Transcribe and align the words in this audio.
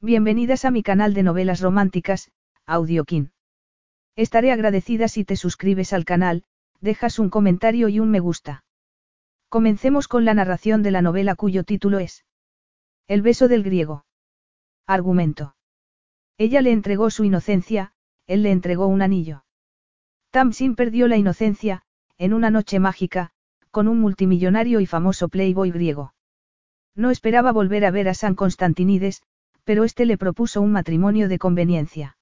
Bienvenidas 0.00 0.64
a 0.64 0.70
mi 0.70 0.84
canal 0.84 1.12
de 1.12 1.24
novelas 1.24 1.60
románticas, 1.60 2.30
Audiokin. 2.66 3.32
Estaré 4.14 4.52
agradecida 4.52 5.08
si 5.08 5.24
te 5.24 5.34
suscribes 5.34 5.92
al 5.92 6.04
canal, 6.04 6.44
dejas 6.80 7.18
un 7.18 7.30
comentario 7.30 7.88
y 7.88 7.98
un 7.98 8.08
me 8.08 8.20
gusta. 8.20 8.62
Comencemos 9.48 10.06
con 10.06 10.24
la 10.24 10.34
narración 10.34 10.84
de 10.84 10.92
la 10.92 11.02
novela 11.02 11.34
cuyo 11.34 11.64
título 11.64 11.98
es 11.98 12.24
El 13.08 13.22
beso 13.22 13.48
del 13.48 13.64
griego. 13.64 14.04
Argumento. 14.86 15.56
Ella 16.36 16.62
le 16.62 16.70
entregó 16.70 17.10
su 17.10 17.24
inocencia, 17.24 17.92
él 18.28 18.44
le 18.44 18.52
entregó 18.52 18.86
un 18.86 19.02
anillo. 19.02 19.44
Tamsin 20.30 20.76
perdió 20.76 21.08
la 21.08 21.16
inocencia, 21.16 21.82
en 22.18 22.34
una 22.34 22.50
noche 22.50 22.78
mágica, 22.78 23.32
con 23.72 23.88
un 23.88 23.98
multimillonario 23.98 24.78
y 24.78 24.86
famoso 24.86 25.28
playboy 25.28 25.72
griego. 25.72 26.14
No 26.94 27.10
esperaba 27.10 27.50
volver 27.50 27.84
a 27.84 27.90
ver 27.90 28.08
a 28.08 28.14
San 28.14 28.36
Constantinides, 28.36 29.22
pero 29.68 29.84
éste 29.84 30.06
le 30.06 30.16
propuso 30.16 30.62
un 30.62 30.72
matrimonio 30.72 31.28
de 31.28 31.38
conveniencia. 31.38 32.16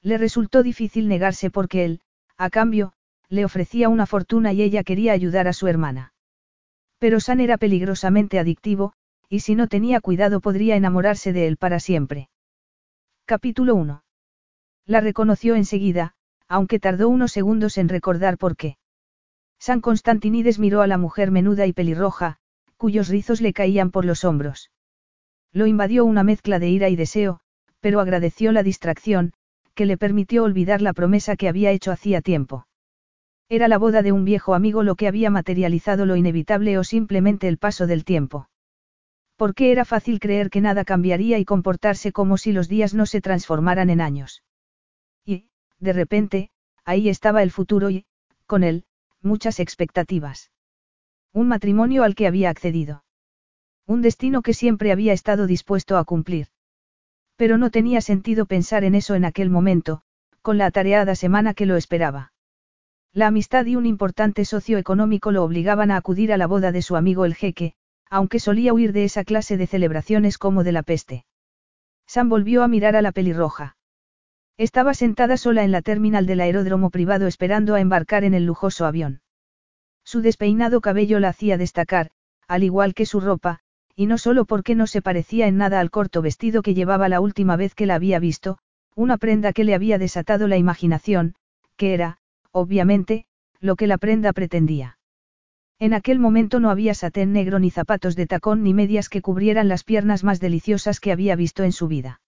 Le 0.00 0.16
resultó 0.16 0.62
difícil 0.62 1.06
negarse 1.06 1.50
porque 1.50 1.84
él, 1.84 2.00
a 2.38 2.48
cambio, 2.48 2.94
le 3.28 3.44
ofrecía 3.44 3.90
una 3.90 4.06
fortuna 4.06 4.54
y 4.54 4.62
ella 4.62 4.82
quería 4.82 5.12
ayudar 5.12 5.48
a 5.48 5.52
su 5.52 5.66
hermana. 5.66 6.14
Pero 6.98 7.20
San 7.20 7.40
era 7.40 7.58
peligrosamente 7.58 8.38
adictivo, 8.38 8.94
y 9.28 9.40
si 9.40 9.54
no 9.54 9.66
tenía 9.66 10.00
cuidado 10.00 10.40
podría 10.40 10.74
enamorarse 10.74 11.34
de 11.34 11.46
él 11.46 11.58
para 11.58 11.78
siempre. 11.78 12.30
Capítulo 13.26 13.74
1. 13.74 14.02
La 14.86 15.00
reconoció 15.02 15.56
enseguida, 15.56 16.14
aunque 16.48 16.78
tardó 16.78 17.10
unos 17.10 17.32
segundos 17.32 17.76
en 17.76 17.90
recordar 17.90 18.38
por 18.38 18.56
qué. 18.56 18.78
San 19.58 19.82
Constantinides 19.82 20.58
miró 20.58 20.80
a 20.80 20.86
la 20.86 20.96
mujer 20.96 21.32
menuda 21.32 21.66
y 21.66 21.74
pelirroja, 21.74 22.38
cuyos 22.78 23.08
rizos 23.08 23.42
le 23.42 23.52
caían 23.52 23.90
por 23.90 24.06
los 24.06 24.24
hombros. 24.24 24.70
Lo 25.52 25.66
invadió 25.66 26.04
una 26.04 26.22
mezcla 26.22 26.58
de 26.58 26.68
ira 26.68 26.88
y 26.88 26.96
deseo, 26.96 27.40
pero 27.80 28.00
agradeció 28.00 28.52
la 28.52 28.62
distracción, 28.62 29.32
que 29.74 29.86
le 29.86 29.96
permitió 29.96 30.44
olvidar 30.44 30.80
la 30.82 30.92
promesa 30.92 31.36
que 31.36 31.48
había 31.48 31.70
hecho 31.70 31.92
hacía 31.92 32.22
tiempo. 32.22 32.66
Era 33.48 33.68
la 33.68 33.76
boda 33.76 34.02
de 34.02 34.12
un 34.12 34.24
viejo 34.24 34.54
amigo 34.54 34.82
lo 34.82 34.94
que 34.94 35.08
había 35.08 35.28
materializado 35.30 36.06
lo 36.06 36.16
inevitable 36.16 36.78
o 36.78 36.84
simplemente 36.84 37.48
el 37.48 37.58
paso 37.58 37.86
del 37.86 38.04
tiempo. 38.04 38.48
Porque 39.36 39.72
era 39.72 39.84
fácil 39.84 40.20
creer 40.20 40.48
que 40.48 40.60
nada 40.60 40.84
cambiaría 40.84 41.38
y 41.38 41.44
comportarse 41.44 42.12
como 42.12 42.38
si 42.38 42.52
los 42.52 42.68
días 42.68 42.94
no 42.94 43.04
se 43.04 43.20
transformaran 43.20 43.90
en 43.90 44.00
años. 44.00 44.42
Y, 45.26 45.48
de 45.78 45.92
repente, 45.92 46.50
ahí 46.84 47.08
estaba 47.08 47.42
el 47.42 47.50
futuro 47.50 47.90
y, 47.90 48.06
con 48.46 48.62
él, 48.62 48.84
muchas 49.20 49.60
expectativas. 49.60 50.50
Un 51.32 51.48
matrimonio 51.48 52.04
al 52.04 52.14
que 52.14 52.26
había 52.26 52.50
accedido. 52.50 53.04
Un 53.86 54.02
destino 54.02 54.42
que 54.42 54.54
siempre 54.54 54.92
había 54.92 55.12
estado 55.12 55.46
dispuesto 55.46 55.96
a 55.96 56.04
cumplir. 56.04 56.48
Pero 57.36 57.58
no 57.58 57.70
tenía 57.70 58.00
sentido 58.00 58.46
pensar 58.46 58.84
en 58.84 58.94
eso 58.94 59.14
en 59.14 59.24
aquel 59.24 59.50
momento, 59.50 60.02
con 60.42 60.58
la 60.58 60.66
atareada 60.66 61.14
semana 61.14 61.54
que 61.54 61.66
lo 61.66 61.76
esperaba. 61.76 62.32
La 63.12 63.26
amistad 63.26 63.66
y 63.66 63.76
un 63.76 63.84
importante 63.84 64.44
socio 64.44 64.78
económico 64.78 65.32
lo 65.32 65.44
obligaban 65.44 65.90
a 65.90 65.96
acudir 65.96 66.32
a 66.32 66.36
la 66.36 66.46
boda 66.46 66.72
de 66.72 66.82
su 66.82 66.96
amigo 66.96 67.24
el 67.24 67.34
jeque, 67.34 67.74
aunque 68.08 68.38
solía 68.38 68.72
huir 68.72 68.92
de 68.92 69.04
esa 69.04 69.24
clase 69.24 69.56
de 69.56 69.66
celebraciones 69.66 70.38
como 70.38 70.64
de 70.64 70.72
la 70.72 70.82
peste. 70.82 71.24
Sam 72.06 72.28
volvió 72.28 72.62
a 72.62 72.68
mirar 72.68 72.96
a 72.96 73.02
la 73.02 73.12
pelirroja. 73.12 73.76
Estaba 74.58 74.94
sentada 74.94 75.36
sola 75.36 75.64
en 75.64 75.72
la 75.72 75.82
terminal 75.82 76.26
del 76.26 76.40
aeródromo 76.40 76.90
privado 76.90 77.26
esperando 77.26 77.74
a 77.74 77.80
embarcar 77.80 78.24
en 78.24 78.34
el 78.34 78.44
lujoso 78.44 78.86
avión. 78.86 79.22
Su 80.04 80.20
despeinado 80.20 80.80
cabello 80.80 81.20
la 81.20 81.30
hacía 81.30 81.56
destacar, 81.56 82.10
al 82.48 82.64
igual 82.64 82.94
que 82.94 83.06
su 83.06 83.20
ropa, 83.20 83.60
y 83.94 84.06
no 84.06 84.18
solo 84.18 84.44
porque 84.44 84.74
no 84.74 84.86
se 84.86 85.02
parecía 85.02 85.46
en 85.46 85.56
nada 85.56 85.80
al 85.80 85.90
corto 85.90 86.22
vestido 86.22 86.62
que 86.62 86.74
llevaba 86.74 87.08
la 87.08 87.20
última 87.20 87.56
vez 87.56 87.74
que 87.74 87.86
la 87.86 87.94
había 87.94 88.18
visto, 88.18 88.58
una 88.94 89.18
prenda 89.18 89.52
que 89.52 89.64
le 89.64 89.74
había 89.74 89.98
desatado 89.98 90.48
la 90.48 90.56
imaginación, 90.56 91.34
que 91.76 91.94
era, 91.94 92.18
obviamente, 92.50 93.26
lo 93.60 93.76
que 93.76 93.86
la 93.86 93.98
prenda 93.98 94.32
pretendía. 94.32 94.98
En 95.78 95.94
aquel 95.94 96.18
momento 96.18 96.60
no 96.60 96.70
había 96.70 96.94
satén 96.94 97.32
negro 97.32 97.58
ni 97.58 97.70
zapatos 97.70 98.14
de 98.14 98.26
tacón 98.26 98.62
ni 98.62 98.72
medias 98.72 99.08
que 99.08 99.22
cubrieran 99.22 99.68
las 99.68 99.82
piernas 99.82 100.22
más 100.22 100.40
deliciosas 100.40 101.00
que 101.00 101.12
había 101.12 101.34
visto 101.34 101.64
en 101.64 101.72
su 101.72 101.88
vida. 101.88 102.20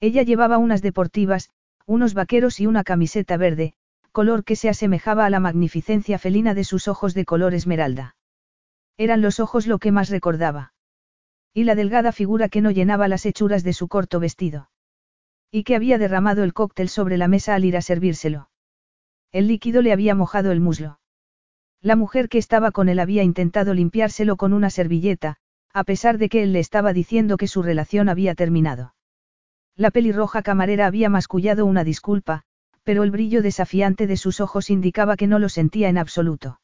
Ella 0.00 0.22
llevaba 0.22 0.58
unas 0.58 0.80
deportivas, 0.80 1.50
unos 1.84 2.14
vaqueros 2.14 2.58
y 2.58 2.66
una 2.66 2.84
camiseta 2.84 3.36
verde, 3.36 3.74
color 4.12 4.44
que 4.44 4.56
se 4.56 4.68
asemejaba 4.68 5.26
a 5.26 5.30
la 5.30 5.40
magnificencia 5.40 6.18
felina 6.18 6.54
de 6.54 6.64
sus 6.64 6.88
ojos 6.88 7.14
de 7.14 7.24
color 7.24 7.52
esmeralda. 7.52 8.16
Eran 8.96 9.20
los 9.22 9.40
ojos 9.40 9.66
lo 9.66 9.78
que 9.78 9.92
más 9.92 10.08
recordaba. 10.08 10.72
Y 11.52 11.64
la 11.64 11.74
delgada 11.74 12.12
figura 12.12 12.48
que 12.48 12.60
no 12.60 12.70
llenaba 12.70 13.08
las 13.08 13.26
hechuras 13.26 13.64
de 13.64 13.72
su 13.72 13.88
corto 13.88 14.20
vestido. 14.20 14.70
Y 15.50 15.64
que 15.64 15.74
había 15.74 15.98
derramado 15.98 16.44
el 16.44 16.52
cóctel 16.52 16.88
sobre 16.88 17.16
la 17.16 17.26
mesa 17.26 17.54
al 17.54 17.64
ir 17.64 17.76
a 17.76 17.82
servírselo. 17.82 18.50
El 19.32 19.48
líquido 19.48 19.82
le 19.82 19.92
había 19.92 20.14
mojado 20.14 20.52
el 20.52 20.60
muslo. 20.60 21.00
La 21.80 21.96
mujer 21.96 22.28
que 22.28 22.38
estaba 22.38 22.70
con 22.70 22.88
él 22.88 22.98
había 22.98 23.22
intentado 23.22 23.74
limpiárselo 23.74 24.36
con 24.36 24.52
una 24.52 24.70
servilleta, 24.70 25.36
a 25.72 25.84
pesar 25.84 26.18
de 26.18 26.28
que 26.28 26.42
él 26.42 26.52
le 26.52 26.60
estaba 26.60 26.92
diciendo 26.92 27.36
que 27.36 27.48
su 27.48 27.62
relación 27.62 28.08
había 28.08 28.34
terminado. 28.34 28.94
La 29.76 29.90
pelirroja 29.90 30.42
camarera 30.42 30.86
había 30.86 31.08
mascullado 31.08 31.64
una 31.64 31.84
disculpa, 31.84 32.42
pero 32.82 33.02
el 33.02 33.10
brillo 33.10 33.40
desafiante 33.40 34.06
de 34.06 34.16
sus 34.16 34.40
ojos 34.40 34.68
indicaba 34.68 35.16
que 35.16 35.26
no 35.26 35.38
lo 35.38 35.48
sentía 35.48 35.88
en 35.88 35.98
absoluto. 35.98 36.60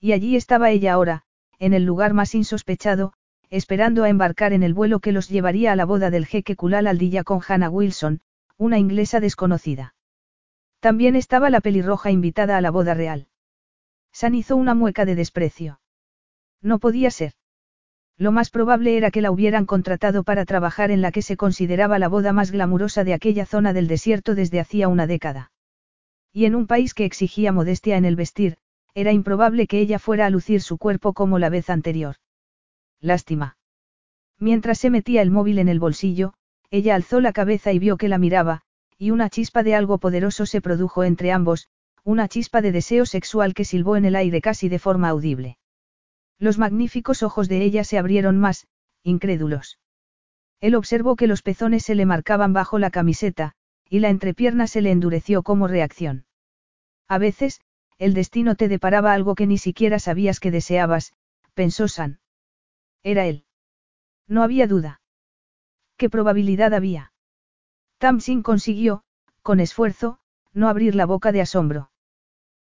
Y 0.00 0.12
allí 0.12 0.36
estaba 0.36 0.70
ella 0.70 0.92
ahora, 0.92 1.22
en 1.58 1.72
el 1.72 1.84
lugar 1.84 2.14
más 2.14 2.34
insospechado, 2.34 3.14
esperando 3.50 4.04
a 4.04 4.08
embarcar 4.08 4.52
en 4.52 4.62
el 4.62 4.74
vuelo 4.74 5.00
que 5.00 5.12
los 5.12 5.28
llevaría 5.28 5.72
a 5.72 5.76
la 5.76 5.84
boda 5.84 6.10
del 6.10 6.26
jeque 6.26 6.56
Kulal 6.56 6.86
Aldilla 6.86 7.24
con 7.24 7.40
Hannah 7.46 7.70
Wilson, 7.70 8.20
una 8.56 8.78
inglesa 8.78 9.20
desconocida. 9.20 9.94
También 10.80 11.16
estaba 11.16 11.50
la 11.50 11.60
pelirroja 11.60 12.10
invitada 12.10 12.56
a 12.56 12.60
la 12.60 12.70
boda 12.70 12.94
real. 12.94 13.28
San 14.12 14.34
hizo 14.34 14.56
una 14.56 14.74
mueca 14.74 15.04
de 15.04 15.14
desprecio. 15.14 15.80
No 16.60 16.78
podía 16.78 17.10
ser. 17.10 17.32
Lo 18.16 18.32
más 18.32 18.50
probable 18.50 18.96
era 18.96 19.12
que 19.12 19.22
la 19.22 19.30
hubieran 19.30 19.64
contratado 19.64 20.24
para 20.24 20.44
trabajar 20.44 20.90
en 20.90 21.02
la 21.02 21.12
que 21.12 21.22
se 21.22 21.36
consideraba 21.36 22.00
la 22.00 22.08
boda 22.08 22.32
más 22.32 22.50
glamurosa 22.50 23.04
de 23.04 23.14
aquella 23.14 23.46
zona 23.46 23.72
del 23.72 23.86
desierto 23.86 24.34
desde 24.34 24.58
hacía 24.58 24.88
una 24.88 25.06
década. 25.06 25.52
Y 26.32 26.44
en 26.44 26.56
un 26.56 26.66
país 26.66 26.94
que 26.94 27.04
exigía 27.04 27.52
modestia 27.52 27.96
en 27.96 28.04
el 28.04 28.16
vestir, 28.16 28.56
era 28.94 29.12
improbable 29.12 29.68
que 29.68 29.78
ella 29.78 30.00
fuera 30.00 30.26
a 30.26 30.30
lucir 30.30 30.62
su 30.62 30.78
cuerpo 30.78 31.12
como 31.12 31.38
la 31.38 31.48
vez 31.48 31.70
anterior. 31.70 32.16
Lástima. 33.00 33.56
Mientras 34.38 34.78
se 34.78 34.90
metía 34.90 35.22
el 35.22 35.30
móvil 35.30 35.58
en 35.58 35.68
el 35.68 35.80
bolsillo, 35.80 36.34
ella 36.70 36.94
alzó 36.94 37.20
la 37.20 37.32
cabeza 37.32 37.72
y 37.72 37.78
vio 37.78 37.96
que 37.96 38.08
la 38.08 38.18
miraba, 38.18 38.62
y 38.98 39.10
una 39.10 39.30
chispa 39.30 39.62
de 39.62 39.74
algo 39.74 39.98
poderoso 39.98 40.46
se 40.46 40.60
produjo 40.60 41.04
entre 41.04 41.32
ambos, 41.32 41.68
una 42.04 42.28
chispa 42.28 42.60
de 42.60 42.72
deseo 42.72 43.06
sexual 43.06 43.54
que 43.54 43.64
silbó 43.64 43.96
en 43.96 44.04
el 44.04 44.16
aire 44.16 44.40
casi 44.40 44.68
de 44.68 44.78
forma 44.78 45.08
audible. 45.08 45.58
Los 46.38 46.58
magníficos 46.58 47.22
ojos 47.22 47.48
de 47.48 47.62
ella 47.62 47.84
se 47.84 47.98
abrieron 47.98 48.38
más, 48.38 48.66
incrédulos. 49.02 49.78
Él 50.60 50.74
observó 50.74 51.16
que 51.16 51.26
los 51.26 51.42
pezones 51.42 51.84
se 51.84 51.94
le 51.94 52.06
marcaban 52.06 52.52
bajo 52.52 52.78
la 52.78 52.90
camiseta, 52.90 53.54
y 53.88 54.00
la 54.00 54.08
entrepierna 54.08 54.66
se 54.66 54.82
le 54.82 54.90
endureció 54.90 55.42
como 55.42 55.68
reacción. 55.68 56.26
A 57.08 57.18
veces, 57.18 57.60
el 57.98 58.14
destino 58.14 58.54
te 58.54 58.68
deparaba 58.68 59.12
algo 59.12 59.34
que 59.34 59.46
ni 59.46 59.58
siquiera 59.58 59.98
sabías 59.98 60.40
que 60.40 60.50
deseabas, 60.50 61.12
pensó 61.54 61.88
San. 61.88 62.20
Era 63.02 63.26
él. 63.26 63.44
No 64.26 64.42
había 64.42 64.66
duda. 64.66 65.00
¿Qué 65.96 66.10
probabilidad 66.10 66.74
había? 66.74 67.12
Tamsin 67.98 68.42
consiguió, 68.42 69.02
con 69.42 69.60
esfuerzo, 69.60 70.18
no 70.52 70.68
abrir 70.68 70.94
la 70.94 71.06
boca 71.06 71.32
de 71.32 71.40
asombro. 71.40 71.90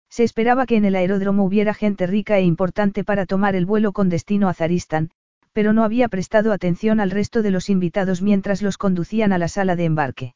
Se 0.09 0.23
esperaba 0.23 0.65
que 0.65 0.77
en 0.77 0.85
el 0.85 0.95
aeródromo 0.95 1.43
hubiera 1.43 1.73
gente 1.73 2.07
rica 2.07 2.37
e 2.37 2.43
importante 2.43 3.03
para 3.03 3.25
tomar 3.25 3.55
el 3.55 3.65
vuelo 3.65 3.91
con 3.91 4.07
destino 4.07 4.47
a 4.47 4.53
Zaristan, 4.53 5.11
pero 5.51 5.73
no 5.73 5.83
había 5.83 6.07
prestado 6.07 6.53
atención 6.53 6.99
al 6.99 7.11
resto 7.11 7.41
de 7.41 7.51
los 7.51 7.69
invitados 7.69 8.21
mientras 8.21 8.61
los 8.61 8.77
conducían 8.77 9.33
a 9.33 9.37
la 9.37 9.47
sala 9.47 9.75
de 9.75 9.85
embarque. 9.85 10.35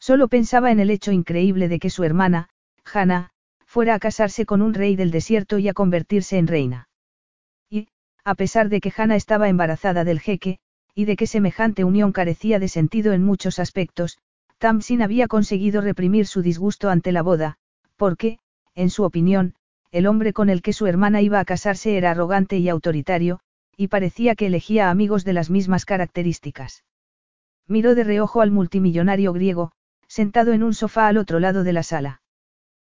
Solo 0.00 0.28
pensaba 0.28 0.70
en 0.70 0.80
el 0.80 0.90
hecho 0.90 1.12
increíble 1.12 1.68
de 1.68 1.78
que 1.78 1.90
su 1.90 2.04
hermana, 2.04 2.48
Hannah, 2.84 3.30
fuera 3.66 3.94
a 3.94 3.98
casarse 3.98 4.46
con 4.46 4.62
un 4.62 4.74
rey 4.74 4.96
del 4.96 5.10
desierto 5.10 5.58
y 5.58 5.68
a 5.68 5.74
convertirse 5.74 6.38
en 6.38 6.46
reina 6.46 6.87
a 8.28 8.34
pesar 8.34 8.68
de 8.68 8.82
que 8.82 8.92
Hannah 8.94 9.16
estaba 9.16 9.48
embarazada 9.48 10.04
del 10.04 10.20
jeque, 10.20 10.58
y 10.94 11.06
de 11.06 11.16
que 11.16 11.26
semejante 11.26 11.82
unión 11.82 12.12
carecía 12.12 12.58
de 12.58 12.68
sentido 12.68 13.14
en 13.14 13.24
muchos 13.24 13.58
aspectos, 13.58 14.18
Tamsin 14.58 15.00
había 15.00 15.28
conseguido 15.28 15.80
reprimir 15.80 16.26
su 16.26 16.42
disgusto 16.42 16.90
ante 16.90 17.10
la 17.10 17.22
boda, 17.22 17.56
porque, 17.96 18.38
en 18.74 18.90
su 18.90 19.04
opinión, 19.04 19.54
el 19.92 20.06
hombre 20.06 20.34
con 20.34 20.50
el 20.50 20.60
que 20.60 20.74
su 20.74 20.86
hermana 20.86 21.22
iba 21.22 21.40
a 21.40 21.46
casarse 21.46 21.96
era 21.96 22.10
arrogante 22.10 22.58
y 22.58 22.68
autoritario, 22.68 23.40
y 23.78 23.88
parecía 23.88 24.34
que 24.34 24.44
elegía 24.44 24.90
amigos 24.90 25.24
de 25.24 25.32
las 25.32 25.48
mismas 25.48 25.86
características. 25.86 26.84
Miró 27.66 27.94
de 27.94 28.04
reojo 28.04 28.42
al 28.42 28.50
multimillonario 28.50 29.32
griego, 29.32 29.72
sentado 30.06 30.52
en 30.52 30.62
un 30.62 30.74
sofá 30.74 31.08
al 31.08 31.16
otro 31.16 31.40
lado 31.40 31.64
de 31.64 31.72
la 31.72 31.82
sala. 31.82 32.20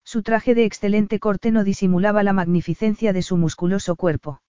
Su 0.03 0.25
traje 0.25 0.57
de 0.57 0.65
excelente 0.65 1.21
corte 1.21 1.53
no 1.53 1.63
disimulaba 1.63 2.25
la 2.25 2.33
magnificencia 2.33 3.13
de 3.13 3.23
su 3.23 3.37
musculoso 3.37 3.95
cuerpo. 3.95 4.41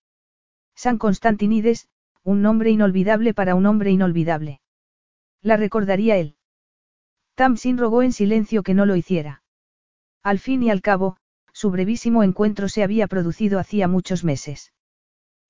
San 0.83 0.97
Constantinides, 0.97 1.89
un 2.23 2.41
nombre 2.41 2.71
inolvidable 2.71 3.35
para 3.35 3.53
un 3.53 3.67
hombre 3.67 3.91
inolvidable. 3.91 4.61
La 5.43 5.55
recordaría 5.55 6.17
él. 6.17 6.37
Tamsin 7.35 7.77
rogó 7.77 8.01
en 8.01 8.11
silencio 8.11 8.63
que 8.63 8.73
no 8.73 8.87
lo 8.87 8.95
hiciera. 8.95 9.43
Al 10.23 10.39
fin 10.39 10.63
y 10.63 10.71
al 10.71 10.81
cabo, 10.81 11.17
su 11.53 11.69
brevísimo 11.69 12.23
encuentro 12.23 12.67
se 12.67 12.81
había 12.81 13.05
producido 13.05 13.59
hacía 13.59 13.87
muchos 13.87 14.23
meses. 14.23 14.73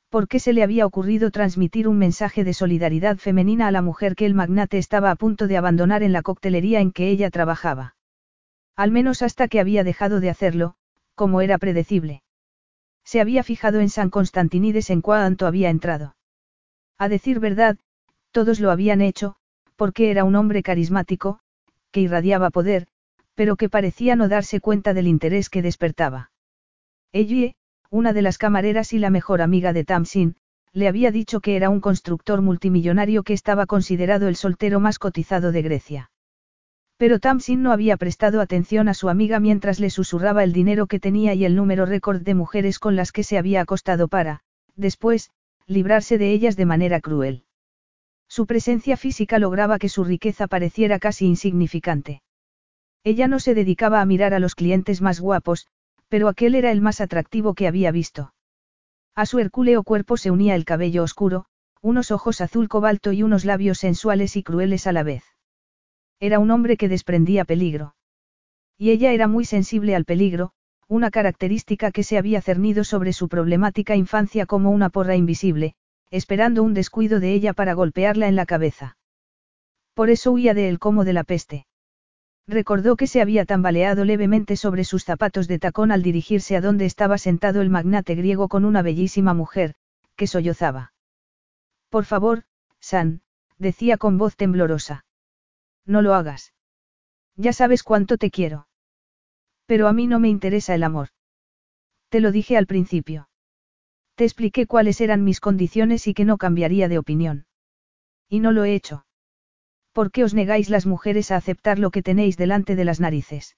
¿Por 0.09 0.27
qué 0.27 0.37
se 0.37 0.51
le 0.51 0.63
había 0.63 0.85
ocurrido 0.85 1.31
transmitir 1.31 1.87
un 1.87 1.97
mensaje 1.97 2.43
de 2.43 2.53
solidaridad 2.53 3.15
femenina 3.15 3.67
a 3.67 3.71
la 3.71 3.81
mujer 3.81 4.15
que 4.15 4.25
el 4.25 4.33
magnate 4.33 4.79
estaba 4.79 5.11
a 5.11 5.15
punto 5.15 5.47
de 5.47 5.55
abandonar 5.55 6.03
en 6.03 6.11
la 6.11 6.23
coctelería 6.23 6.81
en 6.81 6.91
que 6.91 7.09
ella 7.09 7.29
trabajaba? 7.29 7.95
Al 8.75 8.91
menos 8.91 9.21
hasta 9.21 9.47
que 9.47 9.61
había 9.61 9.85
dejado 9.85 10.19
de 10.19 10.29
hacerlo, 10.29 10.75
como 11.15 11.39
era 11.39 11.57
predecible. 11.57 12.21
Se 13.03 13.21
había 13.21 13.43
fijado 13.43 13.79
en 13.79 13.89
San 13.89 14.09
Constantinides 14.09 14.89
en 14.89 15.01
cuanto 15.01 15.47
había 15.47 15.69
entrado. 15.69 16.15
A 16.97 17.09
decir 17.09 17.39
verdad, 17.39 17.77
todos 18.31 18.59
lo 18.59 18.71
habían 18.71 19.01
hecho, 19.01 19.35
porque 19.75 20.11
era 20.11 20.23
un 20.23 20.35
hombre 20.35 20.63
carismático, 20.63 21.39
que 21.91 22.01
irradiaba 22.01 22.49
poder, 22.49 22.87
pero 23.35 23.55
que 23.55 23.69
parecía 23.69 24.15
no 24.15 24.27
darse 24.27 24.59
cuenta 24.59 24.93
del 24.93 25.07
interés 25.07 25.49
que 25.49 25.61
despertaba. 25.61 26.31
Ellie, 27.11 27.55
una 27.89 28.13
de 28.13 28.21
las 28.21 28.37
camareras 28.37 28.93
y 28.93 28.99
la 28.99 29.09
mejor 29.09 29.41
amiga 29.41 29.73
de 29.73 29.83
Tamsin, 29.83 30.35
le 30.71 30.87
había 30.87 31.11
dicho 31.11 31.41
que 31.41 31.55
era 31.55 31.69
un 31.69 31.81
constructor 31.81 32.41
multimillonario 32.41 33.23
que 33.23 33.33
estaba 33.33 33.65
considerado 33.65 34.27
el 34.27 34.35
soltero 34.35 34.79
más 34.79 34.99
cotizado 34.99 35.51
de 35.51 35.61
Grecia. 35.61 36.10
Pero 37.01 37.17
Tamsin 37.17 37.63
no 37.63 37.71
había 37.71 37.97
prestado 37.97 38.41
atención 38.41 38.87
a 38.87 38.93
su 38.93 39.09
amiga 39.09 39.39
mientras 39.39 39.79
le 39.79 39.89
susurraba 39.89 40.43
el 40.43 40.53
dinero 40.53 40.85
que 40.85 40.99
tenía 40.99 41.33
y 41.33 41.45
el 41.45 41.55
número 41.55 41.87
récord 41.87 42.21
de 42.21 42.35
mujeres 42.35 42.77
con 42.77 42.95
las 42.95 43.11
que 43.11 43.23
se 43.23 43.39
había 43.39 43.61
acostado 43.61 44.07
para, 44.07 44.41
después, 44.75 45.31
librarse 45.65 46.19
de 46.19 46.31
ellas 46.31 46.55
de 46.57 46.67
manera 46.67 47.01
cruel. 47.01 47.43
Su 48.27 48.45
presencia 48.45 48.97
física 48.97 49.39
lograba 49.39 49.79
que 49.79 49.89
su 49.89 50.03
riqueza 50.03 50.45
pareciera 50.45 50.99
casi 50.99 51.25
insignificante. 51.25 52.21
Ella 53.03 53.27
no 53.27 53.39
se 53.39 53.55
dedicaba 53.55 53.99
a 53.99 54.05
mirar 54.05 54.35
a 54.35 54.39
los 54.39 54.53
clientes 54.53 55.01
más 55.01 55.19
guapos, 55.19 55.65
pero 56.07 56.27
aquel 56.27 56.53
era 56.53 56.69
el 56.71 56.81
más 56.81 57.01
atractivo 57.01 57.55
que 57.55 57.67
había 57.67 57.89
visto. 57.91 58.35
A 59.15 59.25
su 59.25 59.39
hercúleo 59.39 59.81
cuerpo 59.81 60.17
se 60.17 60.29
unía 60.29 60.53
el 60.53 60.65
cabello 60.65 61.01
oscuro, 61.01 61.45
unos 61.81 62.11
ojos 62.11 62.41
azul 62.41 62.67
cobalto 62.67 63.11
y 63.11 63.23
unos 63.23 63.43
labios 63.43 63.79
sensuales 63.79 64.37
y 64.37 64.43
crueles 64.43 64.85
a 64.85 64.91
la 64.91 65.01
vez. 65.01 65.23
Era 66.21 66.37
un 66.37 66.51
hombre 66.51 66.77
que 66.77 66.87
desprendía 66.87 67.45
peligro. 67.45 67.95
Y 68.77 68.91
ella 68.91 69.11
era 69.11 69.27
muy 69.27 69.43
sensible 69.43 69.95
al 69.95 70.05
peligro, 70.05 70.51
una 70.87 71.09
característica 71.09 71.91
que 71.91 72.03
se 72.03 72.19
había 72.19 72.41
cernido 72.41 72.83
sobre 72.83 73.11
su 73.11 73.27
problemática 73.27 73.95
infancia 73.95 74.45
como 74.45 74.69
una 74.69 74.89
porra 74.89 75.15
invisible, 75.15 75.73
esperando 76.11 76.61
un 76.61 76.75
descuido 76.75 77.19
de 77.19 77.33
ella 77.33 77.53
para 77.53 77.73
golpearla 77.73 78.27
en 78.27 78.35
la 78.35 78.45
cabeza. 78.45 78.97
Por 79.95 80.11
eso 80.11 80.31
huía 80.31 80.53
de 80.53 80.69
él 80.69 80.77
como 80.77 81.05
de 81.05 81.13
la 81.13 81.23
peste. 81.23 81.65
Recordó 82.47 82.97
que 82.97 83.07
se 83.07 83.21
había 83.21 83.45
tambaleado 83.45 84.05
levemente 84.05 84.57
sobre 84.57 84.83
sus 84.83 85.03
zapatos 85.03 85.47
de 85.47 85.57
tacón 85.57 85.91
al 85.91 86.03
dirigirse 86.03 86.55
a 86.55 86.61
donde 86.61 86.85
estaba 86.85 87.17
sentado 87.17 87.61
el 87.61 87.71
magnate 87.71 88.13
griego 88.13 88.47
con 88.47 88.65
una 88.65 88.83
bellísima 88.83 89.33
mujer, 89.33 89.73
que 90.15 90.27
sollozaba. 90.27 90.93
Por 91.89 92.05
favor, 92.05 92.43
San, 92.79 93.21
decía 93.57 93.97
con 93.97 94.19
voz 94.19 94.35
temblorosa. 94.35 95.03
No 95.85 96.01
lo 96.01 96.13
hagas. 96.13 96.53
Ya 97.35 97.53
sabes 97.53 97.83
cuánto 97.83 98.17
te 98.17 98.31
quiero. 98.31 98.67
Pero 99.65 99.87
a 99.87 99.93
mí 99.93 100.07
no 100.07 100.19
me 100.19 100.29
interesa 100.29 100.75
el 100.75 100.83
amor. 100.83 101.09
Te 102.09 102.19
lo 102.19 102.31
dije 102.31 102.57
al 102.57 102.67
principio. 102.67 103.29
Te 104.15 104.25
expliqué 104.25 104.67
cuáles 104.67 105.01
eran 105.01 105.23
mis 105.23 105.39
condiciones 105.39 106.07
y 106.07 106.13
que 106.13 106.25
no 106.25 106.37
cambiaría 106.37 106.87
de 106.87 106.97
opinión. 106.97 107.45
Y 108.27 108.39
no 108.39 108.51
lo 108.51 108.65
he 108.65 108.75
hecho. 108.75 109.05
¿Por 109.93 110.11
qué 110.11 110.23
os 110.23 110.33
negáis 110.33 110.69
las 110.69 110.85
mujeres 110.85 111.31
a 111.31 111.37
aceptar 111.37 111.79
lo 111.79 111.91
que 111.91 112.03
tenéis 112.03 112.37
delante 112.37 112.75
de 112.75 112.85
las 112.85 112.99
narices? 112.99 113.57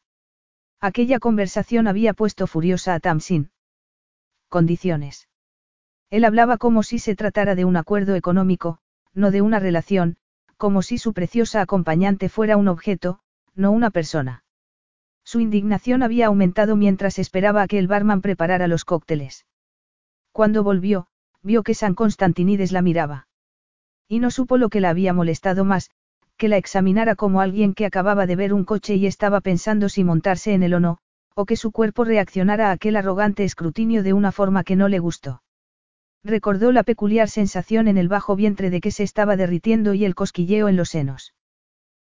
Aquella 0.80 1.20
conversación 1.20 1.88
había 1.88 2.14
puesto 2.14 2.48
furiosa 2.48 2.94
a 2.94 3.00
Tamsin. 3.00 3.52
Condiciones. 4.50 5.30
Él 6.10 6.26
hablaba 6.26 6.58
como 6.58 6.84
si 6.84 7.00
se 7.00 7.16
tratara 7.16 7.56
de 7.56 7.66
un 7.66 7.76
acuerdo 7.76 8.16
económico, 8.16 8.80
no 9.14 9.32
de 9.32 9.42
una 9.42 9.60
relación, 9.60 10.18
como 10.64 10.82
si 10.82 10.98
su 10.98 11.12
preciosa 11.12 11.60
acompañante 11.60 12.30
fuera 12.30 12.56
un 12.56 12.70
objeto, 12.70 13.20
no 13.54 13.74
una 13.74 13.90
persona. 13.90 14.46
Su 15.26 15.42
indignación 15.42 16.04
había 16.04 16.28
aumentado 16.28 16.78
mientras 16.78 17.20
esperaba 17.20 17.64
a 17.64 17.68
que 17.68 17.78
el 17.80 17.90
barman 17.90 18.22
preparara 18.22 18.70
los 18.70 18.86
cócteles. 18.86 19.46
Cuando 20.32 20.64
volvió, 20.64 21.08
vio 21.42 21.64
que 21.64 21.74
San 21.74 21.96
Constantinides 21.96 22.72
la 22.72 22.82
miraba. 22.82 23.28
Y 24.08 24.20
no 24.20 24.32
supo 24.32 24.56
lo 24.56 24.70
que 24.70 24.80
la 24.80 24.92
había 24.92 25.12
molestado 25.12 25.66
más, 25.66 25.92
que 26.38 26.48
la 26.48 26.56
examinara 26.56 27.16
como 27.16 27.42
alguien 27.42 27.74
que 27.74 27.86
acababa 27.86 28.26
de 28.26 28.38
ver 28.38 28.54
un 28.54 28.64
coche 28.64 28.96
y 28.96 29.06
estaba 29.06 29.42
pensando 29.42 29.90
si 29.90 30.06
montarse 30.06 30.54
en 30.54 30.64
él 30.64 30.76
o 30.76 30.80
no, 30.80 31.00
o 31.36 31.46
que 31.46 31.58
su 31.58 31.74
cuerpo 31.74 32.06
reaccionara 32.06 32.70
a 32.70 32.72
aquel 32.72 32.96
arrogante 32.96 33.44
escrutinio 33.44 34.02
de 34.02 34.14
una 34.14 34.32
forma 34.32 34.64
que 34.64 34.78
no 34.78 34.88
le 34.88 35.00
gustó. 35.00 35.42
Recordó 36.24 36.72
la 36.72 36.84
peculiar 36.84 37.30
sensación 37.30 37.88
en 37.88 37.98
el 37.98 38.08
bajo 38.08 38.36
vientre 38.36 38.70
de 38.70 38.80
que 38.80 38.92
se 38.92 39.04
estaba 39.04 39.36
derritiendo 39.36 39.94
y 39.94 40.06
el 40.06 40.16
cosquilleo 40.16 40.70
en 40.70 40.78
los 40.78 40.90
senos. 40.90 41.34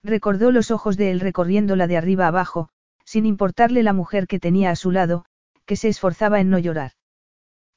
Recordó 0.03 0.51
los 0.51 0.69
ojos 0.69 0.97
de 0.97 1.11
él 1.11 1.19
recorriéndola 1.19 1.87
de 1.87 1.95
arriba 1.95 2.27
abajo, 2.27 2.69
sin 3.05 3.25
importarle 3.25 3.83
la 3.83 3.93
mujer 3.93 4.27
que 4.27 4.39
tenía 4.39 4.71
a 4.71 4.75
su 4.75 4.91
lado, 4.91 5.25
que 5.65 5.75
se 5.75 5.87
esforzaba 5.87 6.41
en 6.41 6.49
no 6.49 6.59
llorar. 6.59 6.91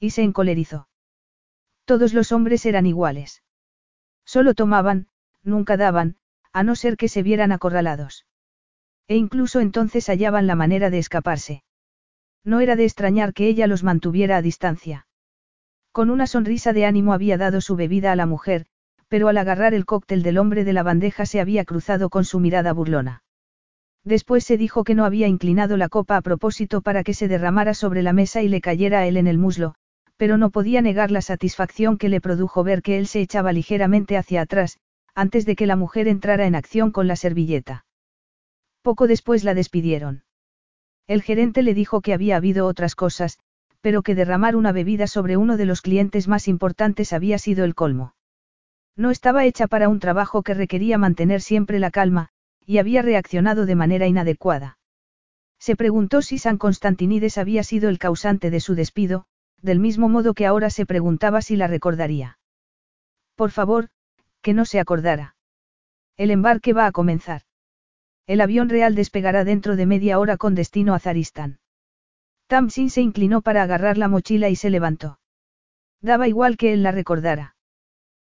Y 0.00 0.10
se 0.10 0.22
encolerizó. 0.22 0.88
Todos 1.84 2.14
los 2.14 2.32
hombres 2.32 2.66
eran 2.66 2.86
iguales. 2.86 3.42
Solo 4.24 4.54
tomaban, 4.54 5.08
nunca 5.42 5.76
daban, 5.76 6.16
a 6.52 6.62
no 6.62 6.74
ser 6.76 6.96
que 6.96 7.08
se 7.08 7.22
vieran 7.22 7.52
acorralados. 7.52 8.26
E 9.06 9.16
incluso 9.16 9.60
entonces 9.60 10.08
hallaban 10.08 10.46
la 10.46 10.56
manera 10.56 10.90
de 10.90 10.98
escaparse. 10.98 11.62
No 12.42 12.60
era 12.60 12.74
de 12.74 12.84
extrañar 12.84 13.34
que 13.34 13.46
ella 13.46 13.66
los 13.66 13.82
mantuviera 13.82 14.38
a 14.38 14.42
distancia. 14.42 15.06
Con 15.94 16.10
una 16.10 16.26
sonrisa 16.26 16.72
de 16.72 16.86
ánimo 16.86 17.12
había 17.12 17.38
dado 17.38 17.60
su 17.60 17.76
bebida 17.76 18.10
a 18.10 18.16
la 18.16 18.26
mujer, 18.26 18.66
pero 19.06 19.28
al 19.28 19.38
agarrar 19.38 19.74
el 19.74 19.84
cóctel 19.84 20.24
del 20.24 20.38
hombre 20.38 20.64
de 20.64 20.72
la 20.72 20.82
bandeja 20.82 21.24
se 21.24 21.38
había 21.40 21.64
cruzado 21.64 22.10
con 22.10 22.24
su 22.24 22.40
mirada 22.40 22.72
burlona. 22.72 23.22
Después 24.02 24.42
se 24.42 24.58
dijo 24.58 24.82
que 24.82 24.96
no 24.96 25.04
había 25.04 25.28
inclinado 25.28 25.76
la 25.76 25.88
copa 25.88 26.16
a 26.16 26.20
propósito 26.20 26.82
para 26.82 27.04
que 27.04 27.14
se 27.14 27.28
derramara 27.28 27.74
sobre 27.74 28.02
la 28.02 28.12
mesa 28.12 28.42
y 28.42 28.48
le 28.48 28.60
cayera 28.60 28.98
a 28.98 29.06
él 29.06 29.16
en 29.16 29.28
el 29.28 29.38
muslo, 29.38 29.76
pero 30.16 30.36
no 30.36 30.50
podía 30.50 30.82
negar 30.82 31.12
la 31.12 31.22
satisfacción 31.22 31.96
que 31.96 32.08
le 32.08 32.20
produjo 32.20 32.64
ver 32.64 32.82
que 32.82 32.98
él 32.98 33.06
se 33.06 33.20
echaba 33.20 33.52
ligeramente 33.52 34.16
hacia 34.16 34.40
atrás, 34.40 34.78
antes 35.14 35.46
de 35.46 35.54
que 35.54 35.68
la 35.68 35.76
mujer 35.76 36.08
entrara 36.08 36.46
en 36.46 36.56
acción 36.56 36.90
con 36.90 37.06
la 37.06 37.14
servilleta. 37.14 37.86
Poco 38.82 39.06
después 39.06 39.44
la 39.44 39.54
despidieron. 39.54 40.24
El 41.06 41.22
gerente 41.22 41.62
le 41.62 41.72
dijo 41.72 42.00
que 42.00 42.14
había 42.14 42.34
habido 42.34 42.66
otras 42.66 42.96
cosas, 42.96 43.38
pero 43.84 44.02
que 44.02 44.14
derramar 44.14 44.56
una 44.56 44.72
bebida 44.72 45.06
sobre 45.06 45.36
uno 45.36 45.58
de 45.58 45.66
los 45.66 45.82
clientes 45.82 46.26
más 46.26 46.48
importantes 46.48 47.12
había 47.12 47.36
sido 47.36 47.66
el 47.66 47.74
colmo. 47.74 48.14
No 48.96 49.10
estaba 49.10 49.44
hecha 49.44 49.66
para 49.66 49.90
un 49.90 50.00
trabajo 50.00 50.42
que 50.42 50.54
requería 50.54 50.96
mantener 50.96 51.42
siempre 51.42 51.78
la 51.78 51.90
calma, 51.90 52.30
y 52.64 52.78
había 52.78 53.02
reaccionado 53.02 53.66
de 53.66 53.74
manera 53.74 54.06
inadecuada. 54.06 54.78
Se 55.58 55.76
preguntó 55.76 56.22
si 56.22 56.38
San 56.38 56.56
Constantinides 56.56 57.36
había 57.36 57.62
sido 57.62 57.90
el 57.90 57.98
causante 57.98 58.50
de 58.50 58.60
su 58.60 58.74
despido, 58.74 59.26
del 59.60 59.80
mismo 59.80 60.08
modo 60.08 60.32
que 60.32 60.46
ahora 60.46 60.70
se 60.70 60.86
preguntaba 60.86 61.42
si 61.42 61.54
la 61.54 61.66
recordaría. 61.66 62.38
Por 63.34 63.50
favor, 63.50 63.90
que 64.40 64.54
no 64.54 64.64
se 64.64 64.80
acordara. 64.80 65.36
El 66.16 66.30
embarque 66.30 66.72
va 66.72 66.86
a 66.86 66.92
comenzar. 66.92 67.42
El 68.26 68.40
avión 68.40 68.70
real 68.70 68.94
despegará 68.94 69.44
dentro 69.44 69.76
de 69.76 69.84
media 69.84 70.18
hora 70.18 70.38
con 70.38 70.54
destino 70.54 70.94
a 70.94 70.98
Zaristán. 71.00 71.58
Tamsin 72.46 72.90
se 72.90 73.00
inclinó 73.00 73.40
para 73.40 73.62
agarrar 73.62 73.98
la 73.98 74.08
mochila 74.08 74.48
y 74.48 74.56
se 74.56 74.70
levantó. 74.70 75.18
Daba 76.00 76.28
igual 76.28 76.56
que 76.56 76.72
él 76.72 76.82
la 76.82 76.92
recordara. 76.92 77.56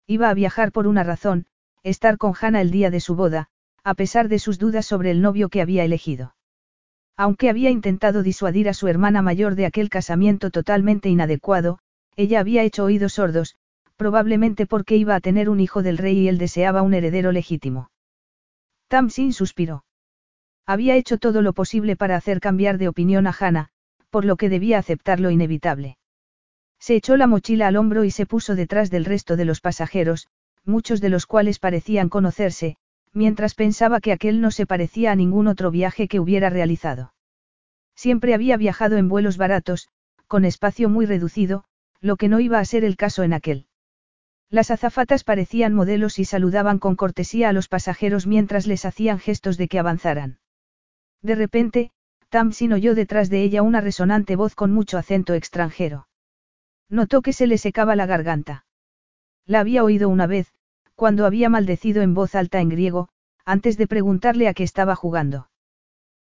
Iba 0.08 0.30
a 0.30 0.34
viajar 0.34 0.72
por 0.72 0.88
una 0.88 1.04
razón, 1.04 1.46
estar 1.84 2.18
con 2.18 2.34
Hannah 2.40 2.62
el 2.62 2.72
día 2.72 2.90
de 2.90 3.00
su 3.00 3.16
boda, 3.16 3.50
a 3.84 3.94
pesar 3.94 4.30
de 4.30 4.40
sus 4.40 4.58
dudas 4.58 4.86
sobre 4.86 5.12
el 5.12 5.22
novio 5.22 5.50
que 5.50 5.62
había 5.62 5.84
elegido. 5.84 6.36
Aunque 7.18 7.50
había 7.50 7.70
intentado 7.70 8.24
disuadir 8.24 8.68
a 8.68 8.74
su 8.74 8.88
hermana 8.88 9.22
mayor 9.22 9.56
de 9.56 9.66
aquel 9.66 9.90
casamiento 9.90 10.52
totalmente 10.52 11.10
inadecuado, 11.10 11.80
ella 12.16 12.40
había 12.40 12.64
hecho 12.64 12.86
oídos 12.86 13.14
sordos, 13.14 13.56
probablemente 13.96 14.66
porque 14.66 14.98
iba 14.98 15.16
a 15.16 15.22
tener 15.22 15.50
un 15.50 15.60
hijo 15.60 15.84
del 15.84 15.98
rey 15.98 16.20
y 16.20 16.28
él 16.28 16.38
deseaba 16.38 16.82
un 16.82 16.94
heredero 16.94 17.32
legítimo. 17.32 17.90
Tamsin 18.88 19.34
suspiró. 19.34 19.86
Había 20.66 20.96
hecho 20.96 21.18
todo 21.18 21.42
lo 21.42 21.54
posible 21.54 21.96
para 21.96 22.16
hacer 22.16 22.40
cambiar 22.40 22.78
de 22.78 22.88
opinión 22.88 23.28
a 23.28 23.36
Hannah, 23.38 23.70
por 24.16 24.24
lo 24.24 24.38
que 24.38 24.48
debía 24.48 24.78
aceptar 24.78 25.20
lo 25.20 25.30
inevitable. 25.30 25.98
Se 26.80 26.96
echó 26.96 27.18
la 27.18 27.28
mochila 27.28 27.68
al 27.68 27.76
hombro 27.76 28.06
y 28.06 28.12
se 28.12 28.26
puso 28.26 28.56
detrás 28.56 28.90
del 28.90 29.04
resto 29.04 29.36
de 29.36 29.44
los 29.44 29.60
pasajeros, 29.60 30.30
muchos 30.64 31.02
de 31.02 31.10
los 31.10 31.26
cuales 31.26 31.60
parecían 31.60 32.08
conocerse, 32.08 32.78
mientras 33.12 33.56
pensaba 33.56 34.00
que 34.00 34.14
aquel 34.14 34.40
no 34.40 34.52
se 34.52 34.66
parecía 34.66 35.12
a 35.12 35.18
ningún 35.18 35.48
otro 35.48 35.70
viaje 35.70 36.08
que 36.08 36.22
hubiera 36.22 36.50
realizado. 36.50 37.14
Siempre 37.94 38.34
había 38.34 38.56
viajado 38.56 38.96
en 38.96 39.10
vuelos 39.10 39.36
baratos, 39.36 39.90
con 40.28 40.46
espacio 40.46 40.88
muy 40.88 41.06
reducido, 41.06 41.66
lo 42.00 42.16
que 42.16 42.30
no 42.30 42.40
iba 42.40 42.60
a 42.60 42.64
ser 42.64 42.86
el 42.86 42.96
caso 42.96 43.24
en 43.24 43.34
aquel. 43.34 43.66
Las 44.50 44.72
azafatas 44.72 45.26
parecían 45.26 45.74
modelos 45.74 46.20
y 46.20 46.24
saludaban 46.24 46.80
con 46.80 46.96
cortesía 46.96 47.50
a 47.50 47.52
los 47.52 47.68
pasajeros 47.68 48.28
mientras 48.28 48.66
les 48.66 48.86
hacían 48.86 49.20
gestos 49.20 49.58
de 49.58 49.68
que 49.68 49.78
avanzaran. 49.78 50.40
De 51.22 51.36
repente, 51.36 51.92
Tamsin 52.36 52.74
oyó 52.74 52.96
detrás 52.96 53.30
de 53.30 53.44
ella 53.44 53.62
una 53.62 53.80
resonante 53.80 54.36
voz 54.36 54.56
con 54.56 54.70
mucho 54.74 54.98
acento 54.98 55.36
extranjero. 55.36 56.10
Notó 56.90 57.22
que 57.22 57.32
se 57.32 57.48
le 57.48 57.58
secaba 57.58 57.96
la 57.96 58.08
garganta. 58.08 58.66
La 59.46 59.62
había 59.62 59.86
oído 59.86 60.10
una 60.10 60.28
vez, 60.28 60.52
cuando 60.96 61.26
había 61.26 61.48
maldecido 61.48 62.02
en 62.02 62.14
voz 62.14 62.36
alta 62.36 62.60
en 62.60 62.68
griego, 62.68 63.08
antes 63.46 63.78
de 63.78 63.88
preguntarle 63.88 64.50
a 64.50 64.54
qué 64.54 64.64
estaba 64.64 64.98
jugando. 64.98 65.50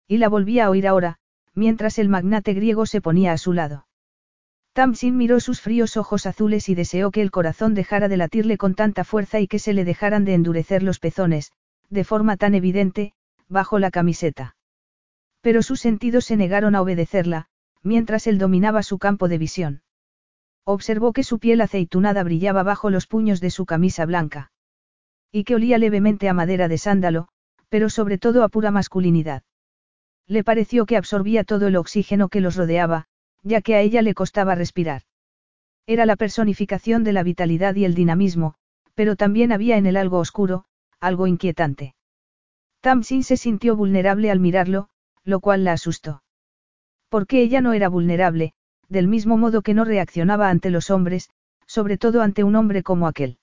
Y 0.06 0.18
la 0.18 0.27
volvía 0.27 0.65
a 0.65 0.70
oír 0.70 0.86
ahora, 0.86 1.20
mientras 1.56 1.98
el 1.98 2.10
magnate 2.10 2.53
griego 2.56 2.86
se 2.86 3.00
ponía 3.00 3.32
a 3.32 3.38
su 3.38 3.53
lado. 3.53 3.88
Tamsin 4.74 5.15
miró 5.15 5.39
sus 5.39 5.62
fríos 5.62 5.96
ojos 5.96 6.25
azules 6.25 6.68
y 6.68 6.75
deseó 6.75 7.12
que 7.12 7.22
el 7.22 7.32
corazón 7.32 7.74
dejara 7.74 8.10
de 8.10 8.18
latirle 8.18 8.58
con 8.58 8.75
tanta 8.75 9.06
fuerza 9.06 9.39
y 9.39 9.48
que 9.48 9.60
se 9.60 9.72
le 9.72 9.86
dejaran 9.86 10.25
de 10.25 10.34
endurecer 10.34 10.84
los 10.84 11.00
pezones, 11.00 11.53
de 11.89 12.03
forma 12.03 12.36
tan 12.36 12.53
evidente, 12.53 13.13
bajo 13.48 13.80
la 13.80 13.91
camiseta. 13.91 14.58
Pero 15.42 15.64
sus 15.64 15.80
sentidos 15.80 16.26
se 16.26 16.38
negaron 16.38 16.76
a 16.76 16.82
obedecerla, 16.82 17.48
mientras 17.84 18.28
él 18.28 18.38
dominaba 18.38 18.84
su 18.84 19.00
campo 19.00 19.28
de 19.28 19.38
visión. 19.38 19.82
Observó 20.64 21.14
que 21.14 21.24
su 21.24 21.40
piel 21.40 21.62
aceitunada 21.62 22.24
brillaba 22.24 22.64
bajo 22.64 22.90
los 22.90 23.08
puños 23.08 23.42
de 23.42 23.50
su 23.50 23.66
camisa 23.66 24.06
blanca. 24.06 24.52
Y 25.32 25.44
que 25.44 25.56
olía 25.56 25.78
levemente 25.78 26.30
a 26.30 26.34
madera 26.34 26.68
de 26.68 26.78
sándalo, 26.78 27.28
pero 27.70 27.90
sobre 27.90 28.18
todo 28.18 28.44
a 28.44 28.50
pura 28.50 28.70
masculinidad. 28.70 29.44
Le 30.28 30.44
pareció 30.44 30.86
que 30.86 30.98
absorbía 30.98 31.44
todo 31.44 31.68
el 31.68 31.76
oxígeno 31.76 32.30
que 32.30 32.42
los 32.42 32.56
rodeaba, 32.56 33.08
ya 33.44 33.62
que 33.62 33.76
a 33.76 33.82
ella 33.82 34.02
le 34.02 34.14
costaba 34.14 34.56
respirar. 34.56 35.04
Era 35.88 36.06
la 36.06 36.16
personificación 36.16 37.04
de 37.04 37.14
la 37.14 37.24
vitalidad 37.24 37.76
y 37.76 37.86
el 37.86 37.96
dinamismo, 37.96 38.54
pero 38.94 39.16
también 39.16 39.52
había 39.52 39.78
en 39.78 39.88
él 39.88 39.98
algo 39.98 40.20
oscuro, 40.20 40.66
algo 41.00 41.26
inquietante. 41.26 41.96
Tamsin 42.82 43.24
se 43.24 43.38
sintió 43.38 43.76
vulnerable 43.76 44.30
al 44.30 44.40
mirarlo, 44.40 44.90
lo 45.24 45.40
cual 45.40 45.63
la 45.63 45.74
asustó. 45.74 46.24
Porque 47.10 47.42
ella 47.42 47.62
no 47.62 47.74
era 47.74 47.90
vulnerable, 47.90 48.54
del 48.90 49.08
mismo 49.08 49.38
modo 49.38 49.62
que 49.62 49.74
no 49.74 49.86
reaccionaba 49.86 50.50
ante 50.50 50.70
los 50.70 50.90
hombres, 50.90 51.30
sobre 51.66 51.98
todo 51.98 52.22
ante 52.22 52.44
un 52.44 52.56
hombre 52.56 52.84
como 52.84 53.08
aquel. 53.08 53.38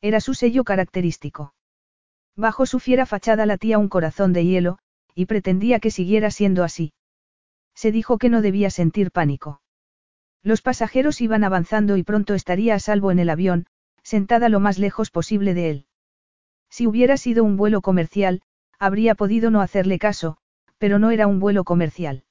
Era 0.00 0.20
su 0.20 0.34
sello 0.34 0.64
característico. 0.64 1.54
Bajo 2.36 2.66
su 2.66 2.78
fiera 2.78 3.06
fachada 3.06 3.46
latía 3.46 3.78
un 3.78 3.88
corazón 3.88 4.32
de 4.32 4.44
hielo, 4.44 4.78
y 5.14 5.26
pretendía 5.26 5.80
que 5.80 5.90
siguiera 5.90 6.30
siendo 6.30 6.64
así. 6.64 6.92
Se 7.74 7.92
dijo 7.92 8.18
que 8.18 8.28
no 8.28 8.42
debía 8.42 8.70
sentir 8.70 9.10
pánico. 9.10 9.60
Los 10.42 10.62
pasajeros 10.62 11.20
iban 11.20 11.44
avanzando 11.44 11.96
y 11.96 12.02
pronto 12.02 12.34
estaría 12.34 12.74
a 12.74 12.78
salvo 12.78 13.10
en 13.10 13.18
el 13.18 13.30
avión, 13.30 13.66
sentada 14.02 14.48
lo 14.48 14.60
más 14.60 14.78
lejos 14.78 15.10
posible 15.10 15.54
de 15.54 15.70
él. 15.70 15.86
Si 16.70 16.86
hubiera 16.86 17.16
sido 17.16 17.44
un 17.44 17.56
vuelo 17.56 17.82
comercial, 17.82 18.42
habría 18.78 19.14
podido 19.14 19.50
no 19.50 19.60
hacerle 19.60 19.98
caso, 19.98 20.38
pero 20.80 20.98
no 20.98 21.10
era 21.10 21.26
un 21.26 21.40
vuelo 21.40 21.62
comercial. 21.62 22.24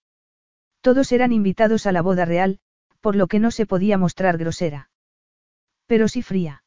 Todos 0.82 1.12
eran 1.12 1.32
invitados 1.32 1.86
a 1.86 1.92
la 1.92 2.02
boda 2.02 2.26
real, 2.26 2.60
por 3.00 3.16
lo 3.16 3.28
que 3.28 3.40
no 3.40 3.52
se 3.52 3.68
podía 3.68 3.98
mostrar 4.00 4.40
grosera. 4.40 4.90
Pero 5.86 6.08
sí 6.08 6.24
fría. 6.24 6.64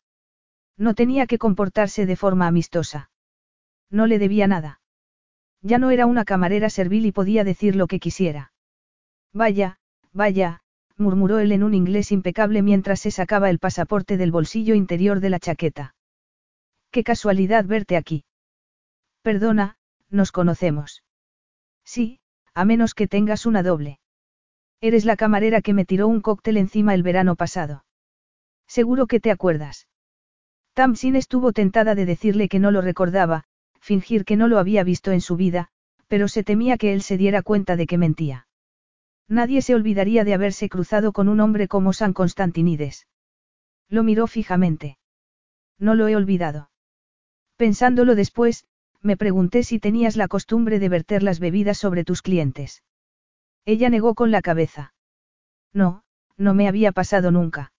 No 0.79 0.95
tenía 0.95 1.27
que 1.27 1.39
comportarse 1.39 2.07
de 2.07 2.15
forma 2.15 2.47
amistosa. 2.47 3.11
No 3.91 4.07
le 4.07 4.21
debía 4.21 4.47
nada. 4.47 4.81
Ya 5.61 5.79
no 5.79 5.91
era 5.91 6.07
una 6.07 6.25
camarera 6.25 6.71
servil 6.71 7.05
y 7.05 7.13
podía 7.13 7.43
decir 7.43 7.75
lo 7.75 7.89
que 7.89 7.99
quisiera. 7.99 8.53
Vaya, 9.33 9.79
vaya, 10.13 10.61
murmuró 10.97 11.41
él 11.41 11.51
en 11.51 11.65
un 11.65 11.75
inglés 11.75 12.13
impecable 12.13 12.63
mientras 12.63 13.01
se 13.01 13.11
sacaba 13.11 13.51
el 13.51 13.59
pasaporte 13.59 14.17
del 14.17 14.31
bolsillo 14.31 14.77
interior 14.77 15.19
de 15.19 15.31
la 15.31 15.41
chaqueta. 15.41 15.97
Qué 16.93 17.03
casualidad 17.03 17.65
verte 17.65 17.97
aquí. 17.97 18.25
Perdona, 19.23 19.79
nos 20.11 20.31
conocemos. 20.31 21.03
Sí, 21.85 22.21
a 22.55 22.65
menos 22.65 22.95
que 22.95 23.09
tengas 23.09 23.47
una 23.47 23.63
doble. 23.63 23.99
Eres 24.81 25.05
la 25.05 25.17
camarera 25.17 25.63
que 25.63 25.75
me 25.75 25.85
tiró 25.85 26.09
un 26.09 26.21
cóctel 26.21 26.57
encima 26.57 26.95
el 26.95 27.03
verano 27.03 27.37
pasado. 27.37 27.85
Seguro 28.67 29.07
que 29.07 29.21
te 29.21 29.31
acuerdas. 29.31 29.89
Tamsin 30.75 31.17
estuvo 31.17 31.53
tentada 31.53 31.95
de 31.95 32.07
decirle 32.07 32.49
que 32.49 32.59
no 32.59 32.71
lo 32.71 32.81
recordaba, 32.81 33.45
fingir 33.81 34.25
que 34.25 34.37
no 34.37 34.49
lo 34.49 34.59
había 34.59 34.85
visto 34.85 35.13
en 35.13 35.21
su 35.21 35.37
vida, 35.37 35.69
pero 36.09 36.29
se 36.29 36.43
temía 36.43 36.79
que 36.79 36.93
él 36.93 37.03
se 37.03 37.17
diera 37.17 37.43
cuenta 37.43 37.77
de 37.77 37.87
que 37.87 37.99
mentía. 37.99 38.47
Nadie 39.29 39.63
se 39.63 39.75
olvidaría 39.75 40.25
de 40.25 40.35
haberse 40.35 40.69
cruzado 40.69 41.13
con 41.13 41.29
un 41.29 41.41
hombre 41.41 41.69
como 41.69 41.93
San 41.93 42.13
Constantinides. 42.13 43.07
Lo 43.89 44.03
miró 44.03 44.27
fijamente. 44.27 44.99
No 45.79 45.95
lo 45.95 46.09
he 46.09 46.17
olvidado. 46.17 46.71
Pensándolo 47.57 48.15
después, 48.15 48.67
me 49.03 49.17
pregunté 49.17 49.65
si 49.65 49.79
tenías 49.79 50.17
la 50.17 50.29
costumbre 50.29 50.79
de 50.79 50.89
verter 50.89 51.23
las 51.23 51.41
bebidas 51.41 51.79
sobre 51.79 52.05
tus 52.05 52.23
clientes. 52.23 52.83
Ella 53.65 53.91
negó 53.91 54.15
con 54.15 54.31
la 54.31 54.43
cabeza. 54.43 54.95
No, 55.73 56.05
no 56.37 56.55
me 56.55 56.69
había 56.69 56.93
pasado 56.93 57.31
nunca. 57.31 57.73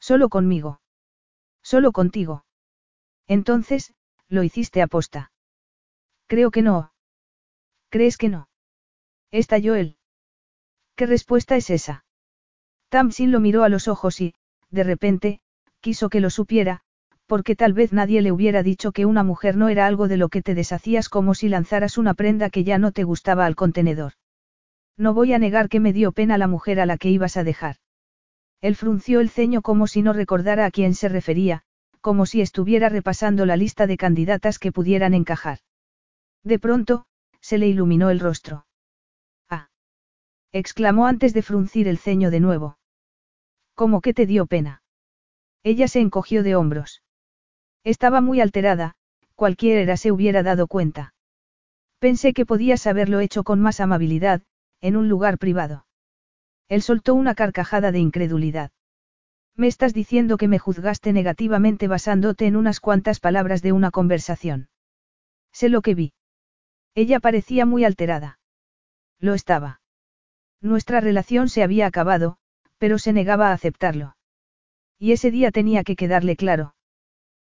Solo 0.00 0.28
conmigo. 0.28 0.80
Solo 1.62 1.92
contigo. 1.92 2.44
Entonces, 3.26 3.94
lo 4.28 4.42
hiciste 4.42 4.82
aposta. 4.82 5.32
Creo 6.26 6.50
que 6.50 6.62
no. 6.62 6.92
¿Crees 7.90 8.16
que 8.16 8.28
no? 8.28 8.48
Estalló 9.30 9.74
él. 9.74 9.96
¿Qué 10.94 11.06
respuesta 11.06 11.56
es 11.56 11.70
esa? 11.70 12.04
Tamsin 12.88 13.30
lo 13.30 13.40
miró 13.40 13.64
a 13.64 13.68
los 13.68 13.88
ojos 13.88 14.20
y, 14.20 14.34
de 14.70 14.82
repente, 14.82 15.40
quiso 15.80 16.08
que 16.08 16.20
lo 16.20 16.30
supiera, 16.30 16.82
porque 17.28 17.54
tal 17.54 17.74
vez 17.74 17.92
nadie 17.92 18.22
le 18.22 18.32
hubiera 18.32 18.64
dicho 18.64 18.90
que 18.90 19.06
una 19.06 19.22
mujer 19.22 19.56
no 19.56 19.68
era 19.68 19.86
algo 19.86 20.08
de 20.08 20.16
lo 20.16 20.28
que 20.28 20.42
te 20.42 20.56
deshacías 20.56 21.08
como 21.08 21.34
si 21.34 21.48
lanzaras 21.48 21.96
una 21.96 22.14
prenda 22.14 22.50
que 22.50 22.64
ya 22.64 22.78
no 22.78 22.90
te 22.90 23.04
gustaba 23.04 23.46
al 23.46 23.54
contenedor. 23.54 24.14
No 24.96 25.14
voy 25.14 25.32
a 25.32 25.38
negar 25.38 25.68
que 25.68 25.78
me 25.78 25.92
dio 25.92 26.10
pena 26.10 26.38
la 26.38 26.48
mujer 26.48 26.80
a 26.80 26.86
la 26.86 26.98
que 26.98 27.10
ibas 27.10 27.36
a 27.36 27.44
dejar. 27.44 27.76
Él 28.60 28.74
frunció 28.74 29.20
el 29.20 29.30
ceño 29.30 29.62
como 29.62 29.86
si 29.86 30.02
no 30.02 30.12
recordara 30.12 30.64
a 30.66 30.72
quién 30.72 30.94
se 30.94 31.08
refería, 31.08 31.62
como 32.00 32.26
si 32.26 32.40
estuviera 32.40 32.88
repasando 32.88 33.46
la 33.46 33.56
lista 33.56 33.86
de 33.86 33.96
candidatas 33.96 34.58
que 34.58 34.72
pudieran 34.72 35.14
encajar. 35.14 35.58
De 36.42 36.58
pronto, 36.58 37.06
se 37.40 37.58
le 37.58 37.68
iluminó 37.68 38.10
el 38.10 38.18
rostro 38.18 38.64
exclamó 40.52 41.06
antes 41.06 41.34
de 41.34 41.42
fruncir 41.42 41.88
el 41.88 41.98
ceño 41.98 42.30
de 42.30 42.40
nuevo. 42.40 42.78
¿Cómo 43.74 44.00
que 44.00 44.14
te 44.14 44.26
dio 44.26 44.46
pena? 44.46 44.82
Ella 45.62 45.88
se 45.88 46.00
encogió 46.00 46.42
de 46.42 46.56
hombros. 46.56 47.02
Estaba 47.84 48.20
muy 48.20 48.40
alterada, 48.40 48.96
cualquiera 49.34 49.96
se 49.96 50.12
hubiera 50.12 50.42
dado 50.42 50.66
cuenta. 50.66 51.14
Pensé 51.98 52.32
que 52.32 52.46
podías 52.46 52.86
haberlo 52.86 53.20
hecho 53.20 53.44
con 53.44 53.60
más 53.60 53.80
amabilidad, 53.80 54.42
en 54.80 54.96
un 54.96 55.08
lugar 55.08 55.38
privado. 55.38 55.86
Él 56.68 56.82
soltó 56.82 57.14
una 57.14 57.34
carcajada 57.34 57.92
de 57.92 57.98
incredulidad. 57.98 58.70
Me 59.56 59.66
estás 59.66 59.94
diciendo 59.94 60.36
que 60.36 60.48
me 60.48 60.58
juzgaste 60.58 61.12
negativamente 61.12 61.88
basándote 61.88 62.46
en 62.46 62.56
unas 62.56 62.78
cuantas 62.78 63.18
palabras 63.18 63.62
de 63.62 63.72
una 63.72 63.90
conversación. 63.90 64.68
Sé 65.52 65.68
lo 65.68 65.82
que 65.82 65.94
vi. 65.94 66.12
Ella 66.94 67.18
parecía 67.18 67.66
muy 67.66 67.84
alterada. 67.84 68.38
Lo 69.18 69.34
estaba. 69.34 69.80
Nuestra 70.60 71.00
relación 71.00 71.48
se 71.48 71.62
había 71.62 71.86
acabado, 71.86 72.38
pero 72.78 72.98
se 72.98 73.12
negaba 73.12 73.48
a 73.48 73.52
aceptarlo. 73.52 74.16
Y 74.98 75.12
ese 75.12 75.30
día 75.30 75.50
tenía 75.50 75.84
que 75.84 75.96
quedarle 75.96 76.36
claro. 76.36 76.74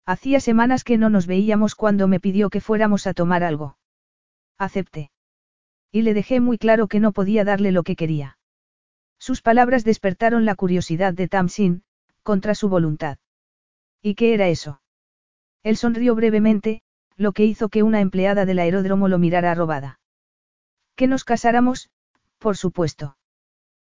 Hacía 0.07 0.39
semanas 0.39 0.85
que 0.85 0.97
no 0.97 1.09
nos 1.09 1.27
veíamos 1.27 1.75
cuando 1.75 2.07
me 2.07 2.21
pidió 2.21 2.49
que 2.49 2.61
fuéramos 2.61 3.07
a 3.07 3.13
tomar 3.13 3.43
algo. 3.43 3.77
Acepté. 4.57 5.11
Y 5.91 6.03
le 6.03 6.13
dejé 6.13 6.39
muy 6.39 6.57
claro 6.57 6.87
que 6.87 7.01
no 7.01 7.11
podía 7.11 7.43
darle 7.43 7.73
lo 7.73 7.83
que 7.83 7.97
quería. 7.97 8.37
Sus 9.19 9.41
palabras 9.41 9.83
despertaron 9.83 10.45
la 10.45 10.55
curiosidad 10.55 11.13
de 11.13 11.27
Tamsin, 11.27 11.83
contra 12.23 12.55
su 12.55 12.69
voluntad. 12.69 13.17
¿Y 14.01 14.15
qué 14.15 14.33
era 14.33 14.47
eso? 14.47 14.81
Él 15.61 15.75
sonrió 15.75 16.15
brevemente, 16.15 16.83
lo 17.17 17.33
que 17.33 17.43
hizo 17.43 17.67
que 17.67 17.83
una 17.83 17.99
empleada 17.99 18.45
del 18.45 18.59
aeródromo 18.59 19.09
lo 19.09 19.19
mirara 19.19 19.53
robada. 19.55 19.99
Que 20.95 21.07
nos 21.07 21.25
casáramos, 21.25 21.89
por 22.37 22.55
supuesto. 22.55 23.17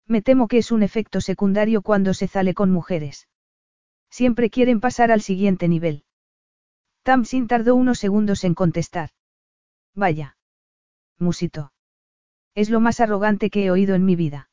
Me 0.07 0.23
temo 0.23 0.47
que 0.47 0.59
es 0.59 0.71
un 0.71 0.85
efecto 0.85 1.21
secundario 1.21 1.83
cuando 1.83 2.15
se 2.15 2.29
sale 2.29 2.55
con 2.55 2.71
mujeres. 2.71 3.27
Siempre 4.11 4.49
quieren 4.49 4.79
pasar 4.79 5.11
al 5.11 5.23
siguiente 5.23 5.67
nivel. 5.67 6.04
Tamsin 7.05 7.49
tardó 7.49 7.75
unos 7.75 7.99
segundos 7.99 8.45
en 8.45 8.55
contestar. 8.55 9.11
Vaya. 9.95 10.39
Musito. 11.19 11.71
Es 12.55 12.71
lo 12.71 12.81
más 12.81 12.99
arrogante 12.99 13.51
que 13.51 13.67
he 13.67 13.71
oído 13.71 13.95
en 13.95 14.07
mi 14.07 14.17
vida. 14.17 14.49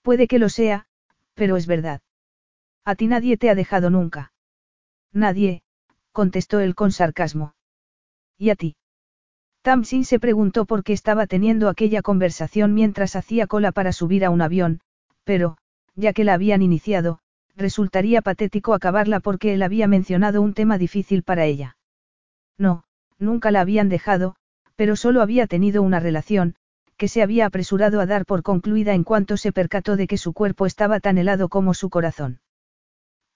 Puede 0.00 0.26
que 0.26 0.38
lo 0.38 0.48
sea, 0.48 0.86
pero 1.34 1.58
es 1.58 1.66
verdad. 1.66 2.00
A 2.86 2.94
ti 2.94 3.08
nadie 3.08 3.36
te 3.36 3.50
ha 3.50 3.54
dejado 3.54 3.90
nunca. 3.90 4.32
Nadie, 5.12 5.62
contestó 6.12 6.60
él 6.60 6.74
con 6.74 6.92
sarcasmo. 6.92 7.54
¿Y 8.38 8.48
a 8.48 8.56
ti? 8.56 8.76
Tamsin 9.60 10.06
se 10.06 10.18
preguntó 10.18 10.64
por 10.64 10.82
qué 10.82 10.94
estaba 10.94 11.26
teniendo 11.26 11.68
aquella 11.68 12.00
conversación 12.00 12.72
mientras 12.72 13.16
hacía 13.16 13.46
cola 13.46 13.70
para 13.70 13.92
subir 13.92 14.24
a 14.24 14.30
un 14.30 14.40
avión, 14.40 14.80
pero, 15.24 15.58
ya 15.94 16.14
que 16.14 16.24
la 16.24 16.32
habían 16.32 16.62
iniciado, 16.62 17.20
resultaría 17.60 18.22
patético 18.22 18.74
acabarla 18.74 19.20
porque 19.20 19.54
él 19.54 19.62
había 19.62 19.86
mencionado 19.86 20.42
un 20.42 20.54
tema 20.54 20.78
difícil 20.78 21.22
para 21.22 21.44
ella. 21.44 21.76
No, 22.58 22.84
nunca 23.18 23.50
la 23.50 23.60
habían 23.60 23.88
dejado, 23.88 24.34
pero 24.74 24.96
solo 24.96 25.22
había 25.22 25.46
tenido 25.46 25.82
una 25.82 26.00
relación, 26.00 26.56
que 26.96 27.08
se 27.08 27.22
había 27.22 27.46
apresurado 27.46 28.00
a 28.00 28.06
dar 28.06 28.26
por 28.26 28.42
concluida 28.42 28.94
en 28.94 29.04
cuanto 29.04 29.36
se 29.36 29.52
percató 29.52 29.96
de 29.96 30.06
que 30.06 30.18
su 30.18 30.32
cuerpo 30.32 30.66
estaba 30.66 31.00
tan 31.00 31.18
helado 31.18 31.48
como 31.48 31.72
su 31.74 31.88
corazón. 31.88 32.40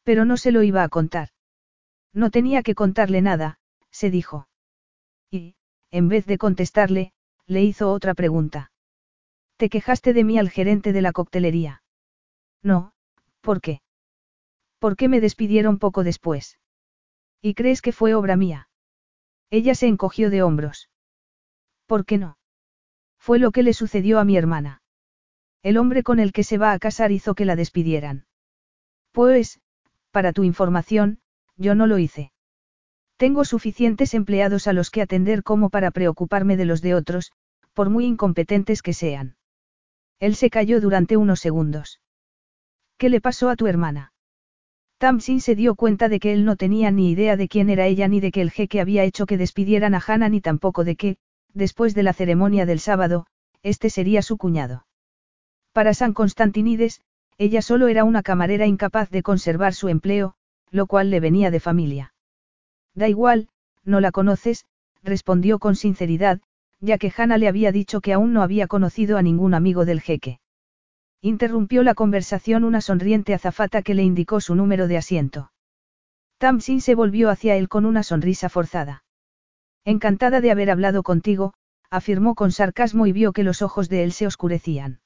Pero 0.02 0.25
no 0.25 0.37
se 0.37 0.52
lo 0.52 0.62
iba 0.62 0.83
a 0.83 0.88
contar. 0.88 1.28
No 2.12 2.31
tenía 2.31 2.62
que 2.62 2.75
contarle 2.75 3.23
nada, 3.23 3.59
se 3.90 4.11
dijo. 4.11 4.49
Y, 5.31 5.54
en 5.90 6.09
vez 6.09 6.26
de 6.26 6.38
contestarle, 6.38 7.12
le 7.47 7.62
hizo 7.62 7.90
otra 7.93 8.14
pregunta. 8.14 8.71
¿Te 9.57 9.69
quejaste 9.69 10.12
de 10.12 10.25
mí 10.25 10.38
al 10.38 10.50
gerente 10.50 10.93
de 10.93 11.02
la 11.02 11.12
coctelería? 11.12 11.83
No, 12.62 12.93
¿por 13.40 13.61
qué? 13.61 13.84
¿Por 14.85 14.97
qué 14.97 15.09
me 15.09 15.23
despidieron 15.23 15.79
poco 15.79 16.05
después? 16.05 16.59
¿Y 17.41 17.55
crees 17.55 17.81
que 17.81 17.91
fue 17.91 18.12
obra 18.12 18.37
mía? 18.37 18.69
Ella 19.49 19.75
se 19.75 19.87
encogió 19.87 20.29
de 20.29 20.43
hombros. 20.43 20.91
¿Por 21.87 22.05
qué 22.05 22.19
no? 22.19 22.37
Fue 23.17 23.38
lo 23.38 23.50
que 23.50 23.62
le 23.62 23.73
sucedió 23.73 24.21
a 24.21 24.26
mi 24.26 24.37
hermana. 24.37 24.83
El 25.62 25.79
hombre 25.79 26.03
con 26.03 26.21
el 26.21 26.33
que 26.33 26.45
se 26.45 26.59
va 26.59 26.73
a 26.73 26.79
casar 26.79 27.12
hizo 27.12 27.35
que 27.35 27.47
la 27.47 27.57
despidieran. 27.57 28.26
Pues, 29.11 29.59
para 30.11 30.35
tu 30.35 30.45
información, 30.45 31.19
yo 31.57 31.75
no 31.75 31.87
lo 31.87 31.97
hice. 31.97 32.31
Tengo 33.17 33.47
suficientes 33.47 34.12
empleados 34.12 34.67
a 34.67 34.75
los 34.75 34.91
que 34.91 35.00
atender 35.00 35.43
como 35.45 35.71
para 35.71 35.93
preocuparme 35.93 36.59
de 36.59 36.67
los 36.67 36.83
de 36.83 36.95
otros, 36.95 37.33
por 37.73 37.88
muy 37.88 38.05
incompetentes 38.05 38.83
que 38.83 38.93
sean. 38.93 39.38
Él 40.19 40.37
se 40.37 40.50
calló 40.50 40.79
durante 40.83 41.17
unos 41.17 41.41
segundos. 41.41 42.03
¿Qué 42.99 43.09
le 43.09 43.23
pasó 43.23 43.49
a 43.49 43.57
tu 43.57 43.67
hermana? 43.67 44.11
Tamsin 45.04 45.42
se 45.42 45.54
dio 45.54 45.75
cuenta 45.75 46.08
de 46.08 46.18
que 46.18 46.32
él 46.32 46.46
no 46.46 46.56
tenía 46.56 46.90
ni 46.90 47.11
idea 47.11 47.37
de 47.37 47.46
quién 47.46 47.68
era 47.68 47.87
ella 47.87 48.08
ni 48.08 48.20
de 48.20 48.32
que 48.32 48.40
el 48.40 48.50
jeque 48.50 48.80
había 48.80 49.04
hecho 49.04 49.26
que 49.26 49.37
despidieran 49.37 49.94
a 49.94 50.00
Hannah 50.00 50.30
ni 50.30 50.40
tampoco 50.40 50.82
de 50.82 50.96
que, 50.96 51.18
después 51.52 51.94
de 51.94 52.02
la 52.02 52.14
ceremonia 52.14 52.64
del 52.64 52.80
sábado, 52.80 53.26
este 53.62 53.90
sería 53.90 54.23
su 54.23 54.38
cuñado. 54.38 54.87
Para 55.75 55.92
San 55.92 56.14
Constantinides, 56.14 57.02
ella 57.37 57.61
solo 57.61 57.88
era 57.88 58.02
una 58.02 58.23
camarera 58.23 58.64
incapaz 58.64 59.11
de 59.11 59.23
conservar 59.23 59.75
su 59.75 59.90
empleo, 59.90 60.37
lo 60.70 60.87
cual 60.87 61.11
le 61.11 61.20
venía 61.20 61.50
de 61.50 61.61
familia. 61.61 62.14
Da 62.94 63.06
igual, 63.06 63.49
no 63.84 64.00
la 64.00 64.11
conoces, 64.11 64.64
respondió 65.02 65.58
con 65.58 65.76
sinceridad, 65.76 66.40
ya 66.80 66.96
que 66.96 67.12
Hannah 67.14 67.37
le 67.37 67.49
había 67.49 67.73
dicho 67.73 68.00
que 68.00 68.14
aún 68.14 68.32
no 68.32 68.40
había 68.40 68.68
conocido 68.68 69.18
a 69.18 69.23
ningún 69.23 69.52
amigo 69.52 69.84
del 69.84 70.00
jeque. 70.00 70.40
Interrumpió 71.26 71.83
la 71.83 71.95
conversación 71.95 72.64
una 72.64 72.83
sonriente 72.83 73.33
azafata 73.33 73.81
que 73.81 73.95
le 73.95 74.02
indicó 74.02 74.43
su 74.43 74.54
número 74.54 74.88
de 74.88 74.99
asiento. 74.99 75.50
Tamsin 76.37 76.83
se 76.83 76.95
volvió 76.95 77.31
hacia 77.31 77.57
él 77.57 77.71
con 77.71 77.87
una 77.87 78.02
sonrisa 78.02 78.50
forzada. 78.50 79.04
Encantada 79.87 80.43
de 80.43 80.50
haber 80.50 80.71
hablado 80.71 81.02
contigo, 81.02 81.54
afirmó 81.88 82.35
con 82.35 82.52
sarcasmo 82.52 83.07
y 83.07 83.12
vio 83.12 83.33
que 83.33 83.43
los 83.43 83.62
ojos 83.62 83.88
de 83.88 84.04
él 84.04 84.12
se 84.12 84.26
oscurecían. 84.26 85.00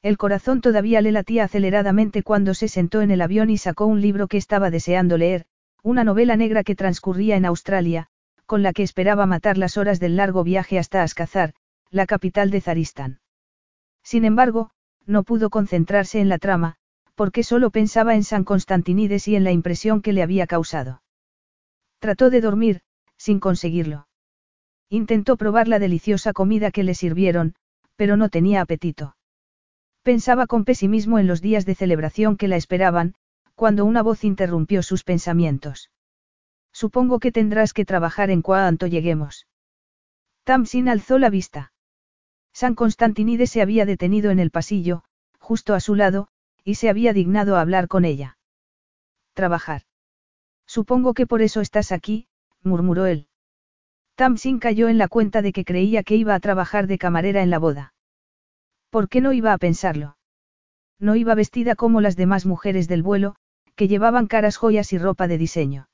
El 0.00 0.16
corazón 0.16 0.60
todavía 0.60 1.00
le 1.00 1.10
latía 1.10 1.42
aceleradamente 1.42 2.22
cuando 2.22 2.54
se 2.54 2.68
sentó 2.68 3.00
en 3.00 3.10
el 3.10 3.20
avión 3.20 3.50
y 3.50 3.58
sacó 3.58 3.86
un 3.86 4.00
libro 4.00 4.28
que 4.28 4.36
estaba 4.36 4.70
deseando 4.70 5.18
leer, 5.18 5.46
una 5.82 6.04
novela 6.04 6.36
negra 6.36 6.62
que 6.62 6.76
transcurría 6.76 7.34
en 7.34 7.46
Australia, 7.46 8.06
con 8.46 8.62
la 8.62 8.72
que 8.72 8.84
esperaba 8.84 9.26
matar 9.26 9.58
las 9.58 9.76
horas 9.76 9.98
del 9.98 10.14
largo 10.14 10.44
viaje 10.44 10.78
hasta 10.78 11.02
Ascazar, 11.02 11.52
la 11.90 12.06
capital 12.06 12.52
de 12.52 12.60
Zaristán. 12.60 13.18
Sin 14.04 14.24
embargo, 14.24 14.70
no 15.06 15.22
pudo 15.22 15.50
concentrarse 15.50 16.20
en 16.20 16.28
la 16.28 16.38
trama, 16.38 16.76
porque 17.14 17.42
solo 17.42 17.70
pensaba 17.70 18.14
en 18.14 18.24
San 18.24 18.44
Constantinides 18.44 19.28
y 19.28 19.36
en 19.36 19.44
la 19.44 19.52
impresión 19.52 20.02
que 20.02 20.12
le 20.12 20.22
había 20.22 20.46
causado. 20.46 21.02
Trató 21.98 22.30
de 22.30 22.40
dormir, 22.40 22.80
sin 23.16 23.40
conseguirlo. 23.40 24.08
Intentó 24.88 25.36
probar 25.36 25.68
la 25.68 25.78
deliciosa 25.78 26.32
comida 26.32 26.70
que 26.70 26.82
le 26.82 26.94
sirvieron, 26.94 27.54
pero 27.96 28.16
no 28.16 28.28
tenía 28.28 28.60
apetito. 28.60 29.16
Pensaba 30.02 30.46
con 30.46 30.64
pesimismo 30.64 31.18
en 31.18 31.26
los 31.26 31.40
días 31.40 31.64
de 31.64 31.74
celebración 31.74 32.36
que 32.36 32.48
la 32.48 32.56
esperaban, 32.56 33.14
cuando 33.54 33.84
una 33.84 34.02
voz 34.02 34.24
interrumpió 34.24 34.82
sus 34.82 35.04
pensamientos. 35.04 35.90
Supongo 36.72 37.20
que 37.20 37.30
tendrás 37.30 37.72
que 37.72 37.84
trabajar 37.84 38.30
en 38.30 38.42
cuanto 38.42 38.86
lleguemos. 38.86 39.46
Tamsin 40.44 40.88
alzó 40.88 41.18
la 41.18 41.30
vista. 41.30 41.72
San 42.52 42.74
Constantinides 42.74 43.50
se 43.50 43.62
había 43.62 43.86
detenido 43.86 44.30
en 44.30 44.38
el 44.38 44.50
pasillo, 44.50 45.04
justo 45.38 45.74
a 45.74 45.80
su 45.80 45.94
lado, 45.94 46.28
y 46.64 46.76
se 46.76 46.88
había 46.88 47.12
dignado 47.12 47.56
a 47.56 47.60
hablar 47.60 47.88
con 47.88 48.04
ella. 48.04 48.38
Trabajar. 49.34 49.82
Supongo 50.66 51.14
que 51.14 51.26
por 51.26 51.42
eso 51.42 51.60
estás 51.60 51.92
aquí, 51.92 52.28
murmuró 52.62 53.06
él. 53.06 53.26
Tamsin 54.14 54.58
cayó 54.58 54.88
en 54.88 54.98
la 54.98 55.08
cuenta 55.08 55.42
de 55.42 55.52
que 55.52 55.64
creía 55.64 56.02
que 56.02 56.16
iba 56.16 56.34
a 56.34 56.40
trabajar 56.40 56.86
de 56.86 56.98
camarera 56.98 57.42
en 57.42 57.50
la 57.50 57.58
boda. 57.58 57.94
¿Por 58.90 59.08
qué 59.08 59.20
no 59.20 59.32
iba 59.32 59.52
a 59.52 59.58
pensarlo? 59.58 60.16
No 60.98 61.16
iba 61.16 61.34
vestida 61.34 61.74
como 61.74 62.00
las 62.00 62.14
demás 62.14 62.46
mujeres 62.46 62.88
del 62.88 63.02
vuelo, 63.02 63.34
que 63.74 63.88
llevaban 63.88 64.26
caras 64.26 64.56
joyas 64.56 64.92
y 64.92 64.98
ropa 64.98 65.26
de 65.26 65.38
diseño. 65.38 65.88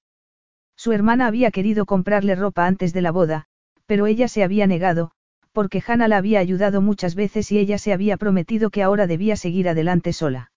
Su 0.76 0.92
hermana 0.92 1.26
había 1.26 1.50
querido 1.50 1.86
comprarle 1.86 2.34
ropa 2.34 2.66
antes 2.66 2.92
de 2.92 3.02
la 3.02 3.12
boda, 3.12 3.46
pero 3.86 4.06
ella 4.06 4.28
se 4.28 4.42
había 4.42 4.66
negado, 4.66 5.12
porque 5.58 5.82
Hannah 5.84 6.06
la 6.06 6.18
había 6.18 6.38
ayudado 6.38 6.80
muchas 6.80 7.16
veces 7.16 7.50
y 7.50 7.58
ella 7.58 7.78
se 7.78 7.92
había 7.92 8.16
prometido 8.16 8.70
que 8.70 8.84
ahora 8.84 9.08
debía 9.08 9.34
seguir 9.34 9.68
adelante 9.68 10.12
sola. 10.12 10.52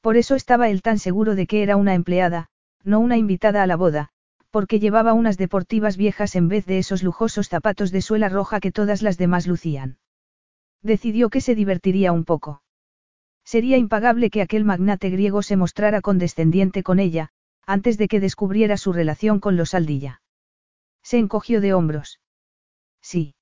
Por 0.00 0.16
eso 0.16 0.36
estaba 0.36 0.68
él 0.68 0.80
tan 0.80 1.00
seguro 1.00 1.34
de 1.34 1.48
que 1.48 1.64
era 1.64 1.76
una 1.76 1.94
empleada, 1.94 2.46
no 2.84 3.00
una 3.00 3.16
invitada 3.16 3.64
a 3.64 3.66
la 3.66 3.74
boda, 3.74 4.10
porque 4.52 4.78
llevaba 4.78 5.12
unas 5.12 5.38
deportivas 5.38 5.96
viejas 5.96 6.36
en 6.36 6.46
vez 6.46 6.66
de 6.66 6.78
esos 6.78 7.02
lujosos 7.02 7.48
zapatos 7.48 7.90
de 7.90 8.00
suela 8.00 8.28
roja 8.28 8.60
que 8.60 8.70
todas 8.70 9.02
las 9.02 9.18
demás 9.18 9.48
lucían. 9.48 9.98
Decidió 10.82 11.28
que 11.28 11.40
se 11.40 11.56
divertiría 11.56 12.12
un 12.12 12.24
poco. 12.24 12.62
Sería 13.42 13.76
impagable 13.76 14.30
que 14.30 14.42
aquel 14.42 14.64
magnate 14.64 15.10
griego 15.10 15.42
se 15.42 15.56
mostrara 15.56 16.00
condescendiente 16.00 16.84
con 16.84 17.00
ella, 17.00 17.30
antes 17.66 17.98
de 17.98 18.06
que 18.06 18.20
descubriera 18.20 18.76
su 18.76 18.92
relación 18.92 19.40
con 19.40 19.56
los 19.56 19.74
Aldilla. 19.74 20.22
Se 21.02 21.18
encogió 21.18 21.60
de 21.60 21.74
hombros. 21.74 22.20
Sí. 23.00 23.34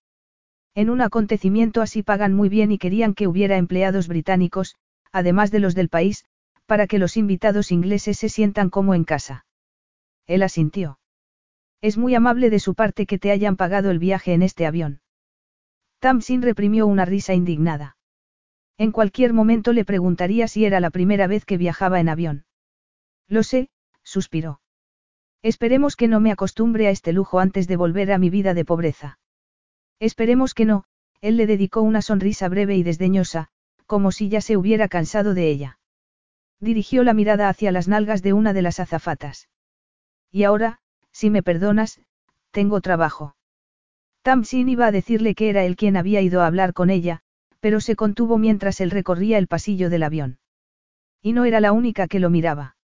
En 0.75 0.91
un 0.91 1.01
acontecimiento 1.01 1.83
así 1.83 2.03
pagan 2.03 2.35
muy 2.35 2.49
bien 2.49 2.71
y 2.71 2.79
querían 2.79 3.15
que 3.15 3.27
hubiera 3.27 3.57
empleados 3.57 4.09
británicos, 4.09 4.77
además 5.13 5.51
de 5.51 5.61
los 5.61 5.75
del 5.75 5.89
país, 5.89 6.25
para 6.67 6.87
que 6.87 6.99
los 6.99 7.17
invitados 7.17 7.73
ingleses 7.73 8.19
se 8.19 8.29
sientan 8.29 8.71
como 8.71 8.95
en 8.95 9.05
casa. 9.05 9.45
Él 10.27 10.43
asintió. 10.43 11.01
Es 11.81 11.99
muy 11.99 12.15
amable 12.15 12.51
de 12.51 12.61
su 12.61 12.75
parte 12.75 13.07
que 13.07 13.19
te 13.19 13.31
hayan 13.31 13.57
pagado 13.57 13.91
el 13.91 13.99
viaje 13.99 14.33
en 14.33 14.43
este 14.43 14.67
avión. 14.67 15.01
Tamsin 15.99 16.43
reprimió 16.43 16.87
una 16.87 17.05
risa 17.05 17.35
indignada. 17.35 17.97
En 18.79 18.93
cualquier 18.93 19.33
momento 19.33 19.73
le 19.73 19.85
preguntaría 19.85 20.49
si 20.49 20.65
era 20.65 20.81
la 20.81 20.91
primera 20.91 21.27
vez 21.27 21.45
que 21.45 21.59
viajaba 21.59 22.01
en 22.01 22.09
avión. 22.09 22.45
Lo 23.29 23.43
sé, 23.43 23.71
suspiró. 24.03 24.61
Esperemos 25.43 25.97
que 25.97 26.09
no 26.09 26.21
me 26.21 26.33
acostumbre 26.33 26.87
a 26.87 26.91
este 26.91 27.13
lujo 27.13 27.41
antes 27.41 27.67
de 27.67 27.77
volver 27.77 28.13
a 28.13 28.19
mi 28.19 28.31
vida 28.31 28.55
de 28.55 28.65
pobreza. 28.65 29.20
Esperemos 30.01 30.55
que 30.55 30.65
no, 30.65 30.85
él 31.21 31.37
le 31.37 31.47
dedicó 31.47 31.83
una 31.83 32.03
sonrisa 32.03 32.49
breve 32.49 32.75
y 32.75 32.83
desdeñosa, 32.83 33.49
como 33.87 34.13
si 34.13 34.29
ya 34.31 34.41
se 34.41 34.57
hubiera 34.57 34.89
cansado 34.89 35.35
de 35.35 35.51
ella. 35.51 35.79
Dirigió 36.59 37.05
la 37.05 37.15
mirada 37.15 37.49
hacia 37.49 37.71
las 37.71 37.87
nalgas 37.87 38.23
de 38.23 38.33
una 38.33 38.53
de 38.53 38.63
las 38.63 38.81
azafatas. 38.81 39.49
Y 40.31 40.45
ahora, 40.45 40.81
si 41.13 41.29
me 41.29 41.43
perdonas, 41.43 42.01
tengo 42.51 42.81
trabajo. 42.81 43.37
Tamsin 44.23 44.69
iba 44.69 44.87
a 44.87 44.93
decirle 44.93 45.35
que 45.35 45.51
era 45.51 45.65
él 45.65 45.77
quien 45.77 45.97
había 45.97 46.21
ido 46.21 46.43
a 46.43 46.47
hablar 46.47 46.73
con 46.73 46.91
ella, 46.91 47.21
pero 47.61 47.81
se 47.81 47.97
contuvo 47.97 48.39
mientras 48.39 48.81
él 48.81 48.91
recorría 48.91 49.39
el 49.39 49.49
pasillo 49.49 49.91
del 49.91 50.03
avión. 50.03 50.39
Y 51.23 51.33
no 51.33 51.45
era 51.45 51.61
la 51.61 51.73
única 51.73 52.09
que 52.09 52.21
lo 52.21 52.31
miraba. 52.31 52.77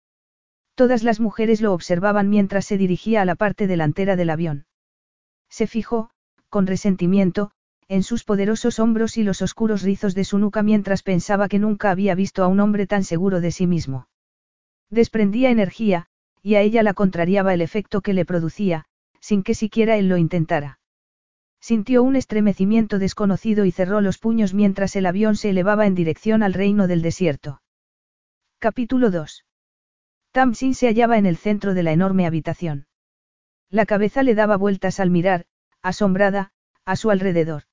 Todas 0.74 1.04
las 1.04 1.20
mujeres 1.20 1.60
lo 1.60 1.72
observaban 1.72 2.28
mientras 2.28 2.64
se 2.64 2.76
dirigía 2.76 3.22
a 3.22 3.24
la 3.24 3.36
parte 3.36 3.68
delantera 3.68 4.16
del 4.16 4.30
avión. 4.30 4.66
Se 5.48 5.68
fijó, 5.68 6.10
con 6.54 6.68
resentimiento, 6.68 7.50
en 7.88 8.04
sus 8.04 8.22
poderosos 8.22 8.78
hombros 8.78 9.16
y 9.16 9.24
los 9.24 9.42
oscuros 9.42 9.82
rizos 9.82 10.14
de 10.14 10.22
su 10.22 10.38
nuca 10.38 10.62
mientras 10.62 11.02
pensaba 11.02 11.48
que 11.48 11.58
nunca 11.58 11.90
había 11.90 12.14
visto 12.14 12.44
a 12.44 12.46
un 12.46 12.60
hombre 12.60 12.86
tan 12.86 13.02
seguro 13.02 13.40
de 13.40 13.50
sí 13.50 13.66
mismo. 13.66 14.06
Desprendía 14.88 15.50
energía, 15.50 16.06
y 16.42 16.54
a 16.54 16.60
ella 16.60 16.84
la 16.84 16.94
contrariaba 16.94 17.54
el 17.54 17.60
efecto 17.60 18.02
que 18.02 18.12
le 18.12 18.24
producía, 18.24 18.84
sin 19.18 19.42
que 19.42 19.56
siquiera 19.56 19.96
él 19.96 20.08
lo 20.08 20.16
intentara. 20.16 20.78
Sintió 21.60 22.04
un 22.04 22.14
estremecimiento 22.14 23.00
desconocido 23.00 23.64
y 23.64 23.72
cerró 23.72 24.00
los 24.00 24.18
puños 24.18 24.54
mientras 24.54 24.94
el 24.94 25.06
avión 25.06 25.34
se 25.34 25.50
elevaba 25.50 25.86
en 25.86 25.96
dirección 25.96 26.44
al 26.44 26.54
reino 26.54 26.86
del 26.86 27.02
desierto. 27.02 27.62
Capítulo 28.60 29.10
2. 29.10 29.44
Tamsin 30.30 30.76
se 30.76 30.86
hallaba 30.86 31.18
en 31.18 31.26
el 31.26 31.36
centro 31.36 31.74
de 31.74 31.82
la 31.82 31.90
enorme 31.90 32.26
habitación. 32.26 32.86
La 33.70 33.86
cabeza 33.86 34.22
le 34.22 34.36
daba 34.36 34.56
vueltas 34.56 35.00
al 35.00 35.10
mirar, 35.10 35.46
asombrada, 35.84 36.50
a 36.84 36.96
su 36.96 37.10
alrededor. 37.10 37.64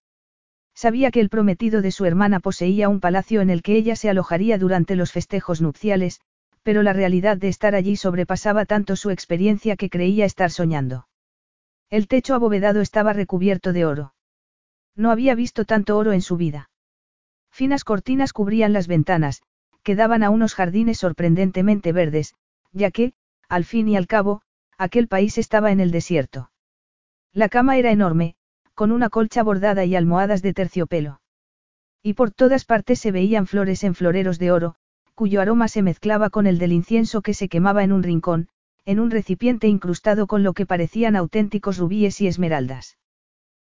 Sabía 0.75 1.11
que 1.11 1.21
el 1.21 1.29
prometido 1.29 1.81
de 1.81 1.91
su 1.91 2.05
hermana 2.05 2.39
poseía 2.39 2.89
un 2.89 2.99
palacio 2.99 3.41
en 3.41 3.49
el 3.49 3.63
que 3.63 3.75
ella 3.75 3.95
se 3.95 4.09
alojaría 4.09 4.57
durante 4.57 4.95
los 4.95 5.11
festejos 5.11 5.61
nupciales, 5.61 6.21
pero 6.61 6.83
la 6.83 6.93
realidad 6.93 7.37
de 7.37 7.47
estar 7.47 7.73
allí 7.73 7.95
sobrepasaba 7.95 8.65
tanto 8.65 8.95
su 8.95 9.09
experiencia 9.09 9.75
que 9.75 9.89
creía 9.89 10.25
estar 10.25 10.51
soñando. 10.51 11.07
El 11.89 12.07
techo 12.07 12.35
abovedado 12.35 12.81
estaba 12.81 13.13
recubierto 13.13 13.73
de 13.73 13.85
oro. 13.85 14.13
No 14.95 15.09
había 15.09 15.33
visto 15.33 15.65
tanto 15.65 15.97
oro 15.97 16.11
en 16.13 16.21
su 16.21 16.37
vida. 16.37 16.69
Finas 17.49 17.83
cortinas 17.83 18.33
cubrían 18.33 18.73
las 18.73 18.87
ventanas, 18.87 19.41
que 19.83 19.95
daban 19.95 20.23
a 20.23 20.29
unos 20.29 20.53
jardines 20.53 20.99
sorprendentemente 20.99 21.91
verdes, 21.91 22.35
ya 22.71 22.91
que, 22.91 23.13
al 23.49 23.65
fin 23.65 23.87
y 23.89 23.97
al 23.97 24.07
cabo, 24.07 24.41
aquel 24.77 25.07
país 25.07 25.37
estaba 25.37 25.71
en 25.71 25.79
el 25.79 25.91
desierto. 25.91 26.51
La 27.33 27.47
cama 27.47 27.77
era 27.77 27.91
enorme, 27.91 28.35
con 28.75 28.91
una 28.91 29.09
colcha 29.09 29.43
bordada 29.43 29.85
y 29.85 29.95
almohadas 29.95 30.41
de 30.41 30.53
terciopelo. 30.53 31.21
Y 32.03 32.13
por 32.13 32.31
todas 32.31 32.65
partes 32.65 32.99
se 32.99 33.11
veían 33.11 33.47
flores 33.47 33.83
en 33.83 33.95
floreros 33.95 34.39
de 34.39 34.51
oro, 34.51 34.75
cuyo 35.15 35.39
aroma 35.39 35.67
se 35.67 35.81
mezclaba 35.81 36.29
con 36.29 36.47
el 36.47 36.57
del 36.57 36.71
incienso 36.71 37.21
que 37.21 37.33
se 37.33 37.47
quemaba 37.47 37.83
en 37.83 37.91
un 37.91 38.03
rincón, 38.03 38.49
en 38.85 38.99
un 38.99 39.11
recipiente 39.11 39.67
incrustado 39.67 40.27
con 40.27 40.43
lo 40.43 40.53
que 40.53 40.65
parecían 40.65 41.15
auténticos 41.15 41.77
rubíes 41.77 42.19
y 42.21 42.27
esmeraldas. 42.27 42.97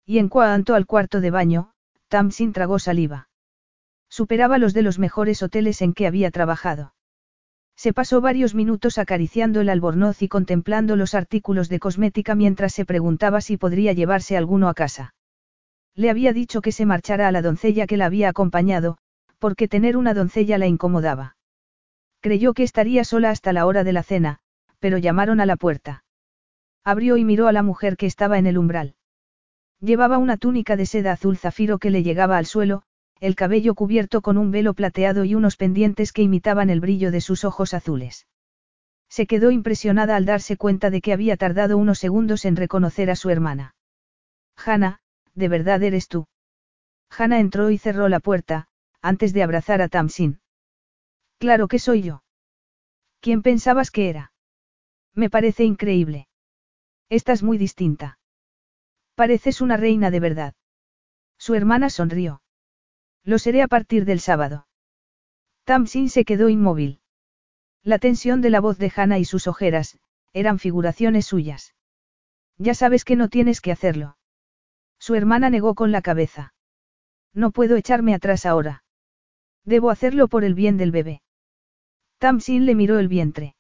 Y 0.06 0.20
en 0.20 0.30
cuanto 0.30 0.76
al 0.76 0.86
cuarto 0.86 1.22
de 1.22 1.32
baño, 1.32 1.72
Tamsin 2.10 2.54
tragó 2.54 2.80
saliva. 2.80 3.30
Superaba 4.10 4.58
los 4.58 4.74
de 4.74 4.82
los 4.82 5.00
mejores 5.00 5.42
hoteles 5.42 5.82
en 5.82 5.94
que 5.94 6.08
había 6.08 6.32
trabajado. 6.32 6.94
Se 7.78 7.94
pasó 7.94 8.22
varios 8.22 8.56
minutos 8.56 8.98
acariciando 8.98 9.62
el 9.62 9.70
albornoz 9.70 10.24
y 10.24 10.28
contemplando 10.28 10.96
los 10.96 11.14
artículos 11.14 11.70
de 11.70 11.78
cosmética 11.80 12.34
mientras 12.34 12.74
se 12.74 12.86
preguntaba 12.86 13.40
si 13.40 13.56
podría 13.56 13.94
llevarse 13.94 14.36
alguno 14.36 14.68
a 14.68 14.74
casa. 14.74 15.14
Le 15.94 16.10
había 16.10 16.34
dicho 16.34 16.62
que 16.62 16.72
se 16.72 16.88
marchara 16.88 17.28
a 17.28 17.32
la 17.32 17.44
doncella 17.44 17.86
que 17.86 17.98
la 17.98 18.08
había 18.08 18.30
acompañado, 18.30 18.98
porque 19.38 19.68
tener 19.68 19.96
una 19.96 20.16
doncella 20.16 20.58
la 20.58 20.66
incomodaba. 20.66 21.38
Creyó 22.20 22.56
que 22.56 22.64
estaría 22.64 23.04
sola 23.04 23.30
hasta 23.30 23.54
la 23.54 23.68
hora 23.68 23.84
de 23.84 23.94
la 23.94 24.02
cena, 24.02 24.40
pero 24.80 24.98
llamaron 24.98 25.40
a 25.40 25.46
la 25.46 25.56
puerta. 25.56 26.04
Abrió 26.84 27.16
y 27.18 27.26
miró 27.26 27.48
a 27.48 27.52
la 27.52 27.62
mujer 27.62 27.96
que 27.96 28.08
estaba 28.08 28.40
en 28.40 28.48
el 28.48 28.58
umbral. 28.58 28.96
Llevaba 29.80 30.18
una 30.18 30.38
túnica 30.38 30.78
de 30.78 30.88
seda 30.88 31.12
azul 31.12 31.38
zafiro 31.38 31.78
que 31.78 31.92
le 31.92 32.02
llegaba 32.02 32.40
al 32.40 32.48
suelo, 32.48 32.82
el 33.20 33.36
cabello 33.36 33.76
cubierto 33.76 34.22
con 34.22 34.38
un 34.38 34.52
velo 34.52 34.74
plateado 34.74 35.26
y 35.26 35.36
unos 35.36 35.58
pendientes 35.58 36.12
que 36.12 36.22
imitaban 36.22 36.70
el 36.70 36.80
brillo 36.80 37.12
de 37.12 37.22
sus 37.22 37.44
ojos 37.44 37.74
azules. 37.74 38.28
Se 39.10 39.26
quedó 39.26 39.52
impresionada 39.52 40.16
al 40.16 40.26
darse 40.26 40.58
cuenta 40.58 40.90
de 40.90 41.02
que 41.02 41.14
había 41.14 41.38
tardado 41.38 41.78
unos 41.78 42.00
segundos 42.00 42.46
en 42.46 42.56
reconocer 42.56 43.10
a 43.10 43.16
su 43.16 43.30
hermana. 43.30 43.76
Hanna, 44.56 45.00
¿de 45.34 45.48
verdad 45.48 45.82
eres 45.84 46.08
tú? 46.08 46.28
Hanna 47.10 47.40
entró 47.40 47.70
y 47.70 47.78
cerró 47.78 48.10
la 48.10 48.20
puerta, 48.20 48.68
antes 49.02 49.34
de 49.34 49.44
abrazar 49.44 49.82
a 49.82 49.88
Tamsin. 49.88 50.40
Claro 51.40 51.68
que 51.68 51.80
soy 51.80 52.02
yo. 52.02 52.24
¿Quién 53.22 53.42
pensabas 53.42 53.92
que 53.92 54.10
era? 54.10 54.32
Me 55.14 55.30
parece 55.30 55.64
increíble. 55.64 56.28
Estás 57.10 57.44
muy 57.44 57.58
distinta. 57.58 58.20
Pareces 59.16 59.62
una 59.62 59.78
reina 59.78 60.12
de 60.12 60.20
verdad. 60.20 60.54
Su 61.38 61.56
hermana 61.56 61.90
sonrió. 61.90 62.42
Lo 63.28 63.40
seré 63.40 63.62
a 63.62 63.68
partir 63.68 64.06
del 64.06 64.22
sábado. 64.22 64.68
Tamsin 65.66 66.10
se 66.10 66.24
quedó 66.24 66.48
inmóvil. 66.48 67.02
La 67.84 68.00
tensión 68.00 68.40
de 68.40 68.50
la 68.50 68.62
voz 68.62 68.78
de 68.78 68.90
Hannah 68.96 69.20
y 69.20 69.26
sus 69.26 69.48
ojeras, 69.48 70.00
eran 70.32 70.60
figuraciones 70.60 71.26
suyas. 71.26 71.76
Ya 72.58 72.74
sabes 72.74 73.04
que 73.04 73.18
no 73.18 73.28
tienes 73.28 73.60
que 73.60 73.74
hacerlo. 73.74 74.18
Su 74.98 75.14
hermana 75.14 75.50
negó 75.50 75.76
con 75.76 75.92
la 75.92 76.02
cabeza. 76.02 76.54
No 77.34 77.52
puedo 77.52 77.76
echarme 77.76 78.14
atrás 78.14 78.46
ahora. 78.46 78.86
Debo 79.66 79.90
hacerlo 79.90 80.30
por 80.30 80.46
el 80.46 80.54
bien 80.54 80.78
del 80.78 80.92
bebé. 80.92 81.22
Tamsin 82.20 82.66
le 82.66 82.76
miró 82.76 82.98
el 82.98 83.10
vientre. 83.10 83.58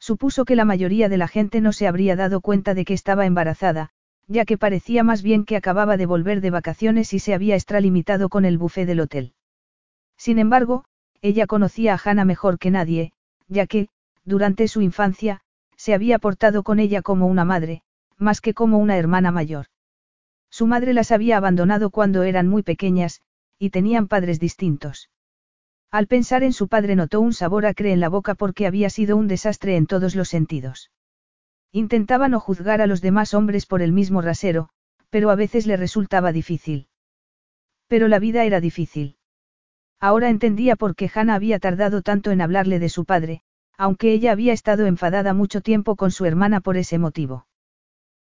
Supuso 0.00 0.44
que 0.44 0.56
la 0.56 0.64
mayoría 0.64 1.08
de 1.08 1.16
la 1.16 1.28
gente 1.28 1.60
no 1.60 1.72
se 1.72 1.86
habría 1.86 2.16
dado 2.16 2.40
cuenta 2.40 2.74
de 2.74 2.84
que 2.84 2.94
estaba 2.94 3.24
embarazada, 3.24 3.90
ya 4.30 4.44
que 4.44 4.56
parecía 4.56 5.02
más 5.02 5.22
bien 5.22 5.44
que 5.44 5.56
acababa 5.56 5.96
de 5.96 6.06
volver 6.06 6.40
de 6.40 6.50
vacaciones 6.50 7.12
y 7.12 7.18
se 7.18 7.34
había 7.34 7.56
extralimitado 7.56 8.28
con 8.28 8.44
el 8.44 8.58
buffet 8.58 8.86
del 8.86 9.00
hotel. 9.00 9.34
Sin 10.16 10.38
embargo, 10.38 10.84
ella 11.20 11.48
conocía 11.48 11.94
a 11.94 12.00
Hannah 12.02 12.24
mejor 12.24 12.60
que 12.60 12.70
nadie, 12.70 13.12
ya 13.48 13.66
que, 13.66 13.88
durante 14.24 14.68
su 14.68 14.82
infancia, 14.82 15.40
se 15.76 15.94
había 15.94 16.20
portado 16.20 16.62
con 16.62 16.78
ella 16.78 17.02
como 17.02 17.26
una 17.26 17.44
madre, 17.44 17.82
más 18.18 18.40
que 18.40 18.54
como 18.54 18.78
una 18.78 18.96
hermana 18.96 19.32
mayor. 19.32 19.66
Su 20.48 20.68
madre 20.68 20.94
las 20.94 21.10
había 21.10 21.36
abandonado 21.36 21.90
cuando 21.90 22.22
eran 22.22 22.46
muy 22.46 22.62
pequeñas, 22.62 23.22
y 23.58 23.70
tenían 23.70 24.06
padres 24.06 24.38
distintos. 24.38 25.10
Al 25.90 26.06
pensar 26.06 26.44
en 26.44 26.52
su 26.52 26.68
padre 26.68 26.94
notó 26.94 27.20
un 27.20 27.32
sabor 27.32 27.66
acre 27.66 27.92
en 27.92 27.98
la 27.98 28.08
boca 28.08 28.36
porque 28.36 28.68
había 28.68 28.90
sido 28.90 29.16
un 29.16 29.26
desastre 29.26 29.74
en 29.74 29.88
todos 29.88 30.14
los 30.14 30.28
sentidos. 30.28 30.92
Intentaba 31.72 32.28
no 32.28 32.40
juzgar 32.40 32.80
a 32.80 32.86
los 32.86 33.00
demás 33.00 33.32
hombres 33.32 33.66
por 33.66 33.80
el 33.80 33.92
mismo 33.92 34.22
rasero, 34.22 34.70
pero 35.08 35.30
a 35.30 35.36
veces 35.36 35.66
le 35.66 35.76
resultaba 35.76 36.32
difícil. 36.32 36.88
Pero 37.86 38.08
la 38.08 38.18
vida 38.18 38.44
era 38.44 38.60
difícil. 38.60 39.16
Ahora 40.00 40.30
entendía 40.30 40.76
por 40.76 40.96
qué 40.96 41.10
Hannah 41.12 41.34
había 41.34 41.58
tardado 41.58 42.02
tanto 42.02 42.30
en 42.30 42.40
hablarle 42.40 42.78
de 42.78 42.88
su 42.88 43.04
padre, 43.04 43.42
aunque 43.76 44.12
ella 44.12 44.32
había 44.32 44.52
estado 44.52 44.86
enfadada 44.86 45.34
mucho 45.34 45.60
tiempo 45.60 45.96
con 45.96 46.10
su 46.10 46.24
hermana 46.24 46.60
por 46.60 46.76
ese 46.76 46.98
motivo. 46.98 47.46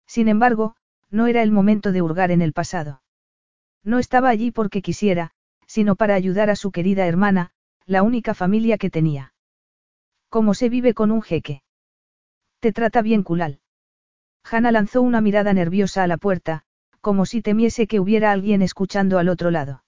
Sin 0.07 0.29
embargo, 0.29 0.77
no 1.11 1.27
era 1.27 1.43
el 1.43 1.53
momento 1.53 1.93
de 1.93 2.03
hurgar 2.03 2.31
en 2.31 2.43
el 2.43 2.53
pasado. 2.53 3.03
No 3.83 3.99
estaba 3.99 4.29
allí 4.29 4.51
porque 4.51 4.83
quisiera, 4.83 5.31
sino 5.67 5.97
para 5.97 6.15
ayudar 6.15 6.51
a 6.51 6.57
su 6.57 6.71
querida 6.71 7.07
hermana, 7.07 7.53
la 7.87 8.03
única 8.03 8.35
familia 8.35 8.77
que 8.77 8.91
tenía. 8.91 9.33
¿Cómo 10.29 10.55
se 10.55 10.69
vive 10.69 10.95
con 10.95 11.11
un 11.11 11.23
jeque? 11.23 11.63
Te 12.61 12.73
trata 12.73 13.03
bien 13.03 13.23
Kulal. 13.23 13.61
Hanna 14.45 14.73
lanzó 14.73 15.03
una 15.03 15.21
mirada 15.21 15.53
nerviosa 15.53 16.03
a 16.03 16.07
la 16.07 16.17
puerta, 16.17 16.65
como 17.01 17.27
si 17.27 17.43
temiese 17.43 17.87
que 17.87 18.01
hubiera 18.01 18.33
alguien 18.33 18.63
escuchando 18.63 19.19
al 19.19 19.29
otro 19.29 19.51
lado. 19.51 19.85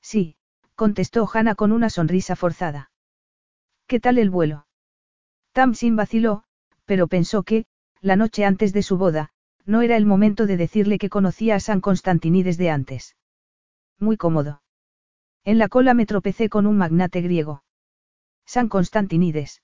Sí, 0.00 0.36
contestó 0.74 1.28
Hanna 1.32 1.54
con 1.54 1.70
una 1.72 1.90
sonrisa 1.90 2.36
forzada. 2.36 2.90
¿Qué 3.86 4.00
tal 4.00 4.18
el 4.18 4.30
vuelo? 4.30 4.66
Tamsin 5.52 5.94
vaciló, 5.94 6.44
pero 6.84 7.06
pensó 7.06 7.42
que, 7.42 7.66
la 8.00 8.16
noche 8.16 8.44
antes 8.44 8.72
de 8.72 8.82
su 8.82 8.98
boda, 8.98 9.30
no 9.64 9.82
era 9.82 9.96
el 9.96 10.04
momento 10.04 10.46
de 10.46 10.56
decirle 10.56 10.98
que 10.98 11.08
conocía 11.08 11.54
a 11.54 11.60
San 11.60 11.80
Constantini 11.80 12.42
desde 12.42 12.70
antes. 12.70 13.16
Muy 13.98 14.16
cómodo. 14.16 14.62
En 15.44 15.58
la 15.58 15.68
cola 15.68 15.94
me 15.94 16.06
tropecé 16.06 16.48
con 16.48 16.66
un 16.66 16.76
magnate 16.76 17.20
griego. 17.20 17.62
San 18.44 18.68
Constantinides. 18.68 19.62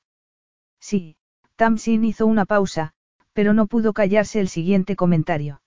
Sí, 0.78 1.16
Tamsin 1.60 2.06
hizo 2.06 2.26
una 2.26 2.46
pausa, 2.46 2.94
pero 3.34 3.52
no 3.52 3.66
pudo 3.66 3.92
callarse 3.92 4.40
el 4.40 4.48
siguiente 4.48 4.96
comentario. 4.96 5.60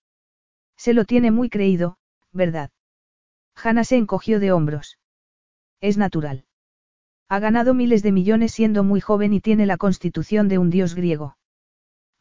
Se 0.76 0.92
lo 0.92 1.06
tiene 1.06 1.30
muy 1.30 1.52
creído, 1.52 1.98
¿verdad? 2.32 2.72
Hanna 3.54 3.84
se 3.84 3.98
encogió 3.98 4.40
de 4.40 4.52
hombros. 4.52 4.98
Es 5.82 6.00
natural. 6.00 6.46
Ha 7.30 7.38
ganado 7.38 7.76
miles 7.76 8.02
de 8.02 8.12
millones 8.12 8.54
siendo 8.54 8.84
muy 8.84 9.02
joven 9.02 9.34
y 9.34 9.40
tiene 9.40 9.68
la 9.68 9.78
constitución 9.78 10.48
de 10.48 10.58
un 10.58 10.72
dios 10.72 10.96
griego. 10.96 11.38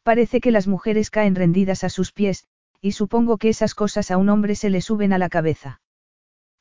Parece 0.03 0.39
que 0.39 0.51
las 0.51 0.67
mujeres 0.67 1.09
caen 1.09 1.33
rendidas 1.33 1.83
a 1.83 1.89
sus 1.89 2.11
pies, 2.11 2.45
y 2.79 2.91
supongo 2.91 3.39
que 3.39 3.49
esas 3.49 3.73
cosas 3.73 4.11
a 4.11 4.17
un 4.17 4.29
hombre 4.29 4.53
se 4.53 4.69
le 4.69 4.81
suben 4.81 5.13
a 5.13 5.17
la 5.17 5.29
cabeza. 5.29 5.81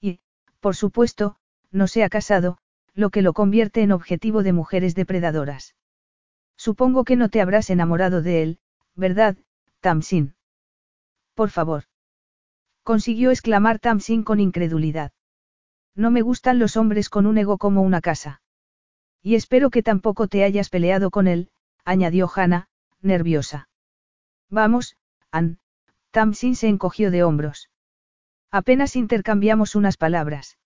Y, 0.01 0.21
por 0.61 0.77
supuesto, 0.77 1.37
no 1.71 1.89
se 1.89 2.05
ha 2.05 2.09
casado, 2.09 2.57
lo 2.95 3.11
que 3.11 3.21
lo 3.21 3.35
convierte 3.35 3.83
en 3.83 3.93
objetivo 3.93 4.43
de 4.43 4.55
mujeres 4.55 4.95
depredadoras. 4.95 5.75
Supongo 6.67 7.03
que 7.03 7.17
no 7.17 7.29
te 7.29 7.41
habrás 7.41 7.71
enamorado 7.71 8.23
de 8.23 8.41
él, 8.45 8.59
¿verdad, 8.95 9.37
Tamsin? 9.81 10.37
Por 11.35 11.51
favor. 11.51 11.83
Consiguió 12.85 13.33
exclamar 13.33 13.81
Tamsin 13.81 14.23
con 14.23 14.39
incredulidad. 14.39 15.11
No 15.97 16.13
me 16.13 16.23
gustan 16.23 16.61
los 16.61 16.77
hombres 16.77 17.09
con 17.09 17.27
un 17.27 17.37
ego 17.37 17.59
como 17.59 17.83
una 17.83 18.01
casa. 18.01 18.43
Y 19.23 19.35
espero 19.35 19.71
que 19.71 19.83
tampoco 19.83 20.29
te 20.29 20.45
hayas 20.45 20.69
peleado 20.69 21.11
con 21.11 21.27
él, 21.27 21.51
añadió 21.85 22.31
Hannah, 22.33 22.69
nerviosa. 23.01 23.69
Vamos, 24.49 24.97
Ann. 25.33 25.59
Tamsin 26.13 26.55
se 26.55 26.69
encogió 26.69 27.11
de 27.11 27.25
hombros. 27.25 27.71
Apenas 28.53 28.95
intercambiamos 28.95 29.75
unas 29.75 29.97
palabras. 29.97 30.59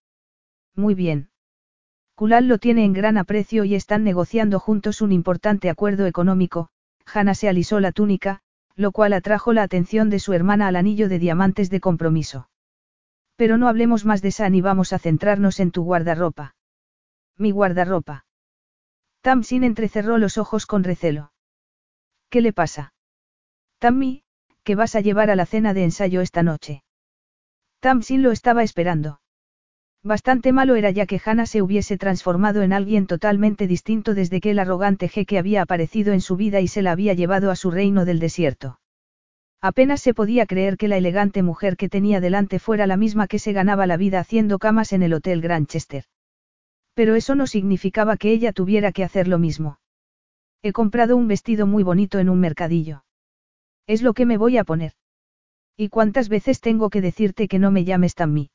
Muy 0.74 0.94
bien. 0.94 1.30
Kulal 2.16 2.48
lo 2.48 2.57
tiene 2.57 2.87
en 2.87 2.94
gran 2.94 3.18
aprecio 3.18 3.64
y 3.64 3.74
están 3.74 4.02
negociando 4.02 4.59
juntos 4.59 5.02
un 5.02 5.12
importante 5.12 5.68
acuerdo 5.68 6.07
económico. 6.07 6.70
Hannah 7.05 7.35
se 7.35 7.46
alisó 7.46 7.79
la 7.79 7.92
túnica, 7.92 8.40
lo 8.74 8.90
cual 8.90 9.12
atrajo 9.12 9.52
la 9.52 9.62
atención 9.62 10.09
de 10.09 10.18
su 10.18 10.33
hermana 10.33 10.66
al 10.66 10.76
anillo 10.76 11.11
de 11.11 11.18
diamantes 11.18 11.68
de 11.68 11.79
compromiso. 11.81 12.48
Pero 13.37 13.59
no 13.59 13.68
hablemos 13.68 14.07
más 14.07 14.22
de 14.22 14.31
San 14.31 14.55
y 14.55 14.62
vamos 14.62 14.94
a 14.94 14.98
centrarnos 14.98 15.61
en 15.61 15.70
tu 15.72 15.85
guardarropa. 15.85 16.55
Mi 17.37 17.50
guardarropa. 17.50 18.24
Tamsin 19.20 19.62
entrecerró 19.62 20.16
los 20.16 20.38
ojos 20.38 20.64
con 20.64 20.85
recelo. 20.85 21.33
¿Qué 22.31 22.40
le 22.40 22.55
pasa? 22.55 22.94
Tammy, 23.79 24.24
¿qué 24.62 24.74
vas 24.74 24.96
a 24.96 25.02
llevar 25.02 25.31
a 25.31 25.37
la 25.37 25.44
cena 25.44 25.74
de 25.74 25.85
ensayo 25.85 26.22
esta 26.22 26.42
noche? 26.42 26.83
Tamsin 27.81 28.22
lo 28.22 28.33
estaba 28.33 28.62
esperando. 28.62 29.20
Bastante 30.07 30.53
malo 30.53 30.77
era 30.77 30.92
ya 30.92 31.05
que 31.05 31.21
Hannah 31.25 31.47
se 31.47 31.62
hubiese 31.62 31.99
transformado 31.99 32.62
en 32.62 32.73
alguien 32.73 33.09
totalmente 33.09 33.66
distinto 33.66 34.14
desde 34.14 34.40
que 34.40 34.53
el 34.53 34.61
arrogante 34.61 35.09
jeque 35.09 35.37
había 35.37 35.62
aparecido 35.62 36.12
en 36.12 36.21
su 36.21 36.37
vida 36.37 36.61
y 36.61 36.69
se 36.69 36.81
la 36.81 36.92
había 36.92 37.12
llevado 37.12 37.51
a 37.51 37.57
su 37.57 37.73
reino 37.73 38.05
del 38.05 38.21
desierto. 38.21 38.79
Apenas 39.61 40.01
se 40.01 40.14
podía 40.14 40.47
creer 40.47 40.77
que 40.77 40.87
la 40.87 40.97
elegante 40.97 41.42
mujer 41.42 41.77
que 41.77 41.88
tenía 41.88 42.21
delante 42.21 42.61
fuera 42.61 42.87
la 42.87 42.97
misma 42.97 43.27
que 43.27 43.40
se 43.40 43.53
ganaba 43.53 43.88
la 43.88 43.97
vida 43.97 44.21
haciendo 44.21 44.61
camas 44.61 44.92
en 44.92 45.03
el 45.03 45.12
Hotel 45.12 45.40
Granchester. 45.40 46.05
Pero 46.95 47.16
eso 47.16 47.35
no 47.35 47.49
significaba 47.49 48.16
que 48.16 48.31
ella 48.31 48.53
tuviera 48.53 48.92
que 48.92 49.03
hacer 49.03 49.27
lo 49.27 49.40
mismo. 49.40 49.81
He 50.62 50.71
comprado 50.71 51.16
un 51.16 51.27
vestido 51.27 51.66
muy 51.66 51.83
bonito 51.83 52.21
en 52.21 52.29
un 52.29 52.38
mercadillo. 52.38 53.03
Es 53.88 54.03
lo 54.03 54.14
que 54.14 54.25
me 54.25 54.38
voy 54.38 54.57
a 54.57 54.62
poner. 54.62 54.92
¿Y 55.77 55.88
cuántas 55.88 56.29
veces 56.29 56.61
tengo 56.61 56.90
que 56.90 57.01
decirte 57.01 57.49
que 57.49 57.59
no 57.59 57.73
me 57.73 57.85
llames 57.85 58.14
Tammy? 58.14 58.51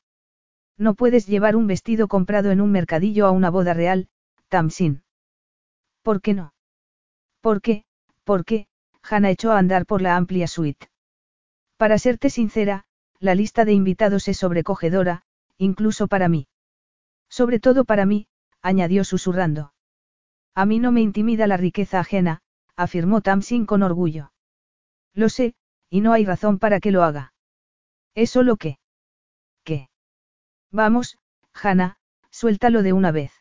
No 0.78 0.94
puedes 0.94 1.26
llevar 1.26 1.56
un 1.56 1.66
vestido 1.66 2.08
comprado 2.08 2.50
en 2.50 2.60
un 2.60 2.72
mercadillo 2.72 3.26
a 3.26 3.30
una 3.30 3.50
boda 3.50 3.74
real, 3.74 4.08
Tamsin. 4.48 5.02
¿Por 6.02 6.20
qué 6.20 6.34
no? 6.34 6.54
¿Por 7.40 7.60
qué? 7.60 7.84
¿Por 8.24 8.44
qué? 8.44 8.66
Hannah 9.02 9.30
echó 9.30 9.52
a 9.52 9.58
andar 9.58 9.86
por 9.86 10.02
la 10.02 10.16
amplia 10.16 10.46
suite. 10.46 10.88
Para 11.76 11.98
serte 11.98 12.30
sincera, 12.30 12.84
la 13.18 13.34
lista 13.34 13.64
de 13.64 13.72
invitados 13.72 14.28
es 14.28 14.38
sobrecogedora, 14.38 15.22
incluso 15.58 16.08
para 16.08 16.28
mí. 16.28 16.48
Sobre 17.28 17.58
todo 17.60 17.84
para 17.84 18.06
mí, 18.06 18.26
añadió 18.62 19.04
susurrando. 19.04 19.72
A 20.54 20.66
mí 20.66 20.78
no 20.78 20.92
me 20.92 21.00
intimida 21.00 21.46
la 21.46 21.56
riqueza 21.56 22.00
ajena, 22.00 22.42
afirmó 22.76 23.20
Tamsin 23.20 23.66
con 23.66 23.82
orgullo. 23.82 24.32
Lo 25.14 25.28
sé, 25.28 25.54
y 25.88 26.00
no 26.00 26.12
hay 26.12 26.24
razón 26.24 26.58
para 26.58 26.80
que 26.80 26.90
lo 26.90 27.02
haga. 27.02 27.32
Es 28.14 28.30
solo 28.30 28.56
que. 28.56 28.78
Vamos, 30.72 31.18
Hannah, 31.52 31.98
suéltalo 32.30 32.82
de 32.82 32.94
una 32.94 33.12
vez. 33.12 33.32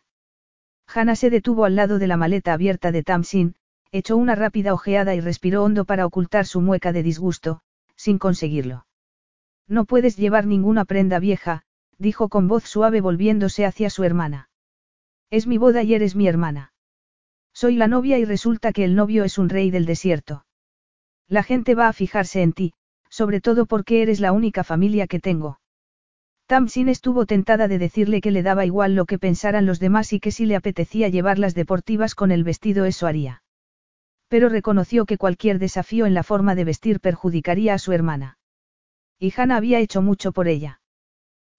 Hannah 0.85 1.15
se 1.15 1.29
detuvo 1.29 1.63
al 1.63 1.77
lado 1.77 1.97
de 1.97 2.07
la 2.07 2.17
maleta 2.17 2.51
abierta 2.51 2.91
de 2.91 3.03
Tamsin, 3.03 3.55
echó 3.93 4.17
una 4.17 4.35
rápida 4.35 4.73
ojeada 4.73 5.15
y 5.15 5.21
respiró 5.21 5.63
hondo 5.63 5.85
para 5.85 6.05
ocultar 6.05 6.45
su 6.45 6.59
mueca 6.59 6.91
de 6.91 7.03
disgusto, 7.03 7.61
sin 7.95 8.19
conseguirlo. 8.19 8.85
No 9.65 9.85
puedes 9.85 10.17
llevar 10.17 10.45
ninguna 10.45 10.83
prenda 10.83 11.19
vieja, 11.19 11.63
dijo 11.97 12.27
con 12.27 12.49
voz 12.49 12.65
suave 12.65 12.99
volviéndose 12.99 13.65
hacia 13.65 13.89
su 13.89 14.03
hermana. 14.03 14.49
Es 15.29 15.47
mi 15.47 15.57
boda 15.57 15.83
y 15.83 15.93
eres 15.93 16.17
mi 16.17 16.27
hermana. 16.27 16.73
Soy 17.53 17.77
la 17.77 17.87
novia 17.87 18.19
y 18.19 18.25
resulta 18.25 18.73
que 18.73 18.83
el 18.83 18.95
novio 18.95 19.23
es 19.23 19.37
un 19.37 19.47
rey 19.47 19.71
del 19.71 19.85
desierto. 19.85 20.45
La 21.29 21.43
gente 21.43 21.75
va 21.75 21.87
a 21.87 21.93
fijarse 21.93 22.41
en 22.41 22.51
ti, 22.51 22.73
sobre 23.09 23.39
todo 23.39 23.65
porque 23.65 24.01
eres 24.01 24.19
la 24.19 24.33
única 24.33 24.65
familia 24.65 25.07
que 25.07 25.21
tengo. 25.21 25.60
Tamsin 26.51 26.89
estuvo 26.89 27.25
tentada 27.25 27.69
de 27.69 27.79
decirle 27.79 28.19
que 28.19 28.29
le 28.29 28.43
daba 28.43 28.65
igual 28.65 28.93
lo 28.93 29.05
que 29.05 29.17
pensaran 29.17 29.65
los 29.65 29.79
demás 29.79 30.11
y 30.11 30.19
que 30.19 30.31
si 30.31 30.45
le 30.45 30.57
apetecía 30.57 31.07
llevar 31.07 31.39
las 31.39 31.55
deportivas 31.55 32.13
con 32.13 32.29
el 32.29 32.43
vestido 32.43 32.83
eso 32.83 33.07
haría. 33.07 33.41
Pero 34.27 34.49
reconoció 34.49 35.05
que 35.05 35.17
cualquier 35.17 35.59
desafío 35.59 36.05
en 36.05 36.13
la 36.13 36.23
forma 36.23 36.53
de 36.53 36.65
vestir 36.65 36.99
perjudicaría 36.99 37.73
a 37.73 37.77
su 37.77 37.93
hermana. 37.93 38.37
Y 39.17 39.33
Hannah 39.33 39.55
había 39.55 39.79
hecho 39.79 40.01
mucho 40.01 40.33
por 40.33 40.49
ella. 40.49 40.81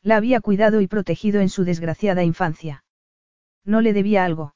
La 0.02 0.16
había 0.16 0.42
cuidado 0.42 0.83
y 0.83 0.88
protegido 0.88 1.40
en 1.40 1.48
su 1.48 1.64
desgraciada 1.64 2.22
infancia. 2.22 2.85
No 3.64 3.81
le 3.81 3.94
debía 3.94 4.26
algo. 4.26 4.55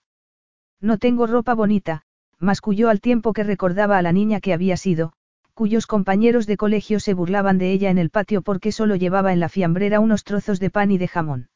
No 0.83 0.99
tengo 0.99 1.27
ropa 1.27 1.55
bonita, 1.55 2.03
masculló 2.39 2.91
al 2.91 3.01
tiempo 3.01 3.33
que 3.33 3.43
recordaba 3.43 3.97
a 3.97 4.03
la 4.03 4.13
niña 4.13 4.41
que 4.41 4.53
había 4.53 4.77
sido, 4.77 5.15
cuyos 5.57 5.87
compañeros 5.87 6.47
de 6.47 6.59
colegio 6.59 7.01
se 7.01 7.15
burlaban 7.15 7.57
de 7.57 7.73
ella 7.73 7.89
en 7.89 7.97
el 7.97 8.11
patio 8.11 8.43
porque 8.43 8.73
solo 8.73 8.95
llevaba 8.95 9.33
en 9.33 9.41
la 9.41 9.49
fiambrera 9.49 10.01
unos 10.01 10.23
trozos 10.23 10.61
de 10.61 10.69
pan 10.69 10.91
y 10.91 10.99
de 10.99 11.09
jamón. 11.09 11.49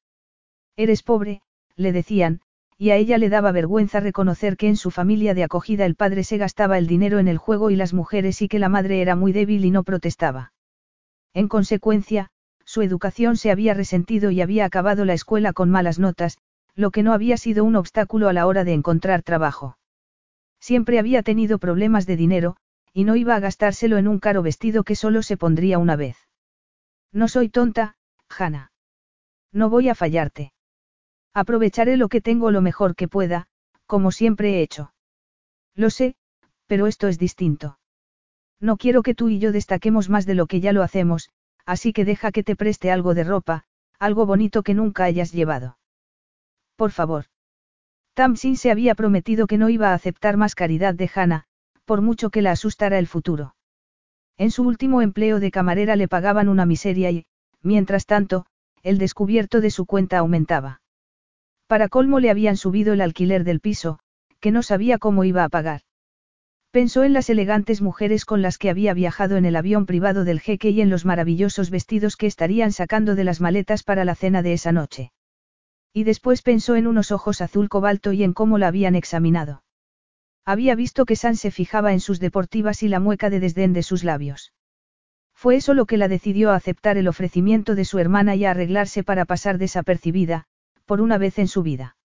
Eres 0.74 1.02
pobre, 1.02 1.42
le 1.76 1.92
decían, 1.92 2.40
y 2.78 2.92
a 2.92 2.96
ella 2.96 3.18
le 3.18 3.28
daba 3.28 3.52
vergüenza 3.52 4.00
reconocer 4.00 4.56
que 4.56 4.68
en 4.68 4.76
su 4.76 4.90
familia 4.90 5.34
de 5.34 5.44
acogida 5.44 5.84
el 5.84 5.96
padre 5.96 6.24
se 6.24 6.38
gastaba 6.38 6.78
el 6.78 6.86
dinero 6.86 7.18
en 7.18 7.28
el 7.28 7.36
juego 7.36 7.68
y 7.68 7.76
las 7.76 7.92
mujeres 7.92 8.40
y 8.40 8.48
que 8.48 8.58
la 8.58 8.70
madre 8.70 9.02
era 9.02 9.16
muy 9.16 9.32
débil 9.32 9.66
y 9.66 9.70
no 9.70 9.84
protestaba. 9.84 10.54
En 11.34 11.46
consecuencia, 11.46 12.30
su 12.64 12.80
educación 12.80 13.36
se 13.36 13.50
había 13.50 13.74
resentido 13.74 14.30
y 14.30 14.40
había 14.40 14.64
acabado 14.64 15.04
la 15.04 15.12
escuela 15.12 15.52
con 15.52 15.68
malas 15.68 15.98
notas, 15.98 16.38
lo 16.74 16.90
que 16.90 17.02
no 17.02 17.12
había 17.12 17.36
sido 17.36 17.64
un 17.64 17.76
obstáculo 17.76 18.30
a 18.30 18.32
la 18.32 18.46
hora 18.46 18.64
de 18.64 18.72
encontrar 18.72 19.22
trabajo. 19.22 19.76
Siempre 20.58 20.98
había 20.98 21.22
tenido 21.22 21.58
problemas 21.58 22.06
de 22.06 22.16
dinero, 22.16 22.56
y 22.92 23.04
no 23.04 23.16
iba 23.16 23.36
a 23.36 23.40
gastárselo 23.40 23.98
en 23.98 24.08
un 24.08 24.18
caro 24.18 24.42
vestido 24.42 24.84
que 24.84 24.96
solo 24.96 25.22
se 25.22 25.36
pondría 25.36 25.78
una 25.78 25.96
vez. 25.96 26.16
No 27.12 27.28
soy 27.28 27.48
tonta, 27.48 27.96
Hannah. 28.28 28.72
No 29.52 29.68
voy 29.70 29.88
a 29.88 29.94
fallarte. 29.94 30.52
Aprovecharé 31.34 31.96
lo 31.96 32.08
que 32.08 32.20
tengo 32.20 32.50
lo 32.50 32.60
mejor 32.60 32.94
que 32.96 33.08
pueda, 33.08 33.48
como 33.86 34.12
siempre 34.12 34.54
he 34.54 34.62
hecho. 34.62 34.92
Lo 35.74 35.90
sé, 35.90 36.16
pero 36.66 36.86
esto 36.86 37.08
es 37.08 37.18
distinto. 37.18 37.78
No 38.60 38.76
quiero 38.76 39.02
que 39.02 39.14
tú 39.14 39.28
y 39.28 39.38
yo 39.38 39.52
destaquemos 39.52 40.08
más 40.08 40.26
de 40.26 40.34
lo 40.34 40.46
que 40.46 40.60
ya 40.60 40.72
lo 40.72 40.82
hacemos, 40.82 41.30
así 41.64 41.92
que 41.92 42.04
deja 42.04 42.30
que 42.30 42.44
te 42.44 42.56
preste 42.56 42.90
algo 42.90 43.14
de 43.14 43.24
ropa, 43.24 43.64
algo 43.98 44.26
bonito 44.26 44.62
que 44.62 44.74
nunca 44.74 45.04
hayas 45.04 45.32
llevado. 45.32 45.78
Por 46.76 46.90
favor. 46.90 47.26
Tamsin 48.14 48.56
se 48.56 48.70
había 48.70 48.94
prometido 48.94 49.46
que 49.46 49.58
no 49.58 49.68
iba 49.68 49.90
a 49.90 49.94
aceptar 49.94 50.36
más 50.36 50.54
caridad 50.54 50.94
de 50.94 51.10
Hannah, 51.14 51.46
por 51.90 52.02
mucho 52.02 52.30
que 52.30 52.40
la 52.40 52.52
asustara 52.52 53.00
el 53.00 53.08
futuro. 53.08 53.56
En 54.38 54.52
su 54.52 54.62
último 54.62 55.02
empleo 55.02 55.40
de 55.40 55.50
camarera 55.50 55.96
le 55.96 56.06
pagaban 56.06 56.48
una 56.48 56.64
miseria 56.64 57.10
y, 57.10 57.26
mientras 57.62 58.06
tanto, 58.06 58.46
el 58.84 58.96
descubierto 58.96 59.60
de 59.60 59.70
su 59.70 59.86
cuenta 59.86 60.18
aumentaba. 60.18 60.82
Para 61.66 61.88
colmo 61.88 62.20
le 62.20 62.30
habían 62.30 62.56
subido 62.56 62.92
el 62.92 63.00
alquiler 63.00 63.42
del 63.42 63.58
piso, 63.58 63.98
que 64.38 64.52
no 64.52 64.62
sabía 64.62 64.98
cómo 64.98 65.24
iba 65.24 65.42
a 65.42 65.48
pagar. 65.48 65.80
Pensó 66.70 67.02
en 67.02 67.12
las 67.12 67.28
elegantes 67.28 67.82
mujeres 67.82 68.24
con 68.24 68.40
las 68.40 68.56
que 68.56 68.70
había 68.70 68.94
viajado 68.94 69.36
en 69.36 69.44
el 69.44 69.56
avión 69.56 69.84
privado 69.84 70.22
del 70.22 70.38
jeque 70.38 70.70
y 70.70 70.82
en 70.82 70.90
los 70.90 71.04
maravillosos 71.04 71.70
vestidos 71.70 72.14
que 72.16 72.28
estarían 72.28 72.70
sacando 72.70 73.16
de 73.16 73.24
las 73.24 73.40
maletas 73.40 73.82
para 73.82 74.04
la 74.04 74.14
cena 74.14 74.42
de 74.42 74.52
esa 74.52 74.70
noche. 74.70 75.10
Y 75.92 76.04
después 76.04 76.42
pensó 76.42 76.76
en 76.76 76.86
unos 76.86 77.10
ojos 77.10 77.40
azul 77.40 77.68
cobalto 77.68 78.12
y 78.12 78.22
en 78.22 78.32
cómo 78.32 78.58
la 78.58 78.68
habían 78.68 78.94
examinado. 78.94 79.64
Había 80.44 80.74
visto 80.74 81.04
que 81.04 81.16
San 81.16 81.36
se 81.36 81.50
fijaba 81.50 81.92
en 81.92 82.00
sus 82.00 82.20
deportivas 82.20 82.82
y 82.82 82.88
la 82.88 83.00
mueca 83.00 83.30
de 83.30 83.40
desdén 83.40 83.72
de 83.72 83.82
sus 83.82 84.04
labios. 84.04 84.52
Fue 85.34 85.56
eso 85.56 85.74
lo 85.74 85.86
que 85.86 85.96
la 85.96 86.08
decidió 86.08 86.50
a 86.50 86.56
aceptar 86.56 86.98
el 86.98 87.08
ofrecimiento 87.08 87.74
de 87.74 87.84
su 87.84 87.98
hermana 87.98 88.34
y 88.36 88.44
a 88.44 88.50
arreglarse 88.50 89.02
para 89.02 89.24
pasar 89.24 89.58
desapercibida, 89.58 90.44
por 90.84 91.00
una 91.00 91.18
vez 91.18 91.38
en 91.38 91.48
su 91.48 91.62
vida. 91.62 91.96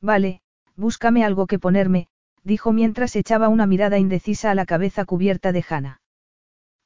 Vale, 0.00 0.40
búscame 0.76 1.24
algo 1.24 1.46
que 1.46 1.58
ponerme, 1.58 2.08
dijo 2.42 2.72
mientras 2.72 3.16
echaba 3.16 3.48
una 3.48 3.66
mirada 3.66 3.98
indecisa 3.98 4.50
a 4.50 4.54
la 4.54 4.66
cabeza 4.66 5.04
cubierta 5.04 5.52
de 5.52 5.64
Hannah. 5.68 6.00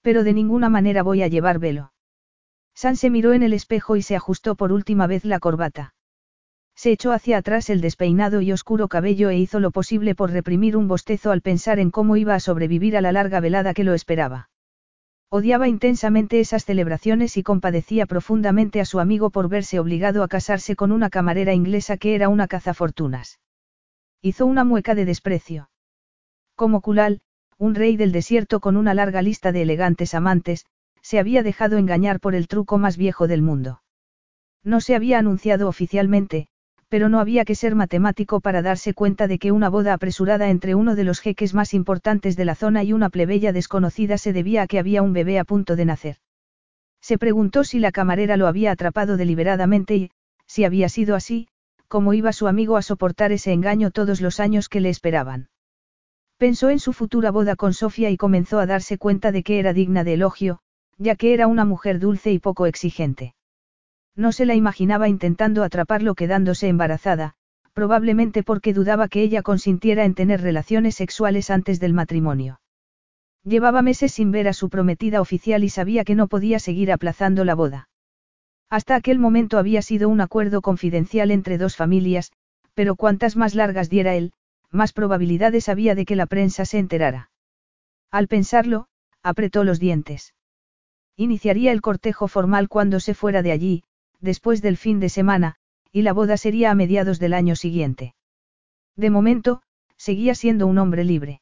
Pero 0.02 0.24
de 0.24 0.32
ninguna 0.32 0.68
manera 0.68 1.02
voy 1.02 1.22
a 1.22 1.28
llevar 1.28 1.58
velo. 1.58 1.92
San 2.74 2.96
se 2.96 3.10
miró 3.10 3.32
en 3.32 3.42
el 3.42 3.52
espejo 3.52 3.96
y 3.96 4.02
se 4.02 4.16
ajustó 4.16 4.54
por 4.54 4.72
última 4.72 5.06
vez 5.06 5.24
la 5.24 5.40
corbata. 5.40 5.94
Se 6.78 6.92
echó 6.92 7.10
hacia 7.10 7.38
atrás 7.38 7.70
el 7.70 7.80
despeinado 7.80 8.40
y 8.40 8.52
oscuro 8.52 8.86
cabello 8.86 9.30
e 9.30 9.36
hizo 9.36 9.58
lo 9.58 9.72
posible 9.72 10.14
por 10.14 10.30
reprimir 10.30 10.76
un 10.76 10.86
bostezo 10.86 11.32
al 11.32 11.42
pensar 11.42 11.80
en 11.80 11.90
cómo 11.90 12.16
iba 12.16 12.36
a 12.36 12.38
sobrevivir 12.38 12.96
a 12.96 13.00
la 13.00 13.10
larga 13.10 13.40
velada 13.40 13.74
que 13.74 13.82
lo 13.82 13.94
esperaba. 13.94 14.48
Odiaba 15.28 15.66
intensamente 15.66 16.38
esas 16.38 16.64
celebraciones 16.64 17.36
y 17.36 17.42
compadecía 17.42 18.06
profundamente 18.06 18.80
a 18.80 18.84
su 18.84 19.00
amigo 19.00 19.30
por 19.30 19.48
verse 19.48 19.80
obligado 19.80 20.22
a 20.22 20.28
casarse 20.28 20.76
con 20.76 20.92
una 20.92 21.10
camarera 21.10 21.52
inglesa 21.52 21.96
que 21.96 22.14
era 22.14 22.28
una 22.28 22.46
cazafortunas. 22.46 23.40
Hizo 24.22 24.46
una 24.46 24.62
mueca 24.62 24.94
de 24.94 25.04
desprecio. 25.04 25.70
Como 26.54 26.80
Kulal, 26.80 27.22
un 27.56 27.74
rey 27.74 27.96
del 27.96 28.12
desierto 28.12 28.60
con 28.60 28.76
una 28.76 28.94
larga 28.94 29.20
lista 29.20 29.50
de 29.50 29.62
elegantes 29.62 30.14
amantes, 30.14 30.64
se 31.02 31.18
había 31.18 31.42
dejado 31.42 31.76
engañar 31.76 32.20
por 32.20 32.36
el 32.36 32.46
truco 32.46 32.78
más 32.78 32.96
viejo 32.96 33.26
del 33.26 33.42
mundo. 33.42 33.82
No 34.62 34.80
se 34.80 34.94
había 34.94 35.18
anunciado 35.18 35.66
oficialmente, 35.66 36.46
pero 36.88 37.08
no 37.08 37.20
había 37.20 37.44
que 37.44 37.54
ser 37.54 37.74
matemático 37.74 38.40
para 38.40 38.62
darse 38.62 38.94
cuenta 38.94 39.26
de 39.26 39.38
que 39.38 39.52
una 39.52 39.68
boda 39.68 39.92
apresurada 39.92 40.48
entre 40.48 40.74
uno 40.74 40.94
de 40.96 41.04
los 41.04 41.20
jeques 41.20 41.54
más 41.54 41.74
importantes 41.74 42.36
de 42.36 42.44
la 42.44 42.54
zona 42.54 42.82
y 42.82 42.92
una 42.92 43.10
plebeya 43.10 43.52
desconocida 43.52 44.16
se 44.18 44.32
debía 44.32 44.62
a 44.62 44.66
que 44.66 44.78
había 44.78 45.02
un 45.02 45.12
bebé 45.12 45.38
a 45.38 45.44
punto 45.44 45.76
de 45.76 45.84
nacer. 45.84 46.16
Se 47.00 47.18
preguntó 47.18 47.64
si 47.64 47.78
la 47.78 47.92
camarera 47.92 48.36
lo 48.36 48.46
había 48.46 48.72
atrapado 48.72 49.16
deliberadamente 49.16 49.96
y, 49.96 50.10
si 50.46 50.64
había 50.64 50.88
sido 50.88 51.14
así, 51.14 51.48
cómo 51.88 52.14
iba 52.14 52.32
su 52.32 52.48
amigo 52.48 52.76
a 52.76 52.82
soportar 52.82 53.32
ese 53.32 53.52
engaño 53.52 53.90
todos 53.90 54.20
los 54.20 54.40
años 54.40 54.68
que 54.68 54.80
le 54.80 54.88
esperaban. 54.88 55.48
Pensó 56.38 56.70
en 56.70 56.78
su 56.78 56.92
futura 56.92 57.30
boda 57.30 57.56
con 57.56 57.74
Sofía 57.74 58.10
y 58.10 58.16
comenzó 58.16 58.60
a 58.60 58.66
darse 58.66 58.96
cuenta 58.96 59.32
de 59.32 59.42
que 59.42 59.58
era 59.58 59.72
digna 59.72 60.04
de 60.04 60.14
elogio, 60.14 60.60
ya 60.96 61.16
que 61.16 61.34
era 61.34 61.46
una 61.46 61.64
mujer 61.64 61.98
dulce 61.98 62.32
y 62.32 62.38
poco 62.38 62.66
exigente. 62.66 63.34
No 64.18 64.32
se 64.32 64.46
la 64.46 64.56
imaginaba 64.56 65.08
intentando 65.08 65.62
atraparlo 65.62 66.16
quedándose 66.16 66.66
embarazada, 66.66 67.34
probablemente 67.72 68.42
porque 68.42 68.74
dudaba 68.74 69.06
que 69.06 69.22
ella 69.22 69.42
consintiera 69.42 70.04
en 70.04 70.16
tener 70.16 70.40
relaciones 70.40 70.96
sexuales 70.96 71.50
antes 71.50 71.78
del 71.78 71.92
matrimonio. 71.92 72.60
Llevaba 73.44 73.80
meses 73.80 74.10
sin 74.10 74.32
ver 74.32 74.48
a 74.48 74.54
su 74.54 74.70
prometida 74.70 75.20
oficial 75.20 75.62
y 75.62 75.68
sabía 75.68 76.02
que 76.02 76.16
no 76.16 76.26
podía 76.26 76.58
seguir 76.58 76.90
aplazando 76.90 77.44
la 77.44 77.54
boda. 77.54 77.90
Hasta 78.68 78.96
aquel 78.96 79.20
momento 79.20 79.56
había 79.56 79.82
sido 79.82 80.08
un 80.08 80.20
acuerdo 80.20 80.62
confidencial 80.62 81.30
entre 81.30 81.56
dos 81.56 81.76
familias, 81.76 82.32
pero 82.74 82.96
cuantas 82.96 83.36
más 83.36 83.54
largas 83.54 83.88
diera 83.88 84.16
él, 84.16 84.32
más 84.72 84.92
probabilidades 84.92 85.68
había 85.68 85.94
de 85.94 86.04
que 86.04 86.16
la 86.16 86.26
prensa 86.26 86.64
se 86.64 86.80
enterara. 86.80 87.30
Al 88.10 88.26
pensarlo, 88.26 88.88
apretó 89.22 89.62
los 89.62 89.78
dientes. 89.78 90.34
Iniciaría 91.16 91.70
el 91.70 91.82
cortejo 91.82 92.26
formal 92.26 92.68
cuando 92.68 92.98
se 92.98 93.14
fuera 93.14 93.42
de 93.42 93.52
allí, 93.52 93.84
después 94.20 94.62
del 94.62 94.76
fin 94.76 95.00
de 95.00 95.08
semana, 95.08 95.56
y 95.92 96.02
la 96.02 96.12
boda 96.12 96.36
sería 96.36 96.70
a 96.70 96.74
mediados 96.74 97.18
del 97.18 97.34
año 97.34 97.56
siguiente. 97.56 98.14
De 98.96 99.10
momento, 99.10 99.62
seguía 99.96 100.34
siendo 100.34 100.66
un 100.66 100.78
hombre 100.78 101.04
libre. 101.04 101.40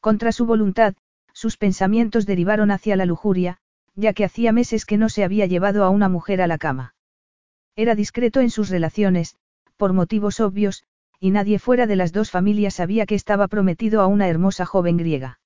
Contra 0.00 0.32
su 0.32 0.46
voluntad, 0.46 0.94
sus 1.32 1.56
pensamientos 1.56 2.26
derivaron 2.26 2.70
hacia 2.70 2.96
la 2.96 3.06
lujuria, 3.06 3.58
ya 3.94 4.12
que 4.12 4.24
hacía 4.24 4.52
meses 4.52 4.84
que 4.84 4.98
no 4.98 5.08
se 5.08 5.24
había 5.24 5.46
llevado 5.46 5.84
a 5.84 5.90
una 5.90 6.08
mujer 6.08 6.40
a 6.42 6.46
la 6.46 6.58
cama. 6.58 6.94
Era 7.76 7.94
discreto 7.94 8.40
en 8.40 8.50
sus 8.50 8.68
relaciones, 8.68 9.36
por 9.76 9.92
motivos 9.92 10.40
obvios, 10.40 10.84
y 11.20 11.30
nadie 11.30 11.58
fuera 11.58 11.86
de 11.86 11.96
las 11.96 12.12
dos 12.12 12.30
familias 12.30 12.74
sabía 12.74 13.06
que 13.06 13.14
estaba 13.14 13.48
prometido 13.48 14.00
a 14.00 14.06
una 14.06 14.28
hermosa 14.28 14.66
joven 14.66 14.96
griega. 14.96 15.40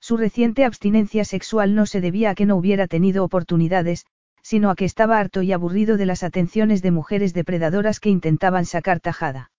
Su 0.00 0.16
reciente 0.16 0.64
abstinencia 0.64 1.24
sexual 1.24 1.74
no 1.74 1.86
se 1.86 2.00
debía 2.00 2.30
a 2.30 2.34
que 2.34 2.46
no 2.46 2.56
hubiera 2.56 2.86
tenido 2.86 3.24
oportunidades, 3.24 4.06
sino 4.42 4.70
a 4.70 4.76
que 4.76 4.84
estaba 4.84 5.18
harto 5.18 5.42
y 5.42 5.52
aburrido 5.52 5.96
de 5.96 6.06
las 6.06 6.22
atenciones 6.22 6.82
de 6.82 6.90
mujeres 6.90 7.32
depredadoras 7.32 8.00
que 8.00 8.10
intentaban 8.10 8.66
sacar 8.66 9.00
tajada. 9.00 9.50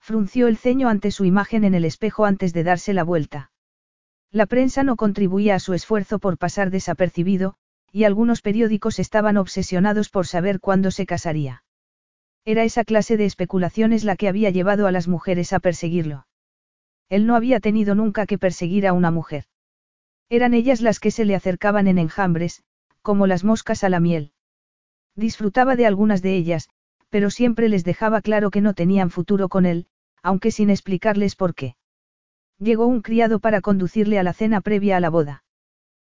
Frunció 0.00 0.48
el 0.48 0.56
ceño 0.56 0.88
ante 0.88 1.10
su 1.10 1.24
imagen 1.24 1.64
en 1.64 1.74
el 1.74 1.84
espejo 1.84 2.24
antes 2.24 2.52
de 2.52 2.64
darse 2.64 2.92
la 2.92 3.04
vuelta. 3.04 3.52
La 4.30 4.46
prensa 4.46 4.82
no 4.82 4.96
contribuía 4.96 5.54
a 5.54 5.60
su 5.60 5.74
esfuerzo 5.74 6.18
por 6.18 6.38
pasar 6.38 6.70
desapercibido, 6.70 7.54
y 7.92 8.04
algunos 8.04 8.42
periódicos 8.42 8.98
estaban 8.98 9.36
obsesionados 9.36 10.08
por 10.08 10.26
saber 10.26 10.60
cuándo 10.60 10.90
se 10.90 11.06
casaría. 11.06 11.64
Era 12.44 12.64
esa 12.64 12.84
clase 12.84 13.16
de 13.16 13.26
especulaciones 13.26 14.04
la 14.04 14.16
que 14.16 14.28
había 14.28 14.50
llevado 14.50 14.86
a 14.86 14.92
las 14.92 15.08
mujeres 15.08 15.52
a 15.52 15.60
perseguirlo. 15.60 16.26
Él 17.08 17.26
no 17.26 17.34
había 17.34 17.60
tenido 17.60 17.94
nunca 17.94 18.26
que 18.26 18.38
perseguir 18.38 18.86
a 18.86 18.92
una 18.92 19.10
mujer. 19.10 19.44
Eran 20.28 20.54
ellas 20.54 20.80
las 20.80 21.00
que 21.00 21.10
se 21.10 21.24
le 21.24 21.34
acercaban 21.34 21.88
en 21.88 21.98
enjambres, 21.98 22.62
como 23.02 23.26
las 23.26 23.44
moscas 23.44 23.84
a 23.84 23.88
la 23.88 24.00
miel. 24.00 24.32
Disfrutaba 25.16 25.76
de 25.76 25.86
algunas 25.86 26.22
de 26.22 26.36
ellas, 26.36 26.68
pero 27.08 27.30
siempre 27.30 27.68
les 27.68 27.84
dejaba 27.84 28.22
claro 28.22 28.50
que 28.50 28.60
no 28.60 28.74
tenían 28.74 29.10
futuro 29.10 29.48
con 29.48 29.66
él, 29.66 29.86
aunque 30.22 30.50
sin 30.50 30.70
explicarles 30.70 31.36
por 31.36 31.54
qué. 31.54 31.76
Llegó 32.58 32.86
un 32.86 33.02
criado 33.02 33.40
para 33.40 33.60
conducirle 33.60 34.18
a 34.18 34.22
la 34.22 34.32
cena 34.32 34.60
previa 34.60 34.96
a 34.96 35.00
la 35.00 35.10
boda. 35.10 35.44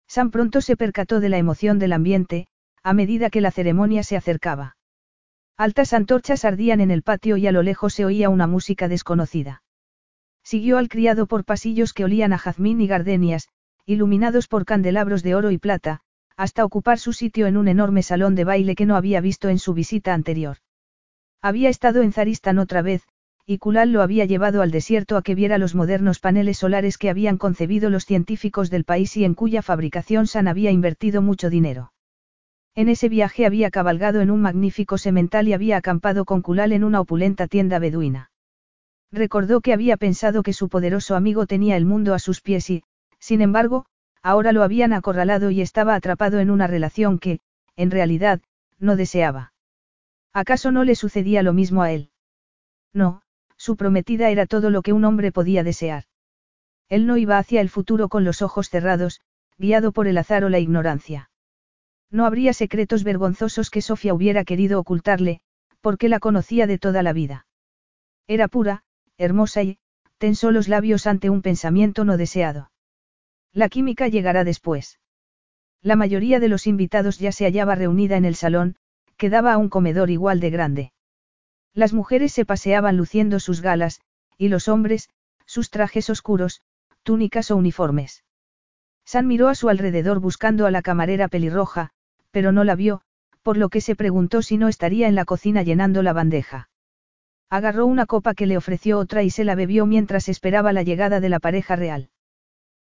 San 0.07 0.29
pronto 0.29 0.61
se 0.61 0.75
percató 0.75 1.19
de 1.19 1.29
la 1.29 1.37
emoción 1.37 1.79
del 1.79 1.93
ambiente, 1.93 2.47
a 2.83 2.93
medida 2.93 3.29
que 3.29 3.41
la 3.41 3.51
ceremonia 3.51 4.03
se 4.03 4.17
acercaba. 4.17 4.75
Altas 5.57 5.93
antorchas 5.93 6.45
ardían 6.45 6.81
en 6.81 6.91
el 6.91 7.03
patio 7.03 7.37
y 7.37 7.47
a 7.47 7.51
lo 7.51 7.63
lejos 7.63 7.93
se 7.93 8.05
oía 8.05 8.29
una 8.29 8.47
música 8.47 8.87
desconocida. 8.87 9.63
Siguió 10.43 10.77
al 10.77 10.89
criado 10.89 11.25
por 11.25 11.45
pasillos 11.45 11.93
que 11.93 12.03
olían 12.03 12.33
a 12.33 12.37
jazmín 12.37 12.81
y 12.81 12.87
gardenias, 12.87 13.47
iluminados 13.85 14.47
por 14.47 14.65
candelabros 14.65 15.23
de 15.23 15.35
oro 15.35 15.51
y 15.51 15.57
plata, 15.57 16.01
hasta 16.37 16.65
ocupar 16.65 16.99
su 16.99 17.13
sitio 17.13 17.47
en 17.47 17.57
un 17.57 17.67
enorme 17.67 18.03
salón 18.03 18.35
de 18.35 18.43
baile 18.43 18.75
que 18.75 18.85
no 18.85 18.95
había 18.95 19.21
visto 19.21 19.49
en 19.49 19.59
su 19.59 19.73
visita 19.73 20.13
anterior. 20.13 20.57
Había 21.41 21.69
estado 21.69 22.01
en 22.01 22.13
Zaristan 22.13 22.59
otra 22.59 22.81
vez, 22.81 23.03
y 23.45 23.57
Kulal 23.57 23.91
lo 23.91 24.01
había 24.01 24.25
llevado 24.25 24.61
al 24.61 24.71
desierto 24.71 25.17
a 25.17 25.21
que 25.21 25.35
viera 25.35 25.57
los 25.57 25.75
modernos 25.75 26.19
paneles 26.19 26.59
solares 26.59 26.97
que 26.97 27.09
habían 27.09 27.37
concebido 27.37 27.89
los 27.89 28.05
científicos 28.05 28.69
del 28.69 28.85
país 28.85 29.17
y 29.17 29.25
en 29.25 29.33
cuya 29.33 29.61
fabricación 29.61 30.27
San 30.27 30.47
había 30.47 30.71
invertido 30.71 31.21
mucho 31.21 31.49
dinero. 31.49 31.91
En 32.75 32.87
ese 32.87 33.09
viaje 33.09 33.45
había 33.45 33.69
cabalgado 33.69 34.21
en 34.21 34.31
un 34.31 34.41
magnífico 34.41 34.97
semental 34.97 35.47
y 35.47 35.53
había 35.53 35.77
acampado 35.77 36.25
con 36.25 36.41
Kulal 36.41 36.71
en 36.71 36.83
una 36.83 37.01
opulenta 37.01 37.47
tienda 37.47 37.77
beduina. 37.79 38.31
Recordó 39.11 39.61
que 39.61 39.73
había 39.73 39.97
pensado 39.97 40.41
que 40.41 40.53
su 40.53 40.69
poderoso 40.69 41.15
amigo 41.15 41.45
tenía 41.45 41.77
el 41.77 41.85
mundo 41.85 42.15
a 42.15 42.19
sus 42.19 42.41
pies 42.41 42.69
y, 42.69 42.83
sin 43.19 43.41
embargo, 43.41 43.85
ahora 44.23 44.53
lo 44.53 44.63
habían 44.63 44.93
acorralado 44.93 45.51
y 45.51 45.61
estaba 45.61 45.93
atrapado 45.93 46.39
en 46.39 46.49
una 46.49 46.65
relación 46.65 47.19
que, 47.19 47.39
en 47.75 47.91
realidad, 47.91 48.41
no 48.79 48.95
deseaba. 48.95 49.53
¿Acaso 50.33 50.71
no 50.71 50.83
le 50.83 50.95
sucedía 50.95 51.43
lo 51.43 51.53
mismo 51.53 51.83
a 51.83 51.91
él? 51.91 52.09
No, 52.93 53.21
su 53.57 53.75
prometida 53.75 54.29
era 54.29 54.45
todo 54.45 54.69
lo 54.69 54.81
que 54.81 54.93
un 54.93 55.05
hombre 55.05 55.31
podía 55.31 55.63
desear. 55.63 56.05
Él 56.89 57.05
no 57.05 57.17
iba 57.17 57.37
hacia 57.37 57.61
el 57.61 57.69
futuro 57.69 58.09
con 58.09 58.23
los 58.23 58.41
ojos 58.41 58.69
cerrados, 58.69 59.21
guiado 59.57 59.91
por 59.91 60.07
el 60.07 60.17
azar 60.17 60.43
o 60.43 60.49
la 60.49 60.59
ignorancia. 60.59 61.29
No 62.09 62.25
habría 62.25 62.53
secretos 62.53 63.03
vergonzosos 63.03 63.69
que 63.69 63.81
Sofía 63.81 64.13
hubiera 64.13 64.43
querido 64.43 64.79
ocultarle, 64.79 65.41
porque 65.81 66.09
la 66.09 66.19
conocía 66.19 66.67
de 66.67 66.77
toda 66.77 67.03
la 67.03 67.13
vida. 67.13 67.45
Era 68.27 68.47
pura, 68.47 68.83
hermosa 69.17 69.63
y, 69.63 69.79
tensó 70.17 70.51
los 70.51 70.67
labios 70.67 71.07
ante 71.07 71.29
un 71.29 71.41
pensamiento 71.41 72.05
no 72.05 72.17
deseado. 72.17 72.71
La 73.53 73.69
química 73.69 74.07
llegará 74.07 74.43
después. 74.43 74.99
La 75.81 75.95
mayoría 75.95 76.39
de 76.39 76.47
los 76.47 76.65
invitados 76.65 77.19
ya 77.19 77.31
se 77.31 77.45
hallaba 77.45 77.75
reunida 77.75 78.17
en 78.17 78.25
el 78.25 78.35
salón, 78.35 78.77
que 79.15 79.29
daba 79.29 79.53
a 79.53 79.57
un 79.57 79.69
comedor 79.69 80.09
igual 80.09 80.39
de 80.39 80.49
grande. 80.49 80.93
Las 81.73 81.93
mujeres 81.93 82.33
se 82.33 82.45
paseaban 82.45 82.97
luciendo 82.97 83.39
sus 83.39 83.61
galas, 83.61 84.01
y 84.37 84.47
los 84.47 84.67
hombres, 84.67 85.09
sus 85.45 85.69
trajes 85.69 86.09
oscuros, 86.09 86.61
túnicas 87.03 87.51
o 87.51 87.57
uniformes. 87.57 88.23
San 89.05 89.27
miró 89.27 89.49
a 89.49 89.55
su 89.55 89.69
alrededor 89.69 90.19
buscando 90.19 90.65
a 90.65 90.71
la 90.71 90.81
camarera 90.81 91.27
pelirroja, 91.27 91.91
pero 92.31 92.51
no 92.51 92.63
la 92.63 92.75
vio, 92.75 93.01
por 93.43 93.57
lo 93.57 93.69
que 93.69 93.81
se 93.81 93.95
preguntó 93.95 94.41
si 94.41 94.57
no 94.57 94.67
estaría 94.67 95.07
en 95.07 95.15
la 95.15 95.25
cocina 95.25 95.61
llenando 95.61 96.01
la 96.01 96.13
bandeja. 96.13 96.69
Agarró 97.49 97.85
una 97.85 98.05
copa 98.07 98.33
que 98.33 98.47
le 98.47 98.57
ofreció 98.57 98.97
otra 98.97 99.21
y 99.21 99.29
se 99.29 99.43
la 99.43 99.53
bebió 99.53 99.85
mientras 99.85 100.29
esperaba 100.29 100.73
la 100.73 100.81
llegada 100.81 101.19
de 101.19 101.29
la 101.29 101.39
pareja 101.39 101.75
real. 101.75 102.09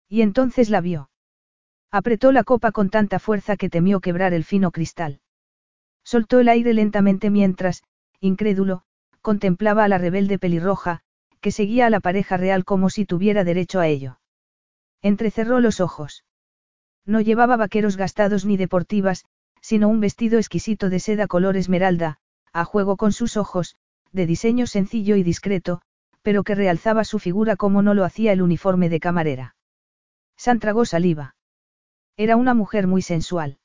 Y 0.09 0.23
entonces 0.23 0.71
la 0.71 0.81
vio. 0.81 1.11
Apretó 1.91 2.33
la 2.33 2.45
copa 2.45 2.73
con 2.73 2.91
tanta 2.91 3.19
fuerza 3.19 3.57
que 3.57 3.71
temió 3.71 4.01
quebrar 4.01 4.35
el 4.35 4.45
fino 4.45 4.71
cristal. 4.71 5.21
Soltó 6.05 6.41
el 6.41 6.49
aire 6.49 6.73
lentamente 6.75 7.31
mientras, 7.31 7.83
incrédulo, 8.21 8.83
contemplaba 9.21 9.85
a 9.85 9.89
la 9.89 9.99
rebelde 9.99 10.39
pelirroja, 10.39 11.01
que 11.41 11.53
seguía 11.53 11.87
a 11.87 11.91
la 11.91 12.01
pareja 12.01 12.37
real 12.37 12.65
como 12.65 12.91
si 12.91 13.05
tuviera 13.05 13.45
derecho 13.45 13.81
a 13.81 13.87
ello. 13.87 14.19
Entrecerró 15.03 15.61
los 15.61 15.81
ojos. 15.81 16.25
No 17.05 17.21
llevaba 17.21 17.57
vaqueros 17.57 17.97
gastados 17.97 18.45
ni 18.45 18.57
deportivas, 18.57 19.25
sino 19.61 19.89
un 19.89 20.01
vestido 20.01 20.39
exquisito 20.39 20.89
de 20.89 21.01
seda 21.01 21.27
color 21.27 21.57
esmeralda, 21.57 22.19
a 22.53 22.65
juego 22.65 22.97
con 22.97 23.13
sus 23.13 23.37
ojos, 23.37 23.77
de 24.13 24.27
diseño 24.27 24.67
sencillo 24.67 25.17
y 25.17 25.23
discreto, 25.23 25.81
pero 26.23 26.43
que 26.43 26.55
realzaba 26.55 27.05
su 27.05 27.19
figura 27.19 27.57
como 27.57 27.83
no 27.83 27.95
lo 27.95 28.05
hacía 28.05 28.33
el 28.33 28.43
uniforme 28.43 28.89
de 28.89 29.01
camarera. 29.01 29.57
San 30.39 30.61
tragó 30.61 30.85
saliva. 30.85 31.35
Era 32.17 32.37
una 32.37 32.55
mujer 32.55 32.87
muy 32.87 33.03
sensual. 33.03 33.59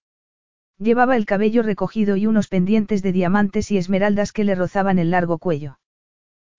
Llevaba 0.80 1.16
el 1.16 1.26
cabello 1.26 1.62
recogido 1.62 2.18
y 2.18 2.26
unos 2.26 2.48
pendientes 2.48 3.04
de 3.04 3.12
diamantes 3.12 3.70
y 3.70 3.78
esmeraldas 3.78 4.34
que 4.34 4.44
le 4.44 4.56
rozaban 4.56 4.98
el 4.98 5.12
largo 5.12 5.38
cuello. 5.38 5.78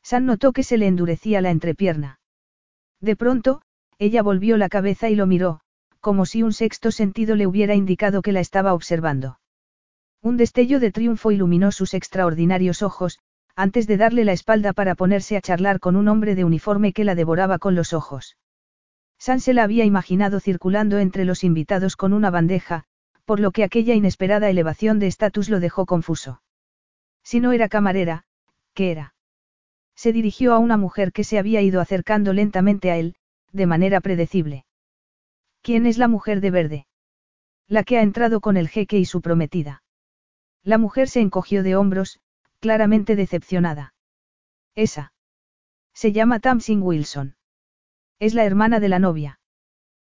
San 0.03 0.25
notó 0.25 0.53
que 0.53 0.63
se 0.63 0.79
le 0.79 0.87
endurecía 0.87 1.41
la 1.41 1.51
entrepierna. 1.51 2.21
De 3.01 3.17
pronto, 3.17 3.63
ella 3.99 4.23
volvió 4.23 4.57
la 4.57 4.69
cabeza 4.69 5.11
y 5.11 5.17
lo 5.17 5.27
miró, 5.27 5.61
como 6.01 6.27
si 6.27 6.45
un 6.45 6.53
sexto 6.53 6.93
sentido 6.93 7.35
le 7.35 7.49
hubiera 7.49 7.75
indicado 7.75 8.23
que 8.23 8.33
la 8.33 8.41
estaba 8.41 8.73
observando. 8.73 9.41
Un 10.23 10.37
destello 10.37 10.79
de 10.79 10.93
triunfo 10.93 11.33
iluminó 11.33 11.73
sus 11.73 11.93
extraordinarios 11.93 12.83
ojos, 12.83 13.19
antes 13.57 13.89
de 13.89 13.97
darle 13.97 14.25
la 14.25 14.33
espalda 14.33 14.73
para 14.73 14.95
ponerse 14.95 15.37
a 15.37 15.41
charlar 15.41 15.81
con 15.81 15.97
un 15.97 16.07
hombre 16.07 16.35
de 16.35 16.45
uniforme 16.45 16.93
que 16.93 17.05
la 17.05 17.15
devoraba 17.15 17.59
con 17.59 17.75
los 17.75 17.93
ojos. 17.93 18.37
San 19.25 19.41
se 19.41 19.55
la 19.55 19.63
había 19.63 19.87
imaginado 19.87 20.39
circulando 20.39 20.99
entre 20.99 21.25
los 21.25 21.45
invitados 21.45 21.97
con 21.97 22.13
una 22.13 22.29
bandeja, 22.29 22.85
por 23.25 23.41
lo 23.41 23.53
que 23.53 23.65
aquella 23.65 23.95
inesperada 23.95 24.51
elevación 24.51 24.99
de 24.99 25.07
estatus 25.07 25.49
lo 25.49 25.61
dejó 25.61 25.87
confuso. 25.87 26.43
Si 27.23 27.41
no 27.41 27.53
era 27.53 27.71
camarera, 27.71 28.27
¿qué 28.75 28.91
era? 28.91 29.15
Se 29.95 30.13
dirigió 30.13 30.53
a 30.53 30.59
una 30.59 30.77
mujer 30.77 31.11
que 31.11 31.25
se 31.25 31.39
había 31.39 31.63
ido 31.63 31.81
acercando 31.81 32.35
lentamente 32.35 32.91
a 32.91 32.99
él, 32.99 33.15
de 33.51 33.65
manera 33.65 34.03
predecible. 34.03 34.67
¿Quién 35.63 35.87
es 35.87 35.97
la 35.97 36.09
mujer 36.09 36.43
de 36.43 36.51
verde? 36.51 36.87
La 37.67 37.83
que 37.83 37.97
ha 37.97 38.03
entrado 38.03 38.43
con 38.43 38.59
el 38.59 38.69
jeque 38.69 38.99
y 38.99 39.07
su 39.07 39.23
prometida. 39.23 39.83
La 40.63 40.77
mujer 40.77 41.09
se 41.09 41.23
encogió 41.23 41.63
de 41.63 41.77
hombros, 41.77 42.21
claramente 42.61 43.17
decepcionada. 43.17 43.95
Esa. 44.75 45.15
Se 45.95 46.13
llama 46.13 46.41
Tamsin 46.41 46.83
Wilson. 46.83 47.37
Es 48.19 48.35
la 48.35 48.45
hermana 48.45 48.81
de 48.81 48.89
la 48.89 48.99
novia. 48.99 49.41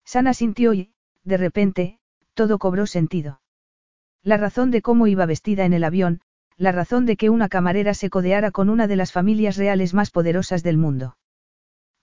Sana 0.05 0.35
sintió 0.35 0.73
y, 0.73 0.93
de 1.25 1.37
repente, 1.37 1.99
todo 2.35 2.59
cobró 2.59 2.87
sentido. 2.87 3.41
La 4.23 4.37
razón 4.37 4.71
de 4.71 4.83
cómo 4.83 5.07
iba 5.07 5.27
vestida 5.27 5.65
en 5.65 5.73
el 5.73 5.85
avión, 5.85 6.21
la 6.57 6.73
razón 6.73 7.07
de 7.07 7.17
que 7.17 7.31
una 7.31 7.49
camarera 7.49 7.95
se 7.95 8.11
codeara 8.11 8.51
con 8.51 8.69
una 8.69 8.87
de 8.87 8.97
las 8.97 9.13
familias 9.13 9.57
reales 9.57 9.95
más 9.95 10.11
poderosas 10.11 10.63
del 10.63 10.77
mundo. 10.77 11.17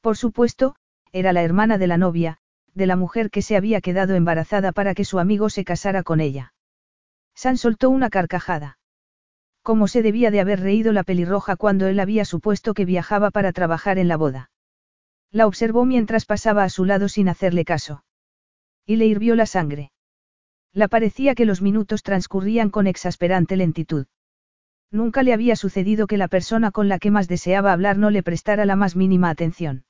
Por 0.01 0.17
supuesto, 0.17 0.75
era 1.11 1.33
la 1.33 1.43
hermana 1.43 1.77
de 1.77 1.87
la 1.87 1.97
novia, 1.97 2.37
de 2.73 2.85
la 2.85 2.95
mujer 2.95 3.31
que 3.31 3.41
se 3.41 3.55
había 3.55 3.81
quedado 3.81 4.15
embarazada 4.15 4.71
para 4.71 4.93
que 4.93 5.05
su 5.05 5.19
amigo 5.19 5.49
se 5.49 5.63
casara 5.63 6.03
con 6.03 6.19
ella. 6.19 6.53
San 7.33 7.57
soltó 7.57 7.89
una 7.89 8.09
carcajada. 8.09 8.77
¿Cómo 9.61 9.87
se 9.87 10.01
debía 10.01 10.31
de 10.31 10.41
haber 10.41 10.59
reído 10.59 10.93
la 10.93 11.03
pelirroja 11.03 11.55
cuando 11.55 11.87
él 11.87 11.99
había 11.99 12.23
supuesto 12.23 12.73
que 12.73 12.85
viajaba 12.85 13.31
para 13.31 13.51
trabajar 13.51 13.97
en 13.97 14.07
la 14.07 14.17
boda? 14.17 14.51
La 15.35 15.47
observó 15.47 15.83
mientras 15.83 16.23
pasaba 16.23 16.63
a 16.63 16.69
su 16.69 16.85
lado 16.85 17.09
sin 17.09 17.27
hacerle 17.27 17.65
caso. 17.65 18.05
Y 18.85 18.95
le 18.95 19.05
hirvió 19.05 19.35
la 19.35 19.45
sangre. 19.45 19.91
La 20.71 20.87
parecía 20.87 21.35
que 21.35 21.43
los 21.43 21.61
minutos 21.61 22.03
transcurrían 22.03 22.69
con 22.69 22.87
exasperante 22.87 23.57
lentitud. 23.57 24.05
Nunca 24.91 25.23
le 25.23 25.33
había 25.33 25.57
sucedido 25.57 26.07
que 26.07 26.15
la 26.15 26.29
persona 26.29 26.71
con 26.71 26.87
la 26.87 26.99
que 26.99 27.11
más 27.11 27.27
deseaba 27.27 27.73
hablar 27.73 27.97
no 27.97 28.11
le 28.11 28.23
prestara 28.23 28.63
la 28.63 28.77
más 28.77 28.95
mínima 28.95 29.29
atención. 29.29 29.83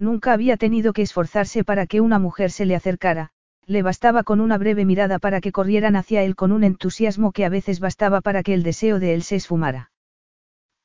Nunca 0.00 0.32
había 0.32 0.56
tenido 0.56 0.92
que 0.92 1.02
esforzarse 1.02 1.62
para 1.62 1.86
que 1.86 2.00
una 2.00 2.18
mujer 2.18 2.50
se 2.50 2.66
le 2.66 2.74
acercara, 2.74 3.30
le 3.66 3.82
bastaba 3.82 4.24
con 4.24 4.40
una 4.40 4.58
breve 4.58 4.84
mirada 4.84 5.20
para 5.20 5.40
que 5.40 5.52
corrieran 5.52 5.94
hacia 5.94 6.24
él 6.24 6.34
con 6.34 6.50
un 6.50 6.64
entusiasmo 6.64 7.30
que 7.30 7.44
a 7.44 7.50
veces 7.50 7.78
bastaba 7.78 8.20
para 8.20 8.42
que 8.42 8.52
el 8.52 8.64
deseo 8.64 8.98
de 8.98 9.14
él 9.14 9.22
se 9.22 9.36
esfumara. 9.36 9.92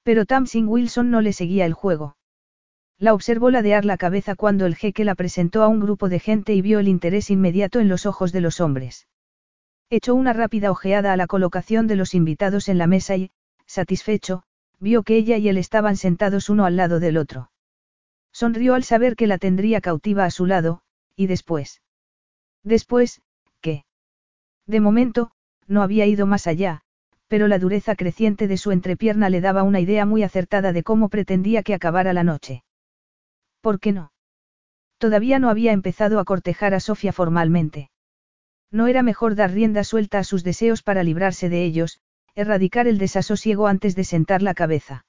Pero 0.03 0.27
Tamsin 0.27 0.67
Wilson 0.67 1.09
no 1.09 1.21
le 1.21 1.33
seguía 1.33 1.65
el 1.65 1.73
juego. 1.73 2.15
La 3.01 3.15
observó 3.15 3.49
ladear 3.49 3.83
la 3.83 3.97
cabeza 3.97 4.35
cuando 4.35 4.67
el 4.67 4.75
jeque 4.75 5.03
la 5.05 5.15
presentó 5.15 5.63
a 5.63 5.67
un 5.67 5.79
grupo 5.79 6.07
de 6.07 6.19
gente 6.19 6.53
y 6.53 6.61
vio 6.61 6.77
el 6.77 6.87
interés 6.87 7.31
inmediato 7.31 7.79
en 7.79 7.89
los 7.89 8.05
ojos 8.05 8.31
de 8.31 8.41
los 8.41 8.61
hombres. 8.61 9.07
Echó 9.89 10.13
una 10.13 10.33
rápida 10.33 10.69
ojeada 10.69 11.11
a 11.11 11.17
la 11.17 11.25
colocación 11.25 11.87
de 11.87 11.95
los 11.95 12.13
invitados 12.13 12.69
en 12.69 12.77
la 12.77 12.85
mesa 12.85 13.15
y, 13.15 13.31
satisfecho, 13.65 14.43
vio 14.79 15.01
que 15.01 15.15
ella 15.15 15.37
y 15.37 15.49
él 15.49 15.57
estaban 15.57 15.97
sentados 15.97 16.47
uno 16.47 16.63
al 16.63 16.75
lado 16.75 16.99
del 16.99 17.17
otro. 17.17 17.49
Sonrió 18.31 18.75
al 18.75 18.83
saber 18.83 19.15
que 19.15 19.25
la 19.25 19.39
tendría 19.39 19.81
cautiva 19.81 20.25
a 20.25 20.29
su 20.29 20.45
lado, 20.45 20.83
y 21.15 21.25
después. 21.25 21.81
Después, 22.63 23.23
¿qué? 23.61 23.83
De 24.67 24.79
momento, 24.79 25.31
no 25.65 25.81
había 25.81 26.05
ido 26.05 26.27
más 26.27 26.45
allá, 26.45 26.81
pero 27.27 27.47
la 27.47 27.57
dureza 27.57 27.95
creciente 27.95 28.47
de 28.47 28.57
su 28.57 28.69
entrepierna 28.71 29.31
le 29.31 29.41
daba 29.41 29.63
una 29.63 29.79
idea 29.79 30.05
muy 30.05 30.21
acertada 30.21 30.71
de 30.71 30.83
cómo 30.83 31.09
pretendía 31.09 31.63
que 31.63 31.73
acabara 31.73 32.13
la 32.13 32.23
noche. 32.23 32.63
¿Por 33.61 33.79
qué 33.79 33.91
no? 33.91 34.11
Todavía 34.97 35.39
no 35.39 35.49
había 35.49 35.71
empezado 35.71 36.19
a 36.19 36.25
cortejar 36.25 36.73
a 36.73 36.79
Sofía 36.79 37.13
formalmente. 37.13 37.89
No 38.71 38.87
era 38.87 39.03
mejor 39.03 39.35
dar 39.35 39.51
rienda 39.51 39.83
suelta 39.83 40.19
a 40.19 40.23
sus 40.23 40.43
deseos 40.43 40.83
para 40.83 41.03
librarse 41.03 41.49
de 41.49 41.63
ellos, 41.63 41.99
erradicar 42.35 42.87
el 42.87 42.97
desasosiego 42.97 43.67
antes 43.67 43.95
de 43.95 44.03
sentar 44.03 44.41
la 44.41 44.53
cabeza. 44.53 45.05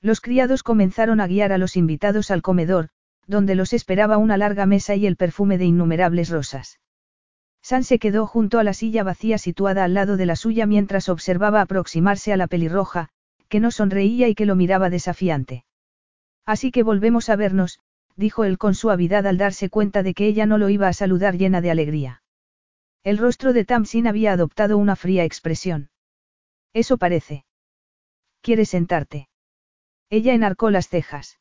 Los 0.00 0.20
criados 0.20 0.62
comenzaron 0.62 1.20
a 1.20 1.26
guiar 1.26 1.52
a 1.52 1.58
los 1.58 1.76
invitados 1.76 2.30
al 2.30 2.42
comedor, 2.42 2.88
donde 3.26 3.54
los 3.54 3.72
esperaba 3.72 4.18
una 4.18 4.36
larga 4.36 4.66
mesa 4.66 4.94
y 4.94 5.06
el 5.06 5.16
perfume 5.16 5.58
de 5.58 5.64
innumerables 5.64 6.30
rosas. 6.30 6.78
San 7.62 7.82
se 7.82 7.98
quedó 7.98 8.26
junto 8.26 8.60
a 8.60 8.64
la 8.64 8.74
silla 8.74 9.02
vacía 9.02 9.38
situada 9.38 9.82
al 9.82 9.94
lado 9.94 10.16
de 10.16 10.26
la 10.26 10.36
suya 10.36 10.66
mientras 10.66 11.08
observaba 11.08 11.60
aproximarse 11.60 12.32
a 12.32 12.36
la 12.36 12.46
pelirroja, 12.46 13.08
que 13.48 13.58
no 13.58 13.72
sonreía 13.72 14.28
y 14.28 14.36
que 14.36 14.46
lo 14.46 14.54
miraba 14.54 14.90
desafiante. 14.90 15.64
Así 16.46 16.70
que 16.70 16.84
volvemos 16.84 17.28
a 17.28 17.36
vernos, 17.36 17.80
dijo 18.14 18.44
él 18.44 18.56
con 18.56 18.74
suavidad 18.74 19.26
al 19.26 19.36
darse 19.36 19.68
cuenta 19.68 20.02
de 20.02 20.14
que 20.14 20.26
ella 20.26 20.46
no 20.46 20.58
lo 20.58 20.68
iba 20.68 20.88
a 20.88 20.92
saludar 20.92 21.36
llena 21.36 21.60
de 21.60 21.70
alegría. 21.70 22.22
El 23.02 23.18
rostro 23.18 23.52
de 23.52 23.64
Tamsin 23.64 24.06
había 24.06 24.32
adoptado 24.32 24.78
una 24.78 24.96
fría 24.96 25.24
expresión. 25.24 25.90
Eso 26.72 26.98
parece. 26.98 27.44
¿Quieres 28.40 28.70
sentarte? 28.70 29.28
Ella 30.08 30.34
enarcó 30.34 30.70
las 30.70 30.88
cejas. 30.88 31.40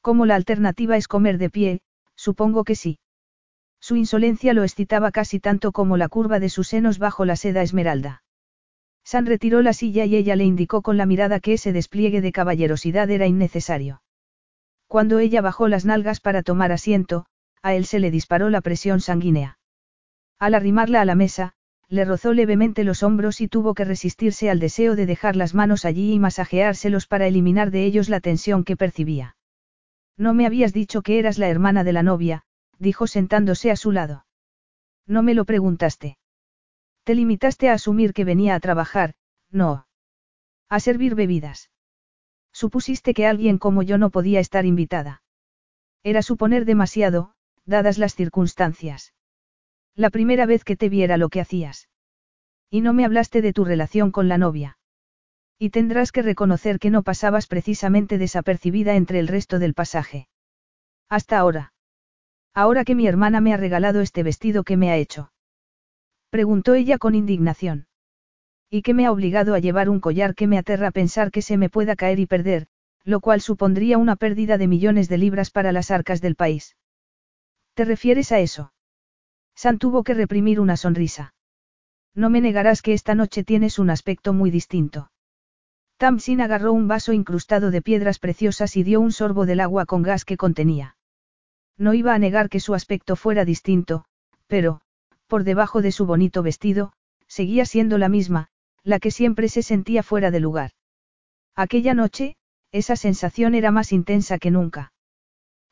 Como 0.00 0.24
la 0.24 0.36
alternativa 0.36 0.96
es 0.96 1.08
comer 1.08 1.38
de 1.38 1.50
pie, 1.50 1.80
supongo 2.14 2.64
que 2.64 2.76
sí. 2.76 2.98
Su 3.80 3.96
insolencia 3.96 4.54
lo 4.54 4.62
excitaba 4.62 5.10
casi 5.10 5.40
tanto 5.40 5.72
como 5.72 5.96
la 5.96 6.08
curva 6.08 6.38
de 6.38 6.48
sus 6.48 6.68
senos 6.68 6.98
bajo 6.98 7.24
la 7.24 7.34
seda 7.34 7.62
esmeralda. 7.62 8.22
San 9.04 9.26
retiró 9.26 9.62
la 9.62 9.72
silla 9.72 10.04
y 10.04 10.14
ella 10.14 10.36
le 10.36 10.44
indicó 10.44 10.82
con 10.82 10.96
la 10.96 11.06
mirada 11.06 11.40
que 11.40 11.54
ese 11.54 11.72
despliegue 11.72 12.20
de 12.20 12.30
caballerosidad 12.30 13.10
era 13.10 13.26
innecesario. 13.26 14.01
Cuando 14.92 15.20
ella 15.20 15.40
bajó 15.40 15.68
las 15.68 15.86
nalgas 15.86 16.20
para 16.20 16.42
tomar 16.42 16.70
asiento, 16.70 17.24
a 17.62 17.72
él 17.72 17.86
se 17.86 17.98
le 17.98 18.10
disparó 18.10 18.50
la 18.50 18.60
presión 18.60 19.00
sanguínea. 19.00 19.58
Al 20.38 20.52
arrimarla 20.52 21.00
a 21.00 21.06
la 21.06 21.14
mesa, 21.14 21.54
le 21.88 22.04
rozó 22.04 22.34
levemente 22.34 22.84
los 22.84 23.02
hombros 23.02 23.40
y 23.40 23.48
tuvo 23.48 23.72
que 23.72 23.86
resistirse 23.86 24.50
al 24.50 24.58
deseo 24.58 24.94
de 24.94 25.06
dejar 25.06 25.34
las 25.34 25.54
manos 25.54 25.86
allí 25.86 26.12
y 26.12 26.18
masajeárselos 26.18 27.06
para 27.06 27.26
eliminar 27.26 27.70
de 27.70 27.86
ellos 27.86 28.10
la 28.10 28.20
tensión 28.20 28.64
que 28.64 28.76
percibía. 28.76 29.34
No 30.18 30.34
me 30.34 30.44
habías 30.44 30.74
dicho 30.74 31.00
que 31.00 31.18
eras 31.18 31.38
la 31.38 31.48
hermana 31.48 31.84
de 31.84 31.94
la 31.94 32.02
novia, 32.02 32.42
dijo 32.78 33.06
sentándose 33.06 33.70
a 33.70 33.76
su 33.76 33.92
lado. 33.92 34.26
No 35.06 35.22
me 35.22 35.32
lo 35.32 35.46
preguntaste. 35.46 36.18
Te 37.04 37.14
limitaste 37.14 37.70
a 37.70 37.72
asumir 37.72 38.12
que 38.12 38.26
venía 38.26 38.54
a 38.54 38.60
trabajar, 38.60 39.14
no. 39.50 39.86
A 40.68 40.80
servir 40.80 41.14
bebidas. 41.14 41.71
Supusiste 42.52 43.14
que 43.14 43.26
alguien 43.26 43.58
como 43.58 43.82
yo 43.82 43.98
no 43.98 44.10
podía 44.10 44.40
estar 44.40 44.66
invitada. 44.66 45.22
Era 46.02 46.22
suponer 46.22 46.64
demasiado, 46.64 47.34
dadas 47.64 47.98
las 47.98 48.14
circunstancias. 48.14 49.14
La 49.94 50.10
primera 50.10 50.46
vez 50.46 50.64
que 50.64 50.76
te 50.76 50.88
viera 50.88 51.16
lo 51.16 51.28
que 51.28 51.40
hacías. 51.40 51.88
Y 52.70 52.80
no 52.80 52.92
me 52.92 53.04
hablaste 53.04 53.42
de 53.42 53.52
tu 53.52 53.64
relación 53.64 54.10
con 54.10 54.28
la 54.28 54.38
novia. 54.38 54.78
Y 55.58 55.70
tendrás 55.70 56.10
que 56.10 56.22
reconocer 56.22 56.78
que 56.78 56.90
no 56.90 57.02
pasabas 57.02 57.46
precisamente 57.46 58.18
desapercibida 58.18 58.96
entre 58.96 59.18
el 59.20 59.28
resto 59.28 59.58
del 59.58 59.74
pasaje. 59.74 60.28
Hasta 61.08 61.38
ahora. 61.38 61.72
Ahora 62.54 62.84
que 62.84 62.94
mi 62.94 63.06
hermana 63.06 63.40
me 63.40 63.54
ha 63.54 63.56
regalado 63.56 64.00
este 64.00 64.22
vestido 64.22 64.64
que 64.64 64.76
me 64.76 64.90
ha 64.90 64.96
hecho. 64.96 65.32
Preguntó 66.30 66.74
ella 66.74 66.98
con 66.98 67.14
indignación. 67.14 67.86
Y 68.74 68.80
que 68.80 68.94
me 68.94 69.04
ha 69.04 69.12
obligado 69.12 69.52
a 69.52 69.58
llevar 69.58 69.90
un 69.90 70.00
collar 70.00 70.34
que 70.34 70.46
me 70.46 70.56
aterra 70.56 70.90
pensar 70.92 71.30
que 71.30 71.42
se 71.42 71.58
me 71.58 71.68
pueda 71.68 71.94
caer 71.94 72.18
y 72.18 72.24
perder, 72.24 72.68
lo 73.04 73.20
cual 73.20 73.42
supondría 73.42 73.98
una 73.98 74.16
pérdida 74.16 74.56
de 74.56 74.66
millones 74.66 75.10
de 75.10 75.18
libras 75.18 75.50
para 75.50 75.72
las 75.72 75.90
arcas 75.90 76.22
del 76.22 76.36
país. 76.36 76.74
¿Te 77.74 77.84
refieres 77.84 78.32
a 78.32 78.40
eso? 78.40 78.72
San 79.54 79.78
tuvo 79.78 80.02
que 80.04 80.14
reprimir 80.14 80.58
una 80.58 80.78
sonrisa. 80.78 81.34
No 82.14 82.30
me 82.30 82.40
negarás 82.40 82.80
que 82.80 82.94
esta 82.94 83.14
noche 83.14 83.44
tienes 83.44 83.78
un 83.78 83.90
aspecto 83.90 84.32
muy 84.32 84.50
distinto. 84.50 85.12
Tamsin 85.98 86.40
agarró 86.40 86.72
un 86.72 86.88
vaso 86.88 87.12
incrustado 87.12 87.70
de 87.70 87.82
piedras 87.82 88.18
preciosas 88.18 88.78
y 88.78 88.84
dio 88.84 89.02
un 89.02 89.12
sorbo 89.12 89.44
del 89.44 89.60
agua 89.60 89.84
con 89.84 90.02
gas 90.02 90.24
que 90.24 90.38
contenía. 90.38 90.96
No 91.76 91.92
iba 91.92 92.14
a 92.14 92.18
negar 92.18 92.48
que 92.48 92.58
su 92.58 92.72
aspecto 92.72 93.16
fuera 93.16 93.44
distinto, 93.44 94.06
pero, 94.46 94.80
por 95.26 95.44
debajo 95.44 95.82
de 95.82 95.92
su 95.92 96.06
bonito 96.06 96.42
vestido, 96.42 96.94
seguía 97.26 97.66
siendo 97.66 97.98
la 97.98 98.08
misma, 98.08 98.48
la 98.84 98.98
que 98.98 99.10
siempre 99.10 99.48
se 99.48 99.62
sentía 99.62 100.02
fuera 100.02 100.30
de 100.30 100.40
lugar. 100.40 100.72
Aquella 101.54 101.94
noche, 101.94 102.36
esa 102.72 102.96
sensación 102.96 103.54
era 103.54 103.70
más 103.70 103.92
intensa 103.92 104.38
que 104.38 104.50
nunca. 104.50 104.92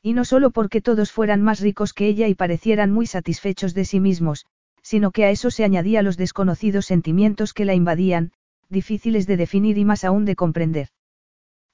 Y 0.01 0.13
no 0.13 0.25
solo 0.25 0.51
porque 0.51 0.81
todos 0.81 1.11
fueran 1.11 1.41
más 1.41 1.59
ricos 1.59 1.93
que 1.93 2.07
ella 2.07 2.27
y 2.27 2.35
parecieran 2.35 2.91
muy 2.91 3.07
satisfechos 3.07 3.73
de 3.73 3.85
sí 3.85 3.99
mismos, 3.99 4.45
sino 4.81 5.11
que 5.11 5.25
a 5.25 5.31
eso 5.31 5.51
se 5.51 5.63
añadía 5.63 6.01
los 6.01 6.17
desconocidos 6.17 6.85
sentimientos 6.85 7.53
que 7.53 7.65
la 7.65 7.73
invadían, 7.73 8.31
difíciles 8.69 9.27
de 9.27 9.37
definir 9.37 9.77
y 9.77 9.85
más 9.85 10.03
aún 10.03 10.25
de 10.25 10.35
comprender. 10.35 10.89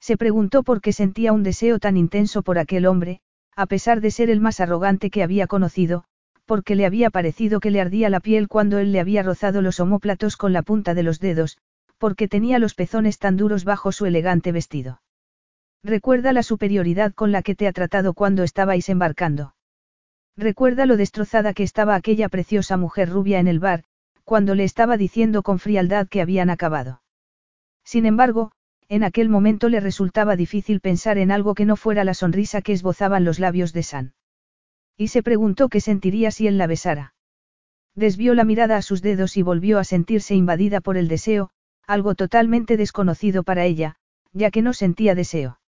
Se 0.00 0.16
preguntó 0.16 0.62
por 0.62 0.80
qué 0.80 0.92
sentía 0.92 1.32
un 1.32 1.42
deseo 1.42 1.78
tan 1.78 1.96
intenso 1.96 2.42
por 2.42 2.58
aquel 2.58 2.86
hombre, 2.86 3.20
a 3.56 3.66
pesar 3.66 4.00
de 4.00 4.10
ser 4.10 4.30
el 4.30 4.40
más 4.40 4.60
arrogante 4.60 5.10
que 5.10 5.22
había 5.22 5.46
conocido, 5.46 6.04
porque 6.48 6.76
le 6.76 6.86
había 6.86 7.10
parecido 7.10 7.60
que 7.60 7.70
le 7.70 7.78
ardía 7.78 8.08
la 8.08 8.20
piel 8.20 8.48
cuando 8.48 8.78
él 8.78 8.90
le 8.90 9.00
había 9.00 9.22
rozado 9.22 9.60
los 9.60 9.80
omóplatos 9.80 10.38
con 10.38 10.54
la 10.54 10.62
punta 10.62 10.94
de 10.94 11.02
los 11.02 11.20
dedos, 11.20 11.58
porque 11.98 12.26
tenía 12.26 12.58
los 12.58 12.74
pezones 12.74 13.18
tan 13.18 13.36
duros 13.36 13.64
bajo 13.64 13.92
su 13.92 14.06
elegante 14.06 14.50
vestido. 14.50 15.02
Recuerda 15.84 16.32
la 16.32 16.42
superioridad 16.42 17.12
con 17.12 17.32
la 17.32 17.42
que 17.42 17.54
te 17.54 17.68
ha 17.68 17.72
tratado 17.72 18.14
cuando 18.14 18.44
estabais 18.44 18.88
embarcando. 18.88 19.56
Recuerda 20.38 20.86
lo 20.86 20.96
destrozada 20.96 21.52
que 21.52 21.64
estaba 21.64 21.94
aquella 21.94 22.30
preciosa 22.30 22.78
mujer 22.78 23.10
rubia 23.10 23.40
en 23.40 23.46
el 23.46 23.60
bar, 23.60 23.84
cuando 24.24 24.54
le 24.54 24.64
estaba 24.64 24.96
diciendo 24.96 25.42
con 25.42 25.58
frialdad 25.58 26.08
que 26.08 26.22
habían 26.22 26.48
acabado. 26.48 27.02
Sin 27.84 28.06
embargo, 28.06 28.52
en 28.88 29.04
aquel 29.04 29.28
momento 29.28 29.68
le 29.68 29.80
resultaba 29.80 30.34
difícil 30.34 30.80
pensar 30.80 31.18
en 31.18 31.30
algo 31.30 31.54
que 31.54 31.66
no 31.66 31.76
fuera 31.76 32.04
la 32.04 32.14
sonrisa 32.14 32.62
que 32.62 32.72
esbozaban 32.72 33.26
los 33.26 33.38
labios 33.38 33.74
de 33.74 33.82
San. 33.82 34.14
Y 34.98 35.08
se 35.08 35.22
preguntó 35.22 35.68
qué 35.68 35.80
sentiría 35.80 36.32
si 36.32 36.48
él 36.48 36.58
la 36.58 36.66
besara. 36.66 37.14
Desvió 37.94 38.34
la 38.34 38.44
mirada 38.44 38.76
a 38.76 38.82
sus 38.82 39.00
dedos 39.00 39.36
y 39.36 39.42
volvió 39.42 39.78
a 39.78 39.84
sentirse 39.84 40.34
invadida 40.34 40.80
por 40.80 40.96
el 40.96 41.06
deseo, 41.06 41.50
algo 41.86 42.16
totalmente 42.16 42.76
desconocido 42.76 43.44
para 43.44 43.64
ella, 43.64 43.94
ya 44.32 44.50
que 44.50 44.60
no 44.60 44.72
sentía 44.72 45.14
deseo. 45.14 45.60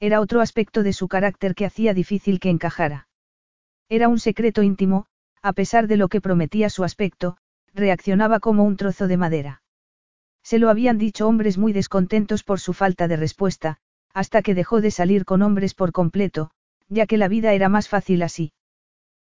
Era 0.00 0.20
otro 0.20 0.40
aspecto 0.40 0.82
de 0.82 0.94
su 0.94 1.06
carácter 1.06 1.54
que 1.54 1.66
hacía 1.66 1.94
difícil 1.94 2.40
que 2.40 2.50
encajara. 2.50 3.08
Era 3.88 4.08
un 4.08 4.18
secreto 4.18 4.62
íntimo, 4.62 5.06
a 5.42 5.52
pesar 5.52 5.86
de 5.86 5.98
lo 5.98 6.08
que 6.08 6.20
prometía 6.20 6.70
su 6.70 6.82
aspecto, 6.82 7.36
reaccionaba 7.74 8.40
como 8.40 8.64
un 8.64 8.76
trozo 8.76 9.06
de 9.06 9.16
madera. 9.18 9.62
Se 10.42 10.58
lo 10.58 10.70
habían 10.70 10.96
dicho 10.96 11.28
hombres 11.28 11.58
muy 11.58 11.72
descontentos 11.72 12.42
por 12.42 12.58
su 12.58 12.72
falta 12.72 13.06
de 13.06 13.16
respuesta, 13.16 13.78
hasta 14.14 14.40
que 14.40 14.54
dejó 14.54 14.80
de 14.80 14.90
salir 14.90 15.24
con 15.26 15.42
hombres 15.42 15.74
por 15.74 15.92
completo, 15.92 16.50
ya 16.88 17.06
que 17.06 17.16
la 17.16 17.28
vida 17.28 17.52
era 17.52 17.68
más 17.68 17.88
fácil 17.88 18.22
así. 18.22 18.52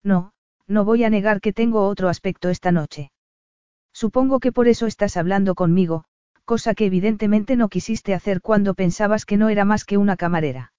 No, 0.03 0.33
no 0.67 0.85
voy 0.85 1.05
a 1.05 1.11
negar 1.11 1.41
que 1.41 1.53
tengo 1.53 1.87
otro 1.87 2.09
aspecto 2.09 2.49
esta 2.49 2.73
noche. 2.73 3.11
Supongo 3.93 4.41
que 4.41 4.53
por 4.53 4.69
eso 4.69 4.87
estás 4.87 5.17
hablando 5.17 5.55
conmigo, 5.55 6.05
cosa 6.45 6.75
que 6.75 6.87
evidentemente 6.87 7.57
no 7.57 7.69
quisiste 7.69 8.15
hacer 8.15 8.41
cuando 8.41 8.75
pensabas 8.75 9.25
que 9.25 9.37
no 9.37 9.49
era 9.49 9.65
más 9.65 9.85
que 9.85 9.97
una 9.97 10.17
camarera. 10.17 10.73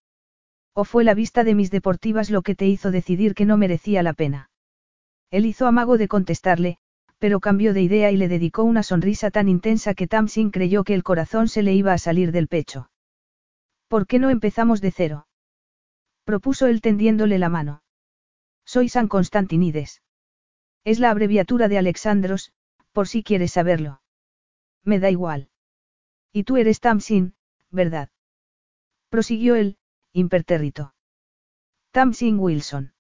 ¿O 0.74 0.84
fue 0.84 1.04
la 1.04 1.14
vista 1.14 1.44
de 1.44 1.56
mis 1.56 1.72
deportivas 1.72 2.30
lo 2.30 2.42
que 2.42 2.56
te 2.56 2.68
hizo 2.68 2.92
decidir 2.92 3.34
que 3.34 3.46
no 3.46 3.58
merecía 3.58 4.04
la 4.04 4.14
pena? 4.14 4.50
Él 5.32 5.46
hizo 5.46 5.66
amago 5.66 5.98
de 5.98 6.08
contestarle, 6.08 6.78
pero 7.18 7.40
cambió 7.40 7.74
de 7.74 7.82
idea 7.82 8.12
y 8.12 8.18
le 8.18 8.28
dedicó 8.28 8.64
una 8.64 8.84
sonrisa 8.84 9.32
tan 9.32 9.50
intensa 9.50 9.94
que 9.94 10.08
Tamsin 10.08 10.52
creyó 10.52 10.84
que 10.84 10.94
el 10.94 11.04
corazón 11.04 11.48
se 11.48 11.64
le 11.64 11.74
iba 11.74 11.94
a 11.94 11.98
salir 11.98 12.32
del 12.32 12.48
pecho. 12.48 12.90
¿Por 13.88 14.06
qué 14.06 14.20
no 14.20 14.30
empezamos 14.30 14.82
de 14.82 14.92
cero? 14.92 15.28
Propuso 16.28 16.68
él 16.68 16.82
tendiéndole 16.82 17.40
la 17.40 17.48
mano. 17.48 17.84
Soy 18.66 18.90
San 18.90 19.08
Constantinides. 19.08 20.02
Es 20.84 21.00
la 21.00 21.10
abreviatura 21.10 21.70
de 21.70 21.78
Alexandros, 21.78 22.52
por 22.92 23.08
si 23.08 23.24
quieres 23.24 23.54
saberlo. 23.54 24.02
Me 24.84 25.00
da 25.00 25.10
igual. 25.10 25.50
Y 26.34 26.44
tú 26.44 26.58
eres 26.58 26.82
Tamsin, 26.82 27.34
¿verdad? 27.72 28.10
Prosiguió 29.08 29.56
él, 29.56 29.78
impertérrito. 30.12 30.94
Tamsin 31.92 32.38
Wilson. 32.40 32.94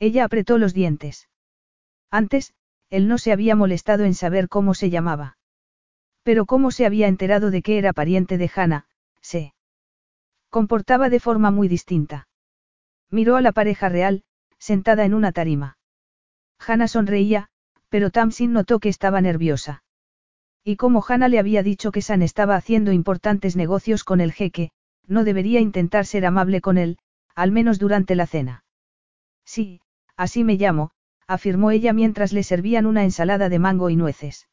Ella 0.00 0.24
apretó 0.24 0.58
los 0.58 0.74
dientes. 0.74 1.28
Antes, 2.10 2.52
él 2.88 3.06
no 3.06 3.18
se 3.18 3.30
había 3.30 3.54
molestado 3.54 4.02
en 4.04 4.14
saber 4.14 4.48
cómo 4.48 4.74
se 4.74 4.90
llamaba. 4.90 5.38
Pero 6.24 6.46
cómo 6.46 6.72
se 6.72 6.84
había 6.84 7.06
enterado 7.06 7.52
de 7.52 7.62
que 7.62 7.78
era 7.78 7.92
pariente 7.92 8.38
de 8.38 8.50
Hannah, 8.52 8.88
se 9.20 9.54
comportaba 10.48 11.10
de 11.10 11.20
forma 11.20 11.52
muy 11.52 11.68
distinta. 11.68 12.26
Miró 13.10 13.36
a 13.36 13.40
la 13.40 13.52
pareja 13.52 13.88
real, 13.88 14.22
sentada 14.58 15.04
en 15.04 15.14
una 15.14 15.32
tarima. 15.32 15.78
Hannah 16.58 16.88
sonreía, 16.88 17.48
pero 17.88 18.10
Tamsin 18.10 18.52
notó 18.52 18.78
que 18.78 18.88
estaba 18.88 19.20
nerviosa. 19.20 19.82
Y 20.62 20.76
como 20.76 21.04
Hannah 21.06 21.28
le 21.28 21.38
había 21.38 21.62
dicho 21.62 21.90
que 21.90 22.02
San 22.02 22.22
estaba 22.22 22.54
haciendo 22.54 22.92
importantes 22.92 23.56
negocios 23.56 24.04
con 24.04 24.20
el 24.20 24.32
jeque, 24.32 24.70
no 25.06 25.24
debería 25.24 25.60
intentar 25.60 26.06
ser 26.06 26.26
amable 26.26 26.60
con 26.60 26.78
él, 26.78 26.98
al 27.34 27.50
menos 27.50 27.78
durante 27.78 28.14
la 28.14 28.26
cena. 28.26 28.64
Sí, 29.44 29.80
así 30.16 30.44
me 30.44 30.54
llamo, 30.54 30.90
afirmó 31.26 31.70
ella 31.70 31.92
mientras 31.92 32.32
le 32.32 32.42
servían 32.42 32.86
una 32.86 33.04
ensalada 33.04 33.48
de 33.48 33.58
mango 33.58 33.90
y 33.90 33.96
nueces. 33.96 34.48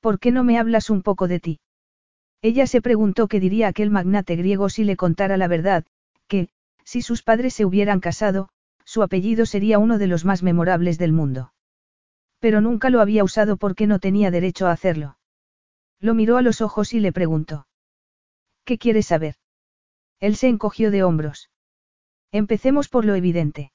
¿Por 0.00 0.18
qué 0.18 0.32
no 0.32 0.44
me 0.44 0.58
hablas 0.58 0.90
un 0.90 1.02
poco 1.02 1.28
de 1.28 1.40
ti? 1.40 1.60
Ella 2.42 2.66
se 2.66 2.82
preguntó 2.82 3.28
qué 3.28 3.40
diría 3.40 3.68
aquel 3.68 3.90
magnate 3.90 4.36
griego 4.36 4.68
si 4.68 4.84
le 4.84 4.96
contara 4.96 5.38
la 5.38 5.48
verdad, 5.48 5.86
que, 6.28 6.48
si 6.84 7.02
sus 7.02 7.22
padres 7.22 7.54
se 7.54 7.64
hubieran 7.64 8.00
casado, 8.00 8.48
su 8.84 9.02
apellido 9.02 9.46
sería 9.46 9.78
uno 9.78 9.98
de 9.98 10.06
los 10.06 10.24
más 10.24 10.42
memorables 10.42 10.98
del 10.98 11.12
mundo. 11.12 11.52
Pero 12.38 12.60
nunca 12.60 12.90
lo 12.90 13.00
había 13.00 13.24
usado 13.24 13.56
porque 13.56 13.86
no 13.86 13.98
tenía 13.98 14.30
derecho 14.30 14.66
a 14.66 14.72
hacerlo. 14.72 15.18
Lo 16.00 16.14
miró 16.14 16.36
a 16.36 16.42
los 16.42 16.60
ojos 16.60 16.92
y 16.92 17.00
le 17.00 17.12
preguntó. 17.12 17.66
¿Qué 18.64 18.78
quieres 18.78 19.06
saber? 19.06 19.36
Él 20.20 20.36
se 20.36 20.48
encogió 20.48 20.90
de 20.90 21.02
hombros. 21.02 21.50
Empecemos 22.30 22.88
por 22.88 23.04
lo 23.04 23.14
evidente. 23.14 23.72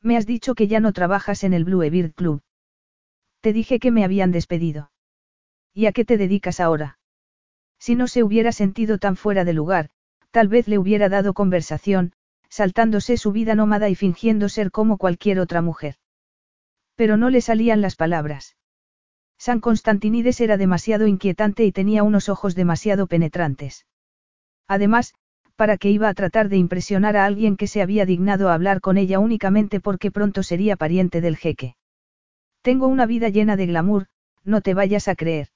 Me 0.00 0.16
has 0.16 0.26
dicho 0.26 0.54
que 0.54 0.68
ya 0.68 0.80
no 0.80 0.92
trabajas 0.92 1.44
en 1.44 1.52
el 1.52 1.64
Blue 1.64 1.88
Bird 1.88 2.14
Club. 2.14 2.42
Te 3.40 3.52
dije 3.52 3.78
que 3.78 3.90
me 3.90 4.04
habían 4.04 4.32
despedido. 4.32 4.90
¿Y 5.74 5.86
a 5.86 5.92
qué 5.92 6.04
te 6.04 6.16
dedicas 6.16 6.60
ahora? 6.60 6.98
Si 7.78 7.94
no 7.94 8.06
se 8.06 8.22
hubiera 8.22 8.52
sentido 8.52 8.98
tan 8.98 9.16
fuera 9.16 9.44
de 9.44 9.52
lugar, 9.52 9.90
tal 10.30 10.48
vez 10.48 10.68
le 10.68 10.78
hubiera 10.78 11.08
dado 11.08 11.34
conversación, 11.34 12.12
saltándose 12.52 13.16
su 13.16 13.32
vida 13.32 13.54
nómada 13.54 13.88
y 13.88 13.94
fingiendo 13.94 14.50
ser 14.50 14.70
como 14.70 14.98
cualquier 14.98 15.40
otra 15.40 15.62
mujer. 15.62 15.94
Pero 16.96 17.16
no 17.16 17.30
le 17.30 17.40
salían 17.40 17.80
las 17.80 17.96
palabras. 17.96 18.58
San 19.38 19.58
Constantinides 19.58 20.38
era 20.38 20.58
demasiado 20.58 21.06
inquietante 21.06 21.64
y 21.64 21.72
tenía 21.72 22.02
unos 22.02 22.28
ojos 22.28 22.54
demasiado 22.54 23.06
penetrantes. 23.06 23.86
Además, 24.68 25.14
para 25.56 25.78
que 25.78 25.90
iba 25.90 26.10
a 26.10 26.14
tratar 26.14 26.50
de 26.50 26.58
impresionar 26.58 27.16
a 27.16 27.24
alguien 27.24 27.56
que 27.56 27.66
se 27.66 27.80
había 27.80 28.04
dignado 28.04 28.50
hablar 28.50 28.82
con 28.82 28.98
ella 28.98 29.18
únicamente 29.18 29.80
porque 29.80 30.10
pronto 30.10 30.42
sería 30.42 30.76
pariente 30.76 31.22
del 31.22 31.38
jeque. 31.38 31.76
Tengo 32.60 32.86
una 32.86 33.06
vida 33.06 33.30
llena 33.30 33.56
de 33.56 33.66
glamour, 33.66 34.08
no 34.44 34.60
te 34.60 34.74
vayas 34.74 35.08
a 35.08 35.14
creer. 35.14 35.48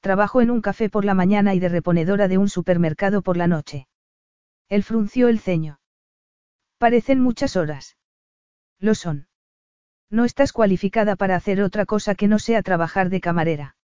Trabajo 0.00 0.40
en 0.40 0.50
un 0.50 0.62
café 0.62 0.88
por 0.88 1.04
la 1.04 1.12
mañana 1.12 1.54
y 1.54 1.60
de 1.60 1.68
reponedora 1.68 2.26
de 2.26 2.38
un 2.38 2.48
supermercado 2.48 3.20
por 3.20 3.36
la 3.36 3.48
noche. 3.48 3.86
Él 4.70 4.82
frunció 4.82 5.28
el 5.28 5.40
ceño. 5.40 5.78
Parecen 6.78 7.20
muchas 7.20 7.56
horas. 7.56 7.96
Lo 8.78 8.94
son. 8.94 9.28
No 10.10 10.24
estás 10.24 10.52
cualificada 10.52 11.16
para 11.16 11.36
hacer 11.36 11.62
otra 11.62 11.86
cosa 11.86 12.14
que 12.14 12.28
no 12.28 12.38
sea 12.38 12.62
trabajar 12.62 13.08
de 13.08 13.20
camarera. 13.20 13.76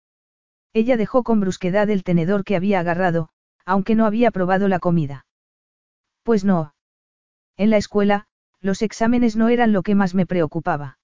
Ella 0.72 0.96
dejó 0.96 1.22
con 1.22 1.40
brusquedad 1.40 1.90
el 1.90 2.04
tenedor 2.04 2.44
que 2.44 2.56
había 2.56 2.80
agarrado, 2.80 3.30
aunque 3.64 3.94
no 3.94 4.06
había 4.06 4.30
probado 4.30 4.68
la 4.68 4.78
comida. 4.78 5.26
Pues 6.22 6.44
no. 6.44 6.74
En 7.56 7.70
la 7.70 7.76
escuela, 7.76 8.26
los 8.60 8.82
exámenes 8.82 9.36
no 9.36 9.48
eran 9.48 9.72
lo 9.72 9.82
que 9.82 9.94
más 9.94 10.14
me 10.14 10.26
preocupaba. 10.26 10.98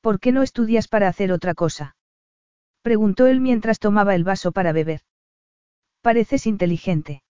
¿Por 0.00 0.20
qué 0.20 0.32
no 0.32 0.42
estudias 0.42 0.88
para 0.88 1.08
hacer 1.08 1.32
otra 1.32 1.54
cosa? 1.54 1.96
Preguntó 2.82 3.26
él 3.26 3.40
mientras 3.40 3.78
tomaba 3.78 4.14
el 4.14 4.24
vaso 4.24 4.52
para 4.52 4.72
beber. 4.72 5.02
Pareces 6.02 6.46
inteligente. 6.46 7.22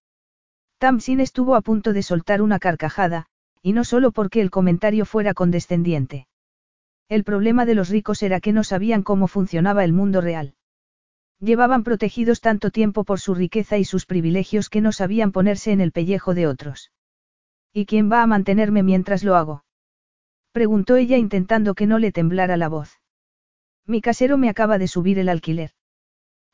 Tamsin 0.79 1.21
estuvo 1.21 1.55
a 1.55 1.61
punto 1.61 1.93
de 1.93 2.03
soltar 2.03 2.43
una 2.43 2.59
carcajada, 2.59 3.27
y 3.63 3.73
no 3.73 3.85
solo 3.85 4.13
porque 4.13 4.41
el 4.41 4.51
comentario 4.51 5.05
fuera 5.05 5.35
condescendiente. 5.35 6.27
El 7.09 7.25
problema 7.25 7.65
de 7.65 7.75
los 7.75 7.89
ricos 7.89 8.23
era 8.23 8.41
que 8.41 8.53
no 8.53 8.65
sabían 8.65 9.03
cómo 9.03 9.29
funcionaba 9.29 9.85
el 9.85 9.93
mundo 9.93 10.21
real. 10.21 10.55
Llevaban 11.41 11.85
protegidos 11.85 12.41
tanto 12.41 12.71
tiempo 12.71 13.05
por 13.05 13.21
su 13.21 13.35
riqueza 13.35 13.79
y 13.79 13.85
sus 13.85 14.07
privilegios 14.07 14.69
que 14.69 14.81
no 14.81 14.93
sabían 14.93 15.33
ponerse 15.33 15.73
en 15.73 15.81
el 15.81 15.93
pellejo 15.93 16.35
de 16.35 16.47
otros. 16.47 16.91
¿Y 17.73 17.87
quién 17.87 18.11
va 18.11 18.23
a 18.23 18.27
mantenerme 18.27 18.83
mientras 18.83 19.25
lo 19.25 19.37
hago? 19.37 19.65
Preguntó 20.53 20.97
ella 20.97 21.17
intentando 21.17 21.75
que 21.75 21.87
no 21.87 21.99
le 21.99 22.13
temblara 22.13 22.57
la 22.57 22.69
voz. 22.69 22.99
Mi 23.87 24.01
casero 24.01 24.37
me 24.37 24.51
acaba 24.51 24.79
de 24.79 24.89
subir 24.89 25.19
el 25.19 25.29
alquiler. 25.29 25.71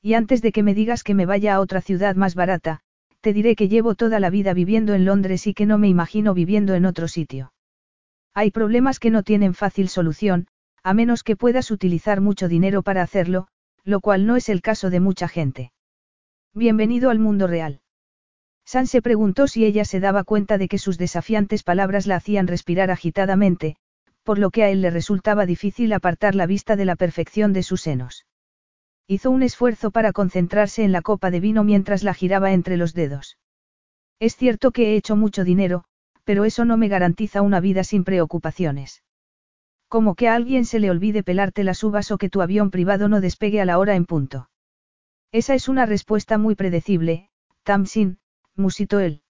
Y 0.02 0.14
antes 0.14 0.42
de 0.42 0.52
que 0.52 0.62
me 0.62 0.74
digas 0.74 1.02
que 1.02 1.14
me 1.14 1.26
vaya 1.26 1.54
a 1.54 1.60
otra 1.60 1.80
ciudad 1.80 2.14
más 2.14 2.34
barata, 2.34 2.83
te 3.24 3.32
diré 3.32 3.56
que 3.56 3.68
llevo 3.68 3.94
toda 3.94 4.20
la 4.20 4.28
vida 4.28 4.52
viviendo 4.52 4.92
en 4.92 5.06
Londres 5.06 5.46
y 5.46 5.54
que 5.54 5.64
no 5.64 5.78
me 5.78 5.88
imagino 5.88 6.34
viviendo 6.34 6.74
en 6.74 6.84
otro 6.84 7.08
sitio. 7.08 7.54
Hay 8.34 8.50
problemas 8.50 8.98
que 8.98 9.08
no 9.08 9.22
tienen 9.22 9.54
fácil 9.54 9.88
solución, 9.88 10.46
a 10.82 10.92
menos 10.92 11.22
que 11.22 11.34
puedas 11.34 11.70
utilizar 11.70 12.20
mucho 12.20 12.48
dinero 12.48 12.82
para 12.82 13.00
hacerlo, 13.00 13.48
lo 13.82 14.00
cual 14.00 14.26
no 14.26 14.36
es 14.36 14.50
el 14.50 14.60
caso 14.60 14.90
de 14.90 15.00
mucha 15.00 15.26
gente. 15.26 15.72
Bienvenido 16.52 17.08
al 17.08 17.18
mundo 17.18 17.46
real. 17.46 17.80
San 18.66 18.86
se 18.86 19.00
preguntó 19.00 19.46
si 19.46 19.64
ella 19.64 19.86
se 19.86 20.00
daba 20.00 20.24
cuenta 20.24 20.58
de 20.58 20.68
que 20.68 20.76
sus 20.76 20.98
desafiantes 20.98 21.62
palabras 21.62 22.06
la 22.06 22.16
hacían 22.16 22.46
respirar 22.46 22.90
agitadamente, 22.90 23.76
por 24.22 24.38
lo 24.38 24.50
que 24.50 24.64
a 24.64 24.68
él 24.68 24.82
le 24.82 24.90
resultaba 24.90 25.46
difícil 25.46 25.94
apartar 25.94 26.34
la 26.34 26.44
vista 26.44 26.76
de 26.76 26.84
la 26.84 26.94
perfección 26.94 27.54
de 27.54 27.62
sus 27.62 27.80
senos. 27.80 28.26
Hizo 29.06 29.30
un 29.30 29.42
esfuerzo 29.42 29.90
para 29.90 30.12
concentrarse 30.12 30.82
en 30.82 30.92
la 30.92 31.02
copa 31.02 31.30
de 31.30 31.40
vino 31.40 31.62
mientras 31.62 32.02
la 32.02 32.14
giraba 32.14 32.52
entre 32.52 32.76
los 32.76 32.94
dedos. 32.94 33.38
Es 34.18 34.36
cierto 34.36 34.70
que 34.70 34.92
he 34.92 34.96
hecho 34.96 35.16
mucho 35.16 35.44
dinero, 35.44 35.84
pero 36.24 36.44
eso 36.44 36.64
no 36.64 36.76
me 36.76 36.88
garantiza 36.88 37.42
una 37.42 37.60
vida 37.60 37.84
sin 37.84 38.04
preocupaciones. 38.04 39.02
Como 39.88 40.14
que 40.14 40.28
a 40.28 40.34
alguien 40.34 40.64
se 40.64 40.80
le 40.80 40.90
olvide 40.90 41.22
pelarte 41.22 41.64
las 41.64 41.84
uvas 41.84 42.10
o 42.10 42.18
que 42.18 42.30
tu 42.30 42.40
avión 42.40 42.70
privado 42.70 43.08
no 43.08 43.20
despegue 43.20 43.60
a 43.60 43.66
la 43.66 43.78
hora 43.78 43.94
en 43.94 44.06
punto. 44.06 44.48
Esa 45.32 45.54
es 45.54 45.68
una 45.68 45.84
respuesta 45.84 46.38
muy 46.38 46.54
predecible, 46.54 47.28
Tamsin, 47.62 48.18
musitó 48.56 49.00
él. 49.00 49.22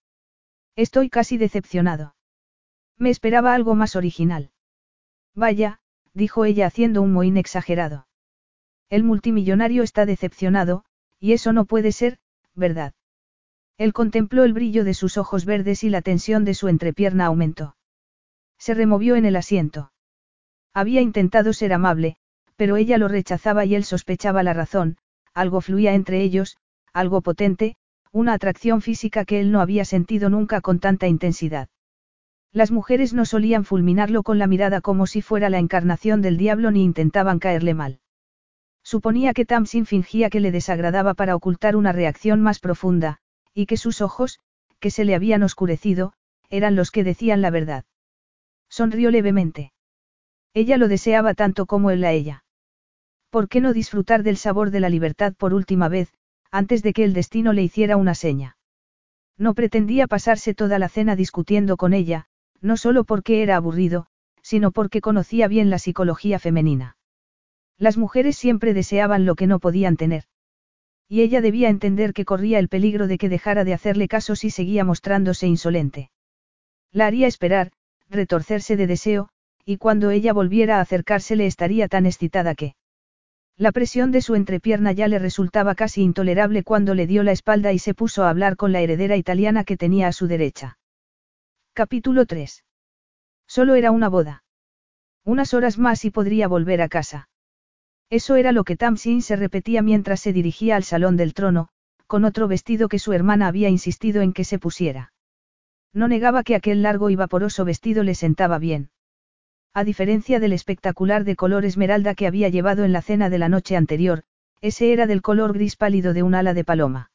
Estoy 0.76 1.10
casi 1.10 1.36
decepcionado. 1.36 2.14
Me 2.96 3.10
esperaba 3.10 3.54
algo 3.54 3.74
más 3.74 3.96
original. 3.96 4.52
Vaya, 5.34 5.80
dijo 6.12 6.44
ella 6.44 6.66
haciendo 6.66 7.02
un 7.02 7.12
mohín 7.12 7.36
exagerado. 7.36 8.06
El 8.94 9.02
multimillonario 9.02 9.82
está 9.82 10.06
decepcionado, 10.06 10.84
y 11.18 11.32
eso 11.32 11.52
no 11.52 11.64
puede 11.64 11.90
ser, 11.90 12.18
¿verdad? 12.54 12.92
Él 13.76 13.92
contempló 13.92 14.44
el 14.44 14.52
brillo 14.52 14.84
de 14.84 14.94
sus 14.94 15.18
ojos 15.18 15.44
verdes 15.44 15.82
y 15.82 15.90
la 15.90 16.00
tensión 16.00 16.44
de 16.44 16.54
su 16.54 16.68
entrepierna 16.68 17.26
aumentó. 17.26 17.74
Se 18.56 18.72
removió 18.72 19.16
en 19.16 19.24
el 19.24 19.34
asiento. 19.34 19.90
Había 20.72 21.00
intentado 21.00 21.52
ser 21.52 21.72
amable, 21.72 22.18
pero 22.54 22.76
ella 22.76 22.96
lo 22.96 23.08
rechazaba 23.08 23.64
y 23.64 23.74
él 23.74 23.82
sospechaba 23.82 24.44
la 24.44 24.52
razón, 24.52 24.96
algo 25.34 25.60
fluía 25.60 25.94
entre 25.94 26.22
ellos, 26.22 26.56
algo 26.92 27.20
potente, 27.20 27.74
una 28.12 28.32
atracción 28.32 28.80
física 28.80 29.24
que 29.24 29.40
él 29.40 29.50
no 29.50 29.60
había 29.60 29.84
sentido 29.84 30.30
nunca 30.30 30.60
con 30.60 30.78
tanta 30.78 31.08
intensidad. 31.08 31.68
Las 32.52 32.70
mujeres 32.70 33.12
no 33.12 33.24
solían 33.24 33.64
fulminarlo 33.64 34.22
con 34.22 34.38
la 34.38 34.46
mirada 34.46 34.80
como 34.80 35.08
si 35.08 35.20
fuera 35.20 35.50
la 35.50 35.58
encarnación 35.58 36.22
del 36.22 36.36
diablo 36.36 36.70
ni 36.70 36.84
intentaban 36.84 37.40
caerle 37.40 37.74
mal. 37.74 37.98
Suponía 38.84 39.32
que 39.32 39.46
Tamsin 39.46 39.86
fingía 39.86 40.28
que 40.28 40.40
le 40.40 40.52
desagradaba 40.52 41.14
para 41.14 41.34
ocultar 41.34 41.74
una 41.74 41.90
reacción 41.92 42.42
más 42.42 42.60
profunda, 42.60 43.18
y 43.54 43.64
que 43.66 43.78
sus 43.78 44.02
ojos, 44.02 44.40
que 44.78 44.90
se 44.90 45.04
le 45.04 45.14
habían 45.14 45.42
oscurecido, 45.42 46.12
eran 46.50 46.76
los 46.76 46.90
que 46.90 47.02
decían 47.02 47.40
la 47.40 47.50
verdad. 47.50 47.84
Sonrió 48.68 49.10
levemente. 49.10 49.72
Ella 50.52 50.76
lo 50.76 50.88
deseaba 50.88 51.32
tanto 51.32 51.64
como 51.64 51.90
él 51.90 52.04
a 52.04 52.12
ella. 52.12 52.44
¿Por 53.30 53.48
qué 53.48 53.60
no 53.60 53.72
disfrutar 53.72 54.22
del 54.22 54.36
sabor 54.36 54.70
de 54.70 54.80
la 54.80 54.90
libertad 54.90 55.32
por 55.34 55.54
última 55.54 55.88
vez, 55.88 56.12
antes 56.50 56.82
de 56.82 56.92
que 56.92 57.04
el 57.04 57.14
destino 57.14 57.52
le 57.52 57.62
hiciera 57.62 57.96
una 57.96 58.14
seña? 58.14 58.56
No 59.38 59.54
pretendía 59.54 60.06
pasarse 60.06 60.54
toda 60.54 60.78
la 60.78 60.88
cena 60.88 61.16
discutiendo 61.16 61.76
con 61.76 61.94
ella, 61.94 62.26
no 62.60 62.76
solo 62.76 63.04
porque 63.04 63.42
era 63.42 63.56
aburrido, 63.56 64.06
sino 64.42 64.70
porque 64.70 65.00
conocía 65.00 65.48
bien 65.48 65.70
la 65.70 65.78
psicología 65.78 66.38
femenina. 66.38 66.96
Las 67.78 67.96
mujeres 67.96 68.36
siempre 68.36 68.74
deseaban 68.74 69.24
lo 69.24 69.34
que 69.34 69.46
no 69.46 69.58
podían 69.58 69.96
tener. 69.96 70.24
Y 71.08 71.22
ella 71.22 71.40
debía 71.40 71.68
entender 71.68 72.12
que 72.12 72.24
corría 72.24 72.58
el 72.58 72.68
peligro 72.68 73.06
de 73.06 73.18
que 73.18 73.28
dejara 73.28 73.64
de 73.64 73.74
hacerle 73.74 74.08
caso 74.08 74.36
si 74.36 74.50
seguía 74.50 74.84
mostrándose 74.84 75.46
insolente. 75.46 76.10
La 76.92 77.06
haría 77.06 77.26
esperar, 77.26 77.72
retorcerse 78.08 78.76
de 78.76 78.86
deseo, 78.86 79.28
y 79.64 79.78
cuando 79.78 80.10
ella 80.10 80.32
volviera 80.32 80.78
a 80.78 80.80
acercársele 80.80 81.46
estaría 81.46 81.88
tan 81.88 82.06
excitada 82.06 82.54
que... 82.54 82.74
La 83.56 83.70
presión 83.70 84.10
de 84.10 84.20
su 84.20 84.34
entrepierna 84.34 84.92
ya 84.92 85.06
le 85.06 85.18
resultaba 85.18 85.74
casi 85.74 86.02
intolerable 86.02 86.64
cuando 86.64 86.94
le 86.94 87.06
dio 87.06 87.22
la 87.22 87.32
espalda 87.32 87.72
y 87.72 87.78
se 87.78 87.94
puso 87.94 88.24
a 88.24 88.30
hablar 88.30 88.56
con 88.56 88.72
la 88.72 88.80
heredera 88.80 89.16
italiana 89.16 89.64
que 89.64 89.76
tenía 89.76 90.08
a 90.08 90.12
su 90.12 90.26
derecha. 90.26 90.78
Capítulo 91.72 92.26
3. 92.26 92.64
Solo 93.46 93.74
era 93.74 93.90
una 93.90 94.08
boda. 94.08 94.42
Unas 95.24 95.54
horas 95.54 95.78
más 95.78 96.04
y 96.04 96.10
podría 96.10 96.48
volver 96.48 96.82
a 96.82 96.88
casa. 96.88 97.28
Eso 98.10 98.36
era 98.36 98.52
lo 98.52 98.64
que 98.64 98.76
Tamsin 98.76 99.22
se 99.22 99.36
repetía 99.36 99.82
mientras 99.82 100.20
se 100.20 100.32
dirigía 100.32 100.76
al 100.76 100.84
salón 100.84 101.16
del 101.16 101.34
trono, 101.34 101.68
con 102.06 102.24
otro 102.24 102.48
vestido 102.48 102.88
que 102.88 102.98
su 102.98 103.12
hermana 103.12 103.48
había 103.48 103.68
insistido 103.68 104.22
en 104.22 104.32
que 104.32 104.44
se 104.44 104.58
pusiera. 104.58 105.12
No 105.92 106.08
negaba 106.08 106.42
que 106.42 106.54
aquel 106.54 106.82
largo 106.82 107.10
y 107.10 107.16
vaporoso 107.16 107.64
vestido 107.64 108.02
le 108.02 108.14
sentaba 108.14 108.58
bien. 108.58 108.90
A 109.72 109.84
diferencia 109.84 110.38
del 110.38 110.52
espectacular 110.52 111.24
de 111.24 111.36
color 111.36 111.64
esmeralda 111.64 112.14
que 112.14 112.26
había 112.26 112.48
llevado 112.48 112.84
en 112.84 112.92
la 112.92 113.02
cena 113.02 113.30
de 113.30 113.38
la 113.38 113.48
noche 113.48 113.76
anterior, 113.76 114.22
ese 114.60 114.92
era 114.92 115.06
del 115.06 115.22
color 115.22 115.52
gris 115.52 115.76
pálido 115.76 116.12
de 116.14 116.22
un 116.22 116.34
ala 116.34 116.54
de 116.54 116.64
paloma. 116.64 117.10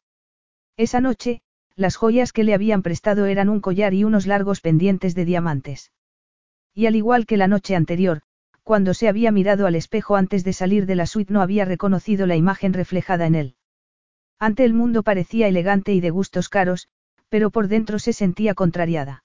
Esa 0.76 1.02
noche, 1.02 1.42
las 1.76 1.96
joyas 1.96 2.34
que 2.34 2.44
le 2.44 2.54
habían 2.54 2.82
prestado 2.82 3.26
eran 3.26 3.50
un 3.50 3.62
collar 3.62 3.94
y 3.94 4.04
unos 4.04 4.28
largos 4.28 4.60
pendientes 4.60 5.16
de 5.16 5.26
diamantes. 5.26 5.92
Y 6.74 6.86
al 6.86 6.96
igual 6.96 7.26
que 7.26 7.38
la 7.38 7.48
noche 7.48 7.76
anterior, 7.76 8.22
cuando 8.70 8.94
se 8.94 9.08
había 9.08 9.32
mirado 9.32 9.66
al 9.66 9.74
espejo 9.74 10.16
antes 10.16 10.44
de 10.44 10.54
salir 10.54 10.86
de 10.86 10.94
la 10.94 11.08
suite 11.08 11.34
no 11.34 11.42
había 11.42 11.66
reconocido 11.66 12.28
la 12.28 12.36
imagen 12.36 12.72
reflejada 12.72 13.26
en 13.26 13.34
él. 13.34 13.56
Ante 14.38 14.64
el 14.64 14.76
mundo 14.76 15.02
parecía 15.02 15.48
elegante 15.48 15.92
y 15.92 16.02
de 16.02 16.12
gustos 16.12 16.50
caros, 16.50 16.88
pero 17.30 17.50
por 17.50 17.68
dentro 17.68 17.98
se 17.98 18.14
sentía 18.14 18.54
contrariada. 18.54 19.24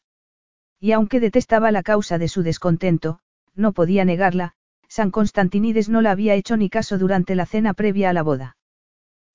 Y 0.80 0.92
aunque 0.92 1.20
detestaba 1.20 1.72
la 1.72 1.82
causa 1.82 2.16
de 2.16 2.28
su 2.28 2.42
descontento, 2.42 3.18
no 3.55 3.74
podía 3.74 4.07
negarla, 4.07 4.55
San 4.88 5.11
Constantinides 5.11 5.90
no 5.90 6.01
la 6.01 6.12
había 6.12 6.34
hecho 6.36 6.57
ni 6.57 6.70
caso 6.70 6.97
durante 6.97 7.34
la 7.34 7.45
cena 7.45 7.74
previa 7.74 8.09
a 8.09 8.14
la 8.14 8.22
boda. 8.22 8.57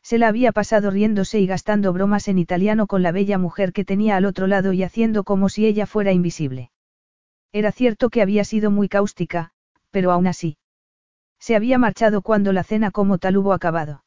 Se 0.01 0.17
la 0.17 0.27
había 0.27 0.51
pasado 0.51 0.89
riéndose 0.89 1.39
y 1.39 1.45
gastando 1.45 1.93
bromas 1.93 2.27
en 2.27 2.39
italiano 2.39 2.87
con 2.87 3.03
la 3.03 3.11
bella 3.11 3.37
mujer 3.37 3.73
que 3.73 3.85
tenía 3.85 4.17
al 4.17 4.25
otro 4.25 4.47
lado 4.47 4.73
y 4.73 4.81
haciendo 4.81 5.23
como 5.23 5.49
si 5.49 5.67
ella 5.67 5.85
fuera 5.85 6.11
invisible. 6.13 6.71
Era 7.51 7.71
cierto 7.71 8.09
que 8.09 8.23
había 8.23 8.43
sido 8.43 8.71
muy 8.71 8.89
cáustica, 8.89 9.53
pero 9.91 10.11
aún 10.11 10.27
así. 10.27 10.57
Se 11.39 11.55
había 11.55 11.77
marchado 11.77 12.21
cuando 12.21 12.53
la 12.53 12.63
cena 12.63 12.91
como 12.91 13.17
tal 13.17 13.37
hubo 13.37 13.53
acabado. 13.53 14.03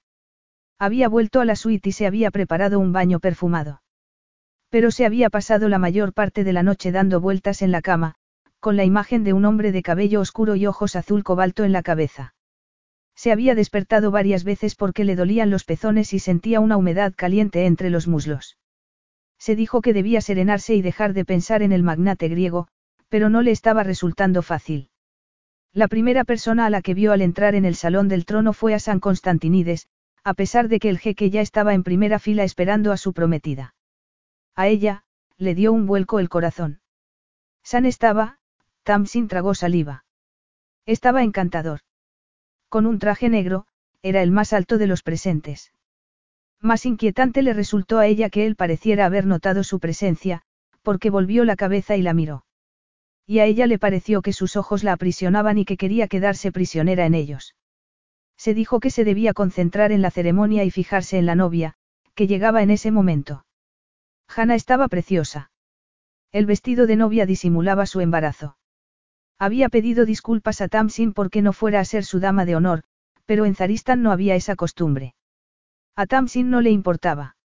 Había 0.79 1.09
vuelto 1.09 1.41
a 1.41 1.45
la 1.45 1.57
suite 1.57 1.89
y 1.89 1.93
se 1.93 2.07
había 2.07 2.31
preparado 2.31 2.79
un 2.79 2.93
baño 2.93 3.21
perfumado. 3.21 3.83
Pero 4.69 4.91
se 4.91 5.07
había 5.07 5.31
pasado 5.31 5.69
la 5.69 5.79
mayor 5.79 6.13
parte 6.13 6.45
de 6.45 6.53
la 6.53 6.63
noche 6.63 6.93
dando 6.93 7.21
vueltas 7.21 7.63
en 7.63 7.73
la 7.73 7.83
cama, 7.83 8.15
con 8.61 8.77
la 8.77 8.85
imagen 8.85 9.25
de 9.25 9.33
un 9.33 9.45
hombre 9.45 9.73
de 9.73 9.83
cabello 9.83 10.21
oscuro 10.21 10.55
y 10.55 10.67
ojos 10.67 10.95
azul 10.95 11.25
cobalto 11.25 11.65
en 11.65 11.73
la 11.73 11.83
cabeza. 11.83 12.35
Se 13.17 13.33
había 13.33 13.55
despertado 13.55 14.11
varias 14.11 14.45
veces 14.45 14.75
porque 14.77 15.05
le 15.05 15.17
dolían 15.17 15.51
los 15.51 15.65
pezones 15.65 16.13
y 16.13 16.21
sentía 16.21 16.61
una 16.61 16.77
humedad 16.77 17.13
caliente 17.15 17.67
entre 17.67 17.91
los 17.91 18.07
muslos. 18.07 18.57
Se 19.39 19.57
dijo 19.57 19.83
que 19.83 19.93
debía 19.93 20.21
serenarse 20.21 20.77
y 20.77 20.83
dejar 20.83 21.13
de 21.13 21.25
pensar 21.25 21.63
en 21.63 21.73
el 21.73 21.83
magnate 21.83 22.29
griego, 22.29 22.69
pero 23.09 23.29
no 23.29 23.43
le 23.43 23.51
estaba 23.51 23.83
resultando 23.83 24.43
fácil. 24.43 24.92
La 25.75 25.89
primera 25.89 26.25
persona 26.25 26.67
a 26.67 26.71
la 26.71 26.83
que 26.83 26.93
vio 26.93 27.13
al 27.13 27.23
entrar 27.23 27.55
en 27.55 27.65
el 27.65 27.77
salón 27.77 28.09
del 28.09 28.27
trono 28.27 28.53
fue 28.53 28.75
a 28.75 28.79
San 28.79 29.01
Constantinides, 29.01 29.89
a 30.23 30.35
pesar 30.35 30.69
de 30.69 30.79
que 30.79 30.91
el 30.91 30.99
jeque 30.99 31.31
ya 31.31 31.41
estaba 31.41 31.73
en 31.73 31.83
primera 31.83 32.19
fila 32.19 32.45
esperando 32.45 32.93
a 32.93 32.99
su 32.99 33.15
prometida. 33.15 33.75
A 34.55 34.69
ella, 34.69 35.05
le 35.39 35.55
dio 35.55 35.73
un 35.73 35.87
vuelco 35.87 36.19
el 36.21 36.29
corazón. 36.29 36.81
San 37.63 37.87
estaba, 37.87 38.39
Tamsin 38.83 39.29
tragó 39.29 39.55
saliva. 39.55 40.05
Estaba 40.85 41.23
encantador. 41.23 41.81
Con 42.69 42.87
un 42.87 42.99
traje 42.99 43.31
negro, 43.31 43.67
era 44.03 44.23
el 44.23 44.31
más 44.31 44.53
alto 44.53 44.77
de 44.77 44.87
los 44.87 45.03
presentes. 45.03 45.73
Más 46.61 46.85
inquietante 46.85 47.43
le 47.43 47.55
resultó 47.55 47.99
a 47.99 48.07
ella 48.07 48.29
que 48.29 48.47
él 48.47 48.57
pareciera 48.57 49.07
haber 49.07 49.27
notado 49.27 49.65
su 49.65 49.81
presencia, 49.81 50.43
porque 50.83 51.09
volvió 51.09 51.45
la 51.45 51.57
cabeza 51.57 51.97
y 51.97 52.03
la 52.03 52.13
miró. 52.13 52.45
Y 53.33 53.39
a 53.39 53.47
ella 53.47 53.67
le 53.67 53.79
pareció 53.79 54.21
que 54.21 54.35
sus 54.35 54.57
ojos 54.57 54.85
la 54.85 54.93
aprisionaban 54.93 55.57
y 55.57 55.65
que 55.65 55.79
quería 55.79 56.07
quedarse 56.07 56.53
prisionera 56.53 57.07
en 57.07 57.15
ellos. 57.15 57.57
Se 58.37 58.53
dijo 58.53 58.79
que 58.79 58.91
se 58.91 59.05
debía 59.05 59.33
concentrar 59.33 59.91
en 59.91 60.03
la 60.03 60.11
ceremonia 60.11 60.65
y 60.65 60.71
fijarse 60.71 61.17
en 61.17 61.25
la 61.25 61.35
novia, 61.35 61.73
que 62.15 62.27
llegaba 62.27 62.63
en 62.63 62.69
ese 62.69 62.91
momento. 62.91 63.47
Hannah 64.29 64.55
estaba 64.55 64.87
preciosa. 64.89 65.51
El 66.31 66.45
vestido 66.45 66.87
de 66.87 66.97
novia 66.97 67.25
disimulaba 67.25 67.87
su 67.87 68.03
embarazo. 68.03 68.59
Había 69.39 69.71
pedido 69.71 70.05
disculpas 70.05 70.61
a 70.61 70.69
Tamsin 70.69 71.15
porque 71.15 71.41
no 71.41 71.55
fuera 71.55 71.81
a 71.81 71.87
ser 71.87 72.05
su 72.05 72.21
dama 72.21 72.45
de 72.45 72.55
honor, 72.55 72.83
pero 73.25 73.47
en 73.47 73.55
Zaristan 73.55 74.03
no 74.03 74.13
había 74.13 74.35
esa 74.35 74.57
costumbre. 74.57 75.15
A 75.97 76.05
Tamsin 76.05 76.51
no 76.51 76.61
le 76.61 76.69
importaba. 76.69 77.37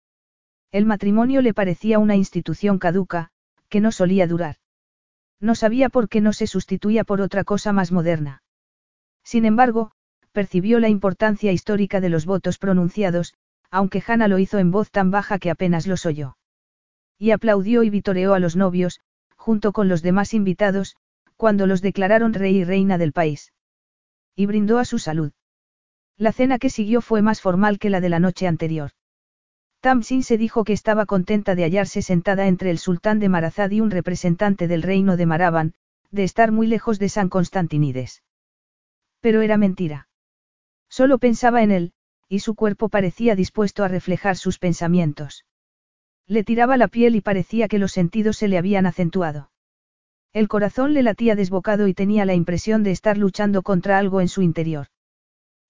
El 0.72 0.84
matrimonio 0.84 1.42
le 1.42 1.54
parecía 1.54 2.00
una 2.00 2.16
institución 2.16 2.80
caduca, 2.80 3.30
que 3.68 3.80
no 3.80 3.92
solía 3.92 4.26
durar. 4.26 4.56
No 5.40 5.54
sabía 5.54 5.88
por 5.88 6.08
qué 6.08 6.20
no 6.20 6.32
se 6.32 6.46
sustituía 6.46 7.04
por 7.04 7.20
otra 7.20 7.44
cosa 7.44 7.72
más 7.72 7.92
moderna. 7.92 8.42
Sin 9.22 9.44
embargo, 9.44 9.92
percibió 10.32 10.80
la 10.80 10.88
importancia 10.88 11.52
histórica 11.52 12.00
de 12.00 12.08
los 12.08 12.26
votos 12.26 12.58
pronunciados, 12.58 13.34
aunque 13.70 14.02
Hannah 14.06 14.28
lo 14.28 14.38
hizo 14.38 14.58
en 14.58 14.70
voz 14.70 14.90
tan 14.90 15.10
baja 15.10 15.38
que 15.38 15.50
apenas 15.50 15.86
los 15.86 16.06
oyó. 16.06 16.36
Y 17.18 17.30
aplaudió 17.30 17.82
y 17.82 17.90
vitoreó 17.90 18.34
a 18.34 18.38
los 18.38 18.56
novios, 18.56 19.00
junto 19.36 19.72
con 19.72 19.88
los 19.88 20.02
demás 20.02 20.34
invitados, 20.34 20.96
cuando 21.36 21.66
los 21.66 21.82
declararon 21.82 22.34
rey 22.34 22.58
y 22.58 22.64
reina 22.64 22.98
del 22.98 23.12
país. 23.12 23.52
Y 24.34 24.46
brindó 24.46 24.78
a 24.78 24.84
su 24.84 24.98
salud. 24.98 25.32
La 26.16 26.32
cena 26.32 26.58
que 26.58 26.70
siguió 26.70 27.00
fue 27.00 27.22
más 27.22 27.40
formal 27.40 27.78
que 27.78 27.90
la 27.90 28.00
de 28.00 28.08
la 28.08 28.20
noche 28.20 28.46
anterior. 28.46 28.92
Tamsin 29.86 30.24
se 30.24 30.36
dijo 30.36 30.64
que 30.64 30.72
estaba 30.72 31.06
contenta 31.06 31.54
de 31.54 31.62
hallarse 31.62 32.02
sentada 32.02 32.48
entre 32.48 32.72
el 32.72 32.78
sultán 32.78 33.20
de 33.20 33.28
Marazad 33.28 33.70
y 33.70 33.80
un 33.80 33.92
representante 33.92 34.66
del 34.66 34.82
reino 34.82 35.16
de 35.16 35.26
Maraban, 35.26 35.74
de 36.10 36.24
estar 36.24 36.50
muy 36.50 36.66
lejos 36.66 36.98
de 36.98 37.08
San 37.08 37.28
Constantinides. 37.28 38.24
Pero 39.20 39.42
era 39.42 39.56
mentira. 39.58 40.08
Solo 40.88 41.18
pensaba 41.18 41.62
en 41.62 41.70
él, 41.70 41.92
y 42.28 42.40
su 42.40 42.56
cuerpo 42.56 42.88
parecía 42.88 43.36
dispuesto 43.36 43.84
a 43.84 43.88
reflejar 43.88 44.36
sus 44.36 44.58
pensamientos. 44.58 45.44
Le 46.26 46.42
tiraba 46.42 46.76
la 46.76 46.88
piel 46.88 47.14
y 47.14 47.20
parecía 47.20 47.68
que 47.68 47.78
los 47.78 47.92
sentidos 47.92 48.38
se 48.38 48.48
le 48.48 48.58
habían 48.58 48.86
acentuado. 48.86 49.52
El 50.32 50.48
corazón 50.48 50.94
le 50.94 51.04
latía 51.04 51.36
desbocado 51.36 51.86
y 51.86 51.94
tenía 51.94 52.24
la 52.24 52.34
impresión 52.34 52.82
de 52.82 52.90
estar 52.90 53.18
luchando 53.18 53.62
contra 53.62 53.98
algo 53.98 54.20
en 54.20 54.26
su 54.26 54.42
interior. 54.42 54.88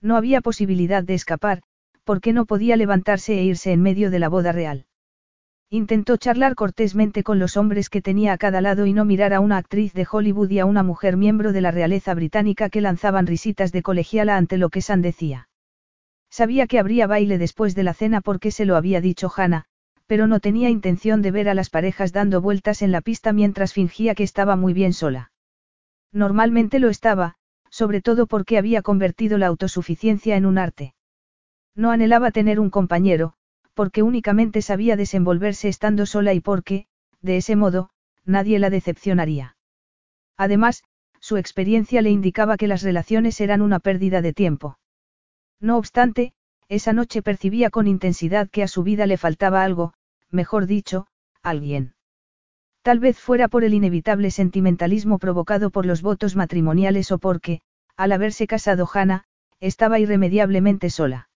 No 0.00 0.16
había 0.16 0.40
posibilidad 0.40 1.02
de 1.02 1.12
escapar, 1.12 1.64
porque 2.06 2.32
no 2.32 2.46
podía 2.46 2.76
levantarse 2.76 3.38
e 3.38 3.42
irse 3.42 3.72
en 3.72 3.82
medio 3.82 4.10
de 4.12 4.20
la 4.20 4.28
boda 4.28 4.52
real. 4.52 4.86
Intentó 5.68 6.16
charlar 6.16 6.54
cortésmente 6.54 7.24
con 7.24 7.40
los 7.40 7.56
hombres 7.56 7.90
que 7.90 8.00
tenía 8.00 8.32
a 8.32 8.38
cada 8.38 8.60
lado 8.60 8.86
y 8.86 8.92
no 8.92 9.04
mirar 9.04 9.34
a 9.34 9.40
una 9.40 9.56
actriz 9.56 9.92
de 9.92 10.06
Hollywood 10.08 10.50
y 10.50 10.60
a 10.60 10.66
una 10.66 10.84
mujer 10.84 11.16
miembro 11.16 11.52
de 11.52 11.60
la 11.60 11.72
realeza 11.72 12.14
británica 12.14 12.70
que 12.70 12.80
lanzaban 12.80 13.26
risitas 13.26 13.72
de 13.72 13.82
colegiala 13.82 14.36
ante 14.36 14.56
lo 14.56 14.70
que 14.70 14.82
San 14.82 15.02
decía. 15.02 15.48
Sabía 16.30 16.68
que 16.68 16.78
habría 16.78 17.08
baile 17.08 17.38
después 17.38 17.74
de 17.74 17.82
la 17.82 17.94
cena 17.94 18.20
porque 18.20 18.52
se 18.52 18.64
lo 18.64 18.76
había 18.76 19.00
dicho 19.00 19.28
Hannah, 19.36 19.64
pero 20.06 20.28
no 20.28 20.38
tenía 20.38 20.70
intención 20.70 21.20
de 21.20 21.32
ver 21.32 21.48
a 21.48 21.54
las 21.54 21.70
parejas 21.70 22.12
dando 22.12 22.40
vueltas 22.40 22.82
en 22.82 22.92
la 22.92 23.00
pista 23.00 23.32
mientras 23.32 23.72
fingía 23.72 24.14
que 24.14 24.22
estaba 24.22 24.54
muy 24.54 24.72
bien 24.72 24.92
sola. 24.92 25.32
Normalmente 26.12 26.78
lo 26.78 26.88
estaba, 26.88 27.34
sobre 27.70 28.00
todo 28.00 28.28
porque 28.28 28.56
había 28.56 28.82
convertido 28.82 29.36
la 29.36 29.48
autosuficiencia 29.48 30.36
en 30.36 30.46
un 30.46 30.58
arte. 30.58 30.94
No 31.76 31.90
anhelaba 31.90 32.30
tener 32.30 32.58
un 32.58 32.70
compañero, 32.70 33.34
porque 33.74 34.02
únicamente 34.02 34.62
sabía 34.62 34.96
desenvolverse 34.96 35.68
estando 35.68 36.06
sola 36.06 36.32
y 36.32 36.40
porque, 36.40 36.86
de 37.20 37.36
ese 37.36 37.54
modo, 37.54 37.90
nadie 38.24 38.58
la 38.58 38.70
decepcionaría. 38.70 39.56
Además, 40.38 40.82
su 41.20 41.36
experiencia 41.36 42.00
le 42.00 42.10
indicaba 42.10 42.56
que 42.56 42.66
las 42.66 42.82
relaciones 42.82 43.40
eran 43.40 43.60
una 43.60 43.78
pérdida 43.78 44.22
de 44.22 44.32
tiempo. 44.32 44.78
No 45.60 45.76
obstante, 45.76 46.32
esa 46.68 46.92
noche 46.94 47.22
percibía 47.22 47.70
con 47.70 47.86
intensidad 47.86 48.48
que 48.48 48.62
a 48.62 48.68
su 48.68 48.82
vida 48.82 49.06
le 49.06 49.18
faltaba 49.18 49.62
algo, 49.62 49.92
mejor 50.30 50.66
dicho, 50.66 51.06
alguien. 51.42 51.94
Tal 52.82 53.00
vez 53.00 53.18
fuera 53.18 53.48
por 53.48 53.64
el 53.64 53.74
inevitable 53.74 54.30
sentimentalismo 54.30 55.18
provocado 55.18 55.70
por 55.70 55.86
los 55.86 56.02
votos 56.02 56.36
matrimoniales 56.36 57.12
o 57.12 57.18
porque, 57.18 57.60
al 57.96 58.12
haberse 58.12 58.46
casado 58.46 58.88
Hannah, 58.92 59.24
estaba 59.60 59.98
irremediablemente 59.98 60.90
sola. 60.90 61.28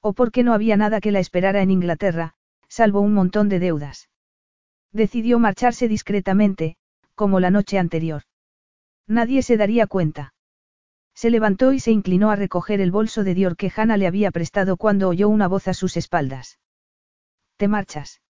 O 0.00 0.12
porque 0.12 0.42
no 0.42 0.52
había 0.52 0.76
nada 0.76 1.00
que 1.00 1.12
la 1.12 1.18
esperara 1.18 1.62
en 1.62 1.70
Inglaterra, 1.70 2.34
salvo 2.68 3.00
un 3.00 3.14
montón 3.14 3.48
de 3.48 3.58
deudas. 3.58 4.08
Decidió 4.92 5.38
marcharse 5.38 5.88
discretamente, 5.88 6.76
como 7.14 7.40
la 7.40 7.50
noche 7.50 7.78
anterior. 7.78 8.22
Nadie 9.06 9.42
se 9.42 9.56
daría 9.56 9.86
cuenta. 9.86 10.34
Se 11.14 11.30
levantó 11.30 11.72
y 11.72 11.80
se 11.80 11.90
inclinó 11.90 12.30
a 12.30 12.36
recoger 12.36 12.80
el 12.80 12.92
bolso 12.92 13.24
de 13.24 13.34
Dior 13.34 13.56
que 13.56 13.72
Hannah 13.74 13.96
le 13.96 14.06
había 14.06 14.30
prestado 14.30 14.76
cuando 14.76 15.08
oyó 15.08 15.28
una 15.28 15.48
voz 15.48 15.66
a 15.66 15.74
sus 15.74 15.96
espaldas. 15.96 16.60
¿Te 17.56 17.66
marchas? 17.66 18.20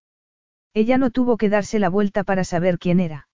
Ella 0.72 0.96
no 0.96 1.10
tuvo 1.10 1.36
que 1.36 1.50
darse 1.50 1.78
la 1.78 1.90
vuelta 1.90 2.24
para 2.24 2.44
saber 2.44 2.78
quién 2.78 3.00
era. 3.00 3.28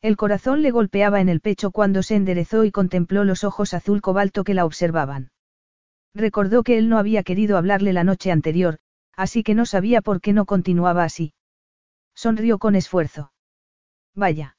El 0.00 0.16
corazón 0.16 0.62
le 0.62 0.70
golpeaba 0.70 1.20
en 1.20 1.28
el 1.28 1.40
pecho 1.40 1.72
cuando 1.72 2.02
se 2.02 2.14
enderezó 2.14 2.64
y 2.64 2.70
contempló 2.70 3.24
los 3.24 3.44
ojos 3.44 3.74
azul 3.74 4.00
cobalto 4.00 4.44
que 4.44 4.54
la 4.54 4.64
observaban. 4.64 5.30
Recordó 6.14 6.62
que 6.62 6.78
él 6.78 6.88
no 6.88 6.98
había 6.98 7.22
querido 7.22 7.56
hablarle 7.56 7.92
la 7.92 8.04
noche 8.04 8.32
anterior, 8.32 8.78
así 9.12 9.42
que 9.42 9.54
no 9.54 9.66
sabía 9.66 10.02
por 10.02 10.20
qué 10.20 10.32
no 10.32 10.44
continuaba 10.44 11.04
así. 11.04 11.34
Sonrió 12.14 12.58
con 12.58 12.74
esfuerzo. 12.74 13.32
Vaya. 14.14 14.56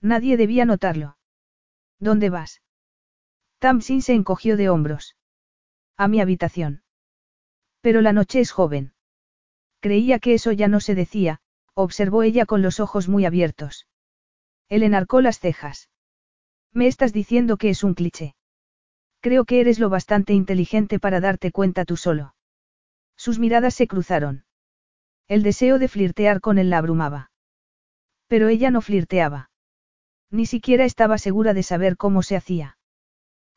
Nadie 0.00 0.36
debía 0.36 0.64
notarlo. 0.64 1.16
¿Dónde 1.98 2.28
vas? 2.28 2.60
Tamsin 3.58 4.02
se 4.02 4.14
encogió 4.14 4.56
de 4.56 4.68
hombros. 4.68 5.16
A 5.96 6.08
mi 6.08 6.20
habitación. 6.20 6.82
Pero 7.80 8.00
la 8.00 8.12
noche 8.12 8.40
es 8.40 8.50
joven. 8.50 8.94
Creía 9.80 10.18
que 10.18 10.34
eso 10.34 10.52
ya 10.52 10.68
no 10.68 10.80
se 10.80 10.94
decía, 10.94 11.40
observó 11.74 12.22
ella 12.22 12.46
con 12.46 12.62
los 12.62 12.80
ojos 12.80 13.08
muy 13.08 13.24
abiertos. 13.24 13.86
Él 14.68 14.82
enarcó 14.82 15.20
las 15.20 15.38
cejas. 15.38 15.88
Me 16.72 16.86
estás 16.86 17.12
diciendo 17.12 17.56
que 17.56 17.70
es 17.70 17.84
un 17.84 17.94
cliché. 17.94 18.34
Creo 19.24 19.46
que 19.46 19.60
eres 19.62 19.78
lo 19.78 19.88
bastante 19.88 20.34
inteligente 20.34 20.98
para 20.98 21.18
darte 21.18 21.50
cuenta 21.50 21.86
tú 21.86 21.96
solo. 21.96 22.34
Sus 23.16 23.38
miradas 23.38 23.72
se 23.72 23.86
cruzaron. 23.86 24.44
El 25.28 25.42
deseo 25.42 25.78
de 25.78 25.88
flirtear 25.88 26.42
con 26.42 26.58
él 26.58 26.68
la 26.68 26.76
abrumaba. 26.76 27.30
Pero 28.28 28.48
ella 28.48 28.70
no 28.70 28.82
flirteaba. 28.82 29.48
Ni 30.30 30.44
siquiera 30.44 30.84
estaba 30.84 31.16
segura 31.16 31.54
de 31.54 31.62
saber 31.62 31.96
cómo 31.96 32.22
se 32.22 32.36
hacía. 32.36 32.76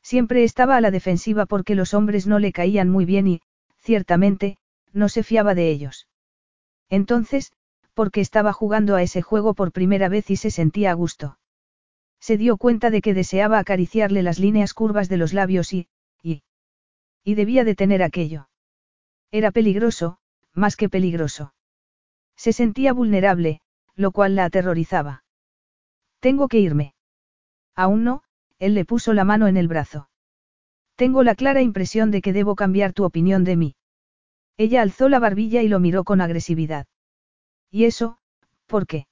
Siempre 0.02 0.42
estaba 0.42 0.78
a 0.78 0.80
la 0.80 0.90
defensiva 0.90 1.44
porque 1.44 1.74
los 1.74 1.92
hombres 1.92 2.26
no 2.26 2.38
le 2.38 2.50
caían 2.50 2.88
muy 2.88 3.04
bien 3.04 3.26
y, 3.26 3.42
ciertamente, 3.76 4.56
no 4.94 5.10
se 5.10 5.22
fiaba 5.22 5.54
de 5.54 5.68
ellos. 5.68 6.08
Entonces, 6.88 7.52
porque 7.92 8.22
estaba 8.22 8.54
jugando 8.54 8.96
a 8.96 9.02
ese 9.02 9.20
juego 9.20 9.52
por 9.52 9.72
primera 9.72 10.08
vez 10.08 10.30
y 10.30 10.36
se 10.36 10.50
sentía 10.50 10.92
a 10.92 10.94
gusto. 10.94 11.36
Se 12.20 12.36
dio 12.36 12.56
cuenta 12.56 12.90
de 12.90 13.00
que 13.00 13.14
deseaba 13.14 13.58
acariciarle 13.58 14.22
las 14.22 14.38
líneas 14.38 14.74
curvas 14.74 15.08
de 15.08 15.16
los 15.16 15.32
labios 15.32 15.72
y, 15.72 15.88
y, 16.22 16.42
y 17.24 17.34
debía 17.34 17.64
detener 17.64 18.02
aquello. 18.02 18.48
Era 19.30 19.50
peligroso, 19.50 20.18
más 20.52 20.76
que 20.76 20.88
peligroso. 20.88 21.54
Se 22.36 22.52
sentía 22.52 22.92
vulnerable, 22.92 23.60
lo 23.94 24.12
cual 24.12 24.36
la 24.36 24.44
aterrorizaba. 24.44 25.24
Tengo 26.20 26.48
que 26.48 26.58
irme. 26.58 26.94
Aún 27.74 28.04
no, 28.04 28.22
él 28.58 28.74
le 28.74 28.84
puso 28.84 29.12
la 29.12 29.24
mano 29.24 29.46
en 29.46 29.56
el 29.56 29.68
brazo. 29.68 30.08
Tengo 30.96 31.22
la 31.22 31.34
clara 31.34 31.62
impresión 31.62 32.10
de 32.10 32.20
que 32.20 32.32
debo 32.32 32.56
cambiar 32.56 32.92
tu 32.92 33.04
opinión 33.04 33.44
de 33.44 33.56
mí. 33.56 33.76
Ella 34.56 34.82
alzó 34.82 35.08
la 35.08 35.20
barbilla 35.20 35.62
y 35.62 35.68
lo 35.68 35.78
miró 35.78 36.02
con 36.02 36.20
agresividad. 36.20 36.86
¿Y 37.70 37.84
eso, 37.84 38.18
por 38.66 38.86
qué? 38.86 39.06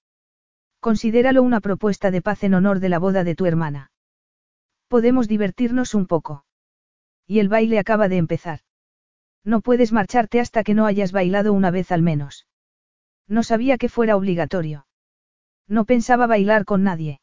Considéralo 0.86 1.42
una 1.42 1.60
propuesta 1.60 2.12
de 2.12 2.22
paz 2.22 2.44
en 2.44 2.54
honor 2.54 2.78
de 2.78 2.88
la 2.88 3.00
boda 3.00 3.24
de 3.24 3.34
tu 3.34 3.44
hermana. 3.44 3.90
Podemos 4.86 5.26
divertirnos 5.26 5.94
un 5.94 6.06
poco. 6.06 6.44
Y 7.26 7.40
el 7.40 7.48
baile 7.48 7.80
acaba 7.80 8.06
de 8.08 8.18
empezar. 8.18 8.60
No 9.42 9.62
puedes 9.62 9.90
marcharte 9.90 10.38
hasta 10.38 10.62
que 10.62 10.74
no 10.74 10.86
hayas 10.86 11.10
bailado 11.10 11.52
una 11.54 11.72
vez 11.72 11.90
al 11.90 12.02
menos. 12.02 12.46
No 13.26 13.42
sabía 13.42 13.78
que 13.78 13.88
fuera 13.88 14.16
obligatorio. 14.16 14.86
No 15.66 15.86
pensaba 15.86 16.28
bailar 16.28 16.64
con 16.64 16.84
nadie. 16.84 17.20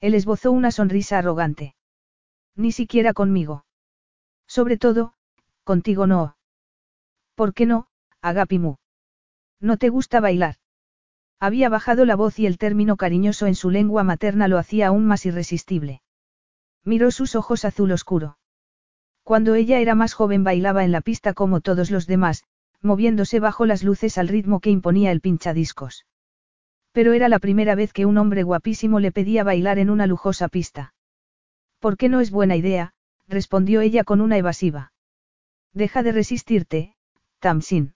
Él 0.00 0.14
esbozó 0.14 0.52
una 0.52 0.70
sonrisa 0.70 1.16
arrogante. 1.16 1.74
Ni 2.54 2.70
siquiera 2.70 3.14
conmigo. 3.14 3.64
Sobre 4.46 4.76
todo, 4.76 5.14
contigo 5.62 6.06
no. 6.06 6.36
¿Por 7.34 7.54
qué 7.54 7.64
no, 7.64 7.86
Agapimu? 8.20 8.76
¿No 9.58 9.78
te 9.78 9.88
gusta 9.88 10.20
bailar? 10.20 10.56
Había 11.40 11.68
bajado 11.68 12.04
la 12.04 12.16
voz 12.16 12.38
y 12.38 12.46
el 12.46 12.58
término 12.58 12.96
cariñoso 12.96 13.46
en 13.46 13.54
su 13.54 13.70
lengua 13.70 14.04
materna 14.04 14.48
lo 14.48 14.58
hacía 14.58 14.88
aún 14.88 15.06
más 15.06 15.26
irresistible. 15.26 16.02
Miró 16.84 17.10
sus 17.10 17.34
ojos 17.34 17.64
azul 17.64 17.92
oscuro. 17.92 18.38
Cuando 19.22 19.54
ella 19.54 19.78
era 19.80 19.94
más 19.94 20.12
joven 20.12 20.44
bailaba 20.44 20.84
en 20.84 20.92
la 20.92 21.00
pista 21.00 21.32
como 21.32 21.60
todos 21.60 21.90
los 21.90 22.06
demás, 22.06 22.44
moviéndose 22.82 23.40
bajo 23.40 23.64
las 23.64 23.82
luces 23.82 24.18
al 24.18 24.28
ritmo 24.28 24.60
que 24.60 24.70
imponía 24.70 25.10
el 25.10 25.20
pinchadiscos. 25.20 26.06
Pero 26.92 27.12
era 27.12 27.28
la 27.28 27.38
primera 27.38 27.74
vez 27.74 27.92
que 27.92 28.06
un 28.06 28.18
hombre 28.18 28.42
guapísimo 28.42 29.00
le 29.00 29.12
pedía 29.12 29.42
bailar 29.42 29.78
en 29.78 29.90
una 29.90 30.06
lujosa 30.06 30.48
pista. 30.48 30.94
¿Por 31.80 31.96
qué 31.96 32.08
no 32.08 32.20
es 32.20 32.30
buena 32.30 32.56
idea? 32.56 32.94
respondió 33.26 33.80
ella 33.80 34.04
con 34.04 34.20
una 34.20 34.36
evasiva. 34.36 34.92
Deja 35.72 36.02
de 36.02 36.12
resistirte, 36.12 36.94
Tamsin. 37.40 37.94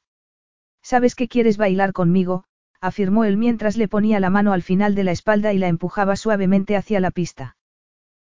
Sabes 0.83 1.15
que 1.15 1.29
quieres 1.29 1.59
bailar 1.59 1.93
conmigo, 1.93 2.45
afirmó 2.81 3.25
él 3.25 3.37
mientras 3.37 3.77
le 3.77 3.89
ponía 3.89 4.21
la 4.21 4.31
mano 4.31 4.53
al 4.53 4.63
final 4.63 4.95
de 4.95 5.05
la 5.05 5.13
espalda 5.13 5.53
y 5.53 5.59
la 5.59 5.69
empujaba 5.69 6.17
suavemente 6.17 6.77
hacia 6.77 7.01
la 7.01 7.11
pista. 7.11 7.57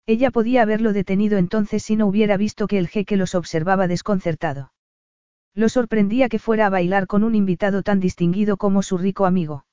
Ella 0.06 0.32
podía 0.32 0.62
haberlo 0.62 0.94
detenido 0.94 1.38
entonces 1.38 1.84
si 1.84 1.96
no 1.96 2.08
hubiera 2.08 2.38
visto 2.38 2.68
que 2.68 2.78
el 2.78 2.88
jeque 2.88 3.18
los 3.18 3.36
observaba 3.36 3.88
desconcertado. 3.88 4.72
Lo 5.54 5.70
sorprendía 5.70 6.30
que 6.30 6.40
fuera 6.40 6.68
a 6.68 6.70
bailar 6.70 7.08
con 7.08 7.24
un 7.24 7.36
invitado 7.36 7.84
tan 7.84 8.00
distinguido 8.00 8.58
como 8.58 8.84
su 8.84 8.98
rico 8.98 9.26
amigo. 9.26 9.66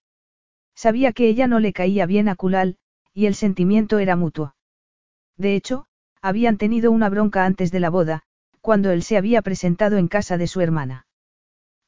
Sabía 0.74 1.12
que 1.12 1.28
ella 1.28 1.46
no 1.46 1.60
le 1.60 1.72
caía 1.72 2.06
bien 2.06 2.28
a 2.28 2.34
Kulal, 2.34 2.78
y 3.12 3.26
el 3.26 3.34
sentimiento 3.34 4.00
era 4.00 4.16
mutuo. 4.16 4.56
De 5.36 5.54
hecho, 5.54 5.86
habían 6.20 6.58
tenido 6.58 6.90
una 6.90 7.08
bronca 7.10 7.44
antes 7.44 7.70
de 7.70 7.80
la 7.80 7.90
boda, 7.90 8.22
cuando 8.60 8.90
él 8.90 9.02
se 9.02 9.16
había 9.16 9.42
presentado 9.42 9.98
en 9.98 10.08
casa 10.08 10.38
de 10.38 10.46
su 10.46 10.60
hermana. 10.60 11.06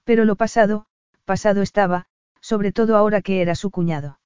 Pero 0.05 0.24
lo 0.24 0.37
pasado, 0.37 0.87
pasado 1.24 1.62
estaba, 1.62 2.07
sobre 2.47 2.70
todo 2.70 2.97
ahora 2.97 3.22
que 3.22 3.42
era 3.42 3.57
su 3.57 3.72
cuñado. 3.72 4.20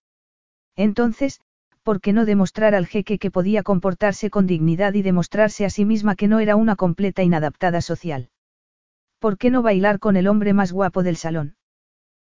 Entonces, 0.76 1.40
¿por 1.82 2.02
qué 2.02 2.12
no 2.12 2.26
demostrar 2.26 2.74
al 2.74 2.86
jeque 2.86 3.18
que 3.18 3.30
podía 3.30 3.62
comportarse 3.62 4.28
con 4.28 4.46
dignidad 4.46 4.92
y 4.92 5.00
demostrarse 5.00 5.64
a 5.64 5.70
sí 5.70 5.86
misma 5.86 6.16
que 6.16 6.28
no 6.28 6.38
era 6.38 6.54
una 6.54 6.76
completa 6.76 7.22
inadaptada 7.22 7.80
social? 7.80 8.28
¿Por 9.20 9.38
qué 9.38 9.48
no 9.48 9.62
bailar 9.62 10.00
con 10.00 10.16
el 10.16 10.28
hombre 10.28 10.52
más 10.52 10.70
guapo 10.70 11.02
del 11.02 11.16
salón? 11.16 11.56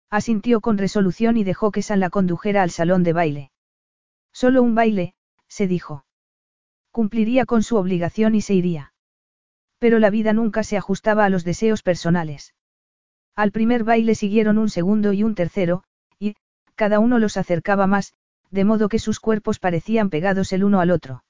Asintió 0.08 0.62
con 0.62 0.78
resolución 0.78 1.36
y 1.36 1.44
dejó 1.44 1.70
que 1.70 1.82
San 1.82 2.00
la 2.00 2.08
condujera 2.08 2.62
al 2.62 2.70
salón 2.70 3.02
de 3.02 3.12
baile. 3.12 3.50
Solo 4.32 4.62
un 4.62 4.74
baile, 4.74 5.14
se 5.46 5.66
dijo. 5.66 6.06
Cumpliría 6.90 7.44
con 7.44 7.62
su 7.62 7.76
obligación 7.76 8.34
y 8.34 8.40
se 8.40 8.54
iría. 8.54 8.94
Pero 9.78 9.98
la 9.98 10.08
vida 10.08 10.32
nunca 10.32 10.62
se 10.62 10.78
ajustaba 10.78 11.26
a 11.26 11.28
los 11.28 11.44
deseos 11.44 11.82
personales. 11.82 12.54
Al 13.34 13.50
primer 13.50 13.84
baile 13.84 14.14
siguieron 14.14 14.58
un 14.58 14.68
segundo 14.68 15.12
y 15.12 15.22
un 15.22 15.34
tercero, 15.34 15.84
y, 16.18 16.36
cada 16.74 16.98
uno 16.98 17.18
los 17.18 17.36
acercaba 17.36 17.86
más, 17.86 18.12
de 18.50 18.64
modo 18.64 18.88
que 18.88 18.98
sus 18.98 19.20
cuerpos 19.20 19.58
parecían 19.58 20.10
pegados 20.10 20.52
el 20.52 20.64
uno 20.64 20.80
al 20.80 20.90
otro. 20.90 21.24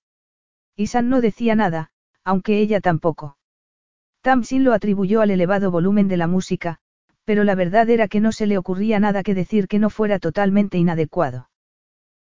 Isan 0.76 1.08
no 1.08 1.20
decía 1.20 1.54
nada, 1.54 1.90
aunque 2.24 2.58
ella 2.58 2.80
tampoco. 2.80 3.36
Tamsin 4.20 4.64
lo 4.64 4.72
atribuyó 4.72 5.20
al 5.20 5.30
elevado 5.30 5.70
volumen 5.70 6.08
de 6.08 6.16
la 6.16 6.26
música, 6.26 6.78
pero 7.24 7.44
la 7.44 7.54
verdad 7.54 7.88
era 7.88 8.08
que 8.08 8.20
no 8.20 8.32
se 8.32 8.46
le 8.46 8.58
ocurría 8.58 8.98
nada 8.98 9.22
que 9.22 9.34
decir 9.34 9.68
que 9.68 9.78
no 9.78 9.90
fuera 9.90 10.18
totalmente 10.18 10.78
inadecuado. 10.78 11.50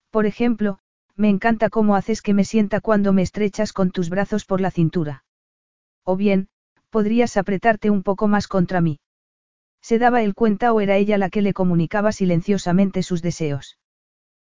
Por 0.09 0.25
ejemplo, 0.25 0.80
me 1.15 1.30
encanta 1.30 1.69
cómo 1.69 1.95
haces 1.95 2.21
que 2.21 2.34
me 2.34 2.45
sienta 2.45 2.82
cuando 2.82 3.13
me 3.13 3.21
estrechas 3.21 3.73
con 3.73 3.91
tus 3.91 4.09
brazos 4.09 4.45
por 4.45 4.61
la 4.61 4.71
cintura. 4.71 5.23
O 6.03 6.15
bien, 6.15 6.49
podrías 6.89 7.38
apretarte 7.38 7.89
un 7.89 8.03
poco 8.03 8.28
más 8.28 8.47
contra 8.47 8.82
mí. 8.82 8.99
¿Se 9.88 9.99
daba 9.99 10.21
él 10.21 10.35
cuenta 10.35 10.73
o 10.73 10.81
era 10.81 10.97
ella 10.97 11.17
la 11.17 11.29
que 11.29 11.41
le 11.41 11.53
comunicaba 11.53 12.11
silenciosamente 12.11 13.03
sus 13.03 13.21
deseos? 13.21 13.77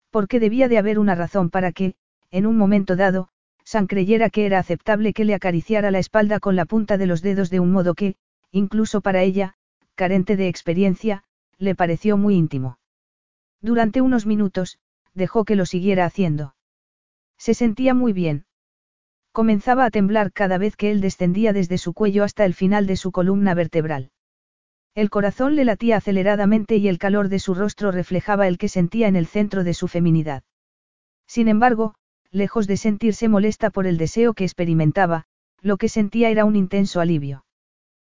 Porque 0.10 0.40
debía 0.40 0.70
de 0.70 0.78
haber 0.78 0.98
una 0.98 1.14
razón 1.14 1.50
para 1.50 1.74
que, 1.74 1.96
en 2.32 2.46
un 2.46 2.56
momento 2.56 2.96
dado, 2.96 3.28
San 3.66 3.86
creyera 3.86 4.30
que 4.30 4.46
era 4.46 4.60
aceptable 4.60 5.12
que 5.12 5.26
le 5.26 5.34
acariciara 5.34 5.92
la 5.92 6.00
espalda 6.00 6.40
con 6.40 6.56
la 6.56 6.64
punta 6.64 6.98
de 6.98 7.06
los 7.06 7.22
dedos 7.22 7.50
de 7.50 7.60
un 7.60 7.74
modo 7.74 7.96
que, 7.96 8.16
incluso 8.52 9.02
para 9.02 9.24
ella, 9.24 9.56
carente 9.96 10.38
de 10.38 10.48
experiencia, 10.48 11.26
le 11.58 11.76
pareció 11.76 12.16
muy 12.16 12.36
íntimo. 12.36 12.80
Durante 13.60 14.00
unos 14.00 14.26
minutos, 14.26 14.80
dejó 15.14 15.44
que 15.44 15.58
lo 15.58 15.66
siguiera 15.66 16.06
haciendo. 16.06 16.56
Se 17.38 17.54
sentía 17.54 17.94
muy 17.94 18.14
bien. 18.14 18.46
Comenzaba 19.34 19.84
a 19.84 19.92
temblar 19.92 20.32
cada 20.32 20.58
vez 20.58 20.78
que 20.78 20.92
él 20.92 21.02
descendía 21.02 21.52
desde 21.52 21.78
su 21.78 21.92
cuello 21.92 22.24
hasta 22.24 22.46
el 22.46 22.54
final 22.54 22.88
de 22.88 22.96
su 22.96 23.12
columna 23.12 23.54
vertebral. 23.54 24.12
El 24.96 25.10
corazón 25.10 25.58
le 25.58 25.66
latía 25.66 25.98
aceleradamente 25.98 26.78
y 26.78 26.88
el 26.88 26.98
calor 26.98 27.28
de 27.28 27.40
su 27.40 27.54
rostro 27.54 27.92
reflejaba 27.92 28.48
el 28.48 28.58
que 28.58 28.70
sentía 28.70 29.10
en 29.10 29.18
el 29.18 29.28
centro 29.28 29.66
de 29.66 29.74
su 29.74 29.90
feminidad. 29.90 30.44
Sin 31.28 31.50
embargo, 31.50 31.96
lejos 32.32 32.66
de 32.66 32.78
sentirse 32.78 33.28
molesta 33.28 33.72
por 33.72 33.88
el 33.88 33.98
deseo 33.98 34.34
que 34.34 34.46
experimentaba, 34.46 35.26
lo 35.62 35.76
que 35.76 35.90
sentía 35.90 36.30
era 36.30 36.46
un 36.46 36.56
intenso 36.56 37.02
alivio. 37.02 37.46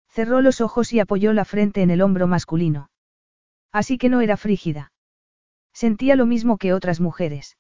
Cerró 0.08 0.42
los 0.42 0.62
ojos 0.62 0.94
y 0.94 1.00
apoyó 1.00 1.34
la 1.34 1.46
frente 1.46 1.82
en 1.82 1.90
el 1.90 2.02
hombro 2.02 2.28
masculino. 2.28 2.92
Así 3.72 3.98
que 3.98 4.10
no 4.10 4.22
era 4.22 4.38
frígida. 4.38 4.92
Sentía 5.74 6.16
lo 6.16 6.28
mismo 6.28 6.58
que 6.58 6.74
otras 6.74 7.00
mujeres. 7.00 7.58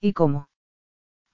¿Y 0.00 0.12
cómo? 0.12 0.48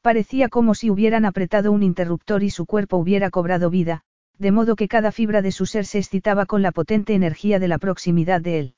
Parecía 0.00 0.48
como 0.48 0.74
si 0.74 0.90
hubieran 0.90 1.26
apretado 1.26 1.70
un 1.70 1.82
interruptor 1.82 2.42
y 2.42 2.50
su 2.50 2.64
cuerpo 2.64 2.96
hubiera 2.96 3.30
cobrado 3.30 3.68
vida, 3.68 4.04
de 4.38 4.50
modo 4.50 4.76
que 4.76 4.88
cada 4.88 5.12
fibra 5.12 5.42
de 5.42 5.52
su 5.52 5.66
ser 5.66 5.86
se 5.86 5.98
excitaba 5.98 6.46
con 6.46 6.62
la 6.62 6.72
potente 6.72 7.14
energía 7.14 7.58
de 7.58 7.68
la 7.68 7.78
proximidad 7.78 8.40
de 8.40 8.58
él. 8.58 8.74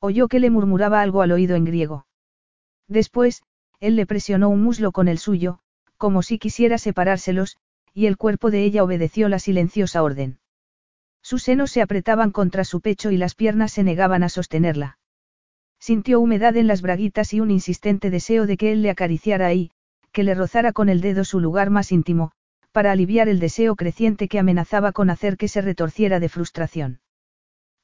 Oyó 0.00 0.28
que 0.28 0.40
le 0.40 0.50
murmuraba 0.50 1.00
algo 1.00 1.22
al 1.22 1.32
oído 1.32 1.56
en 1.56 1.64
griego. 1.64 2.06
Después, 2.88 3.42
él 3.80 3.96
le 3.96 4.06
presionó 4.06 4.48
un 4.48 4.62
muslo 4.62 4.92
con 4.92 5.08
el 5.08 5.18
suyo, 5.18 5.58
como 5.96 6.22
si 6.22 6.38
quisiera 6.38 6.78
separárselos, 6.78 7.56
y 7.94 8.06
el 8.06 8.16
cuerpo 8.16 8.50
de 8.50 8.64
ella 8.64 8.84
obedeció 8.84 9.28
la 9.28 9.38
silenciosa 9.38 10.02
orden. 10.02 10.38
Sus 11.22 11.42
senos 11.42 11.70
se 11.70 11.82
apretaban 11.82 12.30
contra 12.30 12.64
su 12.64 12.80
pecho 12.80 13.10
y 13.10 13.16
las 13.16 13.34
piernas 13.34 13.72
se 13.72 13.82
negaban 13.82 14.22
a 14.22 14.28
sostenerla. 14.28 14.98
Sintió 15.80 16.20
humedad 16.20 16.56
en 16.56 16.66
las 16.66 16.82
braguitas 16.82 17.32
y 17.32 17.40
un 17.40 17.50
insistente 17.50 18.10
deseo 18.10 18.46
de 18.46 18.56
que 18.56 18.72
él 18.72 18.82
le 18.82 18.90
acariciara 18.90 19.46
ahí, 19.46 19.70
que 20.12 20.22
le 20.22 20.34
rozara 20.34 20.72
con 20.72 20.88
el 20.88 21.00
dedo 21.00 21.24
su 21.24 21.40
lugar 21.40 21.70
más 21.70 21.90
íntimo, 21.90 22.32
para 22.76 22.92
aliviar 22.92 23.30
el 23.30 23.40
deseo 23.40 23.74
creciente 23.74 24.28
que 24.28 24.38
amenazaba 24.38 24.92
con 24.92 25.08
hacer 25.08 25.38
que 25.38 25.48
se 25.48 25.62
retorciera 25.62 26.20
de 26.20 26.28
frustración. 26.28 27.00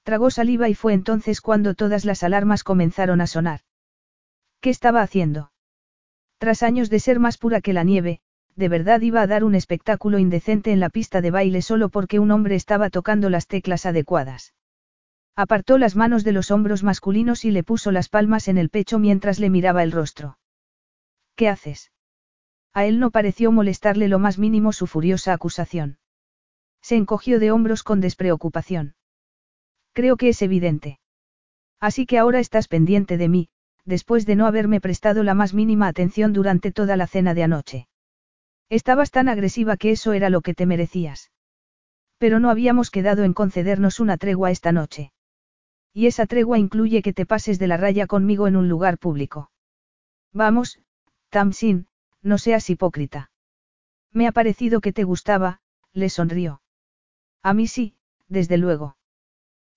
Tragó 0.02 0.30
saliva 0.30 0.68
y 0.68 0.74
fue 0.74 0.92
entonces 0.92 1.40
cuando 1.40 1.72
todas 1.72 2.04
las 2.04 2.22
alarmas 2.22 2.62
comenzaron 2.62 3.22
a 3.22 3.26
sonar. 3.26 3.60
¿Qué 4.60 4.68
estaba 4.68 5.00
haciendo? 5.00 5.50
Tras 6.36 6.62
años 6.62 6.90
de 6.90 7.00
ser 7.00 7.20
más 7.20 7.38
pura 7.38 7.62
que 7.62 7.72
la 7.72 7.84
nieve, 7.84 8.20
de 8.54 8.68
verdad 8.68 9.00
iba 9.00 9.22
a 9.22 9.26
dar 9.26 9.44
un 9.44 9.54
espectáculo 9.54 10.18
indecente 10.18 10.72
en 10.72 10.80
la 10.80 10.90
pista 10.90 11.22
de 11.22 11.30
baile 11.30 11.62
solo 11.62 11.88
porque 11.88 12.18
un 12.18 12.30
hombre 12.30 12.54
estaba 12.54 12.90
tocando 12.90 13.30
las 13.30 13.46
teclas 13.46 13.86
adecuadas. 13.86 14.52
Apartó 15.34 15.78
las 15.78 15.96
manos 15.96 16.22
de 16.22 16.32
los 16.32 16.50
hombros 16.50 16.82
masculinos 16.82 17.46
y 17.46 17.50
le 17.50 17.64
puso 17.64 17.92
las 17.92 18.10
palmas 18.10 18.46
en 18.46 18.58
el 18.58 18.68
pecho 18.68 18.98
mientras 18.98 19.38
le 19.38 19.48
miraba 19.48 19.84
el 19.84 19.92
rostro. 19.92 20.36
¿Qué 21.34 21.48
haces? 21.48 21.92
A 22.74 22.86
él 22.86 22.98
no 22.98 23.10
pareció 23.10 23.52
molestarle 23.52 24.08
lo 24.08 24.18
más 24.18 24.38
mínimo 24.38 24.72
su 24.72 24.86
furiosa 24.86 25.32
acusación. 25.32 25.98
Se 26.80 26.96
encogió 26.96 27.38
de 27.38 27.50
hombros 27.50 27.82
con 27.82 28.00
despreocupación. 28.00 28.94
Creo 29.92 30.16
que 30.16 30.30
es 30.30 30.40
evidente. 30.42 30.98
Así 31.80 32.06
que 32.06 32.18
ahora 32.18 32.40
estás 32.40 32.68
pendiente 32.68 33.18
de 33.18 33.28
mí, 33.28 33.48
después 33.84 34.24
de 34.24 34.36
no 34.36 34.46
haberme 34.46 34.80
prestado 34.80 35.22
la 35.22 35.34
más 35.34 35.52
mínima 35.52 35.88
atención 35.88 36.32
durante 36.32 36.72
toda 36.72 36.96
la 36.96 37.06
cena 37.06 37.34
de 37.34 37.42
anoche. 37.42 37.88
Estabas 38.70 39.10
tan 39.10 39.28
agresiva 39.28 39.76
que 39.76 39.90
eso 39.90 40.12
era 40.14 40.30
lo 40.30 40.40
que 40.40 40.54
te 40.54 40.64
merecías. 40.64 41.30
Pero 42.16 42.40
no 42.40 42.48
habíamos 42.48 42.90
quedado 42.90 43.24
en 43.24 43.34
concedernos 43.34 44.00
una 44.00 44.16
tregua 44.16 44.50
esta 44.50 44.72
noche. 44.72 45.12
Y 45.92 46.06
esa 46.06 46.26
tregua 46.26 46.58
incluye 46.58 47.02
que 47.02 47.12
te 47.12 47.26
pases 47.26 47.58
de 47.58 47.66
la 47.66 47.76
raya 47.76 48.06
conmigo 48.06 48.46
en 48.46 48.56
un 48.56 48.68
lugar 48.68 48.96
público. 48.96 49.50
Vamos, 50.32 50.80
Tamsin, 51.28 51.88
no 52.22 52.38
seas 52.38 52.70
hipócrita. 52.70 53.30
Me 54.12 54.26
ha 54.26 54.32
parecido 54.32 54.80
que 54.80 54.92
te 54.92 55.04
gustaba, 55.04 55.60
le 55.92 56.08
sonrió. 56.08 56.62
A 57.42 57.54
mí 57.54 57.66
sí, 57.66 57.96
desde 58.28 58.56
luego. 58.56 58.96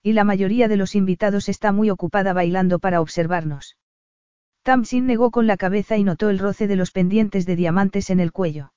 Y 0.02 0.12
la 0.12 0.24
mayoría 0.24 0.68
de 0.68 0.76
los 0.76 0.94
invitados 0.94 1.48
está 1.48 1.72
muy 1.72 1.90
ocupada 1.90 2.32
bailando 2.32 2.78
para 2.78 3.00
observarnos. 3.00 3.76
Tamsin 4.62 5.06
negó 5.06 5.30
con 5.30 5.46
la 5.46 5.56
cabeza 5.56 5.96
y 5.96 6.04
notó 6.04 6.30
el 6.30 6.38
roce 6.38 6.66
de 6.66 6.76
los 6.76 6.90
pendientes 6.90 7.46
de 7.46 7.56
diamantes 7.56 8.10
en 8.10 8.20
el 8.20 8.32
cuello. 8.32 8.72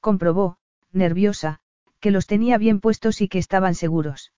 Comprobó, 0.00 0.58
nerviosa, 0.92 1.60
que 2.00 2.10
los 2.10 2.26
tenía 2.26 2.58
bien 2.58 2.80
puestos 2.80 3.20
y 3.20 3.28
que 3.28 3.38
estaban 3.38 3.74
seguros. 3.74 4.32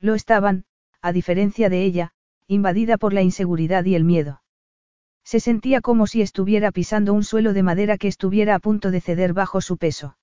Lo 0.00 0.14
estaban, 0.14 0.66
a 1.00 1.12
diferencia 1.12 1.68
de 1.68 1.84
ella, 1.84 2.12
invadida 2.46 2.98
por 2.98 3.12
la 3.12 3.22
inseguridad 3.22 3.84
y 3.84 3.94
el 3.94 4.04
miedo. 4.04 4.42
Se 5.24 5.40
sentía 5.40 5.80
como 5.80 6.06
si 6.06 6.22
estuviera 6.22 6.70
pisando 6.70 7.14
un 7.14 7.24
suelo 7.24 7.52
de 7.54 7.62
madera 7.62 7.98
que 7.98 8.08
estuviera 8.08 8.54
a 8.54 8.58
punto 8.58 8.90
de 8.90 9.00
ceder 9.00 9.32
bajo 9.32 9.60
su 9.60 9.78
peso. 9.78 10.16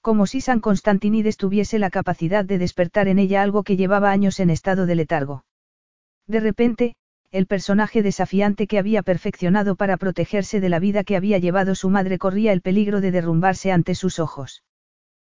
Como 0.00 0.26
si 0.26 0.40
San 0.40 0.60
Constantinides 0.60 1.36
tuviese 1.36 1.78
la 1.78 1.90
capacidad 1.90 2.44
de 2.44 2.58
despertar 2.58 3.08
en 3.08 3.18
ella 3.18 3.42
algo 3.42 3.62
que 3.62 3.76
llevaba 3.76 4.10
años 4.10 4.40
en 4.40 4.50
estado 4.50 4.86
de 4.86 4.94
letargo. 4.96 5.44
De 6.26 6.40
repente, 6.40 6.94
el 7.30 7.46
personaje 7.46 8.02
desafiante 8.02 8.66
que 8.66 8.78
había 8.78 9.02
perfeccionado 9.02 9.74
para 9.74 9.96
protegerse 9.96 10.60
de 10.60 10.68
la 10.68 10.78
vida 10.78 11.02
que 11.02 11.16
había 11.16 11.38
llevado 11.38 11.74
su 11.74 11.88
madre 11.88 12.18
corría 12.18 12.52
el 12.52 12.62
peligro 12.62 13.00
de 13.00 13.10
derrumbarse 13.10 13.72
ante 13.72 13.94
sus 13.94 14.18
ojos. 14.18 14.62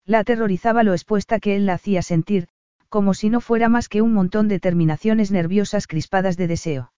La 0.06 0.20
aterrorizaba 0.20 0.84
lo 0.84 0.94
expuesta 0.94 1.40
que 1.40 1.56
él 1.56 1.66
la 1.66 1.74
hacía 1.74 2.02
sentir, 2.02 2.48
como 2.90 3.14
si 3.14 3.30
no 3.30 3.42
fuera 3.42 3.70
más 3.70 3.90
que 3.90 4.02
un 4.02 4.14
montón 4.14 4.48
de 4.48 4.60
terminaciones 4.60 5.30
nerviosas 5.30 5.88
crispadas 5.88 6.36
de 6.36 6.48
deseo. 6.48 6.93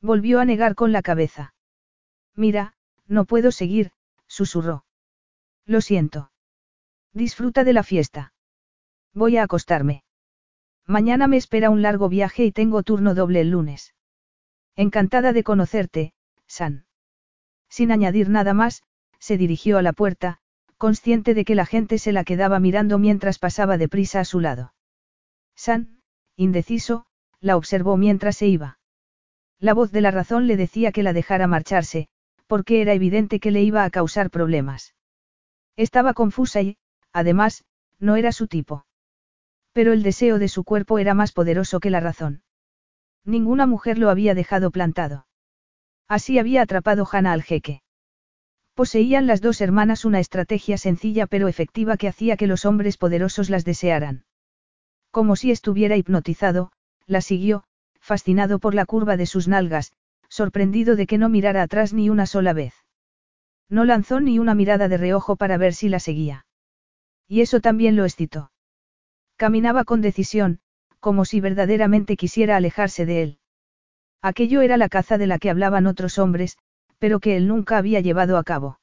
Volvió 0.00 0.40
a 0.40 0.44
negar 0.44 0.74
con 0.74 0.92
la 0.92 1.02
cabeza. 1.02 1.54
Mira, 2.34 2.74
no 3.06 3.24
puedo 3.24 3.52
seguir, 3.52 3.92
susurró. 4.26 4.84
Lo 5.66 5.80
siento. 5.80 6.32
Disfruta 7.12 7.64
de 7.64 7.72
la 7.72 7.82
fiesta. 7.82 8.32
Voy 9.12 9.36
a 9.36 9.42
acostarme. 9.42 10.04
Mañana 10.86 11.26
me 11.26 11.36
espera 11.36 11.70
un 11.70 11.82
largo 11.82 12.08
viaje 12.08 12.44
y 12.44 12.52
tengo 12.52 12.82
turno 12.82 13.14
doble 13.14 13.40
el 13.42 13.50
lunes. 13.50 13.94
Encantada 14.74 15.32
de 15.32 15.44
conocerte, 15.44 16.14
San. 16.46 16.86
Sin 17.68 17.92
añadir 17.92 18.28
nada 18.28 18.54
más, 18.54 18.82
se 19.18 19.36
dirigió 19.36 19.78
a 19.78 19.82
la 19.82 19.92
puerta, 19.92 20.38
consciente 20.78 21.34
de 21.34 21.44
que 21.44 21.54
la 21.54 21.66
gente 21.66 21.98
se 21.98 22.10
la 22.10 22.24
quedaba 22.24 22.58
mirando 22.58 22.98
mientras 22.98 23.38
pasaba 23.38 23.76
deprisa 23.76 24.20
a 24.20 24.24
su 24.24 24.40
lado. 24.40 24.74
San, 25.54 26.00
indeciso, 26.36 27.06
la 27.38 27.56
observó 27.56 27.96
mientras 27.96 28.36
se 28.36 28.48
iba. 28.48 28.79
La 29.60 29.74
voz 29.74 29.92
de 29.92 30.00
la 30.00 30.10
razón 30.10 30.46
le 30.46 30.56
decía 30.56 30.90
que 30.90 31.02
la 31.02 31.12
dejara 31.12 31.46
marcharse, 31.46 32.08
porque 32.46 32.80
era 32.80 32.94
evidente 32.94 33.40
que 33.40 33.50
le 33.50 33.62
iba 33.62 33.84
a 33.84 33.90
causar 33.90 34.30
problemas. 34.30 34.94
Estaba 35.76 36.14
confusa 36.14 36.62
y, 36.62 36.78
además, 37.12 37.64
no 37.98 38.16
era 38.16 38.32
su 38.32 38.48
tipo. 38.48 38.86
Pero 39.72 39.92
el 39.92 40.02
deseo 40.02 40.38
de 40.38 40.48
su 40.48 40.64
cuerpo 40.64 40.98
era 40.98 41.14
más 41.14 41.32
poderoso 41.32 41.78
que 41.78 41.90
la 41.90 42.00
razón. 42.00 42.42
Ninguna 43.24 43.66
mujer 43.66 43.98
lo 43.98 44.08
había 44.08 44.34
dejado 44.34 44.70
plantado. 44.70 45.26
Así 46.08 46.38
había 46.38 46.62
atrapado 46.62 47.06
Hannah 47.10 47.32
al 47.32 47.42
jeque. 47.42 47.82
Poseían 48.74 49.26
las 49.26 49.42
dos 49.42 49.60
hermanas 49.60 50.04
una 50.04 50.20
estrategia 50.20 50.78
sencilla 50.78 51.26
pero 51.26 51.48
efectiva 51.48 51.98
que 51.98 52.08
hacía 52.08 52.36
que 52.36 52.46
los 52.46 52.64
hombres 52.64 52.96
poderosos 52.96 53.50
las 53.50 53.64
desearan. 53.64 54.24
Como 55.10 55.36
si 55.36 55.50
estuviera 55.50 55.96
hipnotizado, 55.96 56.72
la 57.06 57.20
siguió, 57.20 57.64
fascinado 58.10 58.58
por 58.58 58.74
la 58.74 58.86
curva 58.86 59.16
de 59.16 59.24
sus 59.24 59.46
nalgas, 59.46 59.92
sorprendido 60.28 60.96
de 60.96 61.06
que 61.06 61.16
no 61.16 61.28
mirara 61.28 61.62
atrás 61.62 61.92
ni 61.92 62.10
una 62.10 62.26
sola 62.26 62.52
vez. 62.52 62.74
No 63.68 63.84
lanzó 63.84 64.18
ni 64.18 64.40
una 64.40 64.56
mirada 64.56 64.88
de 64.88 64.96
reojo 64.96 65.36
para 65.36 65.56
ver 65.58 65.74
si 65.74 65.88
la 65.88 66.00
seguía. 66.00 66.44
Y 67.28 67.40
eso 67.40 67.60
también 67.60 67.94
lo 67.94 68.04
excitó. 68.04 68.50
Caminaba 69.36 69.84
con 69.84 70.00
decisión, 70.00 70.58
como 70.98 71.24
si 71.24 71.40
verdaderamente 71.40 72.16
quisiera 72.16 72.56
alejarse 72.56 73.06
de 73.06 73.22
él. 73.22 73.38
Aquello 74.22 74.60
era 74.60 74.76
la 74.76 74.88
caza 74.88 75.16
de 75.16 75.28
la 75.28 75.38
que 75.38 75.48
hablaban 75.48 75.86
otros 75.86 76.18
hombres, 76.18 76.58
pero 76.98 77.20
que 77.20 77.36
él 77.36 77.46
nunca 77.46 77.78
había 77.78 78.00
llevado 78.00 78.38
a 78.38 78.42
cabo. 78.42 78.80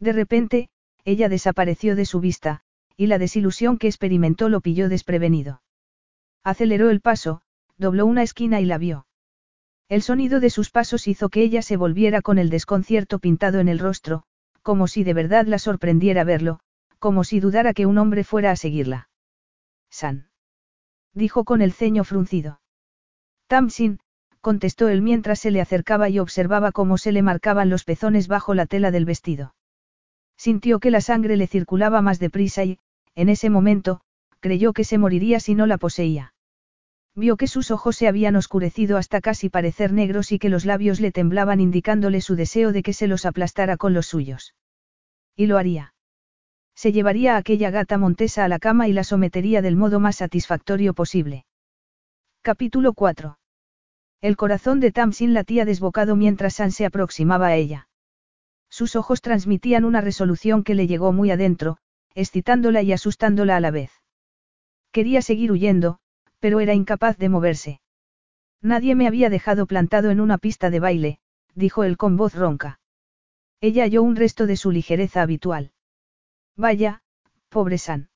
De 0.00 0.14
repente, 0.14 0.70
ella 1.04 1.28
desapareció 1.28 1.96
de 1.96 2.06
su 2.06 2.18
vista, 2.18 2.62
y 2.96 3.08
la 3.08 3.18
desilusión 3.18 3.76
que 3.76 3.88
experimentó 3.88 4.48
lo 4.48 4.62
pilló 4.62 4.88
desprevenido. 4.88 5.60
Aceleró 6.44 6.88
el 6.88 7.02
paso, 7.02 7.42
dobló 7.78 8.06
una 8.06 8.22
esquina 8.22 8.60
y 8.60 8.66
la 8.66 8.78
vio. 8.78 9.06
El 9.88 10.02
sonido 10.02 10.40
de 10.40 10.50
sus 10.50 10.70
pasos 10.70 11.08
hizo 11.08 11.30
que 11.30 11.42
ella 11.42 11.62
se 11.62 11.76
volviera 11.76 12.20
con 12.20 12.38
el 12.38 12.50
desconcierto 12.50 13.18
pintado 13.18 13.60
en 13.60 13.68
el 13.68 13.78
rostro, 13.78 14.24
como 14.62 14.86
si 14.86 15.02
de 15.02 15.14
verdad 15.14 15.46
la 15.46 15.58
sorprendiera 15.58 16.24
verlo, 16.24 16.60
como 16.98 17.24
si 17.24 17.40
dudara 17.40 17.72
que 17.72 17.86
un 17.86 17.96
hombre 17.96 18.24
fuera 18.24 18.50
a 18.50 18.56
seguirla. 18.56 19.08
San. 19.88 20.28
Dijo 21.14 21.44
con 21.44 21.62
el 21.62 21.72
ceño 21.72 22.04
fruncido. 22.04 22.60
Tamsin, 23.46 24.00
contestó 24.40 24.88
él 24.88 25.00
mientras 25.00 25.38
se 25.38 25.50
le 25.50 25.60
acercaba 25.60 26.10
y 26.10 26.18
observaba 26.18 26.72
cómo 26.72 26.98
se 26.98 27.12
le 27.12 27.22
marcaban 27.22 27.70
los 27.70 27.84
pezones 27.84 28.28
bajo 28.28 28.54
la 28.54 28.66
tela 28.66 28.90
del 28.90 29.06
vestido. 29.06 29.54
Sintió 30.36 30.80
que 30.80 30.90
la 30.90 31.00
sangre 31.00 31.36
le 31.36 31.46
circulaba 31.46 32.02
más 32.02 32.18
deprisa 32.18 32.64
y, 32.64 32.78
en 33.14 33.28
ese 33.28 33.50
momento, 33.50 34.00
creyó 34.40 34.72
que 34.72 34.84
se 34.84 34.98
moriría 34.98 35.40
si 35.40 35.54
no 35.54 35.66
la 35.66 35.78
poseía. 35.78 36.34
Vio 37.18 37.36
que 37.36 37.48
sus 37.48 37.72
ojos 37.72 37.96
se 37.96 38.06
habían 38.06 38.36
oscurecido 38.36 38.96
hasta 38.96 39.20
casi 39.20 39.48
parecer 39.48 39.92
negros 39.92 40.30
y 40.30 40.38
que 40.38 40.48
los 40.48 40.64
labios 40.64 41.00
le 41.00 41.10
temblaban 41.10 41.58
indicándole 41.58 42.20
su 42.20 42.36
deseo 42.36 42.70
de 42.70 42.84
que 42.84 42.92
se 42.92 43.08
los 43.08 43.26
aplastara 43.26 43.76
con 43.76 43.92
los 43.92 44.06
suyos. 44.06 44.54
Y 45.34 45.46
lo 45.46 45.58
haría. 45.58 45.94
Se 46.76 46.92
llevaría 46.92 47.34
a 47.34 47.38
aquella 47.38 47.72
gata 47.72 47.98
montesa 47.98 48.44
a 48.44 48.48
la 48.48 48.60
cama 48.60 48.86
y 48.86 48.92
la 48.92 49.02
sometería 49.02 49.62
del 49.62 49.74
modo 49.74 49.98
más 49.98 50.14
satisfactorio 50.14 50.94
posible. 50.94 51.44
Capítulo 52.42 52.92
4. 52.92 53.36
El 54.20 54.36
corazón 54.36 54.78
de 54.78 54.92
Tamsin 54.92 55.34
latía 55.34 55.64
desbocado 55.64 56.14
mientras 56.14 56.54
San 56.54 56.70
se 56.70 56.86
aproximaba 56.86 57.48
a 57.48 57.56
ella. 57.56 57.88
Sus 58.68 58.94
ojos 58.94 59.22
transmitían 59.22 59.84
una 59.84 60.00
resolución 60.00 60.62
que 60.62 60.76
le 60.76 60.86
llegó 60.86 61.12
muy 61.12 61.32
adentro, 61.32 61.78
excitándola 62.14 62.82
y 62.82 62.92
asustándola 62.92 63.56
a 63.56 63.60
la 63.60 63.72
vez. 63.72 63.90
Quería 64.92 65.20
seguir 65.20 65.50
huyendo, 65.50 65.98
pero 66.40 66.60
era 66.60 66.74
incapaz 66.74 67.16
de 67.18 67.28
moverse. 67.28 67.80
Nadie 68.60 68.94
me 68.94 69.06
había 69.06 69.30
dejado 69.30 69.66
plantado 69.66 70.10
en 70.10 70.20
una 70.20 70.38
pista 70.38 70.70
de 70.70 70.80
baile, 70.80 71.18
dijo 71.54 71.84
él 71.84 71.96
con 71.96 72.16
voz 72.16 72.34
ronca. 72.34 72.80
Ella 73.60 73.84
halló 73.84 74.02
un 74.02 74.16
resto 74.16 74.46
de 74.46 74.56
su 74.56 74.70
ligereza 74.70 75.22
habitual. 75.22 75.72
Vaya, 76.56 77.02
pobre 77.48 77.78
San. 77.78 78.10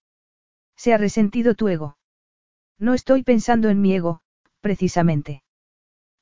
Se 0.76 0.92
ha 0.92 0.98
resentido 0.98 1.54
tu 1.54 1.68
ego. 1.68 1.96
No 2.78 2.94
estoy 2.94 3.22
pensando 3.22 3.68
en 3.68 3.80
mi 3.80 3.94
ego, 3.94 4.20
precisamente. 4.60 5.42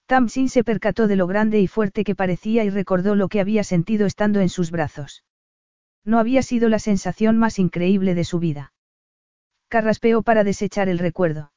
Tamsin 0.07 0.49
se 0.49 0.65
percató 0.65 1.07
de 1.07 1.17
lo 1.17 1.27
grande 1.27 1.61
y 1.61 1.67
fuerte 1.67 2.05
que 2.05 2.15
parecía 2.15 2.65
y 2.65 2.71
recordó 2.71 3.15
lo 3.15 3.29
que 3.29 3.41
había 3.41 3.63
sentido 3.65 4.07
estando 4.07 4.41
en 4.41 4.49
sus 4.49 4.71
brazos. 4.71 5.25
No 6.05 6.19
había 6.19 6.43
sido 6.43 6.69
la 6.69 6.79
sensación 6.79 7.39
más 7.39 7.59
increíble 7.59 8.15
de 8.15 8.25
su 8.25 8.39
vida. 8.39 8.73
Carraspeó 9.69 10.23
para 10.23 10.45
desechar 10.45 10.89
el 10.89 10.99
recuerdo. 10.99 11.53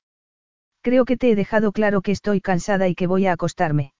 Creo 0.83 1.05
que 1.05 1.15
te 1.15 1.31
he 1.31 1.35
dejado 1.35 1.71
claro 1.71 2.01
que 2.01 2.11
estoy 2.11 2.41
cansada 2.41 2.89
y 2.89 2.93
que 2.93 3.07
voy 3.07 3.25
a 3.25 3.31
acostarme. 3.31 3.93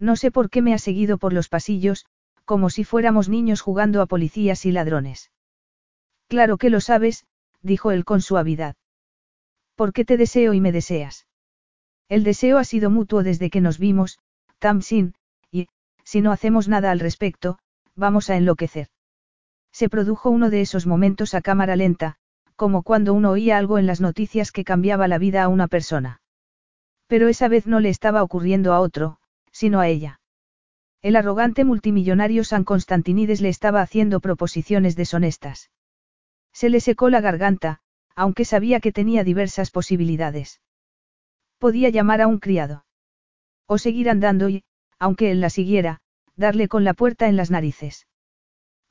No 0.00 0.16
sé 0.16 0.30
por 0.30 0.48
qué 0.48 0.62
me 0.62 0.72
ha 0.72 0.78
seguido 0.78 1.18
por 1.18 1.34
los 1.34 1.50
pasillos, 1.50 2.06
como 2.46 2.70
si 2.70 2.82
fuéramos 2.82 3.28
niños 3.28 3.60
jugando 3.60 4.00
a 4.00 4.06
policías 4.06 4.64
y 4.64 4.72
ladrones. 4.72 5.30
Claro 6.26 6.56
que 6.56 6.70
lo 6.70 6.80
sabes, 6.80 7.26
dijo 7.60 7.90
él 7.90 8.06
con 8.06 8.22
suavidad. 8.22 8.74
¿Por 9.74 9.92
qué 9.92 10.06
te 10.06 10.16
deseo 10.16 10.54
y 10.54 10.62
me 10.62 10.72
deseas? 10.72 11.26
El 12.08 12.24
deseo 12.24 12.56
ha 12.56 12.64
sido 12.64 12.88
mutuo 12.88 13.22
desde 13.22 13.50
que 13.50 13.60
nos 13.60 13.78
vimos, 13.78 14.18
Tamsin, 14.58 15.14
y, 15.50 15.68
si 16.04 16.22
no 16.22 16.32
hacemos 16.32 16.68
nada 16.68 16.90
al 16.90 17.00
respecto, 17.00 17.58
vamos 17.96 18.30
a 18.30 18.36
enloquecer. 18.36 18.88
Se 19.72 19.90
produjo 19.90 20.30
uno 20.30 20.48
de 20.48 20.62
esos 20.62 20.86
momentos 20.86 21.34
a 21.34 21.42
cámara 21.42 21.76
lenta, 21.76 22.16
como 22.58 22.82
cuando 22.82 23.14
uno 23.14 23.30
oía 23.30 23.56
algo 23.56 23.78
en 23.78 23.86
las 23.86 24.00
noticias 24.00 24.50
que 24.50 24.64
cambiaba 24.64 25.06
la 25.06 25.18
vida 25.18 25.44
a 25.44 25.48
una 25.48 25.68
persona. 25.68 26.20
Pero 27.06 27.28
esa 27.28 27.46
vez 27.46 27.68
no 27.68 27.78
le 27.78 27.88
estaba 27.88 28.20
ocurriendo 28.24 28.72
a 28.74 28.80
otro, 28.80 29.18
sino 29.52 29.78
a 29.78 29.86
ella. 29.86 30.20
El 31.00 31.14
arrogante 31.14 31.64
multimillonario 31.64 32.42
San 32.42 32.64
Constantinides 32.64 33.40
le 33.40 33.48
estaba 33.48 33.80
haciendo 33.80 34.18
proposiciones 34.18 34.96
deshonestas. 34.96 35.70
Se 36.52 36.68
le 36.68 36.80
secó 36.80 37.10
la 37.10 37.20
garganta, 37.20 37.78
aunque 38.16 38.44
sabía 38.44 38.80
que 38.80 38.90
tenía 38.90 39.22
diversas 39.22 39.70
posibilidades. 39.70 40.60
Podía 41.58 41.90
llamar 41.90 42.20
a 42.22 42.26
un 42.26 42.40
criado. 42.40 42.84
O 43.68 43.78
seguir 43.78 44.10
andando 44.10 44.48
y, 44.48 44.64
aunque 44.98 45.30
él 45.30 45.40
la 45.40 45.50
siguiera, 45.50 46.00
darle 46.34 46.66
con 46.66 46.82
la 46.82 46.94
puerta 46.94 47.28
en 47.28 47.36
las 47.36 47.52
narices. 47.52 48.08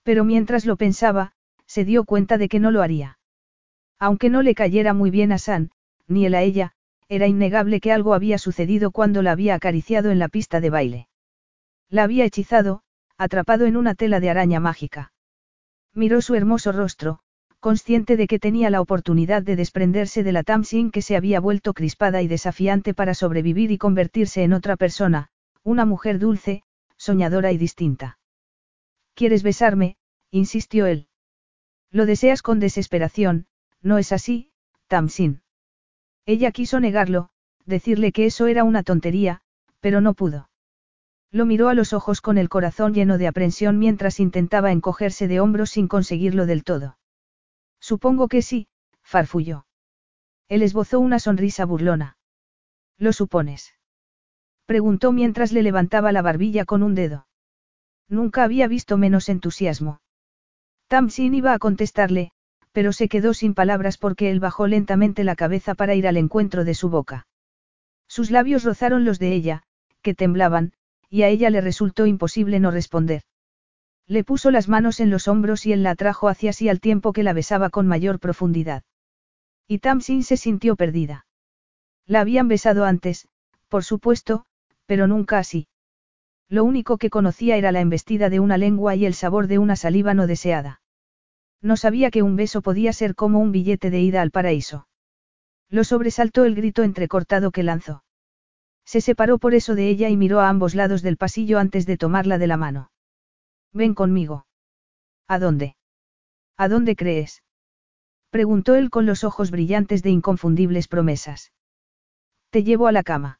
Pero 0.03 0.23
mientras 0.23 0.65
lo 0.65 0.77
pensaba, 0.77 1.33
se 1.65 1.83
dio 1.83 2.05
cuenta 2.05 2.37
de 2.37 2.47
que 2.47 2.61
no 2.61 2.71
lo 2.71 2.81
haría. 2.81 3.16
Aunque 3.99 4.29
no 4.29 4.41
le 4.41 4.55
cayera 4.55 4.93
muy 4.93 5.09
bien 5.09 5.31
a 5.31 5.37
San, 5.37 5.71
ni 6.07 6.25
él 6.25 6.35
a 6.35 6.43
ella, 6.43 6.73
era 7.09 7.27
innegable 7.27 7.79
que 7.79 7.91
algo 7.91 8.13
había 8.13 8.37
sucedido 8.37 8.91
cuando 8.91 9.21
la 9.21 9.31
había 9.31 9.55
acariciado 9.55 10.11
en 10.11 10.19
la 10.19 10.27
pista 10.27 10.59
de 10.59 10.69
baile. 10.69 11.07
La 11.89 12.03
había 12.03 12.25
hechizado, 12.25 12.81
atrapado 13.17 13.65
en 13.65 13.77
una 13.77 13.95
tela 13.95 14.19
de 14.19 14.29
araña 14.29 14.59
mágica. 14.59 15.13
Miró 15.93 16.21
su 16.21 16.35
hermoso 16.35 16.71
rostro, 16.71 17.19
consciente 17.59 18.17
de 18.17 18.27
que 18.27 18.39
tenía 18.39 18.69
la 18.69 18.81
oportunidad 18.81 19.41
de 19.41 19.55
desprenderse 19.55 20.23
de 20.23 20.31
la 20.31 20.43
Tamsin 20.43 20.91
que 20.91 21.01
se 21.01 21.15
había 21.15 21.39
vuelto 21.39 21.73
crispada 21.73 22.21
y 22.21 22.27
desafiante 22.27 22.93
para 22.93 23.13
sobrevivir 23.13 23.71
y 23.71 23.77
convertirse 23.77 24.43
en 24.43 24.53
otra 24.53 24.75
persona, 24.75 25.29
una 25.63 25.85
mujer 25.85 26.19
dulce, 26.19 26.63
soñadora 26.97 27.51
y 27.51 27.57
distinta. 27.57 28.19
¿Quieres 29.15 29.43
besarme? 29.43 29.97
insistió 30.29 30.85
él. 30.85 31.07
Lo 31.89 32.05
deseas 32.05 32.41
con 32.41 32.59
desesperación, 32.59 33.47
no 33.87 33.97
es 33.97 34.11
así, 34.11 34.51
Tamsin. 34.87 35.41
Ella 36.25 36.51
quiso 36.51 36.81
negarlo, 36.81 37.29
decirle 37.65 38.11
que 38.11 38.25
eso 38.25 38.47
era 38.47 38.65
una 38.65 38.83
tontería, 38.83 39.39
pero 39.79 40.01
no 40.01 40.13
pudo. 40.13 40.49
Lo 41.31 41.45
miró 41.45 41.69
a 41.69 41.73
los 41.73 41.93
ojos 41.93 42.19
con 42.19 42.37
el 42.37 42.49
corazón 42.49 42.93
lleno 42.93 43.17
de 43.17 43.27
aprensión 43.27 43.79
mientras 43.79 44.19
intentaba 44.19 44.73
encogerse 44.73 45.29
de 45.29 45.39
hombros 45.39 45.69
sin 45.69 45.87
conseguirlo 45.87 46.45
del 46.45 46.65
todo. 46.65 46.97
Supongo 47.79 48.27
que 48.27 48.41
sí, 48.41 48.67
farfulló. 49.03 49.65
Él 50.49 50.63
esbozó 50.63 50.99
una 50.99 51.19
sonrisa 51.19 51.65
burlona. 51.65 52.17
¿Lo 52.97 53.13
supones? 53.13 53.73
Preguntó 54.65 55.13
mientras 55.13 55.53
le 55.53 55.63
levantaba 55.63 56.11
la 56.11 56.21
barbilla 56.21 56.65
con 56.65 56.83
un 56.83 56.93
dedo. 56.93 57.27
Nunca 58.09 58.43
había 58.43 58.67
visto 58.67 58.97
menos 58.97 59.29
entusiasmo. 59.29 60.01
Tamsin 60.87 61.33
iba 61.33 61.53
a 61.53 61.59
contestarle, 61.59 62.31
pero 62.77 62.93
se 62.93 63.09
quedó 63.09 63.33
sin 63.33 63.55
palabras 63.55 63.97
porque 63.97 64.29
él 64.29 64.39
bajó 64.39 64.67
lentamente 64.67 65.23
la 65.23 65.35
cabeza 65.35 65.73
para 65.73 65.95
ir 65.95 66.07
al 66.07 66.15
encuentro 66.15 66.63
de 66.63 66.75
su 66.75 66.89
boca. 66.91 67.25
Sus 68.07 68.29
labios 68.29 68.63
rozaron 68.63 69.03
los 69.03 69.17
de 69.17 69.33
ella, 69.33 69.63
que 70.03 70.13
temblaban, 70.13 70.73
y 71.09 71.23
a 71.23 71.27
ella 71.27 71.49
le 71.49 71.59
resultó 71.59 72.05
imposible 72.05 72.59
no 72.59 72.69
responder. 72.69 73.23
Le 74.05 74.23
puso 74.23 74.51
las 74.51 74.69
manos 74.69 74.99
en 74.99 75.09
los 75.09 75.27
hombros 75.27 75.65
y 75.65 75.73
él 75.73 75.81
la 75.81 75.89
atrajo 75.89 76.29
hacia 76.29 76.53
sí 76.53 76.69
al 76.69 76.79
tiempo 76.79 77.13
que 77.13 77.23
la 77.23 77.33
besaba 77.33 77.71
con 77.71 77.87
mayor 77.87 78.19
profundidad. 78.19 78.83
Y 79.67 79.79
Tamsin 79.79 80.21
se 80.21 80.37
sintió 80.37 80.75
perdida. 80.75 81.25
La 82.05 82.19
habían 82.19 82.47
besado 82.47 82.85
antes, 82.85 83.27
por 83.69 83.85
supuesto, 83.85 84.45
pero 84.85 85.07
nunca 85.07 85.39
así. 85.39 85.67
Lo 86.47 86.63
único 86.63 86.99
que 86.99 87.09
conocía 87.09 87.57
era 87.57 87.71
la 87.71 87.81
embestida 87.81 88.29
de 88.29 88.39
una 88.39 88.59
lengua 88.59 88.93
y 88.93 89.07
el 89.07 89.15
sabor 89.15 89.47
de 89.47 89.57
una 89.57 89.75
saliva 89.75 90.13
no 90.13 90.27
deseada. 90.27 90.79
No 91.61 91.77
sabía 91.77 92.11
que 92.11 92.23
un 92.23 92.35
beso 92.35 92.61
podía 92.61 92.93
ser 92.93 93.15
como 93.15 93.39
un 93.39 93.51
billete 93.51 93.89
de 93.89 94.01
ida 94.01 94.21
al 94.21 94.31
paraíso. 94.31 94.87
Lo 95.69 95.83
sobresaltó 95.83 96.45
el 96.45 96.55
grito 96.55 96.83
entrecortado 96.83 97.51
que 97.51 97.63
lanzó. 97.63 98.03
Se 98.85 99.01
separó 99.01 99.37
por 99.37 99.53
eso 99.53 99.75
de 99.75 99.89
ella 99.89 100.09
y 100.09 100.15
miró 100.15 100.39
a 100.39 100.49
ambos 100.49 100.75
lados 100.75 101.01
del 101.01 101.17
pasillo 101.17 101.59
antes 101.59 101.85
de 101.85 101.97
tomarla 101.97 102.37
de 102.37 102.47
la 102.47 102.57
mano. 102.57 102.91
Ven 103.73 103.93
conmigo. 103.93 104.45
¿A 105.27 105.39
dónde? 105.39 105.75
¿A 106.55 106.69
dónde 106.69 106.95
crees? 106.95 107.43
Preguntó 108.29 108.75
él 108.75 108.89
con 108.89 109.05
los 109.05 109.23
ojos 109.23 109.51
brillantes 109.51 110.03
de 110.03 110.09
inconfundibles 110.11 110.87
promesas. 110.87 111.51
Te 112.49 112.63
llevo 112.63 112.87
a 112.87 112.91
la 112.93 113.03
cama. 113.03 113.39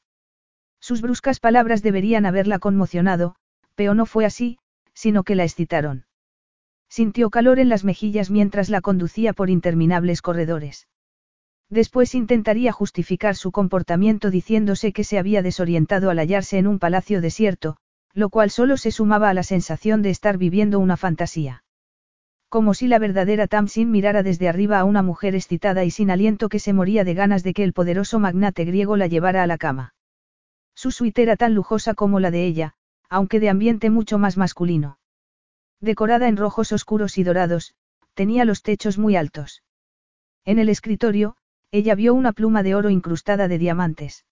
Sus 0.80 1.02
bruscas 1.02 1.40
palabras 1.40 1.82
deberían 1.82 2.26
haberla 2.26 2.60
conmocionado, 2.60 3.36
pero 3.76 3.94
no 3.94 4.06
fue 4.06 4.26
así, 4.26 4.60
sino 4.94 5.24
que 5.24 5.36
la 5.36 5.44
excitaron. 5.44 6.07
Sintió 6.90 7.30
calor 7.30 7.60
en 7.60 7.70
las 7.70 7.84
mejillas 7.84 8.30
mientras 8.32 8.70
la 8.70 8.82
conducía 8.82 9.34
por 9.34 9.50
interminables 9.50 10.22
corredores. 10.22 10.88
Después 11.70 12.16
intentaría 12.16 12.72
justificar 12.72 13.36
su 13.36 13.52
comportamiento 13.52 14.32
diciéndose 14.32 14.94
que 14.94 15.04
se 15.04 15.20
había 15.20 15.42
desorientado 15.42 16.10
al 16.10 16.20
hallarse 16.20 16.58
en 16.58 16.68
un 16.68 16.80
palacio 16.80 17.20
desierto, 17.20 17.78
lo 18.14 18.30
cual 18.30 18.50
solo 18.50 18.78
se 18.78 18.92
sumaba 18.92 19.30
a 19.30 19.34
la 19.34 19.44
sensación 19.44 20.02
de 20.02 20.10
estar 20.10 20.38
viviendo 20.38 20.80
una 20.80 20.96
fantasía. 20.96 21.64
Como 22.50 22.74
si 22.74 22.88
la 22.88 23.00
verdadera 23.00 23.48
Tamsin 23.48 23.92
mirara 23.92 24.24
desde 24.24 24.48
arriba 24.48 24.80
a 24.80 24.86
una 24.86 25.02
mujer 25.04 25.36
excitada 25.36 25.84
y 25.84 25.92
sin 25.92 26.10
aliento 26.10 26.48
que 26.48 26.60
se 26.60 26.72
moría 26.72 27.04
de 27.04 27.14
ganas 27.14 27.44
de 27.44 27.54
que 27.54 27.66
el 27.66 27.74
poderoso 27.74 28.20
magnate 28.20 28.64
griego 28.64 28.96
la 28.96 29.08
llevara 29.08 29.44
a 29.44 29.48
la 29.48 29.58
cama. 29.58 29.94
Su 30.74 30.92
suite 30.92 31.22
era 31.24 31.36
tan 31.36 31.54
lujosa 31.54 31.94
como 31.94 32.22
la 32.22 32.32
de 32.32 32.46
ella, 32.46 32.76
aunque 33.10 33.42
de 33.42 33.50
ambiente 33.50 33.90
mucho 33.90 34.18
más 34.18 34.38
masculino. 34.38 34.97
Decorada 35.80 36.28
en 36.28 36.38
rojos 36.38 36.72
oscuros 36.72 37.18
y 37.18 37.24
dorados, 37.24 37.76
tenía 38.14 38.46
los 38.46 38.64
techos 38.64 38.98
muy 38.98 39.16
altos. 39.16 39.64
En 40.44 40.60
el 40.60 40.70
escritorio, 40.70 41.36
ella 41.72 41.96
vio 41.96 42.14
una 42.14 42.32
pluma 42.32 42.64
de 42.64 42.74
oro 42.76 42.90
incrustada 42.90 43.48
de 43.48 43.58
diamantes. 43.58 44.26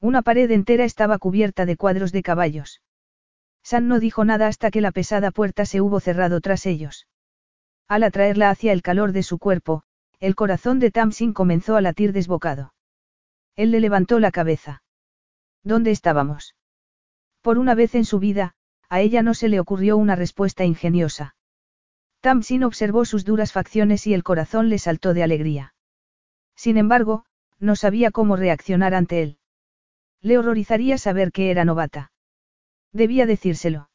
Una 0.00 0.22
pared 0.22 0.50
entera 0.50 0.84
estaba 0.84 1.18
cubierta 1.18 1.66
de 1.66 1.76
cuadros 1.76 2.12
de 2.12 2.22
caballos. 2.22 2.82
San 3.62 3.88
no 3.88 4.00
dijo 4.00 4.24
nada 4.24 4.46
hasta 4.46 4.70
que 4.70 4.80
la 4.80 4.92
pesada 4.92 5.30
puerta 5.30 5.66
se 5.66 5.80
hubo 5.80 6.00
cerrado 6.00 6.40
tras 6.40 6.66
ellos. 6.66 7.06
Al 7.88 8.04
atraerla 8.04 8.50
hacia 8.50 8.72
el 8.72 8.82
calor 8.82 9.12
de 9.12 9.22
su 9.22 9.38
cuerpo, 9.38 9.82
el 10.20 10.34
corazón 10.34 10.78
de 10.78 10.90
Tamsin 10.90 11.32
comenzó 11.32 11.76
a 11.76 11.80
latir 11.80 12.12
desbocado. 12.12 12.72
Él 13.56 13.72
le 13.72 13.80
levantó 13.80 14.20
la 14.20 14.30
cabeza. 14.30 14.82
¿Dónde 15.64 15.90
estábamos? 15.90 16.54
Por 17.42 17.58
una 17.58 17.74
vez 17.74 17.94
en 17.94 18.04
su 18.04 18.18
vida, 18.18 18.54
a 18.90 19.00
ella 19.00 19.22
no 19.22 19.34
se 19.34 19.48
le 19.48 19.60
ocurrió 19.60 19.96
una 19.96 20.16
respuesta 20.16 20.64
ingeniosa. 20.64 21.36
Tamsin 22.20 22.64
observó 22.64 23.04
sus 23.04 23.24
duras 23.24 23.52
facciones 23.52 24.06
y 24.06 24.12
el 24.12 24.24
corazón 24.24 24.68
le 24.68 24.78
saltó 24.78 25.14
de 25.14 25.22
alegría. 25.22 25.74
Sin 26.54 26.76
embargo, 26.76 27.24
no 27.58 27.76
sabía 27.76 28.10
cómo 28.10 28.36
reaccionar 28.36 28.94
ante 28.94 29.22
él. 29.22 29.38
Le 30.20 30.36
horrorizaría 30.36 30.98
saber 30.98 31.32
que 31.32 31.50
era 31.50 31.64
novata. 31.64 32.12
Debía 32.92 33.24
decírselo. 33.24 33.88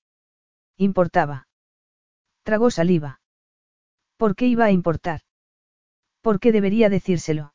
Importaba. 0.77 1.47
Tragó 2.43 2.71
saliva. 2.71 3.19
¿Por 4.17 4.35
qué 4.35 4.47
iba 4.47 4.65
a 4.65 4.71
importar? 4.71 5.21
¿Por 6.21 6.39
qué 6.39 6.51
debería 6.51 6.89
decírselo? 6.89 7.53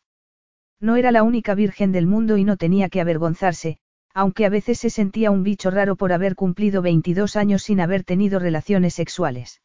No 0.79 0.97
era 0.97 1.11
la 1.11 1.23
única 1.23 1.55
virgen 1.55 1.91
del 1.91 2.07
mundo 2.07 2.37
y 2.37 2.45
no 2.45 2.57
tenía 2.57 2.89
que 2.89 3.01
avergonzarse, 3.01 3.79
aunque 4.15 4.45
a 4.45 4.49
veces 4.49 4.79
se 4.79 4.91
sentía 4.91 5.31
un 5.31 5.43
bicho 5.43 5.71
raro 5.71 5.97
por 5.97 6.13
haber 6.13 6.35
cumplido 6.35 6.83
22 6.83 7.37
años 7.37 7.63
sin 7.63 7.81
haber 7.81 8.05
tenido 8.05 8.39
relaciones 8.39 8.95
sexuales. 8.95 9.63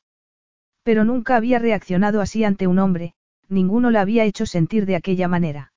Pero 0.84 1.04
nunca 1.04 1.36
había 1.36 1.60
reaccionado 1.60 2.22
así 2.22 2.44
ante 2.44 2.68
un 2.68 2.80
hombre, 2.80 3.14
ninguno 3.50 3.92
la 3.92 4.02
había 4.02 4.24
hecho 4.24 4.46
sentir 4.46 4.86
de 4.86 4.96
aquella 4.96 5.28
manera. 5.28 5.74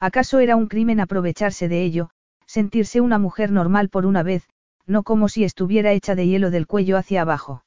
¿Acaso 0.00 0.40
era 0.40 0.56
un 0.56 0.68
crimen 0.68 1.00
aprovecharse 1.00 1.68
de 1.68 1.82
ello, 1.82 2.10
sentirse 2.46 3.00
una 3.00 3.18
mujer 3.18 3.52
normal 3.52 3.88
por 3.88 4.06
una 4.06 4.22
vez, 4.22 4.48
no 4.86 5.02
como 5.02 5.28
si 5.28 5.44
estuviera 5.44 5.92
hecha 5.92 6.14
de 6.14 6.26
hielo 6.26 6.50
del 6.50 6.66
cuello 6.66 6.96
hacia 6.96 7.22
abajo? 7.22 7.64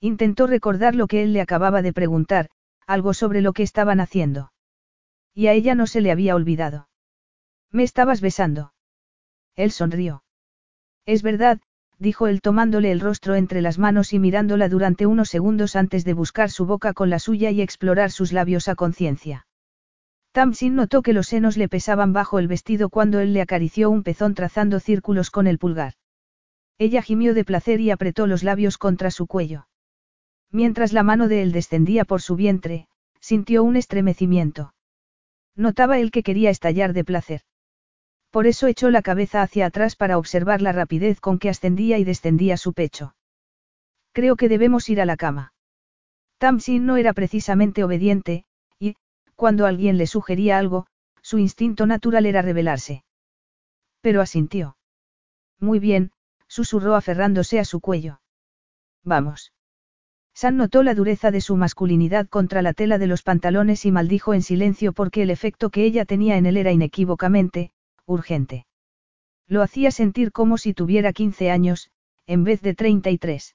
Intentó 0.00 0.46
recordar 0.46 0.94
lo 0.94 1.06
que 1.06 1.22
él 1.22 1.32
le 1.32 1.40
acababa 1.40 1.82
de 1.82 1.92
preguntar, 1.92 2.50
algo 2.86 3.14
sobre 3.14 3.40
lo 3.40 3.52
que 3.52 3.62
estaban 3.62 4.00
haciendo. 4.00 4.52
Y 5.34 5.46
a 5.46 5.52
ella 5.52 5.74
no 5.74 5.86
se 5.86 6.00
le 6.00 6.10
había 6.10 6.34
olvidado. 6.34 6.88
Me 7.70 7.82
estabas 7.82 8.20
besando. 8.20 8.72
Él 9.56 9.70
sonrió. 9.70 10.22
Es 11.06 11.22
verdad, 11.22 11.60
dijo 11.98 12.26
él 12.26 12.40
tomándole 12.42 12.92
el 12.92 13.00
rostro 13.00 13.34
entre 13.34 13.62
las 13.62 13.78
manos 13.78 14.12
y 14.12 14.18
mirándola 14.18 14.68
durante 14.68 15.06
unos 15.06 15.30
segundos 15.30 15.76
antes 15.76 16.04
de 16.04 16.12
buscar 16.12 16.50
su 16.50 16.66
boca 16.66 16.92
con 16.92 17.10
la 17.10 17.18
suya 17.18 17.50
y 17.50 17.62
explorar 17.62 18.10
sus 18.10 18.32
labios 18.32 18.68
a 18.68 18.74
conciencia. 18.74 19.46
Tamsin 20.32 20.74
notó 20.74 21.00
que 21.00 21.14
los 21.14 21.28
senos 21.28 21.56
le 21.56 21.68
pesaban 21.68 22.12
bajo 22.12 22.38
el 22.38 22.48
vestido 22.48 22.90
cuando 22.90 23.20
él 23.20 23.32
le 23.32 23.40
acarició 23.40 23.88
un 23.88 24.02
pezón 24.02 24.34
trazando 24.34 24.80
círculos 24.80 25.30
con 25.30 25.46
el 25.46 25.58
pulgar. 25.58 25.94
Ella 26.76 27.00
gimió 27.00 27.32
de 27.32 27.44
placer 27.44 27.80
y 27.80 27.90
apretó 27.90 28.26
los 28.26 28.42
labios 28.42 28.76
contra 28.76 29.10
su 29.10 29.26
cuello. 29.26 29.66
Mientras 30.52 30.92
la 30.92 31.02
mano 31.02 31.28
de 31.28 31.40
él 31.40 31.52
descendía 31.52 32.04
por 32.04 32.20
su 32.20 32.36
vientre, 32.36 32.86
sintió 33.18 33.64
un 33.64 33.76
estremecimiento. 33.76 34.74
Notaba 35.54 35.98
él 35.98 36.10
que 36.10 36.22
quería 36.22 36.50
estallar 36.50 36.92
de 36.92 37.04
placer. 37.04 37.40
Por 38.30 38.46
eso 38.46 38.66
echó 38.66 38.90
la 38.90 39.02
cabeza 39.02 39.42
hacia 39.42 39.66
atrás 39.66 39.96
para 39.96 40.18
observar 40.18 40.62
la 40.62 40.72
rapidez 40.72 41.20
con 41.20 41.38
que 41.38 41.48
ascendía 41.48 41.98
y 41.98 42.04
descendía 42.04 42.56
su 42.56 42.72
pecho. 42.72 43.14
Creo 44.12 44.36
que 44.36 44.48
debemos 44.48 44.88
ir 44.88 45.00
a 45.00 45.06
la 45.06 45.16
cama. 45.16 45.52
Tamsin 46.38 46.84
no 46.86 46.96
era 46.96 47.12
precisamente 47.12 47.82
obediente, 47.84 48.44
y, 48.78 48.96
cuando 49.34 49.66
alguien 49.66 49.96
le 49.96 50.06
sugería 50.06 50.58
algo, 50.58 50.86
su 51.22 51.38
instinto 51.38 51.86
natural 51.86 52.26
era 52.26 52.42
rebelarse. 52.42 53.04
Pero 54.00 54.20
asintió. 54.20 54.76
Muy 55.58 55.78
bien, 55.78 56.12
susurró 56.46 56.94
aferrándose 56.94 57.58
a 57.58 57.64
su 57.64 57.80
cuello. 57.80 58.20
Vamos. 59.02 59.52
San 60.34 60.56
notó 60.58 60.82
la 60.82 60.94
dureza 60.94 61.30
de 61.30 61.40
su 61.40 61.56
masculinidad 61.56 62.28
contra 62.28 62.60
la 62.60 62.74
tela 62.74 62.98
de 62.98 63.06
los 63.06 63.22
pantalones 63.22 63.86
y 63.86 63.92
maldijo 63.92 64.34
en 64.34 64.42
silencio 64.42 64.92
porque 64.92 65.22
el 65.22 65.30
efecto 65.30 65.70
que 65.70 65.84
ella 65.84 66.04
tenía 66.04 66.36
en 66.36 66.44
él 66.44 66.58
era 66.58 66.72
inequívocamente, 66.72 67.72
urgente. 68.06 68.66
Lo 69.48 69.62
hacía 69.62 69.90
sentir 69.90 70.32
como 70.32 70.58
si 70.58 70.74
tuviera 70.74 71.12
15 71.12 71.50
años, 71.50 71.90
en 72.26 72.44
vez 72.44 72.62
de 72.62 72.74
33. 72.74 73.54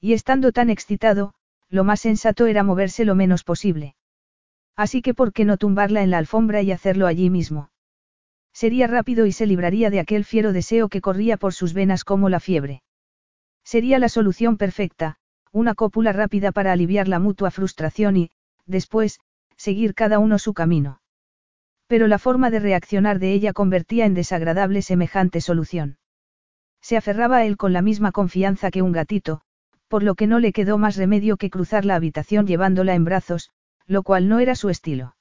Y 0.00 0.12
estando 0.12 0.52
tan 0.52 0.70
excitado, 0.70 1.34
lo 1.68 1.84
más 1.84 2.00
sensato 2.00 2.46
era 2.46 2.62
moverse 2.62 3.04
lo 3.04 3.14
menos 3.14 3.44
posible. 3.44 3.94
Así 4.76 5.02
que 5.02 5.14
¿por 5.14 5.32
qué 5.32 5.44
no 5.44 5.56
tumbarla 5.56 6.02
en 6.02 6.10
la 6.10 6.18
alfombra 6.18 6.62
y 6.62 6.72
hacerlo 6.72 7.06
allí 7.06 7.30
mismo? 7.30 7.70
Sería 8.52 8.86
rápido 8.86 9.26
y 9.26 9.32
se 9.32 9.46
libraría 9.46 9.90
de 9.90 10.00
aquel 10.00 10.24
fiero 10.24 10.52
deseo 10.52 10.88
que 10.88 11.00
corría 11.00 11.36
por 11.36 11.52
sus 11.54 11.74
venas 11.74 12.04
como 12.04 12.28
la 12.28 12.40
fiebre. 12.40 12.82
Sería 13.64 13.98
la 13.98 14.08
solución 14.08 14.56
perfecta, 14.56 15.16
una 15.52 15.74
cópula 15.74 16.12
rápida 16.12 16.52
para 16.52 16.72
aliviar 16.72 17.08
la 17.08 17.18
mutua 17.18 17.50
frustración 17.50 18.16
y, 18.16 18.30
después, 18.66 19.20
seguir 19.56 19.94
cada 19.94 20.18
uno 20.18 20.38
su 20.38 20.54
camino. 20.54 21.00
Pero 21.88 22.06
la 22.06 22.18
forma 22.18 22.50
de 22.50 22.60
reaccionar 22.60 23.18
de 23.18 23.32
ella 23.32 23.52
convertía 23.52 24.06
en 24.06 24.14
desagradable 24.14 24.82
semejante 24.82 25.40
solución. 25.40 25.98
Se 26.80 26.96
aferraba 26.96 27.38
a 27.38 27.44
él 27.44 27.56
con 27.56 27.72
la 27.72 27.82
misma 27.82 28.12
confianza 28.12 28.70
que 28.70 28.82
un 28.82 28.92
gatito, 28.92 29.40
por 29.88 30.02
lo 30.02 30.14
que 30.14 30.26
no 30.26 30.38
le 30.38 30.52
quedó 30.52 30.78
más 30.78 30.96
remedio 30.96 31.38
que 31.38 31.50
cruzar 31.50 31.84
la 31.84 31.96
habitación 31.96 32.46
llevándola 32.46 32.94
en 32.94 33.04
brazos, 33.04 33.50
lo 33.86 34.02
cual 34.02 34.28
no 34.28 34.38
era 34.38 34.54
su 34.54 34.68
estilo. 34.68 35.16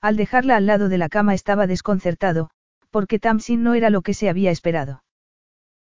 Al 0.00 0.16
dejarla 0.16 0.56
al 0.56 0.66
lado 0.66 0.88
de 0.88 0.98
la 0.98 1.08
cama 1.08 1.34
estaba 1.34 1.66
desconcertado, 1.66 2.50
porque 2.90 3.18
Tamsin 3.18 3.62
no 3.62 3.74
era 3.74 3.90
lo 3.90 4.02
que 4.02 4.14
se 4.14 4.28
había 4.28 4.50
esperado. 4.50 5.04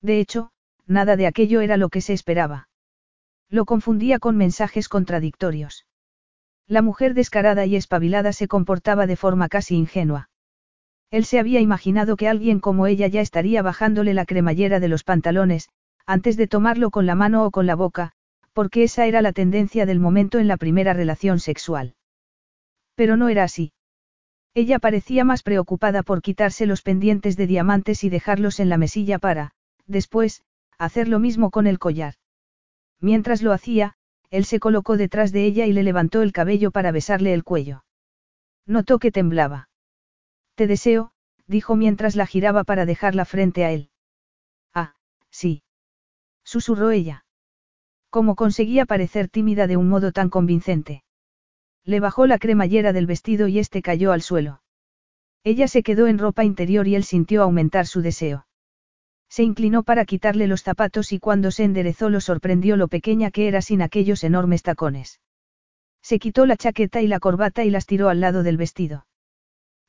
De 0.01 0.21
hecho, 0.21 0.51
nada 0.87 1.17
de 1.17 1.27
aquello 1.27 1.61
era 1.61 1.77
lo 1.77 1.91
que 1.91 2.01
se 2.01 2.15
esperaba. 2.15 2.69
Lo 3.51 3.67
confundía 3.67 4.19
con 4.19 4.37
mensajes 4.37 4.89
contradictorios. 4.89 5.87
La 6.69 6.83
mujer 6.83 7.15
descarada 7.15 7.65
y 7.65 7.77
espabilada 7.77 8.35
se 8.35 8.47
comportaba 8.47 9.07
de 9.07 9.17
forma 9.17 9.49
casi 9.49 9.75
ingenua. 9.75 10.29
Él 11.11 11.25
se 11.25 11.39
había 11.39 11.61
imaginado 11.61 12.17
que 12.17 12.29
alguien 12.29 12.61
como 12.61 12.87
ella 12.87 13.07
ya 13.07 13.23
estaría 13.23 13.63
bajándole 13.63 14.13
la 14.13 14.27
cremallera 14.27 14.79
de 14.79 14.89
los 14.89 15.03
pantalones, 15.03 15.71
antes 16.05 16.37
de 16.37 16.47
tomarlo 16.47 16.91
con 16.91 17.07
la 17.07 17.15
mano 17.15 17.47
o 17.47 17.51
con 17.51 17.67
la 17.67 17.75
boca, 17.75 18.13
porque 18.53 18.83
esa 18.83 19.07
era 19.07 19.23
la 19.23 19.33
tendencia 19.33 19.87
del 19.87 19.99
momento 19.99 20.39
en 20.39 20.47
la 20.47 20.59
primera 20.59 20.93
relación 20.93 21.41
sexual. 21.41 21.95
Pero 22.95 23.17
no 23.17 23.31
era 23.31 23.45
así. 23.45 23.73
Ella 24.53 24.79
parecía 24.79 25.25
más 25.25 25.43
preocupada 25.43 26.03
por 26.03 26.21
quitarse 26.21 26.67
los 26.67 26.83
pendientes 26.83 27.37
de 27.37 27.47
diamantes 27.47 28.05
y 28.05 28.11
dejarlos 28.11 28.61
en 28.61 28.69
la 28.69 28.77
mesilla 28.77 29.19
para, 29.19 29.53
después, 29.87 30.43
hacer 30.77 31.09
lo 31.09 31.19
mismo 31.19 31.51
con 31.51 31.67
el 31.67 31.79
collar. 31.79 32.15
Mientras 33.01 33.41
lo 33.41 33.53
hacía, 33.53 33.95
él 34.31 34.45
se 34.45 34.61
colocó 34.61 34.97
detrás 34.97 35.33
de 35.33 35.45
ella 35.45 35.67
y 35.67 35.73
le 35.73 35.83
levantó 35.83 36.23
el 36.23 36.33
cabello 36.33 36.71
para 36.71 36.93
besarle 36.93 37.33
el 37.33 37.45
cuello. 37.45 37.85
Notó 38.67 38.99
que 38.99 39.11
temblaba. 39.11 39.69
Te 40.55 40.67
deseo, 40.67 41.13
dijo 41.47 41.77
mientras 41.77 42.17
la 42.17 42.27
giraba 42.27 42.65
para 42.65 42.85
dejarla 42.85 43.25
frente 43.25 43.65
a 43.65 43.73
él. 43.73 43.91
Ah, 44.75 44.95
sí. 45.31 45.63
Susurró 46.45 46.91
ella. 46.91 47.25
¿Cómo 48.11 48.35
conseguía 48.35 48.87
parecer 48.87 49.29
tímida 49.29 49.67
de 49.67 49.77
un 49.77 49.89
modo 49.89 50.13
tan 50.13 50.31
convincente? 50.31 51.05
Le 51.85 52.01
bajó 52.01 52.27
la 52.27 52.39
cremallera 52.39 52.93
del 52.93 53.07
vestido 53.07 53.49
y 53.49 53.59
este 53.59 53.83
cayó 53.83 54.13
al 54.13 54.23
suelo. 54.23 54.63
Ella 55.45 55.69
se 55.69 55.83
quedó 55.83 56.07
en 56.07 56.19
ropa 56.19 56.45
interior 56.45 56.89
y 56.89 56.95
él 56.95 57.05
sintió 57.05 57.43
aumentar 57.43 57.87
su 57.87 58.03
deseo. 58.03 58.48
Se 59.29 59.43
inclinó 59.43 59.83
para 59.83 60.05
quitarle 60.05 60.47
los 60.47 60.63
zapatos 60.63 61.13
y 61.13 61.19
cuando 61.19 61.51
se 61.51 61.65
enderezó 61.65 62.09
lo 62.09 62.21
sorprendió 62.21 62.77
lo 62.77 62.89
pequeña 62.89 63.31
que 63.31 63.49
era 63.49 63.63
sin 63.63 63.83
aquellos 63.83 64.25
enormes 64.25 64.63
tacones. 64.63 65.21
Se 66.03 66.19
quitó 66.19 66.47
la 66.47 66.57
chaqueta 66.57 67.03
y 67.03 67.09
la 67.09 67.21
corbata 67.21 67.65
y 67.65 67.71
las 67.71 67.87
tiró 67.87 68.09
al 68.09 68.21
lado 68.21 68.43
del 68.43 68.57
vestido. 68.57 69.07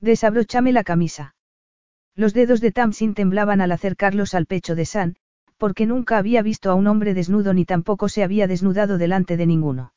Desabróchame 0.02 0.72
la 0.74 0.84
camisa. 0.84 1.36
Los 2.16 2.34
dedos 2.34 2.60
de 2.60 2.72
Tamsin 2.72 3.14
temblaban 3.14 3.62
al 3.62 3.72
acercarlos 3.72 4.34
al 4.34 4.46
pecho 4.46 4.76
de 4.76 4.86
San, 4.86 5.16
porque 5.58 5.86
nunca 5.86 6.18
había 6.18 6.42
visto 6.42 6.72
a 6.72 6.76
un 6.76 6.88
hombre 6.88 7.14
desnudo 7.14 7.54
ni 7.54 7.66
tampoco 7.66 8.10
se 8.10 8.24
había 8.24 8.48
desnudado 8.48 8.98
delante 8.98 9.38
de 9.38 9.46
ninguno. 9.46 9.94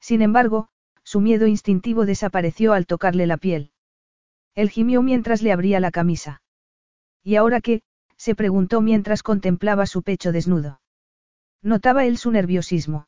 Sin 0.00 0.22
embargo, 0.22 0.68
su 1.02 1.20
miedo 1.20 1.46
instintivo 1.46 2.06
desapareció 2.06 2.72
al 2.72 2.86
tocarle 2.86 3.26
la 3.26 3.36
piel. 3.36 3.72
Él 4.54 4.70
gimió 4.70 5.02
mientras 5.02 5.42
le 5.42 5.52
abría 5.52 5.80
la 5.80 5.90
camisa. 5.90 6.42
¿Y 7.22 7.36
ahora 7.36 7.60
qué? 7.60 7.82
Se 8.24 8.34
preguntó 8.34 8.80
mientras 8.80 9.22
contemplaba 9.22 9.84
su 9.84 10.02
pecho 10.02 10.32
desnudo. 10.32 10.80
Notaba 11.60 12.06
él 12.06 12.16
su 12.16 12.30
nerviosismo. 12.30 13.06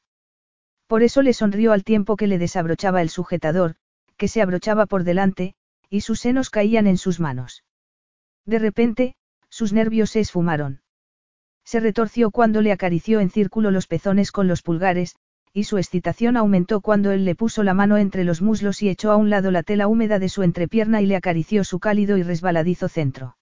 Por 0.87 1.03
eso 1.03 1.23
le 1.23 1.33
sonrió 1.33 1.73
al 1.73 1.85
tiempo 1.85 2.17
que 2.17 2.27
le 2.27 2.37
desabrochaba 2.37 3.01
el 3.01 3.09
sujetador, 3.09 3.77
que 4.19 4.29
se 4.29 4.43
abrochaba 4.43 4.85
por 4.85 5.05
delante, 5.05 5.55
y 5.89 6.03
sus 6.03 6.21
senos 6.21 6.51
caían 6.51 6.87
en 6.87 6.99
sus 6.99 7.19
manos. 7.19 7.65
De 8.45 8.59
repente, 8.59 9.15
sus 9.49 9.73
nervios 9.73 10.11
se 10.11 10.21
esfumaron. 10.21 10.83
Se 11.65 11.81
retorció 11.81 12.31
cuando 12.31 12.61
le 12.61 12.71
acarició 12.71 13.21
en 13.21 13.31
círculo 13.31 13.71
los 13.71 13.87
pezones 13.87 14.31
con 14.31 14.49
los 14.49 14.61
pulgares, 14.61 15.17
y 15.51 15.65
su 15.65 15.79
excitación 15.79 16.37
aumentó 16.37 16.83
cuando 16.83 17.11
él 17.11 17.25
le 17.25 17.35
puso 17.35 17.63
la 17.63 17.73
mano 17.73 17.97
entre 17.97 18.25
los 18.25 18.43
muslos 18.43 18.83
y 18.83 18.91
echó 18.91 19.13
a 19.13 19.17
un 19.17 19.31
lado 19.31 19.51
la 19.51 19.63
tela 19.63 19.89
húmeda 19.89 20.19
de 20.19 20.29
su 20.29 20.43
entrepierna 20.43 21.01
y 21.01 21.07
le 21.07 21.17
acarició 21.17 21.65
su 21.65 21.79
cálido 21.79 22.19
y 22.19 22.23
resbaladizo 22.23 22.91
centro. 22.91 23.39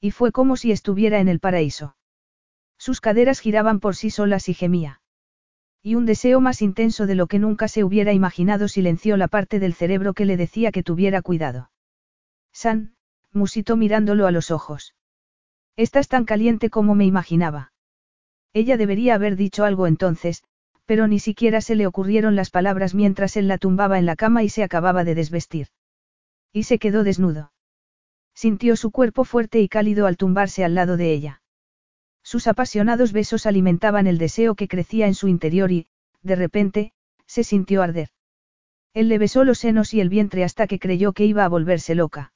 Y 0.00 0.12
fue 0.12 0.32
como 0.32 0.56
si 0.56 0.72
estuviera 0.72 1.20
en 1.20 1.28
el 1.28 1.40
paraíso. 1.40 1.96
Sus 2.78 3.00
caderas 3.00 3.40
giraban 3.40 3.80
por 3.80 3.96
sí 3.96 4.10
solas 4.10 4.48
y 4.48 4.54
gemía. 4.54 5.00
Y 5.82 5.94
un 5.94 6.06
deseo 6.06 6.40
más 6.40 6.62
intenso 6.62 7.06
de 7.06 7.14
lo 7.14 7.26
que 7.26 7.38
nunca 7.38 7.68
se 7.68 7.84
hubiera 7.84 8.12
imaginado 8.12 8.68
silenció 8.68 9.16
la 9.16 9.28
parte 9.28 9.58
del 9.58 9.74
cerebro 9.74 10.14
que 10.14 10.24
le 10.24 10.36
decía 10.36 10.70
que 10.70 10.82
tuviera 10.82 11.22
cuidado. 11.22 11.70
San, 12.52 12.94
musitó 13.32 13.76
mirándolo 13.76 14.26
a 14.26 14.30
los 14.30 14.50
ojos. 14.50 14.94
Estás 15.76 16.08
tan 16.08 16.24
caliente 16.24 16.70
como 16.70 16.94
me 16.94 17.04
imaginaba. 17.04 17.72
Ella 18.52 18.76
debería 18.76 19.14
haber 19.14 19.36
dicho 19.36 19.64
algo 19.64 19.86
entonces, 19.86 20.42
pero 20.86 21.06
ni 21.06 21.18
siquiera 21.18 21.60
se 21.60 21.74
le 21.74 21.86
ocurrieron 21.86 22.34
las 22.34 22.50
palabras 22.50 22.94
mientras 22.94 23.36
él 23.36 23.46
la 23.46 23.58
tumbaba 23.58 23.98
en 23.98 24.06
la 24.06 24.16
cama 24.16 24.42
y 24.42 24.48
se 24.48 24.62
acababa 24.62 25.04
de 25.04 25.14
desvestir. 25.14 25.68
Y 26.52 26.62
se 26.64 26.78
quedó 26.78 27.04
desnudo. 27.04 27.52
Sintió 28.38 28.76
su 28.76 28.92
cuerpo 28.92 29.24
fuerte 29.24 29.58
y 29.58 29.68
cálido 29.68 30.06
al 30.06 30.16
tumbarse 30.16 30.64
al 30.64 30.76
lado 30.76 30.96
de 30.96 31.12
ella. 31.12 31.42
Sus 32.22 32.46
apasionados 32.46 33.10
besos 33.10 33.46
alimentaban 33.46 34.06
el 34.06 34.16
deseo 34.16 34.54
que 34.54 34.68
crecía 34.68 35.08
en 35.08 35.14
su 35.14 35.26
interior 35.26 35.72
y, 35.72 35.88
de 36.22 36.36
repente, 36.36 36.92
se 37.26 37.42
sintió 37.42 37.82
arder. 37.82 38.10
Él 38.94 39.08
le 39.08 39.18
besó 39.18 39.42
los 39.42 39.58
senos 39.58 39.92
y 39.92 40.00
el 40.00 40.08
vientre 40.08 40.44
hasta 40.44 40.68
que 40.68 40.78
creyó 40.78 41.14
que 41.14 41.24
iba 41.24 41.44
a 41.44 41.48
volverse 41.48 41.96
loca. 41.96 42.32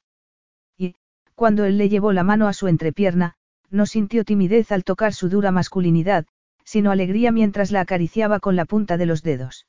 Y, 0.76 0.96
cuando 1.36 1.66
él 1.66 1.78
le 1.78 1.88
llevó 1.88 2.12
la 2.12 2.24
mano 2.24 2.48
a 2.48 2.52
su 2.52 2.66
entrepierna, 2.66 3.36
no 3.70 3.86
sintió 3.86 4.24
timidez 4.24 4.72
al 4.72 4.82
tocar 4.82 5.14
su 5.14 5.28
dura 5.28 5.52
masculinidad, 5.52 6.26
sino 6.64 6.90
alegría 6.90 7.30
mientras 7.30 7.70
la 7.70 7.80
acariciaba 7.80 8.40
con 8.40 8.56
la 8.56 8.64
punta 8.64 8.96
de 8.96 9.06
los 9.06 9.22
dedos. 9.22 9.68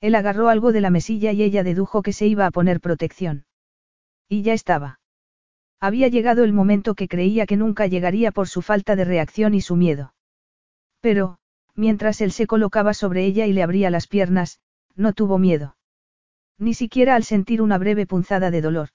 Él 0.00 0.16
agarró 0.16 0.48
algo 0.48 0.72
de 0.72 0.80
la 0.80 0.90
mesilla 0.90 1.30
y 1.30 1.44
ella 1.44 1.62
dedujo 1.62 2.02
que 2.02 2.12
se 2.12 2.26
iba 2.26 2.44
a 2.44 2.50
poner 2.50 2.80
protección. 2.80 3.46
Y 4.28 4.42
ya 4.42 4.52
estaba. 4.52 4.98
Había 5.80 6.08
llegado 6.08 6.44
el 6.44 6.52
momento 6.52 6.94
que 6.94 7.08
creía 7.08 7.46
que 7.46 7.56
nunca 7.56 7.86
llegaría 7.86 8.32
por 8.32 8.48
su 8.48 8.62
falta 8.62 8.96
de 8.96 9.04
reacción 9.04 9.54
y 9.54 9.60
su 9.60 9.76
miedo. 9.76 10.14
Pero, 11.00 11.38
mientras 11.74 12.20
él 12.20 12.32
se 12.32 12.46
colocaba 12.46 12.94
sobre 12.94 13.24
ella 13.24 13.46
y 13.46 13.52
le 13.52 13.62
abría 13.62 13.90
las 13.90 14.06
piernas, 14.06 14.60
no 14.96 15.12
tuvo 15.12 15.38
miedo. 15.38 15.76
Ni 16.58 16.74
siquiera 16.74 17.16
al 17.16 17.24
sentir 17.24 17.60
una 17.60 17.78
breve 17.78 18.06
punzada 18.06 18.50
de 18.50 18.60
dolor. 18.60 18.88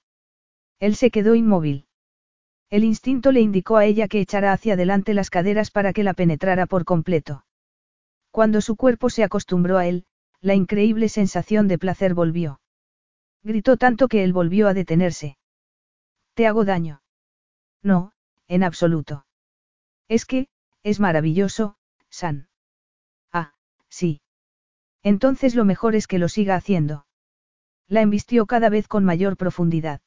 Él 0.79 0.95
se 0.95 1.11
quedó 1.11 1.35
inmóvil. 1.35 1.85
El 2.69 2.83
instinto 2.83 3.31
le 3.31 3.41
indicó 3.41 3.77
a 3.77 3.85
ella 3.85 4.07
que 4.07 4.21
echara 4.21 4.53
hacia 4.53 4.73
adelante 4.73 5.13
las 5.13 5.29
caderas 5.29 5.71
para 5.71 5.91
que 5.91 6.03
la 6.03 6.13
penetrara 6.13 6.67
por 6.67 6.85
completo. 6.85 7.43
Cuando 8.31 8.61
su 8.61 8.75
cuerpo 8.75 9.09
se 9.09 9.23
acostumbró 9.23 9.77
a 9.77 9.87
él, 9.87 10.05
la 10.39 10.55
increíble 10.55 11.09
sensación 11.09 11.67
de 11.67 11.77
placer 11.77 12.13
volvió. 12.13 12.61
Gritó 13.43 13.75
tanto 13.75 14.07
que 14.07 14.23
él 14.23 14.33
volvió 14.33 14.67
a 14.67 14.73
detenerse. 14.73 15.37
¿Te 16.33 16.47
hago 16.47 16.65
daño? 16.65 17.01
No, 17.81 18.11
en 18.47 18.63
absoluto. 18.63 19.25
Es 20.07 20.25
que, 20.25 20.47
es 20.83 20.99
maravilloso, 20.99 21.77
San. 22.09 22.49
Ah, 23.31 23.53
sí. 23.89 24.21
Entonces 25.03 25.55
lo 25.55 25.65
mejor 25.65 25.95
es 25.95 26.07
que 26.07 26.19
lo 26.19 26.29
siga 26.29 26.55
haciendo. 26.55 27.05
La 27.87 28.01
embistió 28.01 28.45
cada 28.45 28.69
vez 28.69 28.87
con 28.87 29.05
mayor 29.05 29.37
profundidad. 29.37 30.01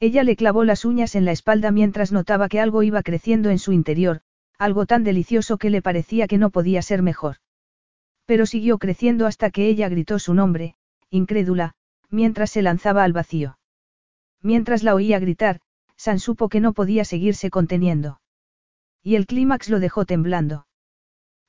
Ella 0.00 0.24
le 0.24 0.36
clavó 0.36 0.64
las 0.64 0.84
uñas 0.84 1.14
en 1.14 1.24
la 1.24 1.32
espalda 1.32 1.70
mientras 1.70 2.12
notaba 2.12 2.48
que 2.48 2.60
algo 2.60 2.82
iba 2.82 3.02
creciendo 3.02 3.50
en 3.50 3.58
su 3.58 3.72
interior, 3.72 4.22
algo 4.58 4.86
tan 4.86 5.04
delicioso 5.04 5.58
que 5.58 5.70
le 5.70 5.82
parecía 5.82 6.26
que 6.26 6.38
no 6.38 6.50
podía 6.50 6.82
ser 6.82 7.02
mejor. 7.02 7.36
Pero 8.26 8.46
siguió 8.46 8.78
creciendo 8.78 9.26
hasta 9.26 9.50
que 9.50 9.68
ella 9.68 9.88
gritó 9.88 10.18
su 10.18 10.34
nombre, 10.34 10.76
incrédula, 11.10 11.74
mientras 12.10 12.50
se 12.50 12.62
lanzaba 12.62 13.04
al 13.04 13.12
vacío. 13.12 13.58
Mientras 14.44 14.82
la 14.82 14.94
oía 14.94 15.18
gritar, 15.18 15.60
San 15.96 16.20
supo 16.20 16.50
que 16.50 16.60
no 16.60 16.74
podía 16.74 17.06
seguirse 17.06 17.48
conteniendo. 17.48 18.20
Y 19.02 19.16
el 19.16 19.26
clímax 19.26 19.70
lo 19.70 19.80
dejó 19.80 20.04
temblando. 20.04 20.66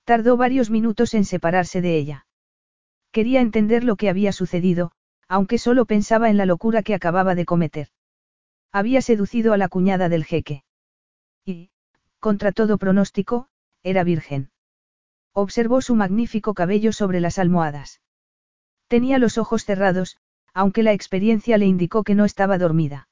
Tardó 0.05 0.37
varios 0.37 0.69
minutos 0.69 1.13
en 1.13 1.25
separarse 1.25 1.81
de 1.81 1.97
ella. 1.97 2.25
Quería 3.11 3.41
entender 3.41 3.83
lo 3.83 3.97
que 3.97 4.07
había 4.09 4.31
sucedido, 4.31 4.93
aunque 5.27 5.57
solo 5.57 5.85
pensaba 5.85 6.29
en 6.29 6.37
la 6.37 6.45
locura 6.45 6.83
que 6.83 6.93
acababa 6.93 7.35
de 7.35 7.43
cometer. 7.43 7.89
Había 8.71 9.01
seducido 9.01 9.51
a 9.51 9.57
la 9.57 9.67
cuñada 9.67 10.07
del 10.07 10.23
jeque. 10.23 10.63
Y, 11.43 11.71
contra 12.21 12.53
todo 12.53 12.77
pronóstico, 12.77 13.49
era 13.83 14.05
virgen. 14.05 14.51
Observó 15.33 15.81
su 15.81 15.95
magnífico 15.95 16.53
cabello 16.53 16.93
sobre 16.93 17.19
las 17.19 17.39
almohadas. 17.39 17.99
Tenía 18.87 19.17
los 19.17 19.37
ojos 19.37 19.65
cerrados, 19.65 20.17
aunque 20.55 20.83
la 20.83 20.93
experiencia 20.93 21.57
le 21.57 21.65
indicó 21.65 22.03
que 22.03 22.15
no 22.15 22.23
estaba 22.23 22.57
dormida. 22.57 23.09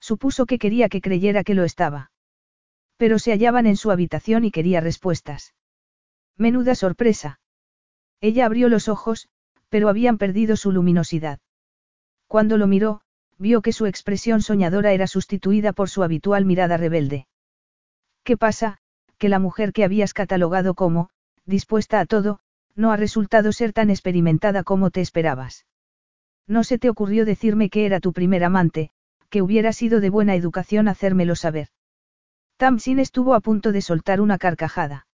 Supuso 0.00 0.46
que 0.46 0.58
quería 0.58 0.88
que 0.88 1.00
creyera 1.00 1.44
que 1.44 1.54
lo 1.54 1.62
estaba. 1.62 2.10
Pero 2.96 3.20
se 3.20 3.30
hallaban 3.30 3.66
en 3.66 3.76
su 3.76 3.92
habitación 3.92 4.44
y 4.44 4.50
quería 4.50 4.80
respuestas. 4.80 5.54
Menuda 6.36 6.74
sorpresa. 6.74 7.40
Ella 8.20 8.46
abrió 8.46 8.68
los 8.68 8.88
ojos, 8.88 9.28
pero 9.68 9.88
habían 9.88 10.18
perdido 10.18 10.56
su 10.56 10.72
luminosidad. 10.72 11.38
Cuando 12.26 12.58
lo 12.58 12.66
miró, 12.66 13.00
vio 13.38 13.62
que 13.62 13.72
su 13.72 13.86
expresión 13.86 14.42
soñadora 14.42 14.92
era 14.92 15.06
sustituida 15.06 15.72
por 15.72 15.88
su 15.88 16.02
habitual 16.02 16.44
mirada 16.44 16.76
rebelde. 16.76 17.28
¿Qué 18.24 18.36
pasa? 18.36 18.78
Que 19.18 19.28
la 19.28 19.38
mujer 19.38 19.72
que 19.72 19.84
habías 19.84 20.14
catalogado 20.14 20.74
como, 20.74 21.10
dispuesta 21.44 22.00
a 22.00 22.06
todo, 22.06 22.40
no 22.74 22.90
ha 22.90 22.96
resultado 22.96 23.52
ser 23.52 23.72
tan 23.72 23.88
experimentada 23.88 24.64
como 24.64 24.90
te 24.90 25.00
esperabas. 25.00 25.64
No 26.46 26.64
se 26.64 26.78
te 26.78 26.88
ocurrió 26.88 27.24
decirme 27.24 27.70
que 27.70 27.86
era 27.86 28.00
tu 28.00 28.12
primer 28.12 28.44
amante, 28.44 28.90
que 29.30 29.42
hubiera 29.42 29.72
sido 29.72 30.00
de 30.00 30.10
buena 30.10 30.34
educación 30.34 30.88
hacérmelo 30.88 31.34
saber. 31.34 31.68
Tamsin 32.56 32.98
estuvo 32.98 33.34
a 33.34 33.40
punto 33.40 33.72
de 33.72 33.82
soltar 33.82 34.20
una 34.20 34.38
carcajada. 34.38 35.06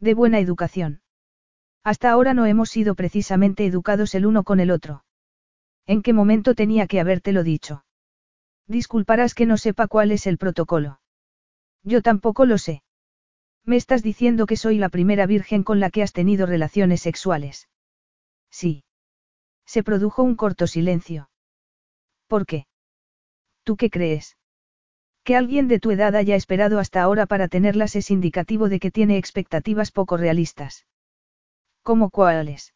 De 0.00 0.14
buena 0.14 0.38
educación. 0.38 1.00
Hasta 1.84 2.10
ahora 2.10 2.34
no 2.34 2.44
hemos 2.46 2.70
sido 2.70 2.94
precisamente 2.94 3.64
educados 3.64 4.14
el 4.14 4.26
uno 4.26 4.42
con 4.42 4.60
el 4.60 4.70
otro. 4.70 5.04
¿En 5.86 6.02
qué 6.02 6.12
momento 6.12 6.54
tenía 6.54 6.86
que 6.86 7.00
habértelo 7.00 7.42
dicho? 7.42 7.84
Disculparás 8.66 9.34
que 9.34 9.46
no 9.46 9.56
sepa 9.56 9.86
cuál 9.86 10.12
es 10.12 10.26
el 10.26 10.36
protocolo. 10.36 11.00
Yo 11.82 12.02
tampoco 12.02 12.44
lo 12.44 12.58
sé. 12.58 12.82
Me 13.64 13.76
estás 13.76 14.02
diciendo 14.02 14.44
que 14.44 14.56
soy 14.56 14.76
la 14.78 14.90
primera 14.90 15.26
virgen 15.26 15.62
con 15.62 15.80
la 15.80 15.88
que 15.90 16.02
has 16.02 16.12
tenido 16.12 16.44
relaciones 16.46 17.00
sexuales. 17.00 17.68
Sí. 18.50 18.84
Se 19.68 19.82
produjo 19.82 20.22
un 20.22 20.34
corto 20.34 20.66
silencio. 20.66 21.28
¿Por 22.26 22.46
qué? 22.46 22.66
¿Tú 23.64 23.76
qué 23.76 23.90
crees? 23.90 24.38
Que 25.24 25.36
alguien 25.36 25.68
de 25.68 25.78
tu 25.78 25.90
edad 25.90 26.16
haya 26.16 26.36
esperado 26.36 26.78
hasta 26.78 27.02
ahora 27.02 27.26
para 27.26 27.48
tenerlas 27.48 27.94
es 27.94 28.10
indicativo 28.10 28.70
de 28.70 28.80
que 28.80 28.90
tiene 28.90 29.18
expectativas 29.18 29.92
poco 29.92 30.16
realistas. 30.16 30.86
¿Cómo 31.82 32.08
cuáles? 32.08 32.72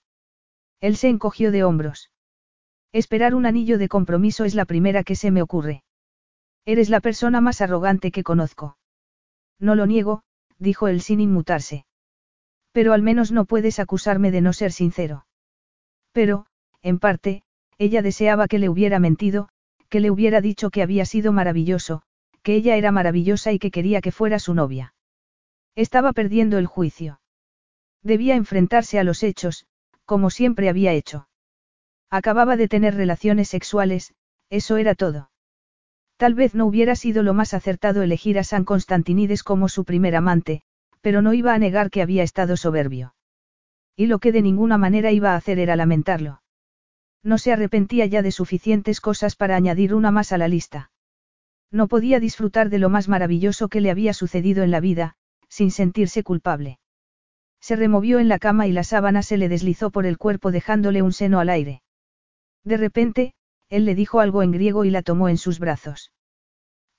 Él 0.83 0.99
se 0.99 1.09
encogió 1.09 1.51
de 1.51 1.65
hombros. 1.65 2.11
Esperar 2.93 3.35
un 3.35 3.47
anillo 3.47 3.79
de 3.79 3.89
compromiso 3.89 4.45
es 4.45 4.55
la 4.55 4.67
primera 4.67 5.03
que 5.03 5.17
se 5.17 5.31
me 5.31 5.41
ocurre. 5.41 5.85
Eres 6.67 6.91
la 6.91 7.01
persona 7.01 7.41
más 7.41 7.63
arrogante 7.63 8.11
que 8.11 8.23
conozco. 8.23 8.77
No 9.59 9.77
lo 9.77 9.87
niego, 9.87 10.25
dijo 10.59 10.89
él 10.89 11.01
sin 11.01 11.21
inmutarse. 11.21 11.87
Pero 12.71 12.93
al 12.93 13.01
menos 13.01 13.33
no 13.33 13.47
puedes 13.47 13.79
acusarme 13.79 14.31
de 14.31 14.43
no 14.43 14.53
ser 14.53 14.73
sincero. 14.73 15.25
Pero, 16.13 16.47
en 16.83 16.99
parte, 16.99 17.43
ella 17.79 18.03
deseaba 18.03 18.49
que 18.49 18.59
le 18.59 18.69
hubiera 18.69 18.99
mentido, 18.99 19.49
que 19.89 20.01
le 20.01 20.11
hubiera 20.11 20.41
dicho 20.41 20.71
que 20.71 20.83
había 20.83 21.05
sido 21.05 21.33
maravilloso, 21.33 22.03
que 22.43 22.55
ella 22.55 22.77
era 22.77 22.93
maravillosa 22.93 23.53
y 23.53 23.59
que 23.59 23.71
quería 23.71 24.01
que 24.01 24.13
fuera 24.13 24.39
su 24.39 24.55
novia. 24.55 24.95
Estaba 25.75 26.13
perdiendo 26.13 26.59
el 26.59 26.67
juicio. 26.67 27.21
Debía 28.03 28.35
enfrentarse 28.35 28.99
a 28.99 29.05
los 29.05 29.23
hechos, 29.23 29.67
como 30.05 30.31
siempre 30.31 30.69
había 30.69 30.93
hecho. 30.93 31.29
Acababa 32.11 32.57
de 32.57 32.69
tener 32.69 32.95
relaciones 32.95 33.49
sexuales, 33.49 34.15
eso 34.51 34.77
era 34.77 34.95
todo. 34.95 35.31
Tal 36.17 36.35
vez 36.35 36.55
no 36.55 36.67
hubiera 36.67 36.95
sido 36.95 37.23
lo 37.23 37.33
más 37.33 37.55
acertado 37.55 38.03
elegir 38.03 38.39
a 38.39 38.45
San 38.45 38.65
Constantinides 38.65 39.43
como 39.43 39.69
su 39.69 39.85
primer 39.85 40.15
amante, 40.15 40.63
pero 41.01 41.23
no 41.23 41.33
iba 41.33 41.55
a 41.55 41.59
negar 41.59 41.91
que 41.91 42.03
había 42.03 42.23
estado 42.23 42.57
soberbio. 42.57 43.15
Y 43.97 44.07
lo 44.07 44.19
que 44.19 44.33
de 44.33 44.43
ninguna 44.43 44.79
manera 44.79 45.11
iba 45.11 45.33
a 45.33 45.37
hacer 45.37 45.59
era 45.59 45.75
lamentarlo. 45.75 46.42
No 47.23 47.39
se 47.39 47.53
arrepentía 47.53 48.07
ya 48.07 48.23
de 48.23 48.33
suficientes 48.33 49.01
cosas 49.01 49.37
para 49.37 49.57
añadir 49.57 49.95
una 49.95 50.11
más 50.11 50.33
a 50.33 50.39
la 50.39 50.49
lista. 50.49 50.91
No 51.71 51.89
podía 51.89 52.21
disfrutar 52.21 52.69
de 52.69 52.79
lo 52.79 52.91
más 52.91 53.09
maravilloso 53.09 53.69
que 53.69 53.81
le 53.81 53.91
había 53.91 54.13
sucedido 54.13 54.63
en 54.63 54.71
la 54.71 54.81
vida, 54.81 55.15
sin 55.49 55.71
sentirse 55.71 56.23
culpable. 56.23 56.79
Se 57.61 57.77
removió 57.77 58.19
en 58.19 58.29
la 58.29 58.39
cama 58.39 58.67
y 58.67 58.73
la 58.73 58.83
sábana 58.83 59.23
se 59.23 59.37
le 59.37 59.49
deslizó 59.49 59.91
por 59.91 60.05
el 60.05 60.19
cuerpo 60.19 60.51
dejándole 60.51 61.01
un 61.01 61.13
seno 61.13 61.39
al 61.39 61.49
aire. 61.49 61.83
De 62.65 62.77
repente, 62.77 63.35
él 63.69 63.85
le 63.85 63.95
dijo 63.95 64.21
algo 64.21 64.43
en 64.43 64.51
griego 64.51 64.85
y 64.85 64.91
la 64.91 65.03
tomó 65.03 65.29
en 65.29 65.39
sus 65.39 65.59
brazos. 65.59 66.13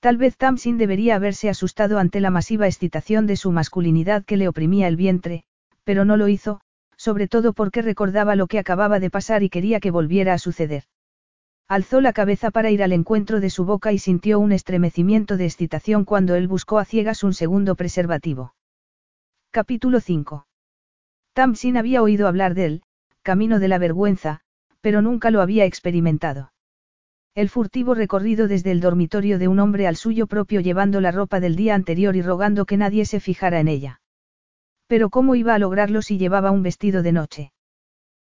Tal 0.00 0.16
vez 0.16 0.36
Tamsin 0.36 0.76
debería 0.76 1.16
haberse 1.16 1.48
asustado 1.48 1.98
ante 1.98 2.20
la 2.20 2.30
masiva 2.30 2.66
excitación 2.66 3.26
de 3.26 3.36
su 3.36 3.52
masculinidad 3.52 4.24
que 4.24 4.36
le 4.36 4.48
oprimía 4.48 4.88
el 4.88 4.96
vientre, 4.96 5.44
pero 5.84 6.04
no 6.04 6.16
lo 6.16 6.28
hizo, 6.28 6.60
sobre 7.04 7.28
todo 7.28 7.52
porque 7.52 7.82
recordaba 7.82 8.34
lo 8.34 8.46
que 8.46 8.58
acababa 8.58 8.98
de 8.98 9.10
pasar 9.10 9.42
y 9.42 9.50
quería 9.50 9.78
que 9.78 9.90
volviera 9.90 10.32
a 10.32 10.38
suceder. 10.38 10.84
Alzó 11.68 12.00
la 12.00 12.14
cabeza 12.14 12.50
para 12.50 12.70
ir 12.70 12.82
al 12.82 12.92
encuentro 12.92 13.40
de 13.40 13.50
su 13.50 13.66
boca 13.66 13.92
y 13.92 13.98
sintió 13.98 14.40
un 14.40 14.52
estremecimiento 14.52 15.36
de 15.36 15.44
excitación 15.44 16.06
cuando 16.06 16.34
él 16.34 16.48
buscó 16.48 16.78
a 16.78 16.86
ciegas 16.86 17.22
un 17.22 17.34
segundo 17.34 17.74
preservativo. 17.74 18.54
Capítulo 19.50 20.00
5. 20.00 20.46
Tamsin 21.34 21.76
había 21.76 22.00
oído 22.00 22.26
hablar 22.26 22.54
del 22.54 22.82
camino 23.20 23.58
de 23.58 23.68
la 23.68 23.78
vergüenza, 23.78 24.40
pero 24.80 25.02
nunca 25.02 25.30
lo 25.30 25.42
había 25.42 25.66
experimentado. 25.66 26.52
El 27.34 27.50
furtivo 27.50 27.92
recorrido 27.92 28.48
desde 28.48 28.70
el 28.70 28.80
dormitorio 28.80 29.38
de 29.38 29.48
un 29.48 29.58
hombre 29.58 29.86
al 29.86 29.96
suyo 29.96 30.26
propio 30.26 30.62
llevando 30.62 31.02
la 31.02 31.10
ropa 31.10 31.38
del 31.38 31.54
día 31.54 31.74
anterior 31.74 32.16
y 32.16 32.22
rogando 32.22 32.64
que 32.64 32.78
nadie 32.78 33.04
se 33.04 33.20
fijara 33.20 33.60
en 33.60 33.68
ella. 33.68 34.00
Pero 34.86 35.10
¿cómo 35.10 35.34
iba 35.34 35.54
a 35.54 35.58
lograrlo 35.58 36.02
si 36.02 36.18
llevaba 36.18 36.50
un 36.50 36.62
vestido 36.62 37.02
de 37.02 37.12
noche? 37.12 37.52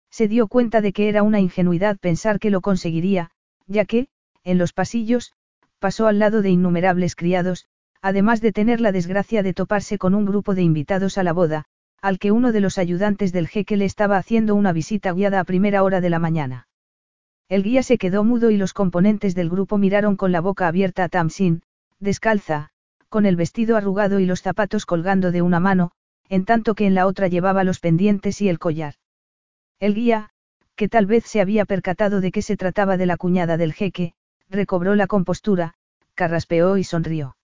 Se 0.09 0.27
dio 0.27 0.47
cuenta 0.47 0.81
de 0.81 0.93
que 0.93 1.09
era 1.09 1.23
una 1.23 1.39
ingenuidad 1.39 1.97
pensar 1.97 2.39
que 2.39 2.49
lo 2.49 2.61
conseguiría, 2.61 3.31
ya 3.67 3.85
que, 3.85 4.07
en 4.43 4.57
los 4.57 4.73
pasillos, 4.73 5.33
pasó 5.79 6.07
al 6.07 6.19
lado 6.19 6.41
de 6.41 6.49
innumerables 6.49 7.15
criados, 7.15 7.65
además 8.01 8.41
de 8.41 8.51
tener 8.51 8.81
la 8.81 8.91
desgracia 8.91 9.43
de 9.43 9.53
toparse 9.53 9.97
con 9.97 10.13
un 10.15 10.25
grupo 10.25 10.53
de 10.53 10.63
invitados 10.63 11.17
a 11.17 11.23
la 11.23 11.33
boda, 11.33 11.65
al 12.01 12.19
que 12.19 12.31
uno 12.31 12.51
de 12.51 12.59
los 12.59 12.77
ayudantes 12.77 13.31
del 13.31 13.47
jeque 13.47 13.77
le 13.77 13.85
estaba 13.85 14.17
haciendo 14.17 14.55
una 14.55 14.73
visita 14.73 15.13
guiada 15.13 15.39
a 15.39 15.43
primera 15.43 15.83
hora 15.83 16.01
de 16.01 16.09
la 16.09 16.19
mañana. 16.19 16.67
El 17.47 17.63
guía 17.63 17.83
se 17.83 17.97
quedó 17.97 18.23
mudo 18.23 18.49
y 18.49 18.57
los 18.57 18.73
componentes 18.73 19.35
del 19.35 19.49
grupo 19.49 19.77
miraron 19.77 20.15
con 20.15 20.31
la 20.31 20.41
boca 20.41 20.67
abierta 20.67 21.03
a 21.03 21.09
Tamsin, 21.09 21.63
descalza, 21.99 22.69
con 23.09 23.25
el 23.25 23.35
vestido 23.35 23.77
arrugado 23.77 24.19
y 24.19 24.25
los 24.25 24.41
zapatos 24.41 24.85
colgando 24.85 25.31
de 25.31 25.41
una 25.41 25.59
mano, 25.59 25.91
en 26.31 26.45
tanto 26.45 26.75
que 26.75 26.87
en 26.87 26.95
la 26.95 27.07
otra 27.07 27.27
llevaba 27.27 27.65
los 27.65 27.81
pendientes 27.81 28.39
y 28.41 28.47
el 28.47 28.57
collar. 28.57 28.93
El 29.81 29.93
guía, 29.93 30.29
que 30.77 30.87
tal 30.87 31.05
vez 31.05 31.25
se 31.25 31.41
había 31.41 31.65
percatado 31.65 32.21
de 32.21 32.31
que 32.31 32.41
se 32.41 32.55
trataba 32.55 32.95
de 32.95 33.05
la 33.05 33.17
cuñada 33.17 33.57
del 33.57 33.73
jeque, 33.73 34.13
recobró 34.49 34.95
la 34.95 35.07
compostura, 35.07 35.73
carraspeó 36.15 36.77
y 36.77 36.85
sonrió. 36.85 37.35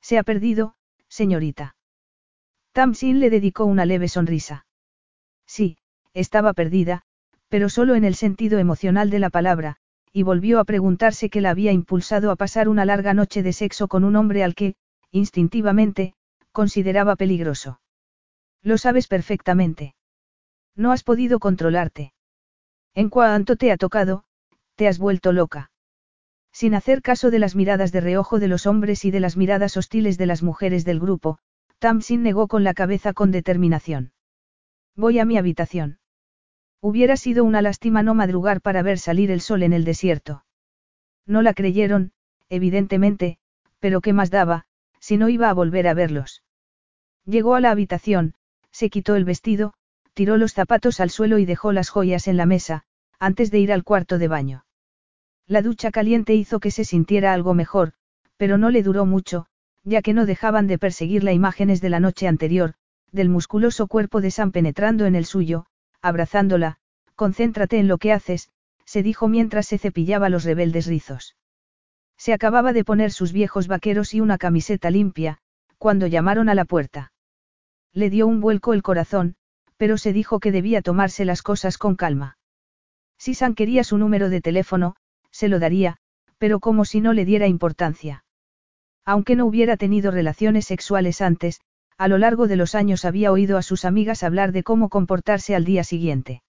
Se 0.00 0.16
ha 0.16 0.22
perdido, 0.22 0.76
señorita. 1.08 1.74
Tamsin 2.70 3.18
le 3.18 3.30
dedicó 3.30 3.64
una 3.64 3.84
leve 3.84 4.06
sonrisa. 4.06 4.64
Sí, 5.44 5.76
estaba 6.12 6.52
perdida, 6.52 7.02
pero 7.48 7.68
solo 7.68 7.96
en 7.96 8.04
el 8.04 8.14
sentido 8.14 8.60
emocional 8.60 9.10
de 9.10 9.18
la 9.18 9.30
palabra, 9.30 9.78
y 10.12 10.22
volvió 10.22 10.60
a 10.60 10.64
preguntarse 10.64 11.30
qué 11.30 11.40
la 11.40 11.50
había 11.50 11.72
impulsado 11.72 12.30
a 12.30 12.36
pasar 12.36 12.68
una 12.68 12.84
larga 12.84 13.12
noche 13.12 13.42
de 13.42 13.52
sexo 13.52 13.88
con 13.88 14.04
un 14.04 14.14
hombre 14.14 14.44
al 14.44 14.54
que, 14.54 14.76
instintivamente, 15.10 16.14
consideraba 16.52 17.16
peligroso. 17.16 17.80
Lo 18.64 18.78
sabes 18.78 19.06
perfectamente. 19.06 19.94
No 20.74 20.90
has 20.90 21.04
podido 21.04 21.38
controlarte. 21.38 22.14
En 22.94 23.10
cuanto 23.10 23.56
te 23.56 23.70
ha 23.70 23.76
tocado, 23.76 24.24
te 24.74 24.88
has 24.88 24.98
vuelto 24.98 25.32
loca. 25.32 25.70
Sin 26.50 26.74
hacer 26.74 27.02
caso 27.02 27.30
de 27.30 27.38
las 27.38 27.54
miradas 27.54 27.92
de 27.92 28.00
reojo 28.00 28.38
de 28.38 28.48
los 28.48 28.66
hombres 28.66 29.04
y 29.04 29.10
de 29.10 29.20
las 29.20 29.36
miradas 29.36 29.76
hostiles 29.76 30.16
de 30.18 30.26
las 30.26 30.42
mujeres 30.42 30.84
del 30.84 30.98
grupo, 30.98 31.38
Tamsin 31.78 32.22
negó 32.22 32.48
con 32.48 32.64
la 32.64 32.72
cabeza 32.72 33.12
con 33.12 33.30
determinación. 33.30 34.12
Voy 34.96 35.18
a 35.18 35.24
mi 35.24 35.36
habitación. 35.36 35.98
Hubiera 36.80 37.16
sido 37.16 37.44
una 37.44 37.60
lástima 37.60 38.02
no 38.02 38.14
madrugar 38.14 38.60
para 38.60 38.82
ver 38.82 38.98
salir 38.98 39.30
el 39.30 39.40
sol 39.40 39.62
en 39.62 39.72
el 39.72 39.84
desierto. 39.84 40.44
No 41.26 41.42
la 41.42 41.52
creyeron, 41.54 42.12
evidentemente, 42.48 43.38
pero 43.78 44.00
¿qué 44.00 44.12
más 44.12 44.30
daba, 44.30 44.64
si 45.00 45.16
no 45.16 45.28
iba 45.28 45.50
a 45.50 45.54
volver 45.54 45.86
a 45.88 45.94
verlos? 45.94 46.42
Llegó 47.26 47.54
a 47.54 47.60
la 47.60 47.70
habitación, 47.70 48.34
se 48.74 48.90
quitó 48.90 49.14
el 49.14 49.24
vestido, 49.24 49.72
tiró 50.14 50.36
los 50.36 50.52
zapatos 50.52 50.98
al 50.98 51.10
suelo 51.10 51.38
y 51.38 51.44
dejó 51.44 51.70
las 51.70 51.90
joyas 51.90 52.26
en 52.26 52.36
la 52.36 52.44
mesa, 52.44 52.82
antes 53.20 53.52
de 53.52 53.60
ir 53.60 53.72
al 53.72 53.84
cuarto 53.84 54.18
de 54.18 54.26
baño. 54.26 54.64
La 55.46 55.62
ducha 55.62 55.92
caliente 55.92 56.34
hizo 56.34 56.58
que 56.58 56.72
se 56.72 56.84
sintiera 56.84 57.32
algo 57.32 57.54
mejor, 57.54 57.92
pero 58.36 58.58
no 58.58 58.70
le 58.70 58.82
duró 58.82 59.06
mucho, 59.06 59.46
ya 59.84 60.02
que 60.02 60.12
no 60.12 60.26
dejaban 60.26 60.66
de 60.66 60.78
perseguirla 60.78 61.32
imágenes 61.32 61.80
de 61.80 61.88
la 61.88 62.00
noche 62.00 62.26
anterior, 62.26 62.74
del 63.12 63.28
musculoso 63.28 63.86
cuerpo 63.86 64.20
de 64.20 64.32
Sam 64.32 64.50
penetrando 64.50 65.06
en 65.06 65.14
el 65.14 65.24
suyo, 65.24 65.66
abrazándola, 66.02 66.78
concéntrate 67.14 67.78
en 67.78 67.86
lo 67.86 67.98
que 67.98 68.12
haces, 68.12 68.50
se 68.84 69.04
dijo 69.04 69.28
mientras 69.28 69.68
se 69.68 69.78
cepillaba 69.78 70.28
los 70.28 70.42
rebeldes 70.42 70.86
rizos. 70.86 71.36
Se 72.16 72.32
acababa 72.32 72.72
de 72.72 72.84
poner 72.84 73.12
sus 73.12 73.32
viejos 73.32 73.68
vaqueros 73.68 74.14
y 74.14 74.20
una 74.20 74.36
camiseta 74.36 74.90
limpia, 74.90 75.38
cuando 75.78 76.08
llamaron 76.08 76.48
a 76.48 76.54
la 76.54 76.64
puerta. 76.64 77.12
Le 77.94 78.10
dio 78.10 78.26
un 78.26 78.40
vuelco 78.40 78.72
el 78.72 78.82
corazón, 78.82 79.36
pero 79.76 79.98
se 79.98 80.12
dijo 80.12 80.40
que 80.40 80.50
debía 80.50 80.82
tomarse 80.82 81.24
las 81.24 81.42
cosas 81.42 81.78
con 81.78 81.94
calma. 81.94 82.38
Si 83.18 83.34
San 83.34 83.54
quería 83.54 83.84
su 83.84 83.98
número 83.98 84.28
de 84.30 84.40
teléfono, 84.40 84.96
se 85.30 85.48
lo 85.48 85.60
daría, 85.60 85.98
pero 86.38 86.58
como 86.58 86.84
si 86.84 87.00
no 87.00 87.12
le 87.12 87.24
diera 87.24 87.46
importancia. 87.46 88.24
Aunque 89.04 89.36
no 89.36 89.46
hubiera 89.46 89.76
tenido 89.76 90.10
relaciones 90.10 90.64
sexuales 90.64 91.20
antes, 91.20 91.60
a 91.96 92.08
lo 92.08 92.18
largo 92.18 92.48
de 92.48 92.56
los 92.56 92.74
años 92.74 93.04
había 93.04 93.30
oído 93.30 93.56
a 93.58 93.62
sus 93.62 93.84
amigas 93.84 94.24
hablar 94.24 94.50
de 94.50 94.64
cómo 94.64 94.88
comportarse 94.88 95.54
al 95.54 95.64
día 95.64 95.84
siguiente. 95.84 96.42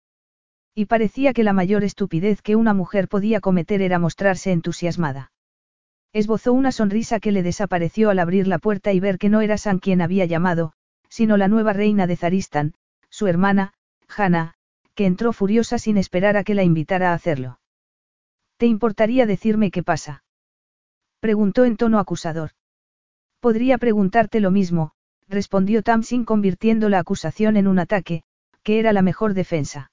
Y 0.74 0.86
parecía 0.86 1.34
que 1.34 1.44
la 1.44 1.54
mayor 1.54 1.84
estupidez 1.84 2.42
que 2.42 2.56
una 2.56 2.74
mujer 2.74 3.08
podía 3.08 3.40
cometer 3.40 3.82
era 3.82 4.00
mostrarse 4.00 4.52
entusiasmada. 4.52 5.32
Esbozó 6.12 6.54
una 6.54 6.72
sonrisa 6.72 7.20
que 7.20 7.32
le 7.32 7.44
desapareció 7.44 8.10
al 8.10 8.20
abrir 8.20 8.48
la 8.48 8.58
puerta 8.58 8.94
y 8.94 9.00
ver 9.00 9.18
que 9.20 9.30
no 9.30 9.42
era 9.42 9.58
San 9.58 9.80
quien 9.80 10.02
había 10.02 10.26
llamado, 10.26 10.74
sino 11.10 11.38
la 11.38 11.48
nueva 11.48 11.73
reina 11.73 12.07
de 12.07 12.15
Zaristan, 12.15 12.73
su 13.10 13.27
hermana, 13.27 13.73
Hannah, 14.07 14.56
que 14.94 15.06
entró 15.06 15.34
furiosa 15.34 15.77
sin 15.77 15.98
esperar 15.98 16.38
a 16.38 16.44
que 16.44 16.56
la 16.56 16.64
invitara 16.64 17.11
a 17.11 17.14
hacerlo. 17.14 17.60
¿Te 18.57 18.65
importaría 18.65 19.26
decirme 19.26 19.72
qué 19.72 19.84
pasa? 19.84 20.23
Preguntó 21.19 21.65
en 21.65 21.77
tono 21.77 21.99
acusador. 21.99 22.52
Podría 23.40 23.77
preguntarte 23.77 24.40
lo 24.40 24.52
mismo, 24.52 24.91
respondió 25.27 25.84
Tamsin 25.84 26.23
convirtiendo 26.23 26.90
la 26.90 26.99
acusación 26.99 27.57
en 27.57 27.68
un 27.68 27.80
ataque, 27.80 28.23
que 28.64 28.80
era 28.80 28.94
la 28.94 29.02
mejor 29.02 29.34
defensa. 29.34 29.91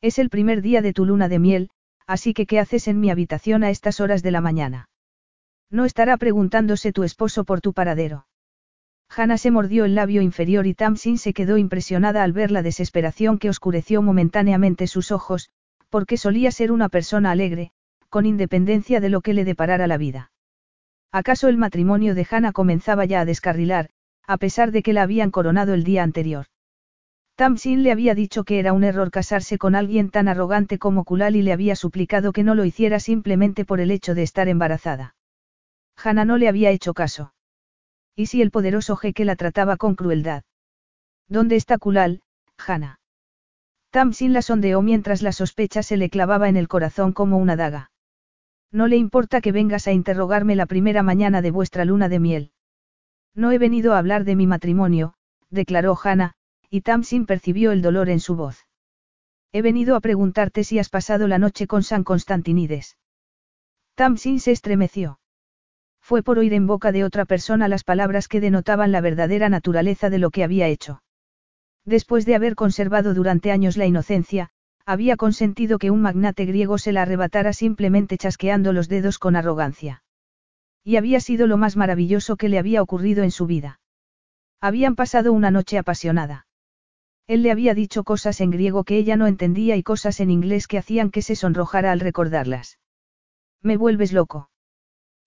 Es 0.00 0.18
el 0.18 0.30
primer 0.30 0.62
día 0.62 0.82
de 0.82 0.92
tu 0.92 1.04
luna 1.04 1.28
de 1.28 1.38
miel, 1.38 1.70
así 2.06 2.34
que 2.34 2.46
¿qué 2.46 2.58
haces 2.58 2.88
en 2.88 3.00
mi 3.00 3.10
habitación 3.10 3.64
a 3.64 3.70
estas 3.70 4.00
horas 4.00 4.22
de 4.22 4.30
la 4.30 4.40
mañana? 4.40 4.88
No 5.70 5.84
estará 5.84 6.16
preguntándose 6.16 6.92
tu 6.92 7.02
esposo 7.02 7.44
por 7.44 7.60
tu 7.60 7.72
paradero. 7.72 8.26
Hannah 9.08 9.38
se 9.38 9.50
mordió 9.50 9.84
el 9.84 9.94
labio 9.94 10.22
inferior 10.22 10.66
y 10.66 10.74
Tamsin 10.74 11.18
se 11.18 11.32
quedó 11.32 11.56
impresionada 11.56 12.22
al 12.22 12.32
ver 12.32 12.50
la 12.50 12.62
desesperación 12.62 13.38
que 13.38 13.48
oscureció 13.48 14.02
momentáneamente 14.02 14.86
sus 14.86 15.12
ojos, 15.12 15.50
porque 15.88 16.16
solía 16.16 16.50
ser 16.50 16.72
una 16.72 16.88
persona 16.88 17.30
alegre, 17.30 17.70
con 18.08 18.26
independencia 18.26 19.00
de 19.00 19.08
lo 19.08 19.20
que 19.20 19.34
le 19.34 19.44
deparara 19.44 19.86
la 19.86 19.96
vida. 19.96 20.32
¿Acaso 21.12 21.48
el 21.48 21.56
matrimonio 21.56 22.14
de 22.14 22.26
Hannah 22.28 22.52
comenzaba 22.52 23.04
ya 23.04 23.20
a 23.20 23.24
descarrilar, 23.24 23.90
a 24.26 24.36
pesar 24.36 24.72
de 24.72 24.82
que 24.82 24.92
la 24.92 25.02
habían 25.02 25.30
coronado 25.30 25.74
el 25.74 25.84
día 25.84 26.02
anterior? 26.02 26.46
Tamsin 27.36 27.82
le 27.82 27.90
había 27.90 28.14
dicho 28.14 28.44
que 28.44 28.60
era 28.60 28.72
un 28.72 28.84
error 28.84 29.10
casarse 29.10 29.58
con 29.58 29.74
alguien 29.74 30.10
tan 30.10 30.28
arrogante 30.28 30.78
como 30.78 31.04
Kulal 31.04 31.34
y 31.34 31.42
le 31.42 31.52
había 31.52 31.74
suplicado 31.74 32.32
que 32.32 32.44
no 32.44 32.54
lo 32.54 32.64
hiciera 32.64 33.00
simplemente 33.00 33.64
por 33.64 33.80
el 33.80 33.90
hecho 33.90 34.14
de 34.14 34.22
estar 34.22 34.48
embarazada. 34.48 35.16
Hannah 35.96 36.24
no 36.24 36.38
le 36.38 36.48
había 36.48 36.70
hecho 36.70 36.94
caso. 36.94 37.32
¿Y 38.16 38.26
si 38.26 38.42
el 38.42 38.50
poderoso 38.50 38.96
jeque 38.96 39.24
la 39.24 39.36
trataba 39.36 39.76
con 39.76 39.94
crueldad? 39.94 40.44
¿Dónde 41.28 41.56
está 41.56 41.78
Kulal, 41.78 42.22
Hannah? 42.58 43.00
Tamsin 43.90 44.32
la 44.32 44.42
sondeó 44.42 44.82
mientras 44.82 45.22
la 45.22 45.32
sospecha 45.32 45.82
se 45.82 45.96
le 45.96 46.10
clavaba 46.10 46.48
en 46.48 46.56
el 46.56 46.68
corazón 46.68 47.12
como 47.12 47.38
una 47.38 47.56
daga. 47.56 47.90
No 48.70 48.88
le 48.88 48.96
importa 48.96 49.40
que 49.40 49.52
vengas 49.52 49.86
a 49.86 49.92
interrogarme 49.92 50.56
la 50.56 50.66
primera 50.66 51.02
mañana 51.02 51.42
de 51.42 51.50
vuestra 51.50 51.84
luna 51.84 52.08
de 52.08 52.18
miel. 52.18 52.52
No 53.34 53.52
he 53.52 53.58
venido 53.58 53.94
a 53.94 53.98
hablar 53.98 54.24
de 54.24 54.36
mi 54.36 54.46
matrimonio, 54.46 55.14
declaró 55.50 55.96
Hannah, 56.02 56.34
y 56.70 56.80
Tamsin 56.80 57.26
percibió 57.26 57.72
el 57.72 57.82
dolor 57.82 58.08
en 58.08 58.20
su 58.20 58.34
voz. 58.34 58.66
He 59.52 59.62
venido 59.62 59.94
a 59.94 60.00
preguntarte 60.00 60.64
si 60.64 60.80
has 60.80 60.88
pasado 60.88 61.28
la 61.28 61.38
noche 61.38 61.68
con 61.68 61.84
San 61.84 62.02
Constantinides. 62.02 62.96
Tamsin 63.94 64.40
se 64.40 64.50
estremeció. 64.50 65.20
Fue 66.04 66.22
por 66.22 66.38
oír 66.38 66.52
en 66.52 66.66
boca 66.66 66.92
de 66.92 67.02
otra 67.02 67.24
persona 67.24 67.66
las 67.66 67.82
palabras 67.82 68.28
que 68.28 68.38
denotaban 68.38 68.92
la 68.92 69.00
verdadera 69.00 69.48
naturaleza 69.48 70.10
de 70.10 70.18
lo 70.18 70.30
que 70.30 70.44
había 70.44 70.68
hecho. 70.68 71.02
Después 71.86 72.26
de 72.26 72.34
haber 72.34 72.56
conservado 72.56 73.14
durante 73.14 73.50
años 73.50 73.78
la 73.78 73.86
inocencia, 73.86 74.50
había 74.84 75.16
consentido 75.16 75.78
que 75.78 75.90
un 75.90 76.02
magnate 76.02 76.44
griego 76.44 76.76
se 76.76 76.92
la 76.92 77.02
arrebatara 77.02 77.54
simplemente 77.54 78.18
chasqueando 78.18 78.74
los 78.74 78.90
dedos 78.90 79.18
con 79.18 79.34
arrogancia. 79.34 80.02
Y 80.84 80.96
había 80.96 81.20
sido 81.20 81.46
lo 81.46 81.56
más 81.56 81.74
maravilloso 81.74 82.36
que 82.36 82.50
le 82.50 82.58
había 82.58 82.82
ocurrido 82.82 83.24
en 83.24 83.30
su 83.30 83.46
vida. 83.46 83.80
Habían 84.60 84.96
pasado 84.96 85.32
una 85.32 85.50
noche 85.50 85.78
apasionada. 85.78 86.46
Él 87.26 87.42
le 87.42 87.50
había 87.50 87.72
dicho 87.72 88.04
cosas 88.04 88.42
en 88.42 88.50
griego 88.50 88.84
que 88.84 88.98
ella 88.98 89.16
no 89.16 89.26
entendía 89.26 89.74
y 89.76 89.82
cosas 89.82 90.20
en 90.20 90.30
inglés 90.30 90.66
que 90.66 90.76
hacían 90.76 91.10
que 91.10 91.22
se 91.22 91.34
sonrojara 91.34 91.92
al 91.92 92.00
recordarlas. 92.00 92.78
Me 93.62 93.78
vuelves 93.78 94.12
loco. 94.12 94.50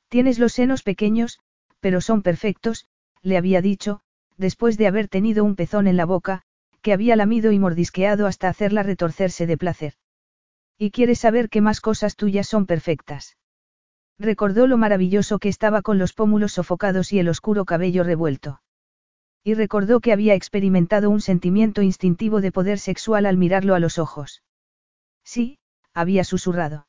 Tienes 0.09 0.39
los 0.39 0.53
senos 0.53 0.83
pequeños, 0.83 1.39
pero 1.79 2.01
son 2.01 2.21
perfectos, 2.21 2.85
le 3.21 3.37
había 3.37 3.61
dicho, 3.61 4.01
después 4.37 4.77
de 4.77 4.87
haber 4.87 5.07
tenido 5.07 5.43
un 5.43 5.55
pezón 5.55 5.87
en 5.87 5.97
la 5.97 6.05
boca, 6.05 6.43
que 6.81 6.93
había 6.93 7.15
lamido 7.15 7.51
y 7.51 7.59
mordisqueado 7.59 8.27
hasta 8.27 8.47
hacerla 8.47 8.83
retorcerse 8.83 9.45
de 9.45 9.57
placer. 9.57 9.93
Y 10.77 10.91
quieres 10.91 11.19
saber 11.19 11.49
qué 11.49 11.59
más 11.59 11.81
cosas 11.81 12.15
tuyas 12.15 12.47
son 12.47 12.65
perfectas. 12.65 13.35
Recordó 14.19 14.67
lo 14.67 14.77
maravilloso 14.77 15.39
que 15.39 15.49
estaba 15.49 15.81
con 15.81 15.97
los 15.97 16.13
pómulos 16.13 16.53
sofocados 16.53 17.11
y 17.13 17.19
el 17.19 17.29
oscuro 17.29 17.65
cabello 17.65 18.03
revuelto. 18.03 18.61
Y 19.43 19.53
recordó 19.53 19.99
que 19.99 20.13
había 20.13 20.33
experimentado 20.33 21.09
un 21.09 21.21
sentimiento 21.21 21.81
instintivo 21.81 22.41
de 22.41 22.51
poder 22.51 22.79
sexual 22.79 23.25
al 23.25 23.37
mirarlo 23.37 23.75
a 23.75 23.79
los 23.79 23.99
ojos. 23.99 24.43
Sí, 25.23 25.59
había 25.93 26.23
susurrado. 26.23 26.87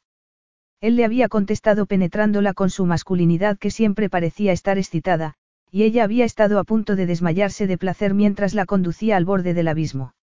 Él 0.80 0.96
le 0.96 1.04
había 1.04 1.28
contestado 1.28 1.86
penetrándola 1.86 2.54
con 2.54 2.70
su 2.70 2.86
masculinidad 2.86 3.58
que 3.58 3.70
siempre 3.70 4.08
parecía 4.08 4.52
estar 4.52 4.78
excitada, 4.78 5.34
y 5.70 5.82
ella 5.82 6.04
había 6.04 6.24
estado 6.24 6.58
a 6.58 6.64
punto 6.64 6.94
de 6.94 7.06
desmayarse 7.06 7.66
de 7.66 7.78
placer 7.78 8.14
mientras 8.14 8.54
la 8.54 8.64
conducía 8.64 9.16
al 9.16 9.24
borde 9.24 9.54
del 9.54 9.68
abismo. 9.68 10.14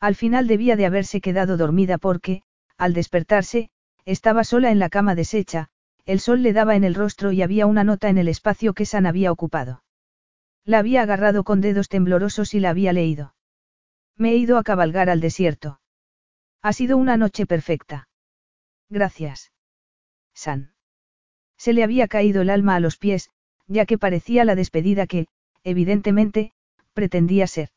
Al 0.00 0.14
final 0.14 0.46
debía 0.46 0.76
de 0.76 0.86
haberse 0.86 1.20
quedado 1.20 1.56
dormida 1.56 1.98
porque, 1.98 2.42
al 2.76 2.94
despertarse, 2.94 3.70
estaba 4.04 4.44
sola 4.44 4.70
en 4.70 4.78
la 4.78 4.88
cama 4.88 5.14
deshecha, 5.14 5.68
el 6.04 6.20
sol 6.20 6.42
le 6.42 6.52
daba 6.52 6.74
en 6.74 6.84
el 6.84 6.94
rostro 6.94 7.32
y 7.32 7.42
había 7.42 7.66
una 7.66 7.84
nota 7.84 8.08
en 8.08 8.18
el 8.18 8.28
espacio 8.28 8.74
que 8.74 8.86
San 8.86 9.06
había 9.06 9.30
ocupado. 9.30 9.82
La 10.64 10.78
había 10.78 11.02
agarrado 11.02 11.44
con 11.44 11.60
dedos 11.60 11.88
temblorosos 11.88 12.54
y 12.54 12.60
la 12.60 12.70
había 12.70 12.92
leído. 12.92 13.34
Me 14.16 14.30
he 14.30 14.36
ido 14.36 14.58
a 14.58 14.62
cabalgar 14.62 15.10
al 15.10 15.20
desierto. 15.20 15.80
Ha 16.62 16.72
sido 16.72 16.96
una 16.96 17.16
noche 17.16 17.46
perfecta. 17.46 18.08
Gracias. 18.88 19.52
San. 20.34 20.72
Se 21.56 21.72
le 21.72 21.84
había 21.84 22.08
caído 22.08 22.42
el 22.42 22.50
alma 22.50 22.74
a 22.74 22.80
los 22.80 22.96
pies, 22.96 23.30
ya 23.66 23.86
que 23.86 23.98
parecía 23.98 24.44
la 24.44 24.54
despedida 24.54 25.06
que, 25.06 25.26
evidentemente, 25.64 26.52
pretendía 26.92 27.46
ser. 27.46 27.70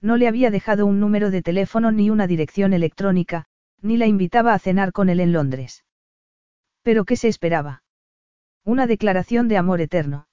No 0.00 0.16
le 0.16 0.28
había 0.28 0.50
dejado 0.50 0.86
un 0.86 1.00
número 1.00 1.30
de 1.30 1.42
teléfono 1.42 1.92
ni 1.92 2.08
una 2.08 2.26
dirección 2.26 2.72
electrónica, 2.72 3.46
ni 3.82 3.96
la 3.96 4.06
invitaba 4.06 4.54
a 4.54 4.58
cenar 4.58 4.92
con 4.92 5.08
él 5.08 5.20
en 5.20 5.32
Londres. 5.32 5.84
¿Pero 6.82 7.04
qué 7.04 7.16
se 7.16 7.28
esperaba? 7.28 7.82
Una 8.64 8.86
declaración 8.86 9.48
de 9.48 9.58
amor 9.58 9.80
eterno. 9.80 10.28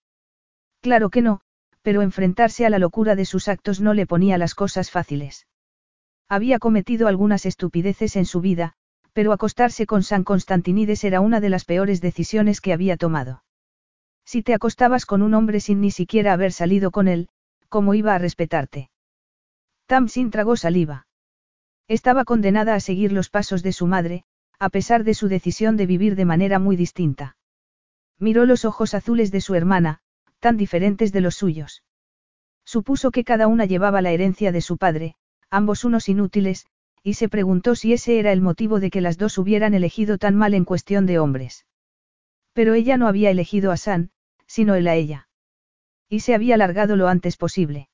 Claro 0.82 1.10
que 1.10 1.22
no, 1.22 1.42
pero 1.82 2.02
enfrentarse 2.02 2.66
a 2.66 2.70
la 2.70 2.80
locura 2.80 3.16
de 3.16 3.26
sus 3.26 3.48
actos 3.48 3.82
no 3.82 3.94
le 3.94 4.06
ponía 4.06 4.38
las 4.38 4.56
cosas 4.56 4.92
fáciles. 4.92 5.48
Había 6.30 6.60
cometido 6.60 7.08
algunas 7.08 7.46
estupideces 7.46 8.16
en 8.16 8.26
su 8.26 8.42
vida, 8.42 8.76
pero 9.18 9.34
acostarse 9.34 9.88
con 9.88 10.04
San 10.04 10.24
Constantinides 10.24 11.04
era 11.04 11.22
una 11.22 11.40
de 11.40 11.50
las 11.50 11.66
peores 11.66 12.02
decisiones 12.02 12.62
que 12.62 12.72
había 12.72 12.98
tomado. 12.98 13.44
Si 14.24 14.44
te 14.44 14.54
acostabas 14.54 15.08
con 15.08 15.24
un 15.24 15.34
hombre 15.34 15.60
sin 15.60 15.82
ni 15.82 15.90
siquiera 15.90 16.34
haber 16.34 16.52
salido 16.52 16.92
con 16.92 17.08
él, 17.08 17.28
¿cómo 17.68 17.96
iba 17.96 18.14
a 18.14 18.20
respetarte? 18.20 18.92
Tamsin 19.88 20.30
tragó 20.30 20.56
saliva. 20.56 21.08
Estaba 21.88 22.26
condenada 22.26 22.76
a 22.76 22.80
seguir 22.80 23.12
los 23.12 23.32
pasos 23.32 23.64
de 23.64 23.72
su 23.72 23.88
madre, 23.88 24.24
a 24.60 24.70
pesar 24.70 25.04
de 25.04 25.16
su 25.16 25.28
decisión 25.30 25.78
de 25.78 25.88
vivir 25.88 26.16
de 26.16 26.26
manera 26.26 26.60
muy 26.60 26.76
distinta. 26.76 27.38
Miró 28.20 28.46
los 28.46 28.66
ojos 28.66 28.94
azules 28.94 29.32
de 29.32 29.42
su 29.42 29.56
hermana, 29.56 29.98
tan 30.40 30.58
diferentes 30.58 31.12
de 31.12 31.22
los 31.22 31.34
suyos. 31.34 31.84
Supuso 32.66 33.10
que 33.10 33.24
cada 33.24 33.48
una 33.48 33.66
llevaba 33.66 34.04
la 34.04 34.12
herencia 34.12 34.52
de 34.52 34.62
su 34.62 34.78
padre, 34.78 35.16
ambos 35.50 35.86
unos 35.86 36.08
inútiles, 36.08 36.68
y 37.04 37.14
se 37.14 37.30
preguntó 37.30 37.76
si 37.76 37.94
ese 37.94 38.20
era 38.20 38.32
el 38.32 38.42
motivo 38.42 38.80
de 38.80 38.90
que 38.90 39.02
las 39.02 39.18
dos 39.18 39.38
hubieran 39.38 39.74
elegido 39.74 40.18
tan 40.18 40.36
mal 40.36 40.54
en 40.54 40.66
cuestión 40.66 41.06
de 41.06 41.20
hombres. 41.20 41.66
Pero 42.54 42.74
ella 42.74 42.98
no 42.98 43.08
había 43.08 43.30
elegido 43.30 43.72
a 43.72 43.78
San, 43.78 44.12
sino 44.46 44.76
él 44.76 44.88
a 44.88 44.96
ella. 44.96 45.30
Y 46.10 46.22
se 46.22 46.34
había 46.34 46.58
largado 46.58 46.96
lo 46.96 47.08
antes 47.08 47.38
posible. 47.38 47.90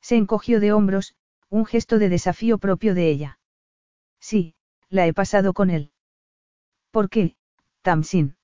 Se 0.00 0.16
encogió 0.16 0.60
de 0.60 0.72
hombros, 0.72 1.14
un 1.50 1.66
gesto 1.66 1.98
de 1.98 2.08
desafío 2.08 2.58
propio 2.58 2.94
de 2.94 3.10
ella. 3.10 3.38
Sí, 4.20 4.54
la 4.88 5.06
he 5.06 5.12
pasado 5.12 5.52
con 5.52 5.70
él. 5.70 5.92
¿Por 6.90 7.08
qué, 7.10 7.36
Tamsin? 7.82 8.36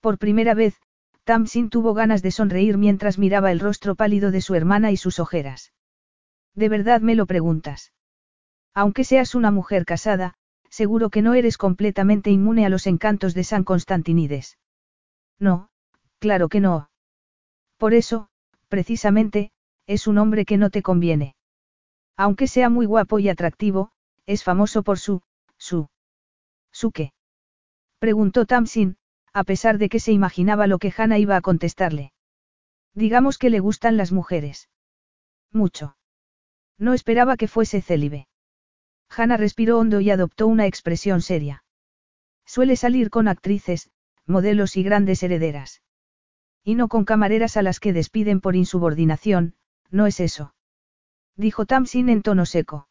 Por 0.00 0.18
primera 0.18 0.54
vez, 0.54 0.76
Tamsin 1.24 1.70
tuvo 1.70 1.94
ganas 1.94 2.22
de 2.22 2.30
sonreír 2.30 2.76
mientras 2.76 3.18
miraba 3.18 3.50
el 3.50 3.60
rostro 3.60 3.94
pálido 3.94 4.30
de 4.30 4.42
su 4.42 4.54
hermana 4.54 4.92
y 4.92 4.98
sus 4.98 5.18
ojeras. 5.18 5.72
¿De 6.54 6.68
verdad 6.68 7.00
me 7.00 7.14
lo 7.14 7.24
preguntas? 7.24 7.93
Aunque 8.74 9.04
seas 9.04 9.34
una 9.34 9.50
mujer 9.50 9.84
casada, 9.84 10.34
seguro 10.68 11.08
que 11.08 11.22
no 11.22 11.34
eres 11.34 11.56
completamente 11.56 12.30
inmune 12.30 12.66
a 12.66 12.68
los 12.68 12.86
encantos 12.86 13.32
de 13.32 13.44
San 13.44 13.62
Constantinides. 13.62 14.58
No, 15.38 15.68
claro 16.18 16.48
que 16.48 16.60
no. 16.60 16.90
Por 17.78 17.94
eso, 17.94 18.28
precisamente, 18.68 19.52
es 19.86 20.06
un 20.06 20.18
hombre 20.18 20.44
que 20.44 20.56
no 20.56 20.70
te 20.70 20.82
conviene. 20.82 21.36
Aunque 22.16 22.48
sea 22.48 22.68
muy 22.68 22.86
guapo 22.86 23.18
y 23.18 23.28
atractivo, 23.28 23.92
es 24.26 24.42
famoso 24.42 24.82
por 24.82 24.98
su, 24.98 25.22
su. 25.56 25.88
¿Su 26.72 26.90
qué? 26.90 27.12
Preguntó 28.00 28.46
Tamsin, 28.46 28.96
a 29.32 29.44
pesar 29.44 29.78
de 29.78 29.88
que 29.88 30.00
se 30.00 30.12
imaginaba 30.12 30.66
lo 30.66 30.78
que 30.78 30.92
Hannah 30.96 31.18
iba 31.18 31.36
a 31.36 31.40
contestarle. 31.40 32.12
Digamos 32.94 33.38
que 33.38 33.50
le 33.50 33.60
gustan 33.60 33.96
las 33.96 34.12
mujeres. 34.12 34.68
Mucho. 35.52 35.96
No 36.78 36.94
esperaba 36.94 37.36
que 37.36 37.48
fuese 37.48 37.80
célibe. 37.80 38.26
Hannah 39.08 39.36
respiró 39.36 39.78
hondo 39.78 40.00
y 40.00 40.10
adoptó 40.10 40.46
una 40.46 40.66
expresión 40.66 41.22
seria. 41.22 41.64
Suele 42.46 42.76
salir 42.76 43.10
con 43.10 43.28
actrices, 43.28 43.90
modelos 44.26 44.76
y 44.76 44.82
grandes 44.82 45.22
herederas. 45.22 45.82
Y 46.62 46.74
no 46.74 46.88
con 46.88 47.04
camareras 47.04 47.56
a 47.56 47.62
las 47.62 47.80
que 47.80 47.92
despiden 47.92 48.40
por 48.40 48.56
insubordinación, 48.56 49.54
no 49.90 50.06
es 50.06 50.20
eso. 50.20 50.54
Dijo 51.36 51.66
Tamsin 51.66 52.08
en 52.08 52.22
tono 52.22 52.46
seco. 52.46 52.88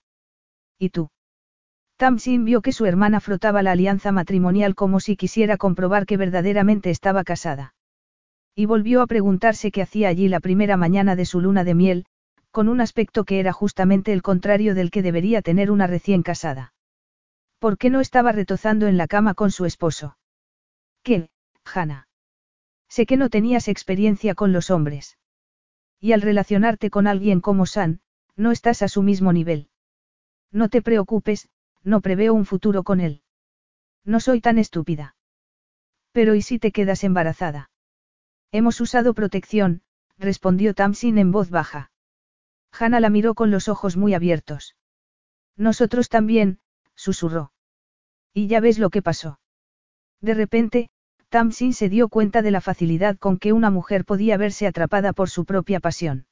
¿Y 0.78 0.90
tú? 0.90 1.10
Tamsin 1.98 2.44
vio 2.46 2.62
que 2.62 2.72
su 2.72 2.86
hermana 2.86 3.20
frotaba 3.20 3.64
la 3.64 3.72
alianza 3.72 4.12
matrimonial 4.12 4.76
como 4.76 5.00
si 5.00 5.16
quisiera 5.16 5.58
comprobar 5.58 6.06
que 6.06 6.18
verdaderamente 6.18 6.90
estaba 6.90 7.24
casada. 7.24 7.76
Y 8.56 8.66
volvió 8.66 9.02
a 9.02 9.08
preguntarse 9.08 9.72
qué 9.72 9.82
hacía 9.82 10.10
allí 10.10 10.28
la 10.28 10.40
primera 10.40 10.78
mañana 10.78 11.16
de 11.16 11.26
su 11.26 11.42
luna 11.42 11.64
de 11.64 11.74
miel, 11.74 12.06
con 12.54 12.70
un 12.70 12.82
aspecto 12.82 13.26
que 13.26 13.40
era 13.40 13.52
justamente 13.52 14.14
el 14.14 14.22
contrario 14.22 14.76
del 14.76 14.92
que 14.92 15.02
debería 15.02 15.42
tener 15.42 15.72
una 15.72 15.88
recién 15.88 16.22
casada. 16.22 16.76
¿Por 17.58 17.80
qué 17.80 17.90
no 17.90 18.00
estaba 18.00 18.32
retozando 18.32 18.86
en 18.86 18.96
la 18.96 19.08
cama 19.08 19.34
con 19.34 19.50
su 19.50 19.66
esposo? 19.66 20.20
¿Qué, 21.02 21.32
Hannah? 21.66 22.08
Sé 22.88 23.08
que 23.08 23.18
no 23.18 23.32
tenías 23.32 23.68
experiencia 23.68 24.36
con 24.36 24.54
los 24.54 24.70
hombres. 24.70 25.18
Y 26.00 26.12
al 26.12 26.22
relacionarte 26.22 26.92
con 26.92 27.08
alguien 27.08 27.42
como 27.42 27.66
San, 27.66 28.02
no 28.36 28.52
estás 28.52 28.84
a 28.84 28.88
su 28.88 29.02
mismo 29.02 29.34
nivel. 29.34 29.70
No 30.52 30.70
te 30.70 30.84
preocupes, 30.84 31.50
no 31.84 32.02
preveo 32.02 32.36
un 32.36 32.46
futuro 32.46 32.84
con 32.84 33.02
él. 33.02 33.24
No 34.06 34.20
soy 34.20 34.42
tan 34.42 34.60
estúpida. 34.60 35.16
Pero 36.12 36.36
¿y 36.36 36.44
si 36.44 36.60
te 36.60 36.72
quedas 36.72 37.04
embarazada? 37.04 37.72
Hemos 38.52 38.80
usado 38.80 39.16
protección, 39.16 39.82
respondió 40.20 40.76
Tamsin 40.76 41.18
en 41.18 41.32
voz 41.32 41.50
baja. 41.50 41.90
Hannah 42.78 43.00
la 43.00 43.10
miró 43.10 43.36
con 43.36 43.52
los 43.52 43.70
ojos 43.70 43.98
muy 43.98 44.14
abiertos. 44.14 44.76
Nosotros 45.56 46.10
también, 46.10 46.60
susurró. 46.96 47.52
Y 48.34 48.48
ya 48.48 48.60
ves 48.60 48.80
lo 48.80 48.90
que 48.90 49.02
pasó. 49.02 49.40
De 50.22 50.34
repente, 50.34 50.90
Tamsin 51.30 51.74
se 51.74 51.90
dio 51.90 52.10
cuenta 52.10 52.42
de 52.42 52.52
la 52.52 52.62
facilidad 52.62 53.18
con 53.18 53.38
que 53.38 53.54
una 53.54 53.70
mujer 53.70 54.06
podía 54.06 54.38
verse 54.38 54.68
atrapada 54.68 55.14
por 55.14 55.30
su 55.30 55.46
propia 55.46 55.80
pasión. 55.80 56.26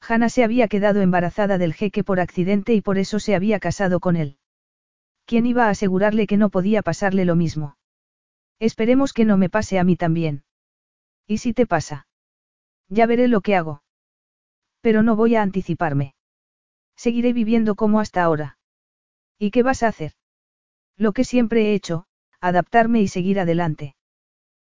Hannah 0.00 0.28
se 0.28 0.44
había 0.44 0.68
quedado 0.68 1.00
embarazada 1.00 1.56
del 1.56 1.72
jeque 1.72 2.04
por 2.04 2.20
accidente 2.20 2.74
y 2.74 2.82
por 2.82 2.98
eso 2.98 3.18
se 3.18 3.34
había 3.34 3.58
casado 3.58 4.00
con 4.00 4.16
él. 4.16 4.38
¿Quién 5.24 5.46
iba 5.46 5.66
a 5.66 5.70
asegurarle 5.70 6.26
que 6.26 6.36
no 6.36 6.50
podía 6.50 6.82
pasarle 6.82 7.24
lo 7.24 7.36
mismo? 7.36 7.78
Esperemos 8.58 9.12
que 9.12 9.24
no 9.24 9.38
me 9.38 9.48
pase 9.48 9.78
a 9.78 9.84
mí 9.84 9.96
también. 9.96 10.44
¿Y 11.26 11.38
si 11.38 11.54
te 11.54 11.66
pasa? 11.66 12.06
Ya 12.88 13.06
veré 13.06 13.28
lo 13.28 13.40
que 13.40 13.56
hago. 13.56 13.83
Pero 14.84 15.02
no 15.02 15.16
voy 15.16 15.34
a 15.34 15.40
anticiparme. 15.40 16.14
Seguiré 16.94 17.32
viviendo 17.32 17.74
como 17.74 18.00
hasta 18.00 18.22
ahora. 18.22 18.58
¿Y 19.38 19.50
qué 19.50 19.62
vas 19.62 19.82
a 19.82 19.88
hacer? 19.88 20.12
Lo 20.98 21.14
que 21.14 21.24
siempre 21.24 21.70
he 21.70 21.74
hecho, 21.74 22.04
adaptarme 22.38 23.00
y 23.00 23.08
seguir 23.08 23.40
adelante. 23.40 23.96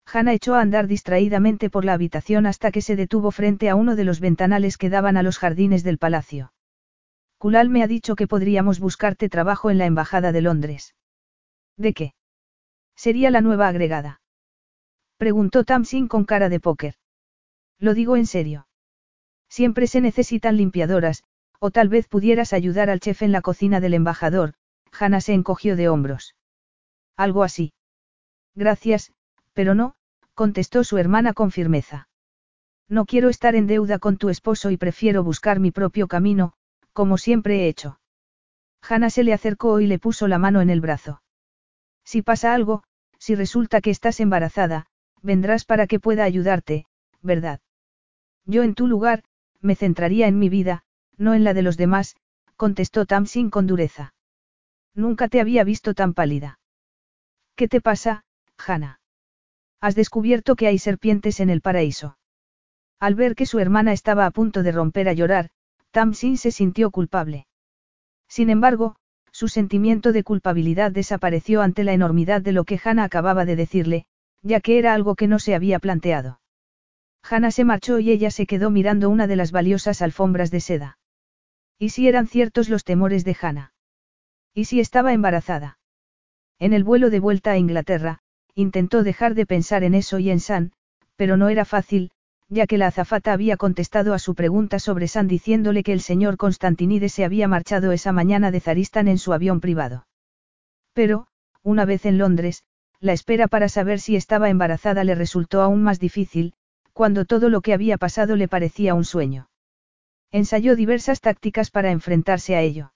Hannah 0.06 0.34
echó 0.34 0.54
a 0.54 0.62
andar 0.62 0.86
distraídamente 0.86 1.72
por 1.72 1.84
la 1.84 1.94
habitación 1.94 2.46
hasta 2.46 2.72
que 2.72 2.82
se 2.82 2.96
detuvo 2.96 3.32
frente 3.32 3.72
a 3.72 3.76
uno 3.76 3.96
de 3.96 4.04
los 4.04 4.20
ventanales 4.20 4.78
que 4.78 4.92
daban 4.92 5.18
a 5.18 5.24
los 5.24 5.40
jardines 5.40 5.84
del 5.84 5.98
palacio. 5.98 6.54
Kulal 7.40 7.70
me 7.70 7.82
ha 7.82 7.88
dicho 7.88 8.16
que 8.16 8.28
podríamos 8.28 8.80
buscarte 8.80 9.30
trabajo 9.30 9.72
en 9.72 9.80
la 9.80 9.88
Embajada 9.88 10.32
de 10.32 10.42
Londres. 10.42 10.94
¿De 11.76 11.96
qué? 11.96 12.14
Sería 12.96 13.32
la 13.32 13.42
nueva 13.42 13.68
agregada. 13.68 14.22
Preguntó 15.18 15.64
Tamsin 15.64 16.08
con 16.08 16.24
cara 16.24 16.50
de 16.50 16.60
póker. 16.60 16.94
Lo 17.80 17.96
digo 17.96 18.16
en 18.16 18.28
serio. 18.28 18.68
Siempre 19.54 19.86
se 19.86 20.02
necesitan 20.02 20.58
limpiadoras, 20.58 21.24
o 21.60 21.70
tal 21.70 21.88
vez 21.88 22.08
pudieras 22.08 22.54
ayudar 22.54 22.90
al 22.90 23.00
chef 23.00 23.22
en 23.22 23.32
la 23.32 23.44
cocina 23.44 23.80
del 23.80 23.94
embajador, 23.94 24.56
Hannah 25.00 25.22
se 25.22 25.36
encogió 25.36 25.76
de 25.76 25.90
hombros. 25.90 26.36
Algo 27.18 27.44
así. 27.44 27.72
Gracias, 28.56 29.14
pero 29.54 29.76
no, 29.76 29.94
contestó 30.34 30.84
su 30.84 30.98
hermana 30.98 31.34
con 31.34 31.52
firmeza. 31.52 32.08
No 32.90 33.06
quiero 33.06 33.30
estar 33.30 33.54
en 33.54 33.68
deuda 33.68 34.00
con 34.00 34.18
tu 34.18 34.30
esposo 34.30 34.72
y 34.72 34.78
prefiero 34.78 35.24
buscar 35.24 35.60
mi 35.60 35.70
propio 35.70 36.08
camino, 36.08 36.54
como 36.92 37.20
siempre 37.20 37.60
he 37.60 37.68
hecho. 37.68 38.00
Hannah 38.82 39.12
se 39.12 39.24
le 39.24 39.34
acercó 39.34 39.80
y 39.82 39.86
le 39.86 40.00
puso 40.00 40.28
la 40.28 40.40
mano 40.40 40.62
en 40.62 40.72
el 40.72 40.82
brazo. 40.82 41.22
Si 42.04 42.24
pasa 42.24 42.56
algo, 42.56 42.82
si 43.20 43.36
resulta 43.36 43.82
que 43.82 43.92
estás 43.92 44.20
embarazada, 44.20 44.88
vendrás 45.22 45.64
para 45.64 45.86
que 45.86 46.00
pueda 46.00 46.24
ayudarte, 46.24 46.88
¿verdad? 47.22 47.60
Yo 48.46 48.64
en 48.64 48.74
tu 48.74 48.88
lugar, 48.88 49.24
me 49.64 49.76
centraría 49.76 50.28
en 50.28 50.38
mi 50.38 50.50
vida, 50.50 50.84
no 51.18 51.34
en 51.34 51.44
la 51.44 51.54
de 51.54 51.62
los 51.62 51.78
demás, 51.78 52.16
contestó 52.56 53.06
Tamsin 53.06 53.50
con 53.50 53.66
dureza. 53.68 54.14
Nunca 54.94 55.28
te 55.28 55.42
había 55.42 55.64
visto 55.64 55.94
tan 55.94 56.14
pálida. 56.14 56.60
¿Qué 57.56 57.68
te 57.68 57.82
pasa, 57.82 58.26
Hannah? 58.58 59.00
Has 59.80 59.96
descubierto 59.96 60.56
que 60.56 60.68
hay 60.68 60.78
serpientes 60.78 61.40
en 61.40 61.50
el 61.50 61.62
paraíso. 61.62 62.18
Al 63.00 63.16
ver 63.16 63.36
que 63.36 63.46
su 63.46 63.60
hermana 63.60 63.92
estaba 63.92 64.26
a 64.26 64.32
punto 64.32 64.64
de 64.64 64.72
romper 64.72 65.10
a 65.10 65.14
llorar, 65.14 65.50
Tamsin 65.92 66.38
se 66.38 66.52
sintió 66.52 66.90
culpable. 66.90 67.48
Sin 68.28 68.50
embargo, 68.50 68.96
su 69.32 69.48
sentimiento 69.48 70.12
de 70.12 70.24
culpabilidad 70.24 70.92
desapareció 70.92 71.62
ante 71.62 71.84
la 71.84 71.94
enormidad 71.94 72.42
de 72.42 72.52
lo 72.52 72.64
que 72.64 72.80
Hannah 72.84 73.04
acababa 73.04 73.46
de 73.46 73.56
decirle, 73.56 74.06
ya 74.42 74.60
que 74.60 74.78
era 74.78 74.94
algo 74.94 75.16
que 75.16 75.28
no 75.28 75.40
se 75.40 75.56
había 75.56 75.80
planteado. 75.80 76.40
Hannah 77.24 77.52
se 77.52 77.64
marchó 77.64 78.00
y 78.00 78.12
ella 78.12 78.32
se 78.32 78.46
quedó 78.46 78.70
mirando 78.70 79.10
una 79.10 79.28
de 79.28 79.36
las 79.36 79.52
valiosas 79.52 80.02
alfombras 80.02 80.52
de 80.52 80.60
seda. 80.60 80.98
¿Y 81.80 81.90
si 81.90 82.08
eran 82.08 82.28
ciertos 82.28 82.70
los 82.70 82.84
temores 82.84 83.24
de 83.24 83.36
Hannah? 83.40 83.74
¿Y 84.54 84.66
si 84.66 84.80
estaba 84.80 85.14
embarazada? 85.14 85.80
En 86.60 86.74
el 86.74 86.84
vuelo 86.84 87.10
de 87.10 87.20
vuelta 87.20 87.52
a 87.52 87.58
Inglaterra, 87.58 88.20
intentó 88.56 89.04
dejar 89.04 89.34
de 89.34 89.46
pensar 89.46 89.84
en 89.84 89.96
eso 89.96 90.20
y 90.20 90.30
en 90.30 90.40
San, 90.40 90.74
pero 91.16 91.38
no 91.38 91.50
era 91.50 91.66
fácil, 91.66 92.12
ya 92.50 92.68
que 92.68 92.78
la 92.78 92.88
azafata 92.88 93.34
había 93.34 93.58
contestado 93.58 94.14
a 94.14 94.20
su 94.20 94.36
pregunta 94.36 94.78
sobre 94.80 95.08
San 95.08 95.28
diciéndole 95.28 95.84
que 95.84 95.94
el 95.94 96.02
señor 96.02 96.38
Constantinides 96.38 97.14
se 97.14 97.26
había 97.26 97.48
marchado 97.48 97.92
esa 97.92 98.12
mañana 98.12 98.52
de 98.52 98.60
Zaristan 98.60 99.08
en 99.08 99.18
su 99.18 99.34
avión 99.34 99.60
privado. 99.60 100.06
Pero, 100.94 101.28
una 101.64 101.86
vez 101.86 102.06
en 102.06 102.18
Londres, 102.18 102.64
la 103.00 103.14
espera 103.14 103.48
para 103.48 103.70
saber 103.70 104.00
si 104.00 104.16
estaba 104.16 104.50
embarazada 104.50 105.04
le 105.04 105.16
resultó 105.16 105.62
aún 105.62 105.82
más 105.84 106.00
difícil, 106.00 106.54
cuando 106.94 107.26
todo 107.26 107.50
lo 107.50 107.62
que 107.62 107.74
había 107.74 107.98
pasado 107.98 108.36
le 108.36 108.48
parecía 108.48 108.94
un 108.94 109.04
sueño. 109.04 109.50
Ensayó 110.32 110.76
diversas 110.76 111.22
tácticas 111.22 111.70
para 111.70 111.92
enfrentarse 111.92 112.56
a 112.56 112.62
ello. 112.62 112.94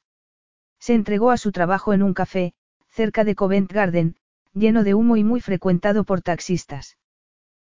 Se 0.80 0.94
entregó 0.94 1.32
a 1.32 1.38
su 1.38 1.52
trabajo 1.52 1.94
en 1.94 2.04
un 2.04 2.14
café, 2.14 2.54
cerca 2.90 3.24
de 3.24 3.36
Covent 3.36 3.72
Garden, 3.72 4.16
lleno 4.54 4.84
de 4.84 4.94
humo 4.94 5.18
y 5.18 5.24
muy 5.24 5.42
frecuentado 5.42 6.04
por 6.04 6.22
taxistas. 6.22 6.98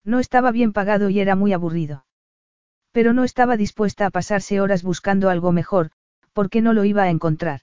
No 0.05 0.19
estaba 0.19 0.51
bien 0.51 0.73
pagado 0.73 1.11
y 1.11 1.21
era 1.21 1.37
muy 1.37 1.53
aburrido. 1.53 2.07
Pero 2.93 3.13
no 3.13 3.25
estaba 3.25 3.57
dispuesta 3.57 4.07
a 4.07 4.11
pasarse 4.11 4.61
horas 4.61 4.83
buscando 4.83 5.31
algo 5.31 5.53
mejor, 5.53 5.91
porque 6.33 6.61
no 6.61 6.73
lo 6.73 6.85
iba 6.85 7.05
a 7.05 7.11
encontrar. 7.11 7.61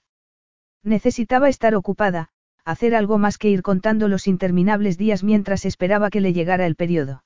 Necesitaba 0.82 1.48
estar 1.48 1.74
ocupada, 1.74 2.30
hacer 2.64 2.94
algo 2.94 3.18
más 3.18 3.36
que 3.36 3.50
ir 3.50 3.62
contando 3.62 4.08
los 4.08 4.26
interminables 4.26 4.96
días 4.96 5.22
mientras 5.22 5.64
esperaba 5.64 6.10
que 6.10 6.20
le 6.20 6.32
llegara 6.32 6.66
el 6.66 6.76
periodo. 6.76 7.24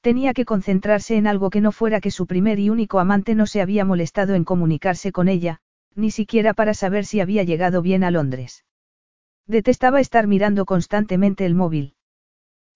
Tenía 0.00 0.32
que 0.32 0.46
concentrarse 0.46 1.16
en 1.16 1.26
algo 1.26 1.50
que 1.50 1.60
no 1.60 1.72
fuera 1.72 2.00
que 2.00 2.10
su 2.10 2.26
primer 2.26 2.58
y 2.58 2.70
único 2.70 3.00
amante 3.00 3.34
no 3.34 3.46
se 3.46 3.60
había 3.60 3.84
molestado 3.84 4.34
en 4.34 4.44
comunicarse 4.44 5.12
con 5.12 5.28
ella, 5.28 5.60
ni 5.94 6.10
siquiera 6.10 6.54
para 6.54 6.72
saber 6.72 7.04
si 7.04 7.20
había 7.20 7.42
llegado 7.42 7.82
bien 7.82 8.02
a 8.04 8.10
Londres. 8.10 8.64
Detestaba 9.46 10.00
estar 10.00 10.26
mirando 10.26 10.64
constantemente 10.64 11.44
el 11.44 11.54
móvil. 11.54 11.94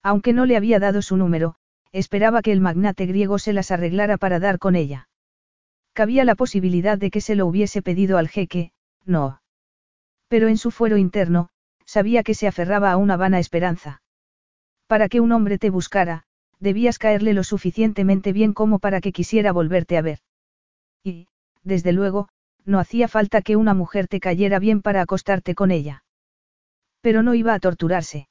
Aunque 0.03 0.33
no 0.33 0.45
le 0.45 0.55
había 0.55 0.79
dado 0.79 1.01
su 1.01 1.17
número, 1.17 1.55
esperaba 1.91 2.41
que 2.41 2.51
el 2.51 2.61
magnate 2.61 3.05
griego 3.07 3.39
se 3.39 3.53
las 3.53 3.71
arreglara 3.71 4.17
para 4.17 4.39
dar 4.39 4.59
con 4.59 4.75
ella. 4.75 5.07
Cabía 5.93 6.25
la 6.25 6.35
posibilidad 6.35 6.97
de 6.97 7.09
que 7.09 7.21
se 7.21 7.35
lo 7.35 7.47
hubiese 7.47 7.81
pedido 7.81 8.17
al 8.17 8.27
jeque, 8.27 8.71
no. 9.05 9.41
Pero 10.27 10.47
en 10.47 10.57
su 10.57 10.69
fuero 10.69 10.97
interno, 10.97 11.49
sabía 11.85 12.21
que 12.21 12.33
se 12.33 12.47
aferraba 12.47 12.91
a 12.91 12.97
una 12.97 13.17
vana 13.17 13.39
esperanza. 13.39 14.01
Para 14.87 15.07
que 15.07 15.21
un 15.21 15.31
hombre 15.31 15.57
te 15.57 15.69
buscara, 15.69 16.25
debías 16.65 16.97
caerle 16.97 17.33
lo 17.33 17.43
suficientemente 17.43 18.33
bien 18.33 18.53
como 18.53 18.79
para 18.79 18.99
que 18.99 19.11
quisiera 19.11 19.53
volverte 19.53 19.97
a 19.97 20.01
ver. 20.01 20.19
Y, 21.03 21.27
desde 21.63 21.93
luego, 21.93 22.27
no 22.65 22.79
hacía 22.79 23.07
falta 23.07 23.43
que 23.43 23.55
una 23.55 23.75
mujer 23.75 24.07
te 24.07 24.19
cayera 24.19 24.57
bien 24.57 24.81
para 24.81 25.01
acostarte 25.01 25.53
con 25.53 25.69
ella. 25.69 26.03
Pero 27.01 27.21
no 27.21 27.35
iba 27.35 27.53
a 27.53 27.59
torturarse. 27.59 28.27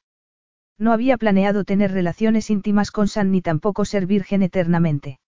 No 0.78 0.92
había 0.92 1.16
planeado 1.16 1.62
tener 1.62 1.92
relaciones 1.92 2.50
íntimas 2.50 2.90
con 2.90 3.06
San 3.06 3.30
ni 3.30 3.40
tampoco 3.40 3.84
ser 3.84 4.06
virgen 4.06 4.42
eternamente. 4.42 5.20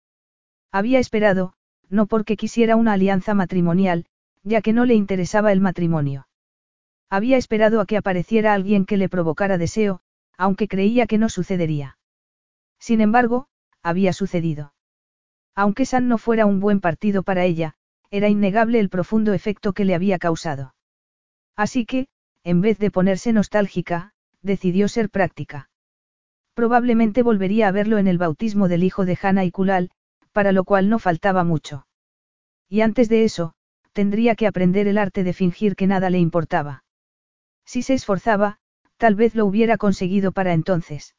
Había 0.72 0.98
esperado, 0.98 1.54
no 1.88 2.08
porque 2.08 2.36
quisiera 2.36 2.76
una 2.76 2.94
alianza 2.94 3.36
matrimonial, 3.36 4.06
ya 4.44 4.62
que 4.62 4.74
no 4.74 4.86
le 4.86 4.96
interesaba 4.96 5.52
el 5.52 5.62
matrimonio. 5.62 6.28
Había 7.12 7.38
esperado 7.38 7.80
a 7.80 7.86
que 7.86 7.98
apareciera 7.98 8.56
alguien 8.56 8.86
que 8.86 8.98
le 8.98 9.10
provocara 9.10 9.60
deseo, 9.60 10.02
aunque 10.38 10.68
creía 10.68 11.06
que 11.06 11.20
no 11.20 11.30
sucedería. 11.30 11.98
Sin 12.80 13.02
embargo, 13.02 13.48
había 13.82 14.14
sucedido. 14.14 14.74
Aunque 15.56 15.86
San 15.86 16.08
no 16.08 16.18
fuera 16.18 16.46
un 16.46 16.60
buen 16.60 16.82
partido 16.82 17.24
para 17.24 17.46
ella, 17.46 17.76
era 18.12 18.30
innegable 18.30 18.80
el 18.80 18.90
profundo 18.90 19.34
efecto 19.34 19.74
que 19.74 19.86
le 19.86 19.96
había 19.96 20.20
causado. 20.20 20.76
Así 21.56 21.86
que, 21.86 22.08
en 22.44 22.62
vez 22.62 22.78
de 22.78 22.92
ponerse 22.92 23.34
nostálgica, 23.34 24.14
decidió 24.42 24.88
ser 24.88 25.10
práctica. 25.10 25.70
Probablemente 26.54 27.24
volvería 27.24 27.68
a 27.68 27.72
verlo 27.72 27.98
en 27.98 28.08
el 28.08 28.18
bautismo 28.18 28.68
del 28.68 28.84
hijo 28.84 29.06
de 29.06 29.18
Hannah 29.22 29.46
y 29.46 29.52
Kulal, 29.52 29.92
para 30.32 30.52
lo 30.52 30.64
cual 30.64 30.90
no 30.90 31.00
faltaba 31.00 31.44
mucho. 31.44 31.88
Y 32.70 32.82
antes 32.82 33.10
de 33.10 33.24
eso, 33.24 33.54
tendría 33.94 34.36
que 34.36 34.48
aprender 34.48 34.88
el 34.88 34.98
arte 34.98 35.24
de 35.24 35.34
fingir 35.34 35.76
que 35.76 35.88
nada 35.88 36.10
le 36.10 36.20
importaba. 36.20 36.84
Si 37.66 37.82
se 37.82 37.94
esforzaba, 37.94 38.60
tal 38.98 39.16
vez 39.16 39.36
lo 39.36 39.46
hubiera 39.46 39.78
conseguido 39.78 40.32
para 40.32 40.54
entonces. 40.54 41.16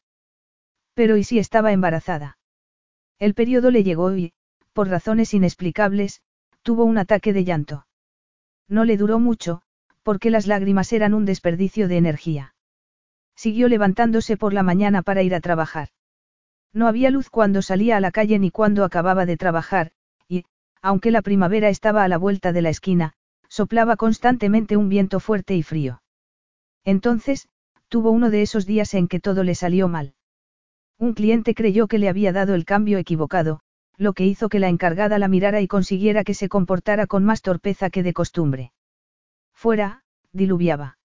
Pero 0.97 1.18
¿y 1.18 1.24
si 1.24 1.39
estaba 1.39 1.73
embarazada? 1.73 2.39
El 3.18 3.35
periodo 3.35 3.70
le 3.70 3.85
llegó 3.85 4.16
y, 4.16 4.32
por 4.73 4.89
razones 4.89 5.35
inexplicables, 5.35 6.23
tuvo 6.62 6.85
un 6.85 6.97
ataque 6.97 7.35
de 7.35 7.44
llanto. 7.44 7.86
No 8.66 8.86
le 8.86 8.97
duró 8.97 9.18
mucho, 9.18 9.60
porque 10.02 10.31
las 10.31 10.47
lágrimas 10.47 10.90
eran 10.94 11.12
un 11.12 11.27
desperdicio 11.27 11.86
de 11.86 11.98
energía. 11.98 12.55
Siguió 13.35 13.68
levantándose 13.68 14.39
por 14.39 14.55
la 14.55 14.62
mañana 14.62 15.02
para 15.02 15.23
ir 15.23 15.35
a 15.35 15.40
trabajar. 15.40 15.90
No 16.73 16.89
había 16.89 17.10
luz 17.10 17.28
cuando 17.28 17.60
salía 17.60 17.98
a 17.98 18.01
la 18.01 18.10
calle 18.10 18.39
ni 18.39 18.51
cuando 18.51 18.82
acababa 18.82 19.27
de 19.27 19.36
trabajar, 19.36 19.93
y, 20.28 20.47
aunque 20.81 21.10
la 21.10 21.20
primavera 21.20 21.68
estaba 21.68 22.05
a 22.05 22.09
la 22.09 22.16
vuelta 22.16 22.52
de 22.52 22.62
la 22.62 22.70
esquina, 22.70 23.12
soplaba 23.48 23.97
constantemente 23.97 24.78
un 24.78 24.89
viento 24.89 25.20
fuerte 25.20 25.55
y 25.55 25.62
frío. 25.62 26.01
Entonces, 26.85 27.48
tuvo 27.90 28.12
uno 28.12 28.31
de 28.31 28.40
esos 28.40 28.64
días 28.64 28.94
en 28.94 29.09
que 29.09 29.20
todo 29.20 29.44
le 29.44 29.55
salió 29.55 29.89
mal. 29.89 30.16
Un 30.98 31.12
cliente 31.12 31.55
creyó 31.55 31.89
que 31.89 31.98
le 31.98 32.09
había 32.09 32.32
dado 32.32 32.55
el 32.55 32.64
cambio 32.64 32.98
equivocado, 32.98 33.60
lo 33.98 34.12
que 34.12 34.24
hizo 34.24 34.48
que 34.48 34.60
la 34.60 34.68
encargada 34.68 35.18
la 35.18 35.28
mirara 35.28 35.60
y 35.60 35.68
consiguiera 35.68 36.24
que 36.24 36.35
se 36.35 36.48
comportara 36.48 37.06
con 37.06 37.24
más 37.24 37.43
torpeza 37.43 37.90
que 37.90 38.02
de 38.02 38.12
costumbre. 38.12 38.73
Fuera, 39.55 40.02
diluviaba. 40.32 40.98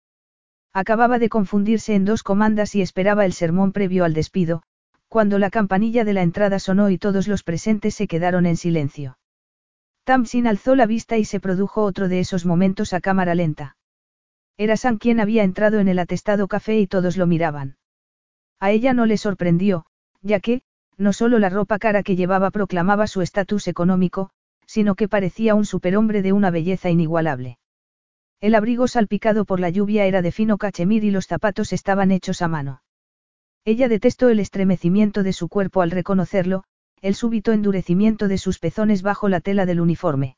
Acababa 0.73 1.19
de 1.19 1.29
confundirse 1.29 1.95
en 1.95 2.05
dos 2.05 2.23
comandas 2.23 2.75
y 2.75 2.81
esperaba 2.81 3.25
el 3.25 3.33
sermón 3.33 3.73
previo 3.73 4.05
al 4.05 4.13
despido, 4.13 4.63
cuando 5.09 5.39
la 5.39 5.49
campanilla 5.49 6.05
de 6.05 6.13
la 6.13 6.21
entrada 6.21 6.59
sonó 6.59 6.89
y 6.89 6.97
todos 6.97 7.27
los 7.27 7.43
presentes 7.43 7.95
se 7.95 8.07
quedaron 8.07 8.45
en 8.45 8.55
silencio. 8.55 9.17
Tamsin 10.05 10.47
alzó 10.47 10.75
la 10.75 10.85
vista 10.85 11.17
y 11.17 11.25
se 11.25 11.41
produjo 11.41 11.83
otro 11.83 12.07
de 12.07 12.21
esos 12.21 12.45
momentos 12.45 12.93
a 12.93 13.01
cámara 13.01 13.35
lenta. 13.35 13.75
Era 14.57 14.77
San 14.77 14.97
quien 14.97 15.19
había 15.19 15.43
entrado 15.43 15.79
en 15.79 15.89
el 15.89 15.99
atestado 15.99 16.47
café 16.47 16.79
y 16.79 16.87
todos 16.87 17.17
lo 17.17 17.27
miraban. 17.27 17.75
A 18.61 18.69
ella 18.69 18.93
no 18.93 19.07
le 19.07 19.17
sorprendió, 19.17 19.85
ya 20.21 20.39
que, 20.39 20.61
no 20.95 21.13
solo 21.13 21.39
la 21.39 21.49
ropa 21.49 21.79
cara 21.79 22.03
que 22.03 22.15
llevaba 22.15 22.51
proclamaba 22.51 23.07
su 23.07 23.21
estatus 23.21 23.67
económico, 23.67 24.29
sino 24.67 24.93
que 24.93 25.09
parecía 25.09 25.55
un 25.55 25.65
superhombre 25.65 26.21
de 26.21 26.31
una 26.31 26.51
belleza 26.51 26.91
inigualable. 26.91 27.57
El 28.39 28.53
abrigo 28.53 28.87
salpicado 28.87 29.45
por 29.45 29.59
la 29.59 29.71
lluvia 29.71 30.05
era 30.05 30.21
de 30.21 30.31
fino 30.31 30.59
cachemir 30.59 31.03
y 31.03 31.09
los 31.09 31.25
zapatos 31.25 31.73
estaban 31.73 32.11
hechos 32.11 32.43
a 32.43 32.47
mano. 32.47 32.83
Ella 33.65 33.87
detestó 33.87 34.29
el 34.29 34.39
estremecimiento 34.39 35.23
de 35.23 35.33
su 35.33 35.49
cuerpo 35.49 35.81
al 35.81 35.89
reconocerlo, 35.89 36.63
el 37.01 37.15
súbito 37.15 37.53
endurecimiento 37.53 38.27
de 38.27 38.37
sus 38.37 38.59
pezones 38.59 39.01
bajo 39.01 39.27
la 39.27 39.41
tela 39.41 39.65
del 39.65 39.81
uniforme. 39.81 40.37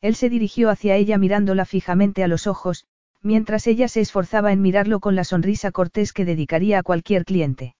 Él 0.00 0.14
se 0.14 0.30
dirigió 0.30 0.70
hacia 0.70 0.96
ella 0.96 1.18
mirándola 1.18 1.66
fijamente 1.66 2.24
a 2.24 2.28
los 2.28 2.46
ojos, 2.46 2.86
mientras 3.24 3.66
ella 3.66 3.88
se 3.88 4.00
esforzaba 4.00 4.52
en 4.52 4.60
mirarlo 4.60 5.00
con 5.00 5.16
la 5.16 5.24
sonrisa 5.24 5.72
cortés 5.72 6.12
que 6.12 6.24
dedicaría 6.24 6.78
a 6.78 6.82
cualquier 6.82 7.24
cliente. 7.24 7.74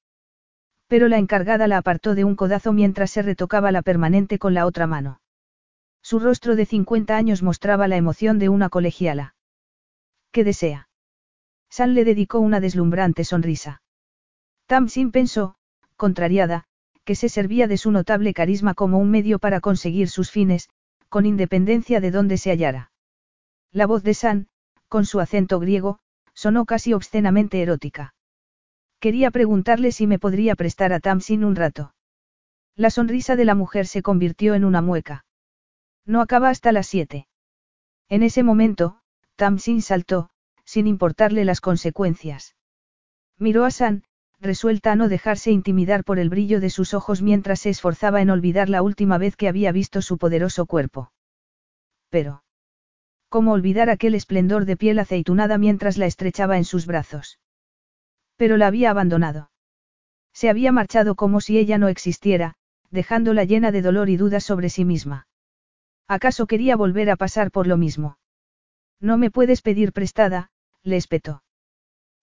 Pero 0.88 1.06
la 1.08 1.18
encargada 1.18 1.68
la 1.68 1.76
apartó 1.76 2.14
de 2.14 2.24
un 2.24 2.34
codazo 2.34 2.72
mientras 2.72 3.10
se 3.10 3.22
retocaba 3.22 3.70
la 3.70 3.82
permanente 3.82 4.38
con 4.38 4.54
la 4.54 4.66
otra 4.66 4.86
mano. 4.86 5.20
Su 6.02 6.18
rostro 6.18 6.56
de 6.56 6.66
50 6.66 7.16
años 7.16 7.42
mostraba 7.42 7.88
la 7.88 7.96
emoción 7.96 8.38
de 8.38 8.48
una 8.48 8.70
colegiala. 8.70 9.34
¿Qué 10.32 10.44
desea? 10.44 10.88
San 11.70 11.94
le 11.94 12.04
dedicó 12.04 12.40
una 12.40 12.60
deslumbrante 12.60 13.24
sonrisa. 13.24 13.82
Tamsin 14.66 15.10
pensó, 15.10 15.56
contrariada, 15.96 16.64
que 17.04 17.14
se 17.14 17.28
servía 17.28 17.68
de 17.68 17.76
su 17.76 17.90
notable 17.90 18.32
carisma 18.32 18.74
como 18.74 18.98
un 18.98 19.10
medio 19.10 19.38
para 19.38 19.60
conseguir 19.60 20.08
sus 20.08 20.30
fines, 20.30 20.70
con 21.10 21.26
independencia 21.26 22.00
de 22.00 22.10
dónde 22.10 22.38
se 22.38 22.50
hallara. 22.50 22.92
La 23.72 23.86
voz 23.86 24.02
de 24.02 24.14
San, 24.14 24.48
con 24.94 25.06
su 25.06 25.18
acento 25.18 25.58
griego, 25.58 25.98
sonó 26.34 26.66
casi 26.66 26.92
obscenamente 26.92 27.60
erótica. 27.60 28.14
Quería 29.00 29.32
preguntarle 29.32 29.90
si 29.90 30.06
me 30.06 30.20
podría 30.20 30.54
prestar 30.54 30.92
a 30.92 31.00
Tamsin 31.00 31.42
un 31.44 31.56
rato. 31.56 31.96
La 32.76 32.90
sonrisa 32.90 33.34
de 33.34 33.44
la 33.44 33.56
mujer 33.56 33.88
se 33.88 34.02
convirtió 34.02 34.54
en 34.54 34.64
una 34.64 34.82
mueca. 34.82 35.24
No 36.06 36.20
acaba 36.20 36.48
hasta 36.48 36.70
las 36.70 36.86
siete. 36.86 37.26
En 38.08 38.22
ese 38.22 38.44
momento, 38.44 39.00
Tamsin 39.34 39.82
saltó, 39.82 40.30
sin 40.64 40.86
importarle 40.86 41.44
las 41.44 41.60
consecuencias. 41.60 42.54
Miró 43.36 43.64
a 43.64 43.72
San, 43.72 44.04
resuelta 44.38 44.92
a 44.92 44.94
no 44.94 45.08
dejarse 45.08 45.50
intimidar 45.50 46.04
por 46.04 46.20
el 46.20 46.28
brillo 46.28 46.60
de 46.60 46.70
sus 46.70 46.94
ojos 46.94 47.20
mientras 47.20 47.58
se 47.58 47.70
esforzaba 47.70 48.22
en 48.22 48.30
olvidar 48.30 48.68
la 48.68 48.80
última 48.80 49.18
vez 49.18 49.34
que 49.34 49.48
había 49.48 49.72
visto 49.72 50.02
su 50.02 50.18
poderoso 50.18 50.66
cuerpo. 50.66 51.10
Pero. 52.10 52.43
¿Cómo 53.35 53.51
olvidar 53.51 53.90
aquel 53.90 54.15
esplendor 54.15 54.65
de 54.65 54.77
piel 54.77 54.97
aceitunada 55.01 55.59
mientras 55.59 55.98
la 55.98 56.06
estrechaba 56.06 56.56
en 56.56 56.65
sus 56.65 56.86
brazos? 56.86 57.40
Pero 58.36 58.56
la 58.56 58.69
había 58.69 58.90
abandonado. 58.90 59.51
Se 60.32 60.48
había 60.48 60.70
marchado 60.70 61.16
como 61.16 61.40
si 61.40 61.59
ella 61.59 61.77
no 61.77 61.89
existiera, 61.89 62.55
dejándola 62.93 63.43
llena 63.43 63.73
de 63.73 63.82
dolor 63.82 64.09
y 64.09 64.16
dudas 64.16 64.44
sobre 64.44 64.70
sí 64.70 64.85
misma. 64.85 65.27
¿Acaso 66.06 66.47
quería 66.47 66.77
volver 66.77 67.11
a 67.11 67.16
pasar 67.16 67.51
por 67.51 67.66
lo 67.66 67.77
mismo? 67.77 68.19
No 69.01 69.19
me 69.19 69.32
puedes 69.32 69.62
pedir 69.62 69.93
prestada, 69.93 70.51
le 70.85 70.97
espetó. 70.97 71.43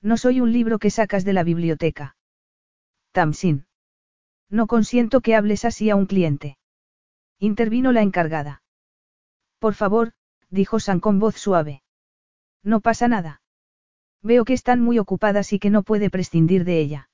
No 0.02 0.16
soy 0.16 0.40
un 0.40 0.54
libro 0.54 0.80
que 0.80 0.92
sacas 0.92 1.26
de 1.26 1.34
la 1.34 1.44
biblioteca. 1.44 2.16
Tamsin. 3.12 3.66
No 4.50 4.66
consiento 4.66 5.20
que 5.20 5.36
hables 5.36 5.66
así 5.66 5.90
a 5.90 5.98
un 5.98 6.06
cliente. 6.06 6.58
Intervino 7.38 7.92
la 7.92 8.02
encargada. 8.02 8.64
Por 9.60 9.74
favor, 9.74 10.14
dijo 10.52 10.80
San 10.80 11.00
con 11.00 11.18
voz 11.18 11.36
suave. 11.36 11.82
No 12.64 12.82
pasa 12.82 13.08
nada. 13.08 13.42
Veo 14.22 14.46
que 14.46 14.54
están 14.54 14.82
muy 14.82 15.00
ocupadas 15.00 15.52
y 15.54 15.60
que 15.60 15.72
no 15.72 15.82
puede 15.82 16.12
prescindir 16.12 16.64
de 16.64 16.80
ella. 16.80 17.10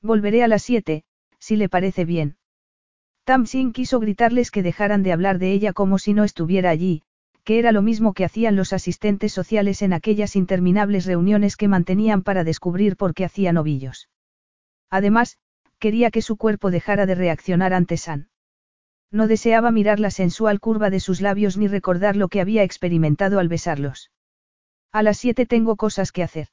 Volveré 0.00 0.42
a 0.42 0.48
las 0.48 0.62
siete, 0.62 1.04
si 1.38 1.56
le 1.56 1.68
parece 1.68 2.04
bien. 2.04 2.36
Tamsin 3.24 3.72
quiso 3.72 4.00
gritarles 4.00 4.50
que 4.50 4.62
dejaran 4.62 5.02
de 5.02 5.12
hablar 5.12 5.38
de 5.38 5.52
ella 5.52 5.72
como 5.72 5.98
si 5.98 6.14
no 6.14 6.24
estuviera 6.24 6.70
allí, 6.70 7.02
que 7.44 7.58
era 7.58 7.70
lo 7.70 7.82
mismo 7.82 8.14
que 8.14 8.24
hacían 8.24 8.56
los 8.56 8.72
asistentes 8.72 9.32
sociales 9.32 9.82
en 9.82 9.92
aquellas 9.92 10.34
interminables 10.34 11.04
reuniones 11.06 11.56
que 11.56 11.68
mantenían 11.68 12.22
para 12.22 12.44
descubrir 12.44 12.96
por 12.96 13.14
qué 13.14 13.24
hacían 13.24 13.56
ovillos. 13.58 14.08
Además, 14.90 15.38
quería 15.78 16.10
que 16.10 16.22
su 16.22 16.36
cuerpo 16.36 16.70
dejara 16.70 17.06
de 17.06 17.14
reaccionar 17.14 17.74
ante 17.74 17.96
San. 17.96 18.28
No 19.12 19.28
deseaba 19.28 19.70
mirar 19.70 20.00
la 20.00 20.10
sensual 20.10 20.58
curva 20.58 20.88
de 20.88 20.98
sus 20.98 21.20
labios 21.20 21.58
ni 21.58 21.68
recordar 21.68 22.16
lo 22.16 22.28
que 22.28 22.40
había 22.40 22.62
experimentado 22.62 23.38
al 23.38 23.48
besarlos. 23.48 24.10
A 24.90 25.02
las 25.02 25.18
siete 25.18 25.44
tengo 25.44 25.76
cosas 25.76 26.12
que 26.12 26.22
hacer. 26.22 26.48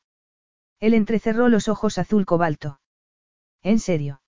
Él 0.81 0.94
entrecerró 0.94 1.48
los 1.48 1.69
ojos 1.69 1.98
azul 1.98 2.26
cobalto. 2.26 2.81
¿En 3.64 3.80
serio? 3.80 4.22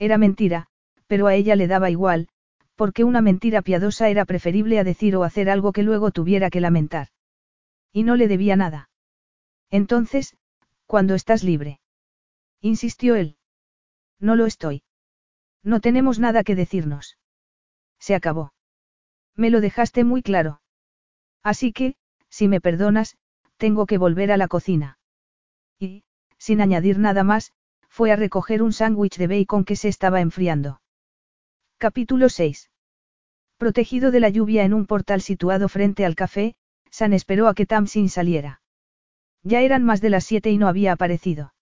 Era 0.00 0.18
mentira, 0.18 0.66
pero 1.06 1.28
a 1.28 1.34
ella 1.34 1.54
le 1.54 1.68
daba 1.68 1.90
igual, 1.90 2.28
porque 2.74 3.04
una 3.04 3.20
mentira 3.20 3.62
piadosa 3.62 4.08
era 4.08 4.24
preferible 4.24 4.80
a 4.80 4.84
decir 4.84 5.14
o 5.14 5.22
hacer 5.22 5.48
algo 5.48 5.72
que 5.72 5.84
luego 5.84 6.10
tuviera 6.10 6.50
que 6.50 6.60
lamentar. 6.60 7.08
Y 7.92 8.02
no 8.02 8.16
le 8.16 8.26
debía 8.26 8.56
nada. 8.56 8.90
Entonces, 9.70 10.36
cuando 10.86 11.14
estás 11.14 11.44
libre? 11.44 11.80
Insistió 12.60 13.14
él. 13.14 13.36
No 14.18 14.34
lo 14.34 14.46
estoy. 14.46 14.82
No 15.62 15.80
tenemos 15.80 16.18
nada 16.18 16.42
que 16.42 16.56
decirnos. 16.56 17.16
Se 18.06 18.14
acabó. 18.14 18.52
Me 19.34 19.48
lo 19.48 19.62
dejaste 19.62 20.04
muy 20.04 20.20
claro. 20.22 20.60
Así 21.42 21.72
que, 21.72 21.94
si 22.28 22.48
me 22.48 22.60
perdonas, 22.60 23.16
tengo 23.56 23.86
que 23.86 23.96
volver 23.96 24.30
a 24.30 24.36
la 24.36 24.46
cocina. 24.46 24.98
Y, 25.78 26.04
sin 26.36 26.60
añadir 26.60 26.98
nada 26.98 27.24
más, 27.24 27.52
fue 27.88 28.12
a 28.12 28.16
recoger 28.16 28.62
un 28.62 28.74
sándwich 28.74 29.16
de 29.16 29.26
bacon 29.26 29.64
que 29.64 29.74
se 29.74 29.88
estaba 29.88 30.20
enfriando. 30.20 30.82
Capítulo 31.78 32.28
6. 32.28 32.70
Protegido 33.56 34.10
de 34.10 34.20
la 34.20 34.28
lluvia 34.28 34.64
en 34.64 34.74
un 34.74 34.84
portal 34.84 35.22
situado 35.22 35.70
frente 35.70 36.04
al 36.04 36.14
café, 36.14 36.56
San 36.90 37.14
esperó 37.14 37.48
a 37.48 37.54
que 37.54 37.64
Tamsin 37.64 38.10
saliera. 38.10 38.60
Ya 39.42 39.62
eran 39.62 39.82
más 39.82 40.02
de 40.02 40.10
las 40.10 40.24
siete 40.24 40.50
y 40.50 40.58
no 40.58 40.68
había 40.68 40.92
aparecido. 40.92 41.54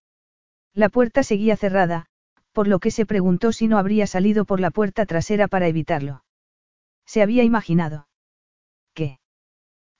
La 0.75 0.89
puerta 0.89 1.23
seguía 1.23 1.57
cerrada, 1.57 2.07
por 2.51 2.67
lo 2.67 2.81
que 2.81 2.91
se 2.91 3.07
preguntó 3.07 3.53
si 3.53 3.69
no 3.69 3.79
habría 3.79 4.09
salido 4.09 4.45
por 4.45 4.59
la 4.59 4.73
puerta 4.73 5.07
trasera 5.07 5.47
para 5.47 5.69
evitarlo. 5.69 6.25
Se 7.07 7.23
había 7.23 7.43
imaginado. 7.45 8.09
¿Qué? 8.95 9.19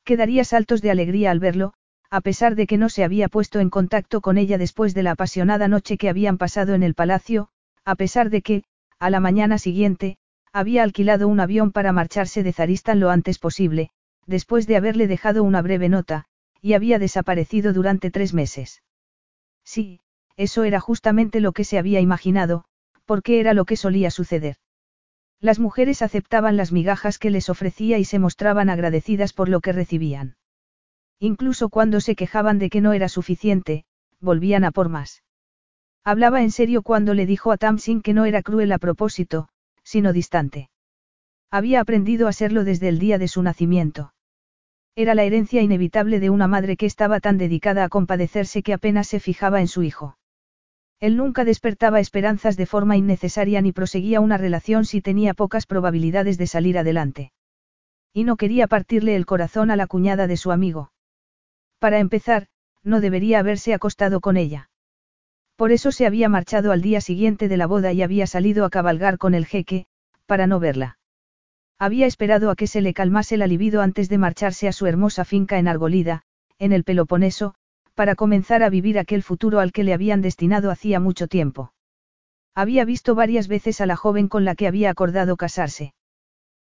Quedaría 0.05 0.45
saltos 0.45 0.83
de 0.83 0.91
alegría 0.91 1.31
al 1.31 1.41
verlo, 1.41 1.75
a 2.11 2.21
pesar 2.21 2.57
de 2.57 2.67
que 2.67 2.77
no 2.77 2.89
se 2.89 3.05
había 3.05 3.29
puesto 3.29 3.61
en 3.61 3.71
contacto 3.71 4.21
con 4.21 4.37
ella 4.37 4.59
después 4.59 4.95
de 4.95 5.03
la 5.03 5.13
apasionada 5.13 5.69
noche 5.69 5.97
que 5.97 6.09
habían 6.09 6.39
pasado 6.39 6.75
en 6.75 6.83
el 6.83 6.95
palacio, 6.95 7.49
a 7.85 7.95
pesar 7.95 8.29
de 8.31 8.43
que, 8.43 8.65
a 8.99 9.11
la 9.11 9.21
mañana 9.21 9.59
siguiente, 9.59 10.19
había 10.53 10.83
alquilado 10.83 11.29
un 11.29 11.41
avión 11.41 11.73
para 11.73 11.93
marcharse 11.93 12.43
de 12.43 12.53
Zaristan 12.53 13.01
lo 13.01 13.11
antes 13.11 13.39
posible, 13.39 13.91
después 14.27 14.67
de 14.67 14.77
haberle 14.77 15.07
dejado 15.07 15.43
una 15.43 15.63
breve 15.63 15.89
nota, 15.89 16.27
y 16.61 16.75
había 16.75 16.99
desaparecido 16.99 17.73
durante 17.73 18.11
tres 18.11 18.35
meses. 18.35 18.83
Sí, 19.65 20.01
eso 20.37 20.65
era 20.65 20.81
justamente 20.81 21.41
lo 21.41 21.53
que 21.53 21.65
se 21.65 21.79
había 21.79 22.01
imaginado, 22.01 22.65
porque 23.07 23.41
era 23.41 23.55
lo 23.55 23.65
que 23.65 23.77
solía 23.77 24.11
suceder. 24.11 24.57
Las 25.43 25.59
mujeres 25.59 26.03
aceptaban 26.03 26.57
las 26.57 26.71
migajas 26.71 27.19
que 27.19 27.29
les 27.29 27.51
ofrecía 27.51 27.99
y 27.99 28.05
se 28.05 28.21
mostraban 28.21 28.71
agradecidas 28.71 29.33
por 29.33 29.49
lo 29.49 29.61
que 29.61 29.73
recibían. 29.73 30.37
Incluso 31.19 31.69
cuando 31.69 32.01
se 32.01 32.15
quejaban 32.15 32.61
de 32.61 32.71
que 32.71 32.81
no 32.81 32.93
era 32.93 33.09
suficiente, 33.09 33.85
volvían 34.21 34.63
a 34.63 34.71
por 34.71 34.89
más. 34.89 35.25
Hablaba 36.05 36.43
en 36.43 36.53
serio 36.53 36.83
cuando 36.83 37.13
le 37.13 37.27
dijo 37.27 37.51
a 37.51 37.57
Tamsin 37.57 38.03
que 38.03 38.15
no 38.15 38.25
era 38.25 38.41
cruel 38.43 38.71
a 38.71 38.79
propósito, 38.79 39.49
sino 39.83 40.13
distante. 40.13 40.71
Había 41.51 41.81
aprendido 41.81 42.29
a 42.29 42.33
serlo 42.33 42.63
desde 42.63 42.89
el 42.89 43.01
día 43.01 43.19
de 43.19 43.27
su 43.27 43.43
nacimiento. 43.43 44.15
Era 44.95 45.17
la 45.17 45.25
herencia 45.25 45.61
inevitable 45.61 46.21
de 46.21 46.31
una 46.31 46.47
madre 46.47 46.77
que 46.77 46.87
estaba 46.87 47.19
tan 47.19 47.37
dedicada 47.37 47.83
a 47.83 47.89
compadecerse 47.89 48.63
que 48.63 48.75
apenas 48.75 49.09
se 49.09 49.19
fijaba 49.19 49.61
en 49.61 49.67
su 49.67 49.83
hijo. 49.83 50.19
Él 51.03 51.17
nunca 51.17 51.45
despertaba 51.45 51.99
esperanzas 51.99 52.57
de 52.57 52.65
forma 52.65 52.97
innecesaria 52.97 53.61
ni 53.61 53.73
proseguía 53.73 54.21
una 54.21 54.37
relación 54.39 54.85
si 54.85 55.01
tenía 55.01 55.35
pocas 55.35 55.67
probabilidades 55.67 56.39
de 56.39 56.47
salir 56.47 56.79
adelante. 56.79 57.33
Y 58.13 58.23
no 58.23 58.37
quería 58.37 58.69
partirle 58.69 59.17
el 59.17 59.27
corazón 59.27 59.73
a 59.73 59.77
la 59.77 59.89
cuñada 59.89 60.29
de 60.29 60.37
su 60.37 60.53
amigo. 60.53 60.93
Para 61.81 61.99
empezar, 61.99 62.47
no 62.85 63.01
debería 63.01 63.41
haberse 63.41 63.75
acostado 63.75 64.21
con 64.21 64.37
ella. 64.37 64.71
Por 65.57 65.73
eso 65.73 65.91
se 65.91 66.07
había 66.07 66.29
marchado 66.29 66.71
al 66.71 66.83
día 66.83 67.01
siguiente 67.01 67.49
de 67.49 67.57
la 67.57 67.67
boda 67.67 67.93
y 67.93 68.03
había 68.03 68.29
salido 68.29 68.65
a 68.65 68.71
cabalgar 68.71 69.19
con 69.19 69.35
el 69.35 69.45
jeque, 69.45 69.87
para 70.27 70.47
no 70.47 70.61
verla. 70.61 70.99
Había 71.81 72.07
esperado 72.07 72.49
a 72.49 72.55
que 72.55 72.69
se 72.69 72.81
le 72.81 72.95
calmase 72.95 73.37
la 73.37 73.49
libido 73.49 73.83
antes 73.83 74.09
de 74.09 74.19
marcharse 74.19 74.69
a 74.69 74.73
su 74.73 74.87
hermosa 74.87 75.25
finca 75.25 75.59
en 75.59 75.67
Argolida, 75.67 76.23
en 76.61 76.73
el 76.73 76.85
Peloponeso, 76.85 77.57
para 77.95 78.15
comenzar 78.15 78.63
a 78.63 78.71
vivir 78.71 78.99
aquel 78.99 79.23
futuro 79.23 79.61
al 79.61 79.73
que 79.73 79.85
le 79.85 79.95
habían 79.95 80.23
destinado 80.23 80.71
hacía 80.71 81.01
mucho 81.01 81.29
tiempo. 81.29 81.73
Había 82.55 82.85
visto 82.85 83.15
varias 83.15 83.49
veces 83.49 83.81
a 83.81 83.87
la 83.87 83.97
joven 83.97 84.29
con 84.29 84.45
la 84.45 84.55
que 84.55 84.67
había 84.67 84.91
acordado 84.91 85.37
casarse. 85.37 85.95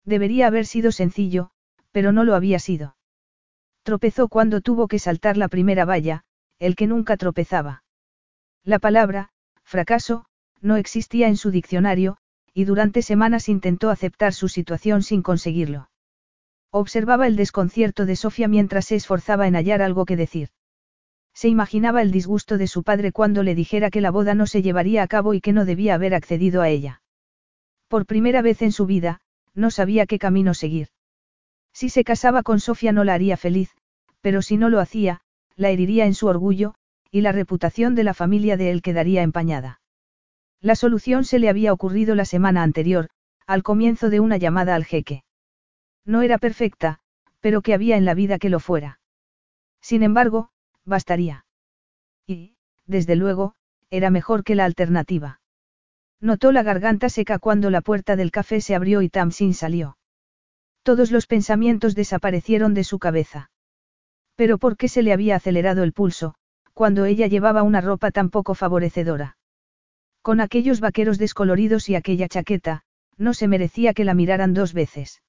Debería 0.05 0.47
haber 0.47 0.65
sido 0.65 0.91
sencillo, 0.91 1.51
pero 1.91 2.11
no 2.11 2.23
lo 2.23 2.35
había 2.35 2.59
sido. 2.59 2.95
Tropezó 3.83 4.27
cuando 4.27 4.61
tuvo 4.61 4.87
que 4.87 4.99
saltar 4.99 5.37
la 5.37 5.47
primera 5.47 5.85
valla, 5.85 6.23
el 6.59 6.75
que 6.75 6.87
nunca 6.87 7.17
tropezaba. 7.17 7.83
La 8.63 8.77
palabra, 8.77 9.29
fracaso, 9.63 10.25
no 10.61 10.75
existía 10.75 11.27
en 11.27 11.37
su 11.37 11.49
diccionario, 11.49 12.17
y 12.53 12.65
durante 12.65 13.01
semanas 13.01 13.49
intentó 13.49 13.89
aceptar 13.89 14.33
su 14.33 14.49
situación 14.49 15.01
sin 15.01 15.23
conseguirlo. 15.23 15.89
Observaba 16.69 17.27
el 17.27 17.35
desconcierto 17.35 18.05
de 18.05 18.15
Sofía 18.15 18.47
mientras 18.47 18.85
se 18.85 18.95
esforzaba 18.95 19.47
en 19.47 19.55
hallar 19.55 19.81
algo 19.81 20.05
que 20.05 20.15
decir. 20.15 20.49
Se 21.33 21.47
imaginaba 21.47 22.01
el 22.01 22.11
disgusto 22.11 22.57
de 22.57 22.67
su 22.67 22.83
padre 22.83 23.11
cuando 23.11 23.43
le 23.43 23.55
dijera 23.55 23.89
que 23.89 24.01
la 24.01 24.11
boda 24.11 24.35
no 24.35 24.47
se 24.47 24.61
llevaría 24.61 25.03
a 25.03 25.07
cabo 25.07 25.33
y 25.33 25.41
que 25.41 25.53
no 25.53 25.65
debía 25.65 25.95
haber 25.95 26.13
accedido 26.13 26.61
a 26.61 26.69
ella. 26.69 27.01
Por 27.87 28.05
primera 28.05 28.41
vez 28.41 28.61
en 28.61 28.71
su 28.71 28.85
vida, 28.85 29.21
no 29.53 29.71
sabía 29.71 30.05
qué 30.05 30.19
camino 30.19 30.53
seguir. 30.53 30.89
Si 31.73 31.89
se 31.89 32.03
casaba 32.03 32.43
con 32.43 32.59
Sofía 32.59 32.91
no 32.91 33.03
la 33.03 33.13
haría 33.13 33.37
feliz, 33.37 33.71
pero 34.21 34.41
si 34.41 34.57
no 34.57 34.69
lo 34.69 34.79
hacía, 34.79 35.21
la 35.55 35.69
heriría 35.69 36.05
en 36.05 36.13
su 36.13 36.27
orgullo, 36.27 36.75
y 37.11 37.21
la 37.21 37.31
reputación 37.31 37.95
de 37.95 38.03
la 38.03 38.13
familia 38.13 38.55
de 38.57 38.71
él 38.71 38.81
quedaría 38.81 39.21
empañada. 39.21 39.81
La 40.61 40.75
solución 40.75 41.23
se 41.25 41.39
le 41.39 41.49
había 41.49 41.73
ocurrido 41.73 42.15
la 42.15 42.25
semana 42.25 42.63
anterior, 42.63 43.09
al 43.47 43.63
comienzo 43.63 44.09
de 44.09 44.19
una 44.19 44.37
llamada 44.37 44.75
al 44.75 44.85
jeque. 44.85 45.23
No 46.05 46.21
era 46.21 46.37
perfecta, 46.37 46.99
pero 47.39 47.61
que 47.61 47.73
había 47.73 47.97
en 47.97 48.05
la 48.05 48.13
vida 48.13 48.37
que 48.37 48.49
lo 48.49 48.59
fuera. 48.59 48.99
Sin 49.81 50.03
embargo, 50.03 50.49
bastaría. 50.85 51.45
Y, 52.27 52.55
desde 52.85 53.15
luego, 53.15 53.55
era 53.89 54.09
mejor 54.09 54.43
que 54.43 54.55
la 54.55 54.65
alternativa. 54.65 55.41
Notó 56.19 56.51
la 56.51 56.63
garganta 56.63 57.09
seca 57.09 57.39
cuando 57.39 57.69
la 57.69 57.81
puerta 57.81 58.15
del 58.15 58.31
café 58.31 58.61
se 58.61 58.75
abrió 58.75 59.01
y 59.01 59.09
Tamsin 59.09 59.53
salió. 59.53 59.97
Todos 60.83 61.11
los 61.11 61.27
pensamientos 61.27 61.95
desaparecieron 61.95 62.73
de 62.73 62.83
su 62.83 62.99
cabeza. 62.99 63.51
Pero 64.35 64.57
¿por 64.57 64.77
qué 64.77 64.87
se 64.87 65.03
le 65.03 65.13
había 65.13 65.35
acelerado 65.35 65.83
el 65.83 65.93
pulso, 65.93 66.35
cuando 66.73 67.05
ella 67.05 67.27
llevaba 67.27 67.63
una 67.63 67.81
ropa 67.81 68.11
tan 68.11 68.29
poco 68.29 68.55
favorecedora? 68.55 69.37
Con 70.21 70.39
aquellos 70.39 70.79
vaqueros 70.79 71.17
descoloridos 71.17 71.89
y 71.89 71.95
aquella 71.95 72.27
chaqueta, 72.27 72.83
no 73.17 73.33
se 73.33 73.47
merecía 73.47 73.93
que 73.93 74.05
la 74.05 74.13
miraran 74.13 74.53
dos 74.53 74.73
veces. 74.73 75.21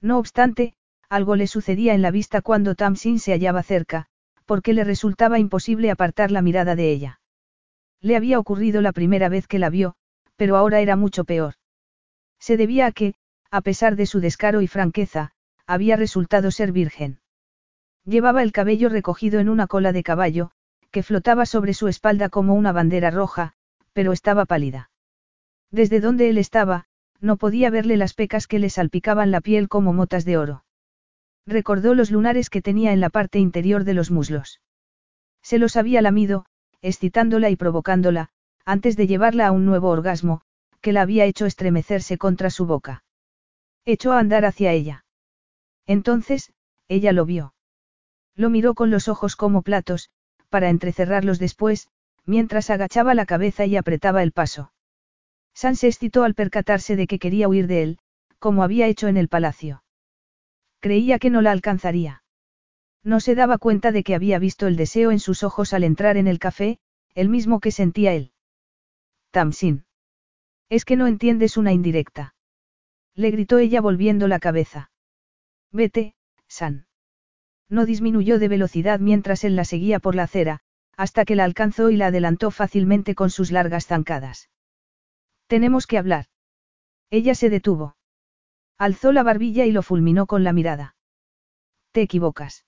No 0.00 0.18
obstante, 0.18 0.74
algo 1.08 1.36
le 1.36 1.46
sucedía 1.46 1.94
en 1.94 2.02
la 2.02 2.10
vista 2.10 2.42
cuando 2.42 2.74
Tamsin 2.74 3.18
se 3.18 3.32
hallaba 3.32 3.62
cerca, 3.62 4.06
porque 4.48 4.72
le 4.72 4.82
resultaba 4.82 5.38
imposible 5.38 5.90
apartar 5.90 6.30
la 6.30 6.40
mirada 6.40 6.74
de 6.74 6.90
ella. 6.90 7.20
Le 8.00 8.16
había 8.16 8.38
ocurrido 8.38 8.80
la 8.80 8.92
primera 8.92 9.28
vez 9.28 9.46
que 9.46 9.58
la 9.58 9.68
vio, 9.68 9.94
pero 10.36 10.56
ahora 10.56 10.80
era 10.80 10.96
mucho 10.96 11.24
peor. 11.24 11.54
Se 12.40 12.56
debía 12.56 12.86
a 12.86 12.92
que, 12.92 13.14
a 13.50 13.60
pesar 13.60 13.94
de 13.94 14.06
su 14.06 14.20
descaro 14.20 14.62
y 14.62 14.66
franqueza, 14.66 15.32
había 15.66 15.96
resultado 15.96 16.50
ser 16.50 16.72
virgen. 16.72 17.20
Llevaba 18.06 18.42
el 18.42 18.52
cabello 18.52 18.88
recogido 18.88 19.38
en 19.38 19.50
una 19.50 19.66
cola 19.66 19.92
de 19.92 20.02
caballo, 20.02 20.50
que 20.90 21.02
flotaba 21.02 21.44
sobre 21.44 21.74
su 21.74 21.86
espalda 21.86 22.30
como 22.30 22.54
una 22.54 22.72
bandera 22.72 23.10
roja, 23.10 23.52
pero 23.92 24.12
estaba 24.12 24.46
pálida. 24.46 24.90
Desde 25.70 26.00
donde 26.00 26.30
él 26.30 26.38
estaba, 26.38 26.86
no 27.20 27.36
podía 27.36 27.68
verle 27.68 27.98
las 27.98 28.14
pecas 28.14 28.46
que 28.46 28.58
le 28.58 28.70
salpicaban 28.70 29.30
la 29.30 29.42
piel 29.42 29.68
como 29.68 29.92
motas 29.92 30.24
de 30.24 30.38
oro. 30.38 30.64
Recordó 31.48 31.94
los 31.94 32.10
lunares 32.10 32.50
que 32.50 32.60
tenía 32.60 32.92
en 32.92 33.00
la 33.00 33.08
parte 33.08 33.38
interior 33.38 33.84
de 33.84 33.94
los 33.94 34.10
muslos. 34.10 34.60
Se 35.42 35.58
los 35.58 35.76
había 35.76 36.02
lamido, 36.02 36.44
excitándola 36.82 37.48
y 37.48 37.56
provocándola, 37.56 38.28
antes 38.66 38.98
de 38.98 39.06
llevarla 39.06 39.46
a 39.46 39.52
un 39.52 39.64
nuevo 39.64 39.88
orgasmo, 39.88 40.42
que 40.82 40.92
la 40.92 41.00
había 41.00 41.24
hecho 41.24 41.46
estremecerse 41.46 42.18
contra 42.18 42.50
su 42.50 42.66
boca. 42.66 43.02
Echó 43.86 44.12
a 44.12 44.18
andar 44.18 44.44
hacia 44.44 44.72
ella. 44.72 45.06
Entonces, 45.86 46.52
ella 46.86 47.12
lo 47.12 47.24
vio. 47.24 47.54
Lo 48.34 48.50
miró 48.50 48.74
con 48.74 48.90
los 48.90 49.08
ojos 49.08 49.34
como 49.34 49.62
platos, 49.62 50.10
para 50.50 50.68
entrecerrarlos 50.68 51.38
después, 51.38 51.88
mientras 52.26 52.68
agachaba 52.68 53.14
la 53.14 53.24
cabeza 53.24 53.64
y 53.64 53.78
apretaba 53.78 54.22
el 54.22 54.32
paso. 54.32 54.70
San 55.54 55.76
se 55.76 55.88
excitó 55.88 56.24
al 56.24 56.34
percatarse 56.34 56.94
de 56.94 57.06
que 57.06 57.18
quería 57.18 57.48
huir 57.48 57.68
de 57.68 57.82
él, 57.84 57.98
como 58.38 58.62
había 58.62 58.86
hecho 58.86 59.08
en 59.08 59.16
el 59.16 59.28
palacio. 59.28 59.82
Creía 60.80 61.18
que 61.18 61.30
no 61.30 61.42
la 61.42 61.52
alcanzaría. 61.52 62.22
No 63.02 63.20
se 63.20 63.34
daba 63.34 63.58
cuenta 63.58 63.92
de 63.92 64.02
que 64.04 64.14
había 64.14 64.38
visto 64.38 64.66
el 64.66 64.76
deseo 64.76 65.10
en 65.10 65.20
sus 65.20 65.42
ojos 65.42 65.72
al 65.72 65.84
entrar 65.84 66.16
en 66.16 66.26
el 66.26 66.38
café, 66.38 66.78
el 67.14 67.28
mismo 67.28 67.60
que 67.60 67.72
sentía 67.72 68.12
él. 68.12 68.32
Tamsin. 69.30 69.84
Es 70.68 70.84
que 70.84 70.96
no 70.96 71.06
entiendes 71.06 71.56
una 71.56 71.72
indirecta. 71.72 72.34
Le 73.14 73.30
gritó 73.30 73.58
ella 73.58 73.80
volviendo 73.80 74.28
la 74.28 74.38
cabeza. 74.38 74.90
Vete, 75.72 76.14
San. 76.46 76.86
No 77.68 77.84
disminuyó 77.84 78.38
de 78.38 78.48
velocidad 78.48 79.00
mientras 79.00 79.44
él 79.44 79.56
la 79.56 79.64
seguía 79.64 79.98
por 79.98 80.14
la 80.14 80.24
acera, 80.24 80.60
hasta 80.96 81.24
que 81.24 81.36
la 81.36 81.44
alcanzó 81.44 81.90
y 81.90 81.96
la 81.96 82.06
adelantó 82.06 82.50
fácilmente 82.50 83.14
con 83.14 83.30
sus 83.30 83.50
largas 83.50 83.86
zancadas. 83.86 84.48
Tenemos 85.46 85.86
que 85.86 85.98
hablar. 85.98 86.26
Ella 87.10 87.34
se 87.34 87.50
detuvo. 87.50 87.97
Alzó 88.78 89.12
la 89.12 89.24
barbilla 89.24 89.66
y 89.66 89.72
lo 89.72 89.82
fulminó 89.82 90.26
con 90.26 90.44
la 90.44 90.52
mirada. 90.52 90.94
Te 91.90 92.02
equivocas. 92.02 92.64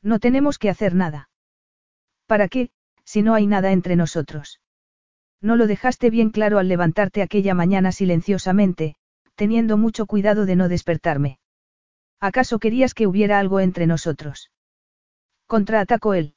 No 0.00 0.20
tenemos 0.20 0.58
que 0.58 0.70
hacer 0.70 0.94
nada. 0.94 1.28
¿Para 2.26 2.48
qué, 2.48 2.70
si 3.04 3.22
no 3.22 3.34
hay 3.34 3.46
nada 3.46 3.72
entre 3.72 3.96
nosotros? 3.96 4.60
No 5.40 5.56
lo 5.56 5.66
dejaste 5.66 6.08
bien 6.08 6.30
claro 6.30 6.58
al 6.58 6.68
levantarte 6.68 7.20
aquella 7.20 7.52
mañana 7.52 7.90
silenciosamente, 7.90 8.94
teniendo 9.34 9.76
mucho 9.76 10.06
cuidado 10.06 10.46
de 10.46 10.56
no 10.56 10.68
despertarme. 10.68 11.38
¿Acaso 12.20 12.58
querías 12.58 12.94
que 12.94 13.06
hubiera 13.06 13.38
algo 13.38 13.60
entre 13.60 13.86
nosotros? 13.86 14.52
Contraatacó 15.46 16.14
él. 16.14 16.36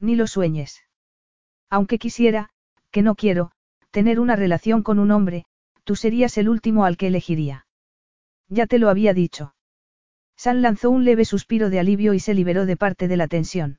Ni 0.00 0.16
lo 0.16 0.26
sueñes. 0.26 0.82
Aunque 1.68 1.98
quisiera, 1.98 2.48
que 2.90 3.02
no 3.02 3.14
quiero, 3.14 3.52
tener 3.90 4.20
una 4.20 4.36
relación 4.36 4.82
con 4.82 4.98
un 4.98 5.10
hombre, 5.10 5.44
tú 5.84 5.96
serías 5.96 6.38
el 6.38 6.48
último 6.48 6.84
al 6.84 6.96
que 6.96 7.08
elegiría. 7.08 7.65
Ya 8.48 8.66
te 8.66 8.78
lo 8.78 8.88
había 8.88 9.14
dicho. 9.14 9.54
San 10.36 10.62
lanzó 10.62 10.90
un 10.90 11.04
leve 11.04 11.24
suspiro 11.24 11.70
de 11.70 11.80
alivio 11.80 12.14
y 12.14 12.20
se 12.20 12.34
liberó 12.34 12.66
de 12.66 12.76
parte 12.76 13.08
de 13.08 13.16
la 13.16 13.26
tensión. 13.26 13.78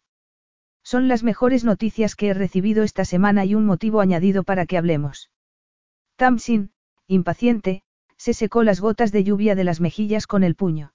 Son 0.83 1.07
las 1.07 1.23
mejores 1.23 1.63
noticias 1.63 2.15
que 2.15 2.29
he 2.29 2.33
recibido 2.33 2.83
esta 2.83 3.05
semana 3.05 3.45
y 3.45 3.55
un 3.55 3.65
motivo 3.65 4.01
añadido 4.01 4.43
para 4.43 4.65
que 4.65 4.77
hablemos. 4.77 5.29
Tamsin, 6.15 6.71
impaciente, 7.07 7.83
se 8.17 8.33
secó 8.33 8.63
las 8.63 8.79
gotas 8.79 9.11
de 9.11 9.23
lluvia 9.23 9.53
de 9.55 9.63
las 9.63 9.79
mejillas 9.79 10.27
con 10.27 10.43
el 10.43 10.55
puño. 10.55 10.93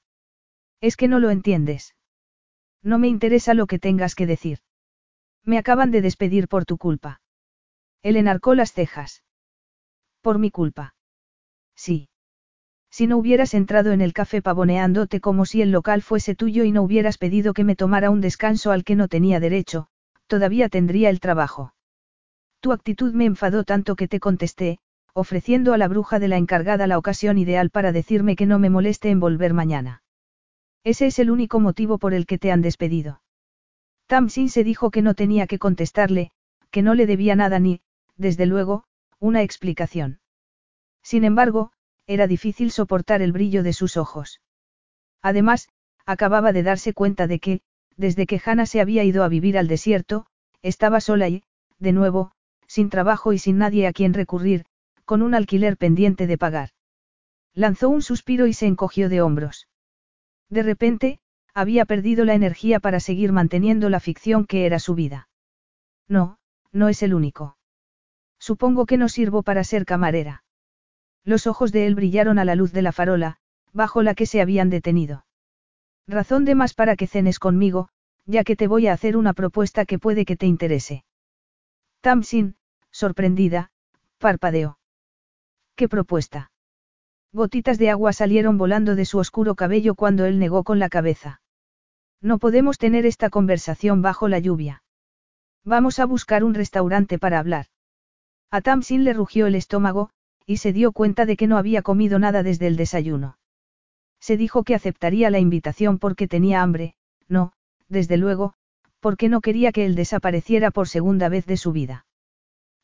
Es 0.80 0.96
que 0.96 1.08
no 1.08 1.20
lo 1.20 1.30
entiendes. 1.30 1.94
No 2.82 2.98
me 2.98 3.08
interesa 3.08 3.54
lo 3.54 3.66
que 3.66 3.78
tengas 3.78 4.14
que 4.14 4.26
decir. 4.26 4.58
Me 5.44 5.58
acaban 5.58 5.90
de 5.90 6.02
despedir 6.02 6.48
por 6.48 6.64
tu 6.64 6.78
culpa. 6.78 7.20
Él 8.02 8.16
enarcó 8.16 8.54
las 8.54 8.72
cejas. 8.72 9.22
Por 10.20 10.38
mi 10.38 10.50
culpa. 10.50 10.94
Sí. 11.76 12.08
Si 12.92 13.06
no 13.06 13.16
hubieras 13.16 13.54
entrado 13.54 13.92
en 13.92 14.02
el 14.02 14.12
café 14.12 14.42
pavoneándote 14.42 15.22
como 15.22 15.46
si 15.46 15.62
el 15.62 15.72
local 15.72 16.02
fuese 16.02 16.34
tuyo 16.34 16.62
y 16.64 16.72
no 16.72 16.82
hubieras 16.82 17.16
pedido 17.16 17.54
que 17.54 17.64
me 17.64 17.74
tomara 17.74 18.10
un 18.10 18.20
descanso 18.20 18.70
al 18.70 18.84
que 18.84 18.96
no 18.96 19.08
tenía 19.08 19.40
derecho, 19.40 19.86
todavía 20.26 20.68
tendría 20.68 21.08
el 21.08 21.18
trabajo. 21.18 21.72
Tu 22.60 22.70
actitud 22.70 23.14
me 23.14 23.24
enfadó 23.24 23.64
tanto 23.64 23.96
que 23.96 24.08
te 24.08 24.20
contesté, 24.20 24.78
ofreciendo 25.14 25.72
a 25.72 25.78
la 25.78 25.88
bruja 25.88 26.18
de 26.18 26.28
la 26.28 26.36
encargada 26.36 26.86
la 26.86 26.98
ocasión 26.98 27.38
ideal 27.38 27.70
para 27.70 27.92
decirme 27.92 28.36
que 28.36 28.44
no 28.44 28.58
me 28.58 28.68
moleste 28.68 29.08
en 29.08 29.20
volver 29.20 29.54
mañana. 29.54 30.02
Ese 30.84 31.06
es 31.06 31.18
el 31.18 31.30
único 31.30 31.60
motivo 31.60 31.96
por 31.96 32.12
el 32.12 32.26
que 32.26 32.36
te 32.36 32.52
han 32.52 32.60
despedido. 32.60 33.22
Tamsin 34.06 34.50
se 34.50 34.64
dijo 34.64 34.90
que 34.90 35.00
no 35.00 35.14
tenía 35.14 35.46
que 35.46 35.58
contestarle, 35.58 36.30
que 36.70 36.82
no 36.82 36.94
le 36.94 37.06
debía 37.06 37.36
nada 37.36 37.58
ni, 37.58 37.80
desde 38.18 38.44
luego, 38.44 38.84
una 39.18 39.40
explicación. 39.40 40.20
Sin 41.02 41.24
embargo, 41.24 41.72
era 42.06 42.26
difícil 42.26 42.70
soportar 42.70 43.22
el 43.22 43.32
brillo 43.32 43.62
de 43.62 43.72
sus 43.72 43.96
ojos. 43.96 44.40
Además, 45.22 45.68
acababa 46.04 46.52
de 46.52 46.62
darse 46.62 46.92
cuenta 46.92 47.26
de 47.26 47.38
que, 47.38 47.60
desde 47.96 48.26
que 48.26 48.40
Hannah 48.44 48.66
se 48.66 48.80
había 48.80 49.04
ido 49.04 49.24
a 49.24 49.28
vivir 49.28 49.56
al 49.56 49.68
desierto, 49.68 50.26
estaba 50.62 51.00
sola 51.00 51.28
y, 51.28 51.42
de 51.78 51.92
nuevo, 51.92 52.32
sin 52.66 52.90
trabajo 52.90 53.32
y 53.32 53.38
sin 53.38 53.58
nadie 53.58 53.86
a 53.86 53.92
quien 53.92 54.14
recurrir, 54.14 54.64
con 55.04 55.22
un 55.22 55.34
alquiler 55.34 55.76
pendiente 55.76 56.26
de 56.26 56.38
pagar. 56.38 56.70
Lanzó 57.54 57.88
un 57.88 58.02
suspiro 58.02 58.46
y 58.46 58.54
se 58.54 58.66
encogió 58.66 59.08
de 59.08 59.20
hombros. 59.20 59.68
De 60.48 60.62
repente, 60.62 61.20
había 61.54 61.84
perdido 61.84 62.24
la 62.24 62.34
energía 62.34 62.80
para 62.80 62.98
seguir 62.98 63.32
manteniendo 63.32 63.90
la 63.90 64.00
ficción 64.00 64.46
que 64.46 64.64
era 64.64 64.78
su 64.78 64.94
vida. 64.94 65.28
No, 66.08 66.38
no 66.72 66.88
es 66.88 67.02
el 67.02 67.14
único. 67.14 67.56
Supongo 68.38 68.86
que 68.86 68.96
no 68.96 69.08
sirvo 69.08 69.42
para 69.42 69.64
ser 69.64 69.84
camarera. 69.84 70.44
Los 71.24 71.46
ojos 71.46 71.72
de 71.72 71.86
él 71.86 71.94
brillaron 71.94 72.38
a 72.38 72.44
la 72.44 72.54
luz 72.54 72.72
de 72.72 72.82
la 72.82 72.92
farola, 72.92 73.36
bajo 73.72 74.02
la 74.02 74.14
que 74.14 74.26
se 74.26 74.40
habían 74.40 74.70
detenido. 74.70 75.24
Razón 76.06 76.44
de 76.44 76.54
más 76.54 76.74
para 76.74 76.96
que 76.96 77.06
cenes 77.06 77.38
conmigo, 77.38 77.88
ya 78.26 78.44
que 78.44 78.56
te 78.56 78.66
voy 78.66 78.86
a 78.86 78.92
hacer 78.92 79.16
una 79.16 79.32
propuesta 79.32 79.84
que 79.84 79.98
puede 79.98 80.24
que 80.24 80.36
te 80.36 80.46
interese. 80.46 81.04
Tamsin, 82.00 82.56
sorprendida, 82.90 83.70
parpadeó. 84.18 84.78
¿Qué 85.76 85.88
propuesta? 85.88 86.50
Gotitas 87.32 87.78
de 87.78 87.90
agua 87.90 88.12
salieron 88.12 88.58
volando 88.58 88.94
de 88.94 89.04
su 89.04 89.18
oscuro 89.18 89.54
cabello 89.54 89.94
cuando 89.94 90.26
él 90.26 90.38
negó 90.38 90.64
con 90.64 90.78
la 90.78 90.88
cabeza. 90.88 91.40
No 92.20 92.38
podemos 92.38 92.78
tener 92.78 93.06
esta 93.06 93.30
conversación 93.30 94.02
bajo 94.02 94.28
la 94.28 94.38
lluvia. 94.38 94.82
Vamos 95.64 95.98
a 95.98 96.04
buscar 96.04 96.44
un 96.44 96.54
restaurante 96.54 97.18
para 97.18 97.38
hablar. 97.38 97.66
A 98.50 98.60
Tamsin 98.60 99.04
le 99.04 99.12
rugió 99.12 99.46
el 99.46 99.54
estómago, 99.54 100.10
y 100.52 100.58
se 100.58 100.74
dio 100.74 100.92
cuenta 100.92 101.24
de 101.24 101.38
que 101.38 101.46
no 101.46 101.56
había 101.56 101.80
comido 101.80 102.18
nada 102.18 102.42
desde 102.42 102.66
el 102.66 102.76
desayuno. 102.76 103.38
Se 104.20 104.36
dijo 104.36 104.64
que 104.64 104.74
aceptaría 104.74 105.30
la 105.30 105.38
invitación 105.38 105.98
porque 105.98 106.28
tenía 106.28 106.60
hambre, 106.60 106.94
no, 107.26 107.52
desde 107.88 108.18
luego, 108.18 108.52
porque 109.00 109.30
no 109.30 109.40
quería 109.40 109.72
que 109.72 109.86
él 109.86 109.94
desapareciera 109.94 110.70
por 110.70 110.88
segunda 110.88 111.30
vez 111.30 111.46
de 111.46 111.56
su 111.56 111.72
vida. 111.72 112.04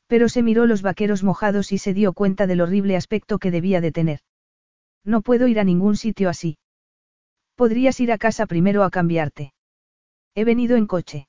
Pero 0.06 0.30
se 0.30 0.42
miró 0.42 0.64
los 0.64 0.80
vaqueros 0.80 1.22
mojados 1.22 1.70
y 1.70 1.76
se 1.76 1.92
dio 1.92 2.14
cuenta 2.14 2.46
del 2.46 2.62
horrible 2.62 2.96
aspecto 2.96 3.38
que 3.38 3.50
debía 3.50 3.82
de 3.82 3.92
tener. 3.92 4.20
No 5.04 5.20
puedo 5.20 5.46
ir 5.46 5.60
a 5.60 5.64
ningún 5.64 5.96
sitio 5.96 6.30
así. 6.30 6.56
Podrías 7.54 8.00
ir 8.00 8.12
a 8.12 8.18
casa 8.18 8.46
primero 8.46 8.82
a 8.82 8.88
cambiarte. 8.90 9.52
He 10.34 10.44
venido 10.44 10.78
en 10.78 10.86
coche. 10.86 11.28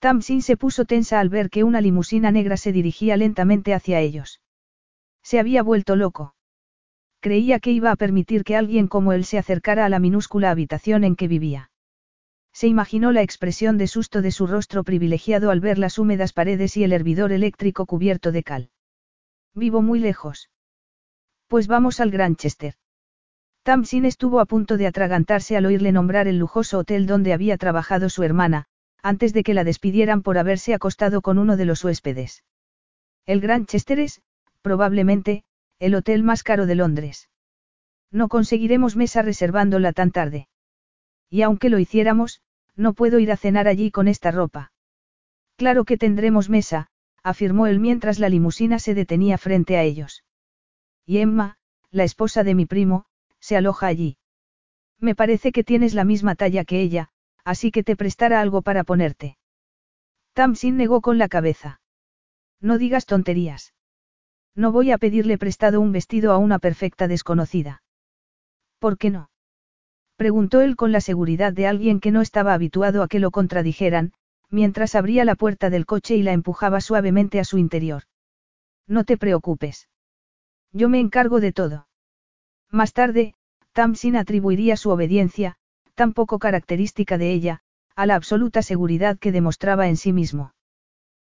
Tamsin 0.00 0.42
se 0.42 0.56
puso 0.56 0.84
tensa 0.84 1.20
al 1.20 1.28
ver 1.28 1.48
que 1.48 1.62
una 1.62 1.80
limusina 1.80 2.32
negra 2.32 2.56
se 2.56 2.72
dirigía 2.72 3.16
lentamente 3.16 3.72
hacia 3.72 4.00
ellos. 4.00 4.40
Se 5.24 5.40
había 5.40 5.62
vuelto 5.62 5.96
loco. 5.96 6.34
Creía 7.20 7.58
que 7.58 7.72
iba 7.72 7.90
a 7.90 7.96
permitir 7.96 8.44
que 8.44 8.54
alguien 8.54 8.86
como 8.86 9.14
él 9.14 9.24
se 9.24 9.38
acercara 9.38 9.86
a 9.86 9.88
la 9.88 9.98
minúscula 9.98 10.50
habitación 10.50 11.02
en 11.02 11.16
que 11.16 11.26
vivía. 11.26 11.70
Se 12.52 12.68
imaginó 12.68 13.10
la 13.10 13.22
expresión 13.22 13.78
de 13.78 13.86
susto 13.86 14.20
de 14.20 14.30
su 14.30 14.46
rostro 14.46 14.84
privilegiado 14.84 15.50
al 15.50 15.60
ver 15.60 15.78
las 15.78 15.98
húmedas 15.98 16.34
paredes 16.34 16.76
y 16.76 16.84
el 16.84 16.92
hervidor 16.92 17.32
eléctrico 17.32 17.86
cubierto 17.86 18.30
de 18.30 18.42
cal. 18.42 18.70
Vivo 19.54 19.80
muy 19.80 19.98
lejos. 19.98 20.50
Pues 21.48 21.66
vamos 21.66 21.98
al 22.00 22.10
Granchester. 22.10 22.74
Tamsin 23.62 24.04
estuvo 24.04 24.40
a 24.40 24.44
punto 24.44 24.76
de 24.76 24.86
atragantarse 24.86 25.56
al 25.56 25.64
oírle 25.64 25.90
nombrar 25.90 26.28
el 26.28 26.38
lujoso 26.38 26.78
hotel 26.78 27.06
donde 27.06 27.32
había 27.32 27.56
trabajado 27.56 28.10
su 28.10 28.22
hermana, 28.22 28.66
antes 29.02 29.32
de 29.32 29.42
que 29.42 29.54
la 29.54 29.64
despidieran 29.64 30.22
por 30.22 30.36
haberse 30.36 30.74
acostado 30.74 31.22
con 31.22 31.38
uno 31.38 31.56
de 31.56 31.64
los 31.64 31.82
huéspedes. 31.82 32.44
El 33.24 33.40
Granchester 33.40 33.98
es, 34.00 34.20
probablemente, 34.64 35.44
el 35.78 35.94
hotel 35.94 36.22
más 36.22 36.42
caro 36.42 36.64
de 36.64 36.74
Londres. 36.74 37.28
No 38.10 38.28
conseguiremos 38.28 38.96
mesa 38.96 39.20
reservándola 39.20 39.92
tan 39.92 40.10
tarde. 40.10 40.48
Y 41.28 41.42
aunque 41.42 41.68
lo 41.68 41.78
hiciéramos, 41.78 42.40
no 42.74 42.94
puedo 42.94 43.18
ir 43.18 43.30
a 43.30 43.36
cenar 43.36 43.68
allí 43.68 43.90
con 43.90 44.08
esta 44.08 44.30
ropa. 44.30 44.72
Claro 45.56 45.84
que 45.84 45.98
tendremos 45.98 46.48
mesa, 46.48 46.88
afirmó 47.22 47.66
él 47.66 47.78
mientras 47.78 48.18
la 48.18 48.30
limusina 48.30 48.78
se 48.78 48.94
detenía 48.94 49.36
frente 49.36 49.76
a 49.76 49.82
ellos. 49.82 50.24
Y 51.04 51.18
Emma, 51.18 51.58
la 51.90 52.04
esposa 52.04 52.42
de 52.42 52.54
mi 52.54 52.64
primo, 52.64 53.04
se 53.40 53.58
aloja 53.58 53.86
allí. 53.86 54.16
Me 54.98 55.14
parece 55.14 55.52
que 55.52 55.62
tienes 55.62 55.92
la 55.92 56.04
misma 56.04 56.36
talla 56.36 56.64
que 56.64 56.80
ella, 56.80 57.10
así 57.44 57.70
que 57.70 57.84
te 57.84 57.96
prestará 57.96 58.40
algo 58.40 58.62
para 58.62 58.84
ponerte. 58.84 59.36
Tamsin 60.32 60.78
negó 60.78 61.02
con 61.02 61.18
la 61.18 61.28
cabeza. 61.28 61.82
No 62.60 62.78
digas 62.78 63.04
tonterías. 63.04 63.73
No 64.54 64.72
voy 64.72 64.92
a 64.92 64.98
pedirle 64.98 65.38
prestado 65.38 65.80
un 65.80 65.92
vestido 65.92 66.32
a 66.32 66.38
una 66.38 66.58
perfecta 66.58 67.08
desconocida. 67.08 67.82
¿Por 68.78 68.98
qué 68.98 69.10
no? 69.10 69.30
Preguntó 70.16 70.60
él 70.60 70.76
con 70.76 70.92
la 70.92 71.00
seguridad 71.00 71.52
de 71.52 71.66
alguien 71.66 71.98
que 71.98 72.12
no 72.12 72.20
estaba 72.20 72.54
habituado 72.54 73.02
a 73.02 73.08
que 73.08 73.18
lo 73.18 73.32
contradijeran, 73.32 74.12
mientras 74.50 74.94
abría 74.94 75.24
la 75.24 75.34
puerta 75.34 75.70
del 75.70 75.86
coche 75.86 76.14
y 76.14 76.22
la 76.22 76.32
empujaba 76.32 76.80
suavemente 76.80 77.40
a 77.40 77.44
su 77.44 77.58
interior. 77.58 78.04
No 78.86 79.04
te 79.04 79.16
preocupes. 79.16 79.88
Yo 80.72 80.88
me 80.88 81.00
encargo 81.00 81.40
de 81.40 81.52
todo. 81.52 81.88
Más 82.70 82.92
tarde, 82.92 83.34
Tamsin 83.72 84.16
atribuiría 84.16 84.76
su 84.76 84.90
obediencia, 84.90 85.56
tan 85.94 86.12
poco 86.12 86.38
característica 86.38 87.18
de 87.18 87.32
ella, 87.32 87.62
a 87.96 88.06
la 88.06 88.14
absoluta 88.14 88.62
seguridad 88.62 89.18
que 89.18 89.32
demostraba 89.32 89.88
en 89.88 89.96
sí 89.96 90.12
mismo. 90.12 90.53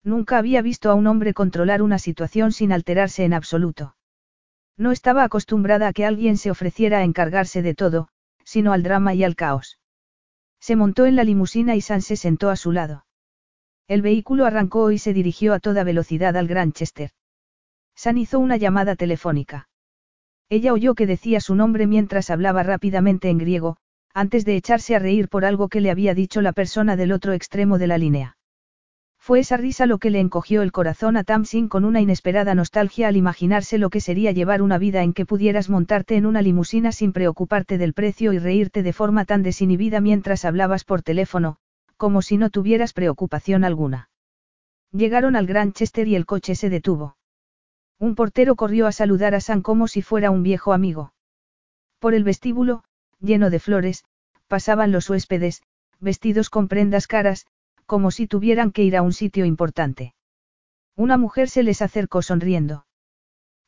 Nunca 0.04 0.38
había 0.38 0.62
visto 0.62 0.90
a 0.90 0.94
un 0.94 1.06
hombre 1.06 1.32
controlar 1.32 1.82
una 1.82 1.98
situación 1.98 2.52
sin 2.52 2.72
alterarse 2.72 3.24
en 3.24 3.34
absoluto. 3.34 3.96
No 4.76 4.90
estaba 4.90 5.22
acostumbrada 5.22 5.88
a 5.88 5.92
que 5.92 6.04
alguien 6.04 6.36
se 6.36 6.50
ofreciera 6.50 6.98
a 6.98 7.04
encargarse 7.04 7.62
de 7.62 7.74
todo, 7.74 8.08
sino 8.44 8.72
al 8.72 8.82
drama 8.82 9.14
y 9.14 9.22
al 9.22 9.36
caos. 9.36 9.78
Se 10.60 10.76
montó 10.76 11.06
en 11.06 11.16
la 11.16 11.24
limusina 11.24 11.76
y 11.76 11.80
San 11.80 12.02
se 12.02 12.16
sentó 12.16 12.50
a 12.50 12.56
su 12.56 12.72
lado. 12.72 13.04
El 13.88 14.02
vehículo 14.02 14.46
arrancó 14.46 14.90
y 14.90 14.98
se 14.98 15.12
dirigió 15.12 15.54
a 15.54 15.60
toda 15.60 15.84
velocidad 15.84 16.36
al 16.36 16.48
Granchester. 16.48 17.10
San 17.94 18.18
hizo 18.18 18.38
una 18.38 18.56
llamada 18.56 18.96
telefónica. 18.96 19.68
Ella 20.48 20.72
oyó 20.72 20.94
que 20.94 21.06
decía 21.06 21.40
su 21.40 21.54
nombre 21.54 21.86
mientras 21.86 22.30
hablaba 22.30 22.62
rápidamente 22.62 23.28
en 23.28 23.38
griego, 23.38 23.76
antes 24.14 24.44
de 24.44 24.56
echarse 24.56 24.94
a 24.94 24.98
reír 24.98 25.28
por 25.28 25.44
algo 25.44 25.68
que 25.68 25.80
le 25.80 25.90
había 25.90 26.14
dicho 26.14 26.42
la 26.42 26.52
persona 26.52 26.96
del 26.96 27.12
otro 27.12 27.32
extremo 27.32 27.78
de 27.78 27.86
la 27.86 27.98
línea. 27.98 28.36
Fue 29.24 29.38
esa 29.38 29.56
risa 29.56 29.86
lo 29.86 29.98
que 29.98 30.10
le 30.10 30.18
encogió 30.18 30.62
el 30.62 30.72
corazón 30.72 31.16
a 31.16 31.22
Tamsin 31.22 31.68
con 31.68 31.84
una 31.84 32.00
inesperada 32.00 32.56
nostalgia 32.56 33.06
al 33.06 33.16
imaginarse 33.16 33.78
lo 33.78 33.88
que 33.88 34.00
sería 34.00 34.32
llevar 34.32 34.62
una 34.62 34.78
vida 34.78 35.04
en 35.04 35.12
que 35.12 35.24
pudieras 35.24 35.70
montarte 35.70 36.16
en 36.16 36.26
una 36.26 36.42
limusina 36.42 36.90
sin 36.90 37.12
preocuparte 37.12 37.78
del 37.78 37.94
precio 37.94 38.32
y 38.32 38.40
reírte 38.40 38.82
de 38.82 38.92
forma 38.92 39.24
tan 39.24 39.44
desinhibida 39.44 40.00
mientras 40.00 40.44
hablabas 40.44 40.82
por 40.82 41.02
teléfono, 41.02 41.58
como 41.96 42.20
si 42.20 42.36
no 42.36 42.50
tuvieras 42.50 42.92
preocupación 42.94 43.62
alguna. 43.62 44.10
Llegaron 44.90 45.36
al 45.36 45.46
Granchester 45.46 46.08
y 46.08 46.16
el 46.16 46.26
coche 46.26 46.56
se 46.56 46.68
detuvo. 46.68 47.16
Un 48.00 48.16
portero 48.16 48.56
corrió 48.56 48.88
a 48.88 48.92
saludar 48.92 49.36
a 49.36 49.40
San 49.40 49.62
como 49.62 49.86
si 49.86 50.02
fuera 50.02 50.32
un 50.32 50.42
viejo 50.42 50.72
amigo. 50.72 51.14
Por 52.00 52.14
el 52.14 52.24
vestíbulo, 52.24 52.82
lleno 53.20 53.50
de 53.50 53.60
flores, 53.60 54.04
pasaban 54.48 54.90
los 54.90 55.08
huéspedes, 55.08 55.62
vestidos 56.00 56.50
con 56.50 56.66
prendas 56.66 57.06
caras, 57.06 57.46
como 57.86 58.10
si 58.10 58.26
tuvieran 58.26 58.72
que 58.72 58.82
ir 58.82 58.96
a 58.96 59.02
un 59.02 59.12
sitio 59.12 59.44
importante. 59.44 60.14
Una 60.96 61.16
mujer 61.16 61.48
se 61.48 61.62
les 61.62 61.82
acercó 61.82 62.22
sonriendo. 62.22 62.86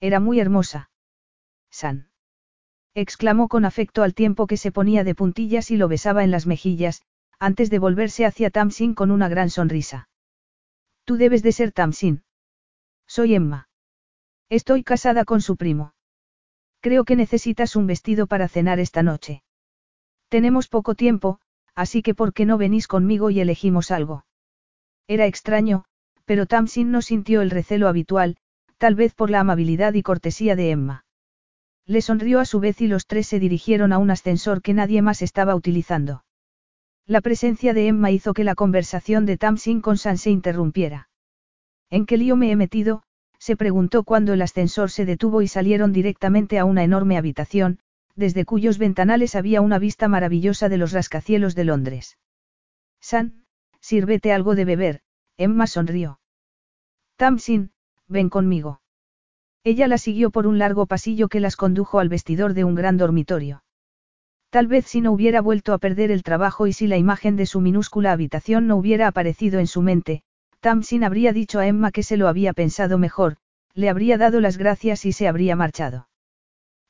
Era 0.00 0.20
muy 0.20 0.40
hermosa. 0.40 0.90
San. 1.70 2.10
exclamó 2.94 3.48
con 3.48 3.64
afecto 3.64 4.02
al 4.02 4.14
tiempo 4.14 4.46
que 4.46 4.56
se 4.56 4.70
ponía 4.70 5.02
de 5.04 5.14
puntillas 5.14 5.70
y 5.70 5.76
lo 5.76 5.88
besaba 5.88 6.22
en 6.22 6.30
las 6.30 6.46
mejillas, 6.46 7.02
antes 7.38 7.70
de 7.70 7.78
volverse 7.78 8.24
hacia 8.26 8.50
Tamsin 8.50 8.94
con 8.94 9.10
una 9.10 9.28
gran 9.28 9.50
sonrisa. 9.50 10.08
Tú 11.04 11.16
debes 11.16 11.42
de 11.42 11.52
ser 11.52 11.72
Tamsin. 11.72 12.22
Soy 13.06 13.34
Emma. 13.34 13.68
Estoy 14.48 14.84
casada 14.84 15.24
con 15.24 15.40
su 15.40 15.56
primo. 15.56 15.94
Creo 16.80 17.04
que 17.04 17.16
necesitas 17.16 17.76
un 17.76 17.86
vestido 17.86 18.26
para 18.26 18.46
cenar 18.46 18.78
esta 18.78 19.02
noche. 19.02 19.42
Tenemos 20.28 20.68
poco 20.68 20.94
tiempo, 20.94 21.40
así 21.74 22.02
que 22.02 22.14
¿por 22.14 22.32
qué 22.32 22.46
no 22.46 22.58
venís 22.58 22.86
conmigo 22.86 23.30
y 23.30 23.40
elegimos 23.40 23.90
algo? 23.90 24.24
Era 25.06 25.26
extraño, 25.26 25.84
pero 26.24 26.46
Tamsin 26.46 26.90
no 26.90 27.02
sintió 27.02 27.42
el 27.42 27.50
recelo 27.50 27.88
habitual, 27.88 28.36
tal 28.78 28.94
vez 28.94 29.14
por 29.14 29.30
la 29.30 29.40
amabilidad 29.40 29.94
y 29.94 30.02
cortesía 30.02 30.56
de 30.56 30.70
Emma. 30.70 31.04
Le 31.86 32.00
sonrió 32.00 32.40
a 32.40 32.46
su 32.46 32.60
vez 32.60 32.80
y 32.80 32.86
los 32.86 33.06
tres 33.06 33.26
se 33.26 33.38
dirigieron 33.38 33.92
a 33.92 33.98
un 33.98 34.10
ascensor 34.10 34.62
que 34.62 34.72
nadie 34.72 35.02
más 35.02 35.20
estaba 35.20 35.54
utilizando. 35.54 36.24
La 37.06 37.20
presencia 37.20 37.74
de 37.74 37.88
Emma 37.88 38.10
hizo 38.10 38.32
que 38.32 38.44
la 38.44 38.54
conversación 38.54 39.26
de 39.26 39.36
Tamsin 39.36 39.82
con 39.82 39.98
San 39.98 40.16
se 40.16 40.30
interrumpiera. 40.30 41.10
¿En 41.90 42.06
qué 42.06 42.16
lío 42.16 42.36
me 42.36 42.50
he 42.50 42.56
metido? 42.56 43.02
se 43.38 43.56
preguntó 43.56 44.04
cuando 44.04 44.32
el 44.32 44.40
ascensor 44.40 44.90
se 44.90 45.04
detuvo 45.04 45.42
y 45.42 45.48
salieron 45.48 45.92
directamente 45.92 46.58
a 46.58 46.64
una 46.64 46.82
enorme 46.82 47.18
habitación, 47.18 47.78
desde 48.16 48.44
cuyos 48.44 48.78
ventanales 48.78 49.34
había 49.34 49.60
una 49.60 49.78
vista 49.78 50.08
maravillosa 50.08 50.68
de 50.68 50.76
los 50.76 50.92
rascacielos 50.92 51.54
de 51.54 51.64
Londres. 51.64 52.18
San, 53.00 53.44
sírvete 53.80 54.32
algo 54.32 54.54
de 54.54 54.64
beber, 54.64 55.00
Emma 55.36 55.66
sonrió. 55.66 56.20
Tamsin, 57.16 57.72
ven 58.08 58.28
conmigo. 58.28 58.80
Ella 59.64 59.88
la 59.88 59.98
siguió 59.98 60.30
por 60.30 60.46
un 60.46 60.58
largo 60.58 60.86
pasillo 60.86 61.28
que 61.28 61.40
las 61.40 61.56
condujo 61.56 61.98
al 61.98 62.08
vestidor 62.08 62.54
de 62.54 62.64
un 62.64 62.74
gran 62.74 62.96
dormitorio. 62.96 63.64
Tal 64.50 64.68
vez 64.68 64.86
si 64.86 65.00
no 65.00 65.10
hubiera 65.10 65.40
vuelto 65.40 65.72
a 65.72 65.78
perder 65.78 66.10
el 66.10 66.22
trabajo 66.22 66.66
y 66.66 66.72
si 66.72 66.86
la 66.86 66.96
imagen 66.96 67.34
de 67.36 67.46
su 67.46 67.60
minúscula 67.60 68.12
habitación 68.12 68.66
no 68.66 68.76
hubiera 68.76 69.08
aparecido 69.08 69.58
en 69.58 69.66
su 69.66 69.82
mente, 69.82 70.22
Tamsin 70.60 71.02
habría 71.02 71.32
dicho 71.32 71.58
a 71.58 71.66
Emma 71.66 71.90
que 71.90 72.02
se 72.02 72.16
lo 72.16 72.28
había 72.28 72.52
pensado 72.52 72.96
mejor, 72.96 73.36
le 73.74 73.88
habría 73.88 74.16
dado 74.16 74.40
las 74.40 74.56
gracias 74.56 75.04
y 75.06 75.12
se 75.12 75.26
habría 75.26 75.56
marchado. 75.56 76.08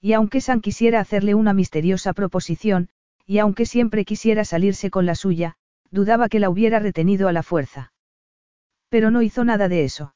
Y 0.04 0.12
aunque 0.12 0.42
San 0.42 0.60
quisiera 0.60 1.00
hacerle 1.00 1.34
una 1.34 1.54
misteriosa 1.54 2.12
proposición, 2.12 2.90
y 3.24 3.38
aunque 3.38 3.64
siempre 3.64 4.04
quisiera 4.04 4.44
salirse 4.44 4.90
con 4.90 5.06
la 5.06 5.14
suya, 5.14 5.54
dudaba 5.90 6.28
que 6.28 6.40
la 6.40 6.50
hubiera 6.50 6.78
retenido 6.78 7.26
a 7.26 7.32
la 7.32 7.42
fuerza. 7.42 7.90
Pero 8.90 9.10
no 9.10 9.22
hizo 9.22 9.44
nada 9.44 9.66
de 9.66 9.82
eso. 9.82 10.14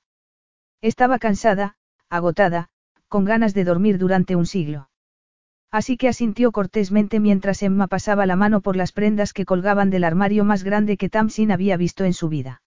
Estaba 0.82 1.19
cansada, 1.19 1.77
agotada, 2.10 2.69
con 3.09 3.24
ganas 3.24 3.55
de 3.55 3.65
dormir 3.65 3.97
durante 3.97 4.36
un 4.36 4.44
siglo. 4.44 4.90
Así 5.70 5.97
que 5.97 6.09
asintió 6.09 6.52
cortésmente 6.52 7.19
mientras 7.19 7.62
Emma 7.62 7.86
pasaba 7.86 8.27
la 8.27 8.36
mano 8.36 8.60
por 8.60 8.77
las 8.77 8.93
prendas 8.93 9.32
que 9.32 9.47
colgaban 9.47 9.89
del 9.89 10.05
armario 10.05 10.44
más 10.44 10.65
grande 10.65 10.98
que 10.98 11.09
Tamsin 11.09 11.51
había 11.51 11.78
visto 11.78 12.05
en 12.05 12.12
su 12.12 12.28
vida. 12.28 12.60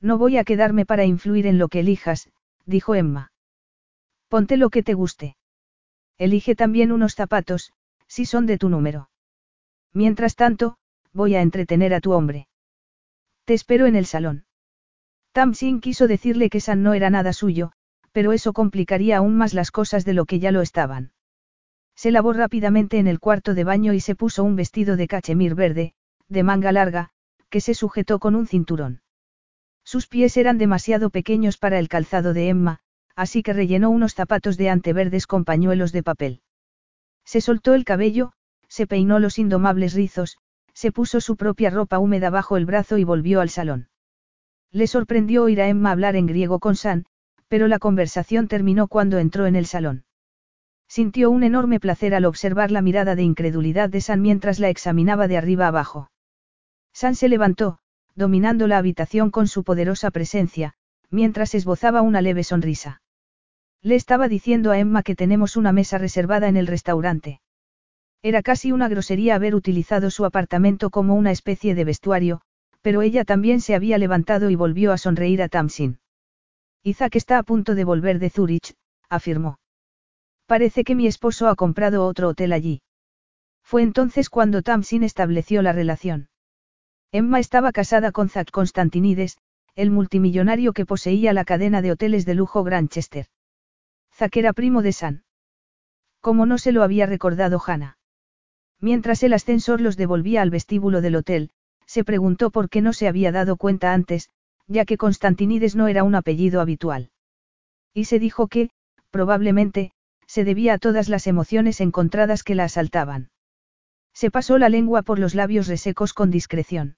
No 0.00 0.16
voy 0.16 0.38
a 0.38 0.44
quedarme 0.44 0.86
para 0.86 1.06
influir 1.06 1.48
en 1.48 1.58
lo 1.58 1.66
que 1.66 1.80
elijas, 1.80 2.30
dijo 2.66 2.94
Emma. 2.94 3.32
Ponte 4.28 4.56
lo 4.56 4.70
que 4.70 4.84
te 4.84 4.94
guste. 4.94 5.36
Elige 6.18 6.54
también 6.54 6.92
unos 6.92 7.14
zapatos, 7.14 7.72
si 8.06 8.24
son 8.24 8.46
de 8.46 8.58
tu 8.58 8.68
número. 8.68 9.10
Mientras 9.92 10.34
tanto, 10.34 10.76
voy 11.12 11.34
a 11.34 11.42
entretener 11.42 11.94
a 11.94 12.00
tu 12.00 12.12
hombre. 12.12 12.48
Te 13.44 13.54
espero 13.54 13.86
en 13.86 13.96
el 13.96 14.06
salón. 14.06 14.44
Tamsin 15.32 15.80
quiso 15.80 16.08
decirle 16.08 16.48
que 16.48 16.60
San 16.60 16.82
no 16.82 16.94
era 16.94 17.10
nada 17.10 17.32
suyo, 17.32 17.72
pero 18.12 18.32
eso 18.32 18.52
complicaría 18.52 19.18
aún 19.18 19.36
más 19.36 19.52
las 19.52 19.70
cosas 19.70 20.04
de 20.04 20.14
lo 20.14 20.24
que 20.24 20.38
ya 20.38 20.50
lo 20.52 20.62
estaban. 20.62 21.12
Se 21.94 22.10
lavó 22.10 22.32
rápidamente 22.32 22.98
en 22.98 23.06
el 23.06 23.20
cuarto 23.20 23.54
de 23.54 23.64
baño 23.64 23.92
y 23.92 24.00
se 24.00 24.14
puso 24.14 24.44
un 24.44 24.56
vestido 24.56 24.96
de 24.96 25.08
cachemir 25.08 25.54
verde, 25.54 25.94
de 26.28 26.42
manga 26.42 26.72
larga, 26.72 27.10
que 27.50 27.60
se 27.60 27.74
sujetó 27.74 28.18
con 28.18 28.34
un 28.34 28.46
cinturón. 28.46 29.02
Sus 29.84 30.06
pies 30.08 30.36
eran 30.36 30.58
demasiado 30.58 31.10
pequeños 31.10 31.58
para 31.58 31.78
el 31.78 31.88
calzado 31.88 32.32
de 32.32 32.48
Emma, 32.48 32.80
así 33.16 33.42
que 33.42 33.52
rellenó 33.52 33.90
unos 33.90 34.14
zapatos 34.14 34.56
de 34.56 34.70
ante 34.70 34.92
verdes 34.92 35.26
con 35.26 35.44
pañuelos 35.44 35.90
de 35.90 36.02
papel. 36.02 36.42
Se 37.24 37.40
soltó 37.40 37.74
el 37.74 37.84
cabello, 37.84 38.32
se 38.68 38.86
peinó 38.86 39.18
los 39.18 39.38
indomables 39.38 39.94
rizos, 39.94 40.38
se 40.74 40.92
puso 40.92 41.20
su 41.20 41.36
propia 41.36 41.70
ropa 41.70 41.98
húmeda 41.98 42.30
bajo 42.30 42.58
el 42.58 42.66
brazo 42.66 42.98
y 42.98 43.04
volvió 43.04 43.40
al 43.40 43.48
salón. 43.48 43.88
Le 44.70 44.86
sorprendió 44.86 45.44
oír 45.44 45.62
a 45.62 45.68
Emma 45.68 45.90
hablar 45.90 46.16
en 46.16 46.26
griego 46.26 46.60
con 46.60 46.76
San, 46.76 47.06
pero 47.48 47.66
la 47.66 47.78
conversación 47.78 48.46
terminó 48.46 48.86
cuando 48.86 49.18
entró 49.18 49.46
en 49.46 49.56
el 49.56 49.66
salón. 49.66 50.04
Sintió 50.86 51.30
un 51.30 51.42
enorme 51.42 51.80
placer 51.80 52.14
al 52.14 52.26
observar 52.26 52.70
la 52.70 52.82
mirada 52.82 53.14
de 53.16 53.22
incredulidad 53.22 53.88
de 53.88 54.02
San 54.02 54.20
mientras 54.20 54.60
la 54.60 54.68
examinaba 54.68 55.26
de 55.26 55.38
arriba 55.38 55.66
abajo. 55.66 56.10
San 56.92 57.14
se 57.14 57.28
levantó, 57.28 57.78
dominando 58.14 58.66
la 58.66 58.78
habitación 58.78 59.30
con 59.30 59.48
su 59.48 59.64
poderosa 59.64 60.10
presencia, 60.10 60.74
mientras 61.10 61.54
esbozaba 61.54 62.02
una 62.02 62.20
leve 62.20 62.44
sonrisa. 62.44 63.00
Le 63.86 63.94
estaba 63.94 64.26
diciendo 64.26 64.72
a 64.72 64.80
Emma 64.80 65.04
que 65.04 65.14
tenemos 65.14 65.56
una 65.56 65.70
mesa 65.70 65.96
reservada 65.96 66.48
en 66.48 66.56
el 66.56 66.66
restaurante. 66.66 67.40
Era 68.20 68.42
casi 68.42 68.72
una 68.72 68.88
grosería 68.88 69.36
haber 69.36 69.54
utilizado 69.54 70.10
su 70.10 70.24
apartamento 70.24 70.90
como 70.90 71.14
una 71.14 71.30
especie 71.30 71.76
de 71.76 71.84
vestuario, 71.84 72.40
pero 72.82 73.02
ella 73.02 73.24
también 73.24 73.60
se 73.60 73.76
había 73.76 73.96
levantado 73.96 74.50
y 74.50 74.56
volvió 74.56 74.90
a 74.90 74.98
sonreír 74.98 75.40
a 75.40 75.48
Tamsin. 75.48 76.00
Isaac 76.82 77.14
está 77.14 77.38
a 77.38 77.44
punto 77.44 77.76
de 77.76 77.84
volver 77.84 78.18
de 78.18 78.28
Zurich, 78.28 78.74
afirmó. 79.08 79.60
Parece 80.46 80.82
que 80.82 80.96
mi 80.96 81.06
esposo 81.06 81.46
ha 81.46 81.54
comprado 81.54 82.06
otro 82.06 82.30
hotel 82.30 82.54
allí. 82.54 82.82
Fue 83.62 83.82
entonces 83.82 84.30
cuando 84.30 84.62
Tamsin 84.62 85.04
estableció 85.04 85.62
la 85.62 85.70
relación. 85.70 86.28
Emma 87.12 87.38
estaba 87.38 87.70
casada 87.70 88.10
con 88.10 88.30
Zack 88.30 88.50
Constantinides, 88.50 89.38
el 89.76 89.92
multimillonario 89.92 90.72
que 90.72 90.86
poseía 90.86 91.32
la 91.32 91.44
cadena 91.44 91.82
de 91.82 91.92
hoteles 91.92 92.26
de 92.26 92.34
lujo 92.34 92.64
Granchester. 92.64 93.28
Zack 94.16 94.38
era 94.38 94.54
primo 94.54 94.80
de 94.80 94.92
San. 94.92 95.24
Como 96.22 96.46
no 96.46 96.56
se 96.56 96.72
lo 96.72 96.82
había 96.82 97.04
recordado 97.04 97.60
Hannah. 97.64 97.98
Mientras 98.80 99.22
el 99.22 99.34
ascensor 99.34 99.82
los 99.82 99.98
devolvía 99.98 100.40
al 100.40 100.48
vestíbulo 100.48 101.02
del 101.02 101.16
hotel, 101.16 101.50
se 101.84 102.02
preguntó 102.02 102.50
por 102.50 102.70
qué 102.70 102.80
no 102.80 102.94
se 102.94 103.08
había 103.08 103.30
dado 103.30 103.58
cuenta 103.58 103.92
antes, 103.92 104.30
ya 104.66 104.86
que 104.86 104.96
Constantinides 104.96 105.76
no 105.76 105.86
era 105.86 106.02
un 106.02 106.14
apellido 106.14 106.62
habitual. 106.62 107.10
Y 107.92 108.06
se 108.06 108.18
dijo 108.18 108.48
que, 108.48 108.70
probablemente, 109.10 109.92
se 110.26 110.44
debía 110.44 110.72
a 110.74 110.78
todas 110.78 111.10
las 111.10 111.26
emociones 111.26 111.82
encontradas 111.82 112.42
que 112.42 112.54
la 112.54 112.64
asaltaban. 112.64 113.28
Se 114.14 114.30
pasó 114.30 114.56
la 114.56 114.70
lengua 114.70 115.02
por 115.02 115.18
los 115.18 115.34
labios 115.34 115.66
resecos 115.66 116.14
con 116.14 116.30
discreción. 116.30 116.96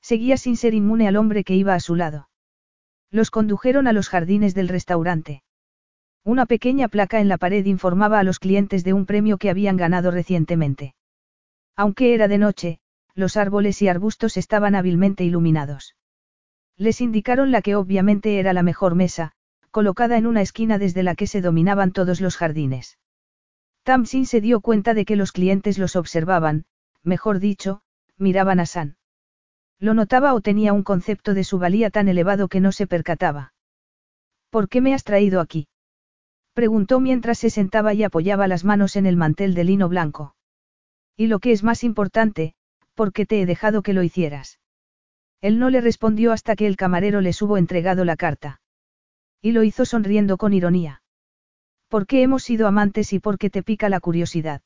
Seguía 0.00 0.36
sin 0.36 0.56
ser 0.56 0.72
inmune 0.72 1.08
al 1.08 1.16
hombre 1.16 1.42
que 1.42 1.56
iba 1.56 1.74
a 1.74 1.80
su 1.80 1.96
lado. 1.96 2.28
Los 3.10 3.32
condujeron 3.32 3.88
a 3.88 3.92
los 3.92 4.08
jardines 4.08 4.54
del 4.54 4.68
restaurante. 4.68 5.42
Una 6.28 6.44
pequeña 6.44 6.88
placa 6.88 7.20
en 7.20 7.28
la 7.28 7.38
pared 7.38 7.64
informaba 7.64 8.18
a 8.18 8.22
los 8.22 8.38
clientes 8.38 8.84
de 8.84 8.92
un 8.92 9.06
premio 9.06 9.38
que 9.38 9.48
habían 9.48 9.78
ganado 9.78 10.10
recientemente. 10.10 10.94
Aunque 11.74 12.12
era 12.12 12.28
de 12.28 12.36
noche, 12.36 12.80
los 13.14 13.38
árboles 13.38 13.80
y 13.80 13.88
arbustos 13.88 14.36
estaban 14.36 14.74
hábilmente 14.74 15.24
iluminados. 15.24 15.96
Les 16.76 17.00
indicaron 17.00 17.50
la 17.50 17.62
que 17.62 17.76
obviamente 17.76 18.38
era 18.38 18.52
la 18.52 18.62
mejor 18.62 18.94
mesa, 18.94 19.32
colocada 19.70 20.18
en 20.18 20.26
una 20.26 20.42
esquina 20.42 20.76
desde 20.76 21.02
la 21.02 21.14
que 21.14 21.26
se 21.26 21.40
dominaban 21.40 21.92
todos 21.92 22.20
los 22.20 22.36
jardines. 22.36 22.98
Tamsin 23.82 24.26
se 24.26 24.42
dio 24.42 24.60
cuenta 24.60 24.92
de 24.92 25.06
que 25.06 25.16
los 25.16 25.32
clientes 25.32 25.78
los 25.78 25.96
observaban, 25.96 26.66
mejor 27.02 27.38
dicho, 27.38 27.80
miraban 28.18 28.60
a 28.60 28.66
San. 28.66 28.98
Lo 29.78 29.94
notaba 29.94 30.34
o 30.34 30.42
tenía 30.42 30.74
un 30.74 30.82
concepto 30.82 31.32
de 31.32 31.44
su 31.44 31.58
valía 31.58 31.88
tan 31.88 32.06
elevado 32.06 32.48
que 32.48 32.60
no 32.60 32.70
se 32.70 32.86
percataba. 32.86 33.54
¿Por 34.50 34.68
qué 34.68 34.82
me 34.82 34.92
has 34.92 35.04
traído 35.04 35.40
aquí? 35.40 35.68
Preguntó 36.58 36.98
mientras 36.98 37.38
se 37.38 37.50
sentaba 37.50 37.94
y 37.94 38.02
apoyaba 38.02 38.48
las 38.48 38.64
manos 38.64 38.96
en 38.96 39.06
el 39.06 39.16
mantel 39.16 39.54
de 39.54 39.62
lino 39.62 39.88
blanco. 39.88 40.34
Y 41.16 41.28
lo 41.28 41.38
que 41.38 41.52
es 41.52 41.62
más 41.62 41.84
importante, 41.84 42.56
¿por 42.96 43.12
qué 43.12 43.26
te 43.26 43.40
he 43.40 43.46
dejado 43.46 43.80
que 43.82 43.92
lo 43.92 44.02
hicieras? 44.02 44.58
Él 45.40 45.60
no 45.60 45.70
le 45.70 45.80
respondió 45.80 46.32
hasta 46.32 46.56
que 46.56 46.66
el 46.66 46.74
camarero 46.74 47.20
les 47.20 47.40
hubo 47.42 47.58
entregado 47.58 48.04
la 48.04 48.16
carta. 48.16 48.60
Y 49.40 49.52
lo 49.52 49.62
hizo 49.62 49.84
sonriendo 49.84 50.36
con 50.36 50.52
ironía. 50.52 51.00
¿Por 51.86 52.08
qué 52.08 52.22
hemos 52.22 52.42
sido 52.42 52.66
amantes 52.66 53.12
y 53.12 53.20
por 53.20 53.38
qué 53.38 53.50
te 53.50 53.62
pica 53.62 53.88
la 53.88 54.00
curiosidad? 54.00 54.60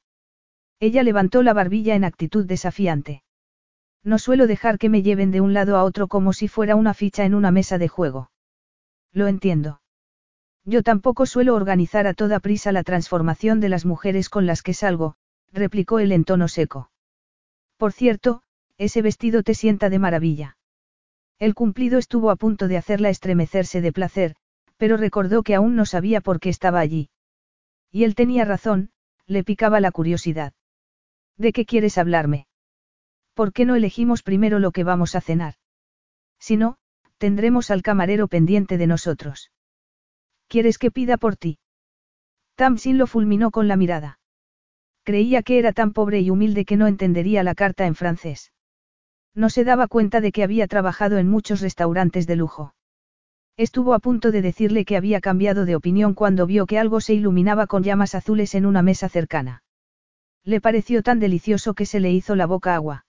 Ella 0.80 1.02
levantó 1.02 1.42
la 1.42 1.52
barbilla 1.52 1.94
en 1.94 2.04
actitud 2.04 2.46
desafiante. 2.46 3.22
No 4.02 4.18
suelo 4.18 4.46
dejar 4.46 4.78
que 4.78 4.88
me 4.88 5.02
lleven 5.02 5.30
de 5.30 5.42
un 5.42 5.52
lado 5.52 5.76
a 5.76 5.84
otro 5.84 6.08
como 6.08 6.32
si 6.32 6.48
fuera 6.48 6.74
una 6.74 6.94
ficha 6.94 7.26
en 7.26 7.34
una 7.34 7.50
mesa 7.50 7.76
de 7.76 7.88
juego. 7.88 8.30
Lo 9.12 9.26
entiendo. 9.26 9.81
Yo 10.64 10.82
tampoco 10.82 11.26
suelo 11.26 11.54
organizar 11.54 12.06
a 12.06 12.14
toda 12.14 12.40
prisa 12.40 12.72
la 12.72 12.84
transformación 12.84 13.60
de 13.60 13.68
las 13.68 13.84
mujeres 13.84 14.28
con 14.28 14.46
las 14.46 14.62
que 14.62 14.74
salgo, 14.74 15.16
replicó 15.52 15.98
él 15.98 16.12
en 16.12 16.24
tono 16.24 16.48
seco. 16.48 16.90
Por 17.76 17.92
cierto, 17.92 18.42
ese 18.78 19.02
vestido 19.02 19.42
te 19.42 19.54
sienta 19.54 19.90
de 19.90 19.98
maravilla. 19.98 20.56
El 21.38 21.54
cumplido 21.54 21.98
estuvo 21.98 22.30
a 22.30 22.36
punto 22.36 22.68
de 22.68 22.76
hacerla 22.76 23.10
estremecerse 23.10 23.80
de 23.80 23.92
placer, 23.92 24.36
pero 24.76 24.96
recordó 24.96 25.42
que 25.42 25.54
aún 25.54 25.76
no 25.76 25.86
sabía 25.86 26.20
por 26.20 26.40
qué 26.40 26.48
estaba 26.48 26.80
allí. 26.80 27.10
Y 27.90 28.04
él 28.04 28.14
tenía 28.14 28.44
razón, 28.44 28.90
le 29.26 29.44
picaba 29.44 29.80
la 29.80 29.92
curiosidad. 29.92 30.52
¿De 31.36 31.52
qué 31.52 31.64
quieres 31.64 31.98
hablarme? 31.98 32.46
¿Por 33.34 33.52
qué 33.52 33.64
no 33.64 33.76
elegimos 33.76 34.22
primero 34.22 34.58
lo 34.58 34.72
que 34.72 34.84
vamos 34.84 35.14
a 35.14 35.20
cenar? 35.20 35.54
Si 36.38 36.56
no, 36.56 36.78
tendremos 37.18 37.70
al 37.70 37.82
camarero 37.82 38.28
pendiente 38.28 38.76
de 38.76 38.86
nosotros. 38.86 39.51
¿Quieres 40.52 40.76
que 40.76 40.90
pida 40.90 41.16
por 41.16 41.36
ti? 41.36 41.56
Tamsin 42.56 42.98
lo 42.98 43.06
fulminó 43.06 43.50
con 43.50 43.68
la 43.68 43.76
mirada. 43.76 44.18
Creía 45.02 45.42
que 45.42 45.58
era 45.58 45.72
tan 45.72 45.94
pobre 45.94 46.20
y 46.20 46.28
humilde 46.28 46.66
que 46.66 46.76
no 46.76 46.88
entendería 46.88 47.42
la 47.42 47.54
carta 47.54 47.86
en 47.86 47.94
francés. 47.94 48.52
No 49.34 49.48
se 49.48 49.64
daba 49.64 49.88
cuenta 49.88 50.20
de 50.20 50.30
que 50.30 50.42
había 50.42 50.66
trabajado 50.66 51.16
en 51.16 51.26
muchos 51.26 51.62
restaurantes 51.62 52.26
de 52.26 52.36
lujo. 52.36 52.74
Estuvo 53.56 53.94
a 53.94 53.98
punto 53.98 54.30
de 54.30 54.42
decirle 54.42 54.84
que 54.84 54.98
había 54.98 55.22
cambiado 55.22 55.64
de 55.64 55.74
opinión 55.74 56.12
cuando 56.12 56.44
vio 56.44 56.66
que 56.66 56.78
algo 56.78 57.00
se 57.00 57.14
iluminaba 57.14 57.66
con 57.66 57.82
llamas 57.82 58.14
azules 58.14 58.54
en 58.54 58.66
una 58.66 58.82
mesa 58.82 59.08
cercana. 59.08 59.62
Le 60.44 60.60
pareció 60.60 61.02
tan 61.02 61.18
delicioso 61.18 61.72
que 61.72 61.86
se 61.86 61.98
le 61.98 62.12
hizo 62.12 62.36
la 62.36 62.44
boca 62.44 62.74
agua. 62.74 63.06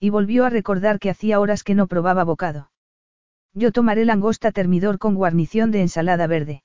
Y 0.00 0.10
volvió 0.10 0.44
a 0.44 0.50
recordar 0.50 0.98
que 0.98 1.10
hacía 1.10 1.38
horas 1.38 1.62
que 1.62 1.76
no 1.76 1.86
probaba 1.86 2.24
bocado. 2.24 2.72
Yo 3.56 3.72
tomaré 3.72 4.04
langosta 4.04 4.52
termidor 4.52 4.98
con 4.98 5.14
guarnición 5.14 5.70
de 5.70 5.80
ensalada 5.80 6.26
verde. 6.26 6.62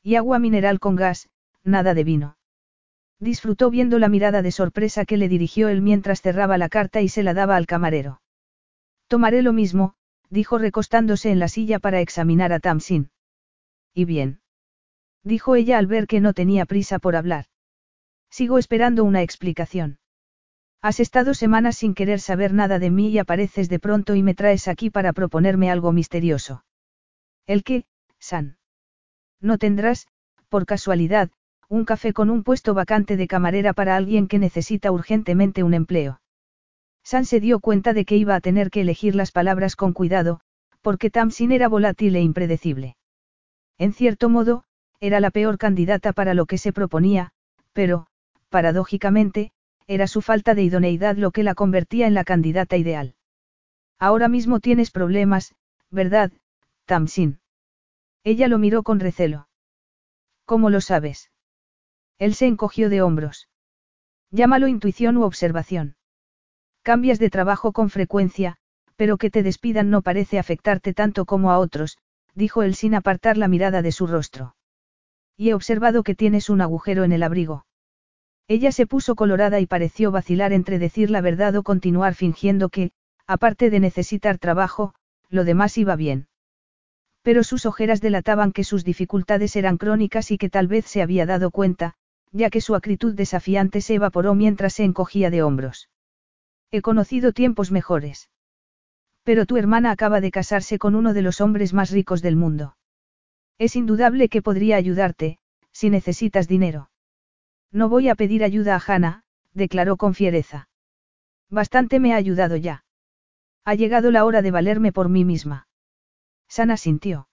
Y 0.00 0.14
agua 0.14 0.38
mineral 0.38 0.78
con 0.78 0.94
gas, 0.94 1.28
nada 1.64 1.92
de 1.92 2.04
vino. 2.04 2.36
Disfrutó 3.18 3.68
viendo 3.68 3.98
la 3.98 4.08
mirada 4.08 4.40
de 4.40 4.52
sorpresa 4.52 5.06
que 5.06 5.16
le 5.16 5.28
dirigió 5.28 5.68
él 5.68 5.82
mientras 5.82 6.22
cerraba 6.22 6.56
la 6.56 6.68
carta 6.68 7.00
y 7.00 7.08
se 7.08 7.24
la 7.24 7.34
daba 7.34 7.56
al 7.56 7.66
camarero. 7.66 8.22
Tomaré 9.08 9.42
lo 9.42 9.52
mismo, 9.52 9.94
dijo 10.30 10.56
recostándose 10.56 11.32
en 11.32 11.40
la 11.40 11.48
silla 11.48 11.80
para 11.80 12.00
examinar 12.00 12.52
a 12.52 12.60
Tamsin. 12.60 13.10
Y 13.92 14.04
bien. 14.04 14.40
Dijo 15.24 15.56
ella 15.56 15.78
al 15.78 15.88
ver 15.88 16.06
que 16.06 16.20
no 16.20 16.32
tenía 16.32 16.64
prisa 16.64 17.00
por 17.00 17.16
hablar. 17.16 17.46
Sigo 18.30 18.58
esperando 18.58 19.02
una 19.02 19.22
explicación. 19.22 19.98
Has 20.84 21.00
estado 21.00 21.32
semanas 21.32 21.78
sin 21.78 21.94
querer 21.94 22.20
saber 22.20 22.52
nada 22.52 22.78
de 22.78 22.90
mí 22.90 23.08
y 23.08 23.16
apareces 23.16 23.70
de 23.70 23.78
pronto 23.78 24.16
y 24.16 24.22
me 24.22 24.34
traes 24.34 24.68
aquí 24.68 24.90
para 24.90 25.14
proponerme 25.14 25.70
algo 25.70 25.92
misterioso. 25.92 26.62
¿El 27.46 27.64
qué, 27.64 27.86
San? 28.18 28.58
No 29.40 29.56
tendrás, 29.56 30.08
por 30.50 30.66
casualidad, 30.66 31.30
un 31.70 31.86
café 31.86 32.12
con 32.12 32.28
un 32.28 32.42
puesto 32.42 32.74
vacante 32.74 33.16
de 33.16 33.26
camarera 33.26 33.72
para 33.72 33.96
alguien 33.96 34.28
que 34.28 34.38
necesita 34.38 34.92
urgentemente 34.92 35.62
un 35.62 35.72
empleo. 35.72 36.20
San 37.02 37.24
se 37.24 37.40
dio 37.40 37.60
cuenta 37.60 37.94
de 37.94 38.04
que 38.04 38.18
iba 38.18 38.34
a 38.34 38.40
tener 38.42 38.70
que 38.70 38.82
elegir 38.82 39.14
las 39.14 39.32
palabras 39.32 39.76
con 39.76 39.94
cuidado, 39.94 40.40
porque 40.82 41.08
Tamsin 41.08 41.52
era 41.52 41.66
volátil 41.66 42.14
e 42.14 42.20
impredecible. 42.20 42.96
En 43.78 43.94
cierto 43.94 44.28
modo, 44.28 44.64
era 45.00 45.20
la 45.20 45.30
peor 45.30 45.56
candidata 45.56 46.12
para 46.12 46.34
lo 46.34 46.44
que 46.44 46.58
se 46.58 46.74
proponía, 46.74 47.30
pero, 47.72 48.06
paradójicamente, 48.50 49.50
era 49.86 50.06
su 50.06 50.22
falta 50.22 50.54
de 50.54 50.62
idoneidad 50.62 51.16
lo 51.16 51.30
que 51.30 51.42
la 51.42 51.54
convertía 51.54 52.06
en 52.06 52.14
la 52.14 52.24
candidata 52.24 52.76
ideal. 52.76 53.14
Ahora 53.98 54.28
mismo 54.28 54.60
tienes 54.60 54.90
problemas, 54.90 55.54
¿verdad, 55.90 56.32
Tamsin? 56.86 57.40
Ella 58.22 58.48
lo 58.48 58.58
miró 58.58 58.82
con 58.82 59.00
recelo. 59.00 59.48
¿Cómo 60.46 60.70
lo 60.70 60.80
sabes? 60.80 61.30
Él 62.18 62.34
se 62.34 62.46
encogió 62.46 62.88
de 62.88 63.02
hombros. 63.02 63.48
Llámalo 64.30 64.68
intuición 64.68 65.16
u 65.16 65.22
observación. 65.22 65.96
Cambias 66.82 67.18
de 67.18 67.30
trabajo 67.30 67.72
con 67.72 67.90
frecuencia, 67.90 68.56
pero 68.96 69.16
que 69.16 69.30
te 69.30 69.42
despidan 69.42 69.90
no 69.90 70.02
parece 70.02 70.38
afectarte 70.38 70.94
tanto 70.94 71.24
como 71.24 71.50
a 71.50 71.58
otros, 71.58 71.98
dijo 72.34 72.62
él 72.62 72.74
sin 72.74 72.94
apartar 72.94 73.36
la 73.36 73.48
mirada 73.48 73.82
de 73.82 73.92
su 73.92 74.06
rostro. 74.06 74.56
Y 75.36 75.50
he 75.50 75.54
observado 75.54 76.02
que 76.02 76.14
tienes 76.14 76.50
un 76.50 76.60
agujero 76.60 77.04
en 77.04 77.12
el 77.12 77.22
abrigo. 77.22 77.66
Ella 78.46 78.72
se 78.72 78.86
puso 78.86 79.14
colorada 79.14 79.60
y 79.60 79.66
pareció 79.66 80.10
vacilar 80.10 80.52
entre 80.52 80.78
decir 80.78 81.10
la 81.10 81.22
verdad 81.22 81.56
o 81.56 81.62
continuar 81.62 82.14
fingiendo 82.14 82.68
que, 82.68 82.90
aparte 83.26 83.70
de 83.70 83.80
necesitar 83.80 84.38
trabajo, 84.38 84.94
lo 85.30 85.44
demás 85.44 85.78
iba 85.78 85.96
bien. 85.96 86.28
Pero 87.22 87.42
sus 87.42 87.64
ojeras 87.64 88.02
delataban 88.02 88.52
que 88.52 88.64
sus 88.64 88.84
dificultades 88.84 89.56
eran 89.56 89.78
crónicas 89.78 90.30
y 90.30 90.36
que 90.36 90.50
tal 90.50 90.68
vez 90.68 90.84
se 90.84 91.00
había 91.00 91.24
dado 91.24 91.50
cuenta, 91.50 91.94
ya 92.32 92.50
que 92.50 92.60
su 92.60 92.74
acritud 92.74 93.14
desafiante 93.14 93.80
se 93.80 93.94
evaporó 93.94 94.34
mientras 94.34 94.74
se 94.74 94.84
encogía 94.84 95.30
de 95.30 95.42
hombros. 95.42 95.88
He 96.70 96.82
conocido 96.82 97.32
tiempos 97.32 97.70
mejores. 97.70 98.28
Pero 99.22 99.46
tu 99.46 99.56
hermana 99.56 99.90
acaba 99.90 100.20
de 100.20 100.30
casarse 100.30 100.78
con 100.78 100.94
uno 100.94 101.14
de 101.14 101.22
los 101.22 101.40
hombres 101.40 101.72
más 101.72 101.90
ricos 101.90 102.20
del 102.20 102.36
mundo. 102.36 102.76
Es 103.56 103.74
indudable 103.74 104.28
que 104.28 104.42
podría 104.42 104.76
ayudarte, 104.76 105.38
si 105.72 105.88
necesitas 105.88 106.46
dinero. 106.46 106.90
No 107.74 107.88
voy 107.88 108.08
a 108.08 108.14
pedir 108.14 108.44
ayuda 108.44 108.76
a 108.76 108.82
Hannah, 108.86 109.24
declaró 109.52 109.96
con 109.96 110.14
fiereza. 110.14 110.68
Bastante 111.50 111.98
me 111.98 112.14
ha 112.14 112.16
ayudado 112.16 112.54
ya. 112.56 112.84
Ha 113.64 113.74
llegado 113.74 114.12
la 114.12 114.24
hora 114.24 114.42
de 114.42 114.52
valerme 114.52 114.92
por 114.92 115.08
mí 115.08 115.24
misma. 115.24 115.66
Sana 116.46 116.76
sintió. 116.76 117.28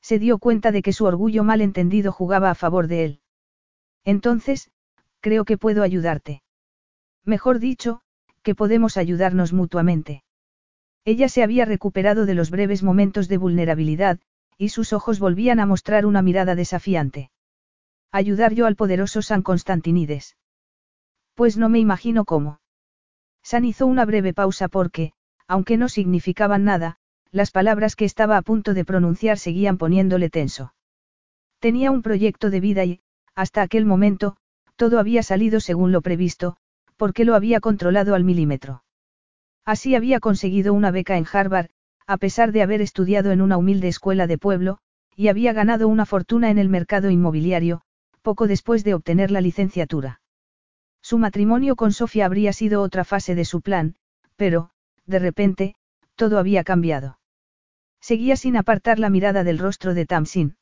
Se 0.00 0.20
dio 0.20 0.38
cuenta 0.38 0.70
de 0.70 0.82
que 0.82 0.92
su 0.92 1.04
orgullo 1.04 1.42
mal 1.42 1.60
entendido 1.60 2.12
jugaba 2.12 2.50
a 2.50 2.54
favor 2.54 2.86
de 2.86 3.04
él. 3.04 3.20
Entonces, 4.04 4.70
creo 5.18 5.44
que 5.44 5.58
puedo 5.58 5.82
ayudarte. 5.82 6.44
Mejor 7.24 7.58
dicho, 7.58 8.02
que 8.44 8.54
podemos 8.54 8.96
ayudarnos 8.96 9.52
mutuamente. 9.52 10.22
Ella 11.04 11.28
se 11.28 11.42
había 11.42 11.64
recuperado 11.64 12.24
de 12.24 12.34
los 12.34 12.50
breves 12.52 12.84
momentos 12.84 13.26
de 13.26 13.38
vulnerabilidad, 13.38 14.20
y 14.56 14.68
sus 14.68 14.92
ojos 14.92 15.18
volvían 15.18 15.58
a 15.58 15.66
mostrar 15.66 16.06
una 16.06 16.22
mirada 16.22 16.54
desafiante. 16.54 17.32
Ayudar 18.16 18.54
yo 18.54 18.64
al 18.64 18.76
poderoso 18.76 19.20
San 19.20 19.42
Constantinides. 19.42 20.38
Pues 21.34 21.58
no 21.58 21.68
me 21.68 21.80
imagino 21.80 22.24
cómo. 22.24 22.60
San 23.42 23.66
hizo 23.66 23.86
una 23.86 24.06
breve 24.06 24.32
pausa 24.32 24.68
porque, 24.68 25.12
aunque 25.46 25.76
no 25.76 25.90
significaban 25.90 26.64
nada, 26.64 26.96
las 27.30 27.50
palabras 27.50 27.94
que 27.94 28.06
estaba 28.06 28.38
a 28.38 28.40
punto 28.40 28.72
de 28.72 28.86
pronunciar 28.86 29.36
seguían 29.36 29.76
poniéndole 29.76 30.30
tenso. 30.30 30.72
Tenía 31.58 31.90
un 31.90 32.00
proyecto 32.00 32.48
de 32.48 32.60
vida 32.60 32.86
y, 32.86 33.00
hasta 33.34 33.60
aquel 33.60 33.84
momento, 33.84 34.38
todo 34.76 34.98
había 34.98 35.22
salido 35.22 35.60
según 35.60 35.92
lo 35.92 36.00
previsto, 36.00 36.56
porque 36.96 37.26
lo 37.26 37.34
había 37.34 37.60
controlado 37.60 38.14
al 38.14 38.24
milímetro. 38.24 38.82
Así 39.66 39.94
había 39.94 40.20
conseguido 40.20 40.72
una 40.72 40.90
beca 40.90 41.18
en 41.18 41.26
Harvard, 41.30 41.68
a 42.06 42.16
pesar 42.16 42.52
de 42.52 42.62
haber 42.62 42.80
estudiado 42.80 43.30
en 43.30 43.42
una 43.42 43.58
humilde 43.58 43.88
escuela 43.88 44.26
de 44.26 44.38
pueblo, 44.38 44.78
y 45.14 45.28
había 45.28 45.52
ganado 45.52 45.86
una 45.86 46.06
fortuna 46.06 46.48
en 46.48 46.56
el 46.56 46.70
mercado 46.70 47.10
inmobiliario, 47.10 47.82
poco 48.26 48.48
después 48.48 48.82
de 48.82 48.92
obtener 48.92 49.30
la 49.30 49.40
licenciatura. 49.40 50.20
Su 51.00 51.16
matrimonio 51.16 51.76
con 51.76 51.92
Sofía 51.92 52.26
habría 52.26 52.52
sido 52.52 52.82
otra 52.82 53.04
fase 53.04 53.36
de 53.36 53.44
su 53.44 53.60
plan, 53.60 53.94
pero, 54.34 54.70
de 55.04 55.20
repente, 55.20 55.76
todo 56.16 56.40
había 56.40 56.64
cambiado. 56.64 57.20
Seguía 58.00 58.34
sin 58.36 58.56
apartar 58.56 58.98
la 58.98 59.10
mirada 59.10 59.44
del 59.44 59.60
rostro 59.60 59.94
de 59.94 60.06
Tamsin. 60.06 60.56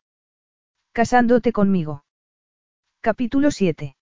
Casándote 0.92 1.52
conmigo. 1.52 2.04
Capítulo 3.00 3.50
7. 3.50 3.96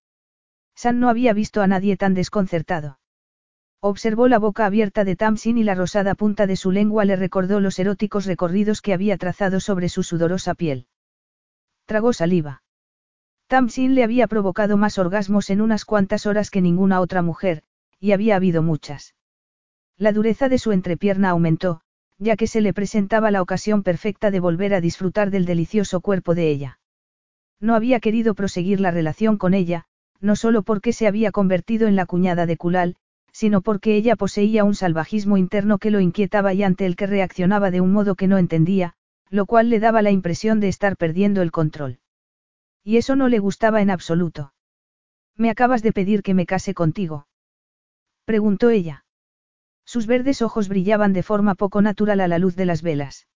San 0.74 0.98
no 0.98 1.08
había 1.08 1.32
visto 1.32 1.62
a 1.62 1.68
nadie 1.68 1.96
tan 1.96 2.14
desconcertado. 2.14 2.98
Observó 3.78 4.26
la 4.26 4.40
boca 4.40 4.66
abierta 4.66 5.04
de 5.04 5.14
Tamsin 5.14 5.56
y 5.56 5.62
la 5.62 5.76
rosada 5.76 6.16
punta 6.16 6.48
de 6.48 6.56
su 6.56 6.72
lengua 6.72 7.04
le 7.04 7.14
recordó 7.14 7.60
los 7.60 7.78
eróticos 7.78 8.26
recorridos 8.26 8.82
que 8.82 8.92
había 8.92 9.16
trazado 9.18 9.60
sobre 9.60 9.88
su 9.88 10.02
sudorosa 10.02 10.54
piel. 10.54 10.88
Tragó 11.86 12.12
saliva. 12.12 12.61
Tamsin 13.52 13.94
le 13.94 14.02
había 14.02 14.28
provocado 14.28 14.78
más 14.78 14.96
orgasmos 14.96 15.50
en 15.50 15.60
unas 15.60 15.84
cuantas 15.84 16.24
horas 16.24 16.48
que 16.48 16.62
ninguna 16.62 17.02
otra 17.02 17.20
mujer, 17.20 17.64
y 18.00 18.12
había 18.12 18.36
habido 18.36 18.62
muchas. 18.62 19.14
La 19.98 20.12
dureza 20.12 20.48
de 20.48 20.56
su 20.56 20.72
entrepierna 20.72 21.28
aumentó, 21.28 21.82
ya 22.16 22.36
que 22.36 22.46
se 22.46 22.62
le 22.62 22.72
presentaba 22.72 23.30
la 23.30 23.42
ocasión 23.42 23.82
perfecta 23.82 24.30
de 24.30 24.40
volver 24.40 24.72
a 24.72 24.80
disfrutar 24.80 25.30
del 25.30 25.44
delicioso 25.44 26.00
cuerpo 26.00 26.34
de 26.34 26.48
ella. 26.48 26.78
No 27.60 27.74
había 27.74 28.00
querido 28.00 28.34
proseguir 28.34 28.80
la 28.80 28.90
relación 28.90 29.36
con 29.36 29.52
ella, 29.52 29.84
no 30.18 30.34
solo 30.34 30.62
porque 30.62 30.94
se 30.94 31.06
había 31.06 31.30
convertido 31.30 31.88
en 31.88 31.94
la 31.94 32.06
cuñada 32.06 32.46
de 32.46 32.56
Kulal, 32.56 32.96
sino 33.32 33.60
porque 33.60 33.96
ella 33.96 34.16
poseía 34.16 34.64
un 34.64 34.74
salvajismo 34.74 35.36
interno 35.36 35.76
que 35.76 35.90
lo 35.90 36.00
inquietaba 36.00 36.54
y 36.54 36.62
ante 36.62 36.86
el 36.86 36.96
que 36.96 37.06
reaccionaba 37.06 37.70
de 37.70 37.82
un 37.82 37.92
modo 37.92 38.14
que 38.14 38.28
no 38.28 38.38
entendía, 38.38 38.94
lo 39.28 39.44
cual 39.44 39.68
le 39.68 39.78
daba 39.78 40.00
la 40.00 40.10
impresión 40.10 40.58
de 40.58 40.68
estar 40.68 40.96
perdiendo 40.96 41.42
el 41.42 41.52
control. 41.52 41.98
Y 42.84 42.96
eso 42.96 43.16
no 43.16 43.28
le 43.28 43.38
gustaba 43.38 43.80
en 43.80 43.90
absoluto. 43.90 44.52
¿Me 45.36 45.50
acabas 45.50 45.82
de 45.82 45.92
pedir 45.92 46.22
que 46.22 46.34
me 46.34 46.46
case 46.46 46.74
contigo? 46.74 47.26
preguntó 48.24 48.70
ella. 48.70 49.04
Sus 49.84 50.06
verdes 50.06 50.42
ojos 50.42 50.68
brillaban 50.68 51.12
de 51.12 51.22
forma 51.22 51.54
poco 51.54 51.82
natural 51.82 52.20
a 52.20 52.28
la 52.28 52.38
luz 52.38 52.56
de 52.56 52.66
las 52.66 52.82
velas. 52.82 53.26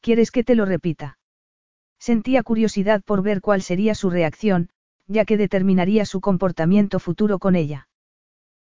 ¿Quieres 0.00 0.30
que 0.30 0.44
te 0.44 0.54
lo 0.54 0.64
repita? 0.64 1.18
Sentía 1.98 2.42
curiosidad 2.42 3.02
por 3.02 3.22
ver 3.22 3.40
cuál 3.40 3.62
sería 3.62 3.94
su 3.94 4.10
reacción, 4.10 4.70
ya 5.06 5.24
que 5.24 5.36
determinaría 5.36 6.04
su 6.04 6.20
comportamiento 6.20 7.00
futuro 7.00 7.38
con 7.38 7.56
ella. 7.56 7.88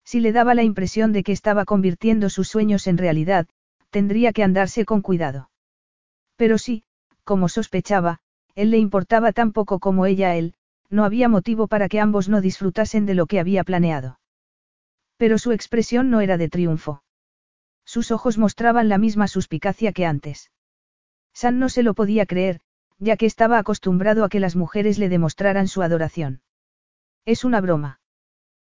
Si 0.04 0.20
le 0.20 0.32
daba 0.32 0.54
la 0.54 0.64
impresión 0.64 1.14
de 1.14 1.24
que 1.24 1.32
estaba 1.32 1.66
convirtiendo 1.66 2.30
sus 2.30 2.48
sueños 2.48 2.88
en 2.88 2.98
realidad, 2.98 3.48
tendría 3.90 4.34
que 4.34 4.44
andarse 4.44 4.86
con 4.86 5.02
cuidado. 5.02 5.50
Pero 6.36 6.58
sí, 6.58 6.84
como 7.24 7.48
sospechaba, 7.48 8.20
él 8.56 8.72
le 8.72 8.78
importaba 8.78 9.32
tan 9.32 9.52
poco 9.52 9.80
como 9.80 10.06
ella 10.06 10.30
a 10.30 10.36
él, 10.36 10.54
no 10.90 11.06
había 11.06 11.28
motivo 11.28 11.68
para 11.68 11.90
que 11.90 12.00
ambos 12.00 12.30
no 12.30 12.42
disfrutasen 12.42 13.06
de 13.06 13.16
lo 13.16 13.26
que 13.26 13.40
había 13.40 13.64
planeado. 13.64 14.20
Pero 15.18 15.38
su 15.38 15.52
expresión 15.52 16.10
no 16.10 16.22
era 16.22 16.38
de 16.38 16.50
triunfo. 16.50 17.04
Sus 17.86 18.12
ojos 18.12 18.38
mostraban 18.38 18.90
la 18.90 18.98
misma 18.98 19.28
suspicacia 19.28 19.92
que 19.92 20.06
antes. 20.06 20.52
San 21.34 21.60
no 21.60 21.70
se 21.70 21.84
lo 21.84 21.96
podía 21.96 22.26
creer, 22.26 22.62
ya 23.00 23.18
que 23.18 23.26
estaba 23.26 23.58
acostumbrado 23.58 24.24
a 24.24 24.30
que 24.30 24.40
las 24.40 24.56
mujeres 24.56 25.00
le 25.00 25.10
demostraran 25.10 25.68
su 25.68 25.82
adoración. 25.82 26.42
Es 27.26 27.44
una 27.44 27.60
broma. 27.60 28.00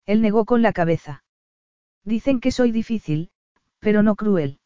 Él 0.06 0.22
negó 0.22 0.44
con 0.44 0.62
la 0.62 0.72
cabeza. 0.72 1.22
Dicen 2.05 2.40
que 2.40 2.50
soy 2.50 2.72
difícil, 2.72 3.30
pero 3.78 4.02
no 4.02 4.16
cruel. 4.16 4.59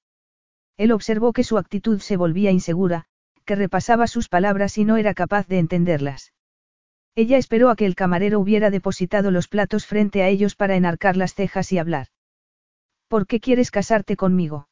Él 0.77 0.93
observó 0.93 1.33
que 1.33 1.45
su 1.45 1.59
actitud 1.59 2.01
se 2.01 2.17
volvía 2.17 2.51
insegura, 2.51 3.07
que 3.45 3.57
repasaba 3.57 4.07
sus 4.07 4.29
palabras 4.29 4.79
y 4.79 4.85
no 4.85 4.97
era 4.97 5.15
capaz 5.15 5.47
de 5.49 5.59
entenderlas. 5.59 6.33
Ella 7.15 7.37
esperó 7.37 7.69
a 7.69 7.77
que 7.77 7.85
el 7.85 7.95
camarero 7.95 8.41
hubiera 8.41 8.71
depositado 8.71 9.31
los 9.31 9.49
platos 9.49 9.87
frente 9.87 10.23
a 10.23 10.29
ellos 10.29 10.55
para 10.55 10.77
enarcar 10.77 11.17
las 11.17 11.35
cejas 11.35 11.71
y 11.73 11.79
hablar. 11.79 12.09
¿Por 13.09 13.27
qué 13.27 13.41
quieres 13.41 13.71
casarte 13.71 14.17
conmigo? 14.17 14.69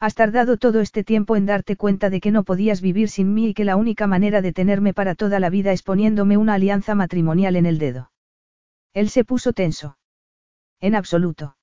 Has 0.00 0.16
tardado 0.16 0.56
todo 0.56 0.80
este 0.80 1.04
tiempo 1.04 1.36
en 1.36 1.46
darte 1.46 1.76
cuenta 1.76 2.10
de 2.10 2.20
que 2.20 2.32
no 2.32 2.42
podías 2.42 2.80
vivir 2.80 3.08
sin 3.08 3.32
mí 3.34 3.50
y 3.50 3.54
que 3.54 3.64
la 3.64 3.76
única 3.76 4.08
manera 4.08 4.42
de 4.42 4.52
tenerme 4.52 4.92
para 4.92 5.14
toda 5.14 5.38
la 5.38 5.48
vida 5.48 5.70
es 5.70 5.84
poniéndome 5.84 6.36
una 6.36 6.54
alianza 6.54 6.96
matrimonial 6.96 7.54
en 7.54 7.66
el 7.66 7.78
dedo. 7.78 8.10
Él 8.94 9.10
se 9.10 9.24
puso 9.24 9.52
tenso. 9.52 9.96
En 10.80 10.96
absoluto. 10.96 11.56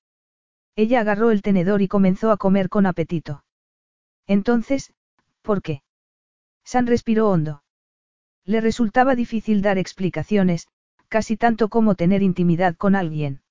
Ella 0.77 1.01
agarró 1.01 1.31
el 1.31 1.41
tenedor 1.41 1.81
y 1.81 1.89
comenzó 1.89 2.31
a 2.31 2.38
comer 2.38 2.69
con 2.69 2.85
apetito. 2.85 3.43
Entonces, 4.26 4.93
¿por 5.41 5.61
qué? 5.61 5.81
San 6.71 6.85
respiró 6.85 7.31
hondo. 7.31 7.63
Le 8.45 8.61
resultaba 8.61 9.15
difícil 9.15 9.63
dar 9.63 9.79
explicaciones, 9.79 10.67
casi 11.07 11.35
tanto 11.35 11.67
como 11.67 11.95
tener 11.95 12.21
intimidad 12.21 12.75
con 12.75 12.93
alguien. 12.93 13.41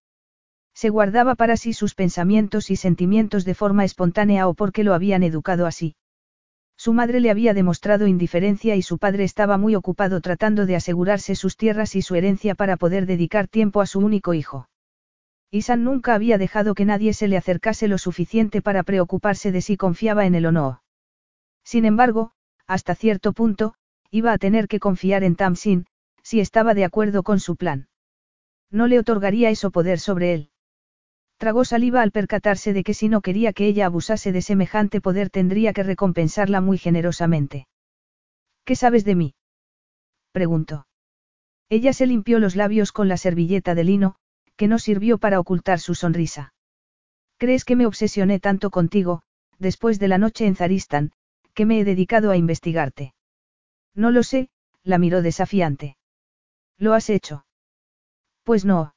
Se 0.73 0.89
guardaba 0.89 1.35
para 1.35 1.57
sí 1.57 1.73
sus 1.73 1.97
pensamientos 1.97 2.71
y 2.71 2.77
sentimientos 2.77 3.45
de 3.45 3.57
forma 3.57 3.85
espontánea 3.85 4.47
o 4.47 4.55
porque 4.55 4.85
lo 4.85 4.95
habían 4.95 5.25
educado 5.25 5.67
así. 5.67 5.97
Su 6.77 6.93
madre 6.93 7.19
le 7.19 7.33
había 7.33 7.55
demostrado 7.55 8.07
indiferencia 8.07 8.77
y 8.77 8.83
su 8.83 8.99
padre 8.99 9.25
estaba 9.25 9.59
muy 9.59 9.75
ocupado 9.75 10.21
tratando 10.21 10.65
de 10.65 10.77
asegurarse 10.77 11.35
sus 11.35 11.57
tierras 11.57 11.97
y 11.97 12.03
su 12.03 12.15
herencia 12.15 12.55
para 12.55 12.77
poder 12.77 13.05
dedicar 13.05 13.49
tiempo 13.49 13.81
a 13.81 13.87
su 13.87 13.99
único 13.99 14.33
hijo. 14.33 14.69
Isan 15.51 15.83
nunca 15.83 16.15
había 16.15 16.39
dejado 16.39 16.73
que 16.73 16.85
nadie 16.85 17.13
se 17.15 17.27
le 17.27 17.37
acercase 17.37 17.89
lo 17.89 17.99
suficiente 17.99 18.63
para 18.63 18.85
preocuparse 18.85 19.51
de 19.51 19.61
si 19.61 19.77
confiaba 19.77 20.25
en 20.25 20.37
él 20.37 20.47
o 20.47 20.53
no. 20.53 20.83
Sin 21.65 21.85
embargo, 21.85 22.33
hasta 22.69 22.95
cierto 22.95 23.33
punto, 23.33 23.75
iba 24.11 24.33
a 24.33 24.39
tener 24.39 24.69
que 24.69 24.79
confiar 24.79 25.25
en 25.25 25.35
Tamsin, 25.35 25.87
si 26.23 26.41
estaba 26.41 26.75
de 26.75 26.85
acuerdo 26.85 27.23
con 27.23 27.41
su 27.41 27.57
plan. 27.57 27.89
No 28.71 28.87
le 28.87 28.99
otorgaría 28.99 29.51
eso 29.51 29.71
poder 29.71 29.99
sobre 29.99 30.35
él. 30.35 30.51
Tragó 31.39 31.65
saliva 31.65 32.03
al 32.03 32.13
percatarse 32.13 32.73
de 32.73 32.85
que 32.85 32.95
si 32.95 33.09
no 33.09 33.23
quería 33.23 33.53
que 33.53 33.67
ella 33.67 33.87
abusase 33.87 34.33
de 34.33 34.43
semejante 34.43 35.01
poder 35.01 35.31
tendría 35.31 35.73
que 35.73 35.83
recompensarla 35.83 36.61
muy 36.61 36.79
generosamente. 36.79 37.67
¿Qué 38.65 38.77
sabes 38.77 39.05
de 39.05 39.15
mí? 39.15 39.35
preguntó. 40.33 40.87
Ella 41.71 41.93
se 41.93 42.07
limpió 42.07 42.39
los 42.39 42.57
labios 42.57 42.93
con 42.93 43.09
la 43.09 43.17
servilleta 43.17 43.75
de 43.75 43.85
lino, 43.85 44.17
que 44.57 44.69
no 44.69 44.79
sirvió 44.79 45.19
para 45.19 45.41
ocultar 45.41 45.81
su 45.81 45.95
sonrisa. 45.95 46.53
¿Crees 47.39 47.65
que 47.65 47.77
me 47.77 47.87
obsesioné 47.87 48.41
tanto 48.41 48.71
contigo, 48.71 49.23
después 49.59 49.99
de 49.99 50.09
la 50.09 50.19
noche 50.19 50.47
en 50.47 50.57
Zaristan, 50.57 51.13
que 51.59 51.67
me 51.67 51.81
he 51.81 51.85
dedicado 51.85 52.31
a 52.31 52.37
investigarte? 52.37 53.15
No 53.93 54.13
lo 54.13 54.23
sé, 54.23 54.49
la 54.85 54.97
miró 54.97 55.23
desafiante. 55.23 55.97
¿Lo 56.77 56.95
has 56.95 57.11
hecho? 57.11 57.47
Pues 58.45 58.65
no. 58.65 58.95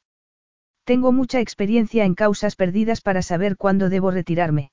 Tengo 0.83 1.11
mucha 1.11 1.39
experiencia 1.39 2.05
en 2.05 2.13
causas 2.13 2.55
perdidas 2.55 3.01
para 3.01 3.23
saber 3.23 3.57
cuándo 3.57 3.89
debo 3.89 4.11
retirarme. 4.11 4.71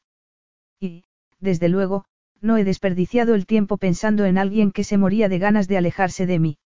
Y, 0.79 1.05
desde 1.41 1.71
luego, 1.71 2.05
no 2.43 2.59
he 2.59 2.65
desperdiciado 2.65 3.35
el 3.35 3.47
tiempo 3.47 3.79
pensando 3.79 4.27
en 4.27 4.37
alguien 4.37 4.71
que 4.71 4.85
se 4.85 4.99
moría 4.99 5.31
de 5.31 5.39
ganas 5.39 5.67
de 5.67 5.79
alejarse 5.79 6.27
de 6.27 6.39
mí. 6.39 6.59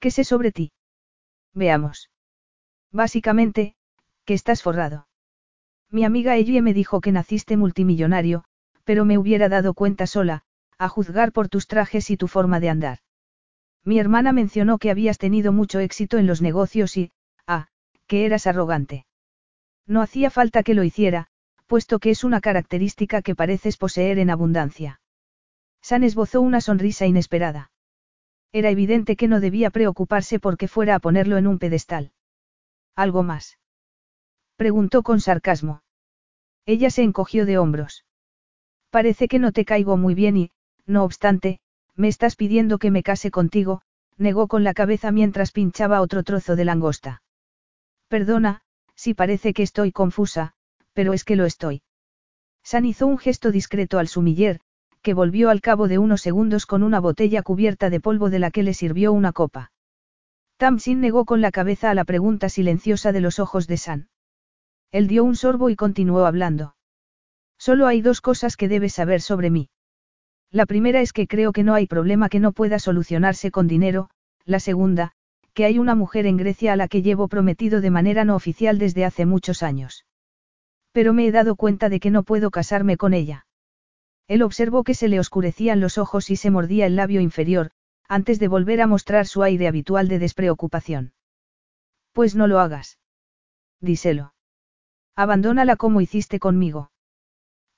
¿Qué 0.00 0.10
sé 0.10 0.24
sobre 0.24 0.50
ti? 0.50 0.72
Veamos. 1.52 2.08
Básicamente, 2.90 3.74
que 4.24 4.32
estás 4.32 4.62
forrado. 4.62 5.08
Mi 5.90 6.06
amiga 6.06 6.38
Ellie 6.38 6.62
me 6.62 6.72
dijo 6.72 7.02
que 7.02 7.12
naciste 7.12 7.58
multimillonario, 7.58 8.46
pero 8.84 9.04
me 9.04 9.18
hubiera 9.18 9.48
dado 9.48 9.74
cuenta 9.74 10.06
sola, 10.06 10.42
a 10.78 10.88
juzgar 10.88 11.32
por 11.32 11.48
tus 11.48 11.66
trajes 11.66 12.10
y 12.10 12.16
tu 12.16 12.28
forma 12.28 12.60
de 12.60 12.68
andar. 12.68 12.98
Mi 13.84 13.98
hermana 13.98 14.32
mencionó 14.32 14.78
que 14.78 14.90
habías 14.90 15.18
tenido 15.18 15.52
mucho 15.52 15.80
éxito 15.80 16.18
en 16.18 16.26
los 16.26 16.40
negocios 16.40 16.96
y, 16.96 17.12
ah, 17.46 17.68
que 18.06 18.24
eras 18.24 18.46
arrogante. 18.46 19.06
No 19.86 20.02
hacía 20.02 20.30
falta 20.30 20.62
que 20.62 20.74
lo 20.74 20.84
hiciera, 20.84 21.28
puesto 21.66 21.98
que 21.98 22.10
es 22.10 22.24
una 22.24 22.40
característica 22.40 23.22
que 23.22 23.34
pareces 23.34 23.76
poseer 23.76 24.18
en 24.18 24.30
abundancia. 24.30 25.00
San 25.80 26.04
esbozó 26.04 26.40
una 26.40 26.60
sonrisa 26.60 27.06
inesperada. 27.06 27.70
Era 28.52 28.70
evidente 28.70 29.16
que 29.16 29.28
no 29.28 29.40
debía 29.40 29.70
preocuparse 29.70 30.38
porque 30.38 30.68
fuera 30.68 30.94
a 30.94 31.00
ponerlo 31.00 31.38
en 31.38 31.46
un 31.46 31.58
pedestal. 31.58 32.12
¿Algo 32.94 33.22
más? 33.22 33.58
Preguntó 34.56 35.02
con 35.02 35.20
sarcasmo. 35.20 35.82
Ella 36.66 36.90
se 36.90 37.02
encogió 37.02 37.46
de 37.46 37.58
hombros. 37.58 38.04
Parece 38.92 39.26
que 39.26 39.38
no 39.38 39.52
te 39.52 39.64
caigo 39.64 39.96
muy 39.96 40.14
bien 40.14 40.36
y, 40.36 40.50
no 40.84 41.02
obstante, 41.02 41.60
me 41.96 42.08
estás 42.08 42.36
pidiendo 42.36 42.76
que 42.76 42.90
me 42.90 43.02
case 43.02 43.30
contigo, 43.30 43.80
negó 44.18 44.48
con 44.48 44.64
la 44.64 44.74
cabeza 44.74 45.10
mientras 45.10 45.50
pinchaba 45.50 46.02
otro 46.02 46.22
trozo 46.22 46.56
de 46.56 46.66
langosta. 46.66 47.22
Perdona, 48.08 48.60
si 48.94 49.14
parece 49.14 49.54
que 49.54 49.62
estoy 49.62 49.92
confusa, 49.92 50.52
pero 50.92 51.14
es 51.14 51.24
que 51.24 51.36
lo 51.36 51.46
estoy. 51.46 51.80
San 52.62 52.84
hizo 52.84 53.06
un 53.06 53.16
gesto 53.16 53.50
discreto 53.50 53.98
al 53.98 54.08
sumiller, 54.08 54.60
que 55.00 55.14
volvió 55.14 55.48
al 55.48 55.62
cabo 55.62 55.88
de 55.88 55.96
unos 55.96 56.20
segundos 56.20 56.66
con 56.66 56.82
una 56.82 57.00
botella 57.00 57.42
cubierta 57.42 57.88
de 57.88 57.98
polvo 57.98 58.28
de 58.28 58.40
la 58.40 58.50
que 58.50 58.62
le 58.62 58.74
sirvió 58.74 59.14
una 59.14 59.32
copa. 59.32 59.72
Tamsin 60.58 61.00
negó 61.00 61.24
con 61.24 61.40
la 61.40 61.50
cabeza 61.50 61.90
a 61.90 61.94
la 61.94 62.04
pregunta 62.04 62.50
silenciosa 62.50 63.10
de 63.10 63.22
los 63.22 63.38
ojos 63.38 63.66
de 63.66 63.78
San. 63.78 64.08
Él 64.90 65.08
dio 65.08 65.24
un 65.24 65.34
sorbo 65.34 65.70
y 65.70 65.76
continuó 65.76 66.26
hablando. 66.26 66.74
Solo 67.62 67.86
hay 67.86 68.02
dos 68.02 68.20
cosas 68.20 68.56
que 68.56 68.66
debes 68.66 68.94
saber 68.94 69.20
sobre 69.20 69.48
mí. 69.48 69.68
La 70.50 70.66
primera 70.66 71.00
es 71.00 71.12
que 71.12 71.28
creo 71.28 71.52
que 71.52 71.62
no 71.62 71.74
hay 71.74 71.86
problema 71.86 72.28
que 72.28 72.40
no 72.40 72.50
pueda 72.50 72.80
solucionarse 72.80 73.52
con 73.52 73.68
dinero, 73.68 74.10
la 74.44 74.58
segunda, 74.58 75.12
que 75.54 75.64
hay 75.64 75.78
una 75.78 75.94
mujer 75.94 76.26
en 76.26 76.36
Grecia 76.36 76.72
a 76.72 76.76
la 76.76 76.88
que 76.88 77.02
llevo 77.02 77.28
prometido 77.28 77.80
de 77.80 77.92
manera 77.92 78.24
no 78.24 78.34
oficial 78.34 78.80
desde 78.80 79.04
hace 79.04 79.26
muchos 79.26 79.62
años. 79.62 80.06
Pero 80.90 81.12
me 81.12 81.24
he 81.24 81.30
dado 81.30 81.54
cuenta 81.54 81.88
de 81.88 82.00
que 82.00 82.10
no 82.10 82.24
puedo 82.24 82.50
casarme 82.50 82.96
con 82.96 83.14
ella. 83.14 83.46
Él 84.26 84.42
observó 84.42 84.82
que 84.82 84.94
se 84.94 85.06
le 85.06 85.20
oscurecían 85.20 85.78
los 85.78 85.98
ojos 85.98 86.30
y 86.30 86.34
se 86.34 86.50
mordía 86.50 86.86
el 86.86 86.96
labio 86.96 87.20
inferior, 87.20 87.70
antes 88.08 88.40
de 88.40 88.48
volver 88.48 88.80
a 88.80 88.88
mostrar 88.88 89.28
su 89.28 89.44
aire 89.44 89.68
habitual 89.68 90.08
de 90.08 90.18
despreocupación. 90.18 91.12
Pues 92.10 92.34
no 92.34 92.48
lo 92.48 92.58
hagas. 92.58 92.98
Díselo. 93.80 94.34
Abandónala 95.14 95.76
como 95.76 96.00
hiciste 96.00 96.40
conmigo. 96.40 96.91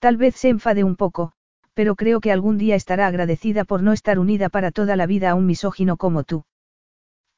Tal 0.04 0.18
vez 0.18 0.36
se 0.36 0.50
enfade 0.50 0.84
un 0.84 0.96
poco, 0.96 1.32
pero 1.72 1.96
creo 1.96 2.20
que 2.20 2.30
algún 2.30 2.58
día 2.58 2.74
estará 2.74 3.06
agradecida 3.06 3.64
por 3.64 3.82
no 3.82 3.94
estar 3.94 4.18
unida 4.18 4.50
para 4.50 4.70
toda 4.70 4.96
la 4.96 5.06
vida 5.06 5.30
a 5.30 5.34
un 5.34 5.46
misógino 5.46 5.96
como 5.96 6.24
tú. 6.24 6.44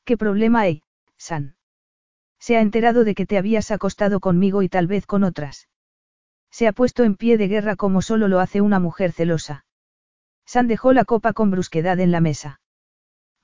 ¿Qué 0.05 0.17
problema 0.17 0.63
hay, 0.63 0.83
San? 1.17 1.55
Se 2.41 2.57
ha 2.57 2.61
enterado 2.61 3.05
de 3.05 3.15
que 3.15 3.25
te 3.25 3.39
habías 3.39 3.71
acostado 3.71 4.19
conmigo 4.19 4.63
y 4.63 4.69
tal 4.69 4.89
vez 4.89 5.07
con 5.07 5.23
otras. 5.23 5.69
Se 6.51 6.67
ha 6.67 6.73
puesto 6.73 7.05
en 7.05 7.15
pie 7.15 7.39
de 7.39 7.47
guerra 7.47 7.77
como 7.77 8.03
solo 8.03 8.27
lo 8.27 8.41
hace 8.41 8.61
una 8.61 8.81
mujer 8.81 9.13
celosa. 9.13 9.65
San 10.45 10.67
dejó 10.67 10.93
la 10.93 11.05
copa 11.05 11.35
con 11.35 11.53
brusquedad 11.53 12.01
en 12.01 12.11
la 12.11 12.21
mesa. 12.21 12.61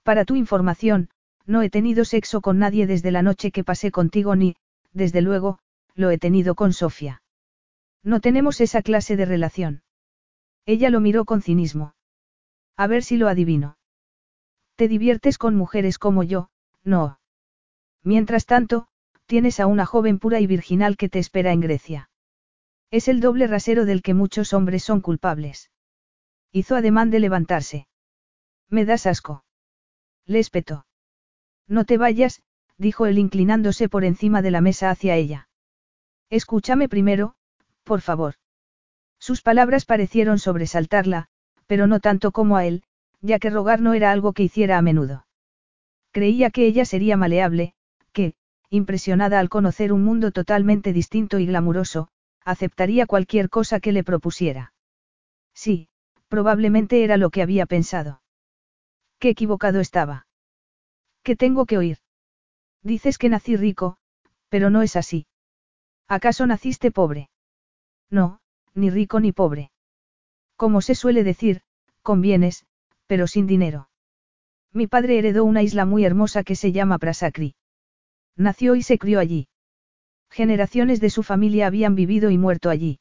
Para 0.02 0.24
tu 0.24 0.34
información, 0.34 1.10
no 1.46 1.62
he 1.62 1.70
tenido 1.70 2.04
sexo 2.04 2.40
con 2.40 2.58
nadie 2.58 2.88
desde 2.88 3.12
la 3.12 3.22
noche 3.22 3.52
que 3.52 3.62
pasé 3.62 3.92
contigo 3.92 4.34
ni, 4.34 4.56
desde 4.92 5.22
luego, 5.22 5.60
lo 5.94 6.10
he 6.10 6.18
tenido 6.18 6.56
con 6.56 6.72
Sofía. 6.72 7.21
No 8.02 8.20
tenemos 8.20 8.60
esa 8.60 8.82
clase 8.82 9.16
de 9.16 9.24
relación. 9.24 9.82
Ella 10.66 10.90
lo 10.90 11.00
miró 11.00 11.24
con 11.24 11.42
cinismo. 11.42 11.94
A 12.76 12.86
ver 12.86 13.02
si 13.02 13.16
lo 13.16 13.28
adivino. 13.28 13.78
Te 14.76 14.88
diviertes 14.88 15.38
con 15.38 15.54
mujeres 15.54 15.98
como 15.98 16.22
yo, 16.22 16.48
no. 16.82 17.20
Mientras 18.02 18.46
tanto, 18.46 18.88
tienes 19.26 19.60
a 19.60 19.66
una 19.66 19.86
joven 19.86 20.18
pura 20.18 20.40
y 20.40 20.46
virginal 20.46 20.96
que 20.96 21.08
te 21.08 21.18
espera 21.18 21.52
en 21.52 21.60
Grecia. 21.60 22.10
Es 22.90 23.08
el 23.08 23.20
doble 23.20 23.46
rasero 23.46 23.84
del 23.84 24.02
que 24.02 24.14
muchos 24.14 24.52
hombres 24.52 24.82
son 24.82 25.00
culpables. 25.00 25.70
Hizo 26.50 26.76
ademán 26.76 27.10
de 27.10 27.20
levantarse. 27.20 27.86
Me 28.68 28.84
das 28.84 29.06
asco. 29.06 29.44
Le 30.26 30.38
espetó. 30.38 30.86
No 31.66 31.84
te 31.84 31.96
vayas, 31.96 32.42
dijo 32.76 33.06
él 33.06 33.18
inclinándose 33.18 33.88
por 33.88 34.04
encima 34.04 34.42
de 34.42 34.50
la 34.50 34.60
mesa 34.60 34.90
hacia 34.90 35.16
ella. 35.16 35.48
Escúchame 36.28 36.88
primero, 36.88 37.36
por 37.92 38.00
favor. 38.00 38.36
Sus 39.20 39.42
palabras 39.42 39.84
parecieron 39.84 40.38
sobresaltarla, 40.38 41.26
pero 41.66 41.86
no 41.86 42.00
tanto 42.00 42.32
como 42.32 42.56
a 42.56 42.64
él, 42.64 42.84
ya 43.20 43.38
que 43.38 43.50
rogar 43.50 43.82
no 43.82 43.92
era 43.92 44.12
algo 44.12 44.32
que 44.32 44.44
hiciera 44.44 44.78
a 44.78 44.82
menudo. 44.82 45.26
Creía 46.10 46.48
que 46.48 46.64
ella 46.64 46.86
sería 46.86 47.18
maleable, 47.18 47.74
que, 48.14 48.32
impresionada 48.70 49.38
al 49.40 49.50
conocer 49.50 49.92
un 49.92 50.04
mundo 50.04 50.30
totalmente 50.30 50.94
distinto 50.94 51.38
y 51.38 51.44
glamuroso, 51.44 52.08
aceptaría 52.46 53.04
cualquier 53.04 53.50
cosa 53.50 53.78
que 53.78 53.92
le 53.92 54.04
propusiera. 54.04 54.72
Sí, 55.52 55.90
probablemente 56.28 57.04
era 57.04 57.18
lo 57.18 57.28
que 57.28 57.42
había 57.42 57.66
pensado. 57.66 58.22
Qué 59.18 59.28
equivocado 59.28 59.80
estaba. 59.80 60.26
¿Qué 61.22 61.36
tengo 61.36 61.66
que 61.66 61.76
oír? 61.76 61.98
Dices 62.82 63.18
que 63.18 63.28
nací 63.28 63.54
rico, 63.54 63.98
pero 64.48 64.70
no 64.70 64.80
es 64.80 64.96
así. 64.96 65.26
¿Acaso 66.08 66.46
naciste 66.46 66.90
pobre? 66.90 67.28
No, 68.12 68.40
ni 68.74 68.90
rico 68.90 69.20
ni 69.20 69.32
pobre. 69.32 69.72
Como 70.56 70.82
se 70.82 70.94
suele 70.94 71.24
decir, 71.24 71.62
con 72.02 72.20
bienes, 72.20 72.66
pero 73.06 73.26
sin 73.26 73.46
dinero. 73.46 73.88
Mi 74.72 74.86
padre 74.86 75.18
heredó 75.18 75.44
una 75.44 75.62
isla 75.62 75.86
muy 75.86 76.04
hermosa 76.04 76.44
que 76.44 76.54
se 76.54 76.72
llama 76.72 76.98
Prasakri. 76.98 77.54
Nació 78.36 78.76
y 78.76 78.82
se 78.82 78.98
crió 78.98 79.18
allí. 79.18 79.48
Generaciones 80.30 81.00
de 81.00 81.08
su 81.08 81.22
familia 81.22 81.66
habían 81.66 81.94
vivido 81.94 82.30
y 82.30 82.36
muerto 82.36 82.68
allí. 82.68 83.00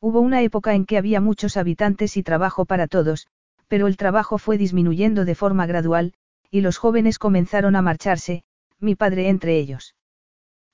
Hubo 0.00 0.20
una 0.20 0.40
época 0.42 0.74
en 0.74 0.86
que 0.86 0.96
había 0.98 1.20
muchos 1.20 1.58
habitantes 1.58 2.16
y 2.16 2.22
trabajo 2.22 2.64
para 2.64 2.88
todos, 2.88 3.28
pero 3.68 3.86
el 3.86 3.98
trabajo 3.98 4.38
fue 4.38 4.56
disminuyendo 4.56 5.26
de 5.26 5.34
forma 5.34 5.66
gradual, 5.66 6.14
y 6.50 6.62
los 6.62 6.78
jóvenes 6.78 7.18
comenzaron 7.18 7.76
a 7.76 7.82
marcharse, 7.82 8.44
mi 8.80 8.94
padre 8.94 9.28
entre 9.28 9.58
ellos. 9.58 9.94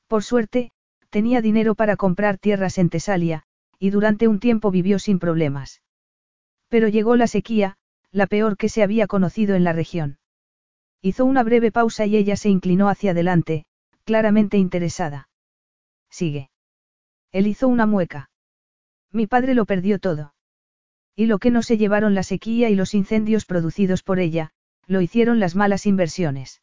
Por 0.06 0.22
suerte, 0.22 0.70
tenía 1.10 1.40
dinero 1.40 1.74
para 1.74 1.96
comprar 1.96 2.38
tierras 2.38 2.78
en 2.78 2.90
Tesalia, 2.90 3.44
y 3.78 3.90
durante 3.90 4.28
un 4.28 4.40
tiempo 4.40 4.70
vivió 4.70 4.98
sin 4.98 5.18
problemas. 5.18 5.82
Pero 6.68 6.88
llegó 6.88 7.16
la 7.16 7.26
sequía, 7.26 7.76
la 8.10 8.26
peor 8.26 8.56
que 8.56 8.68
se 8.68 8.82
había 8.82 9.06
conocido 9.06 9.54
en 9.54 9.64
la 9.64 9.72
región. 9.72 10.18
Hizo 11.00 11.24
una 11.24 11.42
breve 11.42 11.70
pausa 11.70 12.06
y 12.06 12.16
ella 12.16 12.36
se 12.36 12.48
inclinó 12.48 12.88
hacia 12.88 13.12
adelante, 13.12 13.66
claramente 14.04 14.56
interesada. 14.58 15.28
Sigue. 16.10 16.50
Él 17.30 17.46
hizo 17.46 17.68
una 17.68 17.86
mueca. 17.86 18.30
Mi 19.12 19.26
padre 19.26 19.54
lo 19.54 19.64
perdió 19.64 19.98
todo. 19.98 20.34
Y 21.14 21.26
lo 21.26 21.38
que 21.38 21.50
no 21.50 21.62
se 21.62 21.76
llevaron 21.76 22.14
la 22.14 22.22
sequía 22.22 22.70
y 22.70 22.74
los 22.74 22.94
incendios 22.94 23.44
producidos 23.44 24.02
por 24.02 24.18
ella, 24.18 24.52
lo 24.86 25.00
hicieron 25.00 25.40
las 25.40 25.54
malas 25.54 25.86
inversiones. 25.86 26.62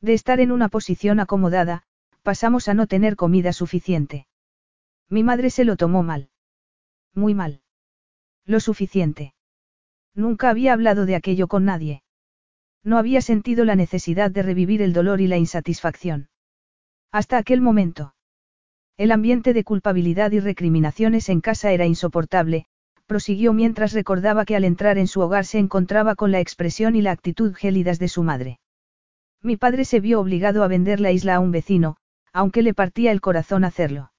De 0.00 0.12
estar 0.12 0.40
en 0.40 0.50
una 0.50 0.68
posición 0.68 1.20
acomodada, 1.20 1.84
pasamos 2.22 2.68
a 2.68 2.74
no 2.74 2.86
tener 2.86 3.16
comida 3.16 3.52
suficiente. 3.52 4.26
Mi 5.08 5.22
madre 5.22 5.50
se 5.50 5.64
lo 5.64 5.76
tomó 5.76 6.02
mal. 6.02 6.30
Muy 7.14 7.34
mal. 7.34 7.60
Lo 8.44 8.60
suficiente. 8.60 9.34
Nunca 10.14 10.50
había 10.50 10.72
hablado 10.72 11.06
de 11.06 11.14
aquello 11.14 11.46
con 11.46 11.64
nadie. 11.64 12.02
No 12.82 12.98
había 12.98 13.20
sentido 13.20 13.64
la 13.64 13.76
necesidad 13.76 14.30
de 14.30 14.42
revivir 14.42 14.82
el 14.82 14.92
dolor 14.92 15.20
y 15.20 15.26
la 15.26 15.36
insatisfacción. 15.36 16.28
Hasta 17.12 17.38
aquel 17.38 17.60
momento. 17.60 18.14
El 18.96 19.12
ambiente 19.12 19.52
de 19.52 19.64
culpabilidad 19.64 20.32
y 20.32 20.40
recriminaciones 20.40 21.28
en 21.28 21.40
casa 21.40 21.72
era 21.72 21.86
insoportable, 21.86 22.66
prosiguió 23.06 23.52
mientras 23.52 23.92
recordaba 23.92 24.44
que 24.44 24.56
al 24.56 24.64
entrar 24.64 24.98
en 24.98 25.06
su 25.06 25.20
hogar 25.20 25.44
se 25.44 25.58
encontraba 25.58 26.14
con 26.14 26.32
la 26.32 26.40
expresión 26.40 26.96
y 26.96 27.02
la 27.02 27.12
actitud 27.12 27.54
gélidas 27.54 27.98
de 27.98 28.08
su 28.08 28.22
madre. 28.22 28.58
Mi 29.42 29.56
padre 29.56 29.84
se 29.84 30.00
vio 30.00 30.20
obligado 30.20 30.64
a 30.64 30.68
vender 30.68 30.98
la 31.00 31.12
isla 31.12 31.36
a 31.36 31.40
un 31.40 31.52
vecino, 31.52 31.96
aunque 32.32 32.62
le 32.62 32.74
partía 32.74 33.12
el 33.12 33.20
corazón 33.20 33.64
hacerlo. 33.64 34.10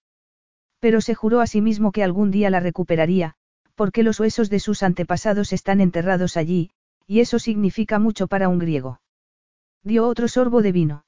Pero 0.79 1.01
se 1.01 1.15
juró 1.15 1.41
a 1.41 1.47
sí 1.47 1.61
mismo 1.61 1.91
que 1.91 2.03
algún 2.03 2.31
día 2.31 2.49
la 2.49 2.59
recuperaría, 2.59 3.35
porque 3.75 4.03
los 4.03 4.19
huesos 4.19 4.49
de 4.49 4.59
sus 4.59 4.83
antepasados 4.83 5.53
están 5.53 5.81
enterrados 5.81 6.37
allí, 6.37 6.71
y 7.05 7.19
eso 7.19 7.39
significa 7.39 7.99
mucho 7.99 8.27
para 8.27 8.49
un 8.49 8.59
griego. 8.59 9.01
Dio 9.83 10.07
otro 10.07 10.27
sorbo 10.27 10.61
de 10.61 10.71
vino. 10.71 11.05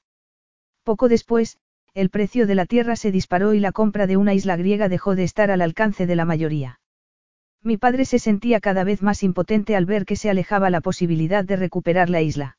Poco 0.84 1.10
después, 1.10 1.58
el 1.94 2.10
precio 2.10 2.48
de 2.48 2.56
la 2.56 2.66
tierra 2.66 2.96
se 2.96 3.12
disparó 3.12 3.54
y 3.54 3.60
la 3.60 3.72
compra 3.72 4.08
de 4.08 4.18
una 4.18 4.34
isla 4.34 4.56
griega 4.56 4.90
dejó 4.90 5.16
de 5.16 5.24
estar 5.24 5.52
al 5.52 5.62
alcance 5.62 6.08
de 6.08 6.16
la 6.16 6.26
mayoría. 6.26 6.80
Mi 7.62 7.78
padre 7.78 8.06
se 8.06 8.20
sentía 8.20 8.60
cada 8.62 8.84
vez 8.84 9.02
más 9.02 9.22
impotente 9.24 9.76
al 9.76 9.86
ver 9.86 10.06
que 10.06 10.16
se 10.16 10.30
alejaba 10.30 10.70
la 10.70 10.82
posibilidad 10.82 11.44
de 11.44 11.58
recuperar 11.58 12.10
la 12.10 12.22
isla. 12.22 12.58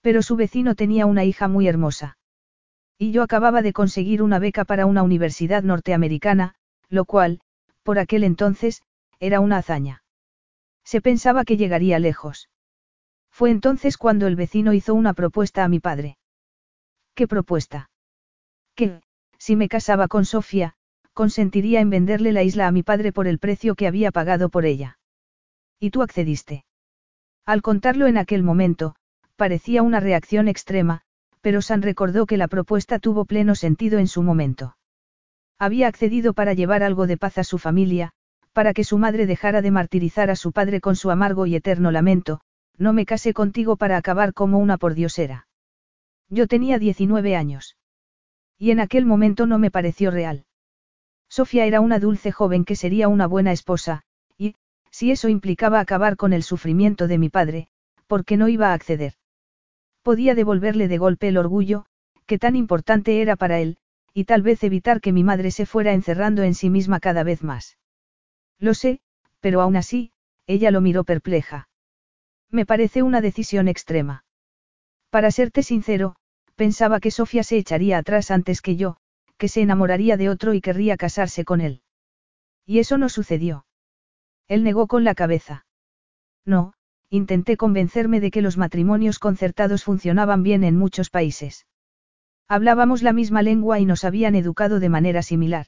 Pero 0.00 0.22
su 0.22 0.36
vecino 0.36 0.74
tenía 0.74 1.04
una 1.04 1.24
hija 1.24 1.48
muy 1.48 1.68
hermosa. 1.68 2.16
Y 2.98 3.12
yo 3.12 3.22
acababa 3.22 3.62
de 3.62 3.72
conseguir 3.72 4.22
una 4.22 4.38
beca 4.38 4.64
para 4.64 4.86
una 4.86 5.02
universidad 5.02 5.62
norteamericana, 5.62 6.54
lo 6.88 7.04
cual, 7.04 7.40
por 7.82 7.98
aquel 7.98 8.24
entonces, 8.24 8.82
era 9.20 9.40
una 9.40 9.58
hazaña. 9.58 10.02
Se 10.84 11.00
pensaba 11.00 11.44
que 11.44 11.56
llegaría 11.56 11.98
lejos. 11.98 12.48
Fue 13.30 13.50
entonces 13.50 13.98
cuando 13.98 14.26
el 14.26 14.36
vecino 14.36 14.72
hizo 14.72 14.94
una 14.94 15.12
propuesta 15.12 15.64
a 15.64 15.68
mi 15.68 15.80
padre. 15.80 16.16
¿Qué 17.14 17.26
propuesta? 17.26 17.90
Que, 18.74 19.00
si 19.38 19.56
me 19.56 19.68
casaba 19.68 20.08
con 20.08 20.24
Sofía, 20.24 20.74
consentiría 21.12 21.80
en 21.80 21.90
venderle 21.90 22.32
la 22.32 22.42
isla 22.42 22.66
a 22.66 22.72
mi 22.72 22.82
padre 22.82 23.12
por 23.12 23.26
el 23.26 23.38
precio 23.38 23.74
que 23.74 23.86
había 23.86 24.10
pagado 24.10 24.48
por 24.48 24.64
ella. 24.64 24.98
Y 25.78 25.90
tú 25.90 26.02
accediste. 26.02 26.64
Al 27.44 27.62
contarlo 27.62 28.06
en 28.06 28.18
aquel 28.18 28.42
momento, 28.42 28.96
parecía 29.36 29.82
una 29.82 30.00
reacción 30.00 30.48
extrema, 30.48 31.02
pero 31.46 31.62
San 31.62 31.80
recordó 31.80 32.26
que 32.26 32.36
la 32.36 32.48
propuesta 32.48 32.98
tuvo 32.98 33.24
pleno 33.24 33.54
sentido 33.54 34.00
en 34.00 34.08
su 34.08 34.24
momento. 34.24 34.76
Había 35.60 35.86
accedido 35.86 36.34
para 36.34 36.54
llevar 36.54 36.82
algo 36.82 37.06
de 37.06 37.16
paz 37.16 37.38
a 37.38 37.44
su 37.44 37.58
familia, 37.58 38.10
para 38.52 38.74
que 38.74 38.82
su 38.82 38.98
madre 38.98 39.26
dejara 39.26 39.62
de 39.62 39.70
martirizar 39.70 40.28
a 40.28 40.34
su 40.34 40.50
padre 40.50 40.80
con 40.80 40.96
su 40.96 41.08
amargo 41.08 41.46
y 41.46 41.54
eterno 41.54 41.92
lamento, 41.92 42.40
no 42.78 42.92
me 42.92 43.06
casé 43.06 43.32
contigo 43.32 43.76
para 43.76 43.96
acabar 43.96 44.34
como 44.34 44.58
una 44.58 44.76
pordiosera. 44.76 45.46
Yo 46.30 46.48
tenía 46.48 46.80
19 46.80 47.36
años. 47.36 47.76
Y 48.58 48.72
en 48.72 48.80
aquel 48.80 49.06
momento 49.06 49.46
no 49.46 49.60
me 49.60 49.70
pareció 49.70 50.10
real. 50.10 50.46
Sofía 51.28 51.64
era 51.64 51.80
una 51.80 52.00
dulce 52.00 52.32
joven 52.32 52.64
que 52.64 52.74
sería 52.74 53.06
una 53.06 53.28
buena 53.28 53.52
esposa, 53.52 54.02
y, 54.36 54.56
si 54.90 55.12
eso 55.12 55.28
implicaba 55.28 55.78
acabar 55.78 56.16
con 56.16 56.32
el 56.32 56.42
sufrimiento 56.42 57.06
de 57.06 57.18
mi 57.18 57.28
padre, 57.28 57.68
¿por 58.08 58.24
qué 58.24 58.36
no 58.36 58.48
iba 58.48 58.70
a 58.70 58.74
acceder? 58.74 59.14
Podía 60.06 60.36
devolverle 60.36 60.86
de 60.86 60.98
golpe 60.98 61.26
el 61.26 61.36
orgullo, 61.36 61.84
que 62.26 62.38
tan 62.38 62.54
importante 62.54 63.22
era 63.22 63.34
para 63.34 63.58
él, 63.58 63.76
y 64.14 64.22
tal 64.22 64.40
vez 64.40 64.62
evitar 64.62 65.00
que 65.00 65.12
mi 65.12 65.24
madre 65.24 65.50
se 65.50 65.66
fuera 65.66 65.94
encerrando 65.94 66.44
en 66.44 66.54
sí 66.54 66.70
misma 66.70 67.00
cada 67.00 67.24
vez 67.24 67.42
más. 67.42 67.76
Lo 68.60 68.74
sé, 68.74 69.00
pero 69.40 69.60
aún 69.60 69.74
así, 69.74 70.12
ella 70.46 70.70
lo 70.70 70.80
miró 70.80 71.02
perpleja. 71.02 71.68
Me 72.52 72.64
parece 72.64 73.02
una 73.02 73.20
decisión 73.20 73.66
extrema. 73.66 74.24
Para 75.10 75.32
serte 75.32 75.64
sincero, 75.64 76.14
pensaba 76.54 77.00
que 77.00 77.10
Sofía 77.10 77.42
se 77.42 77.56
echaría 77.56 77.98
atrás 77.98 78.30
antes 78.30 78.62
que 78.62 78.76
yo, 78.76 78.98
que 79.36 79.48
se 79.48 79.62
enamoraría 79.62 80.16
de 80.16 80.28
otro 80.28 80.54
y 80.54 80.60
querría 80.60 80.96
casarse 80.96 81.44
con 81.44 81.60
él. 81.60 81.82
Y 82.64 82.78
eso 82.78 82.96
no 82.96 83.08
sucedió. 83.08 83.66
Él 84.46 84.62
negó 84.62 84.86
con 84.86 85.02
la 85.02 85.16
cabeza. 85.16 85.66
No, 86.44 86.74
intenté 87.10 87.56
convencerme 87.56 88.20
de 88.20 88.30
que 88.30 88.42
los 88.42 88.56
matrimonios 88.56 89.18
concertados 89.18 89.84
funcionaban 89.84 90.42
bien 90.42 90.64
en 90.64 90.76
muchos 90.76 91.10
países. 91.10 91.66
Hablábamos 92.48 93.02
la 93.02 93.12
misma 93.12 93.42
lengua 93.42 93.80
y 93.80 93.84
nos 93.84 94.04
habían 94.04 94.34
educado 94.34 94.80
de 94.80 94.88
manera 94.88 95.22
similar. 95.22 95.66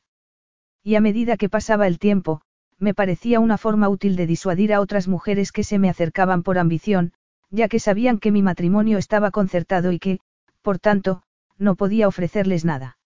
Y 0.82 0.94
a 0.94 1.00
medida 1.00 1.36
que 1.36 1.48
pasaba 1.48 1.86
el 1.86 1.98
tiempo, 1.98 2.40
me 2.78 2.94
parecía 2.94 3.40
una 3.40 3.58
forma 3.58 3.88
útil 3.88 4.16
de 4.16 4.26
disuadir 4.26 4.72
a 4.72 4.80
otras 4.80 5.08
mujeres 5.08 5.50
que 5.52 5.64
se 5.64 5.78
me 5.78 5.90
acercaban 5.90 6.42
por 6.42 6.58
ambición, 6.58 7.12
ya 7.50 7.68
que 7.68 7.80
sabían 7.80 8.18
que 8.18 8.30
mi 8.30 8.42
matrimonio 8.42 8.98
estaba 8.98 9.30
concertado 9.30 9.90
y 9.92 9.98
que, 9.98 10.20
por 10.62 10.78
tanto, 10.78 11.22
no 11.56 11.74
podía 11.74 12.06
ofrecerles 12.06 12.64
nada. 12.64 12.98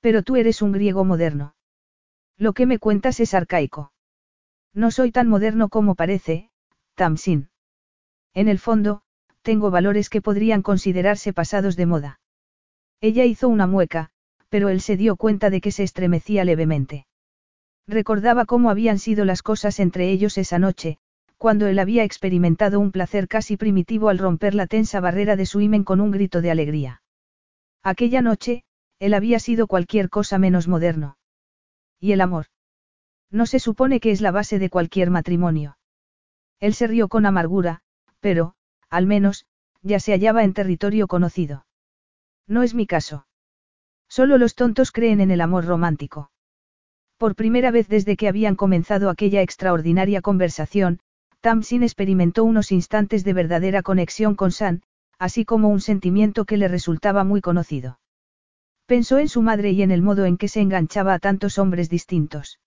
Pero 0.00 0.22
tú 0.22 0.36
eres 0.36 0.60
un 0.60 0.72
griego 0.72 1.04
moderno. 1.04 1.54
Lo 2.36 2.52
que 2.52 2.66
me 2.66 2.78
cuentas 2.78 3.20
es 3.20 3.32
arcaico. 3.32 3.92
No 4.74 4.90
soy 4.90 5.12
tan 5.12 5.28
moderno 5.28 5.68
como 5.68 5.94
parece, 5.94 6.50
Tamsin. 6.94 7.48
En 8.34 8.48
el 8.48 8.58
fondo, 8.58 9.02
tengo 9.42 9.70
valores 9.70 10.08
que 10.08 10.22
podrían 10.22 10.62
considerarse 10.62 11.32
pasados 11.32 11.76
de 11.76 11.86
moda. 11.86 12.20
Ella 13.00 13.24
hizo 13.24 13.48
una 13.48 13.66
mueca, 13.66 14.10
pero 14.48 14.68
él 14.68 14.80
se 14.80 14.96
dio 14.96 15.16
cuenta 15.16 15.50
de 15.50 15.60
que 15.60 15.72
se 15.72 15.82
estremecía 15.82 16.44
levemente. 16.44 17.06
Recordaba 17.86 18.46
cómo 18.46 18.70
habían 18.70 18.98
sido 18.98 19.24
las 19.24 19.42
cosas 19.42 19.80
entre 19.80 20.10
ellos 20.10 20.38
esa 20.38 20.58
noche, 20.58 20.98
cuando 21.36 21.66
él 21.66 21.78
había 21.78 22.04
experimentado 22.04 22.80
un 22.80 22.92
placer 22.92 23.28
casi 23.28 23.56
primitivo 23.56 24.08
al 24.08 24.18
romper 24.18 24.54
la 24.54 24.66
tensa 24.66 25.00
barrera 25.00 25.36
de 25.36 25.46
su 25.46 25.60
himen 25.60 25.84
con 25.84 26.00
un 26.00 26.10
grito 26.10 26.40
de 26.40 26.50
alegría. 26.50 27.02
Aquella 27.82 28.22
noche, 28.22 28.64
él 28.98 29.12
había 29.12 29.38
sido 29.38 29.66
cualquier 29.66 30.08
cosa 30.08 30.38
menos 30.38 30.68
moderno. 30.68 31.18
¿Y 32.00 32.12
el 32.12 32.20
amor? 32.20 32.46
No 33.30 33.46
se 33.46 33.58
supone 33.58 34.00
que 34.00 34.12
es 34.12 34.20
la 34.20 34.30
base 34.30 34.58
de 34.58 34.70
cualquier 34.70 35.10
matrimonio. 35.10 35.76
Él 36.60 36.74
se 36.74 36.86
rió 36.86 37.08
con 37.08 37.26
amargura, 37.26 37.82
pero, 38.20 38.54
al 38.88 39.06
menos, 39.06 39.46
ya 39.82 40.00
se 40.00 40.12
hallaba 40.12 40.44
en 40.44 40.54
territorio 40.54 41.06
conocido. 41.06 41.66
No 42.46 42.62
es 42.62 42.74
mi 42.74 42.86
caso. 42.86 43.26
Solo 44.08 44.38
los 44.38 44.54
tontos 44.54 44.92
creen 44.92 45.20
en 45.20 45.30
el 45.30 45.40
amor 45.40 45.64
romántico. 45.64 46.30
Por 47.18 47.34
primera 47.34 47.70
vez 47.70 47.88
desde 47.88 48.16
que 48.16 48.28
habían 48.28 48.56
comenzado 48.56 49.10
aquella 49.10 49.42
extraordinaria 49.42 50.20
conversación, 50.20 51.00
Tamsin 51.40 51.82
experimentó 51.82 52.44
unos 52.44 52.72
instantes 52.72 53.24
de 53.24 53.32
verdadera 53.32 53.82
conexión 53.82 54.34
con 54.34 54.50
San, 54.50 54.82
así 55.18 55.44
como 55.44 55.68
un 55.68 55.80
sentimiento 55.80 56.44
que 56.44 56.56
le 56.56 56.68
resultaba 56.68 57.24
muy 57.24 57.40
conocido. 57.40 58.00
Pensó 58.86 59.18
en 59.18 59.28
su 59.28 59.42
madre 59.42 59.70
y 59.70 59.82
en 59.82 59.90
el 59.90 60.02
modo 60.02 60.24
en 60.24 60.36
que 60.36 60.48
se 60.48 60.60
enganchaba 60.60 61.14
a 61.14 61.18
tantos 61.18 61.58
hombres 61.58 61.88
distintos. 61.88 62.60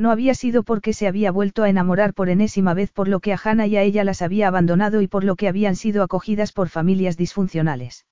No 0.00 0.10
había 0.10 0.34
sido 0.34 0.62
porque 0.62 0.94
se 0.94 1.06
había 1.06 1.30
vuelto 1.30 1.62
a 1.62 1.68
enamorar 1.68 2.14
por 2.14 2.30
enésima 2.30 2.72
vez 2.72 2.90
por 2.90 3.06
lo 3.06 3.20
que 3.20 3.34
a 3.34 3.38
Hannah 3.44 3.66
y 3.66 3.76
a 3.76 3.82
ella 3.82 4.02
las 4.02 4.22
había 4.22 4.48
abandonado 4.48 5.02
y 5.02 5.08
por 5.08 5.24
lo 5.24 5.36
que 5.36 5.46
habían 5.46 5.76
sido 5.76 6.02
acogidas 6.02 6.52
por 6.52 6.70
familias 6.70 7.18
disfuncionales. 7.18 8.06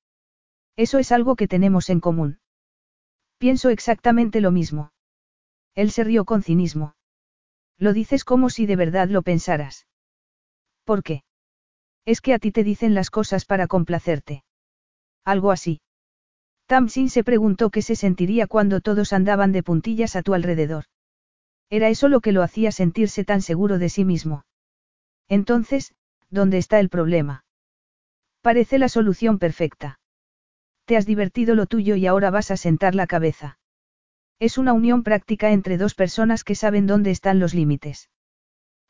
Eso 0.76 0.98
es 0.98 1.12
algo 1.12 1.34
que 1.34 1.48
tenemos 1.48 1.88
en 1.88 2.00
común. 2.00 2.40
Pienso 3.38 3.70
exactamente 3.70 4.42
lo 4.42 4.50
mismo. 4.50 4.92
Él 5.74 5.90
se 5.90 6.04
rió 6.04 6.26
con 6.26 6.42
cinismo. 6.42 6.94
Lo 7.78 7.94
dices 7.94 8.22
como 8.22 8.50
si 8.50 8.66
de 8.66 8.76
verdad 8.76 9.08
lo 9.08 9.22
pensaras. 9.22 9.86
¿Por 10.84 11.02
qué? 11.02 11.22
Es 12.04 12.20
que 12.20 12.34
a 12.34 12.38
ti 12.38 12.52
te 12.52 12.64
dicen 12.64 12.92
las 12.92 13.08
cosas 13.08 13.46
para 13.46 13.66
complacerte. 13.66 14.44
Algo 15.24 15.52
así. 15.52 15.80
Tamsin 16.66 17.08
se 17.08 17.24
preguntó 17.24 17.70
qué 17.70 17.80
se 17.80 17.96
sentiría 17.96 18.46
cuando 18.46 18.82
todos 18.82 19.14
andaban 19.14 19.52
de 19.52 19.62
puntillas 19.62 20.16
a 20.16 20.22
tu 20.22 20.34
alrededor. 20.34 20.84
Era 21.70 21.88
eso 21.88 22.08
lo 22.08 22.20
que 22.20 22.32
lo 22.32 22.42
hacía 22.42 22.72
sentirse 22.72 23.24
tan 23.24 23.42
seguro 23.42 23.78
de 23.78 23.88
sí 23.88 24.04
mismo. 24.04 24.44
Entonces, 25.28 25.94
¿dónde 26.30 26.58
está 26.58 26.80
el 26.80 26.88
problema? 26.88 27.44
Parece 28.40 28.78
la 28.78 28.88
solución 28.88 29.38
perfecta. 29.38 30.00
Te 30.86 30.96
has 30.96 31.04
divertido 31.04 31.54
lo 31.54 31.66
tuyo 31.66 31.96
y 31.96 32.06
ahora 32.06 32.30
vas 32.30 32.50
a 32.50 32.56
sentar 32.56 32.94
la 32.94 33.06
cabeza. 33.06 33.58
Es 34.38 34.56
una 34.56 34.72
unión 34.72 35.02
práctica 35.02 35.50
entre 35.50 35.76
dos 35.76 35.94
personas 35.94 36.44
que 36.44 36.54
saben 36.54 36.86
dónde 36.86 37.10
están 37.10 37.40
los 37.40 37.52
límites. 37.52 38.08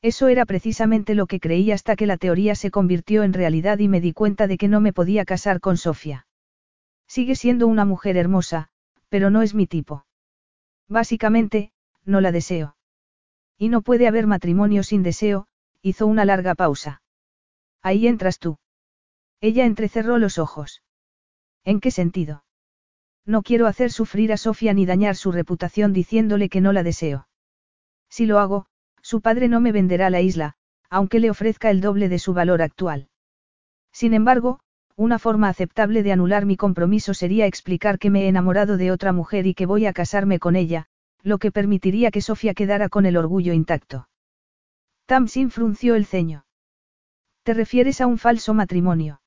Eso 0.01 0.29
era 0.29 0.47
precisamente 0.47 1.17
lo 1.17 1.27
que 1.27 1.41
creí 1.41 1.73
hasta 1.73 1.97
que 1.97 2.07
la 2.07 2.19
teoría 2.19 2.55
se 2.55 2.71
convirtió 2.71 3.25
en 3.25 3.33
realidad 3.33 3.79
y 3.81 3.89
me 3.89 4.01
di 4.01 4.13
cuenta 4.13 4.47
de 4.47 4.57
que 4.57 4.69
no 4.69 4.81
me 4.81 4.93
podía 4.93 5.25
casar 5.25 5.59
con 5.59 5.77
Sofía. 5.77 6.27
Sigue 7.09 7.35
siendo 7.35 7.67
una 7.67 7.85
mujer 7.85 8.17
hermosa, 8.17 8.69
pero 9.09 9.31
no 9.31 9.43
es 9.43 9.55
mi 9.55 9.67
tipo. 9.67 10.05
Básicamente, 10.87 11.73
no 12.09 12.20
la 12.20 12.32
deseo. 12.32 12.74
Y 13.56 13.68
no 13.68 13.82
puede 13.82 14.09
haber 14.09 14.26
matrimonio 14.26 14.82
sin 14.82 15.02
deseo, 15.02 15.47
hizo 15.82 16.06
una 16.06 16.24
larga 16.24 16.55
pausa. 16.55 17.02
Ahí 17.82 18.06
entras 18.06 18.39
tú. 18.39 18.59
Ella 19.40 19.64
entrecerró 19.64 20.18
los 20.18 20.39
ojos. 20.39 20.82
¿En 21.64 21.80
qué 21.80 21.90
sentido? 21.90 22.44
No 23.26 23.43
quiero 23.43 23.66
hacer 23.66 23.93
sufrir 23.93 24.32
a 24.32 24.39
Sofía 24.39 24.72
ni 24.72 24.86
dañar 24.86 25.14
su 25.14 25.32
reputación 25.32 25.93
diciéndole 25.93 26.48
que 26.48 26.60
no 26.60 26.72
la 26.72 26.82
deseo. 26.82 27.28
Si 28.09 28.26
lo 28.26 28.39
hago, 28.39 28.66
su 29.02 29.20
padre 29.20 29.48
no 29.48 29.60
me 29.60 29.70
venderá 29.70 30.09
la 30.09 30.22
isla, 30.22 30.55
aunque 30.89 31.20
le 31.20 31.30
ofrezca 31.30 31.70
el 31.70 31.80
doble 31.80 32.09
de 32.09 32.18
su 32.18 32.32
valor 32.32 32.62
actual. 32.62 33.09
Sin 33.93 34.14
embargo, 34.14 34.60
una 34.97 35.18
forma 35.18 35.48
aceptable 35.48 36.02
de 36.02 36.12
anular 36.12 36.47
mi 36.47 36.56
compromiso 36.56 37.12
sería 37.14 37.47
explicar 37.47 37.98
que 37.98 38.10
me 38.10 38.24
he 38.24 38.28
enamorado 38.28 38.76
de 38.78 38.90
otra 38.90 39.12
mujer 39.12 39.47
y 39.47 39.55
que 39.55 39.66
voy 39.66 39.86
a 39.86 39.93
casarme 39.93 40.39
con 40.39 40.56
ella, 40.56 40.89
lo 41.29 41.39
que 41.39 41.53
permitiría 41.53 42.11
que 42.11 42.21
Sofía 42.21 42.55
quedara 42.55 42.89
con 42.89 43.07
el 43.07 43.17
orgullo 43.17 43.53
intacto. 43.53 44.09
Tamsin 45.07 45.51
frunció 45.51 45.95
el 45.95 46.05
ceño. 46.05 46.45
¿Te 47.45 47.55
refieres 47.55 48.01
a 48.01 48.07
un 48.07 48.19
falso 48.19 48.53
matrimonio? 48.55 49.21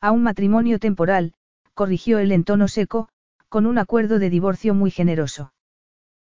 A 0.00 0.10
un 0.10 0.22
matrimonio 0.22 0.78
temporal, 0.78 1.34
corrigió 1.74 2.18
él 2.18 2.32
en 2.32 2.44
tono 2.44 2.68
seco, 2.68 3.08
con 3.48 3.66
un 3.66 3.78
acuerdo 3.78 4.18
de 4.18 4.30
divorcio 4.30 4.74
muy 4.74 4.90
generoso. 4.90 5.52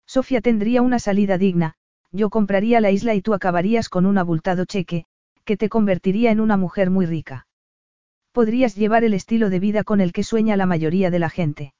Sofía 0.05 0.41
tendría 0.41 0.81
una 0.81 0.99
salida 0.99 1.37
digna, 1.37 1.75
yo 2.11 2.29
compraría 2.29 2.81
la 2.81 2.91
isla 2.91 3.13
y 3.15 3.21
tú 3.21 3.33
acabarías 3.33 3.89
con 3.89 4.05
un 4.05 4.17
abultado 4.17 4.65
cheque, 4.65 5.05
que 5.43 5.57
te 5.57 5.69
convertiría 5.69 6.31
en 6.31 6.39
una 6.39 6.57
mujer 6.57 6.89
muy 6.89 7.05
rica. 7.05 7.47
Podrías 8.31 8.75
llevar 8.75 9.03
el 9.03 9.13
estilo 9.13 9.49
de 9.49 9.59
vida 9.59 9.83
con 9.83 10.01
el 10.01 10.13
que 10.13 10.23
sueña 10.23 10.57
la 10.57 10.65
mayoría 10.65 11.09
de 11.09 11.19
la 11.19 11.29
gente. 11.29 11.73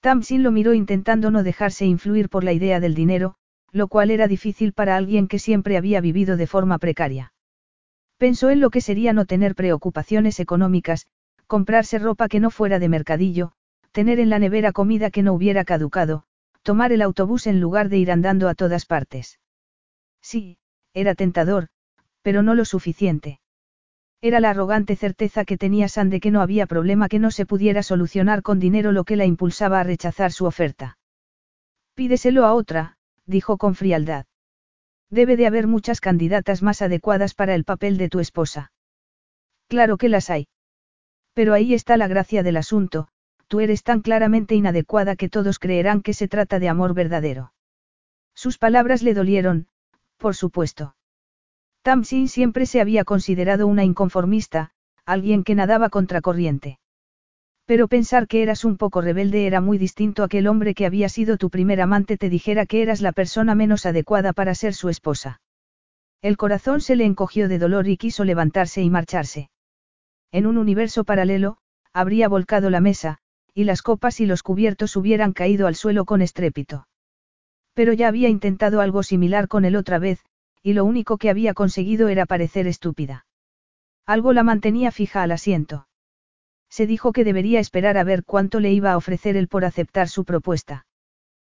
Tamsin 0.00 0.42
lo 0.42 0.50
miró 0.50 0.74
intentando 0.74 1.30
no 1.30 1.42
dejarse 1.42 1.84
influir 1.84 2.28
por 2.28 2.42
la 2.42 2.52
idea 2.52 2.80
del 2.80 2.94
dinero, 2.94 3.34
lo 3.70 3.88
cual 3.88 4.10
era 4.10 4.28
difícil 4.28 4.72
para 4.72 4.96
alguien 4.96 5.28
que 5.28 5.38
siempre 5.38 5.76
había 5.76 6.00
vivido 6.00 6.36
de 6.36 6.46
forma 6.46 6.78
precaria. 6.78 7.32
Pensó 8.16 8.50
en 8.50 8.60
lo 8.60 8.70
que 8.70 8.80
sería 8.80 9.12
no 9.12 9.26
tener 9.26 9.54
preocupaciones 9.54 10.40
económicas, 10.40 11.06
comprarse 11.46 11.98
ropa 11.98 12.28
que 12.28 12.40
no 12.40 12.50
fuera 12.50 12.78
de 12.78 12.88
mercadillo, 12.88 13.52
tener 13.92 14.20
en 14.20 14.30
la 14.30 14.38
nevera 14.38 14.72
comida 14.72 15.10
que 15.10 15.22
no 15.22 15.32
hubiera 15.32 15.64
caducado, 15.64 16.24
tomar 16.62 16.92
el 16.92 17.02
autobús 17.02 17.46
en 17.46 17.60
lugar 17.60 17.88
de 17.88 17.98
ir 17.98 18.10
andando 18.10 18.48
a 18.48 18.54
todas 18.54 18.86
partes. 18.86 19.40
Sí, 20.22 20.58
era 20.94 21.14
tentador, 21.14 21.68
pero 22.22 22.42
no 22.42 22.54
lo 22.54 22.64
suficiente. 22.64 23.39
Era 24.22 24.40
la 24.40 24.50
arrogante 24.50 24.96
certeza 24.96 25.44
que 25.44 25.56
tenía 25.56 25.88
San 25.88 26.10
de 26.10 26.20
que 26.20 26.30
no 26.30 26.42
había 26.42 26.66
problema 26.66 27.08
que 27.08 27.18
no 27.18 27.30
se 27.30 27.46
pudiera 27.46 27.82
solucionar 27.82 28.42
con 28.42 28.60
dinero 28.60 28.92
lo 28.92 29.04
que 29.04 29.16
la 29.16 29.24
impulsaba 29.24 29.80
a 29.80 29.84
rechazar 29.84 30.32
su 30.32 30.44
oferta. 30.44 30.98
Pídeselo 31.94 32.44
a 32.44 32.52
otra, 32.52 32.96
dijo 33.24 33.56
con 33.56 33.74
frialdad. 33.74 34.26
Debe 35.08 35.36
de 35.36 35.46
haber 35.46 35.66
muchas 35.66 36.00
candidatas 36.00 36.62
más 36.62 36.82
adecuadas 36.82 37.34
para 37.34 37.54
el 37.54 37.64
papel 37.64 37.96
de 37.96 38.08
tu 38.08 38.20
esposa. 38.20 38.72
Claro 39.68 39.96
que 39.96 40.08
las 40.08 40.28
hay. 40.28 40.48
Pero 41.32 41.54
ahí 41.54 41.72
está 41.74 41.96
la 41.96 42.06
gracia 42.06 42.42
del 42.42 42.58
asunto, 42.58 43.08
tú 43.48 43.60
eres 43.60 43.82
tan 43.82 44.02
claramente 44.02 44.54
inadecuada 44.54 45.16
que 45.16 45.28
todos 45.28 45.58
creerán 45.58 46.02
que 46.02 46.12
se 46.12 46.28
trata 46.28 46.58
de 46.58 46.68
amor 46.68 46.92
verdadero. 46.92 47.52
Sus 48.34 48.58
palabras 48.58 49.02
le 49.02 49.14
dolieron, 49.14 49.66
por 50.18 50.36
supuesto. 50.36 50.94
Tamsin 51.82 52.28
siempre 52.28 52.66
se 52.66 52.80
había 52.80 53.04
considerado 53.04 53.66
una 53.66 53.84
inconformista, 53.84 54.70
alguien 55.06 55.44
que 55.44 55.54
nadaba 55.54 55.88
contracorriente. 55.88 56.78
Pero 57.64 57.88
pensar 57.88 58.26
que 58.26 58.42
eras 58.42 58.64
un 58.64 58.76
poco 58.76 59.00
rebelde 59.00 59.46
era 59.46 59.60
muy 59.60 59.78
distinto 59.78 60.22
a 60.22 60.28
que 60.28 60.38
el 60.38 60.46
hombre 60.46 60.74
que 60.74 60.86
había 60.86 61.08
sido 61.08 61.38
tu 61.38 61.50
primer 61.50 61.80
amante 61.80 62.16
te 62.16 62.28
dijera 62.28 62.66
que 62.66 62.82
eras 62.82 63.00
la 63.00 63.12
persona 63.12 63.54
menos 63.54 63.86
adecuada 63.86 64.32
para 64.32 64.54
ser 64.54 64.74
su 64.74 64.88
esposa. 64.88 65.40
El 66.20 66.36
corazón 66.36 66.80
se 66.80 66.96
le 66.96 67.04
encogió 67.06 67.48
de 67.48 67.58
dolor 67.58 67.88
y 67.88 67.96
quiso 67.96 68.24
levantarse 68.24 68.82
y 68.82 68.90
marcharse. 68.90 69.50
En 70.32 70.46
un 70.46 70.58
universo 70.58 71.04
paralelo, 71.04 71.56
habría 71.92 72.28
volcado 72.28 72.68
la 72.68 72.80
mesa, 72.80 73.18
y 73.54 73.64
las 73.64 73.82
copas 73.82 74.20
y 74.20 74.26
los 74.26 74.42
cubiertos 74.42 74.96
hubieran 74.96 75.32
caído 75.32 75.66
al 75.66 75.76
suelo 75.76 76.04
con 76.04 76.20
estrépito. 76.20 76.86
Pero 77.72 77.94
ya 77.94 78.08
había 78.08 78.28
intentado 78.28 78.80
algo 78.80 79.02
similar 79.02 79.48
con 79.48 79.64
él 79.64 79.76
otra 79.76 79.98
vez, 79.98 80.20
y 80.62 80.74
lo 80.74 80.84
único 80.84 81.18
que 81.18 81.30
había 81.30 81.54
conseguido 81.54 82.08
era 82.08 82.26
parecer 82.26 82.66
estúpida. 82.66 83.26
Algo 84.06 84.32
la 84.32 84.42
mantenía 84.42 84.90
fija 84.90 85.22
al 85.22 85.32
asiento. 85.32 85.88
Se 86.68 86.86
dijo 86.86 87.12
que 87.12 87.24
debería 87.24 87.60
esperar 87.60 87.98
a 87.98 88.04
ver 88.04 88.24
cuánto 88.24 88.60
le 88.60 88.72
iba 88.72 88.92
a 88.92 88.96
ofrecer 88.96 89.36
él 89.36 89.48
por 89.48 89.64
aceptar 89.64 90.08
su 90.08 90.24
propuesta. 90.24 90.86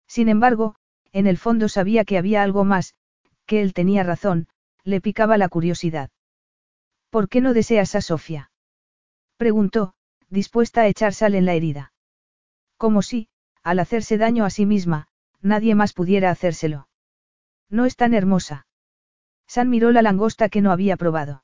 Sin 0.07 0.29
embargo, 0.29 0.77
en 1.13 1.27
el 1.27 1.39
fondo 1.39 1.69
sabía 1.69 2.05
que 2.05 2.19
había 2.19 2.43
algo 2.43 2.65
más, 2.65 2.95
que 3.47 3.63
él 3.63 3.73
tenía 3.73 4.03
razón, 4.03 4.49
le 4.85 5.01
picaba 5.01 5.39
la 5.39 5.49
curiosidad. 5.49 6.11
¿Por 7.11 7.29
qué 7.29 7.41
no 7.41 7.55
deseas 7.55 7.95
a 7.95 8.01
Sofía? 8.01 8.53
Preguntó, 9.37 9.95
dispuesta 10.29 10.83
a 10.83 10.87
echar 10.87 11.13
sal 11.13 11.35
en 11.35 11.47
la 11.47 11.55
herida. 11.55 11.93
Como 12.77 13.03
si, 13.03 13.29
al 13.63 13.81
hacerse 13.81 14.17
daño 14.17 14.45
a 14.45 14.51
sí 14.51 14.67
misma, 14.67 15.09
nadie 15.41 15.75
más 15.75 15.93
pudiera 15.93 16.31
hacérselo. 16.31 16.89
No 17.69 17.85
es 17.85 17.97
tan 17.97 18.15
hermosa. 18.15 18.67
San 19.51 19.69
miró 19.69 19.91
la 19.91 20.01
langosta 20.01 20.49
que 20.49 20.61
no 20.61 20.71
había 20.71 20.97
probado. 20.97 21.43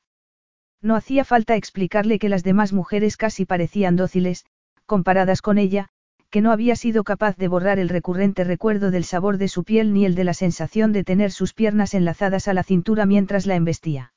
No 0.80 0.94
hacía 0.94 1.24
falta 1.24 1.56
explicarle 1.56 2.20
que 2.20 2.28
las 2.28 2.44
demás 2.44 2.72
mujeres 2.72 3.16
casi 3.16 3.46
parecían 3.46 3.96
dóciles, 3.96 4.46
comparadas 4.86 5.42
con 5.42 5.58
ella, 5.58 5.88
que 6.30 6.40
no 6.40 6.52
había 6.52 6.76
sido 6.76 7.02
capaz 7.02 7.36
de 7.36 7.48
borrar 7.48 7.80
el 7.80 7.88
recurrente 7.88 8.44
recuerdo 8.44 8.92
del 8.92 9.02
sabor 9.02 9.38
de 9.38 9.48
su 9.48 9.64
piel 9.64 9.92
ni 9.92 10.04
el 10.04 10.14
de 10.14 10.22
la 10.22 10.34
sensación 10.34 10.92
de 10.92 11.02
tener 11.02 11.32
sus 11.32 11.52
piernas 11.52 11.94
enlazadas 11.94 12.46
a 12.46 12.54
la 12.54 12.62
cintura 12.62 13.06
mientras 13.06 13.44
la 13.44 13.56
embestía. 13.56 14.12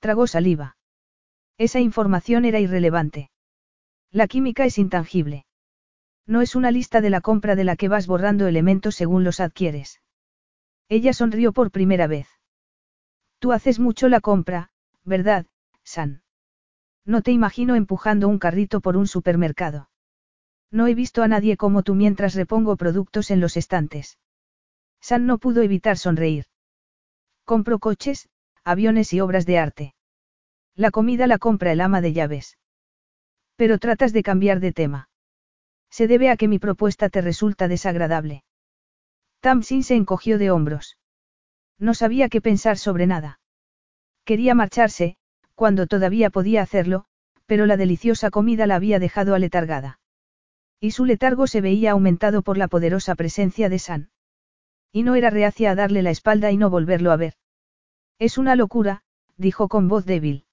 Tragó 0.00 0.26
saliva. 0.26 0.78
Esa 1.58 1.80
información 1.80 2.46
era 2.46 2.60
irrelevante. 2.60 3.28
La 4.10 4.26
química 4.26 4.64
es 4.64 4.78
intangible. 4.78 5.44
No 6.26 6.40
es 6.40 6.54
una 6.54 6.70
lista 6.70 7.02
de 7.02 7.10
la 7.10 7.20
compra 7.20 7.56
de 7.56 7.64
la 7.64 7.76
que 7.76 7.88
vas 7.88 8.06
borrando 8.06 8.46
elementos 8.46 8.94
según 8.94 9.22
los 9.22 9.40
adquieres. 9.40 10.00
Ella 10.88 11.12
sonrió 11.12 11.52
por 11.52 11.70
primera 11.70 12.06
vez. 12.06 12.35
Tú 13.38 13.52
haces 13.52 13.78
mucho 13.78 14.08
la 14.08 14.20
compra, 14.20 14.70
¿verdad, 15.04 15.46
San? 15.84 16.22
No 17.04 17.22
te 17.22 17.30
imagino 17.30 17.74
empujando 17.76 18.28
un 18.28 18.38
carrito 18.38 18.80
por 18.80 18.96
un 18.96 19.06
supermercado. 19.06 19.88
No 20.70 20.86
he 20.88 20.94
visto 20.94 21.22
a 21.22 21.28
nadie 21.28 21.56
como 21.56 21.82
tú 21.82 21.94
mientras 21.94 22.34
repongo 22.34 22.76
productos 22.76 23.30
en 23.30 23.40
los 23.40 23.56
estantes. 23.56 24.18
San 25.00 25.26
no 25.26 25.38
pudo 25.38 25.62
evitar 25.62 25.98
sonreír. 25.98 26.46
Compro 27.44 27.78
coches, 27.78 28.28
aviones 28.64 29.12
y 29.12 29.20
obras 29.20 29.46
de 29.46 29.58
arte. 29.58 29.94
La 30.74 30.90
comida 30.90 31.26
la 31.26 31.38
compra 31.38 31.70
el 31.72 31.80
ama 31.80 32.00
de 32.00 32.12
llaves. 32.12 32.58
Pero 33.54 33.78
tratas 33.78 34.12
de 34.12 34.22
cambiar 34.22 34.58
de 34.60 34.72
tema. 34.72 35.08
Se 35.90 36.08
debe 36.08 36.28
a 36.28 36.36
que 36.36 36.48
mi 36.48 36.58
propuesta 36.58 37.08
te 37.08 37.20
resulta 37.20 37.68
desagradable. 37.68 38.44
Tamsin 39.40 39.84
se 39.84 39.94
encogió 39.94 40.38
de 40.38 40.50
hombros. 40.50 40.98
No 41.78 41.94
sabía 41.94 42.28
qué 42.28 42.40
pensar 42.40 42.78
sobre 42.78 43.06
nada. 43.06 43.40
Quería 44.24 44.54
marcharse, 44.54 45.16
cuando 45.54 45.86
todavía 45.86 46.30
podía 46.30 46.62
hacerlo, 46.62 47.04
pero 47.46 47.66
la 47.66 47.76
deliciosa 47.76 48.30
comida 48.30 48.66
la 48.66 48.76
había 48.76 48.98
dejado 48.98 49.34
aletargada. 49.34 49.98
Y 50.80 50.90
su 50.90 51.04
letargo 51.04 51.46
se 51.46 51.60
veía 51.60 51.92
aumentado 51.92 52.42
por 52.42 52.58
la 52.58 52.68
poderosa 52.68 53.14
presencia 53.14 53.68
de 53.68 53.78
San. 53.78 54.10
Y 54.92 55.02
no 55.02 55.14
era 55.14 55.30
reacia 55.30 55.70
a 55.70 55.74
darle 55.74 56.02
la 56.02 56.10
espalda 56.10 56.50
y 56.50 56.56
no 56.56 56.70
volverlo 56.70 57.12
a 57.12 57.16
ver. 57.16 57.34
Es 58.18 58.38
una 58.38 58.56
locura, 58.56 59.02
dijo 59.36 59.68
con 59.68 59.88
voz 59.88 60.06
débil. 60.06 60.46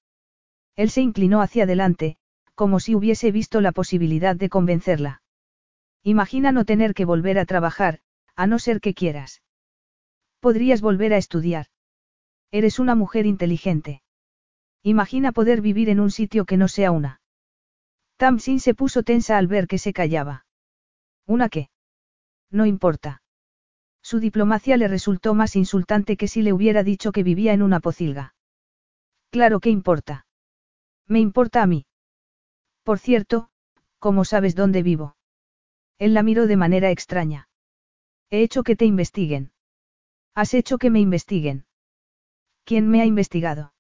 Él 0.76 0.90
se 0.90 1.02
inclinó 1.02 1.42
hacia 1.42 1.64
adelante, 1.64 2.18
como 2.56 2.80
si 2.80 2.96
hubiese 2.96 3.32
visto 3.32 3.62
la 3.62 3.72
posibilidad 3.72 4.36
de 4.36 4.50
convencerla. 4.50 5.22
Imagina 6.04 6.52
no 6.52 6.66
tener 6.66 6.94
que 6.94 7.06
volver 7.06 7.40
a 7.40 7.46
trabajar, 7.46 8.00
a 8.36 8.48
no 8.48 8.60
ser 8.60 8.82
que 8.82 8.94
quieras. 8.94 9.43
Podrías 10.44 10.82
volver 10.82 11.14
a 11.14 11.18
estudiar. 11.18 11.68
Eres 12.52 12.78
una 12.78 12.96
mujer 12.96 13.26
inteligente. 13.26 14.02
Imagina 14.84 15.32
poder 15.32 15.62
vivir 15.62 15.88
en 15.88 16.02
un 16.02 16.12
sitio 16.12 16.44
que 16.44 16.58
no 16.58 16.68
sea 16.68 16.92
una. 16.92 17.22
Tamsin 18.18 18.60
se 18.60 18.74
puso 18.74 19.04
tensa 19.04 19.38
al 19.38 19.48
ver 19.48 19.68
que 19.68 19.78
se 19.78 19.94
callaba. 19.94 20.46
¿Una 21.26 21.48
qué? 21.48 21.70
No 22.52 22.66
importa. 22.66 23.22
Su 24.02 24.20
diplomacia 24.20 24.76
le 24.76 24.90
resultó 24.90 25.34
más 25.34 25.56
insultante 25.56 26.18
que 26.18 26.28
si 26.28 26.42
le 26.42 26.52
hubiera 26.52 26.84
dicho 26.84 27.14
que 27.14 27.24
vivía 27.24 27.54
en 27.54 27.62
una 27.62 27.80
pocilga. 27.80 28.36
Claro 29.30 29.62
que 29.62 29.70
importa. 29.70 30.26
Me 31.08 31.22
importa 31.22 31.64
a 31.64 31.68
mí. 31.68 31.86
Por 32.84 33.00
cierto, 33.00 33.50
¿cómo 33.98 34.26
sabes 34.26 34.56
dónde 34.56 34.84
vivo? 34.84 35.16
Él 36.00 36.14
la 36.14 36.22
miró 36.22 36.48
de 36.48 36.58
manera 36.58 36.92
extraña. 36.92 37.48
He 38.30 38.44
hecho 38.44 38.64
que 38.64 38.76
te 38.76 38.84
investiguen. 38.84 39.53
Has 40.36 40.54
hecho 40.54 40.78
que 40.78 40.90
me 40.90 41.00
investiguen. 41.00 41.66
¿Quién 42.66 42.90
me 42.90 43.02
ha 43.02 43.06
investigado? 43.06 43.74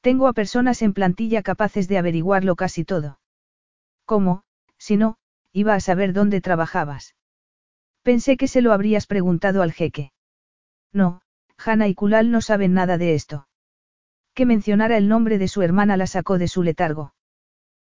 Tengo 0.00 0.28
a 0.28 0.32
personas 0.32 0.82
en 0.82 0.92
plantilla 0.92 1.42
capaces 1.42 1.88
de 1.88 1.98
averiguarlo 1.98 2.56
casi 2.56 2.84
todo. 2.84 3.18
¿Cómo, 4.04 4.42
si 4.78 4.96
no, 4.96 5.16
iba 5.52 5.74
a 5.74 5.80
saber 5.80 6.12
dónde 6.12 6.40
trabajabas? 6.40 7.14
Pensé 8.02 8.36
que 8.36 8.48
se 8.48 8.60
lo 8.60 8.72
habrías 8.72 9.06
preguntado 9.06 9.62
al 9.62 9.72
jeque. 9.72 10.12
No, 10.92 11.22
Hanna 11.56 11.88
y 11.88 11.94
Kulal 11.94 12.30
no 12.30 12.40
saben 12.42 12.74
nada 12.74 12.98
de 12.98 13.14
esto. 13.14 13.48
Que 14.34 14.46
mencionara 14.46 14.98
el 14.98 15.08
nombre 15.08 15.38
de 15.38 15.48
su 15.48 15.62
hermana 15.62 15.96
la 15.96 16.06
sacó 16.06 16.38
de 16.38 16.48
su 16.48 16.62
letargo. 16.62 17.14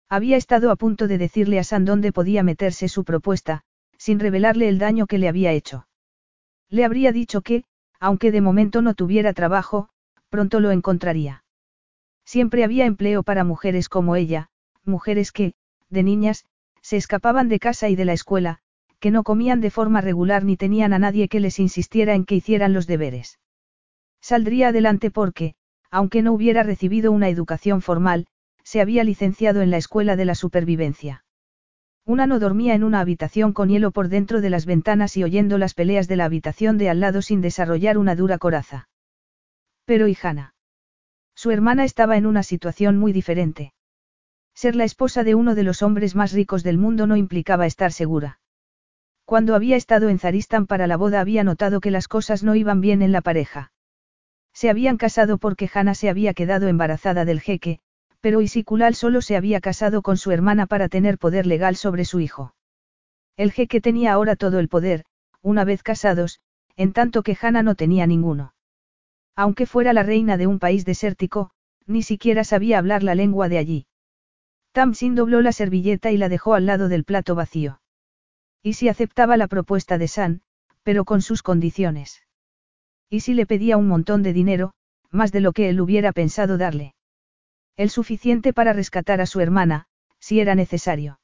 Había 0.09 0.37
estado 0.37 0.71
a 0.71 0.77
punto 0.77 1.07
de 1.07 1.19
decirle 1.19 1.59
a 1.59 1.65
San 1.65 1.85
dónde 1.85 2.13
podía 2.13 2.43
meterse 2.43 2.89
su 2.89 3.05
propuesta, 3.05 3.63
sin 3.97 4.19
revelarle 4.19 4.69
el 4.69 4.79
daño 4.79 5.07
que 5.07 5.19
le 5.19 5.29
había 5.29 5.53
hecho. 5.53 5.87
Le 6.71 6.85
habría 6.85 7.13
dicho 7.13 7.43
que, 7.43 7.65
aunque 8.01 8.33
de 8.33 8.41
momento 8.41 8.83
no 8.83 8.95
tuviera 8.95 9.33
trabajo, 9.33 9.89
pronto 10.29 10.61
lo 10.61 10.71
encontraría. 10.71 11.45
Siempre 12.25 12.65
había 12.65 12.87
empleo 12.87 13.23
para 13.23 13.45
mujeres 13.45 13.89
como 13.89 14.15
ella, 14.15 14.51
mujeres 14.85 15.33
que, 15.33 15.55
de 15.89 16.03
niñas, 16.03 16.45
se 16.83 16.97
escapaban 16.97 17.49
de 17.49 17.59
casa 17.59 17.89
y 17.89 17.97
de 17.97 18.05
la 18.05 18.13
escuela, 18.13 18.59
que 19.01 19.11
no 19.11 19.23
comían 19.23 19.61
de 19.61 19.71
forma 19.71 20.01
regular 20.01 20.45
ni 20.45 20.57
tenían 20.57 20.93
a 20.93 20.99
nadie 20.99 21.29
que 21.29 21.41
les 21.41 21.59
insistiera 21.59 22.15
en 22.15 22.25
que 22.25 22.35
hicieran 22.35 22.73
los 22.73 22.87
deberes. 22.87 23.39
Saldría 24.21 24.69
adelante 24.69 25.11
porque, 25.11 25.55
aunque 25.91 26.23
no 26.23 26.33
hubiera 26.33 26.63
recibido 26.63 27.13
una 27.13 27.29
educación 27.29 27.81
formal, 27.81 28.27
se 28.63 28.81
había 28.81 29.05
licenciado 29.05 29.63
en 29.63 29.71
la 29.71 29.79
escuela 29.79 30.17
de 30.17 30.25
la 30.25 30.35
supervivencia. 30.35 31.25
Una 32.09 32.27
no 32.27 32.39
dormía 32.39 32.75
en 32.75 32.85
una 32.85 33.01
habitación 33.01 33.53
con 33.53 33.69
hielo 33.69 33.91
por 33.91 34.09
dentro 34.09 34.41
de 34.41 34.49
las 34.49 34.65
ventanas 34.65 35.19
y 35.19 35.25
oyendo 35.25 35.59
las 35.59 35.75
peleas 35.75 36.09
de 36.09 36.17
la 36.17 36.25
habitación 36.25 36.79
de 36.79 36.89
al 36.89 37.01
lado 37.01 37.21
sin 37.21 37.43
desarrollar 37.43 37.99
una 37.99 38.17
dura 38.17 38.39
coraza. 38.39 38.89
Pero 39.85 40.09
Hijana. 40.09 40.55
Su 41.35 41.51
hermana 41.51 41.85
estaba 41.85 42.17
en 42.17 42.25
una 42.25 42.43
situación 42.43 42.97
muy 42.97 43.13
diferente. 43.13 43.75
Ser 44.55 44.75
la 44.75 44.85
esposa 44.85 45.23
de 45.23 45.35
uno 45.35 45.55
de 45.55 45.65
los 45.65 45.83
hombres 45.83 46.15
más 46.15 46.33
ricos 46.33 46.63
del 46.63 46.79
mundo 46.79 47.07
no 47.07 47.15
implicaba 47.15 47.67
estar 47.67 47.93
segura. 47.93 48.41
Cuando 49.27 49.55
había 49.55 49.77
estado 49.77 50.09
en 50.09 50.19
Zaristan 50.19 50.67
para 50.67 50.87
la 50.87 50.97
boda 50.97 51.21
había 51.21 51.45
notado 51.45 51.79
que 51.79 51.91
las 51.91 52.09
cosas 52.09 52.43
no 52.43 52.55
iban 52.55 52.81
bien 52.81 53.03
en 53.03 53.13
la 53.13 53.21
pareja. 53.21 53.71
Se 54.55 54.71
habían 54.71 54.97
casado 54.97 55.37
porque 55.37 55.69
Hannah 55.71 55.95
se 55.95 56.09
había 56.09 56.33
quedado 56.33 56.69
embarazada 56.69 57.27
del 57.27 57.43
jeque, 57.43 57.81
pero 58.21 58.41
Isikulal 58.41 58.95
solo 58.95 59.23
se 59.23 59.37
había 59.37 59.61
casado 59.61 60.03
con 60.03 60.17
su 60.17 60.31
hermana 60.31 60.67
para 60.67 60.89
tener 60.89 61.19
poder 61.19 61.47
legal 61.47 61.77
sobre 61.77 62.05
su 62.05 62.21
hijo. 62.21 62.55
El 63.37 63.53
jeque 63.53 63.81
tenía 63.81 64.13
ahora 64.13 64.35
todo 64.35 64.59
el 64.59 64.69
poder, 64.69 65.05
una 65.43 65.65
vez 65.65 65.83
casados, 65.83 66.41
en 66.77 66.93
tanto 66.93 67.23
que 67.23 67.37
Hannah 67.41 67.63
no 67.63 67.75
tenía 67.75 68.07
ninguno. 68.07 68.55
Aunque 69.37 69.67
fuera 69.67 69.93
la 69.93 70.03
reina 70.03 70.37
de 70.37 70.47
un 70.47 70.59
país 70.59 70.85
desértico, 70.85 71.51
ni 71.87 72.03
siquiera 72.03 72.45
sabía 72.45 72.79
hablar 72.79 73.03
la 73.03 73.15
lengua 73.15 73.49
de 73.49 73.59
allí. 73.59 73.87
Tamsin 74.73 75.15
dobló 75.15 75.41
la 75.41 75.53
servilleta 75.53 76.11
y 76.11 76.19
la 76.19 76.29
dejó 76.29 76.55
al 76.55 76.67
lado 76.67 76.89
del 76.89 77.05
plato 77.05 77.35
vacío. 77.35 77.81
Y 78.63 78.75
si 78.75 78.89
aceptaba 78.89 79.37
la 79.37 79.47
propuesta 79.47 79.97
de 79.99 80.09
San, 80.09 80.43
pero 80.83 81.05
con 81.05 81.23
sus 81.23 81.43
condiciones. 81.43 82.23
Y 83.09 83.21
si 83.21 83.35
le 83.35 83.47
pedía 83.47 83.77
un 83.77 83.89
montón 83.89 84.23
de 84.23 84.33
dinero, 84.33 84.73
más 85.11 85.33
de 85.33 85.41
lo 85.41 85.53
que 85.53 85.69
él 85.69 85.81
hubiera 85.81 86.13
pensado 86.13 86.59
darle. 86.59 86.95
El 87.79 87.91
suficiente 87.91 88.53
para 88.53 88.73
rescatar 88.73 89.21
a 89.21 89.27
su 89.27 89.39
hermana, 89.39 89.87
si 90.19 90.41
era 90.41 90.57
necesario. 90.57 91.21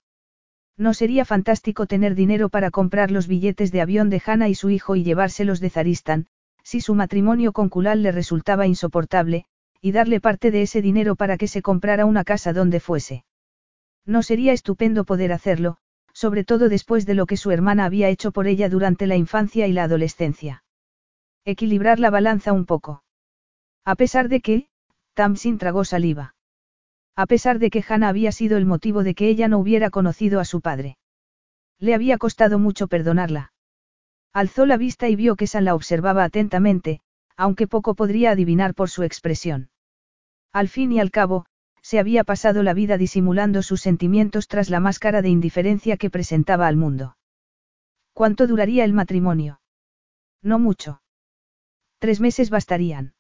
¿No 0.77 0.95
sería 0.95 1.25
fantástico 1.25 1.87
tener 1.87 2.15
dinero 2.15 2.49
para 2.49 2.71
comprar 2.71 3.11
los 3.11 3.27
billetes 3.27 3.73
de 3.73 3.81
avión 3.81 4.09
de 4.09 4.23
Hannah 4.25 4.49
y 4.49 4.55
su 4.55 4.71
hijo 4.71 4.95
y 4.95 5.03
llevárselos 5.03 5.59
de 5.59 5.71
Zaristan, 5.71 6.29
si 6.63 6.81
su 6.81 6.95
matrimonio 6.95 7.53
con 7.53 7.69
Kulal 7.69 8.05
le 8.05 8.13
resultaba 8.13 8.69
insoportable, 8.69 9.47
y 9.81 9.91
darle 9.91 10.21
parte 10.21 10.53
de 10.53 10.63
ese 10.63 10.81
dinero 10.81 11.17
para 11.17 11.39
que 11.39 11.49
se 11.49 11.61
comprara 11.61 12.07
una 12.07 12.23
casa 12.23 12.53
donde 12.53 12.79
fuese? 12.79 13.25
No 14.07 14.23
sería 14.23 14.53
estupendo 14.53 15.05
poder 15.05 15.33
hacerlo, 15.33 15.79
sobre 16.13 16.45
todo 16.45 16.69
después 16.69 17.05
de 17.05 17.15
lo 17.15 17.27
que 17.27 17.37
su 17.37 17.51
hermana 17.51 17.85
había 17.85 18.11
hecho 18.11 18.31
por 18.31 18.47
ella 18.47 18.69
durante 18.69 19.09
la 19.09 19.17
infancia 19.17 19.67
y 19.67 19.73
la 19.73 19.83
adolescencia. 19.83 20.63
Equilibrar 21.45 21.99
la 21.99 22.11
balanza 22.11 22.53
un 22.53 22.65
poco. 22.65 23.03
A 23.85 23.97
pesar 23.97 24.29
de 24.29 24.41
que, 24.41 24.69
Tamsin 25.15 25.59
tragó 25.59 25.85
saliva. 25.85 26.34
A 27.17 27.27
pesar 27.27 27.59
de 27.59 27.71
que 27.71 27.85
Hannah 27.87 28.09
había 28.09 28.33
sido 28.33 28.57
el 28.57 28.67
motivo 28.67 29.05
de 29.05 29.15
que 29.15 29.29
ella 29.29 29.49
no 29.49 29.59
hubiera 29.59 29.91
conocido 29.91 30.41
a 30.41 30.45
su 30.45 30.61
padre. 30.61 30.97
Le 31.79 31.95
había 31.95 32.19
costado 32.19 32.59
mucho 32.59 32.89
perdonarla. 32.89 33.53
Alzó 34.33 34.67
la 34.67 34.77
vista 34.77 35.09
y 35.09 35.15
vio 35.15 35.37
que 35.37 35.47
San 35.47 35.65
la 35.65 35.75
observaba 35.75 36.25
atentamente, 36.25 37.01
aunque 37.37 37.69
poco 37.69 37.95
podría 37.95 38.33
adivinar 38.33 38.75
por 38.75 38.91
su 38.91 39.05
expresión. 39.05 39.71
Al 40.53 40.69
fin 40.69 40.93
y 40.93 41.01
al 41.01 41.11
cabo, 41.11 41.47
se 41.83 41.99
había 41.99 42.25
pasado 42.25 42.63
la 42.63 42.75
vida 42.75 42.97
disimulando 42.97 43.63
sus 43.63 43.81
sentimientos 43.81 44.49
tras 44.49 44.71
la 44.71 44.81
máscara 44.81 45.23
de 45.23 45.29
indiferencia 45.29 45.97
que 45.97 46.11
presentaba 46.11 46.67
al 46.67 46.77
mundo. 46.77 47.17
¿Cuánto 48.13 48.47
duraría 48.47 48.85
el 48.85 48.93
matrimonio? 48.93 49.61
No 50.43 50.59
mucho. 50.59 51.03
Tres 51.99 52.21
meses 52.21 52.51
bastarían. 52.51 53.15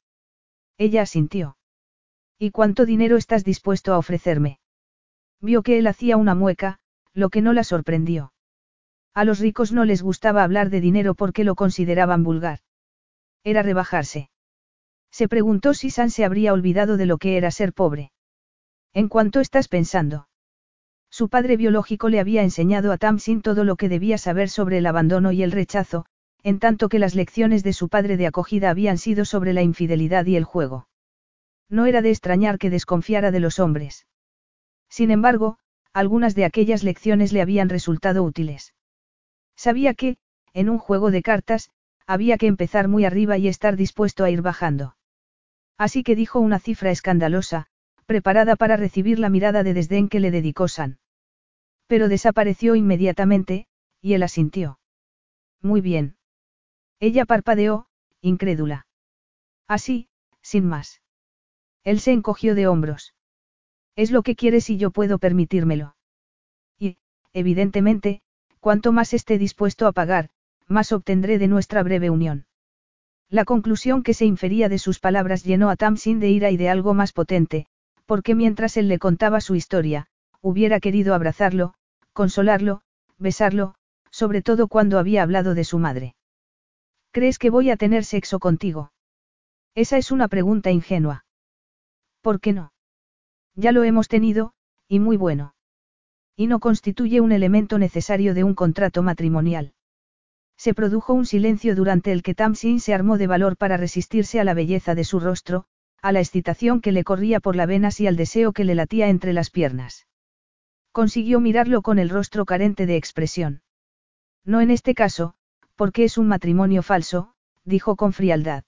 Ella 0.79 1.03
asintió. 1.03 1.57
¿Y 2.39 2.51
cuánto 2.51 2.85
dinero 2.85 3.17
estás 3.17 3.45
dispuesto 3.45 3.95
a 3.95 3.99
ofrecerme? 3.99 4.59
Vio 5.41 5.63
que 5.63 5.79
él 5.79 5.87
hacía 5.87 6.17
una 6.17 6.35
mueca, 6.35 6.79
lo 7.13 7.31
que 7.31 7.43
no 7.43 7.53
la 7.53 7.65
sorprendió. 7.65 8.33
A 9.15 9.25
los 9.25 9.39
ricos 9.39 9.73
no 9.73 9.85
les 9.85 10.03
gustaba 10.03 10.43
hablar 10.43 10.71
de 10.71 10.81
dinero 10.81 11.15
porque 11.15 11.45
lo 11.45 11.55
consideraban 11.55 12.25
vulgar. 12.25 12.59
Era 13.45 13.63
rebajarse. 13.63 14.31
Se 15.13 15.29
preguntó 15.29 15.75
si 15.75 15.91
San 15.91 16.11
se 16.11 16.25
habría 16.25 16.53
olvidado 16.53 16.97
de 16.97 17.07
lo 17.07 17.19
que 17.19 17.37
era 17.37 17.53
ser 17.53 17.73
pobre. 17.73 18.11
¿En 18.93 19.09
cuánto 19.09 19.41
estás 19.41 19.69
pensando? 19.69 20.29
Su 21.11 21.29
padre 21.29 21.57
biológico 21.57 22.09
le 22.09 22.19
había 22.19 22.43
enseñado 22.43 22.91
a 22.91 22.99
Tamsin 22.99 23.41
todo 23.41 23.63
lo 23.63 23.77
que 23.77 23.89
debía 23.89 24.19
saber 24.19 24.49
sobre 24.49 24.79
el 24.79 24.87
abandono 24.87 25.31
y 25.31 25.45
el 25.45 25.53
rechazo, 25.53 26.07
en 26.43 26.59
tanto 26.59 26.89
que 26.89 26.99
las 26.99 27.15
lecciones 27.15 27.63
de 27.63 27.73
su 27.73 27.89
padre 27.89 28.17
de 28.17 28.27
acogida 28.27 28.71
habían 28.71 28.99
sido 28.99 29.25
sobre 29.25 29.53
la 29.53 29.63
infidelidad 29.63 30.27
y 30.27 30.35
el 30.35 30.43
juego. 30.43 30.89
No 31.69 31.87
era 31.87 32.03
de 32.03 32.11
extrañar 32.11 32.59
que 32.59 32.71
desconfiara 32.71 33.31
de 33.31 33.41
los 33.41 33.59
hombres. 33.59 34.07
Sin 34.89 35.11
embargo, 35.11 35.59
algunas 35.93 36.35
de 36.35 36.45
aquellas 36.45 36.83
lecciones 36.83 37.33
le 37.33 37.41
habían 37.41 37.69
resultado 37.69 38.23
útiles. 38.23 38.75
Sabía 39.57 39.95
que, 39.95 40.17
en 40.53 40.69
un 40.69 40.79
juego 40.79 41.11
de 41.11 41.23
cartas, 41.23 41.71
había 42.07 42.37
que 42.37 42.47
empezar 42.47 42.89
muy 42.89 43.05
arriba 43.05 43.39
y 43.39 43.49
estar 43.49 43.77
dispuesto 43.77 44.25
a 44.25 44.31
ir 44.31 44.43
bajando. 44.43 44.97
Así 45.79 46.03
que 46.03 46.17
dijo 46.17 46.41
una 46.41 46.59
cifra 46.59 46.91
escandalosa, 46.91 47.67
preparada 48.07 48.57
para 48.57 48.77
recibir 48.77 49.19
la 49.19 49.31
mirada 49.31 49.63
de 49.63 49.75
desdén 49.75 50.09
que 50.09 50.21
le 50.21 50.31
dedicó 50.31 50.69
San. 50.69 50.99
Pero 51.87 52.09
desapareció 52.09 52.75
inmediatamente, 52.75 53.67
y 54.01 54.15
él 54.15 54.23
asintió. 54.23 54.79
Muy 55.61 55.81
bien. 55.81 56.17
Ella 57.01 57.25
parpadeó, 57.25 57.87
incrédula. 58.21 58.87
Así, 59.67 60.09
sin 60.43 60.67
más. 60.67 61.01
Él 61.85 62.01
se 62.01 62.13
encogió 62.13 62.55
de 62.55 62.67
hombros. 62.67 63.15
Es 63.95 64.11
lo 64.11 64.23
que 64.23 64.35
quieres 64.35 64.71
y 64.71 64.79
yo 64.79 64.91
puedo 64.91 65.19
permitírmelo. 65.19 65.97
Y, 66.79 66.97
evidentemente, 67.33 68.23
cuanto 68.61 68.93
más 68.93 69.13
esté 69.13 69.39
dispuesto 69.39 69.87
a 69.87 69.93
pagar, 69.93 70.31
más 70.67 70.93
obtendré 70.93 71.39
de 71.39 71.49
nuestra 71.49 71.83
breve 71.83 72.11
unión. 72.11 72.47
La 73.29 73.45
conclusión 73.45 74.03
que 74.03 74.15
se 74.15 74.25
infería 74.25 74.69
de 74.69 74.79
sus 74.79 75.01
palabras 75.01 75.45
llenó 75.45 75.71
a 75.71 75.77
Tamsin 75.77 76.21
de 76.21 76.31
ira 76.31 76.51
y 76.51 76.57
de 76.57 76.69
algo 76.69 76.95
más 76.95 77.13
potente, 77.13 77.67
porque 78.07 78.35
mientras 78.35 78.77
él 78.77 78.89
le 78.89 78.99
contaba 78.99 79.41
su 79.41 79.55
historia, 79.55 80.07
hubiera 80.41 80.81
querido 80.81 81.15
abrazarlo, 81.15 81.75
consolarlo, 82.13 82.81
besarlo, 83.19 83.75
sobre 84.11 84.43
todo 84.43 84.69
cuando 84.69 84.99
había 84.99 85.23
hablado 85.23 85.55
de 85.55 85.65
su 85.65 85.79
madre. 85.79 86.15
¿Crees 87.11 87.39
que 87.39 87.51
voy 87.51 87.71
a 87.71 87.77
tener 87.77 88.05
sexo 88.05 88.39
contigo? 88.39 88.93
Esa 89.75 89.99
es 89.99 90.11
una 90.11 90.29
pregunta 90.29 90.71
ingenua. 90.71 91.24
¿Por 92.25 92.41
qué 92.41 92.55
no? 92.55 92.73
Ya 93.55 93.71
lo 93.71 93.85
hemos 93.85 94.09
tenido, 94.09 94.55
y 94.89 94.99
muy 94.99 95.19
bueno. 95.19 95.55
Y 96.37 96.47
no 96.47 96.59
constituye 96.59 97.21
un 97.21 97.33
elemento 97.33 97.79
necesario 97.79 98.33
de 98.33 98.45
un 98.45 98.55
contrato 98.55 99.03
matrimonial. 99.03 99.75
Se 100.57 100.73
produjo 100.73 101.13
un 101.13 101.27
silencio 101.27 101.77
durante 101.77 102.13
el 102.13 102.23
que 102.23 102.35
Tamsin 102.35 102.81
se 102.81 102.95
armó 102.95 103.19
de 103.19 103.27
valor 103.27 103.59
para 103.59 103.77
resistirse 103.77 104.41
a 104.41 104.45
la 104.45 104.55
belleza 104.55 104.95
de 104.95 105.05
su 105.05 105.21
rostro, 105.21 105.67
a 106.01 106.13
la 106.13 106.21
excitación 106.21 106.81
que 106.81 106.93
le 106.93 107.05
corría 107.05 107.41
por 107.41 107.57
las 107.57 107.67
venas 107.67 108.01
y 108.01 108.07
al 108.07 108.17
deseo 108.17 108.55
que 108.55 108.65
le 108.65 108.75
latía 108.75 109.11
entre 109.11 109.35
las 109.35 109.51
piernas. 109.51 110.07
Consiguió 110.93 111.41
mirarlo 111.41 111.83
con 111.83 111.99
el 111.99 112.09
rostro 112.09 112.47
carente 112.47 112.87
de 112.87 112.97
expresión. 112.97 113.61
No 114.47 114.63
en 114.63 114.71
este 114.71 114.95
caso, 114.95 115.35
porque 115.77 116.05
es 116.05 116.17
un 116.17 116.29
matrimonio 116.29 116.83
falso, 116.83 117.35
dijo 117.65 117.97
con 117.97 118.15
frialdad. 118.15 118.65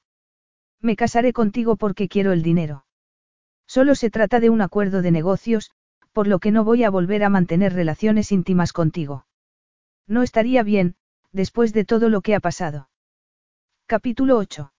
Me 0.83 0.95
casaré 0.95 1.33
contigo 1.33 1.77
porque 1.77 2.07
quiero 2.07 2.33
el 2.33 2.43
dinero. 2.43 2.86
Solo 3.67 3.95
se 3.95 4.11
trata 4.11 4.41
de 4.41 4.51
un 4.51 4.61
acuerdo 4.61 5.03
de 5.03 5.11
negocios, 5.11 5.71
por 6.13 6.27
lo 6.27 6.39
que 6.39 6.51
no 6.51 6.65
voy 6.65 6.85
a 6.85 6.91
volver 6.91 7.25
a 7.25 7.29
mantener 7.29 7.75
relaciones 7.75 8.33
íntimas 8.33 8.73
contigo. 8.73 9.27
No 10.07 10.23
estaría 10.23 10.63
bien, 10.63 10.95
después 11.33 11.73
de 11.73 11.85
todo 11.85 12.09
lo 12.09 12.21
que 12.21 12.35
ha 12.35 12.41
pasado. 12.41 12.89
Capítulo 13.87 14.39
8. 14.39 14.73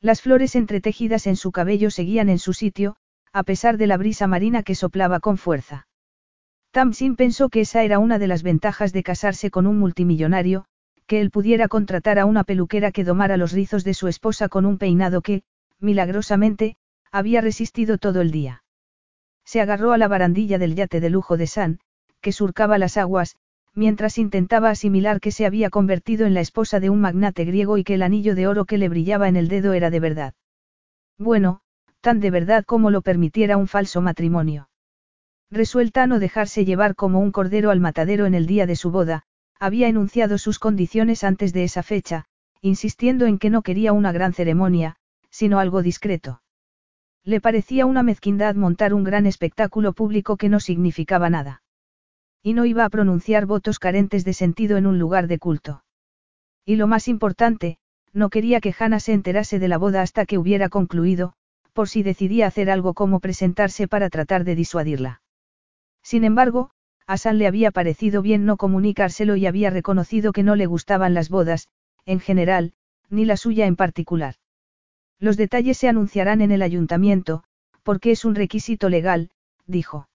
Las 0.00 0.20
flores 0.20 0.54
entretejidas 0.56 1.26
en 1.26 1.36
su 1.36 1.52
cabello 1.52 1.90
seguían 1.90 2.28
en 2.28 2.38
su 2.38 2.52
sitio, 2.52 2.96
a 3.32 3.44
pesar 3.44 3.78
de 3.78 3.86
la 3.86 3.96
brisa 3.96 4.26
marina 4.26 4.62
que 4.62 4.74
soplaba 4.74 5.20
con 5.20 5.38
fuerza. 5.38 5.86
Tamsin 6.70 7.16
pensó 7.16 7.48
que 7.48 7.60
esa 7.60 7.82
era 7.82 7.98
una 7.98 8.18
de 8.18 8.26
las 8.26 8.42
ventajas 8.42 8.92
de 8.92 9.02
casarse 9.02 9.50
con 9.50 9.66
un 9.66 9.78
multimillonario, 9.78 10.64
que 11.06 11.20
él 11.20 11.30
pudiera 11.30 11.68
contratar 11.68 12.18
a 12.18 12.24
una 12.24 12.44
peluquera 12.44 12.92
que 12.92 13.04
domara 13.04 13.36
los 13.36 13.52
rizos 13.52 13.84
de 13.84 13.94
su 13.94 14.08
esposa 14.08 14.48
con 14.48 14.64
un 14.64 14.78
peinado 14.78 15.22
que, 15.22 15.42
milagrosamente, 15.78 16.76
había 17.12 17.40
resistido 17.40 17.98
todo 17.98 18.20
el 18.20 18.30
día. 18.30 18.64
Se 19.44 19.60
agarró 19.60 19.92
a 19.92 19.98
la 19.98 20.08
barandilla 20.08 20.58
del 20.58 20.74
yate 20.74 21.00
de 21.00 21.10
lujo 21.10 21.36
de 21.36 21.46
San, 21.46 21.78
que 22.20 22.32
surcaba 22.32 22.78
las 22.78 22.96
aguas, 22.96 23.36
mientras 23.74 24.18
intentaba 24.18 24.70
asimilar 24.70 25.20
que 25.20 25.30
se 25.30 25.46
había 25.46 25.70
convertido 25.70 26.26
en 26.26 26.34
la 26.34 26.40
esposa 26.40 26.80
de 26.80 26.90
un 26.90 27.00
magnate 27.00 27.44
griego 27.44 27.78
y 27.78 27.84
que 27.84 27.94
el 27.94 28.02
anillo 28.02 28.34
de 28.34 28.46
oro 28.46 28.64
que 28.64 28.78
le 28.78 28.88
brillaba 28.88 29.28
en 29.28 29.36
el 29.36 29.48
dedo 29.48 29.72
era 29.72 29.90
de 29.90 30.00
verdad. 30.00 30.34
Bueno, 31.18 31.60
tan 32.00 32.20
de 32.20 32.30
verdad 32.30 32.64
como 32.64 32.90
lo 32.90 33.02
permitiera 33.02 33.56
un 33.56 33.68
falso 33.68 34.00
matrimonio. 34.00 34.68
Resuelta 35.50 36.04
a 36.04 36.06
no 36.06 36.18
dejarse 36.18 36.64
llevar 36.64 36.94
como 36.94 37.20
un 37.20 37.30
cordero 37.30 37.70
al 37.70 37.80
matadero 37.80 38.26
en 38.26 38.34
el 38.34 38.46
día 38.46 38.66
de 38.66 38.76
su 38.76 38.90
boda, 38.90 39.24
había 39.58 39.88
enunciado 39.88 40.38
sus 40.38 40.58
condiciones 40.58 41.24
antes 41.24 41.52
de 41.52 41.64
esa 41.64 41.82
fecha, 41.82 42.24
insistiendo 42.60 43.26
en 43.26 43.38
que 43.38 43.50
no 43.50 43.62
quería 43.62 43.92
una 43.92 44.12
gran 44.12 44.32
ceremonia, 44.32 44.96
sino 45.30 45.58
algo 45.58 45.82
discreto. 45.82 46.41
Le 47.24 47.40
parecía 47.40 47.86
una 47.86 48.02
mezquindad 48.02 48.56
montar 48.56 48.92
un 48.94 49.04
gran 49.04 49.26
espectáculo 49.26 49.92
público 49.92 50.36
que 50.36 50.48
no 50.48 50.58
significaba 50.58 51.30
nada. 51.30 51.62
Y 52.42 52.54
no 52.54 52.64
iba 52.64 52.84
a 52.84 52.90
pronunciar 52.90 53.46
votos 53.46 53.78
carentes 53.78 54.24
de 54.24 54.32
sentido 54.32 54.76
en 54.76 54.86
un 54.86 54.98
lugar 54.98 55.28
de 55.28 55.38
culto. 55.38 55.84
Y 56.64 56.76
lo 56.76 56.88
más 56.88 57.06
importante, 57.06 57.78
no 58.12 58.28
quería 58.28 58.60
que 58.60 58.74
Hannah 58.76 58.98
se 58.98 59.12
enterase 59.12 59.58
de 59.60 59.68
la 59.68 59.78
boda 59.78 60.02
hasta 60.02 60.26
que 60.26 60.38
hubiera 60.38 60.68
concluido, 60.68 61.34
por 61.72 61.88
si 61.88 62.02
decidía 62.02 62.48
hacer 62.48 62.70
algo 62.70 62.92
como 62.92 63.20
presentarse 63.20 63.86
para 63.86 64.10
tratar 64.10 64.44
de 64.44 64.56
disuadirla. 64.56 65.22
Sin 66.02 66.24
embargo, 66.24 66.70
a 67.06 67.16
San 67.16 67.38
le 67.38 67.46
había 67.46 67.70
parecido 67.70 68.22
bien 68.22 68.44
no 68.44 68.56
comunicárselo 68.56 69.36
y 69.36 69.46
había 69.46 69.70
reconocido 69.70 70.32
que 70.32 70.42
no 70.42 70.56
le 70.56 70.66
gustaban 70.66 71.14
las 71.14 71.28
bodas, 71.30 71.68
en 72.04 72.20
general, 72.20 72.72
ni 73.10 73.24
la 73.24 73.36
suya 73.36 73.66
en 73.66 73.76
particular. 73.76 74.34
Los 75.22 75.36
detalles 75.36 75.78
se 75.78 75.88
anunciarán 75.88 76.40
en 76.40 76.50
el 76.50 76.62
ayuntamiento, 76.62 77.44
porque 77.84 78.10
es 78.10 78.24
un 78.24 78.34
requisito 78.34 78.88
legal, 78.88 79.30
dijo. 79.68 80.08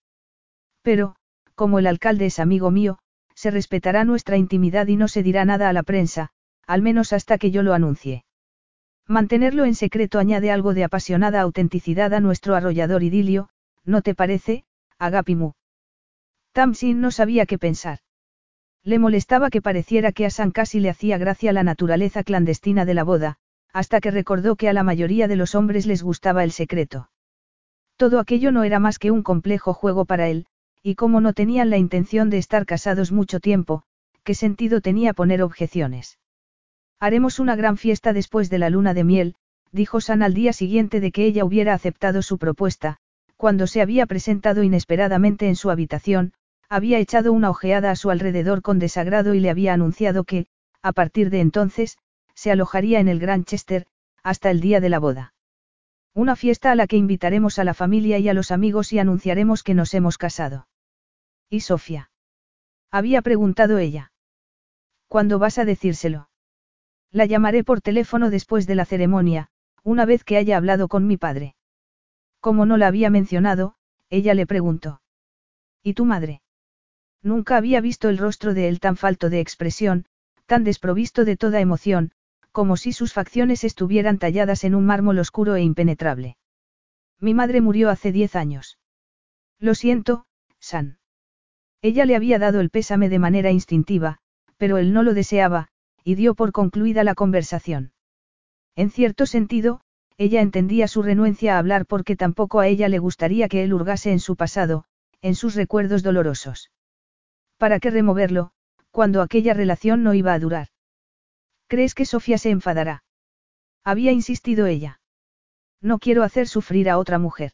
Pero, 0.81 1.15
como 1.55 1.79
el 1.79 1.87
alcalde 1.87 2.25
es 2.25 2.39
amigo 2.39 2.71
mío, 2.71 2.99
se 3.33 3.49
respetará 3.49 4.03
nuestra 4.03 4.35
intimidad 4.35 4.87
y 4.87 4.97
no 4.97 5.07
se 5.07 5.23
dirá 5.23 5.45
nada 5.45 5.69
a 5.69 5.73
la 5.73 5.83
prensa, 5.83 6.31
al 6.65 6.81
menos 6.81 7.13
hasta 7.13 7.37
que 7.37 7.51
yo 7.51 7.63
lo 7.63 7.73
anuncie. 7.73 8.25
Mantenerlo 9.07 9.63
en 9.63 9.75
secreto 9.75 10.19
añade 10.19 10.51
algo 10.51 10.73
de 10.73 10.83
apasionada 10.83 11.39
autenticidad 11.39 12.13
a 12.13 12.19
nuestro 12.19 12.55
arrollador 12.55 13.01
idilio, 13.01 13.47
¿no 13.85 14.01
te 14.01 14.13
parece, 14.13 14.65
Agapimu? 14.99 15.53
Tamsin 16.51 16.99
no 16.99 17.11
sabía 17.11 17.45
qué 17.45 17.57
pensar. 17.57 17.99
Le 18.83 18.99
molestaba 18.99 19.49
que 19.51 19.61
pareciera 19.61 20.11
que 20.11 20.25
a 20.25 20.29
San 20.31 20.51
casi 20.51 20.81
le 20.81 20.89
hacía 20.89 21.17
gracia 21.17 21.53
la 21.53 21.63
naturaleza 21.63 22.23
clandestina 22.23 22.83
de 22.83 22.93
la 22.93 23.05
boda, 23.05 23.37
hasta 23.77 24.01
que 24.01 24.09
recordó 24.09 24.55
que 24.55 24.69
a 24.69 24.73
la 24.73 24.81
mayoría 24.81 25.27
de 25.27 25.35
los 25.35 25.53
hombres 25.53 25.85
les 25.85 26.01
gustaba 26.01 26.43
el 26.43 26.51
secreto. 26.51 27.11
Todo 27.95 28.19
aquello 28.19 28.51
no 28.51 28.63
era 28.63 28.79
más 28.79 28.97
que 28.97 29.11
un 29.11 29.21
complejo 29.21 29.71
juego 29.71 30.03
para 30.05 30.29
él, 30.29 30.47
y 30.81 30.95
como 30.95 31.21
no 31.21 31.33
tenían 31.33 31.69
la 31.69 31.77
intención 31.77 32.31
de 32.31 32.39
estar 32.39 32.65
casados 32.65 33.11
mucho 33.11 33.39
tiempo, 33.39 33.83
¿qué 34.23 34.33
sentido 34.33 34.81
tenía 34.81 35.13
poner 35.13 35.43
objeciones? 35.43 36.17
Haremos 36.99 37.39
una 37.39 37.55
gran 37.55 37.77
fiesta 37.77 38.13
después 38.13 38.49
de 38.49 38.57
la 38.57 38.71
luna 38.71 38.95
de 38.95 39.03
miel, 39.03 39.35
dijo 39.71 40.01
San 40.01 40.23
al 40.23 40.33
día 40.33 40.53
siguiente 40.53 40.99
de 40.99 41.11
que 41.11 41.25
ella 41.25 41.45
hubiera 41.45 41.75
aceptado 41.75 42.23
su 42.23 42.39
propuesta, 42.39 42.97
cuando 43.35 43.67
se 43.67 43.83
había 43.83 44.07
presentado 44.07 44.63
inesperadamente 44.63 45.47
en 45.49 45.55
su 45.55 45.69
habitación, 45.69 46.33
había 46.67 46.97
echado 46.97 47.31
una 47.31 47.51
ojeada 47.51 47.91
a 47.91 47.95
su 47.95 48.09
alrededor 48.09 48.63
con 48.63 48.79
desagrado 48.79 49.35
y 49.35 49.39
le 49.39 49.51
había 49.51 49.75
anunciado 49.75 50.23
que, 50.23 50.47
a 50.81 50.93
partir 50.93 51.29
de 51.29 51.41
entonces, 51.41 51.99
se 52.37 52.51
alojaría 52.51 52.99
en 52.99 53.07
el 53.07 53.19
Gran 53.19 53.45
Chester, 53.45 53.87
hasta 54.21 54.51
el 54.51 54.61
día 54.61 54.79
de 54.79 54.89
la 54.89 54.99
boda. 54.99 55.33
Una 56.13 56.35
fiesta 56.35 56.71
a 56.71 56.75
la 56.75 56.85
que 56.85 56.95
invitaremos 56.95 57.57
a 57.57 57.63
la 57.63 57.73
familia 57.73 58.19
y 58.19 58.29
a 58.29 58.33
los 58.35 58.51
amigos 58.51 58.93
y 58.93 58.99
anunciaremos 58.99 59.63
que 59.63 59.73
nos 59.73 59.91
hemos 59.95 60.19
casado. 60.19 60.67
¿Y 61.49 61.61
Sofía? 61.61 62.11
Había 62.91 63.23
preguntado 63.23 63.79
ella. 63.79 64.11
¿Cuándo 65.07 65.39
vas 65.39 65.57
a 65.57 65.65
decírselo? 65.65 66.29
La 67.11 67.25
llamaré 67.25 67.63
por 67.63 67.81
teléfono 67.81 68.29
después 68.29 68.67
de 68.67 68.75
la 68.75 68.85
ceremonia, 68.85 69.49
una 69.83 70.05
vez 70.05 70.23
que 70.23 70.37
haya 70.37 70.57
hablado 70.57 70.89
con 70.89 71.07
mi 71.07 71.17
padre. 71.17 71.55
Como 72.39 72.67
no 72.67 72.77
la 72.77 72.85
había 72.85 73.09
mencionado, 73.09 73.73
ella 74.11 74.35
le 74.35 74.45
preguntó. 74.45 75.01
¿Y 75.81 75.95
tu 75.95 76.05
madre? 76.05 76.43
Nunca 77.23 77.57
había 77.57 77.81
visto 77.81 78.09
el 78.09 78.19
rostro 78.19 78.53
de 78.53 78.67
él 78.67 78.79
tan 78.79 78.95
falto 78.95 79.31
de 79.31 79.39
expresión, 79.39 80.05
tan 80.45 80.63
desprovisto 80.63 81.25
de 81.25 81.35
toda 81.35 81.61
emoción, 81.61 82.11
como 82.57 82.75
si 82.75 82.91
sus 82.91 83.13
facciones 83.13 83.63
estuvieran 83.63 84.17
talladas 84.17 84.63
en 84.63 84.73
un 84.73 84.83
mármol 84.83 85.19
oscuro 85.19 85.55
e 85.55 85.61
impenetrable. 85.61 86.37
Mi 87.19 87.35
madre 87.35 87.61
murió 87.61 87.91
hace 87.91 88.11
diez 88.11 88.35
años. 88.35 88.79
Lo 89.59 89.75
siento, 89.75 90.25
San. 90.59 90.97
Ella 91.83 92.07
le 92.07 92.15
había 92.15 92.39
dado 92.39 92.59
el 92.59 92.71
pésame 92.71 93.09
de 93.09 93.19
manera 93.19 93.51
instintiva, 93.51 94.17
pero 94.57 94.79
él 94.79 94.91
no 94.91 95.03
lo 95.03 95.13
deseaba, 95.13 95.67
y 96.03 96.15
dio 96.15 96.33
por 96.33 96.51
concluida 96.51 97.03
la 97.03 97.13
conversación. 97.13 97.91
En 98.75 98.89
cierto 98.89 99.27
sentido, 99.27 99.81
ella 100.17 100.41
entendía 100.41 100.87
su 100.87 101.03
renuencia 101.03 101.57
a 101.57 101.59
hablar 101.59 101.85
porque 101.85 102.15
tampoco 102.15 102.59
a 102.59 102.65
ella 102.65 102.89
le 102.89 102.97
gustaría 102.97 103.49
que 103.49 103.61
él 103.61 103.71
hurgase 103.71 104.11
en 104.11 104.19
su 104.19 104.35
pasado, 104.35 104.85
en 105.21 105.35
sus 105.35 105.53
recuerdos 105.53 106.01
dolorosos. 106.01 106.71
¿Para 107.57 107.79
qué 107.79 107.91
removerlo, 107.91 108.49
cuando 108.89 109.21
aquella 109.21 109.53
relación 109.53 110.01
no 110.01 110.15
iba 110.15 110.33
a 110.33 110.39
durar? 110.39 110.69
¿Crees 111.67 111.95
que 111.95 112.05
Sofía 112.05 112.37
se 112.37 112.49
enfadará? 112.49 113.03
Había 113.83 114.11
insistido 114.11 114.65
ella. 114.65 114.99
No 115.81 115.99
quiero 115.99 116.23
hacer 116.23 116.47
sufrir 116.47 116.89
a 116.89 116.97
otra 116.97 117.19
mujer. 117.19 117.51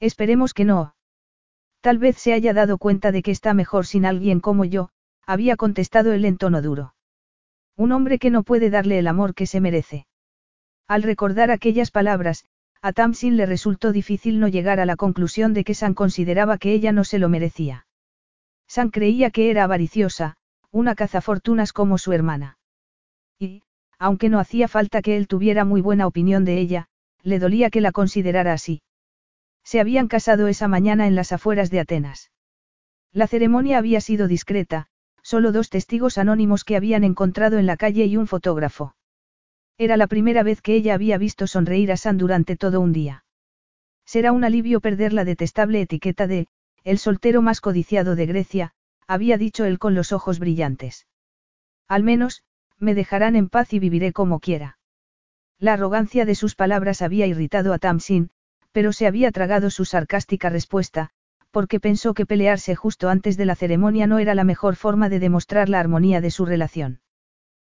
Esperemos 0.00 0.54
que 0.54 0.64
no. 0.64 0.94
Tal 1.80 1.98
vez 1.98 2.16
se 2.18 2.32
haya 2.32 2.52
dado 2.52 2.78
cuenta 2.78 3.12
de 3.12 3.22
que 3.22 3.30
está 3.30 3.54
mejor 3.54 3.86
sin 3.86 4.04
alguien 4.04 4.40
como 4.40 4.64
yo, 4.64 4.90
había 5.26 5.56
contestado 5.56 6.12
él 6.12 6.24
en 6.24 6.36
tono 6.36 6.60
duro. 6.60 6.94
Un 7.76 7.92
hombre 7.92 8.18
que 8.18 8.30
no 8.30 8.42
puede 8.42 8.68
darle 8.68 8.98
el 8.98 9.06
amor 9.06 9.34
que 9.34 9.46
se 9.46 9.60
merece. 9.60 10.06
Al 10.86 11.02
recordar 11.02 11.50
aquellas 11.50 11.90
palabras, 11.90 12.44
a 12.82 12.92
Tamsin 12.92 13.36
le 13.36 13.46
resultó 13.46 13.92
difícil 13.92 14.40
no 14.40 14.48
llegar 14.48 14.80
a 14.80 14.86
la 14.86 14.96
conclusión 14.96 15.54
de 15.54 15.64
que 15.64 15.74
San 15.74 15.94
consideraba 15.94 16.58
que 16.58 16.72
ella 16.72 16.92
no 16.92 17.04
se 17.04 17.18
lo 17.18 17.28
merecía. 17.28 17.86
San 18.66 18.90
creía 18.90 19.30
que 19.30 19.50
era 19.50 19.64
avariciosa, 19.64 20.36
una 20.70 20.94
cazafortunas 20.94 21.72
como 21.72 21.98
su 21.98 22.12
hermana. 22.12 22.58
Y, 23.40 23.62
aunque 23.98 24.28
no 24.28 24.38
hacía 24.38 24.68
falta 24.68 25.02
que 25.02 25.16
él 25.16 25.26
tuviera 25.26 25.64
muy 25.64 25.80
buena 25.80 26.06
opinión 26.06 26.44
de 26.44 26.58
ella, 26.58 26.88
le 27.22 27.38
dolía 27.38 27.70
que 27.70 27.80
la 27.80 27.90
considerara 27.90 28.52
así. 28.52 28.82
Se 29.64 29.80
habían 29.80 30.08
casado 30.08 30.46
esa 30.46 30.68
mañana 30.68 31.06
en 31.06 31.14
las 31.14 31.32
afueras 31.32 31.70
de 31.70 31.80
Atenas. 31.80 32.30
La 33.12 33.26
ceremonia 33.26 33.78
había 33.78 34.00
sido 34.00 34.28
discreta, 34.28 34.86
solo 35.22 35.52
dos 35.52 35.70
testigos 35.70 36.18
anónimos 36.18 36.64
que 36.64 36.76
habían 36.76 37.02
encontrado 37.02 37.58
en 37.58 37.66
la 37.66 37.76
calle 37.76 38.04
y 38.06 38.16
un 38.16 38.26
fotógrafo. 38.26 38.94
Era 39.78 39.96
la 39.96 40.06
primera 40.06 40.42
vez 40.42 40.60
que 40.60 40.74
ella 40.74 40.94
había 40.94 41.16
visto 41.18 41.46
sonreír 41.46 41.92
a 41.92 41.96
San 41.96 42.18
durante 42.18 42.56
todo 42.56 42.80
un 42.80 42.92
día. 42.92 43.24
Será 44.04 44.32
un 44.32 44.44
alivio 44.44 44.80
perder 44.80 45.12
la 45.12 45.24
detestable 45.24 45.80
etiqueta 45.80 46.26
de, 46.26 46.46
el 46.84 46.98
soltero 46.98 47.42
más 47.42 47.60
codiciado 47.60 48.16
de 48.16 48.26
Grecia, 48.26 48.72
había 49.06 49.38
dicho 49.38 49.64
él 49.64 49.78
con 49.78 49.94
los 49.94 50.12
ojos 50.12 50.38
brillantes. 50.38 51.06
Al 51.88 52.02
menos, 52.02 52.42
me 52.80 52.94
dejarán 52.94 53.36
en 53.36 53.48
paz 53.48 53.72
y 53.72 53.78
viviré 53.78 54.12
como 54.12 54.40
quiera. 54.40 54.78
La 55.58 55.74
arrogancia 55.74 56.24
de 56.24 56.34
sus 56.34 56.54
palabras 56.54 57.02
había 57.02 57.26
irritado 57.26 57.72
a 57.72 57.78
Tamsin, 57.78 58.30
pero 58.72 58.92
se 58.92 59.06
había 59.06 59.30
tragado 59.30 59.70
su 59.70 59.84
sarcástica 59.84 60.48
respuesta, 60.48 61.10
porque 61.50 61.80
pensó 61.80 62.14
que 62.14 62.26
pelearse 62.26 62.74
justo 62.74 63.08
antes 63.08 63.36
de 63.36 63.44
la 63.44 63.54
ceremonia 63.54 64.06
no 64.06 64.18
era 64.18 64.34
la 64.34 64.44
mejor 64.44 64.76
forma 64.76 65.08
de 65.08 65.18
demostrar 65.18 65.68
la 65.68 65.80
armonía 65.80 66.20
de 66.20 66.30
su 66.30 66.46
relación. 66.46 67.00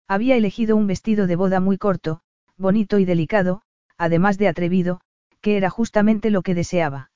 Había 0.09 0.37
elegido 0.37 0.77
un 0.77 0.87
vestido 0.87 1.27
de 1.27 1.37
boda 1.37 1.61
muy 1.61 1.79
corto, 1.79 2.21
bonito 2.57 2.99
y 2.99 3.05
delicado, 3.05 3.63
además 3.99 4.39
de 4.39 4.49
atrevido, 4.49 5.01
que 5.41 5.57
era 5.57 5.71
justamente 5.71 6.31
lo 6.31 6.43
que 6.43 6.55
deseaba. 6.55 7.11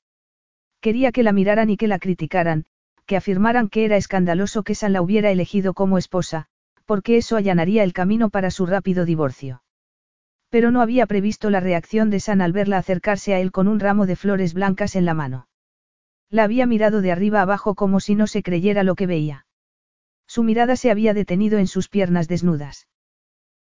Quería 0.81 1.11
que 1.11 1.23
la 1.23 1.31
miraran 1.31 1.69
y 1.69 1.77
que 1.77 1.87
la 1.87 1.99
criticaran, 1.99 2.65
que 3.05 3.17
afirmaran 3.17 3.69
que 3.69 3.85
era 3.85 3.97
escandaloso 3.97 4.63
que 4.63 4.75
San 4.75 4.93
la 4.93 5.01
hubiera 5.01 5.31
elegido 5.31 5.73
como 5.73 5.97
esposa, 5.97 6.47
porque 6.89 7.17
eso 7.17 7.35
allanaría 7.35 7.83
el 7.83 7.93
camino 7.93 8.31
para 8.31 8.49
su 8.49 8.65
rápido 8.65 9.05
divorcio. 9.05 9.61
Pero 10.49 10.71
no 10.71 10.81
había 10.81 11.05
previsto 11.05 11.51
la 11.51 11.59
reacción 11.59 12.09
de 12.09 12.19
San 12.19 12.41
al 12.41 12.51
verla 12.51 12.79
acercarse 12.79 13.35
a 13.35 13.39
él 13.39 13.51
con 13.51 13.67
un 13.67 13.79
ramo 13.79 14.07
de 14.07 14.15
flores 14.15 14.55
blancas 14.55 14.95
en 14.95 15.05
la 15.05 15.13
mano. 15.13 15.47
La 16.31 16.45
había 16.45 16.65
mirado 16.65 17.01
de 17.01 17.11
arriba 17.11 17.43
abajo 17.43 17.75
como 17.75 17.99
si 17.99 18.15
no 18.15 18.25
se 18.25 18.41
creyera 18.41 18.81
lo 18.81 18.95
que 18.95 19.05
veía. 19.05 19.45
Su 20.25 20.41
mirada 20.41 20.75
se 20.75 20.89
había 20.89 21.13
detenido 21.13 21.59
en 21.59 21.67
sus 21.67 21.89
piernas 21.89 22.27
desnudas. 22.27 22.87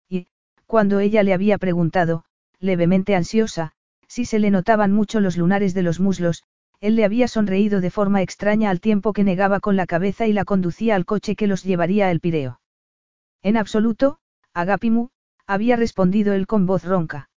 Y, 0.09 0.29
cuando 0.65 0.99
ella 0.99 1.23
le 1.23 1.35
había 1.35 1.59
preguntado, 1.59 2.25
levemente 2.61 3.15
ansiosa, 3.15 3.73
si 4.07 4.25
se 4.25 4.39
le 4.39 4.51
notaban 4.51 4.91
mucho 4.91 5.21
los 5.21 5.37
lunares 5.37 5.75
de 5.75 5.83
los 5.83 6.01
muslos, 6.01 6.45
él 6.81 6.97
le 6.97 7.05
había 7.05 7.29
sonreído 7.29 7.83
de 7.83 7.91
forma 7.91 8.23
extraña 8.23 8.71
al 8.71 8.81
tiempo 8.81 9.13
que 9.13 9.23
negaba 9.23 9.61
con 9.61 9.77
la 9.77 9.85
cabeza 9.85 10.27
y 10.27 10.33
la 10.33 10.47
conducía 10.47 10.95
al 10.95 11.05
coche 11.05 11.37
que 11.37 11.47
los 11.47 11.63
llevaría 11.63 12.09
al 12.09 12.21
Pireo. 12.21 12.58
En 13.43 13.57
absoluto, 13.57 14.19
Agapimu, 14.55 15.09
había 15.47 15.77
respondido 15.77 16.35
él 16.35 16.47
con 16.47 16.67
voz 16.67 16.85
ronca. 16.85 17.31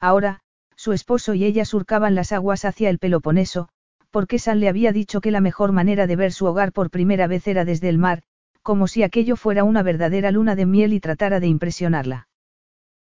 Ahora, 0.00 0.40
su 0.76 0.92
esposo 0.92 1.34
y 1.34 1.44
ella 1.44 1.64
surcaban 1.64 2.14
las 2.14 2.32
aguas 2.32 2.64
hacia 2.64 2.88
el 2.88 2.98
Peloponeso, 2.98 3.68
porque 4.10 4.38
San 4.38 4.60
le 4.60 4.68
había 4.68 4.92
dicho 4.92 5.20
que 5.20 5.30
la 5.30 5.40
mejor 5.40 5.72
manera 5.72 6.06
de 6.06 6.16
ver 6.16 6.32
su 6.32 6.46
hogar 6.46 6.72
por 6.72 6.90
primera 6.90 7.26
vez 7.26 7.46
era 7.46 7.64
desde 7.64 7.88
el 7.88 7.98
mar, 7.98 8.22
como 8.62 8.86
si 8.86 9.02
aquello 9.02 9.36
fuera 9.36 9.64
una 9.64 9.82
verdadera 9.82 10.30
luna 10.30 10.56
de 10.56 10.66
miel 10.66 10.92
y 10.92 11.00
tratara 11.00 11.40
de 11.40 11.46
impresionarla. 11.46 12.28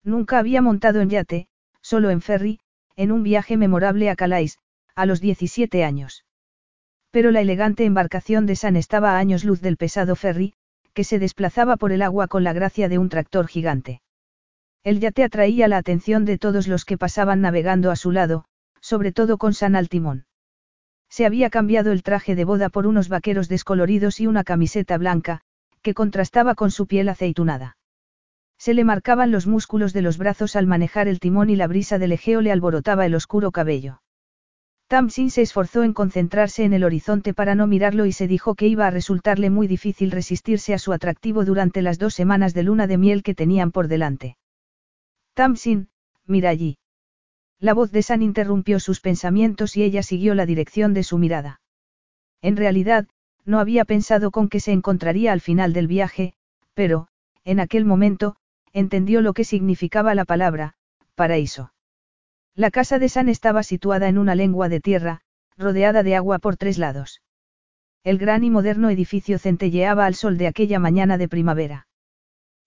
Nunca 0.04 0.40
había 0.40 0.62
montado 0.62 1.02
en 1.02 1.10
yate, 1.10 1.48
solo 1.82 2.10
en 2.10 2.22
ferry, 2.22 2.60
en 2.96 3.12
un 3.12 3.24
viaje 3.24 3.58
memorable 3.58 4.10
a 4.10 4.16
Calais, 4.16 4.60
a 4.96 5.06
los 5.06 5.22
17 5.22 5.84
años. 5.84 6.26
Pero 7.12 7.32
la 7.32 7.42
elegante 7.42 7.86
embarcación 7.86 8.46
de 8.46 8.56
San 8.56 8.76
estaba 8.76 9.12
a 9.12 9.18
años 9.18 9.44
luz 9.44 9.62
del 9.62 9.78
pesado 9.78 10.16
ferry, 10.16 10.54
que 10.94 11.04
se 11.04 11.20
desplazaba 11.20 11.78
por 11.78 11.92
el 11.92 12.02
agua 12.02 12.28
con 12.28 12.44
la 12.44 12.54
gracia 12.54 12.90
de 12.90 12.98
un 12.98 13.10
tractor 13.10 13.48
gigante. 13.48 14.02
El 14.84 15.00
yate 15.00 15.24
atraía 15.24 15.68
la 15.68 15.78
atención 15.78 16.26
de 16.26 16.38
todos 16.38 16.68
los 16.68 16.86
que 16.86 16.98
pasaban 16.98 17.42
navegando 17.42 17.90
a 17.90 17.96
su 17.96 18.12
lado, 18.12 18.46
sobre 18.82 19.12
todo 19.12 19.38
con 19.38 19.54
San 19.54 19.76
al 19.76 19.90
timón. 19.90 20.26
Se 21.10 21.26
había 21.26 21.50
cambiado 21.50 21.92
el 21.92 22.04
traje 22.04 22.36
de 22.36 22.44
boda 22.44 22.70
por 22.70 22.86
unos 22.86 23.08
vaqueros 23.08 23.48
descoloridos 23.48 24.20
y 24.20 24.28
una 24.28 24.44
camiseta 24.44 24.98
blanca, 24.98 25.42
que 25.82 25.94
contrastaba 25.94 26.54
con 26.56 26.70
su 26.70 26.86
piel 26.86 27.10
aceitunada. 27.10 27.78
Se 28.58 28.74
le 28.74 28.84
marcaban 28.84 29.32
los 29.32 29.48
músculos 29.48 29.94
de 29.94 30.02
los 30.02 30.18
brazos 30.18 30.56
al 30.56 30.68
manejar 30.68 31.08
el 31.08 31.20
timón 31.20 31.50
y 31.50 31.56
la 31.56 31.68
brisa 31.68 31.98
del 31.98 32.14
Egeo 32.14 32.42
le 32.42 32.52
alborotaba 32.52 33.06
el 33.06 33.16
oscuro 33.16 33.52
cabello. 33.52 34.03
Tamsin 34.94 35.32
se 35.32 35.42
esforzó 35.42 35.82
en 35.82 35.92
concentrarse 35.92 36.66
en 36.66 36.72
el 36.72 36.84
horizonte 36.84 37.34
para 37.34 37.56
no 37.56 37.66
mirarlo 37.66 38.06
y 38.06 38.12
se 38.12 38.28
dijo 38.28 38.54
que 38.54 38.68
iba 38.68 38.86
a 38.86 38.92
resultarle 38.92 39.50
muy 39.50 39.66
difícil 39.66 40.12
resistirse 40.12 40.72
a 40.76 40.78
su 40.78 40.94
atractivo 40.94 41.46
durante 41.46 41.82
las 41.82 41.98
dos 41.98 42.14
semanas 42.14 42.54
de 42.54 42.62
luna 42.62 42.86
de 42.86 43.00
miel 43.00 43.24
que 43.24 43.34
tenían 43.34 43.72
por 43.72 43.88
delante. 43.88 44.38
Tamsin, 45.34 45.90
mira 46.28 46.52
allí. 46.52 46.78
La 47.60 47.74
voz 47.74 47.92
de 47.92 48.04
San 48.04 48.22
interrumpió 48.22 48.80
sus 48.80 49.00
pensamientos 49.00 49.76
y 49.78 49.82
ella 49.82 50.04
siguió 50.04 50.36
la 50.36 50.46
dirección 50.46 50.94
de 50.94 51.02
su 51.02 51.18
mirada. 51.18 51.60
En 52.44 52.56
realidad, 52.56 53.08
no 53.46 53.60
había 53.60 53.86
pensado 53.86 54.30
con 54.30 54.48
que 54.48 54.60
se 54.60 54.74
encontraría 54.74 55.34
al 55.34 55.42
final 55.42 55.74
del 55.74 55.88
viaje, 55.88 56.36
pero, 56.76 57.08
en 57.44 57.60
aquel 57.60 57.86
momento, 57.86 58.36
entendió 58.74 59.22
lo 59.22 59.34
que 59.34 59.44
significaba 59.44 60.14
la 60.14 60.26
palabra, 60.26 60.76
paraíso. 61.16 61.73
La 62.56 62.70
casa 62.70 63.00
de 63.00 63.10
San 63.10 63.30
estaba 63.30 63.64
situada 63.64 64.08
en 64.08 64.20
una 64.20 64.36
lengua 64.36 64.70
de 64.70 64.80
tierra, 64.80 65.22
rodeada 65.58 66.04
de 66.04 66.16
agua 66.16 66.38
por 66.38 66.56
tres 66.56 66.78
lados. 66.78 67.24
El 68.04 68.20
gran 68.20 68.44
y 68.44 68.52
moderno 68.52 68.92
edificio 68.92 69.40
centelleaba 69.40 70.06
al 70.06 70.14
sol 70.14 70.38
de 70.38 70.46
aquella 70.46 70.78
mañana 70.78 71.18
de 71.18 71.28
primavera. 71.28 71.88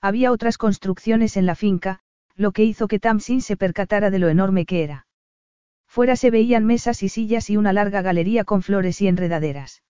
Había 0.01 0.33
otras 0.33 0.59
construcciones 0.59 1.37
en 1.37 1.47
la 1.47 1.55
finca, 1.55 2.01
lo 2.35 2.51
que 2.51 2.65
hizo 2.65 2.89
que 2.89 2.99
Tamsin 2.99 3.41
se 3.41 3.57
percatara 3.57 4.11
de 4.11 4.19
lo 4.19 4.29
enorme 4.29 4.67
que 4.67 4.83
era. 4.83 5.07
Fuera 5.87 6.17
se 6.17 6.31
veían 6.31 6.65
mesas 6.65 7.05
y 7.05 7.09
sillas 7.09 7.49
y 7.49 7.57
una 7.57 7.73
larga 7.73 8.03
galería 8.03 8.43
con 8.43 8.63
flores 8.63 9.01
y 9.01 9.07
enredaderas. 9.07 9.85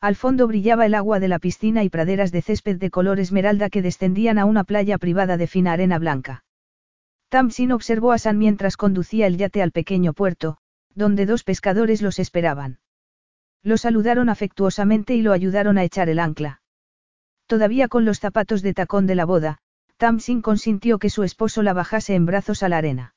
Al 0.00 0.16
fondo 0.16 0.48
brillaba 0.48 0.84
el 0.84 0.94
agua 0.94 1.20
de 1.20 1.28
la 1.28 1.38
piscina 1.38 1.84
y 1.84 1.90
praderas 1.90 2.32
de 2.32 2.42
césped 2.42 2.76
de 2.76 2.90
color 2.90 3.20
esmeralda 3.20 3.70
que 3.70 3.82
descendían 3.82 4.38
a 4.38 4.46
una 4.46 4.64
playa 4.64 4.98
privada 4.98 5.36
de 5.36 5.46
fina 5.46 5.72
arena 5.72 6.00
blanca. 6.00 6.42
Tamsin 7.32 7.72
observó 7.72 8.12
a 8.12 8.18
San 8.18 8.36
mientras 8.36 8.76
conducía 8.76 9.26
el 9.26 9.38
yate 9.38 9.62
al 9.62 9.72
pequeño 9.72 10.12
puerto, 10.12 10.58
donde 10.94 11.24
dos 11.24 11.44
pescadores 11.44 12.02
los 12.02 12.18
esperaban. 12.18 12.78
Lo 13.62 13.78
saludaron 13.78 14.28
afectuosamente 14.28 15.14
y 15.14 15.22
lo 15.22 15.32
ayudaron 15.32 15.78
a 15.78 15.82
echar 15.82 16.10
el 16.10 16.18
ancla. 16.18 16.60
Todavía 17.46 17.88
con 17.88 18.04
los 18.04 18.20
zapatos 18.20 18.60
de 18.60 18.74
tacón 18.74 19.06
de 19.06 19.14
la 19.14 19.24
boda, 19.24 19.60
Tamsin 19.96 20.42
consintió 20.42 20.98
que 20.98 21.08
su 21.08 21.22
esposo 21.22 21.62
la 21.62 21.72
bajase 21.72 22.14
en 22.16 22.26
brazos 22.26 22.62
a 22.62 22.68
la 22.68 22.76
arena. 22.76 23.14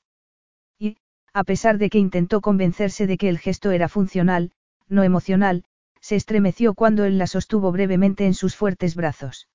Y, 0.79 0.95
a 1.33 1.43
pesar 1.43 1.77
de 1.77 1.89
que 1.89 1.99
intentó 1.99 2.39
convencerse 2.39 3.07
de 3.07 3.17
que 3.17 3.27
el 3.27 3.37
gesto 3.37 3.71
era 3.71 3.89
funcional, 3.89 4.53
no 4.87 5.03
emocional, 5.03 5.65
se 5.99 6.15
estremeció 6.15 6.73
cuando 6.73 7.03
él 7.03 7.17
la 7.17 7.27
sostuvo 7.27 7.69
brevemente 7.73 8.25
en 8.25 8.33
sus 8.33 8.55
fuertes 8.55 8.95
brazos. 8.95 9.49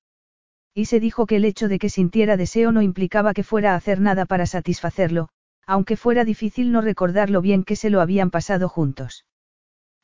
Y 0.80 0.86
se 0.86 0.98
dijo 0.98 1.26
que 1.26 1.36
el 1.36 1.44
hecho 1.44 1.68
de 1.68 1.78
que 1.78 1.90
sintiera 1.90 2.38
deseo 2.38 2.72
no 2.72 2.80
implicaba 2.80 3.34
que 3.34 3.42
fuera 3.42 3.74
a 3.74 3.76
hacer 3.76 4.00
nada 4.00 4.24
para 4.24 4.46
satisfacerlo, 4.46 5.28
aunque 5.66 5.98
fuera 5.98 6.24
difícil 6.24 6.72
no 6.72 6.80
recordar 6.80 7.28
lo 7.28 7.42
bien 7.42 7.64
que 7.64 7.76
se 7.76 7.90
lo 7.90 8.00
habían 8.00 8.30
pasado 8.30 8.66
juntos. 8.66 9.26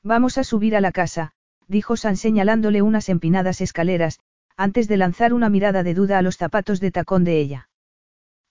Vamos 0.02 0.36
a 0.36 0.44
subir 0.44 0.76
a 0.76 0.82
la 0.82 0.92
casa, 0.92 1.32
dijo 1.66 1.96
San 1.96 2.18
señalándole 2.18 2.82
unas 2.82 3.08
empinadas 3.08 3.62
escaleras, 3.62 4.20
antes 4.55 4.86
de 4.86 4.98
lanzar 4.98 5.32
una 5.32 5.48
mirada 5.48 5.82
de 5.82 5.94
duda 5.94 6.18
a 6.18 6.22
los 6.22 6.36
zapatos 6.36 6.78
de 6.78 6.90
tacón 6.90 7.24
de 7.24 7.40
ella. 7.40 7.70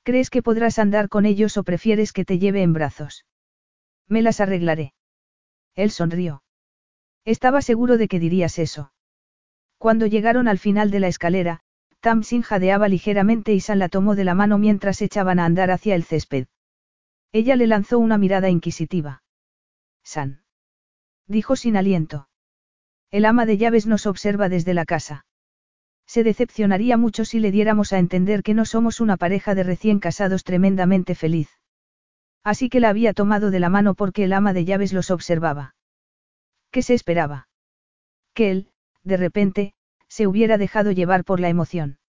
¿Crees 0.02 0.32
que 0.32 0.42
podrás 0.42 0.80
andar 0.80 1.10
con 1.10 1.28
ellos 1.28 1.58
o 1.58 1.64
prefieres 1.64 2.12
que 2.12 2.26
te 2.26 2.40
lleve 2.40 2.64
en 2.64 2.74
brazos? 2.74 3.28
Me 4.08 4.24
las 4.24 4.40
arreglaré. 4.42 4.96
Él 5.76 5.92
sonrió. 5.92 6.42
Estaba 7.24 7.62
seguro 7.62 8.00
de 8.00 8.08
que 8.08 8.20
dirías 8.20 8.58
eso. 8.58 8.92
Cuando 9.78 10.08
llegaron 10.08 10.48
al 10.48 10.58
final 10.58 10.90
de 10.90 11.02
la 11.02 11.08
escalera, 11.08 11.62
Tamsin 12.06 12.44
jadeaba 12.44 12.88
ligeramente 12.88 13.52
y 13.56 13.60
San 13.60 13.80
la 13.80 13.90
tomó 13.90 14.14
de 14.14 14.24
la 14.24 14.36
mano 14.36 14.60
mientras 14.60 15.02
echaban 15.02 15.40
a 15.40 15.46
andar 15.46 15.72
hacia 15.72 15.96
el 15.96 16.04
césped. 16.04 16.46
Ella 17.32 17.56
le 17.56 17.66
lanzó 17.66 17.98
una 17.98 18.20
mirada 18.20 18.48
inquisitiva. 18.48 19.24
San. 20.04 20.44
Dijo 21.26 21.56
sin 21.56 21.76
aliento. 21.76 22.30
El 23.10 23.26
ama 23.26 23.48
de 23.48 23.58
llaves 23.58 23.88
nos 23.88 24.06
observa 24.06 24.50
desde 24.50 24.76
la 24.76 24.86
casa. 24.86 25.26
Se 26.06 26.24
decepcionaría 26.24 26.96
mucho 26.96 27.26
si 27.26 27.40
le 27.40 27.50
diéramos 27.50 27.92
a 27.92 27.98
entender 27.98 28.44
que 28.44 28.54
no 28.54 28.66
somos 28.66 29.02
una 29.02 29.18
pareja 29.18 29.56
de 29.56 29.64
recién 29.64 29.98
casados 29.98 30.44
tremendamente 30.44 31.16
feliz. 31.16 31.50
Así 32.44 32.70
que 32.70 32.82
la 32.82 32.90
había 32.90 33.14
tomado 33.14 33.50
de 33.50 33.60
la 33.60 33.70
mano 33.70 33.96
porque 33.96 34.26
el 34.26 34.34
ama 34.34 34.54
de 34.54 34.64
llaves 34.64 34.94
los 34.94 35.10
observaba. 35.10 35.74
¿Qué 36.70 36.84
se 36.84 36.94
esperaba? 36.94 37.48
Que 38.36 38.52
él, 38.52 38.70
de 39.04 39.18
repente, 39.18 39.75
se 40.08 40.28
hubiera 40.28 40.58
dejado 40.58 40.92
llevar 40.92 41.24
por 41.24 41.40
la 41.40 41.50
emoción. 41.50 42.00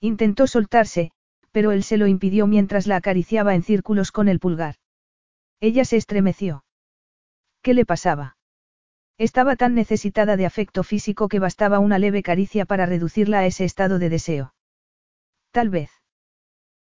Intentó 0.00 0.46
soltarse, 0.46 1.12
pero 1.50 1.72
él 1.72 1.82
se 1.82 1.96
lo 1.96 2.06
impidió 2.06 2.46
mientras 2.46 2.86
la 2.86 2.96
acariciaba 2.96 3.54
en 3.54 3.62
círculos 3.62 4.12
con 4.12 4.28
el 4.28 4.40
pulgar. 4.40 4.76
Ella 5.60 5.84
se 5.84 5.96
estremeció. 5.96 6.64
¿Qué 7.62 7.74
le 7.74 7.86
pasaba? 7.86 8.36
Estaba 9.16 9.56
tan 9.56 9.74
necesitada 9.74 10.36
de 10.36 10.46
afecto 10.46 10.82
físico 10.82 11.28
que 11.28 11.38
bastaba 11.38 11.78
una 11.78 11.98
leve 11.98 12.22
caricia 12.22 12.66
para 12.66 12.86
reducirla 12.86 13.38
a 13.38 13.46
ese 13.46 13.64
estado 13.64 13.98
de 13.98 14.08
deseo. 14.08 14.54
Tal 15.52 15.70
vez. 15.70 15.90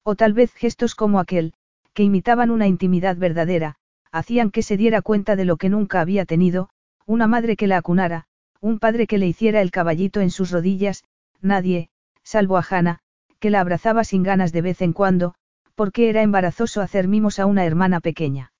O 0.03 0.17
tal 0.17 0.33
vez 0.33 0.53
gestos 0.55 0.95
como 0.95 1.21
aquel, 1.21 1.53
que 1.93 2.03
imitaban 2.03 2.51
una 2.51 2.67
intimidad 2.67 3.17
verdadera, 3.17 3.77
hacían 4.11 4.51
que 4.51 4.63
se 4.63 4.77
diera 4.77 5.03
cuenta 5.03 5.37
de 5.37 5.45
lo 5.45 5.59
que 5.59 5.69
nunca 5.69 6.01
había 6.01 6.25
tenido, 6.25 6.71
una 7.07 7.27
madre 7.27 7.57
que 7.57 7.67
la 7.67 7.77
acunara, 7.77 8.27
un 8.63 8.79
padre 8.79 9.09
que 9.09 9.19
le 9.19 9.27
hiciera 9.27 9.61
el 9.61 9.73
caballito 9.73 10.21
en 10.21 10.31
sus 10.31 10.53
rodillas, 10.53 11.03
nadie, 11.41 11.91
salvo 12.23 12.57
a 12.57 12.65
Hannah, 12.69 13.01
que 13.41 13.51
la 13.51 13.61
abrazaba 13.61 14.05
sin 14.05 14.23
ganas 14.23 14.53
de 14.53 14.63
vez 14.63 14.81
en 14.83 14.93
cuando, 14.93 15.35
porque 15.75 16.09
era 16.09 16.23
embarazoso 16.23 16.81
hacer 16.81 17.09
mimos 17.09 17.41
a 17.41 17.47
una 17.47 17.67
hermana 17.67 17.99
pequeña. 17.99 18.53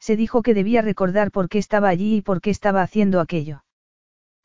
Se 0.00 0.16
dijo 0.16 0.42
que 0.42 0.54
debía 0.54 0.80
recordar 0.80 1.30
por 1.30 1.50
qué 1.50 1.58
estaba 1.58 1.90
allí 1.90 2.16
y 2.16 2.22
por 2.22 2.40
qué 2.40 2.48
estaba 2.48 2.80
haciendo 2.80 3.20
aquello. 3.20 3.64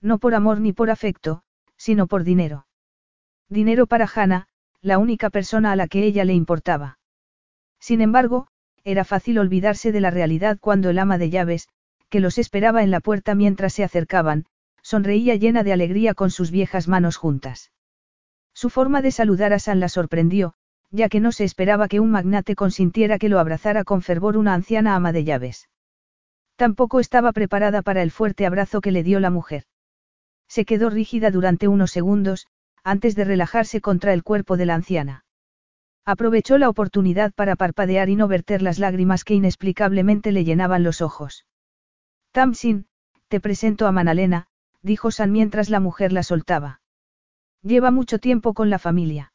No 0.02 0.18
por 0.18 0.36
amor 0.36 0.60
ni 0.60 0.74
por 0.74 0.90
afecto, 0.90 1.44
sino 1.78 2.08
por 2.08 2.26
dinero. 2.26 2.68
Dinero 3.48 3.88
para 3.88 4.10
Hannah, 4.14 4.48
la 4.82 4.98
única 4.98 5.30
persona 5.30 5.72
a 5.72 5.78
la 5.78 5.88
que 5.88 6.04
ella 6.04 6.26
le 6.26 6.34
importaba. 6.34 7.00
Sin 7.80 8.02
embargo, 8.02 8.48
era 8.84 9.06
fácil 9.06 9.40
olvidarse 9.40 9.94
de 9.94 10.02
la 10.02 10.10
realidad 10.10 10.58
cuando 10.60 10.90
el 10.90 11.00
ama 11.00 11.18
de 11.18 11.30
llaves, 11.30 11.70
que 12.10 12.20
los 12.20 12.38
esperaba 12.38 12.84
en 12.84 12.92
la 12.92 13.00
puerta 13.00 13.34
mientras 13.34 13.74
se 13.74 13.86
acercaban, 13.86 14.46
sonreía 14.84 15.36
llena 15.36 15.64
de 15.64 15.74
alegría 15.74 16.14
con 16.14 16.30
sus 16.30 16.52
viejas 16.52 16.88
manos 16.88 17.18
juntas. 17.18 17.72
Su 18.54 18.70
forma 18.70 19.02
de 19.02 19.12
saludar 19.12 19.54
a 19.54 19.60
San 19.60 19.80
la 19.80 19.90
sorprendió, 19.90 20.54
ya 20.92 21.10
que 21.10 21.20
no 21.20 21.32
se 21.32 21.44
esperaba 21.44 21.88
que 21.88 22.00
un 22.00 22.12
magnate 22.12 22.56
consintiera 22.56 23.18
que 23.18 23.30
lo 23.30 23.40
abrazara 23.40 23.84
con 23.84 24.04
fervor 24.04 24.38
una 24.38 24.54
anciana 24.54 24.96
ama 24.96 25.12
de 25.12 25.24
llaves. 25.24 25.70
Tampoco 26.56 27.00
estaba 27.00 27.32
preparada 27.32 27.82
para 27.82 28.04
el 28.04 28.12
fuerte 28.12 28.46
abrazo 28.46 28.80
que 28.80 28.92
le 28.92 29.02
dio 29.02 29.20
la 29.20 29.32
mujer. 29.32 29.64
Se 30.48 30.66
quedó 30.66 30.92
rígida 30.92 31.32
durante 31.32 31.68
unos 31.68 31.90
segundos, 31.90 32.46
antes 32.84 33.16
de 33.16 33.26
relajarse 33.26 33.82
contra 33.82 34.14
el 34.14 34.24
cuerpo 34.24 34.56
de 34.56 34.68
la 34.68 34.76
anciana. 34.76 35.26
Aprovechó 36.06 36.58
la 36.58 36.70
oportunidad 36.70 37.34
para 37.34 37.56
parpadear 37.56 38.10
y 38.10 38.16
no 38.16 38.28
verter 38.28 38.62
las 38.62 38.78
lágrimas 38.78 39.24
que 39.24 39.34
inexplicablemente 39.34 40.32
le 40.32 40.44
llenaban 40.44 40.84
los 40.84 41.02
ojos. 41.02 41.46
Tamsin, 42.32 42.88
te 43.30 43.40
presento 43.40 43.88
a 43.88 43.92
Manalena, 43.92 44.48
dijo 44.84 45.10
San 45.10 45.32
mientras 45.32 45.70
la 45.70 45.80
mujer 45.80 46.12
la 46.14 46.22
soltaba. 46.22 46.82
Lleva 47.64 47.90
mucho 47.90 48.20
tiempo 48.20 48.54
con 48.54 48.70
la 48.70 48.78
familia. 48.78 49.34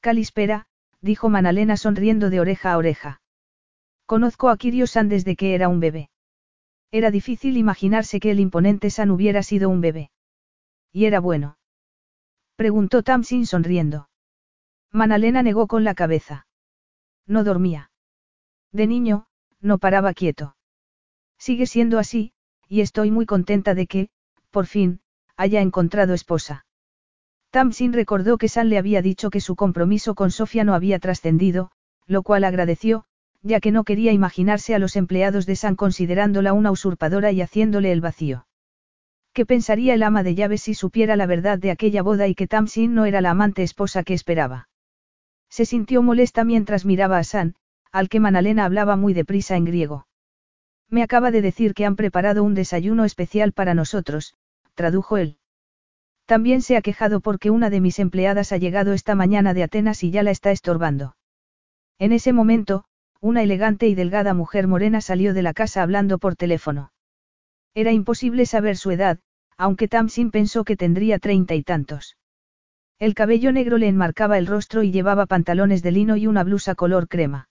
Calispera, 0.00 0.66
dijo 1.00 1.28
Manalena 1.28 1.76
sonriendo 1.76 2.28
de 2.28 2.40
oreja 2.40 2.72
a 2.72 2.76
oreja. 2.76 3.20
Conozco 4.04 4.50
a 4.50 4.56
Kirio 4.56 4.86
San 4.86 5.08
desde 5.08 5.36
que 5.36 5.54
era 5.54 5.68
un 5.68 5.80
bebé. 5.80 6.10
Era 6.90 7.10
difícil 7.10 7.56
imaginarse 7.56 8.20
que 8.20 8.30
el 8.30 8.40
imponente 8.40 8.90
San 8.90 9.10
hubiera 9.10 9.42
sido 9.42 9.68
un 9.70 9.80
bebé. 9.80 10.10
¿Y 10.92 11.06
era 11.06 11.20
bueno? 11.20 11.58
Preguntó 12.56 13.02
Tamsin 13.02 13.46
sonriendo. 13.46 14.08
Manalena 14.92 15.42
negó 15.42 15.66
con 15.66 15.84
la 15.84 15.94
cabeza. 15.94 16.46
No 17.26 17.44
dormía. 17.44 17.90
De 18.72 18.86
niño, 18.86 19.26
no 19.60 19.78
paraba 19.78 20.14
quieto. 20.14 20.56
Sigue 21.38 21.66
siendo 21.66 21.98
así, 21.98 22.32
y 22.68 22.80
estoy 22.80 23.10
muy 23.10 23.26
contenta 23.26 23.74
de 23.74 23.86
que, 23.86 24.08
por 24.56 24.64
fin, 24.64 25.00
haya 25.36 25.60
encontrado 25.60 26.14
esposa. 26.14 26.64
Tamsin 27.50 27.92
recordó 27.92 28.38
que 28.38 28.48
San 28.48 28.70
le 28.70 28.78
había 28.78 29.02
dicho 29.02 29.28
que 29.28 29.42
su 29.42 29.54
compromiso 29.54 30.14
con 30.14 30.30
Sofía 30.30 30.64
no 30.64 30.72
había 30.72 30.98
trascendido, 30.98 31.70
lo 32.06 32.22
cual 32.22 32.42
agradeció, 32.42 33.04
ya 33.42 33.60
que 33.60 33.70
no 33.70 33.84
quería 33.84 34.12
imaginarse 34.12 34.74
a 34.74 34.78
los 34.78 34.96
empleados 34.96 35.44
de 35.44 35.56
San 35.56 35.76
considerándola 35.76 36.54
una 36.54 36.70
usurpadora 36.70 37.32
y 37.32 37.42
haciéndole 37.42 37.92
el 37.92 38.00
vacío. 38.00 38.46
¿Qué 39.34 39.44
pensaría 39.44 39.92
el 39.92 40.02
ama 40.02 40.22
de 40.22 40.34
llaves 40.34 40.62
si 40.62 40.72
supiera 40.72 41.16
la 41.16 41.26
verdad 41.26 41.58
de 41.58 41.70
aquella 41.70 42.00
boda 42.00 42.26
y 42.26 42.34
que 42.34 42.46
Tamsin 42.46 42.94
no 42.94 43.04
era 43.04 43.20
la 43.20 43.32
amante 43.32 43.62
esposa 43.62 44.04
que 44.04 44.14
esperaba? 44.14 44.70
Se 45.50 45.66
sintió 45.66 46.02
molesta 46.02 46.44
mientras 46.44 46.86
miraba 46.86 47.18
a 47.18 47.24
San, 47.24 47.56
al 47.92 48.08
que 48.08 48.20
Manalena 48.20 48.64
hablaba 48.64 48.96
muy 48.96 49.12
deprisa 49.12 49.54
en 49.54 49.66
griego. 49.66 50.06
Me 50.88 51.02
acaba 51.02 51.30
de 51.30 51.42
decir 51.42 51.74
que 51.74 51.84
han 51.84 51.94
preparado 51.94 52.42
un 52.42 52.54
desayuno 52.54 53.04
especial 53.04 53.52
para 53.52 53.74
nosotros, 53.74 54.34
tradujo 54.76 55.16
él. 55.16 55.38
También 56.26 56.62
se 56.62 56.76
ha 56.76 56.82
quejado 56.82 57.20
porque 57.20 57.50
una 57.50 57.70
de 57.70 57.80
mis 57.80 57.98
empleadas 57.98 58.52
ha 58.52 58.58
llegado 58.58 58.92
esta 58.92 59.16
mañana 59.16 59.54
de 59.54 59.64
Atenas 59.64 60.04
y 60.04 60.12
ya 60.12 60.22
la 60.22 60.30
está 60.30 60.52
estorbando. 60.52 61.16
En 61.98 62.12
ese 62.12 62.32
momento, 62.32 62.84
una 63.20 63.42
elegante 63.42 63.88
y 63.88 63.94
delgada 63.94 64.34
mujer 64.34 64.68
morena 64.68 65.00
salió 65.00 65.34
de 65.34 65.42
la 65.42 65.54
casa 65.54 65.82
hablando 65.82 66.18
por 66.18 66.36
teléfono. 66.36 66.92
Era 67.74 67.92
imposible 67.92 68.46
saber 68.46 68.76
su 68.76 68.90
edad, 68.90 69.18
aunque 69.56 69.88
Tamsin 69.88 70.30
pensó 70.30 70.64
que 70.64 70.76
tendría 70.76 71.18
treinta 71.18 71.54
y 71.54 71.62
tantos. 71.62 72.16
El 72.98 73.14
cabello 73.14 73.52
negro 73.52 73.78
le 73.78 73.88
enmarcaba 73.88 74.38
el 74.38 74.46
rostro 74.46 74.82
y 74.82 74.90
llevaba 74.90 75.26
pantalones 75.26 75.82
de 75.82 75.92
lino 75.92 76.16
y 76.16 76.26
una 76.26 76.44
blusa 76.44 76.74
color 76.74 77.08
crema. 77.08 77.48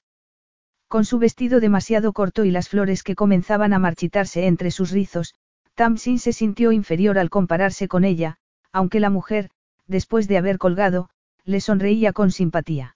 Con 0.88 1.06
su 1.06 1.18
vestido 1.20 1.60
demasiado 1.60 2.14
corto 2.14 2.46
y 2.46 2.52
las 2.52 2.70
flores 2.70 3.04
que 3.04 3.16
comenzaban 3.16 3.74
a 3.74 3.80
marchitarse 3.80 4.48
entre 4.48 4.72
sus 4.72 4.92
rizos, 4.92 5.34
Tamsin 5.76 6.20
se 6.20 6.32
sintió 6.32 6.72
inferior 6.72 7.20
al 7.20 7.30
compararse 7.30 7.90
con 7.90 8.06
ella, 8.06 8.38
aunque 8.72 9.02
la 9.02 9.10
mujer, 9.10 9.52
después 9.88 10.28
de 10.30 10.38
haber 10.38 10.58
colgado, 10.58 11.10
le 11.44 11.60
sonreía 11.60 12.14
con 12.14 12.32
simpatía. 12.32 12.96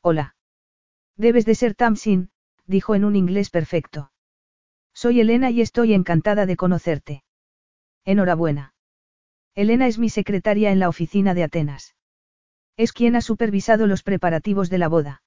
Hola. 0.00 0.34
Debes 1.16 1.44
de 1.44 1.54
ser 1.54 1.74
Tamsin, 1.74 2.30
dijo 2.66 2.94
en 2.94 3.04
un 3.04 3.16
inglés 3.16 3.50
perfecto. 3.50 4.10
Soy 4.94 5.20
Elena 5.20 5.50
y 5.50 5.60
estoy 5.60 5.92
encantada 5.92 6.46
de 6.46 6.56
conocerte. 6.56 7.22
Enhorabuena. 8.06 8.74
Elena 9.54 9.86
es 9.86 9.98
mi 9.98 10.08
secretaria 10.08 10.72
en 10.72 10.78
la 10.78 10.88
oficina 10.88 11.34
de 11.34 11.44
Atenas. 11.44 11.94
Es 12.78 12.92
quien 12.92 13.14
ha 13.14 13.20
supervisado 13.20 13.86
los 13.86 14.02
preparativos 14.02 14.70
de 14.70 14.78
la 14.78 14.88
boda. 14.88 15.22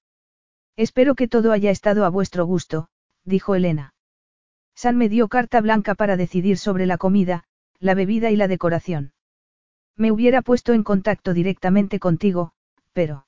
Espero 0.76 1.14
que 1.14 1.28
todo 1.28 1.52
haya 1.52 1.70
estado 1.70 2.04
a 2.04 2.10
vuestro 2.10 2.46
gusto, 2.46 2.88
dijo 3.26 3.54
Elena. 3.54 3.93
San 4.76 4.98
me 4.98 5.10
dio 5.10 5.28
carta 5.28 5.62
blanca 5.62 5.96
para 5.96 6.18
decidir 6.18 6.58
sobre 6.58 6.86
la 6.86 6.98
comida, 6.98 7.44
la 7.80 7.94
bebida 7.94 8.32
y 8.32 8.36
la 8.36 8.48
decoración. 8.48 9.14
Me 9.96 10.12
hubiera 10.12 10.42
puesto 10.42 10.74
en 10.74 10.84
contacto 10.84 11.34
directamente 11.34 12.00
contigo, 12.00 12.52
pero... 12.94 13.28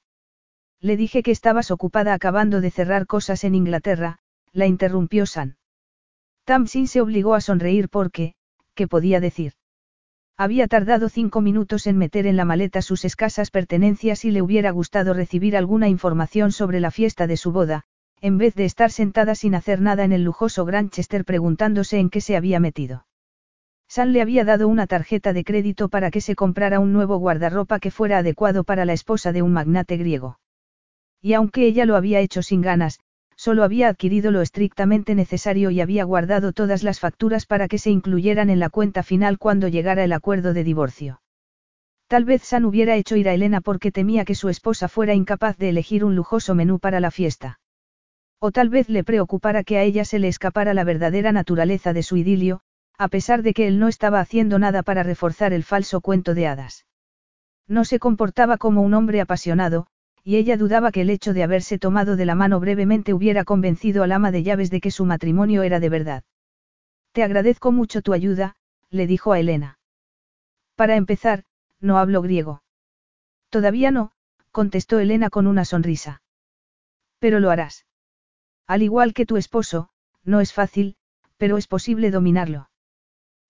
Le 0.82 0.98
dije 0.98 1.24
que 1.24 1.32
estabas 1.32 1.72
ocupada 1.72 2.14
acabando 2.14 2.62
de 2.62 2.72
cerrar 2.72 3.08
cosas 3.08 3.44
en 3.44 3.56
Inglaterra, 3.56 4.20
la 4.52 4.66
interrumpió 4.66 5.26
San. 5.26 5.58
Tamsin 6.44 6.88
se 6.88 7.02
obligó 7.02 7.34
a 7.34 7.42
sonreír 7.42 7.90
porque, 7.90 8.36
¿qué 8.74 8.88
podía 8.88 9.20
decir? 9.20 9.54
Había 10.38 10.68
tardado 10.68 11.10
cinco 11.10 11.42
minutos 11.42 11.88
en 11.88 11.98
meter 11.98 12.28
en 12.28 12.36
la 12.36 12.46
maleta 12.46 12.82
sus 12.82 13.06
escasas 13.06 13.52
pertenencias 13.52 14.26
y 14.26 14.32
le 14.32 14.42
hubiera 14.42 14.72
gustado 14.72 15.14
recibir 15.14 15.56
alguna 15.56 15.88
información 15.88 16.52
sobre 16.52 16.80
la 16.80 16.92
fiesta 16.92 17.26
de 17.26 17.38
su 17.38 17.52
boda, 17.52 17.86
en 18.26 18.40
vez 18.40 18.56
de 18.56 18.66
estar 18.66 18.90
sentada 18.90 19.36
sin 19.36 19.54
hacer 19.54 19.82
nada 19.82 20.04
en 20.04 20.12
el 20.12 20.24
lujoso 20.24 20.66
Granchester 20.66 21.26
preguntándose 21.26 22.00
en 22.00 22.10
qué 22.10 22.22
se 22.22 22.36
había 22.36 22.60
metido. 22.60 23.06
San 23.88 24.14
le 24.14 24.22
había 24.24 24.44
dado 24.44 24.68
una 24.68 24.88
tarjeta 24.88 25.32
de 25.32 25.44
crédito 25.44 25.90
para 25.90 26.10
que 26.10 26.22
se 26.22 26.34
comprara 26.34 26.80
un 26.80 26.92
nuevo 26.92 27.18
guardarropa 27.18 27.78
que 27.80 27.92
fuera 27.92 28.18
adecuado 28.18 28.64
para 28.64 28.84
la 28.84 28.94
esposa 28.94 29.32
de 29.32 29.44
un 29.44 29.54
magnate 29.54 29.98
griego. 29.98 30.40
Y 31.22 31.34
aunque 31.34 31.68
ella 31.68 31.86
lo 31.86 31.96
había 31.96 32.20
hecho 32.20 32.42
sin 32.42 32.62
ganas, 32.62 33.00
solo 33.36 33.64
había 33.64 33.90
adquirido 33.90 34.32
lo 34.32 34.42
estrictamente 34.42 35.14
necesario 35.14 35.70
y 35.70 35.80
había 35.80 36.04
guardado 36.04 36.52
todas 36.52 36.82
las 36.82 37.00
facturas 37.00 37.46
para 37.46 37.68
que 37.68 37.78
se 37.78 37.92
incluyeran 37.92 38.50
en 38.50 38.60
la 38.60 38.72
cuenta 38.72 39.04
final 39.04 39.38
cuando 39.38 39.68
llegara 39.68 40.04
el 40.04 40.14
acuerdo 40.14 40.56
de 40.56 40.64
divorcio. 40.64 41.22
Tal 42.08 42.26
vez 42.26 42.42
San 42.42 42.66
hubiera 42.66 42.96
hecho 42.96 43.18
ir 43.18 43.30
a 43.30 43.36
Elena 43.36 43.62
porque 43.62 43.92
temía 43.92 44.26
que 44.26 44.34
su 44.34 44.50
esposa 44.50 44.88
fuera 44.88 45.14
incapaz 45.14 45.60
de 45.60 45.70
elegir 45.70 46.04
un 46.04 46.16
lujoso 46.16 46.56
menú 46.56 46.80
para 46.80 47.00
la 47.00 47.12
fiesta. 47.12 47.60
O 48.40 48.52
tal 48.52 48.70
vez 48.70 48.90
le 48.90 49.04
preocupara 49.04 49.64
que 49.64 49.78
a 49.78 49.84
ella 49.84 50.06
se 50.06 50.20
le 50.20 50.28
escapara 50.28 50.74
la 50.74 50.84
verdadera 50.84 51.32
naturaleza 51.32 51.94
de 51.94 52.04
su 52.04 52.18
idilio, 52.18 52.62
a 52.98 53.08
pesar 53.08 53.42
de 53.42 53.54
que 53.54 53.68
él 53.68 53.80
no 53.80 53.88
estaba 53.88 54.20
haciendo 54.20 54.60
nada 54.60 54.84
para 54.84 55.04
reforzar 55.04 55.54
el 55.54 55.64
falso 55.64 56.02
cuento 56.02 56.34
de 56.34 56.48
hadas. 56.48 56.86
No 57.68 57.86
se 57.86 58.00
comportaba 58.00 58.58
como 58.58 58.82
un 58.82 58.94
hombre 58.94 59.22
apasionado, 59.22 59.88
y 60.24 60.38
ella 60.38 60.58
dudaba 60.58 60.92
que 60.92 61.02
el 61.02 61.10
hecho 61.10 61.34
de 61.34 61.44
haberse 61.44 61.78
tomado 61.78 62.16
de 62.16 62.26
la 62.26 62.36
mano 62.36 62.60
brevemente 62.60 63.14
hubiera 63.14 63.44
convencido 63.44 64.04
al 64.04 64.12
ama 64.12 64.32
de 64.32 64.44
llaves 64.44 64.70
de 64.70 64.82
que 64.82 64.92
su 64.92 65.06
matrimonio 65.06 65.64
era 65.64 65.80
de 65.80 65.90
verdad. 65.90 66.24
Te 67.12 67.24
agradezco 67.24 67.72
mucho 67.72 68.02
tu 68.02 68.14
ayuda, 68.14 68.56
le 68.90 69.08
dijo 69.08 69.32
a 69.32 69.40
Elena. 69.40 69.80
Para 70.76 70.96
empezar, 70.96 71.44
no 71.80 71.98
hablo 71.98 72.22
griego. 72.22 72.64
Todavía 73.50 73.92
no, 73.92 74.12
contestó 74.52 75.00
Elena 75.00 75.30
con 75.30 75.48
una 75.48 75.64
sonrisa. 75.64 76.22
Pero 77.20 77.40
lo 77.40 77.52
harás. 77.52 77.86
Al 78.68 78.82
igual 78.82 79.14
que 79.14 79.26
tu 79.26 79.38
esposo, 79.38 79.90
no 80.24 80.42
es 80.42 80.54
fácil, 80.54 80.96
pero 81.38 81.58
es 81.58 81.68
posible 81.68 82.12
dominarlo. 82.12 82.70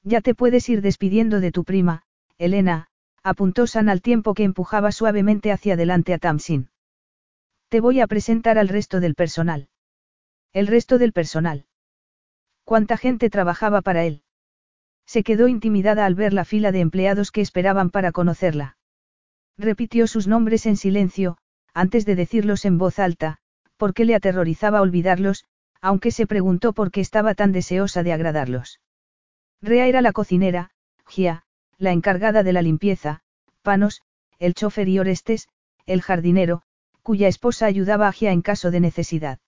Ya 0.04 0.22
te 0.22 0.36
puedes 0.36 0.68
ir 0.70 0.82
despidiendo 0.82 1.40
de 1.40 1.52
tu 1.52 1.64
prima, 1.64 2.04
Elena, 2.38 2.88
apuntó 3.24 3.66
San 3.66 3.90
al 3.90 4.02
tiempo 4.02 4.34
que 4.34 4.44
empujaba 4.44 4.92
suavemente 4.92 5.52
hacia 5.52 5.74
adelante 5.74 6.14
a 6.14 6.20
Tamsin. 6.20 6.70
Te 7.70 7.80
voy 7.80 8.02
a 8.02 8.08
presentar 8.08 8.58
al 8.58 8.68
resto 8.68 9.00
del 9.00 9.16
personal. 9.16 9.70
El 10.54 10.68
resto 10.68 10.98
del 10.98 11.12
personal. 11.12 11.66
¿Cuánta 12.64 12.98
gente 12.98 13.30
trabajaba 13.30 13.82
para 13.82 14.06
él? 14.06 14.24
Se 15.06 15.24
quedó 15.24 15.48
intimidada 15.48 16.06
al 16.06 16.16
ver 16.16 16.34
la 16.34 16.46
fila 16.46 16.72
de 16.72 16.80
empleados 16.82 17.32
que 17.32 17.42
esperaban 17.42 17.90
para 17.90 18.12
conocerla. 18.12 18.78
Repitió 19.58 20.08
sus 20.08 20.28
nombres 20.28 20.66
en 20.66 20.78
silencio, 20.78 21.38
antes 21.74 22.06
de 22.06 22.16
decirlos 22.16 22.66
en 22.66 22.78
voz 22.78 23.00
alta, 23.00 23.40
porque 23.78 24.06
le 24.06 24.16
aterrorizaba 24.16 24.82
olvidarlos, 24.82 25.46
aunque 25.82 26.12
se 26.12 26.28
preguntó 26.28 26.74
por 26.74 26.92
qué 26.92 27.02
estaba 27.02 27.36
tan 27.36 27.52
deseosa 27.52 28.04
de 28.04 28.14
agradarlos. 28.14 28.80
Rea 29.62 29.88
era 29.88 30.02
la 30.02 30.14
cocinera, 30.14 30.72
Gia, 31.08 31.44
la 31.78 31.92
encargada 31.92 32.44
de 32.44 32.54
la 32.54 32.62
limpieza, 32.62 33.22
Panos, 33.62 34.02
el 34.40 34.54
chofer 34.54 34.88
y 34.88 35.00
Orestes, 35.00 35.48
el 35.86 36.02
jardinero, 36.02 36.62
cuya 37.04 37.28
esposa 37.28 37.66
ayudaba 37.66 38.08
a 38.08 38.12
Gia 38.12 38.32
en 38.32 38.42
caso 38.42 38.72
de 38.72 38.80
necesidad. 38.80 39.40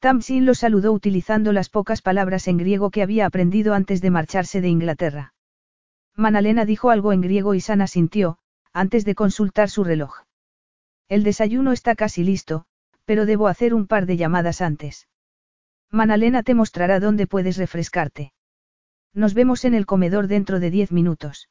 Tamsin 0.00 0.46
lo 0.46 0.54
saludó 0.54 0.92
utilizando 0.92 1.52
las 1.52 1.68
pocas 1.68 2.02
palabras 2.02 2.48
en 2.48 2.56
griego 2.56 2.90
que 2.90 3.02
había 3.02 3.26
aprendido 3.26 3.74
antes 3.74 4.00
de 4.00 4.10
marcharse 4.10 4.60
de 4.60 4.68
Inglaterra. 4.68 5.34
Manalena 6.16 6.64
dijo 6.64 6.90
algo 6.90 7.12
en 7.12 7.20
griego 7.20 7.54
y 7.54 7.60
Sana 7.60 7.86
sintió, 7.86 8.38
antes 8.72 9.04
de 9.04 9.14
consultar 9.14 9.70
su 9.70 9.84
reloj. 9.84 10.22
El 11.08 11.22
desayuno 11.22 11.72
está 11.72 11.94
casi 11.94 12.24
listo, 12.24 12.64
pero 13.04 13.26
debo 13.26 13.48
hacer 13.48 13.74
un 13.74 13.86
par 13.86 14.06
de 14.06 14.16
llamadas 14.16 14.60
antes. 14.60 15.08
Manalena 15.90 16.42
te 16.42 16.54
mostrará 16.54 17.00
dónde 17.00 17.26
puedes 17.26 17.56
refrescarte. 17.56 18.32
Nos 19.14 19.34
vemos 19.34 19.64
en 19.64 19.74
el 19.74 19.84
comedor 19.86 20.26
dentro 20.26 20.58
de 20.58 20.70
diez 20.70 20.90
minutos. 20.90 21.48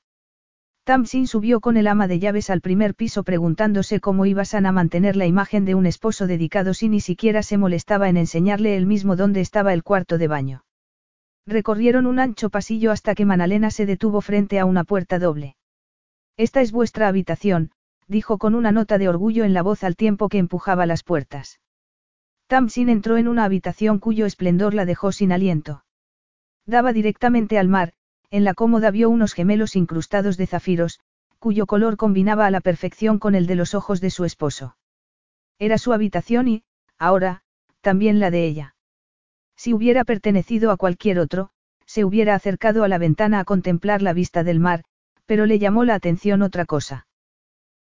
Tamsin 0.83 1.27
subió 1.27 1.59
con 1.59 1.77
el 1.77 1.85
ama 1.85 2.07
de 2.07 2.17
llaves 2.17 2.49
al 2.49 2.61
primer 2.61 2.95
piso 2.95 3.23
preguntándose 3.23 3.99
cómo 3.99 4.25
iba 4.25 4.45
San 4.45 4.65
a 4.65 4.71
mantener 4.71 5.15
la 5.15 5.27
imagen 5.27 5.63
de 5.63 5.75
un 5.75 5.85
esposo 5.85 6.25
dedicado 6.25 6.73
si 6.73 6.89
ni 6.89 7.01
siquiera 7.01 7.43
se 7.43 7.57
molestaba 7.57 8.09
en 8.09 8.17
enseñarle 8.17 8.75
él 8.75 8.87
mismo 8.87 9.15
dónde 9.15 9.41
estaba 9.41 9.73
el 9.73 9.83
cuarto 9.83 10.17
de 10.17 10.27
baño. 10.27 10.63
Recorrieron 11.45 12.07
un 12.07 12.19
ancho 12.19 12.49
pasillo 12.49 12.91
hasta 12.91 13.13
que 13.13 13.25
Manalena 13.25 13.69
se 13.69 13.85
detuvo 13.85 14.21
frente 14.21 14.59
a 14.59 14.65
una 14.65 14.83
puerta 14.83 15.19
doble. 15.19 15.55
Esta 16.35 16.61
es 16.61 16.71
vuestra 16.71 17.07
habitación, 17.07 17.71
dijo 18.11 18.37
con 18.37 18.55
una 18.55 18.73
nota 18.73 18.97
de 18.97 19.07
orgullo 19.07 19.45
en 19.45 19.53
la 19.53 19.63
voz 19.63 19.85
al 19.85 19.95
tiempo 19.95 20.27
que 20.27 20.37
empujaba 20.37 20.85
las 20.85 21.01
puertas. 21.01 21.61
Tamsin 22.47 22.89
entró 22.89 23.15
en 23.15 23.29
una 23.29 23.45
habitación 23.45 23.99
cuyo 23.99 24.25
esplendor 24.25 24.73
la 24.73 24.83
dejó 24.83 25.13
sin 25.13 25.31
aliento. 25.31 25.85
Daba 26.65 26.91
directamente 26.91 27.57
al 27.57 27.69
mar, 27.69 27.93
en 28.29 28.43
la 28.43 28.53
cómoda 28.53 28.91
vio 28.91 29.09
unos 29.09 29.33
gemelos 29.33 29.77
incrustados 29.77 30.35
de 30.35 30.45
zafiros, 30.45 30.99
cuyo 31.39 31.65
color 31.65 31.95
combinaba 31.95 32.45
a 32.45 32.51
la 32.51 32.59
perfección 32.59 33.17
con 33.17 33.33
el 33.33 33.47
de 33.47 33.55
los 33.55 33.73
ojos 33.73 34.01
de 34.01 34.09
su 34.09 34.25
esposo. 34.25 34.75
Era 35.57 35.77
su 35.77 35.93
habitación 35.93 36.49
y, 36.49 36.63
ahora, 36.97 37.43
también 37.79 38.19
la 38.19 38.29
de 38.29 38.45
ella. 38.45 38.75
Si 39.55 39.73
hubiera 39.73 40.03
pertenecido 40.03 40.71
a 40.71 40.77
cualquier 40.77 41.17
otro, 41.17 41.51
se 41.85 42.03
hubiera 42.03 42.35
acercado 42.35 42.83
a 42.83 42.89
la 42.89 42.97
ventana 42.97 43.39
a 43.39 43.45
contemplar 43.45 44.01
la 44.01 44.11
vista 44.11 44.43
del 44.43 44.59
mar, 44.59 44.83
pero 45.25 45.45
le 45.45 45.59
llamó 45.59 45.85
la 45.85 45.95
atención 45.95 46.41
otra 46.41 46.65
cosa. 46.65 47.07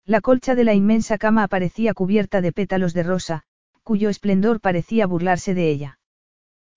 La 0.10 0.22
colcha 0.22 0.56
de 0.56 0.64
la 0.64 0.74
inmensa 0.74 1.20
cama 1.20 1.44
aparecía 1.44 1.94
cubierta 1.94 2.42
de 2.42 2.52
pétalos 2.52 2.96
de 2.96 3.04
rosa, 3.04 3.44
cuyo 3.84 4.10
esplendor 4.10 4.60
parecía 4.60 5.06
burlarse 5.06 5.54
de 5.54 5.70
ella. 5.70 6.00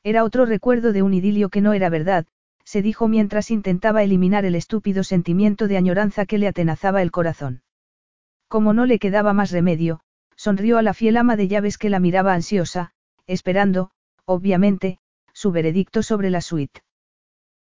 Era 0.03 0.25
otro 0.25 0.45
recuerdo 0.45 0.93
de 0.93 1.01
un 1.01 1.15
idilio 1.15 1.49
que 1.49 1.63
no 1.63 1.73
era 1.73 1.89
verdad, 1.89 2.27
se 2.63 2.83
dijo 2.83 3.09
mientras 3.09 3.51
intentaba 3.51 4.03
eliminar 4.03 4.45
el 4.45 4.55
estúpido 4.55 5.03
sentimiento 5.03 5.67
de 5.67 5.79
añoranza 5.79 6.27
que 6.27 6.37
le 6.37 6.47
atenazaba 6.47 7.01
el 7.01 7.11
corazón. 7.11 7.63
Como 8.49 8.75
no 8.75 8.85
le 8.85 8.99
quedaba 8.99 9.33
más 9.33 9.51
remedio, 9.51 10.01
sonrió 10.37 10.77
a 10.77 10.83
la 10.83 10.93
fiel 10.93 11.17
ama 11.17 11.35
de 11.35 11.49
llaves 11.49 11.79
que 11.79 11.89
la 11.89 12.01
miraba 12.01 12.35
ansiosa, 12.35 12.93
esperando, 13.27 13.93
obviamente, 14.27 14.99
su 15.33 15.53
veredicto 15.53 16.03
sobre 16.03 16.29
la 16.29 16.43
suite. 16.43 16.83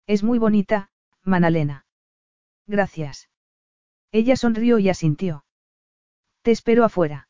Es 0.07 0.23
muy 0.23 0.39
bonita, 0.39 0.91
Manalena. 1.25 1.87
Gracias. 2.67 3.31
Ella 4.11 4.37
sonrió 4.37 4.79
y 4.79 4.91
asintió. 4.91 5.47
Te 6.43 6.51
espero 6.51 6.85
afuera. 6.85 7.29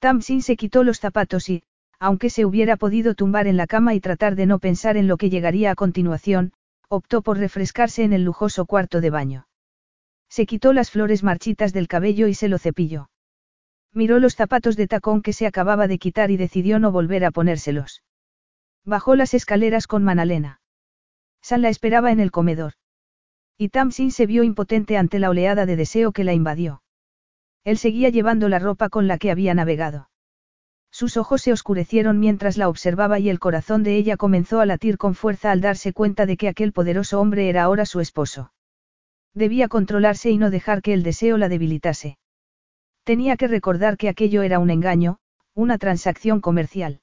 Tamsin 0.00 0.42
se 0.42 0.56
quitó 0.56 0.84
los 0.84 1.00
zapatos 1.00 1.48
y, 1.48 1.62
aunque 1.98 2.30
se 2.30 2.44
hubiera 2.44 2.76
podido 2.76 3.14
tumbar 3.14 3.46
en 3.46 3.56
la 3.56 3.66
cama 3.66 3.94
y 3.94 4.00
tratar 4.00 4.36
de 4.36 4.46
no 4.46 4.58
pensar 4.58 4.96
en 4.96 5.08
lo 5.08 5.16
que 5.16 5.30
llegaría 5.30 5.70
a 5.70 5.74
continuación, 5.74 6.52
optó 6.88 7.22
por 7.22 7.38
refrescarse 7.38 8.04
en 8.04 8.12
el 8.12 8.24
lujoso 8.24 8.66
cuarto 8.66 9.00
de 9.00 9.10
baño. 9.10 9.48
Se 10.28 10.46
quitó 10.46 10.72
las 10.72 10.90
flores 10.90 11.22
marchitas 11.22 11.72
del 11.72 11.88
cabello 11.88 12.28
y 12.28 12.34
se 12.34 12.48
lo 12.48 12.58
cepilló. 12.58 13.10
Miró 13.92 14.18
los 14.18 14.36
zapatos 14.36 14.76
de 14.76 14.86
tacón 14.86 15.22
que 15.22 15.32
se 15.32 15.46
acababa 15.46 15.88
de 15.88 15.98
quitar 15.98 16.30
y 16.30 16.36
decidió 16.36 16.78
no 16.78 16.92
volver 16.92 17.24
a 17.24 17.30
ponérselos. 17.30 18.02
Bajó 18.84 19.16
las 19.16 19.34
escaleras 19.34 19.86
con 19.86 20.04
Manalena. 20.04 20.60
San 21.40 21.62
la 21.62 21.70
esperaba 21.70 22.12
en 22.12 22.20
el 22.20 22.30
comedor. 22.30 22.74
Y 23.56 23.70
Tamsin 23.70 24.12
se 24.12 24.26
vio 24.26 24.44
impotente 24.44 24.96
ante 24.96 25.18
la 25.18 25.30
oleada 25.30 25.66
de 25.66 25.76
deseo 25.76 26.12
que 26.12 26.24
la 26.24 26.34
invadió. 26.34 26.82
Él 27.68 27.76
seguía 27.76 28.08
llevando 28.08 28.48
la 28.48 28.58
ropa 28.58 28.88
con 28.88 29.08
la 29.08 29.18
que 29.18 29.30
había 29.30 29.52
navegado. 29.52 30.08
Sus 30.90 31.18
ojos 31.18 31.42
se 31.42 31.52
oscurecieron 31.52 32.18
mientras 32.18 32.56
la 32.56 32.66
observaba 32.66 33.18
y 33.18 33.28
el 33.28 33.38
corazón 33.38 33.82
de 33.82 33.96
ella 33.96 34.16
comenzó 34.16 34.60
a 34.60 34.64
latir 34.64 34.96
con 34.96 35.14
fuerza 35.14 35.50
al 35.50 35.60
darse 35.60 35.92
cuenta 35.92 36.24
de 36.24 36.38
que 36.38 36.48
aquel 36.48 36.72
poderoso 36.72 37.20
hombre 37.20 37.50
era 37.50 37.64
ahora 37.64 37.84
su 37.84 38.00
esposo. 38.00 38.54
Debía 39.34 39.68
controlarse 39.68 40.30
y 40.30 40.38
no 40.38 40.48
dejar 40.48 40.80
que 40.80 40.94
el 40.94 41.02
deseo 41.02 41.36
la 41.36 41.50
debilitase. 41.50 42.16
Tenía 43.04 43.36
que 43.36 43.48
recordar 43.48 43.98
que 43.98 44.08
aquello 44.08 44.40
era 44.40 44.60
un 44.60 44.70
engaño, 44.70 45.18
una 45.52 45.76
transacción 45.76 46.40
comercial. 46.40 47.02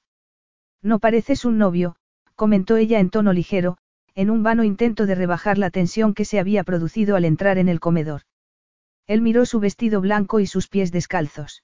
No 0.82 0.98
pareces 0.98 1.44
un 1.44 1.58
novio, 1.58 1.94
comentó 2.34 2.76
ella 2.76 2.98
en 2.98 3.10
tono 3.10 3.32
ligero, 3.32 3.78
en 4.16 4.30
un 4.30 4.42
vano 4.42 4.64
intento 4.64 5.06
de 5.06 5.14
rebajar 5.14 5.58
la 5.58 5.70
tensión 5.70 6.12
que 6.12 6.24
se 6.24 6.40
había 6.40 6.64
producido 6.64 7.14
al 7.14 7.24
entrar 7.24 7.56
en 7.56 7.68
el 7.68 7.78
comedor. 7.78 8.22
Él 9.06 9.20
miró 9.20 9.46
su 9.46 9.60
vestido 9.60 10.00
blanco 10.00 10.40
y 10.40 10.46
sus 10.46 10.68
pies 10.68 10.92
descalzos. 10.92 11.62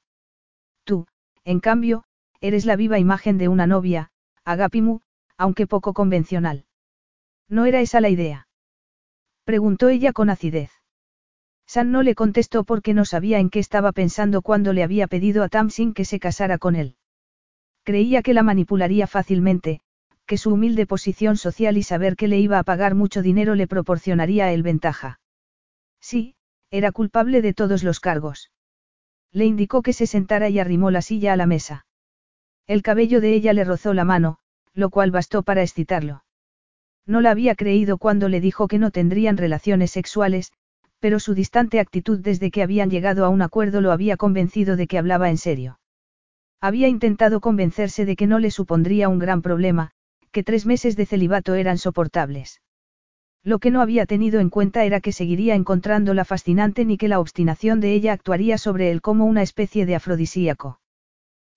Tú, 0.84 1.06
en 1.44 1.60
cambio, 1.60 2.04
eres 2.40 2.64
la 2.64 2.76
viva 2.76 2.98
imagen 2.98 3.38
de 3.38 3.48
una 3.48 3.66
novia, 3.66 4.10
Agapimu, 4.44 5.00
aunque 5.36 5.66
poco 5.66 5.92
convencional. 5.92 6.64
¿No 7.48 7.66
era 7.66 7.80
esa 7.80 8.00
la 8.00 8.08
idea? 8.08 8.48
Preguntó 9.44 9.88
ella 9.88 10.12
con 10.12 10.30
acidez. 10.30 10.70
San 11.66 11.90
no 11.90 12.02
le 12.02 12.14
contestó 12.14 12.64
porque 12.64 12.94
no 12.94 13.04
sabía 13.04 13.38
en 13.38 13.50
qué 13.50 13.58
estaba 13.58 13.92
pensando 13.92 14.42
cuando 14.42 14.72
le 14.72 14.82
había 14.82 15.06
pedido 15.06 15.42
a 15.42 15.48
Tamsin 15.48 15.94
que 15.94 16.04
se 16.04 16.20
casara 16.20 16.58
con 16.58 16.76
él. 16.76 16.96
Creía 17.82 18.22
que 18.22 18.34
la 18.34 18.42
manipularía 18.42 19.06
fácilmente, 19.06 19.80
que 20.26 20.38
su 20.38 20.52
humilde 20.52 20.86
posición 20.86 21.36
social 21.36 21.76
y 21.76 21.82
saber 21.82 22.16
que 22.16 22.28
le 22.28 22.38
iba 22.38 22.58
a 22.58 22.62
pagar 22.62 22.94
mucho 22.94 23.22
dinero 23.22 23.54
le 23.54 23.66
proporcionaría 23.66 24.46
a 24.46 24.52
él 24.52 24.62
ventaja. 24.62 25.20
Sí, 26.00 26.34
era 26.73 26.91
culpable 26.91 27.42
de 27.42 27.52
todos 27.52 27.84
los 27.84 28.01
cargos. 28.01 28.51
Le 29.31 29.44
indicó 29.44 29.83
que 29.83 29.92
se 29.92 30.07
sentara 30.07 30.49
y 30.49 30.59
arrimó 30.59 30.91
la 30.91 31.02
silla 31.02 31.34
a 31.34 31.36
la 31.36 31.47
mesa. 31.47 31.86
El 32.67 32.83
cabello 32.83 33.20
de 33.20 33.34
ella 33.34 33.52
le 33.52 33.65
rozó 33.65 33.92
la 33.92 34.05
mano, 34.05 34.39
lo 34.73 34.89
cual 34.89 35.10
bastó 35.10 35.42
para 35.42 35.62
excitarlo. 35.62 36.25
No 37.07 37.20
la 37.20 37.31
había 37.31 37.55
creído 37.57 37.99
cuando 37.99 38.31
le 38.31 38.41
dijo 38.41 38.68
que 38.68 38.78
no 38.78 38.91
tendrían 38.91 39.36
relaciones 39.36 39.91
sexuales, 39.91 40.51
pero 40.99 41.20
su 41.20 41.34
distante 41.34 41.78
actitud 41.78 42.20
desde 42.20 42.51
que 42.51 42.62
habían 42.62 42.89
llegado 42.89 43.26
a 43.26 43.28
un 43.28 43.42
acuerdo 43.42 43.83
lo 43.83 43.92
había 43.92 44.17
convencido 44.17 44.76
de 44.76 44.86
que 44.86 44.97
hablaba 44.97 45.28
en 45.28 45.36
serio. 45.36 45.78
Había 46.59 46.89
intentado 46.89 47.41
convencerse 47.41 48.07
de 48.07 48.17
que 48.17 48.26
no 48.26 48.39
le 48.39 48.51
supondría 48.51 49.10
un 49.10 49.18
gran 49.18 49.42
problema, 49.42 49.91
que 50.31 50.42
tres 50.42 50.65
meses 50.65 50.97
de 50.97 51.05
celibato 51.05 51.55
eran 51.55 51.76
soportables. 51.76 52.62
Lo 53.44 53.58
que 53.58 53.72
no 53.72 53.80
había 53.80 54.06
tenido 54.06 54.38
en 54.38 54.50
cuenta 54.50 54.84
era 54.84 55.00
que 55.00 55.10
seguiría 55.10 55.56
encontrándola 55.56 56.24
fascinante 56.24 56.84
ni 56.84 56.96
que 56.96 57.08
la 57.08 57.18
obstinación 57.18 57.80
de 57.80 57.92
ella 57.92 58.12
actuaría 58.12 58.56
sobre 58.56 58.92
él 58.92 59.00
como 59.02 59.24
una 59.24 59.42
especie 59.42 59.84
de 59.84 59.96
afrodisíaco. 59.96 60.80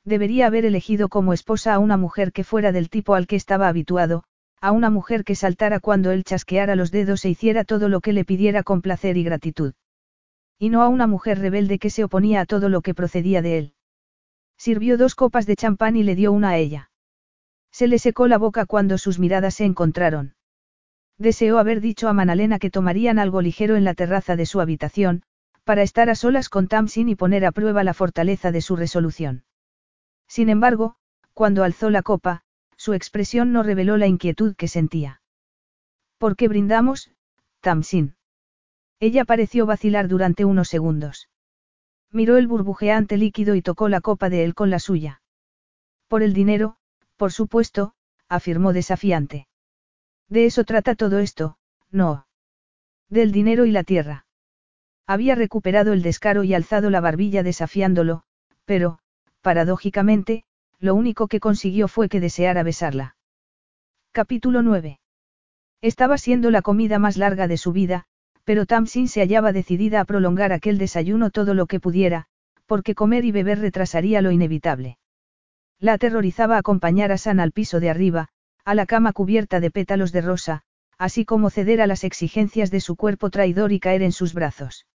Debería 0.03 0.47
haber 0.47 0.65
elegido 0.65 1.09
como 1.09 1.33
esposa 1.33 1.75
a 1.75 1.79
una 1.79 1.97
mujer 1.97 2.31
que 2.31 2.43
fuera 2.43 2.71
del 2.71 2.89
tipo 2.89 3.13
al 3.13 3.27
que 3.27 3.35
estaba 3.35 3.67
habituado, 3.67 4.23
a 4.61 4.71
una 4.71 4.89
mujer 4.89 5.23
que 5.23 5.35
saltara 5.35 5.79
cuando 5.79 6.11
él 6.11 6.23
chasqueara 6.23 6.75
los 6.75 6.89
dedos 6.89 7.23
e 7.25 7.29
hiciera 7.29 7.63
todo 7.63 7.87
lo 7.87 8.01
que 8.01 8.13
le 8.13 8.25
pidiera 8.25 8.63
con 8.63 8.81
placer 8.81 9.15
y 9.17 9.23
gratitud. 9.23 9.73
Y 10.57 10.69
no 10.69 10.81
a 10.81 10.87
una 10.87 11.05
mujer 11.05 11.39
rebelde 11.39 11.77
que 11.77 11.91
se 11.91 12.03
oponía 12.03 12.41
a 12.41 12.45
todo 12.45 12.69
lo 12.69 12.81
que 12.81 12.95
procedía 12.95 13.43
de 13.43 13.57
él. 13.59 13.73
Sirvió 14.57 14.97
dos 14.97 15.13
copas 15.13 15.45
de 15.45 15.55
champán 15.55 15.95
y 15.97 16.03
le 16.03 16.15
dio 16.15 16.31
una 16.31 16.49
a 16.49 16.57
ella. 16.57 16.89
Se 17.71 17.87
le 17.87 17.99
secó 17.99 18.27
la 18.27 18.37
boca 18.37 18.65
cuando 18.65 18.97
sus 18.97 19.19
miradas 19.19 19.55
se 19.55 19.65
encontraron. 19.65 20.33
Deseó 21.17 21.59
haber 21.59 21.79
dicho 21.79 22.09
a 22.09 22.13
Manalena 22.13 22.59
que 22.59 22.69
tomarían 22.69 23.19
algo 23.19 23.41
ligero 23.41 23.75
en 23.75 23.83
la 23.83 23.93
terraza 23.93 24.35
de 24.35 24.45
su 24.45 24.59
habitación, 24.59 25.23
para 25.63 25.81
estar 25.81 26.09
a 26.09 26.15
solas 26.15 26.49
con 26.49 26.67
Tamsin 26.67 27.09
y 27.09 27.15
poner 27.15 27.45
a 27.45 27.51
prueba 27.51 27.83
la 27.83 27.93
fortaleza 27.93 28.51
de 28.51 28.61
su 28.61 28.75
resolución. 28.75 29.43
Sin 30.27 30.49
embargo, 30.49 30.95
cuando 31.33 31.63
alzó 31.63 31.89
la 31.89 32.01
copa, 32.01 32.43
su 32.77 32.93
expresión 32.93 33.51
no 33.51 33.63
reveló 33.63 33.97
la 33.97 34.07
inquietud 34.07 34.55
que 34.55 34.67
sentía. 34.67 35.21
¿Por 36.17 36.35
qué 36.35 36.47
brindamos, 36.47 37.11
Tamsin? 37.61 38.15
Ella 38.99 39.25
pareció 39.25 39.65
vacilar 39.65 40.07
durante 40.07 40.45
unos 40.45 40.67
segundos. 40.67 41.29
Miró 42.11 42.37
el 42.37 42.47
burbujeante 42.47 43.17
líquido 43.17 43.55
y 43.55 43.61
tocó 43.61 43.89
la 43.89 44.01
copa 44.01 44.29
de 44.29 44.43
él 44.43 44.53
con 44.53 44.69
la 44.69 44.79
suya. 44.79 45.21
Por 46.07 46.23
el 46.23 46.33
dinero, 46.33 46.77
por 47.17 47.31
supuesto, 47.31 47.93
afirmó 48.29 48.71
desafiante. 48.71 49.47
De 50.29 50.45
eso 50.45 50.63
trata 50.63 50.95
todo 50.95 51.19
esto, 51.19 51.57
no. 51.91 52.27
Del 53.09 53.31
dinero 53.31 53.65
y 53.65 53.71
la 53.71 53.83
tierra. 53.83 54.25
Había 55.07 55.35
recuperado 55.35 55.93
el 55.93 56.01
descaro 56.01 56.43
y 56.43 56.53
alzado 56.53 56.89
la 56.89 56.99
barbilla 56.99 57.43
desafiándolo, 57.43 58.23
pero, 58.65 58.99
paradójicamente, 59.41 60.43
lo 60.79 60.95
único 60.95 61.27
que 61.27 61.39
consiguió 61.39 61.87
fue 61.87 62.09
que 62.09 62.19
deseara 62.19 62.63
besarla. 62.63 63.15
Capítulo 64.11 64.61
9. 64.63 64.99
Estaba 65.81 66.17
siendo 66.17 66.49
la 66.49 66.63
comida 66.63 66.97
más 66.97 67.17
larga 67.17 67.47
de 67.47 67.57
su 67.57 67.71
vida, 67.71 68.05
pero 68.43 68.65
Tamsin 68.65 69.07
se 69.07 69.21
hallaba 69.21 69.51
decidida 69.51 69.99
a 69.99 70.05
prolongar 70.05 70.51
aquel 70.53 70.77
desayuno 70.77 71.29
todo 71.29 71.53
lo 71.53 71.67
que 71.67 71.79
pudiera, 71.79 72.25
porque 72.65 72.95
comer 72.95 73.25
y 73.25 73.31
beber 73.31 73.59
retrasaría 73.59 74.21
lo 74.21 74.31
inevitable. 74.31 74.97
La 75.79 75.93
aterrorizaba 75.93 76.57
acompañar 76.57 77.11
a 77.11 77.17
San 77.17 77.39
al 77.39 77.51
piso 77.51 77.79
de 77.79 77.89
arriba, 77.89 78.29
a 78.65 78.73
la 78.73 78.87
cama 78.87 79.13
cubierta 79.13 79.59
de 79.59 79.69
pétalos 79.69 80.11
de 80.11 80.21
rosa, 80.21 80.63
así 80.97 81.23
como 81.23 81.51
ceder 81.51 81.81
a 81.81 81.87
las 81.87 82.03
exigencias 82.03 82.71
de 82.71 82.81
su 82.81 82.95
cuerpo 82.95 83.29
traidor 83.29 83.71
y 83.71 83.79
caer 83.79 84.01
en 84.01 84.11
sus 84.11 84.33
brazos. 84.33 84.87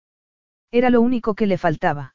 Era 0.70 0.88
lo 0.88 1.02
único 1.02 1.34
que 1.34 1.46
le 1.46 1.58
faltaba. 1.58 2.14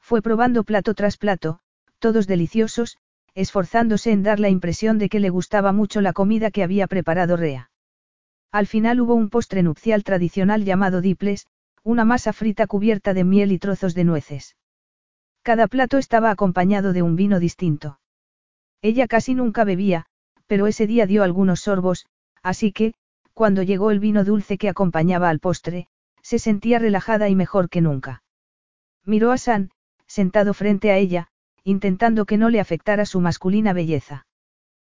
Fue 0.00 0.22
probando 0.22 0.64
plato 0.64 0.94
tras 0.94 1.18
plato, 1.18 1.60
todos 1.98 2.26
deliciosos, 2.26 2.96
esforzándose 3.34 4.12
en 4.12 4.22
dar 4.22 4.40
la 4.40 4.48
impresión 4.48 4.98
de 4.98 5.08
que 5.08 5.20
le 5.20 5.30
gustaba 5.30 5.72
mucho 5.72 6.00
la 6.00 6.12
comida 6.12 6.50
que 6.50 6.62
había 6.62 6.86
preparado 6.86 7.36
Rea. 7.36 7.70
Al 8.50 8.66
final 8.66 9.00
hubo 9.00 9.14
un 9.14 9.30
postre 9.30 9.62
nupcial 9.62 10.04
tradicional 10.04 10.64
llamado 10.64 11.00
diples, 11.00 11.46
una 11.82 12.04
masa 12.04 12.32
frita 12.32 12.66
cubierta 12.66 13.14
de 13.14 13.24
miel 13.24 13.52
y 13.52 13.58
trozos 13.58 13.94
de 13.94 14.04
nueces. 14.04 14.56
Cada 15.42 15.66
plato 15.66 15.98
estaba 15.98 16.30
acompañado 16.30 16.92
de 16.92 17.02
un 17.02 17.16
vino 17.16 17.40
distinto. 17.40 17.98
Ella 18.82 19.06
casi 19.08 19.34
nunca 19.34 19.64
bebía, 19.64 20.06
pero 20.52 20.66
ese 20.66 20.86
día 20.86 21.06
dio 21.06 21.22
algunos 21.22 21.60
sorbos, 21.60 22.04
así 22.42 22.72
que, 22.72 22.92
cuando 23.32 23.62
llegó 23.62 23.90
el 23.90 24.00
vino 24.00 24.22
dulce 24.22 24.58
que 24.58 24.68
acompañaba 24.68 25.30
al 25.30 25.38
postre, 25.38 25.86
se 26.20 26.38
sentía 26.38 26.78
relajada 26.78 27.30
y 27.30 27.34
mejor 27.34 27.70
que 27.70 27.80
nunca. 27.80 28.22
Miró 29.06 29.32
a 29.32 29.38
San, 29.38 29.70
sentado 30.06 30.52
frente 30.52 30.90
a 30.90 30.98
ella, 30.98 31.28
intentando 31.64 32.26
que 32.26 32.36
no 32.36 32.50
le 32.50 32.60
afectara 32.60 33.06
su 33.06 33.18
masculina 33.22 33.72
belleza. 33.72 34.26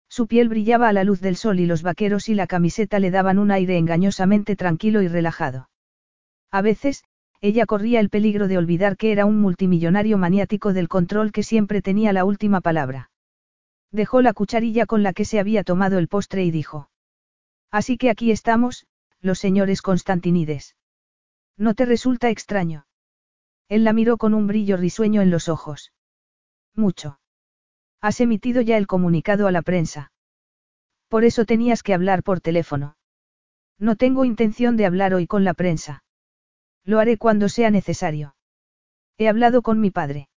Su 0.09 0.27
piel 0.27 0.49
brillaba 0.49 0.89
a 0.89 0.93
la 0.93 1.05
luz 1.05 1.21
del 1.21 1.37
sol 1.37 1.61
y 1.61 1.67
los 1.67 1.83
vaqueros 1.83 2.29
y 2.29 2.35
la 2.35 2.49
camiseta 2.49 2.99
le 2.99 3.13
daban 3.13 3.39
un 3.39 3.53
aire 3.53 3.79
engañosamente 3.79 4.57
tranquilo 4.57 5.03
y 5.03 5.07
relajado. 5.07 5.69
A 6.51 6.63
veces, 6.63 7.05
ella 7.41 7.65
corría 7.65 8.01
el 8.01 8.11
peligro 8.11 8.49
de 8.49 8.59
olvidar 8.59 8.97
que 8.97 9.13
era 9.13 9.25
un 9.25 9.41
multimillonario 9.41 10.19
maniático 10.19 10.73
del 10.73 10.89
control 10.89 11.31
que 11.31 11.45
siempre 11.45 11.81
tenía 11.81 12.13
la 12.13 12.25
última 12.25 12.61
palabra. 12.61 13.11
Dejó 13.95 14.23
la 14.23 14.33
cucharilla 14.33 14.87
con 14.87 15.05
la 15.05 15.13
que 15.13 15.25
se 15.25 15.39
había 15.39 15.63
tomado 15.63 15.99
el 15.99 16.09
postre 16.09 16.43
y 16.43 16.51
dijo. 16.51 16.91
Así 17.71 17.97
que 17.97 18.11
aquí 18.11 18.33
estamos, 18.33 18.89
los 19.21 19.39
señores 19.39 19.83
Constantinides. 19.83 20.75
¿No 21.57 21.75
te 21.75 21.85
resulta 21.85 22.29
extraño? 22.29 22.89
Él 23.69 23.85
la 23.85 23.93
miró 23.93 24.17
con 24.17 24.35
un 24.35 24.49
brillo 24.49 24.77
risueño 24.77 25.23
en 25.23 25.31
los 25.31 25.49
ojos. 25.49 25.93
Mucho. 26.75 27.21
Has 28.01 28.19
emitido 28.19 28.63
ya 28.63 28.79
el 28.79 28.89
comunicado 28.89 29.47
a 29.47 29.53
la 29.53 29.63
prensa. 29.63 30.11
Por 31.07 31.23
eso 31.23 31.45
tenías 31.45 31.85
que 31.85 31.95
hablar 31.95 32.25
por 32.25 32.41
teléfono. 32.41 32.97
No 33.79 33.95
tengo 33.95 34.25
intención 34.25 34.77
de 34.77 34.87
hablar 34.87 35.15
hoy 35.15 35.29
con 35.29 35.45
la 35.45 35.55
prensa. 35.55 36.03
Lo 36.83 36.99
haré 36.99 37.17
cuando 37.17 37.49
sea 37.49 37.71
necesario. 37.71 38.35
He 39.19 39.29
hablado 39.29 39.63
con 39.63 39.79
mi 39.79 39.93
padre. 39.93 40.29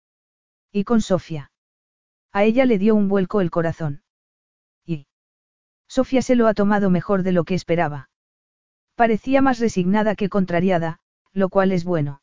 Y 0.73 0.85
con 0.85 1.01
Sofía. 1.01 1.51
A 2.37 2.45
ella 2.45 2.67
le 2.67 2.77
dio 2.77 2.95
un 2.95 3.09
vuelco 3.09 3.41
el 3.41 3.51
corazón. 3.51 4.03
Y. 4.85 5.07
Sofía 5.89 6.21
se 6.21 6.37
lo 6.37 6.49
ha 6.49 6.53
tomado 6.53 6.91
mejor 6.91 7.23
de 7.23 7.33
lo 7.33 7.45
que 7.45 7.55
esperaba. 7.55 8.11
Parecía 8.95 9.41
más 9.41 9.59
resignada 9.59 10.15
que 10.17 10.29
contrariada, 10.29 10.99
lo 11.33 11.49
cual 11.49 11.73
es 11.73 11.85
bueno. 11.85 12.21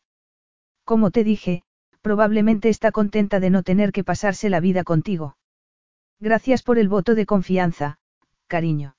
Como 0.83 1.09
te 1.09 1.23
dije, 1.23 1.63
probablemente 2.01 2.69
está 2.69 2.91
contenta 2.91 3.39
de 3.39 3.49
no 3.49 3.63
tener 3.63 3.91
que 3.91 4.03
pasarse 4.03 4.51
la 4.51 4.59
vida 4.59 4.83
contigo. 4.83 5.35
Gracias 6.19 6.61
por 6.61 6.77
el 6.77 6.89
voto 6.89 7.15
de 7.15 7.25
confianza, 7.25 7.97
cariño. 8.45 8.95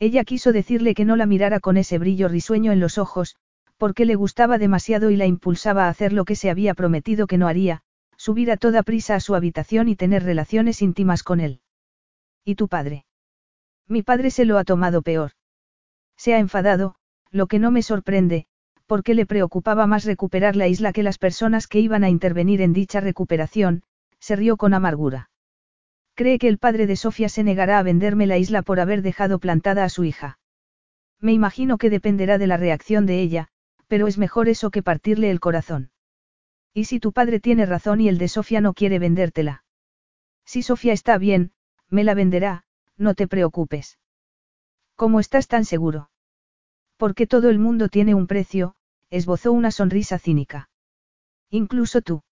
Ella 0.00 0.24
quiso 0.24 0.50
decirle 0.52 0.96
que 0.96 1.04
no 1.04 1.14
la 1.14 1.26
mirara 1.26 1.60
con 1.60 1.76
ese 1.76 1.96
brillo 1.98 2.26
risueño 2.26 2.72
en 2.72 2.80
los 2.80 2.98
ojos, 2.98 3.36
porque 3.76 4.04
le 4.04 4.16
gustaba 4.16 4.58
demasiado 4.58 5.10
y 5.10 5.16
la 5.16 5.26
impulsaba 5.26 5.84
a 5.84 5.90
hacer 5.90 6.12
lo 6.12 6.24
que 6.24 6.34
se 6.34 6.50
había 6.50 6.74
prometido 6.74 7.28
que 7.28 7.38
no 7.38 7.46
haría, 7.46 7.84
subir 8.24 8.50
a 8.50 8.56
toda 8.56 8.82
prisa 8.82 9.16
a 9.16 9.20
su 9.20 9.34
habitación 9.34 9.86
y 9.86 9.96
tener 9.96 10.22
relaciones 10.22 10.80
íntimas 10.80 11.22
con 11.22 11.40
él. 11.40 11.60
¿Y 12.42 12.54
tu 12.54 12.68
padre? 12.68 13.04
Mi 13.86 14.02
padre 14.02 14.30
se 14.30 14.46
lo 14.46 14.56
ha 14.56 14.64
tomado 14.64 15.02
peor. 15.02 15.32
Se 16.16 16.32
ha 16.32 16.38
enfadado, 16.38 16.94
lo 17.30 17.48
que 17.48 17.58
no 17.58 17.70
me 17.70 17.82
sorprende, 17.82 18.46
porque 18.86 19.12
le 19.12 19.26
preocupaba 19.26 19.86
más 19.86 20.06
recuperar 20.06 20.56
la 20.56 20.68
isla 20.68 20.94
que 20.94 21.02
las 21.02 21.18
personas 21.18 21.66
que 21.66 21.80
iban 21.80 22.02
a 22.02 22.08
intervenir 22.08 22.62
en 22.62 22.72
dicha 22.72 22.98
recuperación, 23.00 23.82
se 24.20 24.36
rió 24.36 24.56
con 24.56 24.72
amargura. 24.72 25.28
Cree 26.14 26.38
que 26.38 26.48
el 26.48 26.56
padre 26.56 26.86
de 26.86 26.96
Sofía 26.96 27.28
se 27.28 27.44
negará 27.44 27.78
a 27.78 27.82
venderme 27.82 28.26
la 28.26 28.38
isla 28.38 28.62
por 28.62 28.80
haber 28.80 29.02
dejado 29.02 29.38
plantada 29.38 29.84
a 29.84 29.90
su 29.90 30.02
hija. 30.02 30.38
Me 31.20 31.34
imagino 31.34 31.76
que 31.76 31.90
dependerá 31.90 32.38
de 32.38 32.46
la 32.46 32.56
reacción 32.56 33.04
de 33.04 33.20
ella, 33.20 33.48
pero 33.86 34.06
es 34.06 34.16
mejor 34.16 34.48
eso 34.48 34.70
que 34.70 34.82
partirle 34.82 35.30
el 35.30 35.40
corazón. 35.40 35.90
¿Y 36.74 36.86
si 36.86 36.98
tu 36.98 37.12
padre 37.12 37.38
tiene 37.38 37.66
razón 37.66 38.00
y 38.00 38.08
el 38.08 38.18
de 38.18 38.26
Sofía 38.26 38.60
no 38.60 38.74
quiere 38.74 38.98
vendértela? 38.98 39.64
Si 40.44 40.62
Sofía 40.62 40.92
está 40.92 41.16
bien, 41.18 41.52
me 41.88 42.02
la 42.02 42.14
venderá, 42.14 42.64
no 42.96 43.14
te 43.14 43.28
preocupes. 43.28 43.98
¿Cómo 44.96 45.20
estás 45.20 45.46
tan 45.46 45.64
seguro? 45.64 46.10
Porque 46.96 47.28
todo 47.28 47.48
el 47.48 47.60
mundo 47.60 47.88
tiene 47.88 48.14
un 48.14 48.26
precio, 48.26 48.74
esbozó 49.08 49.52
una 49.52 49.70
sonrisa 49.70 50.18
cínica. 50.18 50.68
Incluso 51.48 52.02
tú. 52.02 52.22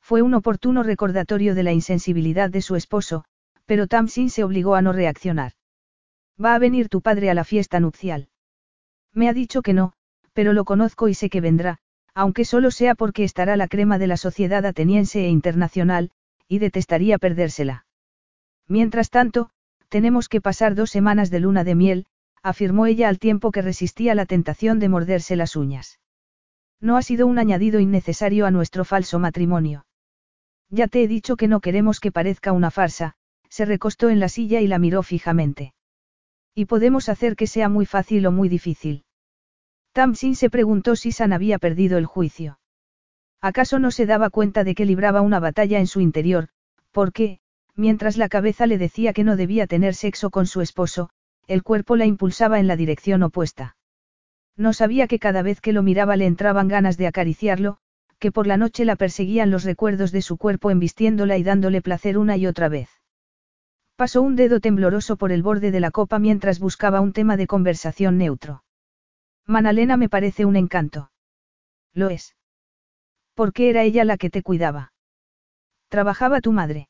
Fue 0.00 0.22
un 0.22 0.34
oportuno 0.34 0.82
recordatorio 0.82 1.54
de 1.54 1.62
la 1.62 1.72
insensibilidad 1.72 2.50
de 2.50 2.62
su 2.62 2.74
esposo, 2.74 3.24
pero 3.66 3.86
Tamsin 3.86 4.30
se 4.30 4.42
obligó 4.42 4.74
a 4.74 4.82
no 4.82 4.92
reaccionar. 4.92 5.52
Va 6.42 6.54
a 6.54 6.58
venir 6.58 6.88
tu 6.88 7.02
padre 7.02 7.30
a 7.30 7.34
la 7.34 7.44
fiesta 7.44 7.78
nupcial. 7.78 8.30
Me 9.12 9.28
ha 9.28 9.32
dicho 9.32 9.62
que 9.62 9.74
no, 9.74 9.92
pero 10.32 10.52
lo 10.52 10.64
conozco 10.64 11.08
y 11.08 11.14
sé 11.14 11.30
que 11.30 11.40
vendrá, 11.40 11.78
aunque 12.14 12.44
solo 12.44 12.70
sea 12.70 12.94
porque 12.94 13.24
estará 13.24 13.56
la 13.56 13.68
crema 13.68 13.98
de 13.98 14.06
la 14.06 14.16
sociedad 14.16 14.64
ateniense 14.66 15.24
e 15.24 15.28
internacional, 15.28 16.10
y 16.48 16.58
detestaría 16.58 17.18
perdérsela. 17.18 17.86
Mientras 18.66 19.10
tanto, 19.10 19.50
tenemos 19.88 20.28
que 20.28 20.40
pasar 20.40 20.74
dos 20.74 20.90
semanas 20.90 21.30
de 21.30 21.40
luna 21.40 21.64
de 21.64 21.74
miel, 21.74 22.06
afirmó 22.42 22.86
ella 22.86 23.08
al 23.08 23.18
tiempo 23.18 23.50
que 23.50 23.62
resistía 23.62 24.14
la 24.14 24.26
tentación 24.26 24.78
de 24.78 24.88
morderse 24.88 25.36
las 25.36 25.56
uñas. 25.56 26.00
No 26.80 26.96
ha 26.96 27.02
sido 27.02 27.26
un 27.26 27.38
añadido 27.38 27.80
innecesario 27.80 28.46
a 28.46 28.50
nuestro 28.50 28.84
falso 28.84 29.18
matrimonio. 29.18 29.84
Ya 30.70 30.86
te 30.86 31.02
he 31.02 31.08
dicho 31.08 31.36
que 31.36 31.48
no 31.48 31.60
queremos 31.60 32.00
que 32.00 32.12
parezca 32.12 32.52
una 32.52 32.70
farsa, 32.70 33.14
se 33.48 33.64
recostó 33.64 34.08
en 34.08 34.20
la 34.20 34.28
silla 34.28 34.60
y 34.60 34.68
la 34.68 34.78
miró 34.78 35.02
fijamente. 35.02 35.74
Y 36.54 36.66
podemos 36.66 37.08
hacer 37.08 37.36
que 37.36 37.46
sea 37.46 37.68
muy 37.68 37.86
fácil 37.86 38.26
o 38.26 38.32
muy 38.32 38.48
difícil. 38.48 39.04
Tamsin 39.92 40.36
se 40.36 40.50
preguntó 40.50 40.94
si 40.94 41.12
San 41.12 41.32
había 41.32 41.58
perdido 41.58 41.98
el 41.98 42.06
juicio. 42.06 42.58
¿Acaso 43.40 43.78
no 43.78 43.90
se 43.90 44.06
daba 44.06 44.30
cuenta 44.30 44.64
de 44.64 44.74
que 44.74 44.84
libraba 44.84 45.20
una 45.20 45.40
batalla 45.40 45.78
en 45.78 45.86
su 45.86 46.00
interior, 46.00 46.48
porque, 46.92 47.40
mientras 47.74 48.16
la 48.16 48.28
cabeza 48.28 48.66
le 48.66 48.78
decía 48.78 49.12
que 49.12 49.24
no 49.24 49.36
debía 49.36 49.66
tener 49.66 49.94
sexo 49.94 50.30
con 50.30 50.46
su 50.46 50.60
esposo, 50.60 51.10
el 51.46 51.62
cuerpo 51.62 51.96
la 51.96 52.06
impulsaba 52.06 52.60
en 52.60 52.66
la 52.66 52.76
dirección 52.76 53.22
opuesta? 53.22 53.76
No 54.56 54.72
sabía 54.72 55.06
que 55.08 55.18
cada 55.18 55.42
vez 55.42 55.60
que 55.60 55.72
lo 55.72 55.82
miraba 55.82 56.16
le 56.16 56.26
entraban 56.26 56.68
ganas 56.68 56.96
de 56.96 57.06
acariciarlo, 57.06 57.78
que 58.18 58.30
por 58.30 58.46
la 58.46 58.58
noche 58.58 58.84
la 58.84 58.96
perseguían 58.96 59.50
los 59.50 59.64
recuerdos 59.64 60.12
de 60.12 60.22
su 60.22 60.36
cuerpo 60.36 60.70
embistiéndola 60.70 61.38
y 61.38 61.42
dándole 61.42 61.80
placer 61.80 62.18
una 62.18 62.36
y 62.36 62.46
otra 62.46 62.68
vez. 62.68 62.90
Pasó 63.96 64.22
un 64.22 64.36
dedo 64.36 64.60
tembloroso 64.60 65.16
por 65.16 65.32
el 65.32 65.42
borde 65.42 65.70
de 65.70 65.80
la 65.80 65.90
copa 65.90 66.18
mientras 66.18 66.60
buscaba 66.60 67.00
un 67.00 67.12
tema 67.12 67.36
de 67.36 67.46
conversación 67.46 68.18
neutro. 68.18 68.62
Manalena 69.46 69.96
me 69.96 70.08
parece 70.08 70.44
un 70.44 70.56
encanto. 70.56 71.10
Lo 71.92 72.08
es. 72.08 72.36
¿Por 73.34 73.52
qué 73.52 73.70
era 73.70 73.82
ella 73.82 74.04
la 74.04 74.16
que 74.16 74.30
te 74.30 74.42
cuidaba? 74.42 74.92
¿Trabajaba 75.88 76.40
tu 76.40 76.52
madre? 76.52 76.88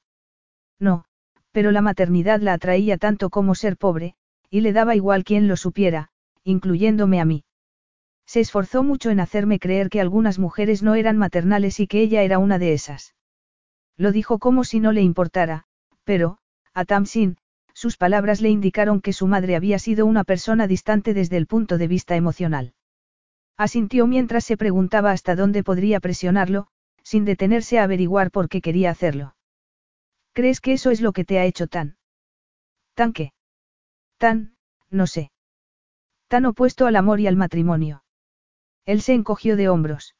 No, 0.79 1.05
pero 1.53 1.71
la 1.71 1.81
maternidad 1.81 2.41
la 2.41 2.53
atraía 2.53 2.99
tanto 2.99 3.31
como 3.31 3.55
ser 3.55 3.77
pobre, 3.77 4.15
y 4.51 4.61
le 4.61 4.73
daba 4.73 4.95
igual 4.95 5.25
quien 5.25 5.49
lo 5.49 5.57
supiera, 5.57 6.11
incluyéndome 6.45 7.21
a 7.21 7.25
mí. 7.25 7.45
Se 8.27 8.41
esforzó 8.41 8.83
mucho 8.83 9.11
en 9.11 9.21
hacerme 9.21 9.59
creer 9.59 9.89
que 9.91 10.01
algunas 10.01 10.39
mujeres 10.39 10.83
no 10.83 10.95
eran 10.95 11.17
maternales 11.17 11.81
y 11.81 11.87
que 11.87 12.01
ella 12.01 12.23
era 12.23 12.39
una 12.39 12.59
de 12.59 12.73
esas. 12.73 13.15
Lo 13.97 14.13
dijo 14.13 14.39
como 14.39 14.65
si 14.65 14.81
no 14.81 14.93
le 14.93 15.03
importara, 15.03 15.65
pero, 16.05 16.39
a 16.73 16.85
Tamsin, 16.85 17.37
sus 17.81 17.97
palabras 17.97 18.43
le 18.43 18.51
indicaron 18.51 19.01
que 19.01 19.15
su 19.15 19.27
madre 19.27 19.57
había 19.57 19.79
sido 19.79 20.05
una 20.05 20.23
persona 20.23 20.67
distante 20.67 21.15
desde 21.15 21.39
el 21.39 21.47
punto 21.47 21.79
de 21.79 21.89
vista 21.89 22.15
emocional. 22.15 22.75
Asintió 23.57 24.07
mientras 24.07 24.45
se 24.45 24.59
preguntaba 24.59 25.13
hasta 25.13 25.35
dónde 25.35 25.65
podría 25.65 25.99
presionarlo, 25.99 26.67
sin 27.03 27.25
detenerse 27.25 27.79
a 27.79 27.85
averiguar 27.85 28.31
por 28.33 28.51
qué 28.51 28.61
quería 28.61 28.91
hacerlo. 28.91 29.35
¿Crees 30.35 30.61
que 30.61 30.75
eso 30.75 30.91
es 30.91 31.01
lo 31.01 31.13
que 31.13 31.25
te 31.25 31.39
ha 31.39 31.47
hecho 31.47 31.69
tan? 31.69 31.97
¿Tan 32.93 33.15
qué? 33.15 33.33
Tan, 34.19 34.57
no 34.91 35.07
sé. 35.07 35.31
Tan 36.29 36.45
opuesto 36.45 36.85
al 36.87 36.97
amor 36.97 37.19
y 37.19 37.29
al 37.29 37.37
matrimonio. 37.37 38.05
Él 38.85 39.01
se 39.01 39.15
encogió 39.15 39.57
de 39.57 39.71
hombros. 39.71 40.17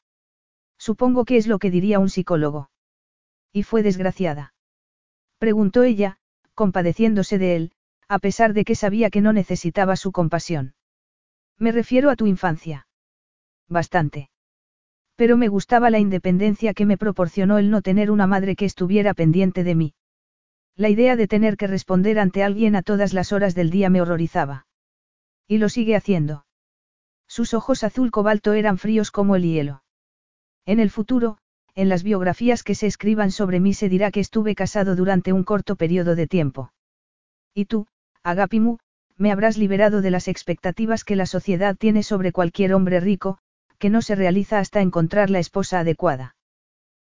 Supongo 0.79 1.25
que 1.25 1.37
es 1.37 1.45
lo 1.45 1.59
que 1.59 1.69
diría 1.69 1.99
un 1.99 2.09
psicólogo. 2.09 2.71
¿Y 3.53 3.61
fue 3.61 3.83
desgraciada? 3.83 4.55
Preguntó 5.37 5.83
ella, 5.83 6.17
compadeciéndose 6.61 7.39
de 7.39 7.55
él, 7.55 7.71
a 8.07 8.19
pesar 8.19 8.53
de 8.53 8.65
que 8.65 8.75
sabía 8.75 9.09
que 9.09 9.19
no 9.19 9.33
necesitaba 9.33 9.95
su 9.95 10.11
compasión. 10.11 10.75
Me 11.57 11.71
refiero 11.71 12.11
a 12.11 12.15
tu 12.15 12.27
infancia. 12.27 12.85
Bastante. 13.67 14.29
Pero 15.15 15.37
me 15.37 15.47
gustaba 15.47 15.89
la 15.89 15.97
independencia 15.97 16.75
que 16.75 16.85
me 16.85 16.99
proporcionó 16.99 17.57
el 17.57 17.71
no 17.71 17.81
tener 17.81 18.11
una 18.11 18.27
madre 18.27 18.55
que 18.55 18.65
estuviera 18.65 19.15
pendiente 19.15 19.63
de 19.63 19.73
mí. 19.73 19.93
La 20.75 20.89
idea 20.89 21.15
de 21.15 21.27
tener 21.27 21.57
que 21.57 21.65
responder 21.65 22.19
ante 22.19 22.43
alguien 22.43 22.75
a 22.75 22.83
todas 22.83 23.11
las 23.13 23.33
horas 23.33 23.55
del 23.55 23.71
día 23.71 23.89
me 23.89 24.01
horrorizaba. 24.03 24.67
Y 25.47 25.57
lo 25.57 25.67
sigue 25.67 25.95
haciendo. 25.95 26.45
Sus 27.27 27.55
ojos 27.55 27.83
azul 27.83 28.11
cobalto 28.11 28.53
eran 28.53 28.77
fríos 28.77 29.09
como 29.09 29.35
el 29.35 29.41
hielo. 29.41 29.81
En 30.67 30.79
el 30.79 30.91
futuro, 30.91 31.39
en 31.75 31.89
las 31.89 32.03
biografías 32.03 32.63
que 32.63 32.75
se 32.75 32.87
escriban 32.87 33.31
sobre 33.31 33.59
mí 33.59 33.73
se 33.73 33.89
dirá 33.89 34.11
que 34.11 34.19
estuve 34.19 34.55
casado 34.55 34.95
durante 34.95 35.33
un 35.33 35.43
corto 35.43 35.75
periodo 35.75 36.15
de 36.15 36.27
tiempo. 36.27 36.73
Y 37.53 37.65
tú, 37.65 37.87
Agapimu, 38.23 38.77
me 39.17 39.31
habrás 39.31 39.57
liberado 39.57 40.01
de 40.01 40.11
las 40.11 40.27
expectativas 40.27 41.03
que 41.03 41.15
la 41.15 41.25
sociedad 41.25 41.75
tiene 41.77 42.03
sobre 42.03 42.31
cualquier 42.31 42.73
hombre 42.73 42.99
rico, 42.99 43.37
que 43.77 43.89
no 43.89 44.01
se 44.01 44.15
realiza 44.15 44.59
hasta 44.59 44.81
encontrar 44.81 45.29
la 45.29 45.39
esposa 45.39 45.79
adecuada. 45.79 46.35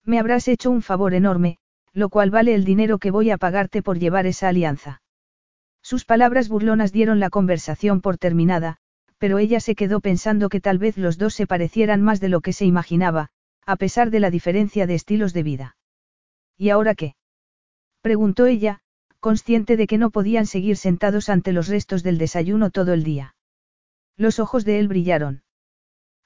Me 0.05 0.19
habrás 0.19 0.49
hecho 0.49 0.71
un 0.71 0.83
favor 0.83 1.15
enorme, 1.15 1.59
lo 1.93 2.09
cual 2.09 2.31
vale 2.31 2.55
el 2.55 2.65
dinero 2.65 2.99
que 2.99 3.11
voy 3.11 3.31
a 3.31 3.39
pagarte 3.39 3.83
por 3.83 3.99
llevar 3.99 4.27
esa 4.27 4.49
alianza. 4.49 5.03
Sus 5.83 6.05
palabras 6.05 6.49
burlonas 6.49 6.93
dieron 6.93 7.21
la 7.21 7.31
conversación 7.31 8.01
por 8.01 8.19
terminada, 8.19 8.77
pero 9.19 9.39
ella 9.39 9.61
se 9.61 9.75
quedó 9.75 10.01
pensando 10.01 10.49
que 10.49 10.61
tal 10.61 10.79
vez 10.79 10.97
los 10.97 11.19
dos 11.19 11.35
se 11.35 11.47
parecieran 11.47 12.03
más 12.03 12.21
de 12.21 12.29
lo 12.29 12.41
que 12.41 12.53
se 12.53 12.65
imaginaba, 12.65 13.31
a 13.69 13.77
pesar 13.77 14.11
de 14.11 14.19
la 14.19 14.31
diferencia 14.31 14.87
de 14.87 14.95
estilos 14.95 15.35
de 15.35 15.43
vida. 15.43 15.77
¿Y 16.57 16.71
ahora 16.71 16.95
qué? 16.95 17.17
preguntó 18.01 18.47
ella, 18.47 18.81
consciente 19.21 19.77
de 19.77 19.87
que 19.87 19.99
no 19.99 20.09
podían 20.09 20.47
seguir 20.47 20.79
sentados 20.79 21.29
ante 21.29 21.53
los 21.53 21.69
restos 21.69 22.03
del 22.03 22.17
desayuno 22.17 22.71
todo 22.71 22.95
el 22.95 23.05
día. 23.05 23.37
Los 24.17 24.39
ojos 24.39 24.65
de 24.65 24.79
él 24.79 24.89
brillaron. 24.89 25.43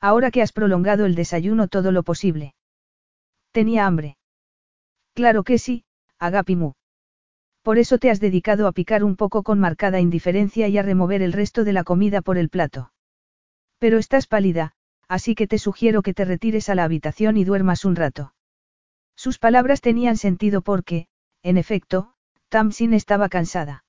Ahora 0.01 0.31
que 0.31 0.41
has 0.41 0.53
prolongado 0.53 1.05
el 1.05 1.17
desayuno 1.17 1.67
todo 1.67 1.91
lo 1.91 2.05
posible. 2.05 2.55
Tenía 3.51 3.87
hambre. 3.87 4.19
Claro 5.13 5.43
que 5.43 5.59
sí, 5.59 5.85
Agapimu. 6.21 6.75
Por 7.63 7.79
eso 7.79 7.99
te 7.99 8.11
has 8.11 8.21
dedicado 8.21 8.69
a 8.69 8.73
picar 8.73 9.03
un 9.03 9.17
poco 9.17 9.43
con 9.43 9.59
marcada 9.59 9.99
indiferencia 9.99 10.69
y 10.69 10.79
a 10.79 10.83
remover 10.83 11.23
el 11.23 11.33
resto 11.33 11.65
de 11.65 11.73
la 11.73 11.83
comida 11.83 12.23
por 12.23 12.39
el 12.39 12.51
plato. 12.51 12.93
Pero 13.81 13.99
estás 13.99 14.29
pálida, 14.29 14.77
así 15.13 15.35
que 15.35 15.47
te 15.47 15.59
sugiero 15.59 16.01
que 16.01 16.15
te 16.15 16.25
retires 16.25 16.71
a 16.71 16.75
la 16.75 16.85
habitación 16.85 17.37
y 17.37 17.45
duermas 17.45 17.85
un 17.85 17.97
rato. 17.97 18.33
Sus 19.15 19.39
palabras 19.39 19.83
tenían 19.83 20.17
sentido 20.17 20.63
porque, 20.63 21.07
en 21.43 21.59
efecto, 21.59 22.15
Tamsin 22.49 22.95
estaba 22.95 23.29
cansada. 23.29 23.85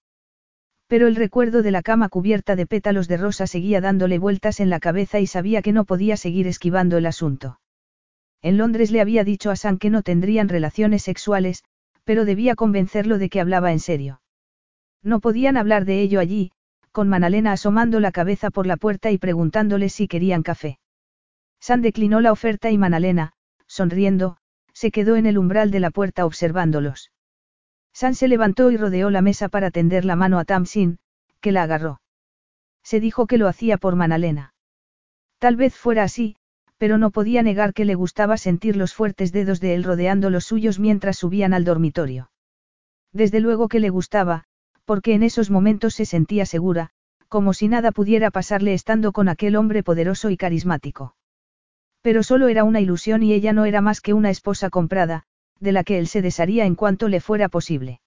Pero 0.87 1.07
el 1.07 1.15
recuerdo 1.15 1.61
de 1.61 1.71
la 1.71 1.81
cama 1.81 2.09
cubierta 2.09 2.57
de 2.57 2.67
pétalos 2.67 3.07
de 3.07 3.15
rosa 3.15 3.47
seguía 3.47 3.79
dándole 3.79 4.19
vueltas 4.19 4.59
en 4.59 4.69
la 4.69 4.81
cabeza 4.81 5.21
y 5.21 5.27
sabía 5.27 5.61
que 5.61 5.71
no 5.71 5.85
podía 5.85 6.17
seguir 6.17 6.45
esquivando 6.45 6.97
el 6.97 7.05
asunto. 7.05 7.61
En 8.41 8.57
Londres 8.57 8.91
le 8.91 8.99
había 8.99 9.23
dicho 9.23 9.49
a 9.49 9.55
San 9.55 9.77
que 9.77 9.89
no 9.89 10.01
tendrían 10.01 10.49
relaciones 10.49 11.03
sexuales, 11.03 11.63
pero 12.03 12.25
debía 12.25 12.55
convencerlo 12.55 13.17
de 13.17 13.29
que 13.29 13.39
hablaba 13.39 13.71
en 13.71 13.79
serio. 13.79 14.21
No 15.01 15.21
podían 15.21 15.55
hablar 15.55 15.85
de 15.85 16.01
ello 16.01 16.19
allí, 16.19 16.51
con 16.91 17.07
Manalena 17.07 17.53
asomando 17.53 18.01
la 18.01 18.11
cabeza 18.11 18.49
por 18.49 18.67
la 18.67 18.75
puerta 18.75 19.09
y 19.09 19.17
preguntándole 19.17 19.87
si 19.87 20.09
querían 20.09 20.43
café. 20.43 20.79
San 21.63 21.81
declinó 21.81 22.19
la 22.19 22.33
oferta 22.33 22.71
y 22.71 22.77
Manalena, 22.77 23.31
sonriendo, 23.67 24.35
se 24.73 24.91
quedó 24.91 25.15
en 25.15 25.25
el 25.25 25.37
umbral 25.37 25.71
de 25.71 25.79
la 25.79 25.91
puerta 25.91 26.25
observándolos. 26.25 27.13
San 27.93 28.15
se 28.15 28.27
levantó 28.27 28.69
y 28.69 28.75
rodeó 28.75 29.09
la 29.09 29.21
mesa 29.21 29.47
para 29.47 29.71
tender 29.71 30.03
la 30.03 30.17
mano 30.17 30.39
a 30.39 30.43
Tamsin, 30.43 30.97
que 31.39 31.53
la 31.53 31.63
agarró. 31.63 32.01
Se 32.83 32.99
dijo 32.99 33.27
que 33.27 33.37
lo 33.37 33.47
hacía 33.47 33.77
por 33.77 33.95
Manalena. 33.95 34.53
Tal 35.39 35.55
vez 35.55 35.73
fuera 35.73 36.03
así, 36.03 36.35
pero 36.77 36.97
no 36.97 37.11
podía 37.11 37.43
negar 37.43 37.73
que 37.73 37.85
le 37.85 37.95
gustaba 37.95 38.35
sentir 38.35 38.75
los 38.75 38.93
fuertes 38.93 39.31
dedos 39.31 39.61
de 39.61 39.73
él 39.73 39.85
rodeando 39.85 40.29
los 40.29 40.43
suyos 40.43 40.79
mientras 40.79 41.15
subían 41.15 41.53
al 41.53 41.63
dormitorio. 41.63 42.29
Desde 43.13 43.39
luego 43.39 43.69
que 43.69 43.79
le 43.79 43.89
gustaba, 43.89 44.43
porque 44.83 45.13
en 45.13 45.23
esos 45.23 45.49
momentos 45.49 45.93
se 45.93 46.03
sentía 46.03 46.45
segura, 46.45 46.89
como 47.29 47.53
si 47.53 47.69
nada 47.69 47.93
pudiera 47.93 48.31
pasarle 48.31 48.73
estando 48.73 49.13
con 49.13 49.29
aquel 49.29 49.55
hombre 49.55 49.81
poderoso 49.81 50.29
y 50.29 50.35
carismático. 50.35 51.15
Pero 52.03 52.21
solo 52.21 52.49
era 52.49 52.65
una 52.65 52.81
ilusión 52.81 53.23
y 53.23 53.33
ella 53.33 53.53
no 53.53 53.63
era 53.63 53.79
más 53.79 54.01
que 54.01 54.13
una 54.13 54.29
esposa 54.29 54.69
comprada, 54.69 55.23
de 55.59 55.71
la 55.71 55.85
que 55.85 55.97
él 55.97 56.07
se 56.07 56.21
desharía 56.21 56.65
en 56.65 56.75
cuanto 56.75 57.07
le 57.07 57.21
fuera 57.21 57.47
posible. 57.47 58.01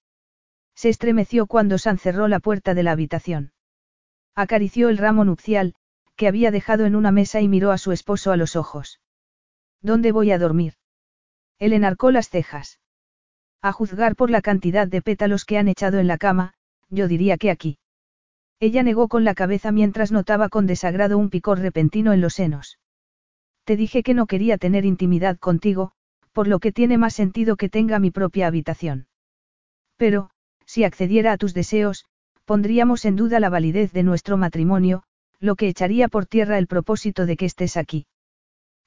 Se 0.74 0.90
estremeció 0.90 1.46
cuando 1.46 1.78
San 1.78 1.98
cerró 1.98 2.28
la 2.28 2.38
puerta 2.38 2.74
de 2.74 2.82
la 2.82 2.92
habitación. 2.92 3.52
Acarició 4.34 4.90
el 4.90 4.98
ramo 4.98 5.24
nupcial, 5.24 5.74
que 6.14 6.28
había 6.28 6.50
dejado 6.50 6.84
en 6.84 6.94
una 6.94 7.10
mesa 7.10 7.40
y 7.40 7.48
miró 7.48 7.72
a 7.72 7.78
su 7.78 7.90
esposo 7.90 8.32
a 8.32 8.36
los 8.36 8.54
ojos. 8.54 9.00
¿Dónde 9.80 10.12
voy 10.12 10.30
a 10.30 10.38
dormir? 10.38 10.74
Él 11.58 11.72
enarcó 11.72 12.10
las 12.10 12.28
cejas. 12.28 12.78
A 13.62 13.72
juzgar 13.72 14.14
por 14.14 14.30
la 14.30 14.42
cantidad 14.42 14.86
de 14.86 15.00
pétalos 15.00 15.46
que 15.46 15.56
han 15.56 15.68
echado 15.68 15.98
en 15.98 16.06
la 16.06 16.18
cama, 16.18 16.52
yo 16.90 17.08
diría 17.08 17.38
que 17.38 17.50
aquí. 17.50 17.78
Ella 18.60 18.82
negó 18.82 19.08
con 19.08 19.24
la 19.24 19.34
cabeza 19.34 19.72
mientras 19.72 20.12
notaba 20.12 20.50
con 20.50 20.66
desagrado 20.66 21.16
un 21.16 21.30
picor 21.30 21.60
repentino 21.60 22.12
en 22.12 22.20
los 22.20 22.34
senos. 22.34 22.78
Te 23.66 23.76
dije 23.76 24.04
que 24.04 24.14
no 24.14 24.26
quería 24.26 24.58
tener 24.58 24.84
intimidad 24.84 25.38
contigo, 25.38 25.90
por 26.32 26.46
lo 26.46 26.60
que 26.60 26.70
tiene 26.70 26.98
más 26.98 27.14
sentido 27.14 27.56
que 27.56 27.68
tenga 27.68 27.98
mi 27.98 28.12
propia 28.12 28.46
habitación. 28.46 29.08
Pero, 29.96 30.30
si 30.66 30.84
accediera 30.84 31.32
a 31.32 31.36
tus 31.36 31.52
deseos, 31.52 32.04
pondríamos 32.44 33.04
en 33.04 33.16
duda 33.16 33.40
la 33.40 33.50
validez 33.50 33.92
de 33.92 34.04
nuestro 34.04 34.36
matrimonio, 34.36 35.02
lo 35.40 35.56
que 35.56 35.66
echaría 35.66 36.06
por 36.06 36.26
tierra 36.26 36.58
el 36.58 36.68
propósito 36.68 37.26
de 37.26 37.36
que 37.36 37.46
estés 37.46 37.76
aquí. 37.76 38.06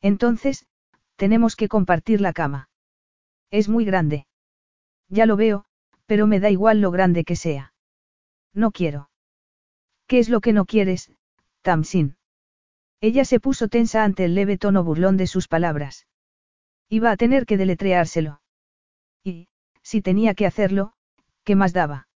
Entonces, 0.02 0.66
tenemos 1.18 1.58
que 1.58 1.68
compartir 1.68 2.22
la 2.22 2.32
cama. 2.32 2.70
Es 3.52 3.68
muy 3.68 3.84
grande. 3.84 4.28
Ya 5.10 5.26
lo 5.26 5.36
veo, 5.36 5.66
pero 6.06 6.26
me 6.26 6.40
da 6.40 6.50
igual 6.52 6.80
lo 6.80 6.90
grande 6.92 7.26
que 7.26 7.36
sea. 7.36 7.74
No 8.54 8.72
quiero. 8.72 9.10
¿Qué 10.08 10.20
es 10.20 10.30
lo 10.30 10.40
que 10.40 10.54
no 10.54 10.64
quieres, 10.64 11.12
Tamsin? 11.64 12.16
Ella 13.02 13.24
se 13.24 13.40
puso 13.40 13.68
tensa 13.68 14.04
ante 14.04 14.26
el 14.26 14.36
leve 14.36 14.58
tono 14.58 14.84
burlón 14.84 15.16
de 15.16 15.28
sus 15.28 15.48
palabras. 15.48 16.08
Iba 16.90 17.12
a 17.12 17.18
tener 17.18 17.46
que 17.46 17.58
deletreárselo. 17.58 18.42
Y, 19.24 19.48
si 19.82 20.02
tenía 20.02 20.34
que 20.34 20.46
hacerlo, 20.46 20.94
¿qué 21.44 21.56
más 21.56 21.72
daba? 21.72 22.08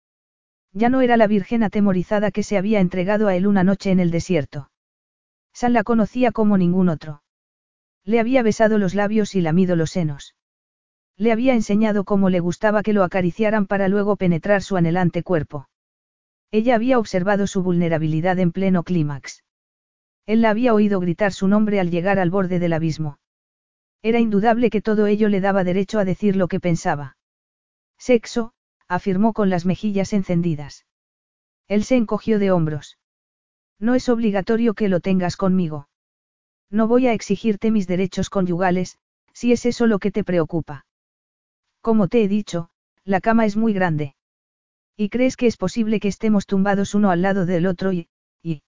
Ya 0.72 0.88
no 0.88 1.02
era 1.02 1.16
la 1.16 1.26
virgen 1.26 1.62
atemorizada 1.62 2.30
que 2.30 2.42
se 2.42 2.56
había 2.56 2.80
entregado 2.80 3.28
a 3.28 3.36
él 3.36 3.46
una 3.46 3.62
noche 3.62 3.90
en 3.90 4.00
el 4.00 4.10
desierto. 4.10 4.70
San 5.52 5.72
la 5.72 5.84
conocía 5.84 6.32
como 6.32 6.56
ningún 6.56 6.88
otro. 6.88 7.22
Le 8.04 8.18
había 8.18 8.42
besado 8.42 8.78
los 8.78 8.94
labios 8.94 9.34
y 9.34 9.42
lamido 9.42 9.76
los 9.76 9.90
senos. 9.90 10.34
Le 11.16 11.30
había 11.30 11.54
enseñado 11.54 12.04
cómo 12.04 12.30
le 12.30 12.40
gustaba 12.40 12.82
que 12.82 12.94
lo 12.94 13.04
acariciaran 13.04 13.66
para 13.66 13.86
luego 13.88 14.16
penetrar 14.16 14.62
su 14.62 14.76
anhelante 14.76 15.22
cuerpo. 15.22 15.68
Ella 16.50 16.74
había 16.74 16.98
observado 16.98 17.46
su 17.46 17.62
vulnerabilidad 17.62 18.38
en 18.38 18.50
pleno 18.50 18.82
clímax. 18.82 19.44
Él 20.26 20.42
la 20.42 20.50
había 20.50 20.74
oído 20.74 21.00
gritar 21.00 21.32
su 21.32 21.48
nombre 21.48 21.80
al 21.80 21.90
llegar 21.90 22.18
al 22.18 22.30
borde 22.30 22.58
del 22.58 22.72
abismo. 22.72 23.18
Era 24.02 24.18
indudable 24.18 24.70
que 24.70 24.82
todo 24.82 25.06
ello 25.06 25.28
le 25.28 25.40
daba 25.40 25.64
derecho 25.64 25.98
a 25.98 26.04
decir 26.04 26.36
lo 26.36 26.48
que 26.48 26.60
pensaba. 26.60 27.16
Sexo, 27.98 28.52
afirmó 28.88 29.32
con 29.32 29.48
las 29.50 29.64
mejillas 29.64 30.12
encendidas. 30.12 30.86
Él 31.68 31.84
se 31.84 31.96
encogió 31.96 32.38
de 32.38 32.50
hombros. 32.50 32.98
No 33.78 33.94
es 33.94 34.08
obligatorio 34.08 34.74
que 34.74 34.88
lo 34.88 35.00
tengas 35.00 35.36
conmigo. 35.36 35.88
No 36.70 36.88
voy 36.88 37.06
a 37.06 37.12
exigirte 37.12 37.70
mis 37.70 37.86
derechos 37.86 38.30
conyugales, 38.30 38.98
si 39.32 39.52
es 39.52 39.66
eso 39.66 39.86
lo 39.86 39.98
que 39.98 40.10
te 40.10 40.24
preocupa. 40.24 40.86
Como 41.80 42.08
te 42.08 42.22
he 42.22 42.28
dicho, 42.28 42.70
la 43.04 43.20
cama 43.20 43.44
es 43.44 43.56
muy 43.56 43.72
grande. 43.72 44.14
¿Y 44.96 45.08
crees 45.08 45.36
que 45.36 45.46
es 45.46 45.56
posible 45.56 46.00
que 46.00 46.08
estemos 46.08 46.46
tumbados 46.46 46.94
uno 46.94 47.10
al 47.10 47.22
lado 47.22 47.46
del 47.46 47.66
otro 47.66 47.92
y... 47.92 48.08
y... 48.42 48.62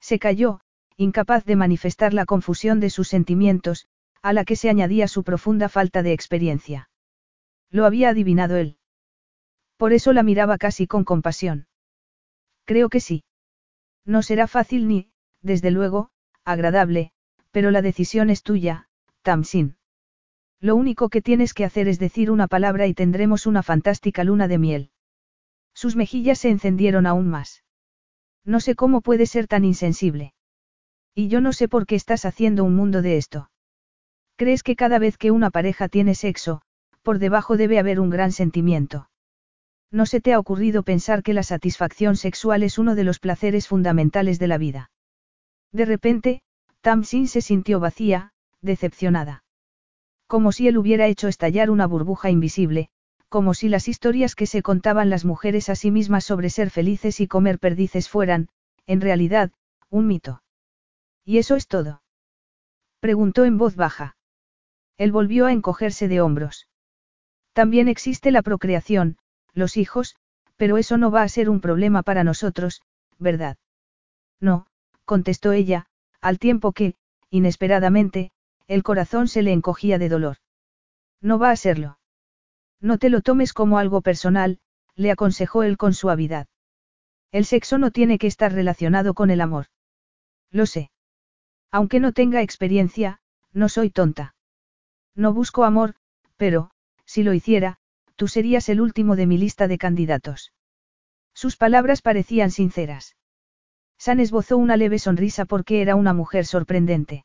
Se 0.00 0.18
calló, 0.18 0.60
incapaz 0.98 1.44
de 1.44 1.54
manifestar 1.54 2.12
la 2.12 2.26
confusión 2.26 2.80
de 2.80 2.90
sus 2.90 3.06
sentimientos, 3.06 3.86
a 4.20 4.32
la 4.32 4.44
que 4.44 4.56
se 4.56 4.68
añadía 4.68 5.06
su 5.06 5.22
profunda 5.22 5.68
falta 5.68 6.02
de 6.02 6.12
experiencia. 6.12 6.90
Lo 7.70 7.86
había 7.86 8.08
adivinado 8.08 8.56
él. 8.56 8.78
Por 9.76 9.92
eso 9.92 10.12
la 10.12 10.24
miraba 10.24 10.58
casi 10.58 10.88
con 10.88 11.04
compasión. 11.04 11.68
Creo 12.64 12.88
que 12.88 12.98
sí. 12.98 13.22
No 14.04 14.22
será 14.22 14.48
fácil 14.48 14.88
ni, 14.88 15.12
desde 15.40 15.70
luego, 15.70 16.10
agradable, 16.44 17.12
pero 17.52 17.70
la 17.70 17.80
decisión 17.80 18.28
es 18.28 18.42
tuya, 18.42 18.88
Tamsin. 19.22 19.76
Lo 20.60 20.74
único 20.74 21.10
que 21.10 21.22
tienes 21.22 21.54
que 21.54 21.64
hacer 21.64 21.86
es 21.86 22.00
decir 22.00 22.32
una 22.32 22.48
palabra 22.48 22.88
y 22.88 22.94
tendremos 22.94 23.46
una 23.46 23.62
fantástica 23.62 24.24
luna 24.24 24.48
de 24.48 24.58
miel. 24.58 24.90
Sus 25.74 25.94
mejillas 25.94 26.40
se 26.40 26.48
encendieron 26.48 27.06
aún 27.06 27.28
más. 27.28 27.62
No 28.44 28.58
sé 28.58 28.74
cómo 28.74 29.00
puede 29.00 29.26
ser 29.26 29.46
tan 29.46 29.64
insensible. 29.64 30.34
Y 31.18 31.26
yo 31.26 31.40
no 31.40 31.52
sé 31.52 31.66
por 31.66 31.84
qué 31.84 31.96
estás 31.96 32.24
haciendo 32.24 32.62
un 32.62 32.76
mundo 32.76 33.02
de 33.02 33.16
esto. 33.16 33.50
¿Crees 34.36 34.62
que 34.62 34.76
cada 34.76 35.00
vez 35.00 35.18
que 35.18 35.32
una 35.32 35.50
pareja 35.50 35.88
tiene 35.88 36.14
sexo, 36.14 36.62
por 37.02 37.18
debajo 37.18 37.56
debe 37.56 37.80
haber 37.80 37.98
un 37.98 38.08
gran 38.08 38.30
sentimiento? 38.30 39.10
¿No 39.90 40.06
se 40.06 40.20
te 40.20 40.32
ha 40.32 40.38
ocurrido 40.38 40.84
pensar 40.84 41.24
que 41.24 41.34
la 41.34 41.42
satisfacción 41.42 42.14
sexual 42.14 42.62
es 42.62 42.78
uno 42.78 42.94
de 42.94 43.02
los 43.02 43.18
placeres 43.18 43.66
fundamentales 43.66 44.38
de 44.38 44.46
la 44.46 44.58
vida? 44.58 44.92
De 45.72 45.86
repente, 45.86 46.40
Tamsin 46.82 47.26
se 47.26 47.40
sintió 47.40 47.80
vacía, 47.80 48.30
decepcionada. 48.62 49.42
Como 50.28 50.52
si 50.52 50.68
él 50.68 50.78
hubiera 50.78 51.08
hecho 51.08 51.26
estallar 51.26 51.68
una 51.68 51.88
burbuja 51.88 52.30
invisible, 52.30 52.90
como 53.28 53.54
si 53.54 53.68
las 53.68 53.88
historias 53.88 54.36
que 54.36 54.46
se 54.46 54.62
contaban 54.62 55.10
las 55.10 55.24
mujeres 55.24 55.68
a 55.68 55.74
sí 55.74 55.90
mismas 55.90 56.22
sobre 56.22 56.48
ser 56.48 56.70
felices 56.70 57.18
y 57.18 57.26
comer 57.26 57.58
perdices 57.58 58.08
fueran, 58.08 58.50
en 58.86 59.00
realidad, 59.00 59.50
un 59.90 60.06
mito. 60.06 60.42
¿Y 61.28 61.36
eso 61.36 61.56
es 61.56 61.68
todo? 61.68 62.00
Preguntó 63.00 63.44
en 63.44 63.58
voz 63.58 63.76
baja. 63.76 64.16
Él 64.96 65.12
volvió 65.12 65.44
a 65.44 65.52
encogerse 65.52 66.08
de 66.08 66.22
hombros. 66.22 66.68
También 67.52 67.86
existe 67.86 68.30
la 68.30 68.40
procreación, 68.40 69.18
los 69.52 69.76
hijos, 69.76 70.16
pero 70.56 70.78
eso 70.78 70.96
no 70.96 71.10
va 71.10 71.20
a 71.20 71.28
ser 71.28 71.50
un 71.50 71.60
problema 71.60 72.02
para 72.02 72.24
nosotros, 72.24 72.80
¿verdad? 73.18 73.58
No, 74.40 74.68
contestó 75.04 75.52
ella, 75.52 75.84
al 76.22 76.38
tiempo 76.38 76.72
que, 76.72 76.94
inesperadamente, 77.28 78.32
el 78.66 78.82
corazón 78.82 79.28
se 79.28 79.42
le 79.42 79.52
encogía 79.52 79.98
de 79.98 80.08
dolor. 80.08 80.38
No 81.20 81.38
va 81.38 81.50
a 81.50 81.56
serlo. 81.56 81.98
No 82.80 82.96
te 82.96 83.10
lo 83.10 83.20
tomes 83.20 83.52
como 83.52 83.76
algo 83.76 84.00
personal, 84.00 84.60
le 84.94 85.10
aconsejó 85.10 85.62
él 85.62 85.76
con 85.76 85.92
suavidad. 85.92 86.46
El 87.32 87.44
sexo 87.44 87.76
no 87.76 87.90
tiene 87.90 88.16
que 88.16 88.28
estar 88.28 88.50
relacionado 88.50 89.12
con 89.12 89.28
el 89.28 89.42
amor. 89.42 89.66
Lo 90.50 90.64
sé. 90.64 90.90
Aunque 91.70 92.00
no 92.00 92.12
tenga 92.12 92.42
experiencia, 92.42 93.20
no 93.52 93.68
soy 93.68 93.90
tonta. 93.90 94.34
No 95.14 95.32
busco 95.32 95.64
amor, 95.64 95.94
pero, 96.36 96.70
si 97.04 97.22
lo 97.22 97.34
hiciera, 97.34 97.78
tú 98.16 98.28
serías 98.28 98.68
el 98.68 98.80
último 98.80 99.16
de 99.16 99.26
mi 99.26 99.38
lista 99.38 99.68
de 99.68 99.78
candidatos. 99.78 100.52
Sus 101.34 101.56
palabras 101.56 102.02
parecían 102.02 102.50
sinceras. 102.50 103.16
San 103.98 104.20
esbozó 104.20 104.56
una 104.56 104.76
leve 104.76 104.98
sonrisa 104.98 105.44
porque 105.44 105.82
era 105.82 105.96
una 105.96 106.12
mujer 106.12 106.46
sorprendente. 106.46 107.24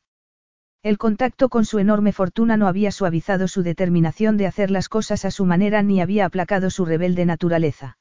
El 0.82 0.98
contacto 0.98 1.48
con 1.48 1.64
su 1.64 1.78
enorme 1.78 2.12
fortuna 2.12 2.56
no 2.56 2.66
había 2.66 2.92
suavizado 2.92 3.48
su 3.48 3.62
determinación 3.62 4.36
de 4.36 4.46
hacer 4.46 4.70
las 4.70 4.88
cosas 4.88 5.24
a 5.24 5.30
su 5.30 5.46
manera 5.46 5.82
ni 5.82 6.00
había 6.00 6.26
aplacado 6.26 6.68
su 6.68 6.84
rebelde 6.84 7.24
naturaleza. 7.24 7.96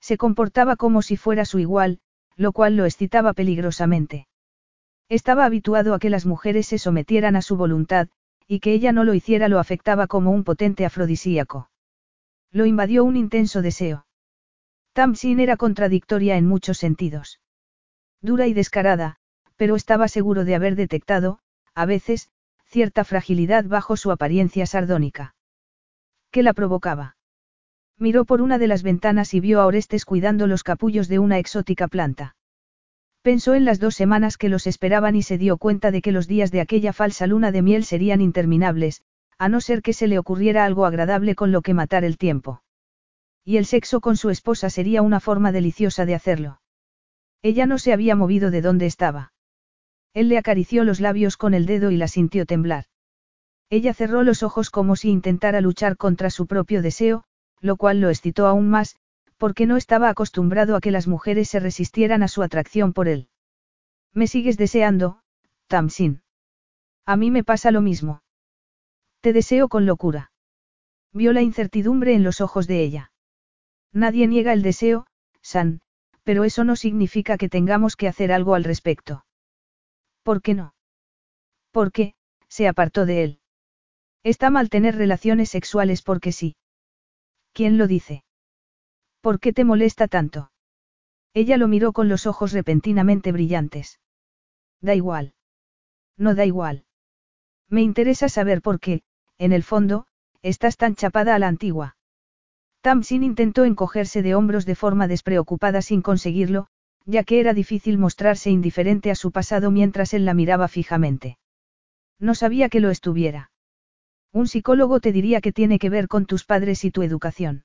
Se 0.00 0.16
comportaba 0.16 0.76
como 0.76 1.02
si 1.02 1.16
fuera 1.16 1.44
su 1.44 1.58
igual, 1.58 1.98
lo 2.36 2.52
cual 2.52 2.76
lo 2.76 2.84
excitaba 2.84 3.32
peligrosamente. 3.32 4.28
Estaba 5.08 5.44
habituado 5.44 5.94
a 5.94 5.98
que 5.98 6.10
las 6.10 6.26
mujeres 6.26 6.66
se 6.66 6.78
sometieran 6.78 7.36
a 7.36 7.42
su 7.42 7.56
voluntad, 7.56 8.08
y 8.48 8.60
que 8.60 8.72
ella 8.72 8.92
no 8.92 9.04
lo 9.04 9.14
hiciera 9.14 9.48
lo 9.48 9.58
afectaba 9.58 10.06
como 10.06 10.30
un 10.30 10.44
potente 10.44 10.84
afrodisíaco. 10.84 11.70
Lo 12.50 12.66
invadió 12.66 13.04
un 13.04 13.16
intenso 13.16 13.62
deseo. 13.62 14.06
Tamsin 14.92 15.40
era 15.40 15.56
contradictoria 15.56 16.36
en 16.36 16.46
muchos 16.46 16.78
sentidos. 16.78 17.40
Dura 18.20 18.46
y 18.46 18.54
descarada, 18.54 19.16
pero 19.56 19.76
estaba 19.76 20.08
seguro 20.08 20.44
de 20.44 20.54
haber 20.54 20.74
detectado, 20.74 21.38
a 21.74 21.86
veces, 21.86 22.30
cierta 22.64 23.04
fragilidad 23.04 23.64
bajo 23.64 23.96
su 23.96 24.10
apariencia 24.10 24.66
sardónica. 24.66 25.34
¿Qué 26.30 26.42
la 26.42 26.52
provocaba? 26.52 27.16
Miró 27.98 28.24
por 28.24 28.42
una 28.42 28.58
de 28.58 28.66
las 28.66 28.82
ventanas 28.82 29.34
y 29.34 29.40
vio 29.40 29.60
a 29.60 29.66
Orestes 29.66 30.04
cuidando 30.04 30.46
los 30.46 30.64
capullos 30.64 31.08
de 31.08 31.18
una 31.18 31.38
exótica 31.38 31.88
planta. 31.88 32.36
Pensó 33.26 33.56
en 33.56 33.64
las 33.64 33.80
dos 33.80 33.96
semanas 33.96 34.38
que 34.38 34.48
los 34.48 34.68
esperaban 34.68 35.16
y 35.16 35.22
se 35.24 35.36
dio 35.36 35.56
cuenta 35.56 35.90
de 35.90 36.00
que 36.00 36.12
los 36.12 36.28
días 36.28 36.52
de 36.52 36.60
aquella 36.60 36.92
falsa 36.92 37.26
luna 37.26 37.50
de 37.50 37.60
miel 37.60 37.82
serían 37.82 38.20
interminables, 38.20 39.02
a 39.36 39.48
no 39.48 39.60
ser 39.60 39.82
que 39.82 39.94
se 39.94 40.06
le 40.06 40.20
ocurriera 40.20 40.64
algo 40.64 40.86
agradable 40.86 41.34
con 41.34 41.50
lo 41.50 41.60
que 41.60 41.74
matar 41.74 42.04
el 42.04 42.18
tiempo. 42.18 42.62
Y 43.44 43.56
el 43.56 43.66
sexo 43.66 44.00
con 44.00 44.16
su 44.16 44.30
esposa 44.30 44.70
sería 44.70 45.02
una 45.02 45.18
forma 45.18 45.50
deliciosa 45.50 46.06
de 46.06 46.14
hacerlo. 46.14 46.60
Ella 47.42 47.66
no 47.66 47.78
se 47.78 47.92
había 47.92 48.14
movido 48.14 48.52
de 48.52 48.62
donde 48.62 48.86
estaba. 48.86 49.32
Él 50.14 50.28
le 50.28 50.38
acarició 50.38 50.84
los 50.84 51.00
labios 51.00 51.36
con 51.36 51.52
el 51.52 51.66
dedo 51.66 51.90
y 51.90 51.96
la 51.96 52.06
sintió 52.06 52.46
temblar. 52.46 52.84
Ella 53.70 53.92
cerró 53.92 54.22
los 54.22 54.44
ojos 54.44 54.70
como 54.70 54.94
si 54.94 55.10
intentara 55.10 55.60
luchar 55.60 55.96
contra 55.96 56.30
su 56.30 56.46
propio 56.46 56.80
deseo, 56.80 57.24
lo 57.60 57.74
cual 57.76 58.00
lo 58.00 58.08
excitó 58.08 58.46
aún 58.46 58.68
más, 58.70 58.94
porque 59.38 59.66
no 59.66 59.76
estaba 59.76 60.08
acostumbrado 60.08 60.76
a 60.76 60.80
que 60.80 60.90
las 60.90 61.06
mujeres 61.06 61.48
se 61.48 61.60
resistieran 61.60 62.22
a 62.22 62.28
su 62.28 62.42
atracción 62.42 62.92
por 62.92 63.08
él. 63.08 63.28
Me 64.12 64.26
sigues 64.26 64.56
deseando, 64.56 65.20
Tamsin. 65.66 66.22
A 67.04 67.16
mí 67.16 67.30
me 67.30 67.44
pasa 67.44 67.70
lo 67.70 67.80
mismo. 67.80 68.22
Te 69.20 69.32
deseo 69.32 69.68
con 69.68 69.86
locura. 69.86 70.32
Vio 71.12 71.32
la 71.32 71.42
incertidumbre 71.42 72.14
en 72.14 72.22
los 72.22 72.40
ojos 72.40 72.66
de 72.66 72.82
ella. 72.82 73.12
Nadie 73.92 74.26
niega 74.26 74.52
el 74.52 74.62
deseo, 74.62 75.06
San, 75.40 75.80
pero 76.22 76.44
eso 76.44 76.64
no 76.64 76.76
significa 76.76 77.38
que 77.38 77.48
tengamos 77.48 77.96
que 77.96 78.08
hacer 78.08 78.32
algo 78.32 78.54
al 78.54 78.64
respecto. 78.64 79.24
¿Por 80.22 80.42
qué 80.42 80.54
no? 80.54 80.74
¿Por 81.70 81.92
qué? 81.92 82.14
Se 82.48 82.68
apartó 82.68 83.06
de 83.06 83.22
él. 83.22 83.40
Está 84.22 84.50
mal 84.50 84.70
tener 84.70 84.96
relaciones 84.96 85.50
sexuales 85.50 86.02
porque 86.02 86.32
sí. 86.32 86.56
¿Quién 87.52 87.78
lo 87.78 87.86
dice? 87.86 88.24
¿Por 89.26 89.40
qué 89.40 89.52
te 89.52 89.64
molesta 89.64 90.06
tanto? 90.06 90.52
Ella 91.34 91.56
lo 91.56 91.66
miró 91.66 91.92
con 91.92 92.08
los 92.08 92.28
ojos 92.28 92.52
repentinamente 92.52 93.32
brillantes. 93.32 93.98
Da 94.80 94.94
igual. 94.94 95.34
No 96.16 96.36
da 96.36 96.44
igual. 96.46 96.84
Me 97.68 97.82
interesa 97.82 98.28
saber 98.28 98.62
por 98.62 98.78
qué, 98.78 99.02
en 99.36 99.50
el 99.52 99.64
fondo, 99.64 100.06
estás 100.42 100.76
tan 100.76 100.94
chapada 100.94 101.34
a 101.34 101.40
la 101.40 101.48
antigua. 101.48 101.96
Tamsin 102.82 103.24
intentó 103.24 103.64
encogerse 103.64 104.22
de 104.22 104.36
hombros 104.36 104.64
de 104.64 104.76
forma 104.76 105.08
despreocupada 105.08 105.82
sin 105.82 106.02
conseguirlo, 106.02 106.68
ya 107.04 107.24
que 107.24 107.40
era 107.40 107.52
difícil 107.52 107.98
mostrarse 107.98 108.50
indiferente 108.50 109.10
a 109.10 109.16
su 109.16 109.32
pasado 109.32 109.72
mientras 109.72 110.14
él 110.14 110.24
la 110.24 110.34
miraba 110.34 110.68
fijamente. 110.68 111.36
No 112.20 112.36
sabía 112.36 112.68
que 112.68 112.78
lo 112.78 112.90
estuviera. 112.90 113.50
Un 114.32 114.46
psicólogo 114.46 115.00
te 115.00 115.10
diría 115.10 115.40
que 115.40 115.50
tiene 115.50 115.80
que 115.80 115.90
ver 115.90 116.06
con 116.06 116.26
tus 116.26 116.44
padres 116.44 116.84
y 116.84 116.92
tu 116.92 117.02
educación. 117.02 117.64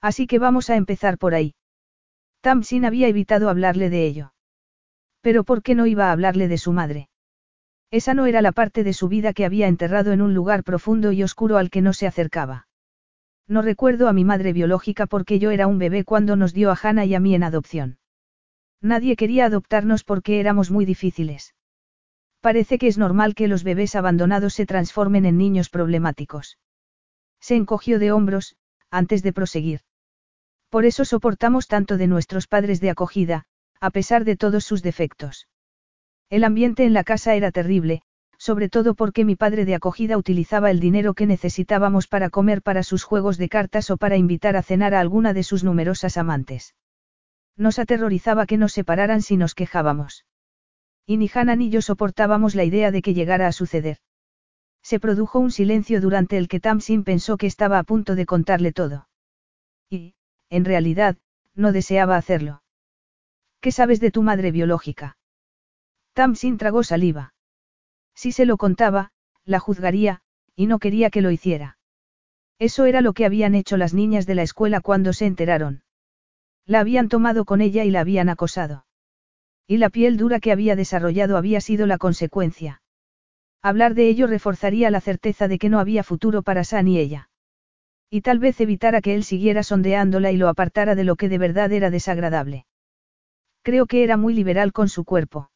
Así 0.00 0.26
que 0.26 0.38
vamos 0.38 0.70
a 0.70 0.76
empezar 0.76 1.18
por 1.18 1.34
ahí. 1.34 1.54
Tamsin 2.40 2.84
había 2.84 3.08
evitado 3.08 3.50
hablarle 3.50 3.90
de 3.90 4.06
ello. 4.06 4.32
Pero 5.20 5.44
¿por 5.44 5.62
qué 5.62 5.74
no 5.74 5.86
iba 5.86 6.08
a 6.08 6.12
hablarle 6.12 6.48
de 6.48 6.58
su 6.58 6.72
madre? 6.72 7.08
Esa 7.90 8.14
no 8.14 8.26
era 8.26 8.40
la 8.40 8.52
parte 8.52 8.84
de 8.84 8.92
su 8.92 9.08
vida 9.08 9.32
que 9.32 9.44
había 9.44 9.66
enterrado 9.66 10.12
en 10.12 10.22
un 10.22 10.32
lugar 10.32 10.64
profundo 10.64 11.12
y 11.12 11.22
oscuro 11.22 11.58
al 11.58 11.70
que 11.70 11.82
no 11.82 11.92
se 11.92 12.06
acercaba. 12.06 12.68
No 13.48 13.62
recuerdo 13.62 14.08
a 14.08 14.12
mi 14.12 14.24
madre 14.24 14.52
biológica 14.52 15.06
porque 15.06 15.40
yo 15.40 15.50
era 15.50 15.66
un 15.66 15.78
bebé 15.78 16.04
cuando 16.04 16.36
nos 16.36 16.54
dio 16.54 16.70
a 16.70 16.78
Hannah 16.80 17.04
y 17.04 17.14
a 17.14 17.20
mí 17.20 17.34
en 17.34 17.42
adopción. 17.42 17.98
Nadie 18.80 19.16
quería 19.16 19.46
adoptarnos 19.46 20.04
porque 20.04 20.40
éramos 20.40 20.70
muy 20.70 20.84
difíciles. 20.84 21.54
Parece 22.40 22.78
que 22.78 22.86
es 22.86 22.96
normal 22.96 23.34
que 23.34 23.48
los 23.48 23.64
bebés 23.64 23.96
abandonados 23.96 24.54
se 24.54 24.66
transformen 24.66 25.26
en 25.26 25.36
niños 25.36 25.68
problemáticos. 25.68 26.58
Se 27.40 27.56
encogió 27.56 27.98
de 27.98 28.12
hombros, 28.12 28.56
antes 28.90 29.22
de 29.22 29.32
proseguir. 29.32 29.80
Por 30.70 30.86
eso 30.86 31.04
soportamos 31.04 31.66
tanto 31.66 31.96
de 31.96 32.06
nuestros 32.06 32.46
padres 32.46 32.80
de 32.80 32.90
acogida, 32.90 33.44
a 33.80 33.90
pesar 33.90 34.24
de 34.24 34.36
todos 34.36 34.64
sus 34.64 34.82
defectos. 34.82 35.48
El 36.30 36.44
ambiente 36.44 36.84
en 36.84 36.94
la 36.94 37.02
casa 37.02 37.34
era 37.34 37.50
terrible, 37.50 38.02
sobre 38.38 38.68
todo 38.68 38.94
porque 38.94 39.24
mi 39.24 39.34
padre 39.36 39.64
de 39.64 39.74
acogida 39.74 40.16
utilizaba 40.16 40.70
el 40.70 40.78
dinero 40.78 41.14
que 41.14 41.26
necesitábamos 41.26 42.06
para 42.06 42.30
comer 42.30 42.62
para 42.62 42.84
sus 42.84 43.02
juegos 43.02 43.36
de 43.36 43.48
cartas 43.48 43.90
o 43.90 43.96
para 43.96 44.16
invitar 44.16 44.56
a 44.56 44.62
cenar 44.62 44.94
a 44.94 45.00
alguna 45.00 45.34
de 45.34 45.42
sus 45.42 45.64
numerosas 45.64 46.16
amantes. 46.16 46.74
Nos 47.56 47.78
aterrorizaba 47.78 48.46
que 48.46 48.56
nos 48.56 48.72
separaran 48.72 49.22
si 49.22 49.36
nos 49.36 49.54
quejábamos. 49.54 50.24
Y 51.04 51.16
ni 51.16 51.28
Hannah 51.32 51.56
ni 51.56 51.68
yo 51.68 51.82
soportábamos 51.82 52.54
la 52.54 52.64
idea 52.64 52.92
de 52.92 53.02
que 53.02 53.12
llegara 53.12 53.48
a 53.48 53.52
suceder. 53.52 53.98
Se 54.82 55.00
produjo 55.00 55.40
un 55.40 55.50
silencio 55.50 56.00
durante 56.00 56.38
el 56.38 56.46
que 56.46 56.60
Tamsin 56.60 57.02
pensó 57.02 57.36
que 57.36 57.46
estaba 57.46 57.78
a 57.78 57.82
punto 57.82 58.14
de 58.14 58.24
contarle 58.24 58.72
todo. 58.72 59.08
Y, 59.90 60.14
en 60.50 60.64
realidad, 60.64 61.16
no 61.54 61.72
deseaba 61.72 62.16
hacerlo. 62.16 62.62
¿Qué 63.60 63.72
sabes 63.72 64.00
de 64.00 64.10
tu 64.10 64.22
madre 64.22 64.50
biológica? 64.50 65.16
Tamsin 66.12 66.58
tragó 66.58 66.82
saliva. 66.82 67.34
Si 68.14 68.32
se 68.32 68.44
lo 68.44 68.56
contaba, 68.56 69.12
la 69.44 69.60
juzgaría, 69.60 70.20
y 70.56 70.66
no 70.66 70.78
quería 70.78 71.10
que 71.10 71.22
lo 71.22 71.30
hiciera. 71.30 71.78
Eso 72.58 72.84
era 72.84 73.00
lo 73.00 73.14
que 73.14 73.24
habían 73.24 73.54
hecho 73.54 73.78
las 73.78 73.94
niñas 73.94 74.26
de 74.26 74.34
la 74.34 74.42
escuela 74.42 74.80
cuando 74.80 75.12
se 75.14 75.24
enteraron. 75.24 75.82
La 76.66 76.80
habían 76.80 77.08
tomado 77.08 77.44
con 77.44 77.62
ella 77.62 77.84
y 77.84 77.90
la 77.90 78.00
habían 78.00 78.28
acosado. 78.28 78.84
Y 79.66 79.78
la 79.78 79.88
piel 79.88 80.18
dura 80.18 80.40
que 80.40 80.52
había 80.52 80.76
desarrollado 80.76 81.36
había 81.36 81.60
sido 81.60 81.86
la 81.86 81.96
consecuencia. 81.96 82.82
Hablar 83.62 83.94
de 83.94 84.08
ello 84.08 84.26
reforzaría 84.26 84.90
la 84.90 85.00
certeza 85.00 85.48
de 85.48 85.58
que 85.58 85.68
no 85.68 85.78
había 85.78 86.02
futuro 86.02 86.42
para 86.42 86.64
San 86.64 86.88
y 86.88 86.98
ella. 86.98 87.29
Y 88.10 88.22
tal 88.22 88.40
vez 88.40 88.60
evitara 88.60 89.00
que 89.00 89.14
él 89.14 89.22
siguiera 89.22 89.62
sondeándola 89.62 90.32
y 90.32 90.36
lo 90.36 90.48
apartara 90.48 90.96
de 90.96 91.04
lo 91.04 91.14
que 91.14 91.28
de 91.28 91.38
verdad 91.38 91.72
era 91.72 91.90
desagradable. 91.90 92.66
Creo 93.62 93.86
que 93.86 94.02
era 94.02 94.16
muy 94.16 94.34
liberal 94.34 94.72
con 94.72 94.88
su 94.88 95.04
cuerpo. 95.04 95.50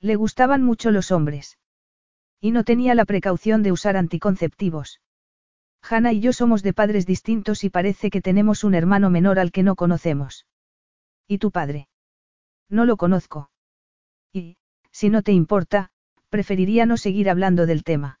Le 0.00 0.16
gustaban 0.16 0.62
mucho 0.62 0.90
los 0.90 1.12
hombres. 1.12 1.56
Y 2.40 2.50
no 2.50 2.64
tenía 2.64 2.94
la 2.96 3.04
precaución 3.04 3.62
de 3.62 3.72
usar 3.72 3.96
anticonceptivos. 3.96 5.00
Hannah 5.82 6.12
y 6.12 6.20
yo 6.20 6.32
somos 6.32 6.62
de 6.62 6.72
padres 6.72 7.06
distintos 7.06 7.62
y 7.62 7.70
parece 7.70 8.10
que 8.10 8.20
tenemos 8.20 8.64
un 8.64 8.74
hermano 8.74 9.10
menor 9.10 9.38
al 9.38 9.52
que 9.52 9.62
no 9.62 9.76
conocemos. 9.76 10.46
¿Y 11.28 11.38
tu 11.38 11.52
padre? 11.52 11.88
No 12.68 12.84
lo 12.84 12.96
conozco. 12.96 13.50
Y, 14.32 14.56
si 14.90 15.10
no 15.10 15.22
te 15.22 15.32
importa, 15.32 15.90
preferiría 16.28 16.86
no 16.86 16.96
seguir 16.96 17.30
hablando 17.30 17.66
del 17.66 17.84
tema. 17.84 18.18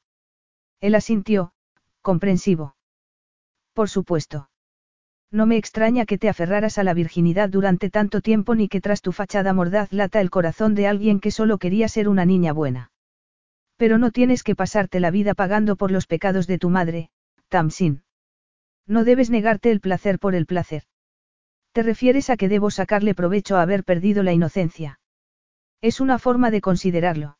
Él 0.80 0.94
asintió, 0.94 1.52
comprensivo. 2.02 2.77
Por 3.78 3.88
supuesto. 3.88 4.50
No 5.30 5.46
me 5.46 5.56
extraña 5.56 6.04
que 6.04 6.18
te 6.18 6.28
aferraras 6.28 6.78
a 6.78 6.82
la 6.82 6.94
virginidad 6.94 7.48
durante 7.48 7.90
tanto 7.90 8.20
tiempo 8.20 8.56
ni 8.56 8.66
que 8.66 8.80
tras 8.80 9.02
tu 9.02 9.12
fachada 9.12 9.52
mordaz 9.52 9.92
lata 9.92 10.20
el 10.20 10.30
corazón 10.30 10.74
de 10.74 10.88
alguien 10.88 11.20
que 11.20 11.30
solo 11.30 11.58
quería 11.58 11.86
ser 11.86 12.08
una 12.08 12.24
niña 12.24 12.52
buena. 12.52 12.90
Pero 13.76 13.98
no 13.98 14.10
tienes 14.10 14.42
que 14.42 14.56
pasarte 14.56 14.98
la 14.98 15.12
vida 15.12 15.34
pagando 15.34 15.76
por 15.76 15.92
los 15.92 16.08
pecados 16.08 16.48
de 16.48 16.58
tu 16.58 16.70
madre, 16.70 17.10
Tamsin. 17.50 18.02
No 18.88 19.04
debes 19.04 19.30
negarte 19.30 19.70
el 19.70 19.78
placer 19.78 20.18
por 20.18 20.34
el 20.34 20.46
placer. 20.46 20.82
¿Te 21.70 21.84
refieres 21.84 22.30
a 22.30 22.36
que 22.36 22.48
debo 22.48 22.72
sacarle 22.72 23.14
provecho 23.14 23.58
a 23.58 23.62
haber 23.62 23.84
perdido 23.84 24.24
la 24.24 24.32
inocencia? 24.32 24.98
Es 25.80 26.00
una 26.00 26.18
forma 26.18 26.50
de 26.50 26.60
considerarlo. 26.60 27.38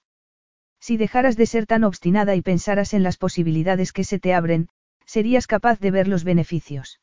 Si 0.78 0.98
dejaras 0.98 1.36
de 1.36 1.46
ser 1.46 1.66
tan 1.66 1.82
obstinada 1.82 2.36
y 2.36 2.42
pensaras 2.42 2.94
en 2.94 3.02
las 3.02 3.16
posibilidades 3.16 3.92
que 3.92 4.04
se 4.04 4.20
te 4.20 4.34
abren, 4.34 4.68
serías 5.08 5.46
capaz 5.46 5.80
de 5.80 5.90
ver 5.90 6.06
los 6.06 6.22
beneficios. 6.22 7.00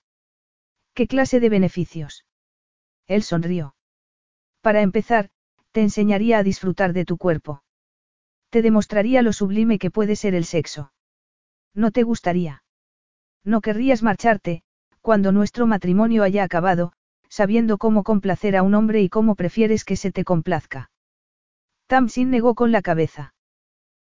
¿Qué 0.94 1.08
clase 1.08 1.40
de 1.40 1.50
beneficios? 1.50 2.26
Él 3.08 3.24
sonrió. 3.24 3.76
Para 4.62 4.82
empezar, 4.82 5.30
te 5.72 5.82
enseñaría 5.82 6.38
a 6.38 6.44
disfrutar 6.44 6.94
de 6.94 7.04
tu 7.04 7.18
cuerpo. 7.18 7.64
Te 8.52 8.62
demostraría 8.62 9.22
lo 9.22 9.34
sublime 9.34 9.80
que 9.80 9.92
puede 9.92 10.16
ser 10.16 10.36
el 10.36 10.46
sexo. 10.46 10.94
¿No 11.74 11.92
te 11.92 12.04
gustaría? 12.04 12.64
No 13.44 13.60
querrías 13.60 14.02
marcharte, 14.04 14.64
cuando 15.02 15.32
nuestro 15.32 15.68
matrimonio 15.68 16.24
haya 16.24 16.44
acabado, 16.44 16.94
sabiendo 17.28 17.78
cómo 17.78 18.04
complacer 18.04 18.56
a 18.56 18.64
un 18.64 18.76
hombre 18.76 19.02
y 19.02 19.10
cómo 19.10 19.36
prefieres 19.36 19.84
que 19.84 19.98
se 19.98 20.12
te 20.12 20.24
complazca. 20.24 20.90
Tamsin 21.88 22.30
negó 22.30 22.56
con 22.56 22.72
la 22.72 22.82
cabeza. 22.82 23.35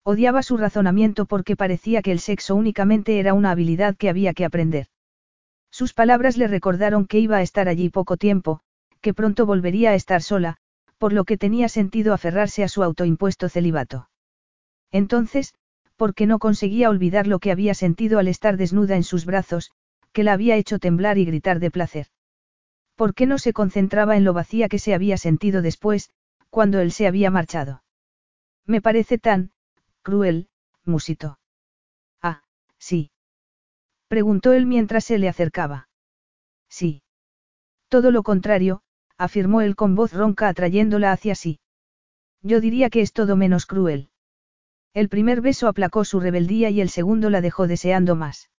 Odiaba 0.07 0.43
su 0.43 0.55
razonamiento 0.55 1.25
porque 1.25 1.55
parecía 1.55 2.03
que 2.03 2.11
el 2.11 2.19
sexo 2.19 2.53
únicamente 2.53 3.19
era 3.19 3.33
una 3.33 3.49
habilidad 3.49 3.95
que 3.97 4.07
había 4.07 4.35
que 4.35 4.45
aprender. 4.45 4.85
Sus 5.71 5.95
palabras 5.95 6.37
le 6.37 6.47
recordaron 6.47 7.07
que 7.07 7.17
iba 7.17 7.37
a 7.37 7.41
estar 7.41 7.67
allí 7.67 7.89
poco 7.89 8.15
tiempo, 8.15 8.59
que 9.01 9.15
pronto 9.15 9.47
volvería 9.47 9.89
a 9.89 9.95
estar 9.95 10.21
sola, 10.21 10.57
por 10.99 11.11
lo 11.11 11.23
que 11.23 11.39
tenía 11.39 11.69
sentido 11.69 12.13
aferrarse 12.13 12.63
a 12.63 12.67
su 12.67 12.83
autoimpuesto 12.83 13.49
celibato. 13.49 14.07
Entonces, 14.91 15.55
¿por 15.95 16.13
qué 16.13 16.27
no 16.27 16.37
conseguía 16.37 16.91
olvidar 16.91 17.25
lo 17.25 17.39
que 17.39 17.51
había 17.51 17.73
sentido 17.73 18.19
al 18.19 18.27
estar 18.27 18.57
desnuda 18.57 18.95
en 18.95 19.03
sus 19.03 19.25
brazos, 19.25 19.71
que 20.13 20.23
la 20.23 20.33
había 20.33 20.55
hecho 20.55 20.77
temblar 20.77 21.17
y 21.17 21.25
gritar 21.25 21.59
de 21.59 21.71
placer? 21.71 22.07
¿Por 22.95 23.15
qué 23.15 23.25
no 23.25 23.39
se 23.39 23.53
concentraba 23.53 24.15
en 24.17 24.23
lo 24.23 24.33
vacía 24.33 24.69
que 24.69 24.77
se 24.77 24.93
había 24.93 25.17
sentido 25.17 25.63
después, 25.63 26.11
cuando 26.51 26.79
él 26.79 26.91
se 26.91 27.07
había 27.07 27.31
marchado? 27.31 27.81
Me 28.67 28.81
parece 28.81 29.17
tan, 29.17 29.51
Cruel, 30.05 30.49
musito. 30.83 31.39
Ah, 32.21 32.43
sí. 32.77 33.09
Preguntó 34.07 34.53
él 34.53 34.67
mientras 34.67 35.03
se 35.03 35.17
le 35.17 35.27
acercaba. 35.27 35.89
Sí. 36.69 37.01
Todo 37.89 38.11
lo 38.11 38.21
contrario, 38.21 38.83
afirmó 39.17 39.61
él 39.61 39.75
con 39.75 39.95
voz 39.95 40.13
ronca 40.13 40.47
atrayéndola 40.47 41.11
hacia 41.11 41.33
sí. 41.33 41.59
Yo 42.43 42.61
diría 42.61 42.91
que 42.91 43.01
es 43.01 43.13
todo 43.13 43.35
menos 43.35 43.65
cruel. 43.65 44.11
El 44.93 45.09
primer 45.09 45.41
beso 45.41 45.67
aplacó 45.67 46.05
su 46.05 46.19
rebeldía 46.19 46.69
y 46.69 46.81
el 46.81 46.89
segundo 46.89 47.31
la 47.31 47.41
dejó 47.41 47.65
deseando 47.65 48.15
más. 48.15 48.51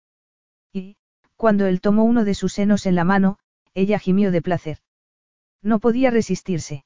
Y, 0.73 0.97
cuando 1.37 1.67
él 1.67 1.81
tomó 1.81 2.03
uno 2.03 2.25
de 2.25 2.35
sus 2.35 2.55
senos 2.55 2.87
en 2.87 2.97
la 2.97 3.05
mano, 3.05 3.39
ella 3.73 4.01
gimió 4.01 4.33
de 4.33 4.43
placer. 4.43 4.79
No 5.63 5.79
podía 5.79 6.11
resistirse. 6.11 6.85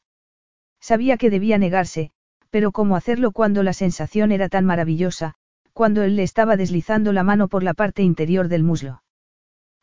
Sabía 0.81 1.17
que 1.17 1.31
debía 1.31 1.57
negarse, 1.57 2.13
pero 2.51 2.73
cómo 2.73 2.97
hacerlo 2.97 3.33
cuando 3.33 3.63
la 3.63 3.73
sensación 3.73 4.33
era 4.33 4.49
tan 4.49 4.65
maravillosa, 4.65 5.35
cuando 5.73 6.03
él 6.03 6.17
le 6.17 6.23
estaba 6.23 6.57
deslizando 6.57 7.13
la 7.13 7.23
mano 7.23 7.49
por 7.49 7.63
la 7.63 7.75
parte 7.75 8.03
interior 8.03 8.49
del 8.49 8.65
muslo. 8.65 9.03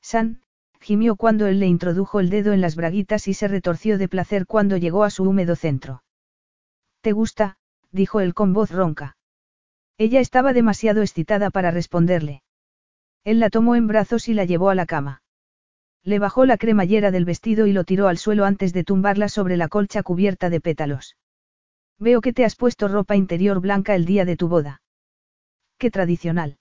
San, 0.02 0.42
gimió 0.80 1.16
cuando 1.16 1.48
él 1.48 1.60
le 1.60 1.68
introdujo 1.68 2.20
el 2.20 2.30
dedo 2.30 2.54
en 2.54 2.62
las 2.62 2.76
braguitas 2.76 3.28
y 3.28 3.34
se 3.34 3.48
retorció 3.48 3.98
de 3.98 4.08
placer 4.08 4.46
cuando 4.46 4.78
llegó 4.78 5.04
a 5.04 5.10
su 5.10 5.24
húmedo 5.24 5.56
centro. 5.56 6.04
¿Te 7.02 7.14
gusta? 7.14 7.58
dijo 7.92 8.20
él 8.20 8.34
con 8.34 8.54
voz 8.54 8.72
ronca. 8.72 9.18
Ella 9.98 10.20
estaba 10.20 10.54
demasiado 10.54 11.02
excitada 11.02 11.50
para 11.50 11.72
responderle. 11.72 12.44
Él 13.24 13.40
la 13.40 13.50
tomó 13.50 13.76
en 13.76 13.88
brazos 13.88 14.30
y 14.30 14.34
la 14.34 14.46
llevó 14.46 14.70
a 14.70 14.76
la 14.76 14.86
cama. 14.86 15.22
Le 16.04 16.20
bajó 16.20 16.46
la 16.46 16.58
cremallera 16.58 17.12
del 17.12 17.26
vestido 17.26 17.68
y 17.68 17.74
lo 17.74 17.84
tiró 17.84 18.08
al 18.08 18.18
suelo 18.18 18.46
antes 18.46 18.72
de 18.72 18.84
tumbarla 18.84 19.28
sobre 19.28 19.58
la 19.58 19.68
colcha 19.68 20.04
cubierta 20.04 20.50
de 20.50 20.62
pétalos. 20.62 21.18
Veo 22.00 22.22
que 22.22 22.34
te 22.34 22.46
has 22.46 22.56
puesto 22.56 22.88
ropa 22.88 23.16
interior 23.16 23.60
blanca 23.60 23.96
el 23.96 24.06
día 24.06 24.24
de 24.24 24.38
tu 24.38 24.48
boda. 24.48 24.82
Qué 25.78 25.90
tradicional. 25.90 26.58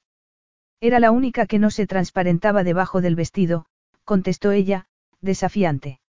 Era 0.81 0.99
la 1.01 1.11
única 1.11 1.47
que 1.47 1.59
no 1.59 1.71
se 1.71 1.87
transparentaba 1.87 2.65
debajo 2.65 3.01
del 3.01 3.17
vestido, 3.17 3.67
contestó 4.05 4.53
ella, 4.53 4.87
desafiante. 5.21 6.01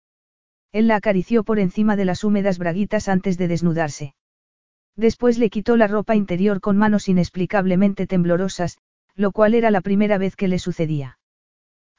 Él 0.71 0.87
la 0.87 0.95
acarició 0.95 1.43
por 1.43 1.59
encima 1.59 1.95
de 1.95 2.05
las 2.05 2.23
húmedas 2.23 2.57
braguitas 2.57 3.07
antes 3.07 3.37
de 3.37 3.47
desnudarse. 3.47 4.15
Después 4.95 5.37
le 5.37 5.49
quitó 5.49 5.77
la 5.77 5.87
ropa 5.87 6.15
interior 6.15 6.59
con 6.59 6.77
manos 6.77 7.07
inexplicablemente 7.07 8.07
temblorosas, 8.07 8.77
lo 9.15 9.31
cual 9.31 9.55
era 9.55 9.71
la 9.71 9.81
primera 9.81 10.17
vez 10.17 10.35
que 10.35 10.47
le 10.47 10.59
sucedía. 10.59 11.19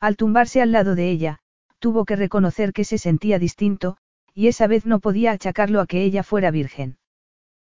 Al 0.01 0.17
tumbarse 0.17 0.63
al 0.63 0.73
lado 0.73 0.95
de 0.95 1.11
ella, 1.11 1.39
tuvo 1.79 2.05
que 2.05 2.17
reconocer 2.17 2.73
que 2.73 2.85
se 2.85 2.99
sentía 2.99 3.39
distinto, 3.39 3.97
y 4.35 4.49
esa 4.49 4.67
vez 4.67 4.87
no 4.87 5.01
podía 5.01 5.33
achacarlo 5.33 5.81
a 5.81 5.87
que 5.87 6.03
ella 6.05 6.23
fuera 6.23 6.51
virgen. 6.51 6.99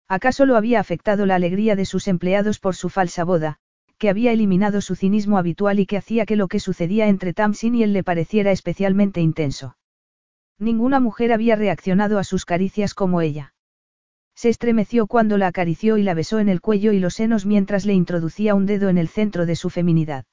¿Acaso 0.08 0.46
lo 0.46 0.56
había 0.56 0.80
afectado 0.80 1.26
la 1.26 1.36
alegría 1.36 1.76
de 1.76 1.86
sus 1.86 2.08
empleados 2.08 2.60
por 2.60 2.76
su 2.76 2.90
falsa 2.90 3.24
boda, 3.24 3.58
que 3.98 4.10
había 4.10 4.32
eliminado 4.32 4.82
su 4.82 4.96
cinismo 4.96 5.38
habitual 5.38 5.80
y 5.80 5.86
que 5.86 5.98
hacía 5.98 6.26
que 6.26 6.36
lo 6.36 6.48
que 6.48 6.60
sucedía 6.60 7.08
entre 7.08 7.34
Tamsin 7.34 7.76
y 7.76 7.84
él 7.84 7.94
le 7.94 8.04
pareciera 8.04 8.52
especialmente 8.52 9.22
intenso? 9.22 9.78
Ninguna 10.60 11.00
mujer 11.00 11.34
había 11.34 11.56
reaccionado 11.56 12.20
a 12.20 12.24
sus 12.24 12.46
caricias 12.46 12.94
como 12.94 13.22
ella. 13.22 13.54
Se 14.36 14.50
estremeció 14.50 15.08
cuando 15.08 15.38
la 15.38 15.48
acarició 15.48 15.98
y 15.98 16.04
la 16.04 16.14
besó 16.14 16.40
en 16.40 16.50
el 16.50 16.62
cuello 16.62 16.92
y 16.92 17.00
los 17.00 17.16
senos 17.16 17.46
mientras 17.46 17.86
le 17.86 17.94
introducía 17.94 18.54
un 18.54 18.66
dedo 18.66 18.90
en 18.90 18.98
el 18.98 19.08
centro 19.08 19.46
de 19.46 19.56
su 19.56 19.70
feminidad. 19.70 20.26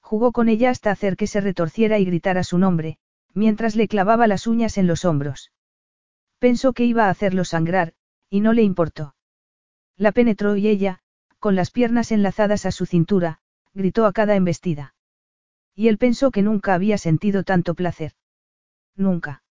Jugó 0.00 0.32
con 0.32 0.48
ella 0.48 0.70
hasta 0.70 0.90
hacer 0.90 1.16
que 1.16 1.26
se 1.26 1.40
retorciera 1.40 1.98
y 1.98 2.04
gritara 2.04 2.42
su 2.42 2.58
nombre, 2.58 2.98
mientras 3.34 3.76
le 3.76 3.86
clavaba 3.86 4.26
las 4.26 4.46
uñas 4.46 4.78
en 4.78 4.86
los 4.86 5.04
hombros. 5.04 5.52
Pensó 6.38 6.72
que 6.72 6.84
iba 6.84 7.06
a 7.06 7.10
hacerlo 7.10 7.44
sangrar, 7.44 7.92
y 8.30 8.40
no 8.40 8.52
le 8.52 8.62
importó. 8.62 9.14
La 9.96 10.12
penetró 10.12 10.56
y 10.56 10.68
ella, 10.68 11.00
con 11.38 11.54
las 11.54 11.70
piernas 11.70 12.12
enlazadas 12.12 12.66
a 12.66 12.72
su 12.72 12.86
cintura, 12.86 13.40
gritó 13.74 14.06
a 14.06 14.12
cada 14.12 14.36
embestida. 14.36 14.94
Y 15.74 15.88
él 15.88 15.98
pensó 15.98 16.30
que 16.30 16.42
nunca 16.42 16.74
había 16.74 16.98
sentido 16.98 17.44
tanto 17.44 17.74
placer. 17.74 18.12
Nunca. 18.96 19.42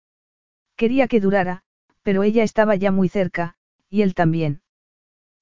Quería 0.76 1.08
que 1.08 1.20
durara, 1.20 1.62
pero 2.02 2.22
ella 2.22 2.42
estaba 2.42 2.74
ya 2.74 2.90
muy 2.90 3.08
cerca, 3.08 3.56
y 3.88 4.02
él 4.02 4.14
también. 4.14 4.60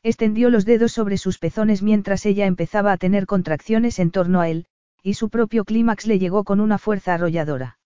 Extendió 0.02 0.50
los 0.50 0.66
dedos 0.66 0.92
sobre 0.92 1.16
sus 1.16 1.38
pezones 1.38 1.82
mientras 1.82 2.26
ella 2.26 2.46
empezaba 2.46 2.92
a 2.92 2.98
tener 2.98 3.26
contracciones 3.26 3.98
en 3.98 4.10
torno 4.10 4.40
a 4.40 4.48
él, 4.50 4.66
y 5.02 5.14
su 5.14 5.30
propio 5.30 5.64
clímax 5.64 6.06
le 6.06 6.18
llegó 6.18 6.44
con 6.44 6.60
una 6.60 6.78
fuerza 6.78 7.14
arrolladora. 7.14 7.78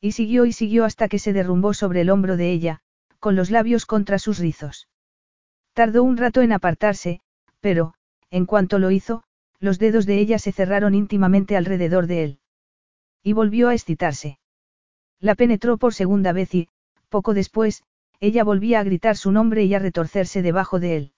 Y 0.00 0.12
siguió 0.12 0.44
y 0.44 0.52
siguió 0.52 0.84
hasta 0.84 1.08
que 1.08 1.18
se 1.18 1.32
derrumbó 1.32 1.72
sobre 1.72 2.02
el 2.02 2.10
hombro 2.10 2.36
de 2.36 2.50
ella, 2.50 2.82
con 3.26 3.34
los 3.34 3.50
labios 3.50 3.86
contra 3.86 4.20
sus 4.20 4.38
rizos. 4.38 4.86
Tardó 5.72 6.04
un 6.04 6.16
rato 6.16 6.42
en 6.42 6.52
apartarse, 6.52 7.18
pero, 7.58 7.94
en 8.30 8.46
cuanto 8.46 8.78
lo 8.78 8.92
hizo, 8.92 9.24
los 9.58 9.80
dedos 9.80 10.06
de 10.06 10.20
ella 10.20 10.38
se 10.38 10.52
cerraron 10.52 10.94
íntimamente 10.94 11.56
alrededor 11.56 12.06
de 12.06 12.22
él. 12.22 12.38
Y 13.24 13.32
volvió 13.32 13.68
a 13.68 13.74
excitarse. 13.74 14.38
La 15.18 15.34
penetró 15.34 15.76
por 15.76 15.92
segunda 15.92 16.30
vez 16.30 16.54
y, 16.54 16.68
poco 17.08 17.34
después, 17.34 17.82
ella 18.20 18.44
volvía 18.44 18.78
a 18.78 18.84
gritar 18.84 19.16
su 19.16 19.32
nombre 19.32 19.64
y 19.64 19.74
a 19.74 19.80
retorcerse 19.80 20.40
debajo 20.40 20.78
de 20.78 20.96
él. 20.96 21.12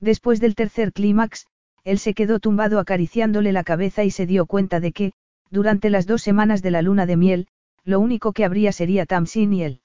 Después 0.00 0.40
del 0.40 0.56
tercer 0.56 0.92
clímax, 0.92 1.46
él 1.84 2.00
se 2.00 2.12
quedó 2.12 2.40
tumbado 2.40 2.80
acariciándole 2.80 3.52
la 3.52 3.62
cabeza 3.62 4.02
y 4.02 4.10
se 4.10 4.26
dio 4.26 4.46
cuenta 4.46 4.80
de 4.80 4.90
que, 4.90 5.12
durante 5.48 5.90
las 5.90 6.08
dos 6.08 6.22
semanas 6.22 6.60
de 6.60 6.72
la 6.72 6.82
luna 6.82 7.06
de 7.06 7.16
miel, 7.16 7.46
lo 7.84 8.00
único 8.00 8.32
que 8.32 8.44
habría 8.44 8.72
sería 8.72 9.06
Tamsin 9.06 9.52
y 9.52 9.62
él. 9.62 9.80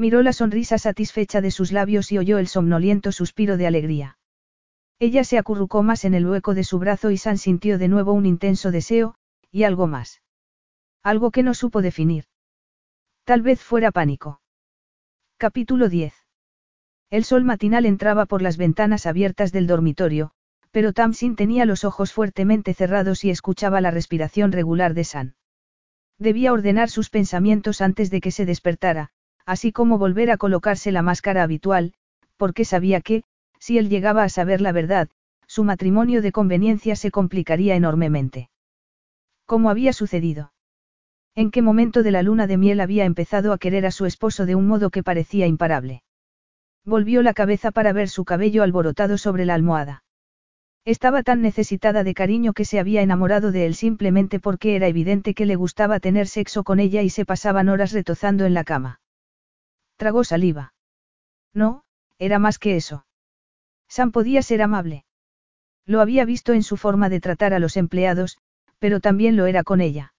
Miró 0.00 0.22
la 0.22 0.32
sonrisa 0.32 0.78
satisfecha 0.78 1.42
de 1.42 1.50
sus 1.50 1.72
labios 1.72 2.10
y 2.10 2.16
oyó 2.16 2.38
el 2.38 2.48
somnoliento 2.48 3.12
suspiro 3.12 3.58
de 3.58 3.66
alegría. 3.66 4.16
Ella 4.98 5.24
se 5.24 5.36
acurrucó 5.36 5.82
más 5.82 6.06
en 6.06 6.14
el 6.14 6.26
hueco 6.26 6.54
de 6.54 6.64
su 6.64 6.78
brazo 6.78 7.10
y 7.10 7.18
San 7.18 7.36
sintió 7.36 7.76
de 7.76 7.88
nuevo 7.88 8.14
un 8.14 8.24
intenso 8.24 8.70
deseo, 8.70 9.16
y 9.52 9.64
algo 9.64 9.86
más. 9.86 10.22
Algo 11.02 11.30
que 11.30 11.42
no 11.42 11.52
supo 11.52 11.82
definir. 11.82 12.24
Tal 13.24 13.42
vez 13.42 13.60
fuera 13.60 13.92
pánico. 13.92 14.40
Capítulo 15.36 15.90
10. 15.90 16.14
El 17.10 17.24
sol 17.24 17.44
matinal 17.44 17.84
entraba 17.84 18.24
por 18.24 18.40
las 18.40 18.56
ventanas 18.56 19.04
abiertas 19.04 19.52
del 19.52 19.66
dormitorio, 19.66 20.30
pero 20.70 20.94
Tamsin 20.94 21.36
tenía 21.36 21.66
los 21.66 21.84
ojos 21.84 22.14
fuertemente 22.14 22.72
cerrados 22.72 23.22
y 23.22 23.28
escuchaba 23.28 23.82
la 23.82 23.90
respiración 23.90 24.50
regular 24.50 24.94
de 24.94 25.04
San. 25.04 25.34
Debía 26.18 26.54
ordenar 26.54 26.88
sus 26.88 27.10
pensamientos 27.10 27.82
antes 27.82 28.10
de 28.10 28.22
que 28.22 28.30
se 28.30 28.46
despertara, 28.46 29.10
así 29.46 29.72
como 29.72 29.98
volver 29.98 30.30
a 30.30 30.36
colocarse 30.36 30.92
la 30.92 31.02
máscara 31.02 31.42
habitual, 31.42 31.94
porque 32.36 32.64
sabía 32.64 33.00
que, 33.00 33.24
si 33.58 33.78
él 33.78 33.88
llegaba 33.88 34.22
a 34.24 34.28
saber 34.28 34.60
la 34.60 34.72
verdad, 34.72 35.08
su 35.46 35.64
matrimonio 35.64 36.22
de 36.22 36.32
conveniencia 36.32 36.96
se 36.96 37.10
complicaría 37.10 37.74
enormemente. 37.74 38.50
¿Cómo 39.46 39.68
había 39.68 39.92
sucedido? 39.92 40.52
¿En 41.34 41.50
qué 41.50 41.62
momento 41.62 42.02
de 42.02 42.10
la 42.10 42.22
luna 42.22 42.46
de 42.46 42.56
miel 42.56 42.80
había 42.80 43.04
empezado 43.04 43.52
a 43.52 43.58
querer 43.58 43.86
a 43.86 43.90
su 43.90 44.06
esposo 44.06 44.46
de 44.46 44.54
un 44.54 44.66
modo 44.66 44.90
que 44.90 45.02
parecía 45.02 45.46
imparable? 45.46 46.02
Volvió 46.84 47.22
la 47.22 47.34
cabeza 47.34 47.70
para 47.70 47.92
ver 47.92 48.08
su 48.08 48.24
cabello 48.24 48.62
alborotado 48.62 49.18
sobre 49.18 49.44
la 49.44 49.54
almohada. 49.54 50.02
Estaba 50.84 51.22
tan 51.22 51.42
necesitada 51.42 52.04
de 52.04 52.14
cariño 52.14 52.52
que 52.52 52.64
se 52.64 52.78
había 52.78 53.02
enamorado 53.02 53.52
de 53.52 53.66
él 53.66 53.74
simplemente 53.74 54.40
porque 54.40 54.76
era 54.76 54.86
evidente 54.88 55.34
que 55.34 55.46
le 55.46 55.56
gustaba 55.56 56.00
tener 56.00 56.26
sexo 56.26 56.64
con 56.64 56.80
ella 56.80 57.02
y 57.02 57.10
se 57.10 57.26
pasaban 57.26 57.68
horas 57.68 57.92
retozando 57.92 58.46
en 58.46 58.54
la 58.54 58.64
cama. 58.64 59.00
Tragó 60.00 60.24
saliva. 60.24 60.72
No, 61.52 61.82
era 62.18 62.38
más 62.38 62.58
que 62.58 62.74
eso. 62.74 63.04
Sam 63.86 64.12
podía 64.12 64.40
ser 64.40 64.62
amable. 64.62 65.04
Lo 65.84 66.00
había 66.00 66.24
visto 66.24 66.54
en 66.54 66.62
su 66.62 66.78
forma 66.78 67.10
de 67.10 67.20
tratar 67.20 67.52
a 67.52 67.58
los 67.58 67.76
empleados, 67.76 68.38
pero 68.78 69.00
también 69.00 69.36
lo 69.36 69.44
era 69.44 69.62
con 69.62 69.82
ella. 69.82 70.14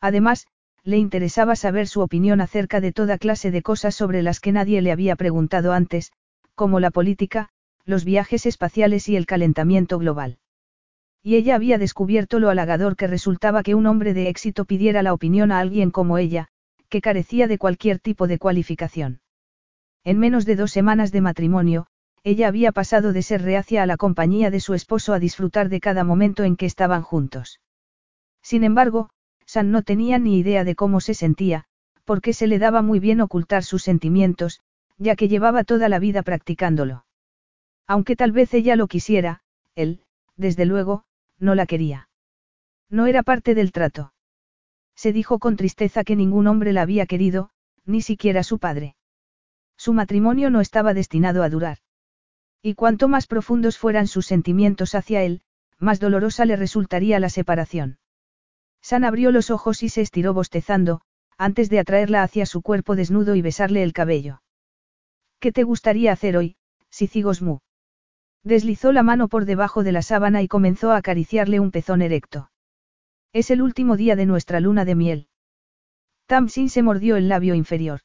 Además, 0.00 0.48
le 0.82 0.96
interesaba 0.96 1.54
saber 1.54 1.86
su 1.86 2.00
opinión 2.00 2.40
acerca 2.40 2.80
de 2.80 2.90
toda 2.90 3.16
clase 3.16 3.52
de 3.52 3.62
cosas 3.62 3.94
sobre 3.94 4.24
las 4.24 4.40
que 4.40 4.50
nadie 4.50 4.82
le 4.82 4.90
había 4.90 5.14
preguntado 5.14 5.72
antes, 5.72 6.10
como 6.56 6.80
la 6.80 6.90
política, 6.90 7.50
los 7.84 8.04
viajes 8.04 8.44
espaciales 8.44 9.08
y 9.08 9.14
el 9.14 9.26
calentamiento 9.26 10.00
global. 10.00 10.38
Y 11.22 11.36
ella 11.36 11.54
había 11.54 11.78
descubierto 11.78 12.40
lo 12.40 12.50
halagador 12.50 12.96
que 12.96 13.06
resultaba 13.06 13.62
que 13.62 13.76
un 13.76 13.86
hombre 13.86 14.14
de 14.14 14.28
éxito 14.28 14.64
pidiera 14.64 15.04
la 15.04 15.14
opinión 15.14 15.52
a 15.52 15.60
alguien 15.60 15.92
como 15.92 16.18
ella, 16.18 16.48
que 16.88 17.00
carecía 17.00 17.48
de 17.48 17.58
cualquier 17.58 17.98
tipo 17.98 18.26
de 18.26 18.38
cualificación. 18.38 19.20
En 20.04 20.18
menos 20.18 20.46
de 20.46 20.56
dos 20.56 20.70
semanas 20.70 21.12
de 21.12 21.20
matrimonio, 21.20 21.86
ella 22.22 22.48
había 22.48 22.72
pasado 22.72 23.12
de 23.12 23.22
ser 23.22 23.42
reacia 23.42 23.82
a 23.82 23.86
la 23.86 23.96
compañía 23.96 24.50
de 24.50 24.60
su 24.60 24.74
esposo 24.74 25.12
a 25.12 25.18
disfrutar 25.18 25.68
de 25.68 25.80
cada 25.80 26.04
momento 26.04 26.44
en 26.44 26.56
que 26.56 26.66
estaban 26.66 27.02
juntos. 27.02 27.60
Sin 28.42 28.64
embargo, 28.64 29.10
San 29.44 29.70
no 29.70 29.82
tenía 29.82 30.18
ni 30.18 30.38
idea 30.38 30.64
de 30.64 30.74
cómo 30.74 31.00
se 31.00 31.14
sentía, 31.14 31.64
porque 32.04 32.32
se 32.32 32.46
le 32.46 32.58
daba 32.58 32.82
muy 32.82 32.98
bien 33.00 33.20
ocultar 33.20 33.64
sus 33.64 33.82
sentimientos, 33.82 34.60
ya 34.98 35.14
que 35.16 35.28
llevaba 35.28 35.64
toda 35.64 35.88
la 35.88 35.98
vida 35.98 36.22
practicándolo. 36.22 37.04
Aunque 37.86 38.16
tal 38.16 38.32
vez 38.32 38.52
ella 38.54 38.76
lo 38.76 38.88
quisiera, 38.88 39.42
él, 39.74 40.02
desde 40.36 40.66
luego, 40.66 41.04
no 41.38 41.54
la 41.54 41.66
quería. 41.66 42.08
No 42.90 43.06
era 43.06 43.22
parte 43.22 43.54
del 43.54 43.72
trato. 43.72 44.12
Se 44.96 45.12
dijo 45.12 45.38
con 45.38 45.56
tristeza 45.56 46.02
que 46.02 46.16
ningún 46.16 46.46
hombre 46.46 46.72
la 46.72 46.82
había 46.82 47.06
querido, 47.06 47.50
ni 47.84 48.00
siquiera 48.00 48.42
su 48.42 48.58
padre. 48.58 48.96
Su 49.76 49.92
matrimonio 49.92 50.50
no 50.50 50.60
estaba 50.60 50.94
destinado 50.94 51.42
a 51.42 51.50
durar. 51.50 51.78
Y 52.62 52.74
cuanto 52.74 53.06
más 53.06 53.26
profundos 53.26 53.78
fueran 53.78 54.06
sus 54.06 54.26
sentimientos 54.26 54.94
hacia 54.94 55.22
él, 55.22 55.42
más 55.78 56.00
dolorosa 56.00 56.46
le 56.46 56.56
resultaría 56.56 57.20
la 57.20 57.28
separación. 57.28 57.98
San 58.80 59.04
abrió 59.04 59.30
los 59.30 59.50
ojos 59.50 59.82
y 59.82 59.88
se 59.90 60.00
estiró 60.00 60.32
bostezando, 60.32 61.02
antes 61.36 61.68
de 61.68 61.78
atraerla 61.78 62.22
hacia 62.22 62.46
su 62.46 62.62
cuerpo 62.62 62.96
desnudo 62.96 63.34
y 63.34 63.42
besarle 63.42 63.82
el 63.82 63.92
cabello. 63.92 64.42
¿Qué 65.38 65.52
te 65.52 65.64
gustaría 65.64 66.12
hacer 66.12 66.36
hoy, 66.36 66.56
Sicigosmu? 66.90 67.58
Deslizó 68.42 68.92
la 68.92 69.02
mano 69.02 69.28
por 69.28 69.44
debajo 69.44 69.82
de 69.82 69.92
la 69.92 70.02
sábana 70.02 70.40
y 70.40 70.48
comenzó 70.48 70.92
a 70.92 70.96
acariciarle 70.96 71.60
un 71.60 71.70
pezón 71.70 72.00
erecto. 72.00 72.50
Es 73.36 73.50
el 73.50 73.60
último 73.60 73.98
día 73.98 74.16
de 74.16 74.24
nuestra 74.24 74.60
luna 74.60 74.86
de 74.86 74.94
miel. 74.94 75.28
Tamsin 76.24 76.70
se 76.70 76.82
mordió 76.82 77.16
el 77.16 77.28
labio 77.28 77.54
inferior. 77.54 78.00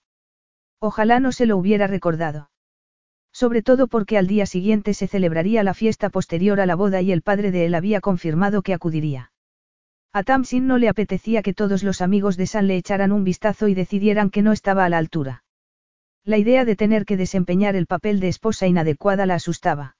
Ojalá 0.77 1.21
no 1.21 1.31
se 1.31 1.45
lo 1.45 1.55
hubiera 1.55 1.87
recordado. 1.87 2.49
Sobre 3.31 3.61
todo 3.61 3.87
porque 3.87 4.17
al 4.17 4.27
día 4.27 4.45
siguiente 4.45 4.93
se 4.93 5.07
celebraría 5.07 5.63
la 5.63 5.73
fiesta 5.73 6.09
posterior 6.09 6.59
a 6.59 6.65
la 6.65 6.75
boda 6.75 7.01
y 7.01 7.13
el 7.13 7.21
padre 7.21 7.51
de 7.51 7.65
él 7.65 7.75
había 7.75 8.01
confirmado 8.01 8.61
que 8.61 8.73
acudiría. 8.73 9.31
A 10.11 10.23
Tamsin 10.23 10.67
no 10.67 10.77
le 10.77 10.89
apetecía 10.89 11.41
que 11.43 11.53
todos 11.53 11.81
los 11.81 12.01
amigos 12.01 12.35
de 12.35 12.47
San 12.47 12.67
le 12.67 12.75
echaran 12.75 13.13
un 13.13 13.23
vistazo 13.23 13.69
y 13.69 13.73
decidieran 13.73 14.31
que 14.31 14.41
no 14.41 14.51
estaba 14.51 14.83
a 14.83 14.89
la 14.89 14.97
altura. 14.97 15.45
La 16.25 16.39
idea 16.39 16.65
de 16.65 16.75
tener 16.75 17.05
que 17.05 17.15
desempeñar 17.15 17.77
el 17.77 17.87
papel 17.87 18.19
de 18.19 18.27
esposa 18.27 18.67
inadecuada 18.67 19.25
la 19.25 19.35
asustaba. 19.35 19.95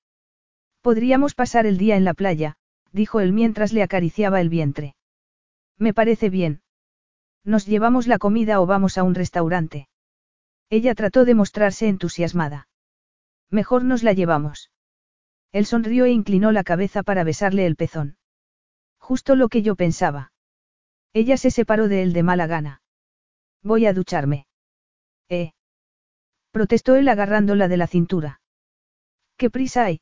Podríamos 0.82 1.36
pasar 1.36 1.66
el 1.66 1.78
día 1.78 1.96
en 1.96 2.04
la 2.04 2.16
playa, 2.16 2.58
dijo 2.92 3.22
él 3.22 3.32
mientras 3.32 3.72
le 3.72 3.82
acariciaba 3.82 4.42
el 4.42 4.50
vientre. 4.50 4.94
Me 5.78 5.94
parece 5.94 6.30
bien. 6.30 6.62
¿Nos 7.44 7.66
llevamos 7.66 8.08
la 8.08 8.20
comida 8.20 8.62
o 8.62 8.66
vamos 8.66 8.98
a 8.98 9.04
un 9.04 9.16
restaurante? 9.16 9.90
Ella 10.70 10.96
trató 10.96 11.26
de 11.26 11.36
mostrarse 11.36 11.88
entusiasmada. 11.88 12.68
Mejor 13.50 13.84
nos 13.84 14.04
la 14.04 14.14
llevamos. 14.14 14.72
Él 15.52 15.66
sonrió 15.66 16.06
e 16.06 16.12
inclinó 16.12 16.52
la 16.52 16.64
cabeza 16.64 17.04
para 17.04 17.24
besarle 17.24 17.66
el 17.66 17.76
pezón. 17.76 18.18
Justo 18.98 19.36
lo 19.36 19.50
que 19.50 19.62
yo 19.64 19.76
pensaba. 19.76 20.32
Ella 21.14 21.36
se 21.36 21.52
separó 21.52 21.88
de 21.90 22.04
él 22.04 22.14
de 22.14 22.24
mala 22.24 22.48
gana. 22.48 22.82
Voy 23.62 23.86
a 23.86 23.94
ducharme. 23.94 24.48
Eh. 25.28 25.52
Protestó 26.52 26.96
él 26.96 27.10
agarrándola 27.10 27.68
de 27.68 27.78
la 27.78 27.88
cintura. 27.88 28.42
¿Qué 29.36 29.50
prisa 29.50 29.86
hay? 29.86 30.02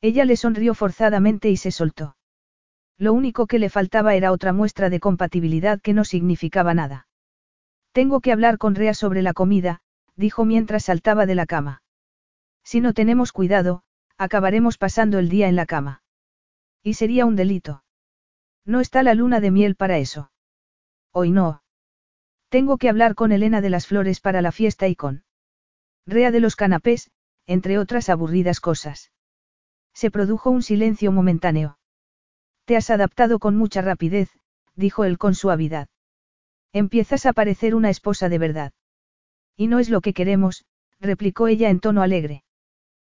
Ella 0.00 0.24
le 0.24 0.36
sonrió 0.36 0.74
forzadamente 0.74 1.50
y 1.50 1.56
se 1.56 1.72
soltó. 1.72 2.16
Lo 3.00 3.14
único 3.14 3.46
que 3.46 3.58
le 3.58 3.70
faltaba 3.70 4.14
era 4.14 4.30
otra 4.30 4.52
muestra 4.52 4.90
de 4.90 5.00
compatibilidad 5.00 5.80
que 5.80 5.94
no 5.94 6.04
significaba 6.04 6.74
nada. 6.74 7.08
Tengo 7.92 8.20
que 8.20 8.30
hablar 8.30 8.58
con 8.58 8.74
Rea 8.74 8.92
sobre 8.92 9.22
la 9.22 9.32
comida, 9.32 9.80
dijo 10.16 10.44
mientras 10.44 10.84
saltaba 10.84 11.24
de 11.24 11.34
la 11.34 11.46
cama. 11.46 11.82
Si 12.62 12.82
no 12.82 12.92
tenemos 12.92 13.32
cuidado, 13.32 13.84
acabaremos 14.18 14.76
pasando 14.76 15.18
el 15.18 15.30
día 15.30 15.48
en 15.48 15.56
la 15.56 15.64
cama. 15.64 16.02
Y 16.82 16.92
sería 16.92 17.24
un 17.24 17.36
delito. 17.36 17.84
No 18.66 18.80
está 18.80 19.02
la 19.02 19.14
luna 19.14 19.40
de 19.40 19.50
miel 19.50 19.76
para 19.76 19.96
eso. 19.96 20.30
Hoy 21.10 21.30
no. 21.30 21.62
Tengo 22.50 22.76
que 22.76 22.90
hablar 22.90 23.14
con 23.14 23.32
Elena 23.32 23.62
de 23.62 23.70
las 23.70 23.86
flores 23.86 24.20
para 24.20 24.42
la 24.42 24.52
fiesta 24.52 24.88
y 24.88 24.94
con 24.94 25.24
Rea 26.04 26.30
de 26.30 26.40
los 26.40 26.54
canapés, 26.54 27.10
entre 27.46 27.78
otras 27.78 28.10
aburridas 28.10 28.60
cosas. 28.60 29.10
Se 29.94 30.10
produjo 30.10 30.50
un 30.50 30.62
silencio 30.62 31.12
momentáneo. 31.12 31.79
Te 32.70 32.76
has 32.76 32.88
adaptado 32.90 33.40
con 33.40 33.56
mucha 33.56 33.82
rapidez, 33.82 34.30
dijo 34.76 35.02
él 35.02 35.18
con 35.18 35.34
suavidad. 35.34 35.88
Empiezas 36.72 37.26
a 37.26 37.32
parecer 37.32 37.74
una 37.74 37.90
esposa 37.90 38.28
de 38.28 38.38
verdad. 38.38 38.72
Y 39.56 39.66
no 39.66 39.80
es 39.80 39.90
lo 39.90 40.00
que 40.00 40.12
queremos, 40.12 40.66
replicó 41.00 41.48
ella 41.48 41.68
en 41.68 41.80
tono 41.80 42.00
alegre. 42.00 42.44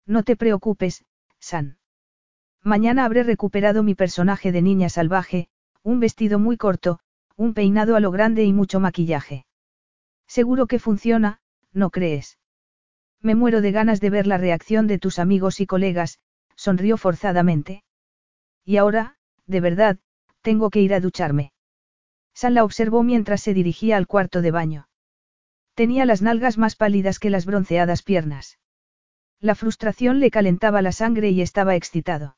No 0.07 0.23
te 0.23 0.37
preocupes, 0.37 1.05
San. 1.39 1.77
Mañana 2.63 3.05
habré 3.05 3.25
recuperado 3.25 3.83
mi 3.83 3.95
personaje 3.95 4.53
de 4.53 4.63
niña 4.63 4.89
salvaje, 4.89 5.49
un 5.83 6.01
vestido 6.01 6.39
muy 6.39 6.57
corto, 6.57 7.01
un 7.37 7.53
peinado 7.53 7.95
a 7.95 8.01
lo 8.01 8.11
grande 8.11 8.45
y 8.45 8.55
mucho 8.55 8.81
maquillaje. 8.81 9.45
Seguro 10.27 10.67
que 10.67 10.79
funciona, 10.79 11.43
¿no 11.75 11.91
crees? 11.91 12.39
Me 13.21 13.35
muero 13.35 13.61
de 13.61 13.71
ganas 13.71 14.01
de 14.01 14.09
ver 14.09 14.27
la 14.27 14.39
reacción 14.39 14.87
de 14.87 14.99
tus 14.99 15.19
amigos 15.19 15.61
y 15.61 15.67
colegas, 15.67 16.21
sonrió 16.57 16.97
forzadamente. 16.97 17.85
Y 18.65 18.79
ahora, 18.79 19.19
de 19.47 19.61
verdad, 19.61 19.99
tengo 20.41 20.71
que 20.71 20.81
ir 20.81 20.95
a 20.95 21.01
ducharme. 21.01 21.53
San 22.35 22.55
la 22.55 22.65
observó 22.65 23.03
mientras 23.03 23.43
se 23.43 23.55
dirigía 23.55 23.97
al 23.97 24.07
cuarto 24.07 24.43
de 24.43 24.51
baño. 24.51 24.89
Tenía 25.75 26.07
las 26.07 26.23
nalgas 26.23 26.59
más 26.59 26.77
pálidas 26.77 27.19
que 27.19 27.31
las 27.31 27.47
bronceadas 27.47 28.03
piernas. 28.03 28.59
La 29.41 29.55
frustración 29.55 30.21
le 30.21 30.31
calentaba 30.31 30.83
la 30.83 30.93
sangre 30.93 31.31
y 31.31 31.43
estaba 31.43 31.75
excitado. 31.75 32.37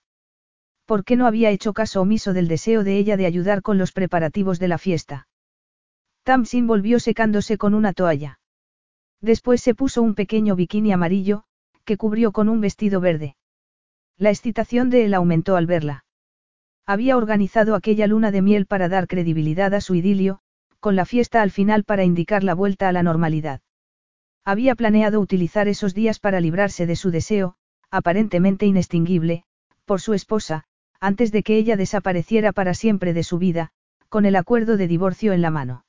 ¿Por 0.86 1.04
qué 1.04 1.16
no 1.16 1.26
había 1.26 1.50
hecho 1.50 1.72
caso 1.72 2.00
omiso 2.02 2.32
del 2.32 2.48
deseo 2.48 2.84
de 2.84 2.98
ella 2.98 3.16
de 3.16 3.26
ayudar 3.26 3.62
con 3.62 3.78
los 3.78 3.92
preparativos 3.92 4.58
de 4.58 4.68
la 4.68 4.78
fiesta? 4.78 5.28
Tamsin 6.22 6.66
volvió 6.66 7.00
secándose 7.00 7.58
con 7.58 7.74
una 7.74 7.92
toalla. 7.92 8.40
Después 9.20 9.62
se 9.62 9.74
puso 9.74 10.02
un 10.02 10.14
pequeño 10.14 10.56
bikini 10.56 10.92
amarillo, 10.92 11.44
que 11.84 11.96
cubrió 11.96 12.32
con 12.32 12.48
un 12.48 12.60
vestido 12.60 13.00
verde. 13.00 13.36
La 14.16 14.30
excitación 14.30 14.90
de 14.90 15.04
él 15.04 15.14
aumentó 15.14 15.56
al 15.56 15.66
verla. 15.66 16.04
Había 16.86 17.16
organizado 17.16 17.74
aquella 17.74 18.06
luna 18.06 18.30
de 18.30 18.42
miel 18.42 18.66
para 18.66 18.88
dar 18.88 19.06
credibilidad 19.06 19.72
a 19.72 19.80
su 19.80 19.94
idilio, 19.94 20.40
con 20.80 20.96
la 20.96 21.06
fiesta 21.06 21.40
al 21.40 21.50
final 21.50 21.84
para 21.84 22.04
indicar 22.04 22.44
la 22.44 22.54
vuelta 22.54 22.88
a 22.88 22.92
la 22.92 23.02
normalidad. 23.02 23.62
Había 24.44 24.74
planeado 24.74 25.20
utilizar 25.20 25.66
esos 25.66 25.94
días 25.94 26.18
para 26.18 26.40
librarse 26.40 26.86
de 26.86 26.96
su 26.96 27.10
deseo, 27.10 27.56
aparentemente 27.90 28.66
inextinguible, 28.66 29.44
por 29.86 30.02
su 30.02 30.12
esposa, 30.12 30.64
antes 31.00 31.32
de 31.32 31.42
que 31.42 31.56
ella 31.56 31.76
desapareciera 31.76 32.52
para 32.52 32.74
siempre 32.74 33.14
de 33.14 33.22
su 33.22 33.38
vida, 33.38 33.70
con 34.10 34.26
el 34.26 34.36
acuerdo 34.36 34.76
de 34.76 34.86
divorcio 34.86 35.32
en 35.32 35.40
la 35.40 35.50
mano. 35.50 35.86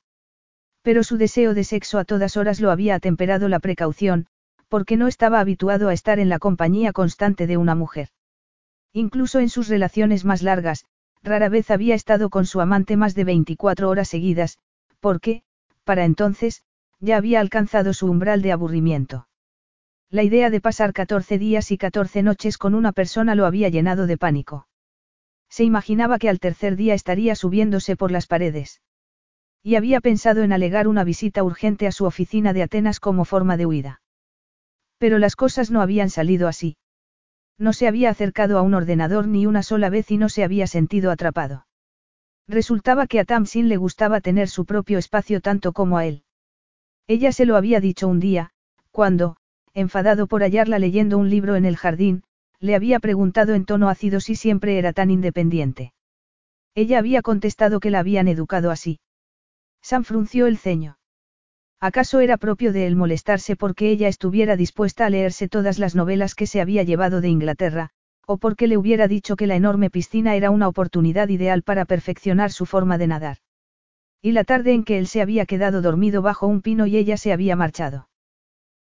Pero 0.82 1.04
su 1.04 1.18
deseo 1.18 1.54
de 1.54 1.66
sexo 1.66 2.00
a 2.00 2.06
todas 2.06 2.38
horas 2.38 2.62
lo 2.62 2.72
había 2.72 2.96
atemperado 2.96 3.50
la 3.50 3.60
precaución, 3.60 4.28
porque 4.70 4.96
no 4.96 5.08
estaba 5.08 5.42
habituado 5.42 5.90
a 5.90 5.94
estar 5.94 6.20
en 6.20 6.30
la 6.30 6.40
compañía 6.40 6.94
constante 6.94 7.48
de 7.48 7.58
una 7.58 7.76
mujer. 7.76 8.10
Incluso 8.98 9.42
en 9.42 9.50
sus 9.50 9.68
relaciones 9.68 10.24
más 10.24 10.42
largas, 10.42 10.86
rara 11.22 11.50
vez 11.50 11.70
había 11.70 11.96
estado 11.96 12.30
con 12.30 12.46
su 12.46 12.62
amante 12.62 12.96
más 12.96 13.14
de 13.14 13.26
24 13.26 13.90
horas 13.90 14.08
seguidas, 14.08 14.58
porque, 15.02 15.44
para 15.84 16.06
entonces, 16.06 16.64
ya 17.02 17.18
había 17.18 17.42
alcanzado 17.42 17.94
su 17.94 18.10
umbral 18.10 18.42
de 18.42 18.54
aburrimiento. 18.54 19.28
La 20.10 20.24
idea 20.24 20.50
de 20.50 20.62
pasar 20.62 20.94
14 20.94 21.38
días 21.38 21.72
y 21.72 21.78
14 21.78 22.24
noches 22.24 22.58
con 22.58 22.74
una 22.74 22.94
persona 22.94 23.36
lo 23.36 23.46
había 23.46 23.68
llenado 23.68 24.08
de 24.08 24.18
pánico. 24.18 24.70
Se 25.50 25.66
imaginaba 25.66 26.18
que 26.18 26.30
al 26.30 26.40
tercer 26.40 26.78
día 26.78 26.94
estaría 26.94 27.36
subiéndose 27.36 27.98
por 27.98 28.12
las 28.12 28.28
paredes. 28.28 28.82
Y 29.62 29.76
había 29.76 30.00
pensado 30.00 30.42
en 30.42 30.54
alegar 30.54 30.88
una 30.88 31.04
visita 31.04 31.44
urgente 31.44 31.86
a 31.86 31.92
su 31.92 32.06
oficina 32.06 32.54
de 32.54 32.64
Atenas 32.64 33.02
como 33.02 33.26
forma 33.26 33.58
de 33.58 33.66
huida. 33.66 34.02
Pero 35.00 35.20
las 35.20 35.36
cosas 35.36 35.70
no 35.70 35.82
habían 35.82 36.10
salido 36.10 36.48
así. 36.48 36.78
No 37.58 37.74
se 37.74 37.88
había 37.88 38.10
acercado 38.10 38.58
a 38.58 38.62
un 38.62 38.74
ordenador 38.74 39.28
ni 39.28 39.46
una 39.46 39.64
sola 39.64 39.90
vez 39.90 40.12
y 40.12 40.18
no 40.18 40.30
se 40.30 40.44
había 40.44 40.68
sentido 40.68 41.12
atrapado. 41.12 41.66
Resultaba 42.48 43.08
que 43.08 43.20
a 43.20 43.26
Tamsin 43.26 43.70
le 43.70 43.78
gustaba 43.78 44.22
tener 44.22 44.50
su 44.50 44.66
propio 44.66 44.98
espacio 44.98 45.42
tanto 45.42 45.74
como 45.74 45.98
a 45.98 46.06
él. 46.06 46.24
Ella 47.08 47.32
se 47.32 47.46
lo 47.46 47.56
había 47.56 47.80
dicho 47.80 48.08
un 48.08 48.20
día, 48.20 48.52
cuando, 48.92 49.38
enfadado 49.74 50.28
por 50.28 50.42
hallarla 50.42 50.80
leyendo 50.80 51.18
un 51.18 51.30
libro 51.30 51.56
en 51.56 51.66
el 51.66 51.78
jardín, 51.78 52.24
le 52.60 52.76
había 52.76 53.00
preguntado 53.00 53.54
en 53.54 53.66
tono 53.66 53.90
ácido 53.90 54.20
si 54.20 54.36
siempre 54.36 54.78
era 54.78 54.94
tan 54.94 55.12
independiente. 55.12 55.94
Ella 56.74 57.00
había 57.00 57.22
contestado 57.22 57.80
que 57.80 57.92
la 57.92 58.00
habían 58.00 58.28
educado 58.28 58.72
así. 58.72 59.00
Sam 59.82 60.04
frunció 60.04 60.48
el 60.48 60.58
ceño. 60.58 60.98
¿Acaso 61.86 62.20
era 62.20 62.38
propio 62.38 62.74
de 62.74 62.88
él 62.88 62.96
molestarse 62.96 63.56
porque 63.56 63.92
ella 63.92 64.08
estuviera 64.08 64.56
dispuesta 64.56 65.06
a 65.06 65.10
leerse 65.12 65.48
todas 65.48 65.78
las 65.78 65.94
novelas 65.94 66.34
que 66.34 66.48
se 66.48 66.60
había 66.60 66.82
llevado 66.82 67.22
de 67.22 67.30
Inglaterra, 67.30 67.92
o 68.26 68.38
porque 68.38 68.66
le 68.66 68.76
hubiera 68.76 69.08
dicho 69.08 69.36
que 69.36 69.46
la 69.46 69.56
enorme 69.56 69.92
piscina 69.92 70.36
era 70.36 70.50
una 70.50 70.68
oportunidad 70.68 71.30
ideal 71.30 71.62
para 71.62 71.86
perfeccionar 71.86 72.52
su 72.52 72.66
forma 72.66 72.98
de 72.98 73.06
nadar? 73.06 73.38
Y 74.20 74.32
la 74.32 74.44
tarde 74.44 74.74
en 74.74 74.84
que 74.84 74.98
él 74.98 75.06
se 75.06 75.22
había 75.22 75.46
quedado 75.46 75.84
dormido 75.84 76.24
bajo 76.24 76.48
un 76.48 76.64
pino 76.64 76.88
y 76.88 76.98
ella 76.98 77.18
se 77.18 77.32
había 77.32 77.56
marchado. 77.56 78.10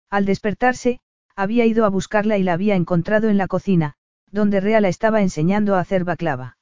Al 0.09 0.25
despertarse, 0.25 1.00
había 1.35 1.67
ido 1.67 1.85
a 1.85 1.90
buscarla 1.90 2.40
y 2.40 2.43
la 2.43 2.53
había 2.53 2.75
encontrado 2.75 3.30
en 3.30 3.38
la 3.38 3.45
cocina, 3.45 3.93
donde 4.32 4.61
Rea 4.61 4.82
la 4.82 4.90
estaba 4.90 5.22
enseñando 5.22 5.75
a 5.75 5.80
hacer 5.80 6.06
baclava. 6.06 6.58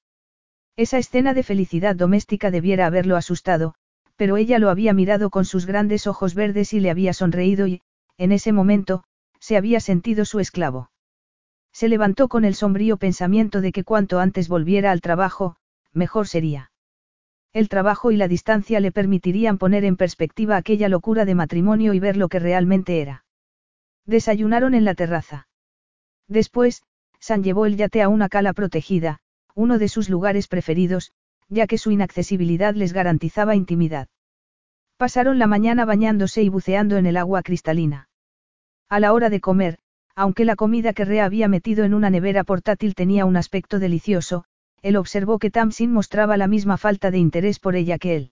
Esa 0.75 0.97
escena 0.97 1.33
de 1.33 1.43
felicidad 1.43 1.95
doméstica 1.95 2.51
debiera 2.51 2.85
haberlo 2.85 3.15
asustado, 3.15 3.75
pero 4.15 4.37
ella 4.37 4.59
lo 4.59 4.69
había 4.69 4.93
mirado 4.93 5.29
con 5.29 5.45
sus 5.45 5.65
grandes 5.65 6.07
ojos 6.07 6.35
verdes 6.35 6.73
y 6.73 6.79
le 6.79 6.89
había 6.89 7.13
sonreído 7.13 7.67
y, 7.67 7.81
en 8.17 8.31
ese 8.31 8.51
momento, 8.51 9.03
se 9.39 9.57
había 9.57 9.79
sentido 9.79 10.25
su 10.25 10.39
esclavo. 10.39 10.91
Se 11.71 11.89
levantó 11.89 12.27
con 12.27 12.45
el 12.45 12.55
sombrío 12.55 12.97
pensamiento 12.97 13.59
de 13.59 13.71
que 13.71 13.83
cuanto 13.83 14.19
antes 14.19 14.47
volviera 14.47 14.91
al 14.91 15.01
trabajo, 15.01 15.55
mejor 15.91 16.27
sería. 16.27 16.71
El 17.51 17.69
trabajo 17.69 18.11
y 18.11 18.17
la 18.17 18.27
distancia 18.27 18.79
le 18.79 18.91
permitirían 18.91 19.57
poner 19.57 19.83
en 19.85 19.97
perspectiva 19.97 20.57
aquella 20.57 20.89
locura 20.89 21.25
de 21.25 21.35
matrimonio 21.35 21.93
y 21.93 21.99
ver 21.99 22.17
lo 22.17 22.29
que 22.29 22.39
realmente 22.39 23.01
era. 23.01 23.25
Desayunaron 24.05 24.73
en 24.73 24.85
la 24.85 24.95
terraza. 24.95 25.47
Después, 26.27 26.83
San 27.19 27.43
llevó 27.43 27.65
el 27.65 27.77
yate 27.77 28.01
a 28.01 28.09
una 28.09 28.27
cala 28.27 28.53
protegida, 28.53 29.19
uno 29.55 29.77
de 29.77 29.87
sus 29.87 30.09
lugares 30.09 30.47
preferidos, 30.47 31.13
ya 31.53 31.67
que 31.67 31.77
su 31.77 31.91
inaccesibilidad 31.91 32.75
les 32.75 32.93
garantizaba 32.93 33.55
intimidad. 33.55 34.07
Pasaron 34.97 35.39
la 35.39 35.47
mañana 35.47 35.85
bañándose 35.85 36.43
y 36.43 36.49
buceando 36.49 36.97
en 36.97 37.05
el 37.05 37.17
agua 37.17 37.43
cristalina. 37.43 38.09
A 38.89 38.99
la 38.99 39.13
hora 39.13 39.29
de 39.29 39.39
comer, 39.39 39.79
aunque 40.15 40.45
la 40.45 40.55
comida 40.55 40.93
que 40.93 41.05
Rea 41.05 41.25
había 41.25 41.47
metido 41.47 41.83
en 41.85 41.93
una 41.93 42.09
nevera 42.09 42.43
portátil 42.43 42.95
tenía 42.95 43.25
un 43.25 43.37
aspecto 43.37 43.79
delicioso, 43.79 44.45
él 44.81 44.97
observó 44.97 45.39
que 45.39 45.49
Tamsin 45.49 45.91
mostraba 45.91 46.37
la 46.37 46.47
misma 46.47 46.77
falta 46.77 47.09
de 47.09 47.17
interés 47.17 47.59
por 47.59 47.75
ella 47.75 47.97
que 47.97 48.15
él. 48.15 48.31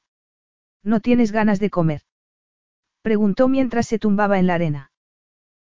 ¿No 0.84 1.00
tienes 1.00 1.32
ganas 1.32 1.60
de 1.60 1.70
comer? 1.70 2.02
Preguntó 3.02 3.48
mientras 3.48 3.88
se 3.88 4.00
tumbaba 4.00 4.38
en 4.38 4.48
la 4.48 4.56
arena. 4.56 4.92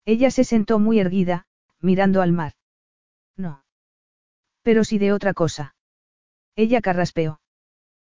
Ella 0.04 0.30
se 0.30 0.44
sentó 0.44 0.78
muy 0.78 1.00
erguida, 1.00 1.46
mirando 1.80 2.22
al 2.22 2.32
mar. 2.32 2.52
No. 3.36 3.64
Pero 4.62 4.84
sí 4.84 4.98
de 4.98 5.12
otra 5.12 5.34
cosa. 5.34 5.74
Ella 6.56 6.80
carraspeó. 6.80 7.40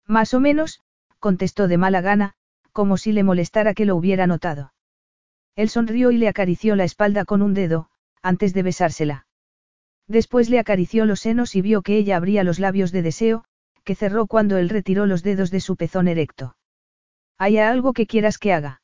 Más 0.07 0.33
o 0.33 0.39
menos, 0.39 0.81
contestó 1.19 1.67
de 1.67 1.77
mala 1.77 2.01
gana, 2.01 2.33
como 2.71 2.97
si 2.97 3.11
le 3.11 3.23
molestara 3.23 3.73
que 3.73 3.85
lo 3.85 3.95
hubiera 3.95 4.25
notado. 4.25 4.73
Él 5.55 5.69
sonrió 5.69 6.11
y 6.11 6.17
le 6.17 6.27
acarició 6.27 6.75
la 6.75 6.85
espalda 6.85 7.25
con 7.25 7.41
un 7.41 7.53
dedo, 7.53 7.89
antes 8.21 8.53
de 8.53 8.63
besársela. 8.63 9.27
Después 10.07 10.49
le 10.49 10.59
acarició 10.59 11.05
los 11.05 11.19
senos 11.19 11.55
y 11.55 11.61
vio 11.61 11.81
que 11.81 11.97
ella 11.97 12.15
abría 12.15 12.43
los 12.43 12.59
labios 12.59 12.91
de 12.91 13.01
deseo, 13.01 13.43
que 13.83 13.95
cerró 13.95 14.27
cuando 14.27 14.57
él 14.57 14.69
retiró 14.69 15.05
los 15.05 15.23
dedos 15.23 15.51
de 15.51 15.59
su 15.59 15.75
pezón 15.75 16.07
erecto. 16.07 16.55
¿Hay 17.37 17.57
algo 17.57 17.93
que 17.93 18.07
quieras 18.07 18.37
que 18.37 18.53
haga? 18.53 18.81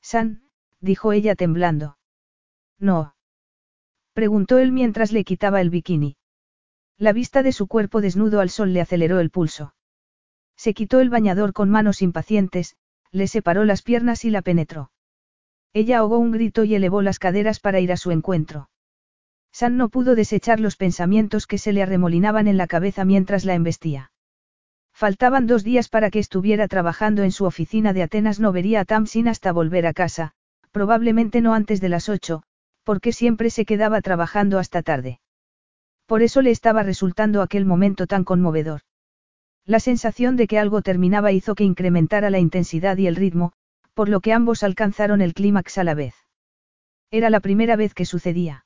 San, 0.00 0.42
dijo 0.80 1.12
ella 1.12 1.34
temblando. 1.34 1.98
No. 2.78 3.14
Preguntó 4.12 4.58
él 4.58 4.72
mientras 4.72 5.12
le 5.12 5.24
quitaba 5.24 5.60
el 5.60 5.70
bikini. 5.70 6.16
La 6.98 7.12
vista 7.12 7.42
de 7.42 7.52
su 7.52 7.66
cuerpo 7.66 8.00
desnudo 8.00 8.40
al 8.40 8.50
sol 8.50 8.72
le 8.72 8.80
aceleró 8.80 9.20
el 9.20 9.30
pulso. 9.30 9.74
Se 10.56 10.74
quitó 10.74 11.00
el 11.00 11.10
bañador 11.10 11.52
con 11.52 11.70
manos 11.70 12.02
impacientes, 12.02 12.76
le 13.12 13.28
separó 13.28 13.64
las 13.64 13.82
piernas 13.82 14.24
y 14.24 14.30
la 14.30 14.42
penetró. 14.42 14.90
Ella 15.72 15.98
ahogó 15.98 16.18
un 16.18 16.32
grito 16.32 16.64
y 16.64 16.74
elevó 16.74 17.02
las 17.02 17.18
caderas 17.18 17.60
para 17.60 17.80
ir 17.80 17.92
a 17.92 17.96
su 17.96 18.10
encuentro. 18.10 18.70
San 19.52 19.76
no 19.76 19.88
pudo 19.88 20.14
desechar 20.14 20.60
los 20.60 20.76
pensamientos 20.76 21.46
que 21.46 21.58
se 21.58 21.72
le 21.72 21.82
arremolinaban 21.82 22.48
en 22.48 22.56
la 22.56 22.66
cabeza 22.66 23.04
mientras 23.04 23.44
la 23.44 23.54
embestía. 23.54 24.10
Faltaban 24.92 25.46
dos 25.46 25.62
días 25.64 25.90
para 25.90 26.10
que 26.10 26.18
estuviera 26.18 26.68
trabajando 26.68 27.22
en 27.22 27.30
su 27.30 27.44
oficina 27.44 27.92
de 27.92 28.02
Atenas. 28.02 28.40
No 28.40 28.52
vería 28.52 28.80
a 28.80 28.84
Tamsin 28.86 29.28
hasta 29.28 29.52
volver 29.52 29.86
a 29.86 29.92
casa, 29.92 30.32
probablemente 30.72 31.42
no 31.42 31.52
antes 31.52 31.82
de 31.82 31.90
las 31.90 32.08
ocho, 32.08 32.42
porque 32.82 33.12
siempre 33.12 33.50
se 33.50 33.66
quedaba 33.66 34.00
trabajando 34.00 34.58
hasta 34.58 34.82
tarde. 34.82 35.20
Por 36.06 36.22
eso 36.22 36.40
le 36.40 36.50
estaba 36.50 36.82
resultando 36.82 37.42
aquel 37.42 37.66
momento 37.66 38.06
tan 38.06 38.24
conmovedor. 38.24 38.80
La 39.66 39.80
sensación 39.80 40.36
de 40.36 40.46
que 40.46 40.60
algo 40.60 40.80
terminaba 40.80 41.32
hizo 41.32 41.56
que 41.56 41.64
incrementara 41.64 42.30
la 42.30 42.38
intensidad 42.38 42.96
y 42.98 43.08
el 43.08 43.16
ritmo, 43.16 43.52
por 43.94 44.08
lo 44.08 44.20
que 44.20 44.32
ambos 44.32 44.62
alcanzaron 44.62 45.20
el 45.20 45.34
clímax 45.34 45.78
a 45.78 45.84
la 45.84 45.94
vez. 45.94 46.14
Era 47.10 47.30
la 47.30 47.40
primera 47.40 47.74
vez 47.74 47.92
que 47.92 48.04
sucedía. 48.04 48.64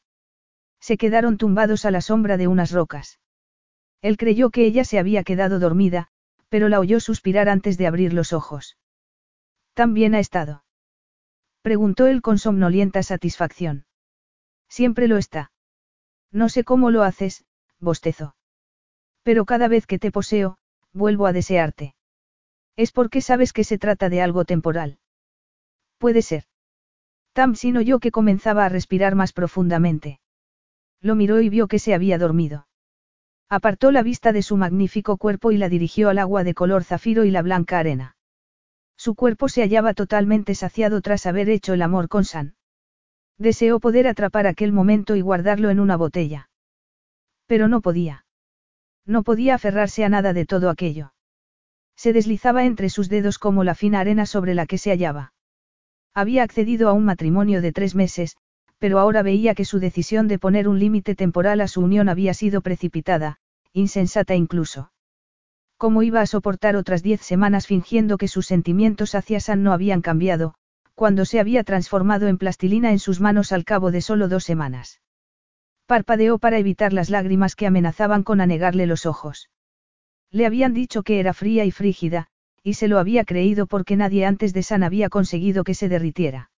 Se 0.79 0.99
quedaron 0.99 1.39
tumbados 1.39 1.87
a 1.87 1.91
la 1.91 2.03
sombra 2.03 2.37
de 2.37 2.49
unas 2.49 2.71
rocas. 2.71 3.19
Él 4.03 4.19
creyó 4.19 4.51
que 4.51 4.65
ella 4.67 4.85
se 4.85 4.99
había 4.99 5.25
quedado 5.25 5.59
dormida, 5.59 6.09
pero 6.51 6.69
la 6.69 6.81
oyó 6.81 7.01
suspirar 7.01 7.49
antes 7.49 7.79
de 7.79 7.87
abrir 7.87 8.13
los 8.13 8.33
ojos. 8.33 8.77
¿También 9.73 10.15
ha 10.15 10.21
estado? 10.21 10.65
Preguntó 11.63 12.07
él 12.07 12.23
con 12.23 12.39
somnolienta 12.39 13.03
satisfacción. 13.03 13.87
Siempre 14.69 15.09
lo 15.09 15.17
está. 15.17 15.53
No 16.31 16.49
sé 16.49 16.65
cómo 16.65 16.91
lo 16.91 17.03
haces, 17.03 17.45
bostezó. 17.79 18.35
Pero 19.23 19.45
cada 19.45 19.69
vez 19.69 19.87
que 19.87 19.99
te 19.99 20.11
poseo, 20.11 20.57
vuelvo 20.93 21.27
a 21.27 21.33
desearte. 21.33 21.95
Es 22.77 22.93
porque 22.93 23.21
sabes 23.21 23.53
que 23.53 23.65
se 23.65 23.79
trata 23.79 24.09
de 24.09 24.23
algo 24.23 24.45
temporal. 24.45 24.99
Puede 25.99 26.23
ser. 26.23 26.45
Tamsin 27.33 27.77
oyó 27.77 27.99
que 27.99 28.11
comenzaba 28.11 28.65
a 28.65 28.69
respirar 28.69 29.15
más 29.15 29.33
profundamente. 29.33 30.21
Lo 31.01 31.15
miró 31.15 31.41
y 31.41 31.49
vio 31.49 31.69
que 31.69 31.79
se 31.79 31.95
había 31.95 32.19
dormido. 32.19 32.67
Apartó 33.49 33.91
la 33.91 34.03
vista 34.03 34.33
de 34.33 34.43
su 34.43 34.57
magnífico 34.57 35.17
cuerpo 35.17 35.51
y 35.53 35.59
la 35.59 35.69
dirigió 35.69 36.09
al 36.09 36.19
agua 36.19 36.45
de 36.45 36.55
color 36.55 36.85
zafiro 36.85 37.25
y 37.25 37.31
la 37.31 37.43
blanca 37.43 37.79
arena. 37.79 38.17
Su 38.97 39.15
cuerpo 39.15 39.49
se 39.49 39.63
hallaba 39.63 39.95
totalmente 39.95 40.55
saciado 40.55 41.01
tras 41.01 41.27
haber 41.27 41.49
hecho 41.49 41.73
el 41.73 41.83
amor 41.83 42.09
con 42.09 42.25
San. 42.25 42.55
Deseó 43.39 43.81
poder 43.81 44.07
atrapar 44.07 44.47
aquel 44.47 44.73
momento 44.73 45.17
y 45.17 45.23
guardarlo 45.23 45.71
en 45.71 45.81
una 45.81 45.97
botella. 45.97 46.51
Pero 47.47 47.67
no 47.67 47.81
podía. 47.81 48.25
No 49.11 49.25
podía 49.25 49.57
aferrarse 49.57 50.05
a 50.05 50.09
nada 50.09 50.33
de 50.33 50.47
todo 50.47 50.71
aquello. 50.71 51.15
Se 51.97 52.13
deslizaba 52.13 52.65
entre 52.65 52.89
sus 52.91 53.09
dedos 53.09 53.41
como 53.41 53.65
la 53.65 53.75
fina 53.75 53.99
arena 53.99 54.25
sobre 54.25 54.55
la 54.55 54.67
que 54.67 54.79
se 54.79 54.91
hallaba. 54.91 55.33
Había 56.15 56.45
accedido 56.45 56.89
a 56.89 56.93
un 56.93 57.05
matrimonio 57.05 57.61
de 57.61 57.73
tres 57.73 57.97
meses, 57.97 58.37
pero 58.79 59.01
ahora 59.01 59.25
veía 59.25 59.57
que 59.57 59.65
su 59.65 59.81
decisión 59.81 60.29
de 60.29 60.39
poner 60.39 60.69
un 60.69 60.79
límite 60.79 61.17
temporal 61.17 61.61
a 61.61 61.67
su 61.67 61.81
unión 61.81 62.09
había 62.09 62.35
sido 62.35 62.61
precipitada, 62.61 63.39
insensata 63.73 64.37
incluso. 64.37 64.93
¿Cómo 65.77 66.05
iba 66.05 66.21
a 66.21 66.27
soportar 66.27 66.77
otras 66.77 67.03
diez 67.03 67.21
semanas 67.21 67.67
fingiendo 67.67 68.17
que 68.17 68.29
sus 68.29 68.47
sentimientos 68.47 69.17
hacia 69.17 69.41
San 69.41 69.65
no 69.65 69.73
habían 69.73 70.03
cambiado, 70.03 70.55
cuando 70.95 71.25
se 71.25 71.41
había 71.41 71.65
transformado 71.65 72.29
en 72.29 72.39
plastilina 72.39 72.93
en 72.93 73.01
sus 73.01 73.21
manos 73.21 73.51
al 73.51 73.65
cabo 73.65 73.91
de 73.91 74.03
solo 74.03 74.29
dos 74.29 74.45
semanas? 74.45 75.01
Parpadeó 75.91 76.39
para 76.39 76.59
evitar 76.59 76.93
las 76.93 77.11
lágrimas 77.11 77.57
que 77.57 77.67
amenazaban 77.67 78.23
con 78.23 78.41
anegarle 78.41 78.87
los 78.87 79.07
ojos. 79.07 79.51
Le 80.31 80.47
habían 80.47 80.73
dicho 80.73 81.03
que 81.03 81.19
era 81.19 81.35
fría 81.35 81.65
y 81.65 81.73
frígida, 81.73 82.29
y 82.63 82.75
se 82.75 82.87
lo 82.87 83.01
había 83.01 83.25
creído 83.25 83.67
porque 83.67 83.97
nadie 83.97 84.25
antes 84.25 84.53
de 84.53 84.63
San 84.63 84.85
había 84.85 85.09
conseguido 85.09 85.65
que 85.65 85.75
se 85.75 85.89
derritiera. 85.89 86.53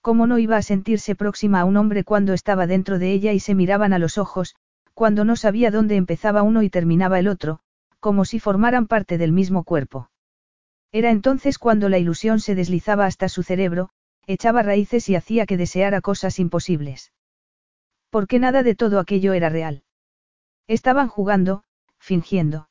¿Cómo 0.00 0.26
no 0.26 0.38
iba 0.38 0.56
a 0.56 0.62
sentirse 0.62 1.14
próxima 1.14 1.60
a 1.60 1.64
un 1.66 1.76
hombre 1.76 2.02
cuando 2.02 2.32
estaba 2.32 2.66
dentro 2.66 2.98
de 2.98 3.12
ella 3.12 3.34
y 3.34 3.40
se 3.40 3.54
miraban 3.54 3.92
a 3.92 3.98
los 3.98 4.16
ojos, 4.16 4.56
cuando 4.94 5.26
no 5.26 5.36
sabía 5.36 5.70
dónde 5.70 5.96
empezaba 5.96 6.42
uno 6.42 6.62
y 6.62 6.70
terminaba 6.70 7.18
el 7.18 7.28
otro, 7.28 7.60
como 8.00 8.24
si 8.24 8.40
formaran 8.40 8.86
parte 8.86 9.18
del 9.18 9.32
mismo 9.32 9.64
cuerpo? 9.64 10.08
Era 10.92 11.10
entonces 11.10 11.58
cuando 11.58 11.90
la 11.90 11.98
ilusión 11.98 12.40
se 12.40 12.54
deslizaba 12.54 13.04
hasta 13.04 13.28
su 13.28 13.42
cerebro, 13.42 13.90
echaba 14.26 14.62
raíces 14.62 15.10
y 15.10 15.14
hacía 15.14 15.44
que 15.44 15.58
deseara 15.58 16.00
cosas 16.00 16.38
imposibles. 16.38 17.12
Porque 18.10 18.38
nada 18.38 18.62
de 18.62 18.74
todo 18.74 18.98
aquello 18.98 19.32
era 19.32 19.48
real. 19.48 19.84
Estaban 20.66 21.08
jugando, 21.08 21.64
fingiendo. 21.98 22.68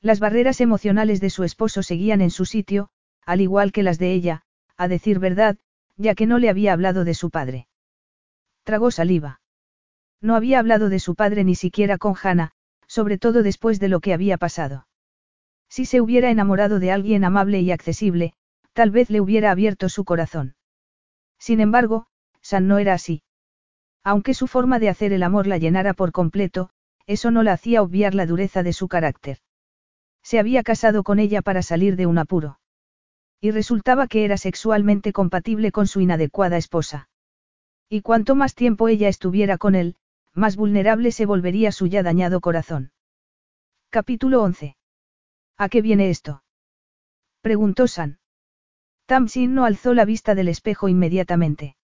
Las 0.00 0.20
barreras 0.20 0.60
emocionales 0.60 1.20
de 1.20 1.30
su 1.30 1.44
esposo 1.44 1.82
seguían 1.82 2.20
en 2.20 2.30
su 2.30 2.44
sitio, 2.44 2.90
al 3.24 3.40
igual 3.40 3.72
que 3.72 3.82
las 3.82 3.98
de 3.98 4.12
ella, 4.12 4.42
a 4.76 4.88
decir 4.88 5.18
verdad, 5.18 5.56
ya 5.96 6.14
que 6.14 6.26
no 6.26 6.38
le 6.38 6.48
había 6.48 6.72
hablado 6.72 7.04
de 7.04 7.14
su 7.14 7.30
padre. 7.30 7.66
Tragó 8.64 8.90
saliva. 8.90 9.40
No 10.20 10.34
había 10.34 10.58
hablado 10.58 10.88
de 10.88 10.98
su 10.98 11.14
padre 11.14 11.44
ni 11.44 11.54
siquiera 11.54 11.98
con 11.98 12.14
Hannah, 12.20 12.52
sobre 12.86 13.18
todo 13.18 13.42
después 13.42 13.80
de 13.80 13.88
lo 13.88 14.00
que 14.00 14.12
había 14.12 14.38
pasado. 14.38 14.86
Si 15.68 15.84
se 15.84 16.00
hubiera 16.00 16.30
enamorado 16.30 16.78
de 16.78 16.92
alguien 16.92 17.24
amable 17.24 17.60
y 17.60 17.70
accesible, 17.70 18.34
tal 18.72 18.90
vez 18.90 19.10
le 19.10 19.20
hubiera 19.20 19.50
abierto 19.50 19.88
su 19.88 20.04
corazón. 20.04 20.54
Sin 21.38 21.60
embargo, 21.60 22.06
San 22.40 22.68
no 22.68 22.78
era 22.78 22.94
así. 22.94 23.22
Aunque 24.06 24.34
su 24.34 24.46
forma 24.46 24.78
de 24.78 24.88
hacer 24.88 25.12
el 25.12 25.24
amor 25.24 25.48
la 25.48 25.58
llenara 25.58 25.92
por 25.92 26.12
completo, 26.12 26.70
eso 27.08 27.32
no 27.32 27.42
la 27.42 27.54
hacía 27.54 27.82
obviar 27.82 28.14
la 28.14 28.24
dureza 28.24 28.62
de 28.62 28.72
su 28.72 28.86
carácter. 28.86 29.38
Se 30.22 30.38
había 30.38 30.62
casado 30.62 31.02
con 31.02 31.18
ella 31.18 31.42
para 31.42 31.60
salir 31.60 31.96
de 31.96 32.06
un 32.06 32.16
apuro. 32.16 32.60
Y 33.40 33.50
resultaba 33.50 34.06
que 34.06 34.24
era 34.24 34.36
sexualmente 34.36 35.12
compatible 35.12 35.72
con 35.72 35.88
su 35.88 36.00
inadecuada 36.00 36.56
esposa. 36.56 37.08
Y 37.88 38.02
cuanto 38.02 38.36
más 38.36 38.54
tiempo 38.54 38.86
ella 38.86 39.08
estuviera 39.08 39.58
con 39.58 39.74
él, 39.74 39.96
más 40.32 40.54
vulnerable 40.54 41.10
se 41.10 41.26
volvería 41.26 41.72
su 41.72 41.88
ya 41.88 42.04
dañado 42.04 42.40
corazón. 42.40 42.92
Capítulo 43.90 44.40
11. 44.40 44.76
¿A 45.56 45.68
qué 45.68 45.82
viene 45.82 46.10
esto? 46.10 46.44
preguntó 47.40 47.88
San. 47.88 48.20
Tamsin 49.06 49.52
no 49.52 49.64
alzó 49.64 49.94
la 49.94 50.04
vista 50.04 50.36
del 50.36 50.46
espejo 50.46 50.88
inmediatamente. 50.88 51.76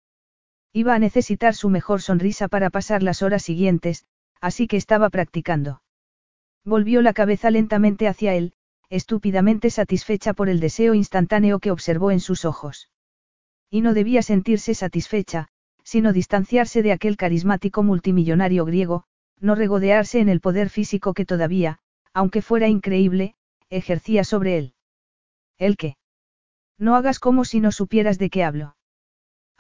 Iba 0.73 0.95
a 0.95 0.99
necesitar 0.99 1.55
su 1.55 1.69
mejor 1.69 2.01
sonrisa 2.01 2.49
para 2.49 2.71
pasar 2.71 3.03
las 3.03 3.23
horas 3.23 3.43
siguientes, 3.43 4.07
así 4.41 4.67
que 4.67 4.79
estaba 4.79 5.11
practicando. 5.11 5.83
Volvió 6.65 7.03
la 7.03 7.13
cabeza 7.13 7.51
lentamente 7.51 8.09
hacia 8.09 8.35
él, 8.35 8.55
estúpidamente 8.89 9.71
satisfecha 9.71 10.33
por 10.33 10.49
el 10.49 10.61
deseo 10.61 10.95
instantáneo 10.95 11.59
que 11.59 11.71
observó 11.71 12.11
en 12.11 12.21
sus 12.21 12.45
ojos. 12.45 12.91
Y 13.71 13.81
no 13.81 13.95
debía 13.95 14.23
sentirse 14.23 14.75
satisfecha, 14.75 15.49
sino 15.83 16.13
distanciarse 16.13 16.83
de 16.83 16.93
aquel 16.93 17.17
carismático 17.17 17.83
multimillonario 17.83 18.65
griego, 18.65 19.05
no 19.41 19.55
regodearse 19.55 20.21
en 20.21 20.29
el 20.29 20.41
poder 20.41 20.71
físico 20.71 21.15
que 21.15 21.25
todavía, 21.25 21.81
aunque 22.15 22.43
fuera 22.43 22.69
increíble, 22.69 23.35
ejercía 23.71 24.25
sobre 24.25 24.59
él. 24.59 24.75
¿El 25.59 25.77
qué? 25.77 25.97
No 26.79 26.97
hagas 26.97 27.19
como 27.19 27.45
si 27.45 27.61
no 27.61 27.73
supieras 27.73 28.19
de 28.19 28.31
qué 28.31 28.45
hablo. 28.45 28.77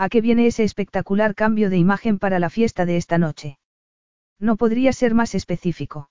¿A 0.02 0.08
qué 0.08 0.20
viene 0.20 0.48
ese 0.48 0.64
espectacular 0.64 1.36
cambio 1.36 1.70
de 1.70 1.76
imagen 1.76 2.18
para 2.18 2.40
la 2.40 2.50
fiesta 2.50 2.84
de 2.86 2.96
esta 2.96 3.18
noche? 3.18 3.60
No 4.40 4.56
podría 4.56 4.92
ser 4.92 5.14
más 5.14 5.36
específico. 5.36 6.10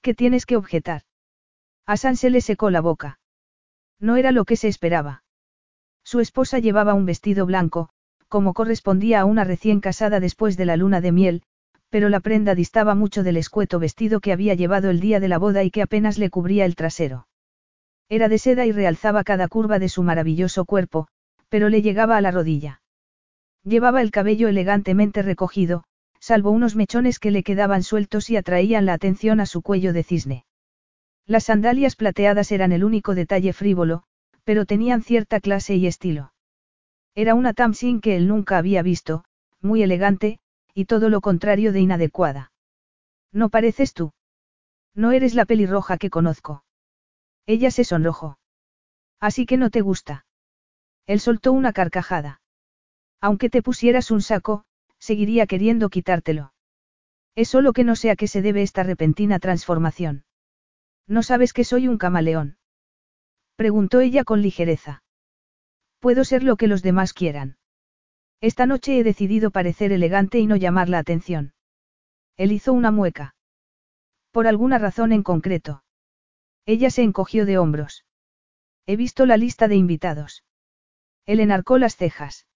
¿Qué 0.00 0.14
tienes 0.14 0.46
que 0.46 0.56
objetar? 0.56 1.02
A 1.84 1.98
San 1.98 2.16
se 2.16 2.30
le 2.30 2.40
secó 2.40 2.70
la 2.70 2.80
boca. 2.80 3.20
No 4.00 4.16
era 4.16 4.32
lo 4.32 4.46
que 4.46 4.56
se 4.56 4.68
esperaba. 4.68 5.24
Su 6.04 6.20
esposa 6.20 6.58
llevaba 6.58 6.94
un 6.94 7.04
vestido 7.04 7.44
blanco, 7.44 7.90
como 8.28 8.54
correspondía 8.54 9.20
a 9.20 9.24
una 9.26 9.44
recién 9.44 9.80
casada 9.80 10.18
después 10.18 10.56
de 10.56 10.64
la 10.64 10.78
luna 10.78 11.02
de 11.02 11.12
miel, 11.12 11.42
pero 11.90 12.08
la 12.08 12.20
prenda 12.20 12.54
distaba 12.54 12.94
mucho 12.94 13.22
del 13.22 13.36
escueto 13.36 13.78
vestido 13.78 14.20
que 14.20 14.32
había 14.32 14.54
llevado 14.54 14.88
el 14.88 15.00
día 15.00 15.20
de 15.20 15.28
la 15.28 15.36
boda 15.36 15.64
y 15.64 15.70
que 15.70 15.82
apenas 15.82 16.16
le 16.16 16.30
cubría 16.30 16.64
el 16.64 16.76
trasero. 16.76 17.28
Era 18.08 18.30
de 18.30 18.38
seda 18.38 18.64
y 18.64 18.72
realzaba 18.72 19.22
cada 19.22 19.48
curva 19.48 19.78
de 19.78 19.90
su 19.90 20.02
maravilloso 20.02 20.64
cuerpo, 20.64 21.08
pero 21.50 21.68
le 21.68 21.82
llegaba 21.82 22.16
a 22.16 22.22
la 22.22 22.30
rodilla. 22.30 22.80
Llevaba 23.66 24.00
el 24.00 24.12
cabello 24.12 24.46
elegantemente 24.46 25.22
recogido, 25.22 25.82
salvo 26.20 26.52
unos 26.52 26.76
mechones 26.76 27.18
que 27.18 27.32
le 27.32 27.42
quedaban 27.42 27.82
sueltos 27.82 28.30
y 28.30 28.36
atraían 28.36 28.86
la 28.86 28.92
atención 28.92 29.40
a 29.40 29.46
su 29.46 29.60
cuello 29.60 29.92
de 29.92 30.04
cisne. 30.04 30.46
Las 31.26 31.44
sandalias 31.44 31.96
plateadas 31.96 32.52
eran 32.52 32.70
el 32.70 32.84
único 32.84 33.16
detalle 33.16 33.52
frívolo, 33.52 34.04
pero 34.44 34.66
tenían 34.66 35.02
cierta 35.02 35.40
clase 35.40 35.74
y 35.74 35.88
estilo. 35.88 36.32
Era 37.16 37.34
una 37.34 37.54
Tamsin 37.54 38.00
que 38.00 38.14
él 38.14 38.28
nunca 38.28 38.56
había 38.56 38.82
visto, 38.82 39.24
muy 39.60 39.82
elegante, 39.82 40.38
y 40.72 40.84
todo 40.84 41.08
lo 41.08 41.20
contrario 41.20 41.72
de 41.72 41.80
inadecuada. 41.80 42.52
No 43.32 43.48
pareces 43.48 43.94
tú. 43.94 44.12
No 44.94 45.10
eres 45.10 45.34
la 45.34 45.44
pelirroja 45.44 45.98
que 45.98 46.08
conozco. 46.08 46.62
Ella 47.46 47.72
se 47.72 47.82
sonrojó. 47.82 48.38
Así 49.18 49.44
que 49.44 49.56
no 49.56 49.70
te 49.70 49.80
gusta. 49.80 50.24
Él 51.08 51.18
soltó 51.18 51.52
una 51.52 51.72
carcajada. 51.72 52.40
Aunque 53.20 53.50
te 53.50 53.62
pusieras 53.62 54.10
un 54.10 54.22
saco, 54.22 54.64
seguiría 54.98 55.46
queriendo 55.46 55.88
quitártelo. 55.88 56.52
Es 57.34 57.48
solo 57.48 57.72
que 57.72 57.84
no 57.84 57.96
sé 57.96 58.10
a 58.10 58.16
qué 58.16 58.28
se 58.28 58.42
debe 58.42 58.62
esta 58.62 58.82
repentina 58.82 59.38
transformación. 59.38 60.24
¿No 61.06 61.22
sabes 61.22 61.52
que 61.52 61.64
soy 61.64 61.86
un 61.88 61.98
camaleón? 61.98 62.58
Preguntó 63.56 64.00
ella 64.00 64.24
con 64.24 64.42
ligereza. 64.42 65.02
Puedo 66.00 66.24
ser 66.24 66.42
lo 66.42 66.56
que 66.56 66.66
los 66.66 66.82
demás 66.82 67.12
quieran. 67.12 67.56
Esta 68.40 68.66
noche 68.66 68.98
he 68.98 69.04
decidido 69.04 69.50
parecer 69.50 69.92
elegante 69.92 70.38
y 70.38 70.46
no 70.46 70.56
llamar 70.56 70.88
la 70.88 70.98
atención. 70.98 71.54
Él 72.36 72.52
hizo 72.52 72.72
una 72.72 72.90
mueca. 72.90 73.34
Por 74.30 74.46
alguna 74.46 74.78
razón 74.78 75.12
en 75.12 75.22
concreto. 75.22 75.82
Ella 76.66 76.90
se 76.90 77.02
encogió 77.02 77.46
de 77.46 77.58
hombros. 77.58 78.04
He 78.86 78.96
visto 78.96 79.24
la 79.24 79.36
lista 79.36 79.68
de 79.68 79.76
invitados. 79.76 80.44
Él 81.24 81.40
enarcó 81.40 81.78
las 81.78 81.96
cejas. 81.96 82.46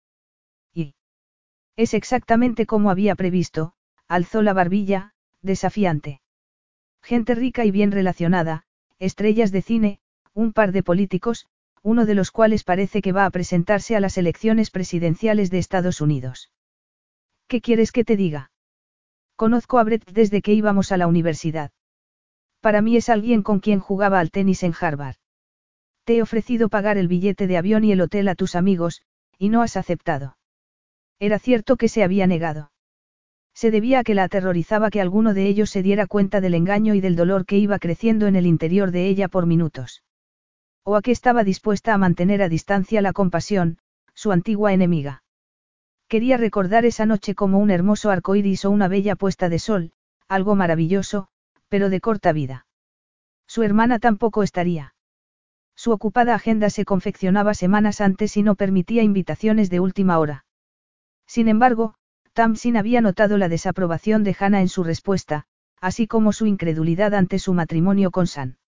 Es 1.76 1.94
exactamente 1.94 2.66
como 2.66 2.90
había 2.90 3.14
previsto, 3.14 3.74
alzó 4.08 4.42
la 4.42 4.52
barbilla, 4.52 5.14
desafiante. 5.42 6.20
Gente 7.02 7.34
rica 7.34 7.64
y 7.64 7.70
bien 7.70 7.92
relacionada, 7.92 8.64
estrellas 8.98 9.52
de 9.52 9.62
cine, 9.62 10.00
un 10.34 10.52
par 10.52 10.72
de 10.72 10.82
políticos, 10.82 11.46
uno 11.82 12.04
de 12.04 12.14
los 12.14 12.30
cuales 12.30 12.64
parece 12.64 13.00
que 13.00 13.12
va 13.12 13.24
a 13.24 13.30
presentarse 13.30 13.96
a 13.96 14.00
las 14.00 14.18
elecciones 14.18 14.70
presidenciales 14.70 15.50
de 15.50 15.58
Estados 15.58 16.00
Unidos. 16.00 16.52
¿Qué 17.48 17.60
quieres 17.60 17.92
que 17.92 18.04
te 18.04 18.16
diga? 18.16 18.50
Conozco 19.36 19.78
a 19.78 19.84
Brett 19.84 20.04
desde 20.10 20.42
que 20.42 20.52
íbamos 20.52 20.92
a 20.92 20.98
la 20.98 21.06
universidad. 21.06 21.72
Para 22.60 22.82
mí 22.82 22.96
es 22.96 23.08
alguien 23.08 23.42
con 23.42 23.60
quien 23.60 23.80
jugaba 23.80 24.20
al 24.20 24.30
tenis 24.30 24.62
en 24.62 24.74
Harvard. 24.78 25.16
Te 26.04 26.16
he 26.16 26.22
ofrecido 26.22 26.68
pagar 26.68 26.98
el 26.98 27.08
billete 27.08 27.46
de 27.46 27.56
avión 27.56 27.84
y 27.84 27.92
el 27.92 28.02
hotel 28.02 28.28
a 28.28 28.34
tus 28.34 28.54
amigos, 28.54 29.00
y 29.38 29.48
no 29.48 29.62
has 29.62 29.78
aceptado. 29.78 30.36
Era 31.20 31.38
cierto 31.38 31.76
que 31.76 31.88
se 31.88 32.02
había 32.02 32.26
negado. 32.26 32.72
Se 33.54 33.70
debía 33.70 33.98
a 33.98 34.04
que 34.04 34.14
la 34.14 34.24
aterrorizaba 34.24 34.90
que 34.90 35.02
alguno 35.02 35.34
de 35.34 35.46
ellos 35.46 35.68
se 35.68 35.82
diera 35.82 36.06
cuenta 36.06 36.40
del 36.40 36.54
engaño 36.54 36.94
y 36.94 37.02
del 37.02 37.14
dolor 37.14 37.44
que 37.44 37.58
iba 37.58 37.78
creciendo 37.78 38.26
en 38.26 38.36
el 38.36 38.46
interior 38.46 38.90
de 38.90 39.06
ella 39.06 39.28
por 39.28 39.44
minutos. 39.44 40.02
O 40.82 40.96
a 40.96 41.02
que 41.02 41.10
estaba 41.10 41.44
dispuesta 41.44 41.92
a 41.92 41.98
mantener 41.98 42.40
a 42.40 42.48
distancia 42.48 43.02
la 43.02 43.12
compasión, 43.12 43.76
su 44.14 44.32
antigua 44.32 44.72
enemiga. 44.72 45.22
Quería 46.08 46.38
recordar 46.38 46.86
esa 46.86 47.04
noche 47.04 47.34
como 47.34 47.58
un 47.58 47.70
hermoso 47.70 48.10
arcoíris 48.10 48.64
o 48.64 48.70
una 48.70 48.88
bella 48.88 49.14
puesta 49.14 49.50
de 49.50 49.58
sol, 49.58 49.92
algo 50.26 50.54
maravilloso, 50.54 51.28
pero 51.68 51.90
de 51.90 52.00
corta 52.00 52.32
vida. 52.32 52.66
Su 53.46 53.62
hermana 53.62 53.98
tampoco 53.98 54.42
estaría. 54.42 54.94
Su 55.76 55.92
ocupada 55.92 56.34
agenda 56.34 56.70
se 56.70 56.86
confeccionaba 56.86 57.52
semanas 57.52 58.00
antes 58.00 58.36
y 58.38 58.42
no 58.42 58.54
permitía 58.54 59.02
invitaciones 59.02 59.68
de 59.68 59.80
última 59.80 60.18
hora. 60.18 60.46
Sin 61.30 61.46
embargo, 61.46 61.94
Tamsin 62.32 62.76
había 62.76 63.00
notado 63.00 63.38
la 63.38 63.48
desaprobación 63.48 64.24
de 64.24 64.34
Hannah 64.36 64.62
en 64.62 64.68
su 64.68 64.82
respuesta, 64.82 65.44
así 65.80 66.08
como 66.08 66.32
su 66.32 66.46
incredulidad 66.46 67.14
ante 67.14 67.38
su 67.38 67.54
matrimonio 67.54 68.10
con 68.10 68.26
San. 68.26 68.58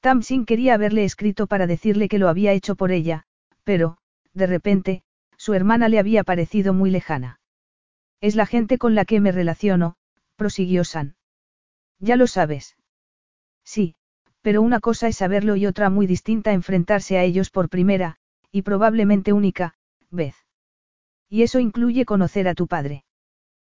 Tamsin 0.00 0.46
quería 0.46 0.74
haberle 0.74 1.04
escrito 1.04 1.46
para 1.46 1.68
decirle 1.68 2.08
que 2.08 2.18
lo 2.18 2.28
había 2.28 2.50
hecho 2.50 2.74
por 2.74 2.90
ella, 2.90 3.22
pero, 3.62 3.98
de 4.34 4.48
repente, 4.48 5.04
su 5.36 5.54
hermana 5.54 5.88
le 5.88 6.00
había 6.00 6.24
parecido 6.24 6.74
muy 6.74 6.90
lejana. 6.90 7.38
Es 8.20 8.34
la 8.34 8.46
gente 8.46 8.78
con 8.78 8.96
la 8.96 9.04
que 9.04 9.20
me 9.20 9.30
relaciono, 9.30 9.94
prosiguió 10.34 10.82
San. 10.82 11.14
Ya 12.00 12.16
lo 12.16 12.26
sabes. 12.26 12.76
Sí, 13.62 13.94
pero 14.42 14.60
una 14.60 14.80
cosa 14.80 15.06
es 15.06 15.18
saberlo 15.18 15.54
y 15.54 15.66
otra 15.66 15.88
muy 15.88 16.08
distinta 16.08 16.52
enfrentarse 16.52 17.16
a 17.16 17.22
ellos 17.22 17.50
por 17.50 17.68
primera, 17.68 18.16
y 18.50 18.62
probablemente 18.62 19.32
única, 19.32 19.76
vez. 20.10 20.45
Y 21.28 21.42
eso 21.42 21.58
incluye 21.58 22.04
conocer 22.04 22.48
a 22.48 22.54
tu 22.54 22.66
padre. 22.66 23.04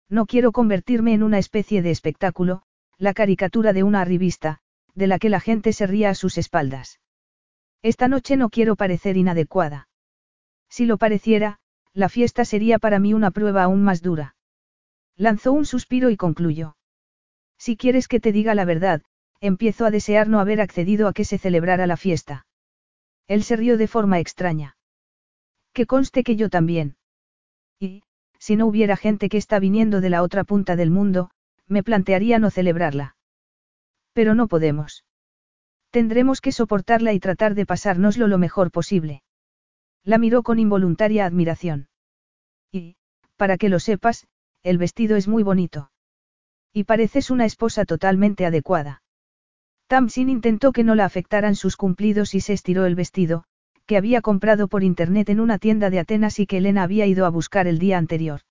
No 0.09 0.27
quiero 0.27 0.53
convertirme 0.53 1.15
en 1.15 1.23
una 1.23 1.39
especie 1.39 1.83
de 1.83 1.91
espectáculo, 1.91 2.62
la 2.99 3.15
caricatura 3.15 3.73
de 3.73 3.83
una 3.83 4.05
revista, 4.05 4.59
de 4.95 5.07
la 5.07 5.19
que 5.19 5.31
la 5.31 5.41
gente 5.41 5.73
se 5.73 5.87
ría 5.87 6.11
a 6.11 6.15
sus 6.15 6.39
espaldas. 6.39 7.01
Esta 7.83 8.09
noche 8.09 8.37
no 8.37 8.51
quiero 8.51 8.77
parecer 8.77 9.17
inadecuada. 9.17 9.89
Si 10.69 10.85
lo 10.85 10.99
pareciera, 10.99 11.59
la 11.93 12.09
fiesta 12.09 12.45
sería 12.45 12.79
para 12.79 12.99
mí 12.99 13.15
una 13.15 13.31
prueba 13.31 13.65
aún 13.65 13.83
más 13.83 14.03
dura. 14.03 14.37
Lanzó 15.17 15.53
un 15.53 15.65
suspiro 15.65 16.11
y 16.11 16.17
concluyó. 16.17 16.77
Si 17.59 17.77
quieres 17.77 18.09
que 18.09 18.20
te 18.20 18.33
diga 18.33 18.55
la 18.55 18.65
verdad, 18.65 19.03
empiezo 19.41 19.85
a 19.87 19.91
desear 19.91 20.29
no 20.29 20.41
haber 20.41 20.61
accedido 20.61 21.09
a 21.09 21.12
que 21.12 21.25
se 21.25 21.39
celebrara 21.39 21.87
la 21.87 21.97
fiesta. 21.97 22.47
Él 23.27 23.43
se 23.43 23.57
rió 23.57 23.77
de 23.77 23.89
forma 23.89 24.19
extraña. 24.19 24.77
Que 25.73 25.87
conste 25.87 26.25
que 26.25 26.37
yo 26.37 26.51
también. 26.51 26.97
Y, 27.81 28.02
si 28.39 28.57
no 28.57 28.67
hubiera 28.67 28.97
gente 28.97 29.28
que 29.28 29.39
está 29.39 29.59
viniendo 29.59 30.00
de 30.00 30.10
la 30.10 30.23
otra 30.23 30.44
punta 30.44 30.76
del 30.76 30.91
mundo, 30.91 31.31
me 31.67 31.83
plantearía 31.83 32.39
no 32.39 32.50
celebrarla. 32.50 33.17
Pero 34.12 34.34
no 34.34 34.49
podemos. 34.49 35.05
Tendremos 35.91 36.41
que 36.41 36.52
soportarla 36.52 37.12
y 37.12 37.20
tratar 37.20 37.55
de 37.55 37.67
pasárnoslo 37.67 38.28
lo 38.28 38.39
mejor 38.39 38.70
posible. 38.70 39.23
La 40.05 40.18
miró 40.18 40.42
con 40.42 40.59
involuntaria 40.59 41.26
admiración. 41.26 41.89
Y, 42.70 42.97
para 43.36 43.57
que 43.57 43.68
lo 43.68 43.81
sepas, 43.81 44.26
el 44.62 44.78
vestido 44.78 45.17
es 45.17 45.26
muy 45.26 45.42
bonito. 45.42 45.91
Y 46.73 46.84
pareces 46.84 47.31
una 47.31 47.44
esposa 47.44 47.84
totalmente 47.84 48.47
adecuada. 48.47 49.02
Tamsin 49.86 50.28
intentó 50.28 50.73
que 50.73 50.84
no 50.84 50.94
la 50.94 51.05
afectaran 51.05 51.57
sus 51.57 51.76
cumplidos 51.76 52.34
y 52.34 52.41
se 52.41 52.52
estiró 52.52 52.84
el 52.86 52.94
vestido, 52.94 53.44
que 53.91 53.97
había 53.97 54.20
comprado 54.20 54.69
por 54.69 54.85
internet 54.85 55.31
en 55.31 55.41
una 55.41 55.59
tienda 55.59 55.91
de 55.91 55.99
Atenas 55.99 56.39
y 56.39 56.47
que 56.47 56.59
Elena 56.59 56.85
había 56.85 57.07
ido 57.07 57.27
a 57.27 57.28
buscar 57.28 57.67
el 57.67 57.81
día 57.81 57.99
anterior. 57.99 58.43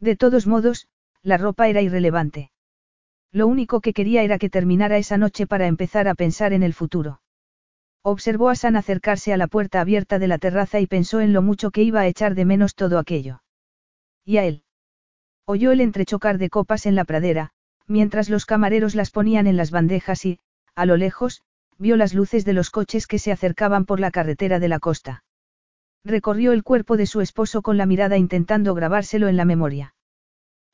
De 0.00 0.16
todos 0.16 0.46
modos, 0.46 0.88
la 1.22 1.36
ropa 1.36 1.68
era 1.68 1.82
irrelevante. 1.82 2.50
Lo 3.30 3.46
único 3.46 3.82
que 3.82 3.92
quería 3.92 4.22
era 4.22 4.38
que 4.38 4.48
terminara 4.48 4.96
esa 4.96 5.18
noche 5.18 5.46
para 5.46 5.66
empezar 5.66 6.08
a 6.08 6.14
pensar 6.14 6.54
en 6.54 6.62
el 6.62 6.72
futuro. 6.72 7.20
Observó 8.02 8.48
a 8.48 8.54
San 8.54 8.74
acercarse 8.76 9.34
a 9.34 9.36
la 9.36 9.48
puerta 9.48 9.82
abierta 9.82 10.18
de 10.18 10.28
la 10.28 10.38
terraza 10.38 10.80
y 10.80 10.86
pensó 10.86 11.20
en 11.20 11.34
lo 11.34 11.42
mucho 11.42 11.70
que 11.70 11.82
iba 11.82 12.00
a 12.00 12.06
echar 12.06 12.34
de 12.34 12.46
menos 12.46 12.74
todo 12.74 12.98
aquello. 12.98 13.42
¿Y 14.24 14.38
a 14.38 14.46
él? 14.46 14.62
Oyó 15.44 15.72
el 15.72 15.82
entrechocar 15.82 16.38
de 16.38 16.48
copas 16.48 16.86
en 16.86 16.94
la 16.94 17.04
pradera, 17.04 17.50
mientras 17.86 18.30
los 18.30 18.46
camareros 18.46 18.94
las 18.94 19.10
ponían 19.10 19.46
en 19.46 19.58
las 19.58 19.70
bandejas 19.70 20.24
y, 20.24 20.38
a 20.74 20.86
lo 20.86 20.96
lejos, 20.96 21.42
vio 21.78 21.96
las 21.96 22.14
luces 22.14 22.44
de 22.44 22.52
los 22.52 22.70
coches 22.70 23.06
que 23.06 23.18
se 23.18 23.32
acercaban 23.32 23.84
por 23.84 24.00
la 24.00 24.10
carretera 24.10 24.58
de 24.58 24.68
la 24.68 24.78
costa. 24.78 25.24
Recorrió 26.04 26.52
el 26.52 26.62
cuerpo 26.62 26.96
de 26.96 27.06
su 27.06 27.20
esposo 27.20 27.62
con 27.62 27.76
la 27.76 27.86
mirada 27.86 28.18
intentando 28.18 28.74
grabárselo 28.74 29.28
en 29.28 29.36
la 29.36 29.44
memoria. 29.44 29.94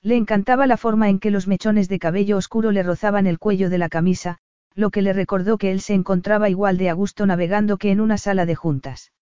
Le 0.02 0.16
encantaba 0.16 0.66
la 0.66 0.76
forma 0.76 1.08
en 1.08 1.18
que 1.18 1.30
los 1.30 1.46
mechones 1.46 1.88
de 1.88 1.98
cabello 1.98 2.36
oscuro 2.36 2.72
le 2.72 2.82
rozaban 2.82 3.26
el 3.26 3.38
cuello 3.38 3.70
de 3.70 3.78
la 3.78 3.88
camisa, 3.88 4.38
lo 4.74 4.90
que 4.90 5.02
le 5.02 5.12
recordó 5.12 5.58
que 5.58 5.70
él 5.72 5.80
se 5.80 5.94
encontraba 5.94 6.48
igual 6.48 6.78
de 6.78 6.88
a 6.90 6.94
gusto 6.94 7.26
navegando 7.26 7.76
que 7.76 7.90
en 7.90 8.00
una 8.00 8.18
sala 8.18 8.46
de 8.46 8.54
juntas. 8.54 9.12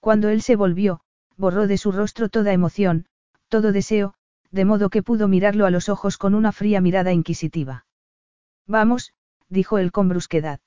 Cuando 0.00 0.28
él 0.30 0.42
se 0.42 0.56
volvió, 0.56 1.00
borró 1.36 1.66
de 1.66 1.76
su 1.76 1.92
rostro 1.92 2.28
toda 2.28 2.52
emoción, 2.52 3.06
todo 3.48 3.72
deseo, 3.72 4.14
de 4.50 4.64
modo 4.64 4.90
que 4.90 5.02
pudo 5.02 5.28
mirarlo 5.28 5.66
a 5.66 5.70
los 5.70 5.88
ojos 5.88 6.16
con 6.16 6.34
una 6.34 6.52
fría 6.52 6.80
mirada 6.80 7.12
inquisitiva. 7.12 7.86
Vamos, 8.66 9.12
dijo 9.48 9.78
él 9.78 9.92
con 9.92 10.08
brusquedad. 10.08 10.60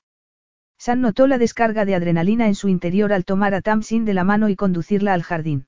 San 0.84 1.00
notó 1.00 1.26
la 1.26 1.38
descarga 1.38 1.86
de 1.86 1.94
adrenalina 1.94 2.46
en 2.46 2.54
su 2.54 2.68
interior 2.68 3.14
al 3.14 3.24
tomar 3.24 3.54
a 3.54 3.62
Tamsin 3.62 4.04
de 4.04 4.12
la 4.12 4.22
mano 4.22 4.50
y 4.50 4.54
conducirla 4.54 5.14
al 5.14 5.22
jardín. 5.22 5.66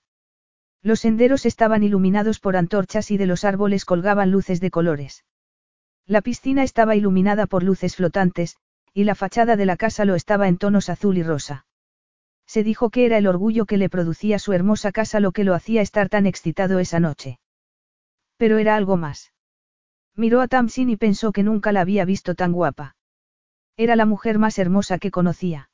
Los 0.82 1.00
senderos 1.00 1.46
estaban 1.46 1.82
iluminados 1.82 2.38
por 2.38 2.54
antorchas 2.54 3.10
y 3.10 3.16
de 3.16 3.24
los 3.24 3.42
árboles 3.42 3.86
colgaban 3.86 4.30
luces 4.30 4.60
de 4.60 4.70
colores. 4.70 5.24
La 6.04 6.20
piscina 6.20 6.64
estaba 6.64 6.96
iluminada 6.96 7.46
por 7.46 7.62
luces 7.62 7.96
flotantes, 7.96 8.58
y 8.92 9.04
la 9.04 9.14
fachada 9.14 9.56
de 9.56 9.64
la 9.64 9.78
casa 9.78 10.04
lo 10.04 10.16
estaba 10.16 10.48
en 10.48 10.58
tonos 10.58 10.90
azul 10.90 11.16
y 11.16 11.22
rosa. 11.22 11.64
Se 12.44 12.62
dijo 12.62 12.90
que 12.90 13.06
era 13.06 13.16
el 13.16 13.26
orgullo 13.26 13.64
que 13.64 13.78
le 13.78 13.88
producía 13.88 14.38
su 14.38 14.52
hermosa 14.52 14.92
casa 14.92 15.18
lo 15.18 15.32
que 15.32 15.44
lo 15.44 15.54
hacía 15.54 15.80
estar 15.80 16.10
tan 16.10 16.26
excitado 16.26 16.78
esa 16.78 17.00
noche. 17.00 17.38
Pero 18.36 18.58
era 18.58 18.76
algo 18.76 18.98
más. 18.98 19.32
Miró 20.14 20.42
a 20.42 20.48
Tamsin 20.48 20.90
y 20.90 20.98
pensó 20.98 21.32
que 21.32 21.42
nunca 21.42 21.72
la 21.72 21.80
había 21.80 22.04
visto 22.04 22.34
tan 22.34 22.52
guapa. 22.52 22.95
Era 23.76 23.94
la 23.94 24.06
mujer 24.06 24.38
más 24.38 24.58
hermosa 24.58 24.98
que 24.98 25.10
conocía. 25.10 25.68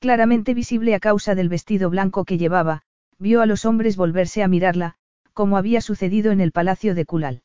Claramente 0.00 0.54
visible 0.54 0.94
a 0.94 1.00
causa 1.00 1.34
del 1.34 1.50
vestido 1.50 1.90
blanco 1.90 2.24
que 2.24 2.38
llevaba, 2.38 2.82
vio 3.18 3.42
a 3.42 3.46
los 3.46 3.66
hombres 3.66 3.96
volverse 3.96 4.42
a 4.42 4.48
mirarla, 4.48 4.94
como 5.34 5.58
había 5.58 5.82
sucedido 5.82 6.32
en 6.32 6.40
el 6.40 6.52
palacio 6.52 6.94
de 6.94 7.04
Kulal. 7.04 7.42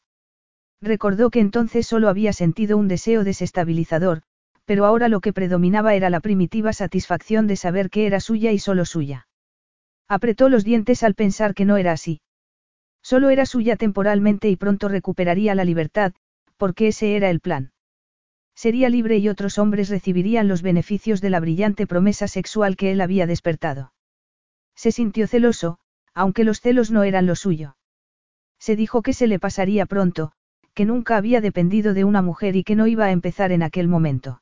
Recordó 0.81 1.29
que 1.29 1.41
entonces 1.41 1.85
solo 1.85 2.07
había 2.07 2.31
sentido 2.31 2.77
un 2.77 2.87
deseo 2.87 3.25
desestabilizador, 3.25 4.21
pero 4.63 4.85
ahora 4.85 5.09
lo 5.09 5.19
que 5.19 5.33
predominaba 5.33 5.93
era 5.93 6.09
la 6.09 6.21
primitiva 6.21 6.71
satisfacción 6.71 7.45
de 7.45 7.57
saber 7.57 7.89
que 7.89 8.07
era 8.07 8.21
suya 8.21 8.53
y 8.53 8.59
solo 8.59 8.85
suya. 8.85 9.27
Apretó 10.07 10.47
los 10.47 10.63
dientes 10.63 11.03
al 11.03 11.15
pensar 11.15 11.53
que 11.53 11.65
no 11.65 11.75
era 11.75 11.91
así. 11.91 12.21
Solo 13.01 13.29
era 13.29 13.45
suya 13.45 13.75
temporalmente 13.75 14.49
y 14.49 14.55
pronto 14.55 14.87
recuperaría 14.87 15.53
la 15.53 15.65
libertad, 15.65 16.13
porque 16.57 16.87
ese 16.87 17.15
era 17.15 17.29
el 17.29 17.41
plan. 17.41 17.71
Sería 18.55 18.89
libre 18.89 19.17
y 19.17 19.29
otros 19.29 19.57
hombres 19.57 19.89
recibirían 19.89 20.47
los 20.47 20.61
beneficios 20.61 21.21
de 21.21 21.29
la 21.29 21.39
brillante 21.39 21.85
promesa 21.85 22.27
sexual 22.27 22.77
que 22.77 22.91
él 22.91 23.01
había 23.01 23.27
despertado. 23.27 23.93
Se 24.75 24.91
sintió 24.91 25.27
celoso, 25.27 25.77
aunque 26.13 26.43
los 26.43 26.61
celos 26.61 26.89
no 26.89 27.03
eran 27.03 27.25
lo 27.25 27.35
suyo. 27.35 27.77
Se 28.57 28.75
dijo 28.75 29.01
que 29.01 29.13
se 29.13 29.27
le 29.27 29.39
pasaría 29.39 29.85
pronto, 29.85 30.31
que 30.73 30.85
nunca 30.85 31.17
había 31.17 31.41
dependido 31.41 31.93
de 31.93 32.03
una 32.03 32.21
mujer 32.21 32.55
y 32.55 32.63
que 32.63 32.75
no 32.75 32.87
iba 32.87 33.05
a 33.05 33.11
empezar 33.11 33.51
en 33.51 33.63
aquel 33.63 33.87
momento. 33.87 34.41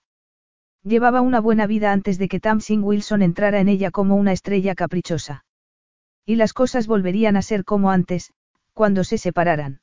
Llevaba 0.83 1.22
una 1.22 1.40
buena 1.40 1.67
vida 1.67 1.92
antes 1.92 2.17
de 2.17 2.27
que 2.27 2.40
Tamsin 2.40 2.83
Wilson 2.83 3.22
entrara 3.22 3.59
en 3.59 3.69
ella 3.69 3.90
como 3.92 4.16
una 4.16 4.32
estrella 4.32 4.75
caprichosa. 4.75 5.45
Y 6.25 6.35
las 6.35 6.53
cosas 6.53 6.88
volverían 6.88 7.38
a 7.38 7.42
ser 7.42 7.64
como 7.64 7.90
antes, 7.90 8.33
cuando 8.74 9.03
se 9.03 9.17
separaran. 9.17 9.83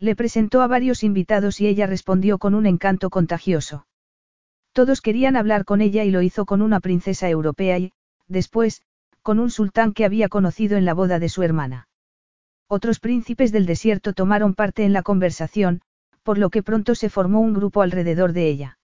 Le 0.00 0.14
presentó 0.14 0.62
a 0.62 0.68
varios 0.68 1.02
invitados 1.02 1.60
y 1.60 1.66
ella 1.66 1.86
respondió 1.86 2.38
con 2.38 2.54
un 2.54 2.66
encanto 2.66 3.10
contagioso. 3.10 3.86
Todos 4.72 5.00
querían 5.00 5.36
hablar 5.36 5.64
con 5.64 5.80
ella 5.80 6.04
y 6.04 6.10
lo 6.10 6.22
hizo 6.22 6.46
con 6.46 6.62
una 6.62 6.78
princesa 6.78 7.28
europea 7.28 7.78
y, 7.78 7.92
después, 8.28 8.82
con 9.22 9.40
un 9.40 9.50
sultán 9.50 9.92
que 9.92 10.04
había 10.04 10.28
conocido 10.28 10.76
en 10.76 10.84
la 10.84 10.94
boda 10.94 11.18
de 11.18 11.28
su 11.28 11.42
hermana. 11.42 11.88
Otros 12.68 13.00
príncipes 13.00 13.50
del 13.50 13.66
desierto 13.66 14.12
tomaron 14.12 14.54
parte 14.54 14.84
en 14.84 14.92
la 14.92 15.02
conversación, 15.02 15.80
por 16.22 16.38
lo 16.38 16.50
que 16.50 16.62
pronto 16.62 16.94
se 16.94 17.08
formó 17.08 17.40
un 17.40 17.54
grupo 17.54 17.82
alrededor 17.82 18.32
de 18.32 18.48
ella. 18.48 18.78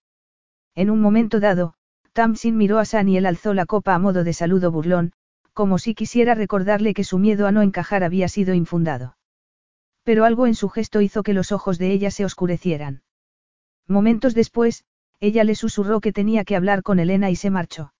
En 0.75 0.91
un 0.91 1.01
momento 1.01 1.39
dado, 1.39 1.75
Tamsin 2.13 2.57
miró 2.57 2.79
a 2.79 2.85
San 2.85 3.09
y 3.09 3.19
él 3.19 3.27
alzó 3.27 3.55
la 3.55 3.67
copa 3.67 3.95
a 3.95 3.99
modo 3.99 4.25
de 4.25 4.33
saludo 4.33 4.73
burlón, 4.73 5.13
como 5.53 5.79
si 5.79 5.95
quisiera 5.95 6.35
recordarle 6.35 6.95
que 6.95 7.05
su 7.05 7.19
miedo 7.19 7.47
a 7.47 7.53
no 7.53 7.63
encajar 7.63 8.03
había 8.03 8.29
sido 8.29 8.55
infundado. 8.55 9.17
Pero 10.05 10.25
algo 10.25 10.47
en 10.47 10.55
su 10.55 10.69
gesto 10.69 11.01
hizo 11.01 11.23
que 11.23 11.33
los 11.33 11.51
ojos 11.51 11.79
de 11.79 11.91
ella 11.91 12.11
se 12.11 12.25
oscurecieran. 12.25 13.03
Momentos 13.89 14.35
después, 14.35 14.85
ella 15.19 15.45
le 15.45 15.55
susurró 15.55 16.01
que 16.01 16.13
tenía 16.13 16.45
que 16.45 16.57
hablar 16.57 16.83
con 16.83 16.99
Elena 16.99 17.31
y 17.31 17.37
se 17.37 17.51
marchó. 17.51 17.93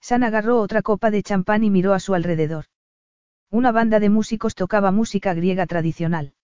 San 0.00 0.24
agarró 0.24 0.60
otra 0.60 0.82
copa 0.82 1.10
de 1.10 1.22
champán 1.22 1.62
y 1.62 1.70
miró 1.70 1.94
a 1.94 2.00
su 2.00 2.14
alrededor. 2.14 2.66
Una 3.50 3.72
banda 3.72 4.00
de 4.00 4.08
músicos 4.08 4.54
tocaba 4.54 4.90
música 4.90 5.34
griega 5.34 5.66
tradicional. 5.66 6.34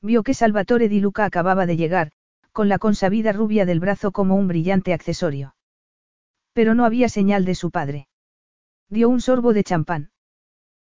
Vio 0.00 0.22
que 0.22 0.34
Salvatore 0.34 0.88
di 0.88 1.00
Luca 1.00 1.24
acababa 1.24 1.66
de 1.66 1.76
llegar, 1.76 2.12
con 2.52 2.68
la 2.68 2.78
consabida 2.78 3.32
rubia 3.32 3.64
del 3.64 3.80
brazo 3.80 4.12
como 4.12 4.36
un 4.36 4.48
brillante 4.48 4.92
accesorio. 4.92 5.56
Pero 6.52 6.74
no 6.74 6.84
había 6.84 7.08
señal 7.08 7.44
de 7.44 7.54
su 7.54 7.70
padre. 7.70 8.06
Dio 8.88 9.08
un 9.08 9.20
sorbo 9.20 9.52
de 9.52 9.64
champán. 9.64 10.10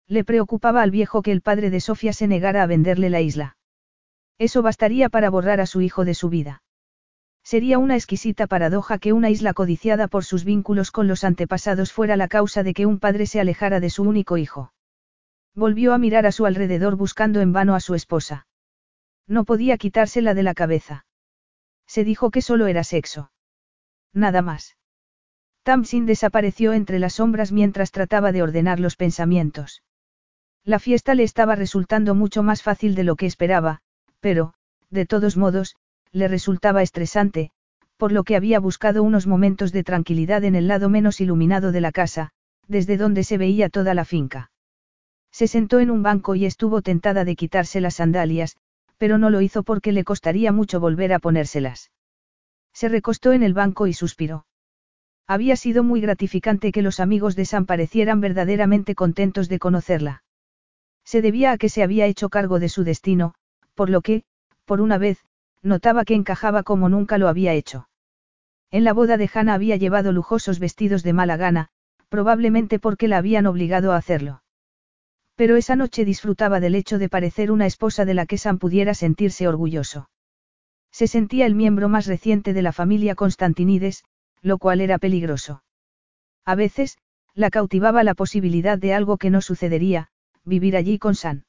Le 0.09 0.25
preocupaba 0.25 0.83
al 0.83 0.91
viejo 0.91 1.21
que 1.21 1.33
el 1.33 1.43
padre 1.43 1.69
de 1.71 1.81
Sofía 1.81 2.15
se 2.15 2.27
negara 2.27 2.63
a 2.63 2.67
venderle 2.67 3.11
la 3.11 3.21
isla. 3.21 3.57
Eso 4.39 4.63
bastaría 4.63 5.11
para 5.11 5.29
borrar 5.29 5.61
a 5.61 5.67
su 5.67 5.83
hijo 5.83 6.05
de 6.07 6.15
su 6.15 6.31
vida. 6.31 6.63
Sería 7.43 7.79
una 7.79 7.95
exquisita 7.95 8.47
paradoja 8.47 8.99
que 8.99 9.13
una 9.13 9.31
isla 9.31 9.53
codiciada 9.53 10.09
por 10.09 10.25
sus 10.25 10.45
vínculos 10.45 10.91
con 10.91 11.09
los 11.09 11.25
antepasados 11.25 11.93
fuera 11.93 12.17
la 12.17 12.29
causa 12.29 12.63
de 12.63 12.75
que 12.75 12.87
un 12.87 12.99
padre 12.99 13.27
se 13.27 13.41
alejara 13.41 13.81
de 13.81 13.91
su 13.91 14.03
único 14.03 14.39
hijo. 14.39 14.73
Volvió 15.55 15.93
a 15.93 15.99
mirar 15.99 16.25
a 16.27 16.33
su 16.33 16.47
alrededor 16.47 16.97
buscando 16.97 17.41
en 17.41 17.53
vano 17.53 17.75
a 17.75 17.81
su 17.81 17.95
esposa. 17.95 18.47
No 19.27 19.45
podía 19.45 19.77
quitársela 19.77 20.35
de 20.35 20.43
la 20.43 20.55
cabeza. 20.55 21.05
Se 21.87 22.05
dijo 22.05 22.31
que 22.31 22.43
solo 22.43 22.67
era 22.67 22.85
sexo. 22.85 23.31
Nada 24.15 24.41
más. 24.41 24.77
Tamsin 25.65 26.07
desapareció 26.07 26.73
entre 26.73 26.99
las 26.99 27.15
sombras 27.15 27.53
mientras 27.53 27.91
trataba 27.91 28.33
de 28.33 28.43
ordenar 28.43 28.81
los 28.81 28.97
pensamientos. 28.97 29.83
La 30.69 30.79
fiesta 30.79 31.15
le 31.15 31.23
estaba 31.23 31.55
resultando 31.55 32.15
mucho 32.15 32.43
más 32.43 32.63
fácil 32.63 32.95
de 32.95 33.03
lo 33.03 33.17
que 33.17 33.25
esperaba, 33.25 33.81
pero, 34.21 34.53
de 34.91 35.07
todos 35.07 35.39
modos, 35.39 35.77
le 36.13 36.29
resultaba 36.29 36.83
estresante, 36.83 37.53
por 37.97 38.13
lo 38.13 38.23
que 38.23 38.37
había 38.37 38.61
buscado 38.61 39.03
unos 39.03 39.27
momentos 39.27 39.73
de 39.73 39.83
tranquilidad 39.83 40.45
en 40.45 40.55
el 40.55 40.69
lado 40.69 40.91
menos 40.91 41.23
iluminado 41.23 41.73
de 41.73 41.81
la 41.81 41.91
casa, 41.91 42.33
desde 42.67 42.99
donde 42.99 43.25
se 43.25 43.39
veía 43.39 43.71
toda 43.71 43.95
la 43.95 44.05
finca. 44.05 44.51
Se 45.33 45.47
sentó 45.47 45.81
en 45.81 45.91
un 45.91 46.03
banco 46.03 46.35
y 46.35 46.45
estuvo 46.45 46.83
tentada 46.83 47.25
de 47.25 47.35
quitarse 47.35 47.81
las 47.81 47.95
sandalias, 47.95 48.59
pero 48.99 49.17
no 49.17 49.31
lo 49.31 49.41
hizo 49.41 49.63
porque 49.63 49.93
le 49.93 50.05
costaría 50.05 50.53
mucho 50.53 50.81
volver 50.81 51.15
a 51.15 51.19
ponérselas. 51.19 51.93
Se 52.75 52.91
recostó 52.91 53.33
en 53.33 53.43
el 53.43 53.55
banco 53.55 53.87
y 53.87 53.95
suspiró. 53.95 54.45
Había 55.27 55.57
sido 55.57 55.83
muy 55.83 56.03
gratificante 56.03 56.73
que 56.73 56.83
los 56.83 57.01
amigos 57.01 57.37
de 57.37 57.47
Sam 57.47 57.65
parecieran 57.65 58.21
verdaderamente 58.21 58.95
contentos 58.95 59.49
de 59.49 59.59
conocerla. 59.59 60.25
Se 61.09 61.23
debía 61.23 61.53
a 61.53 61.57
que 61.57 61.71
se 61.71 61.83
había 61.83 62.05
hecho 62.05 62.29
cargo 62.29 62.59
de 62.59 62.69
su 62.69 62.85
destino, 62.85 63.33
por 63.75 63.89
lo 63.89 64.03
que, 64.03 64.25
por 64.67 64.83
una 64.83 64.99
vez, 64.99 65.25
notaba 65.63 66.05
que 66.05 66.15
encajaba 66.15 66.65
como 66.65 66.91
nunca 66.91 67.17
lo 67.17 67.29
había 67.29 67.55
hecho. 67.55 67.89
En 68.71 68.85
la 68.85 68.93
boda 68.93 69.17
de 69.17 69.31
Hannah 69.33 69.55
había 69.55 69.77
llevado 69.77 70.13
lujosos 70.13 70.59
vestidos 70.59 71.03
de 71.03 71.15
mala 71.15 71.39
gana, 71.39 71.71
probablemente 72.11 72.79
porque 72.79 73.09
la 73.09 73.17
habían 73.17 73.47
obligado 73.47 73.93
a 73.93 73.97
hacerlo. 73.97 74.43
Pero 75.35 75.57
esa 75.57 75.77
noche 75.77 76.05
disfrutaba 76.05 76.61
del 76.61 76.75
hecho 76.75 76.99
de 76.99 77.09
parecer 77.09 77.51
una 77.51 77.65
esposa 77.65 78.05
de 78.05 78.13
la 78.13 78.27
que 78.27 78.37
Sam 78.37 78.59
pudiera 78.59 78.93
sentirse 78.93 79.49
orgulloso. 79.49 80.11
Se 80.93 81.07
sentía 81.07 81.47
el 81.47 81.55
miembro 81.55 81.89
más 81.89 82.05
reciente 82.05 82.53
de 82.53 82.61
la 82.61 82.73
familia 82.73 83.15
Constantinides, 83.15 84.05
lo 84.43 84.59
cual 84.59 84.83
era 84.83 84.99
peligroso. 84.99 85.63
A 86.45 86.55
veces, 86.55 86.99
la 87.33 87.49
cautivaba 87.49 88.05
la 88.05 88.13
posibilidad 88.13 88.77
de 88.77 88.93
algo 88.93 89.17
que 89.17 89.31
no 89.31 89.41
sucedería, 89.41 90.11
vivir 90.49 90.77
allí 90.77 90.99
con 90.99 91.15
San. 91.15 91.45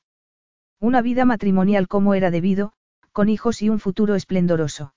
Una 0.79 1.01
vida 1.01 1.25
matrimonial 1.25 1.87
como 1.87 2.13
era 2.13 2.29
debido, 2.31 2.73
con 3.11 3.29
hijos 3.29 3.61
y 3.61 3.69
un 3.69 3.79
futuro 3.79 4.15
esplendoroso. 4.15 4.93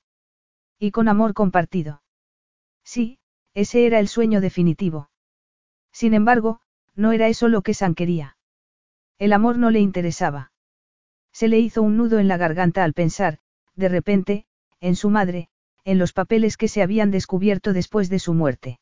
Y 0.78 0.90
con 0.90 1.08
amor 1.08 1.32
compartido. 1.34 2.02
Sí, 2.84 3.18
ese 3.54 3.86
era 3.86 3.98
el 3.98 4.08
sueño 4.08 4.40
definitivo. 4.40 5.10
Sin 5.92 6.14
embargo, 6.14 6.60
no 6.94 7.12
era 7.12 7.28
eso 7.28 7.48
lo 7.48 7.62
que 7.62 7.74
San 7.74 7.94
quería. 7.94 8.36
El 9.18 9.32
amor 9.32 9.58
no 9.58 9.70
le 9.70 9.80
interesaba. 9.80 10.52
Se 11.32 11.48
le 11.48 11.58
hizo 11.58 11.82
un 11.82 11.96
nudo 11.96 12.18
en 12.18 12.28
la 12.28 12.36
garganta 12.36 12.84
al 12.84 12.92
pensar, 12.92 13.38
de 13.74 13.88
repente, 13.88 14.46
en 14.80 14.96
su 14.96 15.10
madre, 15.10 15.48
en 15.84 15.98
los 15.98 16.12
papeles 16.12 16.56
que 16.56 16.68
se 16.68 16.82
habían 16.82 17.10
descubierto 17.10 17.72
después 17.72 18.08
de 18.10 18.18
su 18.18 18.34
muerte. 18.34 18.80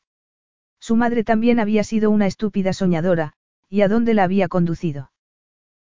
Su 0.79 0.95
madre 0.95 1.23
también 1.23 1.59
había 1.59 1.83
sido 1.83 2.09
una 2.09 2.27
estúpida 2.27 2.73
soñadora, 2.73 3.33
¿y 3.71 3.83
a 3.83 3.87
dónde 3.87 4.13
la 4.13 4.25
había 4.25 4.49
conducido? 4.49 5.11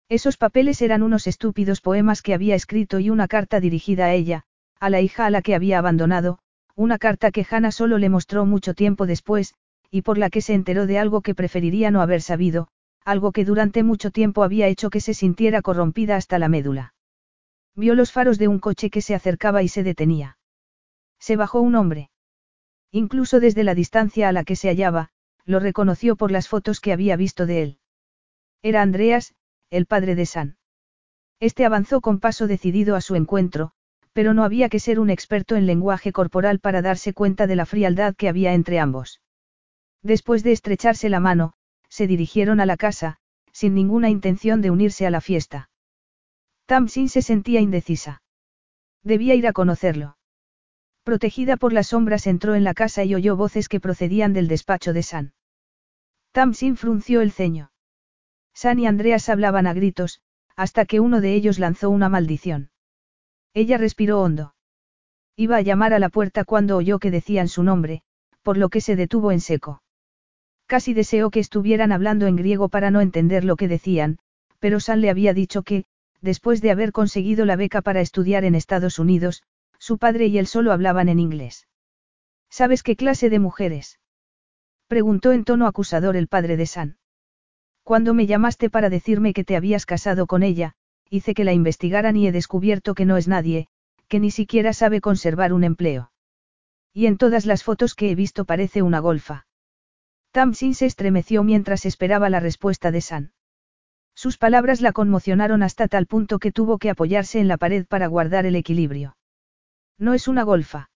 Esos 0.09 0.37
papeles 0.37 0.83
eran 0.83 1.05
unos 1.05 1.29
estúpidos 1.29 1.81
poemas 1.81 2.21
que 2.21 2.35
había 2.35 2.57
escrito 2.57 2.99
y 2.99 3.11
una 3.11 3.29
carta 3.29 3.61
dirigida 3.61 4.07
a 4.07 4.13
ella, 4.13 4.43
a 4.81 4.91
la 4.91 5.01
hija 5.01 5.25
a 5.25 5.31
la 5.31 5.41
que 5.41 5.55
había 5.55 5.79
abandonado, 5.79 6.41
una 6.75 6.99
carta 6.99 7.31
que 7.31 7.47
Hannah 7.49 7.71
solo 7.71 7.99
le 7.99 8.09
mostró 8.09 8.45
mucho 8.45 8.75
tiempo 8.75 9.07
después, 9.07 9.55
y 9.89 10.03
por 10.03 10.19
la 10.19 10.31
que 10.31 10.41
se 10.43 10.55
enteró 10.55 10.87
de 10.87 10.99
algo 10.99 11.21
que 11.23 11.37
preferiría 11.37 11.93
no 11.93 12.03
haber 12.03 12.23
sabido, 12.23 12.67
algo 13.05 13.31
que 13.31 13.45
durante 13.45 13.85
mucho 13.85 14.11
tiempo 14.11 14.43
había 14.43 14.67
hecho 14.67 14.91
que 14.91 15.01
se 15.01 15.15
sintiera 15.15 15.63
corrompida 15.63 16.17
hasta 16.17 16.41
la 16.41 16.49
médula. 16.49 16.93
Vio 17.77 17.95
los 17.95 18.11
faros 18.11 18.37
de 18.39 18.49
un 18.49 18.59
coche 18.59 18.91
que 18.91 19.01
se 19.01 19.15
acercaba 19.15 19.63
y 19.63 19.69
se 19.69 19.85
detenía. 19.85 20.39
Se 21.21 21.37
bajó 21.37 21.61
un 21.61 21.77
hombre. 21.77 22.11
Incluso 22.91 23.39
desde 23.39 23.63
la 23.63 23.77
distancia 23.77 24.29
a 24.29 24.33
la 24.33 24.43
que 24.43 24.57
se 24.57 24.69
hallaba, 24.69 25.11
lo 25.47 25.61
reconoció 25.61 26.17
por 26.17 26.31
las 26.31 26.49
fotos 26.49 26.81
que 26.81 26.93
había 26.93 27.17
visto 27.17 27.47
de 27.47 27.63
él. 27.63 27.79
Era 28.63 28.83
Andreas, 28.83 29.35
el 29.71 29.87
padre 29.87 30.15
de 30.15 30.27
San. 30.27 30.59
Este 31.41 31.65
avanzó 31.65 32.01
con 32.01 32.19
paso 32.19 32.47
decidido 32.47 32.97
a 32.97 33.01
su 33.01 33.15
encuentro, 33.15 33.73
pero 34.13 34.35
no 34.35 34.45
había 34.45 34.69
que 34.69 34.81
ser 34.81 34.99
un 34.99 35.11
experto 35.11 35.57
en 35.57 35.67
lenguaje 35.67 36.13
corporal 36.13 36.59
para 36.59 36.83
darse 36.83 37.13
cuenta 37.13 37.47
de 37.47 37.57
la 37.57 37.67
frialdad 37.67 38.15
que 38.17 38.29
había 38.29 38.55
entre 38.55 38.81
ambos. 38.81 39.21
Después 40.03 40.43
de 40.43 40.53
estrecharse 40.53 41.09
la 41.09 41.21
mano, 41.21 41.53
se 41.89 42.07
dirigieron 42.07 42.61
a 42.61 42.67
la 42.67 42.77
casa, 42.77 43.19
sin 43.53 43.75
ninguna 43.75 44.11
intención 44.11 44.63
de 44.63 44.71
unirse 44.71 45.07
a 45.07 45.11
la 45.11 45.21
fiesta. 45.21 45.71
Tamsin 46.67 47.09
se 47.09 47.23
sentía 47.23 47.61
indecisa. 47.61 48.23
Debía 49.03 49.35
ir 49.35 49.47
a 49.47 49.53
conocerlo. 49.53 50.16
Protegida 51.07 51.57
por 51.57 51.73
las 51.73 51.87
sombras 51.87 52.27
entró 52.27 52.57
en 52.57 52.65
la 52.65 52.75
casa 52.75 53.05
y 53.05 53.15
oyó 53.15 53.37
voces 53.37 53.69
que 53.69 53.79
procedían 53.79 54.33
del 54.33 54.49
despacho 54.49 54.93
de 54.93 55.05
San. 55.05 55.35
Tamsin 56.33 56.77
frunció 56.77 57.21
el 57.21 57.31
ceño. 57.31 57.71
San 58.53 58.81
y 58.81 58.89
Andreas 58.89 59.29
hablaban 59.29 59.69
a 59.69 59.73
gritos, 59.73 60.21
hasta 60.57 60.85
que 60.85 60.99
uno 60.99 61.21
de 61.21 61.35
ellos 61.35 61.61
lanzó 61.61 61.91
una 61.91 62.09
maldición. 62.09 62.71
Ella 63.55 63.79
respiró 63.79 64.21
hondo. 64.21 64.57
Iba 65.37 65.59
a 65.59 65.61
llamar 65.61 65.95
a 65.95 66.01
la 66.01 66.09
puerta 66.09 66.43
cuando 66.43 66.77
oyó 66.77 66.99
que 66.99 67.13
decían 67.13 67.47
su 67.47 67.63
nombre, 67.63 68.03
por 68.43 68.57
lo 68.57 68.69
que 68.69 68.81
se 68.81 68.97
detuvo 68.97 69.31
en 69.31 69.41
seco. 69.41 69.85
Casi 70.67 70.93
deseó 70.93 71.31
que 71.31 71.39
estuvieran 71.39 71.93
hablando 71.93 72.27
en 72.27 72.35
griego 72.35 72.69
para 72.69 72.91
no 72.91 73.01
entender 73.01 73.45
lo 73.45 73.55
que 73.55 73.69
decían, 73.69 74.19
pero 74.59 74.81
San 74.81 75.01
le 75.01 75.11
había 75.11 75.35
dicho 75.35 75.63
que, 75.63 75.85
después 76.21 76.61
de 76.63 76.73
haber 76.73 76.91
conseguido 76.91 77.45
la 77.45 77.55
beca 77.55 77.81
para 77.81 78.01
estudiar 78.01 78.43
en 78.43 78.57
Estados 78.57 78.99
Unidos, 78.99 79.45
su 79.87 79.99
padre 79.99 80.27
y 80.27 80.39
él 80.39 80.49
solo 80.49 80.73
hablaban 80.73 81.09
en 81.09 81.21
inglés. 81.21 81.69
¿Sabes 82.51 82.83
qué 82.83 82.97
clase 82.97 83.31
de 83.31 83.39
mujeres? 83.39 84.01
Preguntó 84.89 85.31
en 85.31 85.45
tono 85.45 85.69
acusador 85.69 86.17
el 86.17 86.27
padre 86.27 86.57
de 86.57 86.67
San. 86.67 86.99
Cuando 87.85 88.13
me 88.13 88.27
llamaste 88.27 88.69
para 88.69 88.91
decirme 88.91 89.33
que 89.33 89.45
te 89.45 89.55
habías 89.55 89.87
casado 89.87 90.27
con 90.27 90.43
ella, 90.43 90.73
hice 91.09 91.35
que 91.35 91.45
la 91.45 91.53
investigaran 91.53 92.17
y 92.17 92.27
he 92.27 92.33
descubierto 92.33 92.97
que 92.97 93.05
no 93.05 93.17
es 93.17 93.29
nadie, 93.29 93.69
que 94.09 94.19
ni 94.19 94.33
siquiera 94.33 94.73
sabe 94.73 95.01
conservar 95.01 95.53
un 95.53 95.63
empleo. 95.63 96.11
Y 96.93 97.07
en 97.07 97.17
todas 97.17 97.47
las 97.47 97.63
fotos 97.63 97.95
que 97.95 98.11
he 98.11 98.17
visto 98.17 98.45
parece 98.45 98.83
una 98.83 98.99
golfa. 98.99 99.47
Tamsin 100.33 100.75
se 100.75 100.87
estremeció 100.87 101.45
mientras 101.45 101.87
esperaba 101.87 102.29
la 102.29 102.41
respuesta 102.41 102.91
de 102.91 103.03
San. 103.03 103.33
Sus 104.17 104.37
palabras 104.37 104.81
la 104.81 104.91
conmocionaron 104.91 105.63
hasta 105.63 105.87
tal 105.87 106.07
punto 106.07 106.41
que 106.41 106.51
tuvo 106.51 106.79
que 106.79 106.91
apoyarse 106.91 107.39
en 107.39 107.47
la 107.47 107.57
pared 107.57 107.87
para 107.87 108.09
guardar 108.09 108.47
el 108.47 108.57
equilibrio. 108.57 109.16
No 109.99 110.15
es 110.15 110.29
una 110.29 110.43
golfa. 110.43 110.91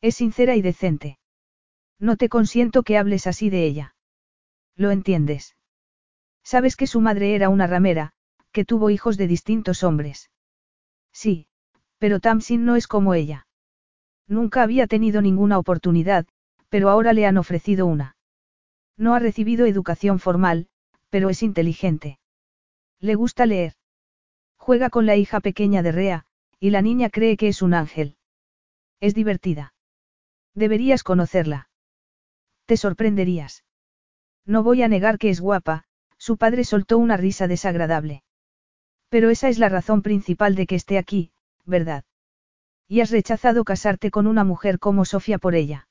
Es 0.00 0.16
sincera 0.16 0.56
y 0.56 0.62
decente. 0.62 1.18
No 1.98 2.16
te 2.16 2.28
consiento 2.28 2.82
que 2.82 2.98
hables 2.98 3.26
así 3.26 3.50
de 3.50 3.64
ella. 3.64 3.94
¿Lo 4.74 4.90
entiendes? 4.90 5.56
Sabes 6.42 6.76
que 6.76 6.86
su 6.86 7.00
madre 7.00 7.34
era 7.34 7.48
una 7.48 7.66
ramera, 7.66 8.12
que 8.52 8.64
tuvo 8.64 8.90
hijos 8.90 9.16
de 9.16 9.26
distintos 9.26 9.82
hombres. 9.82 10.30
Sí, 11.12 11.48
pero 11.98 12.20
Tamsin 12.20 12.64
no 12.64 12.76
es 12.76 12.86
como 12.86 13.14
ella. 13.14 13.46
Nunca 14.28 14.62
había 14.62 14.86
tenido 14.86 15.22
ninguna 15.22 15.58
oportunidad, 15.58 16.26
pero 16.68 16.90
ahora 16.90 17.12
le 17.12 17.26
han 17.26 17.38
ofrecido 17.38 17.86
una. 17.86 18.16
No 18.96 19.14
ha 19.14 19.18
recibido 19.18 19.66
educación 19.66 20.18
formal, 20.18 20.68
pero 21.10 21.30
es 21.30 21.42
inteligente. 21.42 22.18
Le 23.00 23.14
gusta 23.14 23.46
leer. 23.46 23.74
Juega 24.56 24.90
con 24.90 25.06
la 25.06 25.16
hija 25.16 25.40
pequeña 25.40 25.82
de 25.82 25.92
Rea, 25.92 26.25
y 26.58 26.70
la 26.70 26.82
niña 26.82 27.10
cree 27.10 27.36
que 27.36 27.48
es 27.48 27.62
un 27.62 27.74
ángel. 27.74 28.16
Es 29.00 29.14
divertida. 29.14 29.74
Deberías 30.54 31.02
conocerla. 31.02 31.68
Te 32.64 32.76
sorprenderías. 32.76 33.64
No 34.44 34.62
voy 34.62 34.82
a 34.82 34.88
negar 34.88 35.18
que 35.18 35.30
es 35.30 35.40
guapa, 35.40 35.84
su 36.18 36.38
padre 36.38 36.64
soltó 36.64 36.98
una 36.98 37.16
risa 37.16 37.46
desagradable. 37.46 38.22
Pero 39.08 39.30
esa 39.30 39.48
es 39.48 39.58
la 39.58 39.68
razón 39.68 40.02
principal 40.02 40.54
de 40.54 40.66
que 40.66 40.74
esté 40.74 40.98
aquí, 40.98 41.32
¿verdad? 41.64 42.04
Y 42.88 43.00
has 43.00 43.10
rechazado 43.10 43.64
casarte 43.64 44.10
con 44.10 44.26
una 44.26 44.44
mujer 44.44 44.78
como 44.78 45.04
Sofía 45.04 45.38
por 45.38 45.54
ella. 45.54 45.88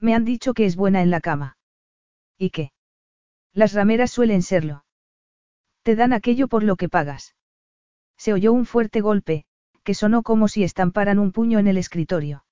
Me 0.00 0.14
han 0.14 0.24
dicho 0.24 0.52
que 0.54 0.66
es 0.66 0.76
buena 0.76 1.02
en 1.02 1.10
la 1.10 1.20
cama. 1.20 1.56
¿Y 2.38 2.50
qué? 2.50 2.72
Las 3.52 3.72
rameras 3.72 4.10
suelen 4.10 4.42
serlo. 4.42 4.84
Te 5.82 5.96
dan 5.96 6.12
aquello 6.12 6.48
por 6.48 6.62
lo 6.62 6.76
que 6.76 6.88
pagas. 6.88 7.34
Se 8.18 8.32
oyó 8.32 8.52
un 8.52 8.66
fuerte 8.66 9.00
golpe, 9.00 9.46
que 9.86 9.94
sonó 9.94 10.24
como 10.24 10.48
si 10.48 10.64
estamparan 10.64 11.20
un 11.20 11.30
puño 11.30 11.60
en 11.60 11.68
el 11.68 11.78
escritorio. 11.78 12.44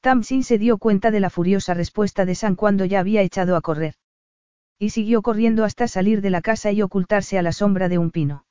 Tamsin 0.00 0.42
se 0.42 0.56
dio 0.56 0.78
cuenta 0.78 1.10
de 1.10 1.20
la 1.20 1.28
furiosa 1.28 1.74
respuesta 1.74 2.24
de 2.24 2.34
San 2.34 2.54
cuando 2.56 2.86
ya 2.86 3.00
había 3.00 3.20
echado 3.20 3.56
a 3.56 3.60
correr. 3.60 3.96
Y 4.78 4.88
siguió 4.88 5.20
corriendo 5.20 5.64
hasta 5.64 5.86
salir 5.86 6.22
de 6.22 6.30
la 6.30 6.40
casa 6.40 6.72
y 6.72 6.80
ocultarse 6.80 7.38
a 7.38 7.42
la 7.42 7.52
sombra 7.52 7.90
de 7.90 7.98
un 7.98 8.10
pino. 8.10 8.46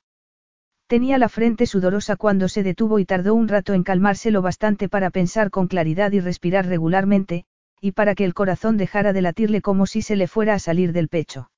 Tenía 0.86 1.18
la 1.18 1.28
frente 1.28 1.66
sudorosa 1.66 2.14
cuando 2.14 2.46
se 2.46 2.62
detuvo 2.62 3.00
y 3.00 3.06
tardó 3.06 3.34
un 3.34 3.48
rato 3.48 3.74
en 3.74 3.82
calmarse 3.82 4.30
lo 4.30 4.40
bastante 4.40 4.88
para 4.88 5.10
pensar 5.10 5.50
con 5.50 5.66
claridad 5.66 6.12
y 6.12 6.20
respirar 6.20 6.66
regularmente, 6.66 7.44
y 7.80 7.90
para 7.90 8.14
que 8.14 8.24
el 8.24 8.34
corazón 8.34 8.76
dejara 8.76 9.12
de 9.12 9.22
latirle 9.22 9.62
como 9.62 9.86
si 9.86 10.00
se 10.00 10.14
le 10.14 10.28
fuera 10.28 10.54
a 10.54 10.60
salir 10.60 10.92
del 10.92 11.08
pecho. 11.08 11.50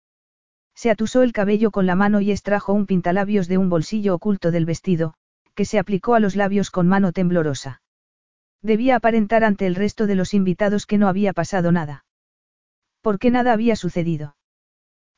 Se 0.74 0.90
atusó 0.90 1.22
el 1.22 1.34
cabello 1.34 1.70
con 1.70 1.84
la 1.84 1.94
mano 1.94 2.22
y 2.22 2.30
extrajo 2.30 2.72
un 2.72 2.86
pintalabios 2.86 3.48
de 3.48 3.58
un 3.58 3.68
bolsillo 3.68 4.14
oculto 4.14 4.50
del 4.50 4.64
vestido, 4.64 5.12
que 5.58 5.64
se 5.64 5.80
aplicó 5.80 6.14
a 6.14 6.20
los 6.20 6.36
labios 6.36 6.70
con 6.70 6.86
mano 6.86 7.10
temblorosa. 7.10 7.82
Debía 8.62 8.94
aparentar 8.94 9.42
ante 9.42 9.66
el 9.66 9.74
resto 9.74 10.06
de 10.06 10.14
los 10.14 10.32
invitados 10.32 10.86
que 10.86 10.98
no 10.98 11.08
había 11.08 11.32
pasado 11.32 11.72
nada. 11.72 12.04
Porque 13.00 13.32
nada 13.32 13.54
había 13.54 13.74
sucedido. 13.74 14.36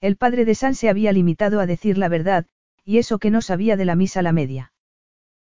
El 0.01 0.17
padre 0.17 0.47
de 0.47 0.55
San 0.55 0.75
se 0.75 0.89
había 0.89 1.13
limitado 1.13 1.61
a 1.61 1.67
decir 1.67 1.99
la 1.99 2.09
verdad, 2.09 2.47
y 2.87 2.97
eso 2.97 3.19
que 3.19 3.29
no 3.29 3.43
sabía 3.43 3.77
de 3.77 3.85
la 3.85 3.97
misa 3.97 4.23
la 4.23 4.33
media. 4.33 4.73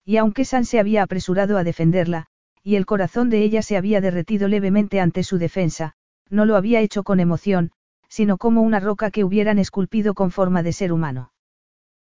Y 0.03 0.18
aunque 0.18 0.44
San 0.44 0.66
se 0.66 0.78
había 0.78 1.03
apresurado 1.03 1.58
a 1.58 1.64
defenderla, 1.64 2.26
y 2.61 2.76
el 2.76 2.86
corazón 2.86 3.30
de 3.30 3.44
ella 3.44 3.61
se 3.61 3.78
había 3.78 4.02
derretido 4.02 4.50
levemente 4.50 5.00
ante 5.00 5.24
su 5.24 5.38
defensa, 5.38 5.94
no 6.30 6.44
lo 6.44 6.58
había 6.58 6.82
hecho 6.82 7.03
con 7.03 7.22
emoción, 7.22 7.72
sino 8.10 8.38
como 8.38 8.61
una 8.61 8.82
roca 8.82 9.10
que 9.10 9.24
hubieran 9.24 9.58
esculpido 9.58 10.16
con 10.16 10.32
forma 10.32 10.64
de 10.64 10.74
ser 10.74 10.92
humano. 10.92 11.32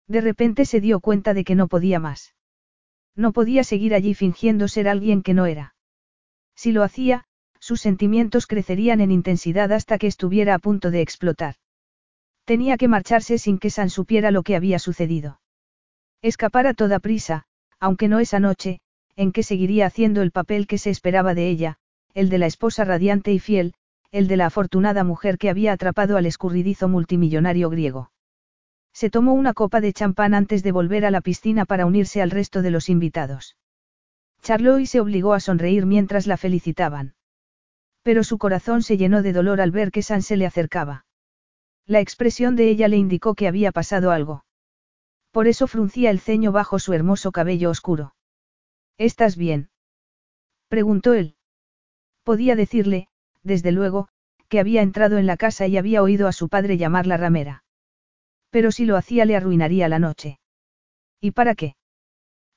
De 0.08 0.22
repente 0.22 0.66
se 0.66 0.82
dio 0.82 1.00
cuenta 1.00 1.34
de 1.34 1.44
que 1.44 1.56
no 1.56 1.68
podía 1.68 2.00
más. 2.00 2.35
No 3.16 3.32
podía 3.32 3.64
seguir 3.64 3.94
allí 3.94 4.14
fingiendo 4.14 4.68
ser 4.68 4.88
alguien 4.88 5.22
que 5.22 5.34
no 5.34 5.46
era. 5.46 5.76
Si 6.56 6.72
lo 6.72 6.84
hacía, 6.84 7.26
sus 7.60 7.82
sentimientos 7.82 8.48
crecerían 8.48 9.02
en 9.02 9.12
intensidad 9.12 9.72
hasta 9.72 9.98
que 9.98 10.08
estuviera 10.08 10.54
a 10.54 10.60
punto 10.60 10.92
de 10.92 11.02
explotar. 11.02 11.56
Tenía 12.44 12.78
que 12.78 12.88
marcharse 12.88 13.38
sin 13.38 13.58
que 13.58 13.70
San 13.70 13.90
supiera 13.90 14.32
lo 14.32 14.44
que 14.44 14.56
había 14.56 14.80
sucedido. 14.80 15.40
Escapar 16.22 16.68
a 16.68 16.74
toda 16.74 17.00
prisa, 17.00 17.46
aunque 17.80 18.08
no 18.08 18.20
esa 18.20 18.40
noche, 18.40 18.82
en 19.16 19.32
que 19.32 19.44
seguiría 19.44 19.88
haciendo 19.88 20.22
el 20.22 20.32
papel 20.32 20.68
que 20.68 20.78
se 20.78 20.90
esperaba 20.90 21.34
de 21.34 21.50
ella, 21.50 21.78
el 22.14 22.30
de 22.30 22.38
la 22.38 22.46
esposa 22.46 22.84
radiante 22.84 23.32
y 23.32 23.40
fiel, 23.40 23.74
el 24.12 24.28
de 24.28 24.38
la 24.38 24.48
afortunada 24.48 25.04
mujer 25.04 25.38
que 25.38 25.50
había 25.50 25.74
atrapado 25.74 26.18
al 26.18 26.26
escurridizo 26.26 26.88
multimillonario 26.88 27.70
griego. 27.70 28.12
Se 28.96 29.10
tomó 29.10 29.34
una 29.34 29.54
copa 29.54 29.82
de 29.82 29.92
champán 29.92 30.34
antes 30.34 30.64
de 30.64 30.72
volver 30.72 31.06
a 31.06 31.12
la 31.12 31.20
piscina 31.20 31.66
para 31.66 31.86
unirse 31.86 32.22
al 32.22 32.32
resto 32.32 32.62
de 32.62 32.72
los 32.72 32.88
invitados. 32.88 33.58
Charló 34.42 34.80
y 34.80 34.86
se 34.86 35.02
obligó 35.02 35.34
a 35.34 35.42
sonreír 35.42 35.86
mientras 35.86 36.28
la 36.28 36.38
felicitaban. 36.38 37.14
Pero 38.04 38.24
su 38.24 38.38
corazón 38.38 38.84
se 38.84 38.96
llenó 38.96 39.22
de 39.22 39.34
dolor 39.34 39.60
al 39.60 39.72
ver 39.72 39.92
que 39.92 40.02
San 40.02 40.22
se 40.22 40.38
le 40.38 40.46
acercaba. 40.46 41.06
La 41.86 42.00
expresión 42.00 42.56
de 42.56 42.70
ella 42.70 42.88
le 42.88 42.96
indicó 42.96 43.36
que 43.36 43.50
había 43.50 43.74
pasado 43.74 44.12
algo. 44.12 44.46
Por 45.32 45.50
eso 45.50 45.68
fruncía 45.68 46.10
el 46.10 46.22
ceño 46.22 46.54
bajo 46.54 46.80
su 46.80 46.94
hermoso 46.94 47.34
cabello 47.34 47.72
oscuro. 47.72 48.16
¿Estás 48.98 49.36
bien? 49.36 49.72
preguntó 50.70 51.14
él. 51.14 51.36
Podía 52.24 52.56
decirle, 52.56 53.10
desde 53.44 53.74
luego, 53.74 54.08
que 54.48 54.62
había 54.62 54.82
entrado 54.82 55.18
en 55.18 55.26
la 55.26 55.36
casa 55.36 55.68
y 55.68 55.76
había 55.76 56.02
oído 56.02 56.30
a 56.30 56.32
su 56.32 56.48
padre 56.48 56.78
llamar 56.78 57.08
la 57.08 57.18
ramera. 57.18 57.65
Pero 58.56 58.72
si 58.72 58.86
lo 58.86 58.96
hacía 58.96 59.26
le 59.26 59.36
arruinaría 59.36 59.90
la 59.90 60.00
noche. 60.00 60.40
¿Y 61.20 61.32
para 61.32 61.56
qué? 61.56 61.76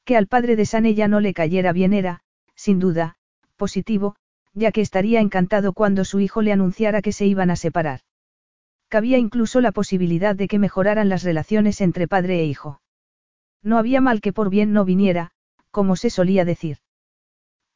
Que 0.05 0.17
al 0.17 0.29
padre 0.29 0.55
de 0.55 0.65
San 0.65 0.87
ella 0.87 1.09
no 1.09 1.19
le 1.19 1.35
cayera 1.35 1.73
bien 1.73 1.93
era, 1.93 2.21
sin 2.55 2.79
duda, 2.79 3.17
positivo, 3.57 4.15
ya 4.55 4.71
que 4.71 4.81
estaría 4.81 5.19
encantado 5.19 5.73
cuando 5.73 6.05
su 6.05 6.21
hijo 6.21 6.41
le 6.41 6.53
anunciara 6.53 7.03
que 7.03 7.11
se 7.11 7.27
iban 7.27 7.51
a 7.51 7.57
separar. 7.57 8.03
Cabía 8.87 9.19
incluso 9.19 9.61
la 9.61 9.73
posibilidad 9.73 10.37
de 10.37 10.47
que 10.47 10.61
mejoraran 10.61 11.09
las 11.09 11.25
relaciones 11.25 11.81
entre 11.81 12.07
padre 12.07 12.43
e 12.43 12.45
hijo. 12.45 12.81
No 13.65 13.77
había 13.77 14.01
mal 14.01 14.21
que 14.21 14.33
por 14.33 14.51
bien 14.51 14.73
no 14.73 14.85
viniera, 14.85 15.33
como 15.73 15.97
se 15.97 16.11
solía 16.11 16.45
decir. 16.45 16.77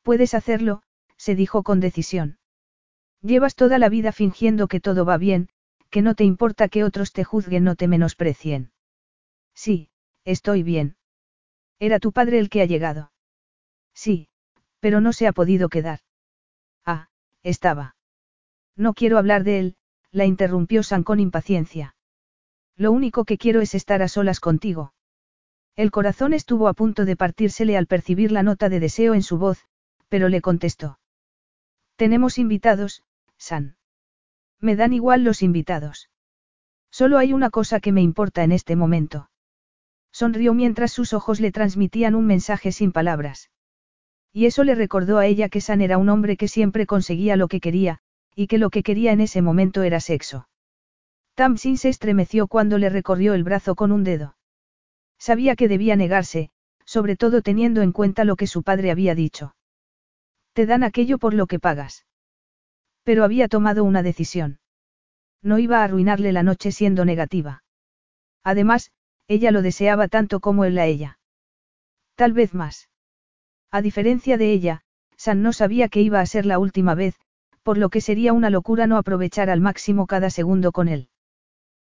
Puedes 0.03 0.35
hacerlo, 0.35 0.85
se 1.17 1.35
dijo 1.35 1.65
con 1.65 1.81
decisión. 1.81 2.39
Llevas 3.21 3.57
toda 3.57 3.81
la 3.81 3.89
vida 3.89 4.13
fingiendo 4.13 4.69
que 4.69 4.79
todo 4.79 5.05
va 5.05 5.19
bien, 5.19 5.49
que 5.93 6.01
no 6.01 6.15
te 6.15 6.25
importa 6.25 6.69
que 6.69 6.85
otros 6.85 7.13
te 7.13 7.23
juzguen 7.23 7.69
o 7.69 7.77
te 7.77 7.87
menosprecien. 7.87 8.73
Sí, 9.55 9.91
estoy 10.25 10.63
bien. 10.63 10.97
Era 11.79 11.99
tu 11.99 12.13
padre 12.13 12.39
el 12.39 12.49
que 12.49 12.63
ha 12.63 12.65
llegado. 12.65 13.13
Sí, 13.93 14.29
pero 14.81 15.03
no 15.03 15.13
se 15.13 15.27
ha 15.27 15.33
podido 15.33 15.69
quedar. 15.69 16.01
Ah, 16.87 17.09
estaba. 17.43 17.95
No 18.75 18.95
quiero 18.95 19.19
hablar 19.19 19.45
de 19.45 19.59
él, 19.59 19.77
la 20.11 20.25
interrumpió 20.25 20.83
San 20.83 21.05
con 21.05 21.21
impaciencia. 21.21 21.95
Lo 22.75 22.91
único 22.91 23.27
que 23.27 23.37
quiero 23.37 23.61
es 23.61 23.75
estar 23.75 24.01
a 24.01 24.09
solas 24.09 24.41
contigo. 24.41 24.95
El 25.77 25.91
corazón 25.91 26.33
estuvo 26.33 26.69
a 26.69 26.73
punto 26.73 27.05
de 27.05 27.17
partírsele 27.17 27.77
al 27.77 27.87
percibir 27.87 28.33
la 28.33 28.43
nota 28.43 28.71
de 28.71 28.81
deseo 28.81 29.13
en 29.13 29.23
su 29.23 29.37
voz, 29.37 29.67
pero 30.09 30.31
le 30.31 30.41
contestó. 30.41 30.99
Tenemos 31.97 32.39
invitados, 32.39 33.03
San. 33.37 33.77
Me 34.63 34.77
dan 34.77 34.95
igual 34.95 35.25
los 35.25 35.43
invitados. 35.43 36.09
Solo 36.91 37.19
hay 37.19 37.33
una 37.33 37.51
cosa 37.51 37.81
que 37.81 37.91
me 37.93 38.01
importa 38.01 38.45
en 38.45 38.53
este 38.53 38.77
momento. 38.77 39.29
Sonrió 40.13 40.55
mientras 40.55 40.93
sus 40.93 41.13
ojos 41.13 41.41
le 41.41 41.51
transmitían 41.51 42.15
un 42.15 42.27
mensaje 42.27 42.71
sin 42.71 42.93
palabras. 42.93 43.51
Y 44.33 44.47
eso 44.47 44.63
le 44.63 44.75
recordó 44.75 45.19
a 45.19 45.27
ella 45.27 45.49
que 45.49 45.61
San 45.61 45.81
era 45.81 45.99
un 45.99 46.09
hombre 46.09 46.37
que 46.37 46.49
siempre 46.49 46.87
conseguía 46.87 47.37
lo 47.37 47.49
que 47.49 47.61
quería, 47.61 47.99
y 48.37 48.47
que 48.47 48.59
lo 48.59 48.71
que 48.71 48.83
quería 48.83 49.13
en 49.13 49.21
ese 49.21 49.43
momento 49.43 49.83
era 49.83 50.01
sexo. 50.01 50.49
Tamsin 51.35 51.77
se 51.77 51.89
estremeció 51.89 52.47
cuando 52.47 52.79
le 52.79 52.89
recorrió 52.89 53.35
el 53.35 53.43
brazo 53.43 53.75
con 53.75 53.91
un 53.91 54.05
dedo. 54.05 54.37
Sabía 55.19 55.57
que 55.57 55.69
debía 55.69 55.97
negarse, 55.97 56.51
sobre 56.85 57.17
todo 57.17 57.43
teniendo 57.43 57.83
en 57.83 57.93
cuenta 57.93 58.25
lo 58.25 58.37
que 58.37 58.47
su 58.47 58.63
padre 58.63 58.91
había 58.91 59.15
dicho. 59.15 59.57
Te 60.53 60.67
dan 60.67 60.85
aquello 60.85 61.19
por 61.19 61.35
lo 61.35 61.47
que 61.47 61.59
pagas. 61.59 62.05
Pero 63.05 63.25
había 63.25 63.49
tomado 63.49 63.85
una 63.85 64.03
decisión. 64.03 64.59
No 65.43 65.59
iba 65.59 65.81
a 65.81 65.85
arruinarle 65.85 66.33
la 66.33 66.43
noche 66.43 66.71
siendo 66.71 67.05
negativa. 67.05 67.65
Además, 68.45 68.93
ella 69.29 69.51
lo 69.51 69.63
deseaba 69.63 70.09
tanto 70.09 70.41
como 70.41 70.65
él 70.65 70.79
a 70.79 70.87
ella. 70.87 71.19
Tal 72.15 72.33
vez 72.33 72.55
más. 72.55 72.89
A 73.71 73.83
diferencia 73.83 74.37
de 74.37 74.53
ella, 74.53 74.83
San 75.17 75.43
no 75.43 75.53
sabía 75.53 75.89
que 75.89 76.01
iba 76.01 76.21
a 76.21 76.27
ser 76.27 76.47
la 76.47 76.59
última 76.59 76.95
vez, 76.95 77.17
por 77.63 77.79
lo 77.79 77.91
que 77.91 78.01
sería 78.01 78.33
una 78.33 78.51
locura 78.51 78.87
no 78.87 78.97
aprovechar 78.97 79.51
al 79.51 79.61
máximo 79.61 80.07
cada 80.07 80.31
segundo 80.31 80.73
con 80.73 80.89
él. 80.89 81.09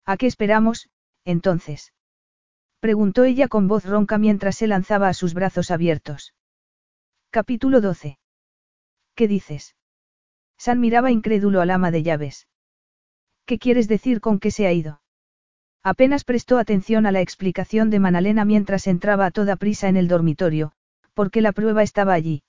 ¿A 0.06 0.18
qué 0.18 0.27
esperamos, 0.27 0.90
entonces? 1.26 1.94
Preguntó 2.80 3.24
ella 3.24 3.48
con 3.48 3.68
voz 3.68 3.85
ronca 3.85 4.18
mientras 4.18 4.56
se 4.56 4.68
lanzaba 4.68 5.10
a 5.10 5.14
sus 5.14 5.34
brazos 5.34 5.72
abiertos. 5.72 6.34
Capítulo 7.30 7.82
12. 7.82 8.19
¿Qué 9.16 9.27
dices? 9.27 9.76
San 10.58 10.80
miraba 10.80 11.11
incrédulo 11.11 11.61
al 11.61 11.69
ama 11.69 11.92
de 11.92 12.03
llaves. 12.03 12.48
¿Qué 13.45 13.59
quieres 13.59 13.88
decir 13.88 14.22
con 14.22 14.40
que 14.40 14.51
se 14.51 14.66
ha 14.67 14.74
ido? 14.74 15.01
Apenas 15.84 16.24
prestó 16.24 16.58
atención 16.58 17.06
a 17.06 17.11
la 17.11 17.22
explicación 17.22 17.92
de 17.92 18.00
Manalena 18.00 18.43
mientras 18.43 18.88
entraba 18.88 19.27
a 19.27 19.32
toda 19.32 19.56
prisa 19.56 19.88
en 19.88 19.98
el 19.98 20.08
dormitorio, 20.08 20.72
porque 21.14 21.42
la 21.42 21.51
prueba 21.51 21.84
estaba 21.84 22.14
allí. 22.14 22.43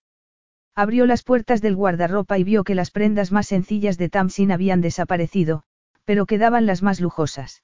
Abrió 0.74 1.06
las 1.06 1.22
puertas 1.22 1.60
del 1.60 1.76
guardarropa 1.76 2.38
y 2.38 2.44
vio 2.44 2.64
que 2.64 2.74
las 2.74 2.90
prendas 2.90 3.32
más 3.32 3.46
sencillas 3.46 3.98
de 3.98 4.08
Tamsin 4.08 4.52
habían 4.52 4.80
desaparecido, 4.80 5.64
pero 6.04 6.24
quedaban 6.24 6.66
las 6.66 6.82
más 6.82 7.00
lujosas. 7.00 7.62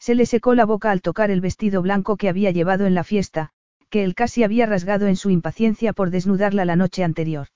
Se 0.00 0.14
le 0.14 0.26
secó 0.26 0.54
la 0.54 0.64
boca 0.64 0.90
al 0.90 1.02
tocar 1.02 1.30
el 1.30 1.40
vestido 1.40 1.82
blanco 1.82 2.16
que 2.16 2.28
había 2.28 2.50
llevado 2.50 2.86
en 2.86 2.94
la 2.94 3.04
fiesta, 3.04 3.50
que 3.90 4.02
él 4.02 4.14
casi 4.14 4.42
había 4.44 4.66
rasgado 4.66 5.06
en 5.06 5.16
su 5.16 5.30
impaciencia 5.30 5.92
por 5.92 6.10
desnudarla 6.10 6.64
la 6.64 6.76
noche 6.76 7.04
anterior. 7.04 7.48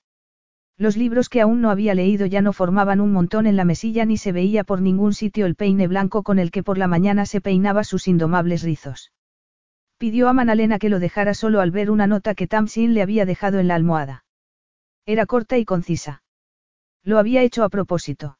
Los 0.77 0.97
libros 0.97 1.29
que 1.29 1.39
aún 1.39 1.61
no 1.61 1.69
había 1.69 1.95
leído 1.95 2.25
ya 2.25 2.41
no 2.41 2.51
formaban 2.51 2.99
un 2.99 3.13
montón 3.13 3.47
en 3.47 3.55
la 3.55 3.63
mesilla 3.63 4.05
ni 4.05 4.17
se 4.17 4.33
veía 4.33 4.65
por 4.65 4.81
ningún 4.81 5.13
sitio 5.13 5.45
el 5.45 5.55
peine 5.55 5.87
blanco 5.87 6.21
con 6.21 6.37
el 6.37 6.51
que 6.51 6.63
por 6.63 6.77
la 6.77 6.87
mañana 6.87 7.25
se 7.25 7.39
peinaba 7.39 7.85
sus 7.85 8.07
indomables 8.07 8.61
rizos. 8.61 9.13
Pidió 9.97 10.27
a 10.27 10.33
Manalena 10.33 10.77
que 10.77 10.89
lo 10.89 10.99
dejara 10.99 11.33
solo 11.33 11.61
al 11.61 11.71
ver 11.71 11.89
una 11.89 12.07
nota 12.07 12.35
que 12.35 12.47
Tamsin 12.47 12.93
le 12.93 13.01
había 13.01 13.25
dejado 13.25 13.59
en 13.59 13.69
la 13.69 13.75
almohada. 13.75 14.25
Era 15.05 15.25
corta 15.25 15.57
y 15.57 15.63
concisa. 15.63 16.23
Lo 17.03 17.19
había 17.19 17.41
hecho 17.41 17.63
a 17.63 17.69
propósito. 17.69 18.37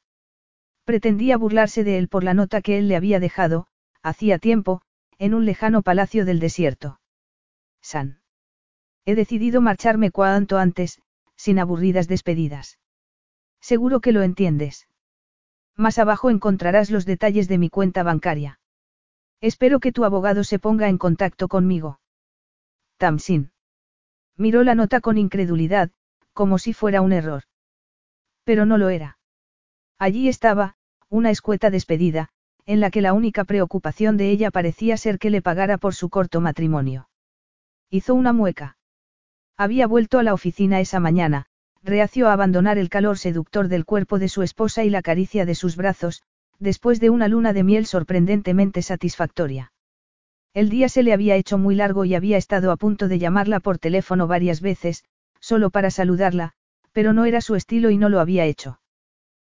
Pretendía 0.83 1.37
burlarse 1.37 1.85
de 1.85 1.97
él 1.97 2.09
por 2.09 2.25
la 2.25 2.33
nota 2.33 2.61
que 2.61 2.77
él 2.77 2.89
le 2.89 2.97
había 2.97 3.21
dejado, 3.21 3.67
hacía 4.03 4.39
tiempo, 4.39 4.81
en 5.17 5.33
un 5.33 5.45
lejano 5.45 5.81
palacio 5.81 6.25
del 6.25 6.39
desierto. 6.39 6.99
San. 7.81 8.19
He 9.05 9.15
decidido 9.15 9.61
marcharme 9.61 10.11
cuanto 10.11 10.57
antes, 10.57 10.99
sin 11.35 11.59
aburridas 11.59 12.07
despedidas. 12.07 12.79
Seguro 13.61 13.99
que 13.99 14.11
lo 14.11 14.21
entiendes. 14.21 14.87
Más 15.75 15.99
abajo 15.99 16.29
encontrarás 16.29 16.89
los 16.89 17.05
detalles 17.05 17.47
de 17.47 17.57
mi 17.57 17.69
cuenta 17.69 18.03
bancaria. 18.03 18.59
Espero 19.41 19.79
que 19.79 19.91
tu 19.91 20.05
abogado 20.05 20.43
se 20.43 20.59
ponga 20.59 20.87
en 20.87 20.97
contacto 20.97 21.47
conmigo. 21.47 21.99
Tamsin. 22.97 23.51
Miró 24.37 24.63
la 24.63 24.75
nota 24.75 25.01
con 25.01 25.17
incredulidad, 25.17 25.91
como 26.33 26.57
si 26.57 26.73
fuera 26.73 27.01
un 27.01 27.13
error. 27.13 27.43
Pero 28.43 28.65
no 28.65 28.77
lo 28.77 28.89
era. 28.89 29.17
Allí 29.97 30.29
estaba, 30.29 30.75
una 31.09 31.31
escueta 31.31 31.69
despedida, 31.69 32.29
en 32.65 32.79
la 32.79 32.89
que 32.89 33.01
la 33.01 33.13
única 33.13 33.43
preocupación 33.43 34.17
de 34.17 34.31
ella 34.31 34.51
parecía 34.51 34.97
ser 34.97 35.19
que 35.19 35.29
le 35.29 35.41
pagara 35.41 35.77
por 35.77 35.95
su 35.95 36.09
corto 36.09 36.41
matrimonio. 36.41 37.09
Hizo 37.89 38.15
una 38.15 38.33
mueca. 38.33 38.77
Había 39.57 39.87
vuelto 39.87 40.19
a 40.19 40.23
la 40.23 40.33
oficina 40.33 40.81
esa 40.81 40.99
mañana, 40.99 41.45
reacio 41.81 42.27
a 42.27 42.33
abandonar 42.33 42.77
el 42.77 42.89
calor 42.89 43.17
seductor 43.17 43.69
del 43.69 43.85
cuerpo 43.85 44.19
de 44.19 44.27
su 44.27 44.41
esposa 44.41 44.83
y 44.83 44.89
la 44.89 45.01
caricia 45.01 45.45
de 45.45 45.55
sus 45.55 45.77
brazos, 45.77 46.23
después 46.59 46.99
de 46.99 47.09
una 47.09 47.29
luna 47.29 47.53
de 47.53 47.63
miel 47.63 47.85
sorprendentemente 47.85 48.81
satisfactoria. 48.81 49.71
El 50.53 50.69
día 50.69 50.89
se 50.89 51.03
le 51.03 51.13
había 51.13 51.35
hecho 51.35 51.57
muy 51.57 51.75
largo 51.75 52.03
y 52.03 52.15
había 52.15 52.37
estado 52.37 52.71
a 52.71 52.75
punto 52.75 53.07
de 53.07 53.17
llamarla 53.17 53.61
por 53.61 53.77
teléfono 53.77 54.27
varias 54.27 54.59
veces, 54.59 55.05
solo 55.39 55.69
para 55.69 55.89
saludarla, 55.89 56.51
pero 56.91 57.13
no 57.13 57.23
era 57.23 57.39
su 57.39 57.55
estilo 57.55 57.89
y 57.91 57.97
no 57.97 58.09
lo 58.09 58.19
había 58.19 58.45
hecho. 58.45 58.79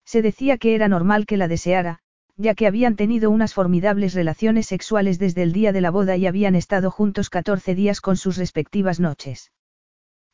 Se 0.04 0.22
decía 0.22 0.58
que 0.58 0.76
era 0.76 0.86
normal 0.88 1.26
que 1.26 1.36
la 1.36 1.48
deseara, 1.48 2.00
ya 2.36 2.54
que 2.54 2.68
habían 2.68 2.94
tenido 2.94 3.30
unas 3.30 3.52
formidables 3.52 4.14
relaciones 4.14 4.66
sexuales 4.66 5.18
desde 5.18 5.42
el 5.42 5.52
día 5.52 5.72
de 5.72 5.80
la 5.80 5.90
boda 5.90 6.16
y 6.16 6.26
habían 6.26 6.54
estado 6.54 6.92
juntos 6.92 7.30
14 7.30 7.74
días 7.74 8.00
con 8.00 8.16
sus 8.16 8.36
respectivas 8.36 9.00
noches. 9.00 9.50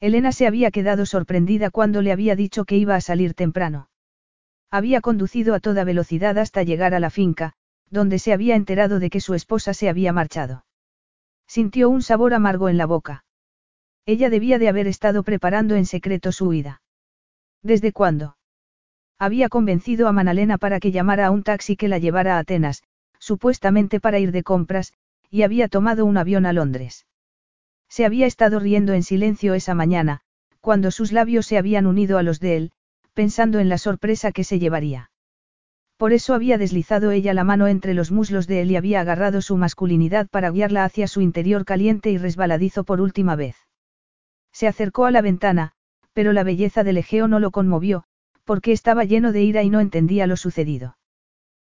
Elena 0.00 0.32
se 0.32 0.46
había 0.46 0.70
quedado 0.70 1.06
sorprendida 1.06 1.70
cuando 1.70 2.02
le 2.02 2.12
había 2.12 2.36
dicho 2.36 2.64
que 2.64 2.76
iba 2.76 2.94
a 2.94 3.00
salir 3.00 3.34
temprano. 3.34 3.88
Había 4.70 5.00
conducido 5.00 5.54
a 5.54 5.60
toda 5.60 5.84
velocidad 5.84 6.36
hasta 6.38 6.62
llegar 6.62 6.94
a 6.94 7.00
la 7.00 7.10
finca, 7.10 7.52
donde 7.90 8.18
se 8.18 8.32
había 8.32 8.56
enterado 8.56 8.98
de 8.98 9.08
que 9.08 9.20
su 9.20 9.34
esposa 9.34 9.72
se 9.72 9.88
había 9.88 10.12
marchado. 10.12 10.64
Sintió 11.46 11.88
un 11.88 12.02
sabor 12.02 12.34
amargo 12.34 12.68
en 12.68 12.76
la 12.76 12.86
boca. 12.86 13.24
Ella 14.06 14.30
debía 14.30 14.58
de 14.58 14.68
haber 14.68 14.86
estado 14.86 15.22
preparando 15.22 15.76
en 15.76 15.86
secreto 15.86 16.32
su 16.32 16.48
huida. 16.48 16.82
¿Desde 17.62 17.92
cuándo? 17.92 18.36
Había 19.18 19.48
convencido 19.48 20.08
a 20.08 20.12
Manalena 20.12 20.58
para 20.58 20.80
que 20.80 20.92
llamara 20.92 21.26
a 21.26 21.30
un 21.30 21.42
taxi 21.42 21.76
que 21.76 21.88
la 21.88 21.98
llevara 21.98 22.36
a 22.36 22.40
Atenas, 22.40 22.82
supuestamente 23.18 24.00
para 24.00 24.18
ir 24.18 24.32
de 24.32 24.42
compras, 24.42 24.92
y 25.30 25.42
había 25.42 25.68
tomado 25.68 26.04
un 26.04 26.18
avión 26.18 26.46
a 26.46 26.52
Londres. 26.52 27.06
Se 27.88 28.04
había 28.04 28.26
estado 28.26 28.58
riendo 28.60 28.92
en 28.92 29.02
silencio 29.02 29.54
esa 29.54 29.74
mañana, 29.74 30.20
cuando 30.60 30.90
sus 30.90 31.12
labios 31.12 31.46
se 31.46 31.58
habían 31.58 31.86
unido 31.86 32.18
a 32.18 32.22
los 32.22 32.40
de 32.40 32.56
él, 32.56 32.72
pensando 33.12 33.60
en 33.60 33.68
la 33.68 33.78
sorpresa 33.78 34.32
que 34.32 34.44
se 34.44 34.58
llevaría. 34.58 35.10
Por 35.96 36.12
eso 36.12 36.34
había 36.34 36.58
deslizado 36.58 37.12
ella 37.12 37.34
la 37.34 37.44
mano 37.44 37.68
entre 37.68 37.94
los 37.94 38.10
muslos 38.10 38.46
de 38.46 38.62
él 38.62 38.72
y 38.72 38.76
había 38.76 39.00
agarrado 39.00 39.40
su 39.40 39.56
masculinidad 39.56 40.28
para 40.28 40.50
guiarla 40.50 40.84
hacia 40.84 41.06
su 41.06 41.20
interior 41.20 41.64
caliente 41.64 42.10
y 42.10 42.18
resbaladizo 42.18 42.84
por 42.84 43.00
última 43.00 43.36
vez. 43.36 43.56
Se 44.52 44.66
acercó 44.66 45.06
a 45.06 45.10
la 45.10 45.22
ventana, 45.22 45.72
pero 46.12 46.32
la 46.32 46.42
belleza 46.42 46.82
del 46.82 46.98
Egeo 46.98 47.28
no 47.28 47.38
lo 47.38 47.50
conmovió, 47.50 48.04
porque 48.44 48.72
estaba 48.72 49.04
lleno 49.04 49.32
de 49.32 49.42
ira 49.42 49.62
y 49.62 49.70
no 49.70 49.80
entendía 49.80 50.26
lo 50.26 50.36
sucedido. 50.36 50.96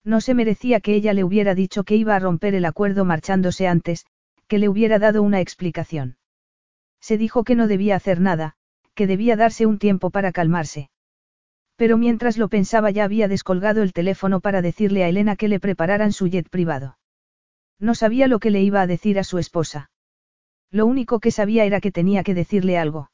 No 0.03 0.21
se 0.21 0.33
merecía 0.33 0.79
que 0.79 0.95
ella 0.95 1.13
le 1.13 1.23
hubiera 1.23 1.55
dicho 1.55 1.83
que 1.83 1.95
iba 1.95 2.15
a 2.15 2.19
romper 2.19 2.55
el 2.55 2.65
acuerdo 2.65 3.05
marchándose 3.05 3.67
antes, 3.67 4.05
que 4.49 4.57
le 4.57 4.67
hubiera 4.67 4.99
dado 4.99 5.21
una 5.21 5.39
explicación. 5.39 6.17
Se 6.99 7.17
dijo 7.17 7.45
que 7.45 7.55
no 7.55 7.67
debía 7.67 7.95
hacer 7.95 8.19
nada, 8.19 8.55
que 8.95 9.07
debía 9.07 9.37
darse 9.37 9.67
un 9.67 9.77
tiempo 9.77 10.09
para 10.09 10.31
calmarse. 10.31 10.89
Pero 11.77 11.97
mientras 11.97 12.37
lo 12.37 12.49
pensaba 12.49 12.89
ya 12.91 13.05
había 13.05 13.27
descolgado 13.29 13.83
el 13.83 13.93
teléfono 13.93 14.41
para 14.41 14.61
decirle 14.61 15.03
a 15.03 15.07
Elena 15.07 15.37
que 15.37 15.47
le 15.47 15.59
prepararan 15.59 16.11
su 16.11 16.27
jet 16.27 16.49
privado. 16.49 16.97
No 17.79 17.93
sabía 17.93 18.27
lo 18.27 18.39
que 18.39 18.49
le 18.49 18.61
iba 18.61 18.81
a 18.81 18.87
decir 18.87 19.19
a 19.19 19.23
su 19.23 19.37
esposa. 19.37 19.91
Lo 20.71 20.87
único 20.87 21.19
que 21.19 21.31
sabía 21.31 21.63
era 21.63 21.79
que 21.79 21.91
tenía 21.91 22.23
que 22.23 22.33
decirle 22.33 22.77
algo. 22.77 23.11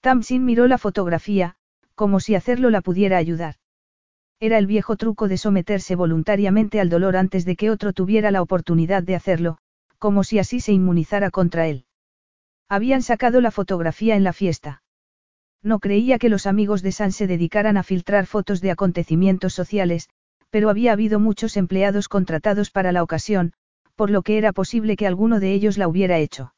Tamsin 0.00 0.44
miró 0.44 0.68
la 0.68 0.78
fotografía, 0.78 1.56
como 1.94 2.20
si 2.20 2.34
hacerlo 2.34 2.68
la 2.70 2.82
pudiera 2.82 3.16
ayudar. 3.16 3.56
Era 4.38 4.58
el 4.58 4.66
viejo 4.66 4.96
truco 4.96 5.28
de 5.28 5.38
someterse 5.38 5.94
voluntariamente 5.94 6.78
al 6.78 6.90
dolor 6.90 7.16
antes 7.16 7.46
de 7.46 7.56
que 7.56 7.70
otro 7.70 7.92
tuviera 7.92 8.30
la 8.30 8.42
oportunidad 8.42 9.02
de 9.02 9.14
hacerlo, 9.14 9.58
como 10.02 10.24
si 10.24 10.40
así 10.40 10.58
se 10.58 10.72
inmunizara 10.72 11.30
contra 11.30 11.68
él. 11.68 11.84
Habían 12.68 13.02
sacado 13.02 13.40
la 13.40 13.52
fotografía 13.52 14.16
en 14.16 14.24
la 14.24 14.32
fiesta. 14.32 14.82
No 15.62 15.78
creía 15.78 16.18
que 16.18 16.28
los 16.28 16.48
amigos 16.48 16.82
de 16.82 16.90
San 16.90 17.12
se 17.12 17.28
dedicaran 17.28 17.76
a 17.76 17.84
filtrar 17.84 18.26
fotos 18.26 18.60
de 18.60 18.72
acontecimientos 18.72 19.54
sociales, 19.54 20.08
pero 20.50 20.70
había 20.70 20.90
habido 20.90 21.20
muchos 21.20 21.56
empleados 21.56 22.08
contratados 22.08 22.72
para 22.72 22.90
la 22.90 23.04
ocasión, 23.04 23.52
por 23.94 24.10
lo 24.10 24.22
que 24.22 24.38
era 24.38 24.52
posible 24.52 24.96
que 24.96 25.06
alguno 25.06 25.38
de 25.38 25.52
ellos 25.52 25.78
la 25.78 25.86
hubiera 25.86 26.18
hecho. 26.18 26.52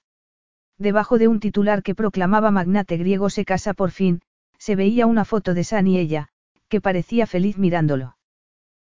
Debajo 0.79 1.19
de 1.19 1.29
un 1.29 1.39
titular 1.39 1.83
que 1.83 1.95
proclamaba 1.95 2.51
magnate 2.51 2.97
griego 2.97 3.29
se 3.29 3.45
casa 3.45 3.75
por 3.75 3.91
fin, 3.91 4.23
se 4.57 4.75
veía 4.75 5.05
una 5.05 5.27
foto 5.27 5.53
de 5.53 5.65
San 5.65 5.87
y 5.87 5.99
ella, 5.99 6.31
que 6.69 6.81
parecía 6.81 7.27
feliz 7.27 7.59
mirándolo. 7.59 8.17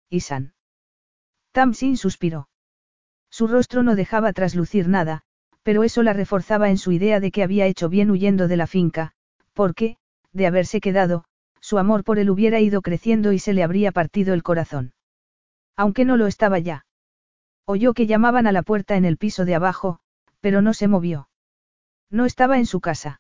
¿Y 0.09 0.22
San? 0.22 0.53
Tamsin 1.51 1.98
suspiró. 1.98 2.48
Su 3.38 3.48
rostro 3.48 3.84
no 3.84 3.98
dejaba 3.98 4.32
traslucir 4.32 4.88
nada, 4.88 5.24
pero 5.62 5.84
eso 5.84 6.04
la 6.04 6.14
reforzaba 6.14 6.70
en 6.70 6.78
su 6.78 6.94
idea 6.94 7.20
de 7.20 7.32
que 7.32 7.44
había 7.44 7.66
hecho 7.66 7.90
bien 7.90 8.10
huyendo 8.10 8.48
de 8.48 8.56
la 8.56 8.66
finca, 8.66 9.12
porque, 9.52 9.98
de 10.32 10.48
haberse 10.48 10.80
quedado, 10.80 11.26
su 11.60 11.78
amor 11.78 12.06
por 12.06 12.18
él 12.18 12.30
hubiera 12.30 12.62
ido 12.62 12.82
creciendo 12.82 13.34
y 13.34 13.40
se 13.40 13.52
le 13.52 13.62
habría 13.62 13.92
partido 13.92 14.34
el 14.34 14.42
corazón. 14.42 14.94
Aunque 15.76 16.06
no 16.06 16.16
lo 16.16 16.28
estaba 16.28 16.60
ya. 16.60 16.86
Oyó 17.66 17.94
que 17.94 18.08
llamaban 18.08 18.48
a 18.48 18.54
la 18.54 18.64
puerta 18.64 18.96
en 18.96 19.04
el 19.04 19.18
piso 19.18 19.44
de 19.44 19.56
abajo, 19.56 20.00
pero 20.40 20.62
no 20.62 20.74
se 20.74 20.88
movió. 20.88 21.28
No 22.10 22.24
estaba 22.24 22.58
en 22.58 22.66
su 22.66 22.80
casa. 22.80 23.20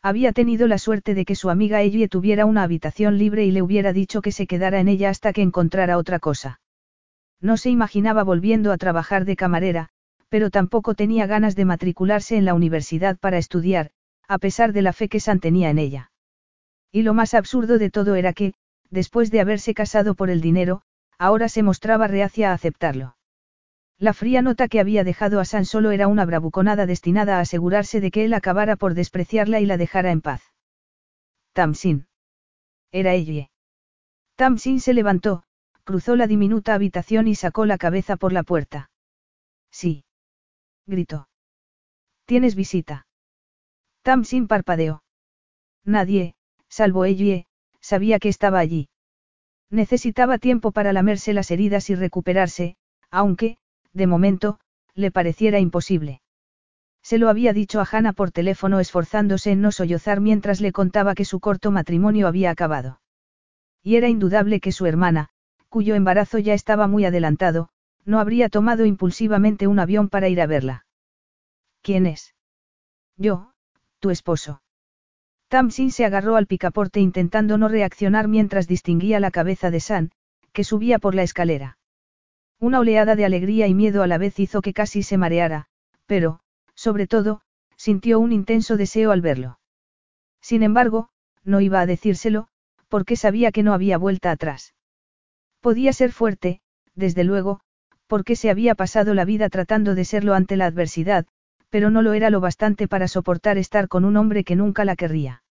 Había 0.00 0.32
tenido 0.32 0.66
la 0.66 0.78
suerte 0.78 1.12
de 1.12 1.26
que 1.26 1.34
su 1.34 1.50
amiga 1.50 1.82
Ellie 1.82 2.08
tuviera 2.08 2.46
una 2.46 2.62
habitación 2.62 3.18
libre 3.18 3.44
y 3.44 3.50
le 3.50 3.60
hubiera 3.60 3.92
dicho 3.92 4.22
que 4.22 4.32
se 4.32 4.46
quedara 4.46 4.80
en 4.80 4.88
ella 4.88 5.10
hasta 5.10 5.34
que 5.34 5.42
encontrara 5.42 5.98
otra 5.98 6.20
cosa. 6.20 6.58
No 7.40 7.56
se 7.56 7.70
imaginaba 7.70 8.22
volviendo 8.24 8.72
a 8.72 8.78
trabajar 8.78 9.24
de 9.24 9.36
camarera, 9.36 9.88
pero 10.28 10.50
tampoco 10.50 10.94
tenía 10.94 11.26
ganas 11.26 11.54
de 11.56 11.64
matricularse 11.64 12.36
en 12.36 12.44
la 12.44 12.54
universidad 12.54 13.18
para 13.18 13.38
estudiar, 13.38 13.90
a 14.28 14.38
pesar 14.38 14.72
de 14.72 14.82
la 14.82 14.92
fe 14.92 15.08
que 15.08 15.20
San 15.20 15.40
tenía 15.40 15.70
en 15.70 15.78
ella. 15.78 16.10
Y 16.90 17.02
lo 17.02 17.14
más 17.14 17.34
absurdo 17.34 17.78
de 17.78 17.90
todo 17.90 18.14
era 18.14 18.32
que, 18.32 18.54
después 18.90 19.30
de 19.30 19.40
haberse 19.40 19.74
casado 19.74 20.14
por 20.14 20.30
el 20.30 20.40
dinero, 20.40 20.82
ahora 21.18 21.48
se 21.48 21.62
mostraba 21.62 22.08
reacia 22.08 22.50
a 22.50 22.54
aceptarlo. 22.54 23.16
La 23.98 24.12
fría 24.12 24.42
nota 24.42 24.68
que 24.68 24.80
había 24.80 25.04
dejado 25.04 25.40
a 25.40 25.44
San 25.44 25.64
solo 25.64 25.90
era 25.90 26.06
una 26.06 26.26
bravuconada 26.26 26.84
destinada 26.84 27.38
a 27.38 27.40
asegurarse 27.40 28.00
de 28.00 28.10
que 28.10 28.24
él 28.24 28.34
acabara 28.34 28.76
por 28.76 28.94
despreciarla 28.94 29.60
y 29.60 29.66
la 29.66 29.78
dejara 29.78 30.10
en 30.10 30.20
paz. 30.20 30.42
Tamsin. 31.52 32.06
Era 32.92 33.14
ella. 33.14 33.48
Tamsin 34.36 34.80
se 34.80 34.92
levantó, 34.92 35.44
cruzó 35.86 36.16
la 36.16 36.26
diminuta 36.26 36.74
habitación 36.74 37.28
y 37.28 37.36
sacó 37.36 37.64
la 37.64 37.78
cabeza 37.78 38.16
por 38.16 38.32
la 38.32 38.42
puerta. 38.42 38.90
Sí. 39.70 40.04
Gritó. 40.84 41.28
Tienes 42.26 42.56
visita. 42.56 43.06
Tamsin 44.02 44.48
parpadeó. 44.48 45.04
Nadie, 45.84 46.34
salvo 46.68 47.04
ella, 47.04 47.44
sabía 47.80 48.18
que 48.18 48.28
estaba 48.28 48.58
allí. 48.58 48.88
Necesitaba 49.70 50.38
tiempo 50.38 50.72
para 50.72 50.92
lamerse 50.92 51.32
las 51.32 51.52
heridas 51.52 51.88
y 51.88 51.94
recuperarse, 51.94 52.76
aunque, 53.10 53.58
de 53.92 54.08
momento, 54.08 54.58
le 54.94 55.12
pareciera 55.12 55.60
imposible. 55.60 56.20
Se 57.02 57.18
lo 57.18 57.28
había 57.28 57.52
dicho 57.52 57.80
a 57.80 57.86
Hannah 57.88 58.12
por 58.12 58.32
teléfono 58.32 58.80
esforzándose 58.80 59.52
en 59.52 59.60
no 59.60 59.70
sollozar 59.70 60.20
mientras 60.20 60.60
le 60.60 60.72
contaba 60.72 61.14
que 61.14 61.24
su 61.24 61.38
corto 61.38 61.70
matrimonio 61.70 62.26
había 62.26 62.50
acabado. 62.50 63.00
Y 63.84 63.94
era 63.94 64.08
indudable 64.08 64.58
que 64.58 64.72
su 64.72 64.86
hermana, 64.86 65.30
cuyo 65.68 65.94
embarazo 65.94 66.38
ya 66.38 66.54
estaba 66.54 66.86
muy 66.86 67.04
adelantado, 67.04 67.68
no 68.04 68.20
habría 68.20 68.48
tomado 68.48 68.84
impulsivamente 68.84 69.66
un 69.66 69.78
avión 69.78 70.08
para 70.08 70.28
ir 70.28 70.40
a 70.40 70.46
verla. 70.46 70.86
¿Quién 71.82 72.06
es? 72.06 72.34
Yo, 73.16 73.52
tu 73.98 74.10
esposo. 74.10 74.62
Tamsin 75.48 75.90
se 75.90 76.04
agarró 76.04 76.36
al 76.36 76.46
picaporte 76.46 77.00
intentando 77.00 77.58
no 77.58 77.68
reaccionar 77.68 78.28
mientras 78.28 78.66
distinguía 78.66 79.20
la 79.20 79.30
cabeza 79.30 79.70
de 79.70 79.80
San, 79.80 80.10
que 80.52 80.64
subía 80.64 80.98
por 80.98 81.14
la 81.14 81.22
escalera. 81.22 81.78
Una 82.58 82.80
oleada 82.80 83.16
de 83.16 83.24
alegría 83.24 83.66
y 83.66 83.74
miedo 83.74 84.02
a 84.02 84.06
la 84.06 84.18
vez 84.18 84.38
hizo 84.40 84.62
que 84.62 84.72
casi 84.72 85.02
se 85.02 85.18
mareara, 85.18 85.66
pero, 86.06 86.40
sobre 86.74 87.06
todo, 87.06 87.42
sintió 87.76 88.18
un 88.18 88.32
intenso 88.32 88.76
deseo 88.76 89.12
al 89.12 89.20
verlo. 89.20 89.58
Sin 90.40 90.62
embargo, 90.62 91.10
no 91.44 91.60
iba 91.60 91.80
a 91.80 91.86
decírselo, 91.86 92.48
porque 92.88 93.16
sabía 93.16 93.52
que 93.52 93.62
no 93.62 93.74
había 93.74 93.98
vuelta 93.98 94.30
atrás. 94.30 94.74
Podía 95.66 95.92
ser 95.92 96.12
fuerte, 96.12 96.60
desde 96.94 97.24
luego, 97.24 97.58
porque 98.06 98.36
se 98.36 98.50
había 98.50 98.76
pasado 98.76 99.14
la 99.14 99.24
vida 99.24 99.48
tratando 99.48 99.96
de 99.96 100.04
serlo 100.04 100.34
ante 100.34 100.54
la 100.54 100.66
adversidad, 100.66 101.26
pero 101.70 101.90
no 101.90 102.02
lo 102.02 102.12
era 102.12 102.30
lo 102.30 102.38
bastante 102.38 102.86
para 102.86 103.08
soportar 103.08 103.58
estar 103.58 103.88
con 103.88 104.04
un 104.04 104.16
hombre 104.16 104.44
que 104.44 104.54
nunca 104.54 104.84
la 104.84 104.94
querría. 104.94 105.42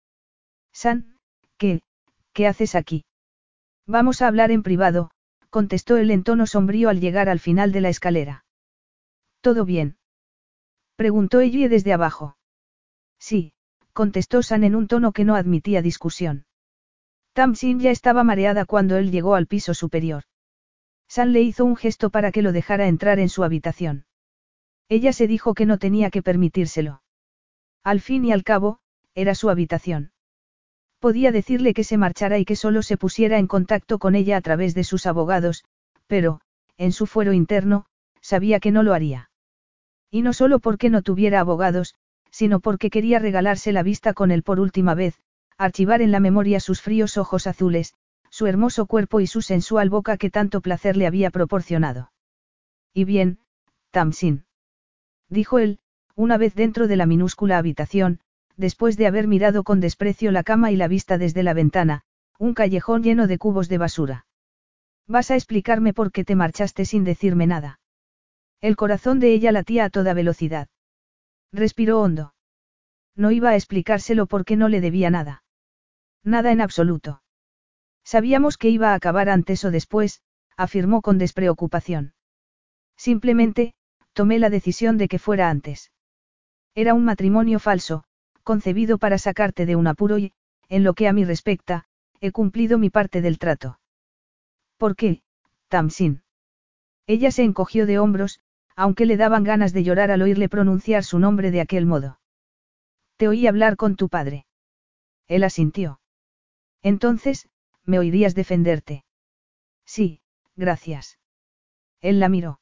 San, 0.73 1.17
¿qué, 1.57 1.83
qué 2.33 2.47
haces 2.47 2.77
aquí? 2.77 3.05
Vamos 3.89 4.23
a 4.23 4.29
hablar 4.29 4.53
en 4.53 4.63
privado, 4.63 5.11
contestó 5.51 5.97
él 5.97 6.13
en 6.13 6.23
tono 6.23 6.47
sombrío 6.47 6.91
al 6.91 7.01
llegar 7.01 7.29
al 7.29 7.41
final 7.41 7.73
de 7.73 7.81
la 7.81 7.89
escalera. 7.89 8.45
¿Todo 9.41 9.65
bien? 9.65 9.97
preguntó 10.95 11.41
ella 11.41 11.69
desde 11.69 11.93
abajo. 11.93 12.37
Sí, 13.19 13.53
contestó 13.93 14.45
San 14.45 14.63
en 14.63 14.77
un 14.77 14.87
tono 14.87 15.11
que 15.11 15.25
no 15.25 15.35
admitía 15.35 15.83
discusión. 15.83 16.45
Tamsin 17.35 17.81
ya 17.81 17.91
estaba 17.91 18.23
mareada 18.23 18.65
cuando 18.65 18.97
él 18.97 19.11
llegó 19.11 19.35
al 19.35 19.49
piso 19.49 19.75
superior. 19.75 20.23
San 21.09 21.33
le 21.33 21.43
hizo 21.43 21.65
un 21.65 21.75
gesto 21.75 22.11
para 22.11 22.31
que 22.31 22.43
lo 22.43 22.53
dejara 22.53 22.87
entrar 22.87 23.19
en 23.19 23.29
su 23.29 23.43
habitación. 23.43 24.07
Ella 24.89 25.13
se 25.13 25.27
dijo 25.27 25.53
que 25.53 25.67
no 25.67 25.79
tenía 25.79 26.11
que 26.11 26.23
permitírselo. 26.23 27.03
Al 27.83 28.01
fin 28.01 28.25
y 28.25 28.33
al 28.33 28.45
cabo, 28.45 28.79
era 29.17 29.35
su 29.35 29.51
habitación. 29.51 30.13
Podía 31.01 31.33
decirle 31.33 31.75
que 31.75 31.83
se 31.83 31.99
marchara 31.99 32.39
y 32.39 32.45
que 32.45 32.55
solo 32.55 32.83
se 32.83 32.97
pusiera 32.97 33.39
en 33.39 33.49
contacto 33.49 33.99
con 33.99 34.15
ella 34.15 34.37
a 34.37 34.41
través 34.41 34.75
de 34.75 34.85
sus 34.85 35.05
abogados, 35.05 35.65
pero, 36.07 36.41
en 36.79 36.93
su 36.93 37.07
fuero 37.07 37.33
interno, 37.33 37.87
sabía 38.21 38.61
que 38.61 38.71
no 38.71 38.85
lo 38.85 38.95
haría. 38.95 39.29
Y 40.09 40.23
no 40.23 40.33
solo 40.33 40.61
porque 40.61 40.89
no 40.89 41.03
tuviera 41.03 41.41
abogados, 41.41 41.97
sino 42.31 42.61
porque 42.61 42.91
quería 42.91 43.19
regalarse 43.19 43.73
la 43.73 43.83
vista 43.83 44.15
con 44.15 44.31
él 44.31 44.45
por 44.45 44.61
última 44.61 44.95
vez, 44.95 45.21
archivar 45.59 46.03
en 46.03 46.11
la 46.11 46.21
memoria 46.21 46.61
sus 46.61 46.81
fríos 46.81 47.17
ojos 47.17 47.47
azules, 47.47 47.95
su 48.31 48.47
hermoso 48.47 48.87
cuerpo 48.87 49.21
y 49.21 49.27
su 49.27 49.43
sensual 49.43 49.91
boca 49.91 50.17
que 50.17 50.31
tanto 50.31 50.61
placer 50.61 50.97
le 50.97 51.07
había 51.07 51.31
proporcionado. 51.31 52.11
Y 52.93 53.05
bien, 53.05 53.39
Tamsin. 53.91 54.45
Dijo 55.29 55.59
él, 55.59 55.79
una 56.17 56.37
vez 56.37 56.55
dentro 56.55 56.89
de 56.89 56.97
la 56.97 57.07
minúscula 57.07 57.59
habitación, 57.59 58.21
después 58.57 58.97
de 58.97 59.07
haber 59.07 59.29
mirado 59.29 59.63
con 59.63 59.81
desprecio 59.81 60.33
la 60.33 60.43
cama 60.43 60.73
y 60.73 60.77
la 60.77 60.89
vista 60.89 61.19
desde 61.19 61.43
la 61.43 61.55
ventana, 61.55 62.03
un 62.39 62.55
callejón 62.55 63.03
lleno 63.03 63.27
de 63.27 63.39
cubos 63.39 63.69
de 63.69 63.79
basura. 63.79 64.27
Vas 65.07 65.31
a 65.31 65.37
explicarme 65.37 65.93
por 65.93 66.11
qué 66.11 66.25
te 66.25 66.35
marchaste 66.35 66.85
sin 66.85 67.05
decirme 67.05 67.47
nada. 67.47 67.79
El 68.61 68.77
corazón 68.77 69.21
de 69.21 69.33
ella 69.33 69.53
latía 69.53 69.85
a 69.85 69.91
toda 69.91 70.15
velocidad. 70.15 70.69
Respiró 71.53 72.01
hondo. 72.01 72.35
No 73.15 73.31
iba 73.31 73.51
a 73.51 73.55
explicárselo 73.55 74.27
porque 74.27 74.57
no 74.57 74.69
le 74.69 74.81
debía 74.81 75.11
nada. 75.11 75.44
Nada 76.25 76.53
en 76.53 76.61
absoluto. 76.63 77.23
Sabíamos 78.03 78.57
que 78.57 78.71
iba 78.71 78.91
a 78.91 78.95
acabar 78.95 79.29
antes 79.29 79.65
o 79.65 79.71
después, 79.71 80.23
afirmó 80.57 81.03
con 81.03 81.19
despreocupación. 81.19 82.15
Simplemente, 82.97 83.75
tomé 84.15 84.39
la 84.39 84.51
decisión 84.51 84.97
de 84.99 85.09
que 85.09 85.19
fuera 85.19 85.51
antes. 85.51 85.93
Era 86.75 86.95
un 86.95 87.05
matrimonio 87.05 87.59
falso, 87.59 88.05
concebido 88.43 88.99
para 88.99 89.19
sacarte 89.19 89.67
de 89.67 89.77
un 89.77 89.87
apuro 89.87 90.19
y, 90.19 90.33
en 90.69 90.83
lo 90.83 90.95
que 90.95 91.09
a 91.09 91.13
mí 91.13 91.25
respecta, 91.25 91.85
he 92.21 92.33
cumplido 92.33 92.79
mi 92.79 92.91
parte 92.91 93.21
del 93.21 93.39
trato. 93.39 93.79
¿Por 94.79 94.97
qué, 94.97 95.23
Tamsin? 95.69 96.23
Ella 97.07 97.31
se 97.31 97.43
encogió 97.43 97.87
de 97.87 97.99
hombros, 97.99 98.41
aunque 98.77 99.07
le 99.07 99.17
daban 99.17 99.45
ganas 99.45 99.73
de 99.73 99.85
llorar 99.85 100.11
al 100.11 100.23
oírle 100.23 100.49
pronunciar 100.49 101.05
su 101.05 101.19
nombre 101.19 101.51
de 101.51 101.61
aquel 101.61 101.87
modo. 101.87 102.19
Te 103.17 103.29
oí 103.29 103.47
hablar 103.47 103.77
con 103.77 103.97
tu 103.97 104.09
padre. 104.09 104.47
Él 105.29 105.45
asintió. 105.45 106.01
Entonces, 106.85 107.49
me 107.85 107.99
oirías 107.99 108.35
defenderte. 108.35 109.05
Sí, 109.87 110.21
gracias. 110.55 111.19
Él 112.01 112.21
la 112.21 112.29
miró. 112.29 112.61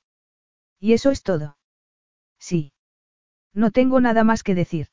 ¿Y 0.79 0.95
eso 0.95 1.11
es 1.11 1.23
todo? 1.23 1.59
Sí. 2.39 2.73
No 3.53 3.73
tengo 3.73 4.01
nada 4.01 4.25
más 4.25 4.43
que 4.45 4.55
decir. 4.55 4.87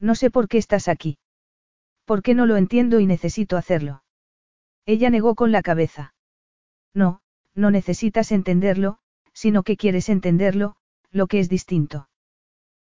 No 0.00 0.14
sé 0.16 0.30
por 0.30 0.48
qué 0.48 0.58
estás 0.58 0.88
aquí. 0.88 1.18
¿Por 2.04 2.22
qué 2.22 2.34
no 2.34 2.44
lo 2.44 2.56
entiendo 2.56 2.98
y 2.98 3.06
necesito 3.06 3.56
hacerlo? 3.56 4.02
Ella 4.84 5.10
negó 5.10 5.36
con 5.36 5.52
la 5.52 5.62
cabeza. 5.62 6.14
No, 6.92 7.22
no 7.54 7.70
necesitas 7.70 8.32
entenderlo, 8.32 8.98
sino 9.32 9.62
que 9.62 9.76
quieres 9.76 10.08
entenderlo, 10.08 10.74
lo 11.12 11.28
que 11.28 11.38
es 11.38 11.48
distinto. 11.48 12.08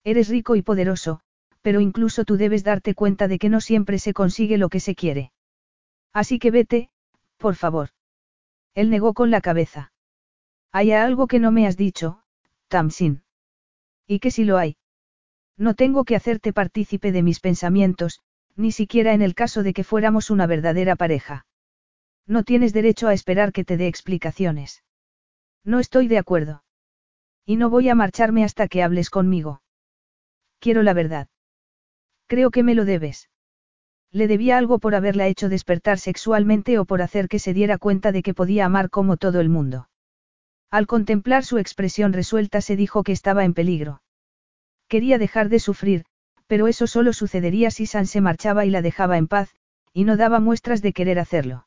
Eres 0.04 0.28
rico 0.28 0.58
y 0.58 0.62
poderoso, 0.62 1.22
pero 1.62 1.80
incluso 1.80 2.26
tú 2.26 2.36
debes 2.36 2.66
darte 2.66 2.96
cuenta 2.96 3.30
de 3.30 3.40
que 3.40 3.48
no 3.48 3.62
siempre 3.62 3.98
se 3.98 4.14
consigue 4.14 4.58
lo 4.58 4.68
que 4.68 4.82
se 4.82 4.96
quiere. 4.96 5.33
Así 6.14 6.40
que 6.40 6.52
vete, 6.52 6.90
por 7.38 7.56
favor. 7.56 7.90
Él 8.76 8.90
negó 8.90 9.14
con 9.14 9.32
la 9.32 9.42
cabeza. 9.42 9.92
Hay 10.72 10.92
algo 10.92 11.28
que 11.28 11.40
no 11.40 11.52
me 11.52 11.68
has 11.68 11.78
dicho, 11.78 12.24
Tamsin. 12.68 13.24
¿Y 14.08 14.20
que 14.20 14.32
si 14.32 14.44
lo 14.44 14.58
hay? 14.58 14.78
No 15.58 15.76
tengo 15.76 16.04
que 16.04 16.16
hacerte 16.16 16.54
partícipe 16.54 17.12
de 17.12 17.24
mis 17.24 17.40
pensamientos, 17.40 18.22
ni 18.56 18.72
siquiera 18.72 19.14
en 19.14 19.22
el 19.22 19.36
caso 19.36 19.64
de 19.64 19.74
que 19.74 19.84
fuéramos 19.84 20.30
una 20.30 20.48
verdadera 20.48 20.96
pareja. 20.96 21.46
No 22.26 22.44
tienes 22.44 22.74
derecho 22.74 23.08
a 23.08 23.14
esperar 23.14 23.52
que 23.52 23.66
te 23.66 23.78
dé 23.78 23.88
explicaciones. 23.88 24.84
No 25.64 25.80
estoy 25.80 26.08
de 26.08 26.18
acuerdo. 26.18 26.64
Y 27.46 27.58
no 27.58 27.70
voy 27.70 27.90
a 27.90 27.96
marcharme 27.96 28.44
hasta 28.44 28.68
que 28.68 28.84
hables 28.84 29.10
conmigo. 29.10 29.62
Quiero 30.60 30.84
la 30.84 30.94
verdad. 30.94 31.28
Creo 32.28 32.52
que 32.52 32.64
me 32.64 32.76
lo 32.76 32.86
debes. 32.86 33.30
Le 34.14 34.28
debía 34.28 34.60
algo 34.60 34.78
por 34.78 34.94
haberla 34.94 35.28
hecho 35.28 35.50
despertar 35.50 35.98
sexualmente 35.98 36.78
o 36.78 36.86
por 36.86 37.02
hacer 37.02 37.28
que 37.28 37.40
se 37.40 37.52
diera 37.52 37.80
cuenta 37.80 38.12
de 38.12 38.22
que 38.22 38.36
podía 38.36 38.66
amar 38.66 38.92
como 38.92 39.18
todo 39.18 39.42
el 39.42 39.50
mundo. 39.50 39.90
Al 40.70 40.86
contemplar 40.86 41.44
su 41.44 41.58
expresión 41.58 42.14
resuelta 42.14 42.62
se 42.62 42.76
dijo 42.76 43.02
que 43.02 43.12
estaba 43.12 43.44
en 43.44 43.56
peligro. 43.56 44.04
Quería 44.88 45.18
dejar 45.18 45.50
de 45.50 45.58
sufrir, 45.58 46.06
pero 46.46 46.68
eso 46.68 46.86
solo 46.86 47.12
sucedería 47.12 47.72
si 47.72 47.88
San 47.88 48.06
se 48.06 48.22
marchaba 48.22 48.66
y 48.68 48.70
la 48.70 48.84
dejaba 48.84 49.18
en 49.18 49.28
paz, 49.28 49.50
y 49.94 50.04
no 50.04 50.16
daba 50.16 50.40
muestras 50.40 50.84
de 50.84 50.94
querer 50.94 51.18
hacerlo. 51.18 51.66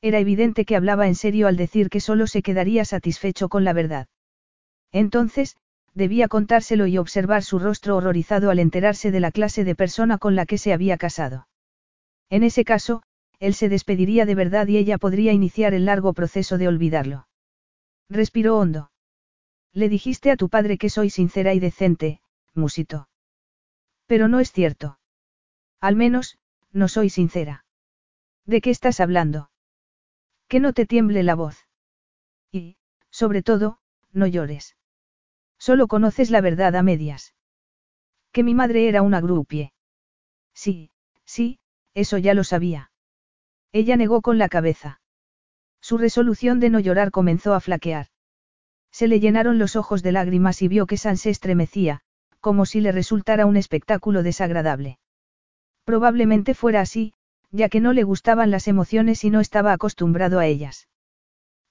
Era 0.00 0.20
evidente 0.20 0.64
que 0.64 0.76
hablaba 0.76 1.08
en 1.08 1.16
serio 1.16 1.48
al 1.48 1.56
decir 1.56 1.90
que 1.90 1.98
solo 1.98 2.28
se 2.28 2.42
quedaría 2.42 2.84
satisfecho 2.84 3.48
con 3.48 3.64
la 3.64 3.72
verdad. 3.72 4.06
Entonces, 4.92 5.56
debía 5.94 6.28
contárselo 6.28 6.86
y 6.86 6.96
observar 6.96 7.42
su 7.42 7.58
rostro 7.58 7.96
horrorizado 7.96 8.50
al 8.50 8.60
enterarse 8.60 9.10
de 9.10 9.18
la 9.18 9.32
clase 9.32 9.64
de 9.64 9.74
persona 9.74 10.18
con 10.18 10.36
la 10.36 10.46
que 10.46 10.58
se 10.58 10.72
había 10.72 10.96
casado. 10.96 11.48
En 12.30 12.42
ese 12.42 12.64
caso, 12.64 13.02
él 13.38 13.54
se 13.54 13.68
despediría 13.68 14.26
de 14.26 14.34
verdad 14.34 14.66
y 14.66 14.76
ella 14.78 14.98
podría 14.98 15.32
iniciar 15.32 15.74
el 15.74 15.84
largo 15.84 16.12
proceso 16.12 16.58
de 16.58 16.68
olvidarlo. 16.68 17.28
Respiró 18.08 18.58
hondo. 18.58 18.90
Le 19.72 19.88
dijiste 19.88 20.30
a 20.30 20.36
tu 20.36 20.48
padre 20.48 20.78
que 20.78 20.90
soy 20.90 21.10
sincera 21.10 21.52
y 21.54 21.60
decente, 21.60 22.20
musito. 22.54 23.08
Pero 24.06 24.28
no 24.28 24.40
es 24.40 24.52
cierto. 24.52 24.98
Al 25.80 25.96
menos, 25.96 26.38
no 26.72 26.88
soy 26.88 27.10
sincera. 27.10 27.64
¿De 28.46 28.60
qué 28.60 28.70
estás 28.70 29.00
hablando? 29.00 29.50
Que 30.48 30.60
no 30.60 30.72
te 30.72 30.86
tiemble 30.86 31.22
la 31.22 31.34
voz. 31.34 31.66
Y, 32.52 32.76
sobre 33.10 33.42
todo, 33.42 33.78
no 34.12 34.26
llores. 34.26 34.76
Solo 35.58 35.88
conoces 35.88 36.30
la 36.30 36.40
verdad 36.40 36.76
a 36.76 36.82
medias. 36.82 37.34
Que 38.32 38.42
mi 38.42 38.54
madre 38.54 38.88
era 38.88 39.02
una 39.02 39.20
grupie. 39.20 39.72
Sí, 40.54 40.90
sí, 41.24 41.58
eso 41.96 42.18
ya 42.18 42.34
lo 42.34 42.44
sabía. 42.44 42.90
Ella 43.72 43.96
negó 43.96 44.20
con 44.20 44.36
la 44.36 44.50
cabeza. 44.50 45.00
Su 45.80 45.96
resolución 45.96 46.60
de 46.60 46.68
no 46.68 46.78
llorar 46.78 47.10
comenzó 47.10 47.54
a 47.54 47.60
flaquear. 47.60 48.08
Se 48.92 49.08
le 49.08 49.18
llenaron 49.18 49.58
los 49.58 49.76
ojos 49.76 50.02
de 50.02 50.12
lágrimas 50.12 50.60
y 50.60 50.68
vio 50.68 50.86
que 50.86 50.98
San 50.98 51.16
se 51.16 51.30
estremecía, 51.30 52.02
como 52.40 52.66
si 52.66 52.80
le 52.80 52.92
resultara 52.92 53.46
un 53.46 53.56
espectáculo 53.56 54.22
desagradable. 54.22 54.98
Probablemente 55.84 56.52
fuera 56.52 56.82
así, 56.82 57.14
ya 57.50 57.70
que 57.70 57.80
no 57.80 57.94
le 57.94 58.02
gustaban 58.02 58.50
las 58.50 58.68
emociones 58.68 59.24
y 59.24 59.30
no 59.30 59.40
estaba 59.40 59.72
acostumbrado 59.72 60.38
a 60.38 60.46
ellas. 60.46 60.88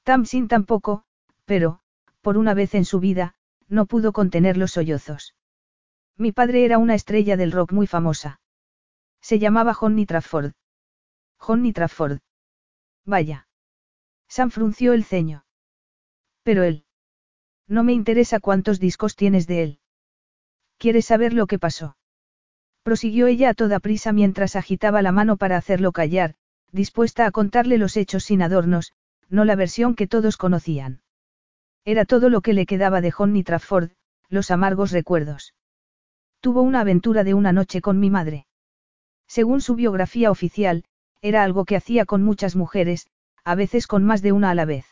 Tamsin 0.04 0.48
tampoco, 0.48 1.04
pero, 1.45 1.82
por 2.22 2.38
una 2.38 2.56
vez 2.56 2.74
en 2.74 2.86
su 2.86 3.00
vida, 3.00 3.36
no 3.68 3.86
pudo 3.86 4.12
contener 4.12 4.58
los 4.58 4.72
sollozos. 4.72 5.36
Mi 6.18 6.32
padre 6.32 6.66
era 6.66 6.80
una 6.80 6.95
estrella 6.95 7.38
del 7.38 7.52
rock 7.52 7.74
muy 7.74 7.86
famosa. 7.86 8.40
Se 9.28 9.40
llamaba 9.40 9.74
Johnny 9.74 10.06
Trafford. 10.06 10.52
Johnny 11.40 11.74
Trafford. 11.74 12.20
Vaya. 13.06 13.48
Sam 14.28 14.52
frunció 14.52 14.94
el 14.94 15.04
ceño. 15.04 15.45
Pero 16.44 16.62
él. 16.62 16.86
No 17.68 17.84
me 17.84 17.94
interesa 17.94 18.40
cuántos 18.40 18.80
discos 18.80 19.16
tienes 19.16 19.48
de 19.48 19.64
él. 19.64 19.80
¿Quieres 20.78 21.08
saber 21.08 21.34
lo 21.34 21.48
que 21.48 21.58
pasó? 21.58 21.98
Prosiguió 22.84 23.26
ella 23.26 23.50
a 23.50 23.54
toda 23.56 23.80
prisa 23.80 24.14
mientras 24.14 24.56
agitaba 24.56 25.02
la 25.02 25.12
mano 25.12 25.38
para 25.38 25.58
hacerlo 25.58 25.92
callar, 25.92 26.36
dispuesta 26.72 27.26
a 27.26 27.32
contarle 27.32 27.80
los 27.80 27.98
hechos 27.98 28.26
sin 28.26 28.44
adornos, 28.44 28.94
no 29.28 29.44
la 29.44 29.56
versión 29.56 29.95
que 29.95 30.06
todos 30.06 30.38
conocían. 30.38 31.02
Era 31.84 32.06
todo 32.06 32.30
lo 32.30 32.42
que 32.42 32.54
le 32.54 32.68
quedaba 32.68 33.02
de 33.02 33.10
Johnny 33.10 33.44
Trafford, 33.44 33.90
los 34.30 34.52
amargos 34.52 34.92
recuerdos. 34.92 35.56
Tuvo 36.42 36.62
una 36.62 36.82
aventura 36.82 37.24
de 37.24 37.34
una 37.34 37.54
noche 37.54 37.82
con 37.82 38.00
mi 38.00 38.12
madre. 38.12 38.45
Según 39.28 39.62
su 39.62 39.76
biografía 39.76 40.32
oficial, 40.32 40.84
era 41.22 41.44
algo 41.44 41.66
que 41.66 41.76
hacía 41.76 42.06
con 42.06 42.24
muchas 42.24 42.56
mujeres, 42.56 43.08
a 43.44 43.56
veces 43.56 43.88
con 43.88 44.04
más 44.04 44.22
de 44.22 44.32
una 44.32 44.50
a 44.52 44.56
la 44.56 44.66
vez. 44.66 44.86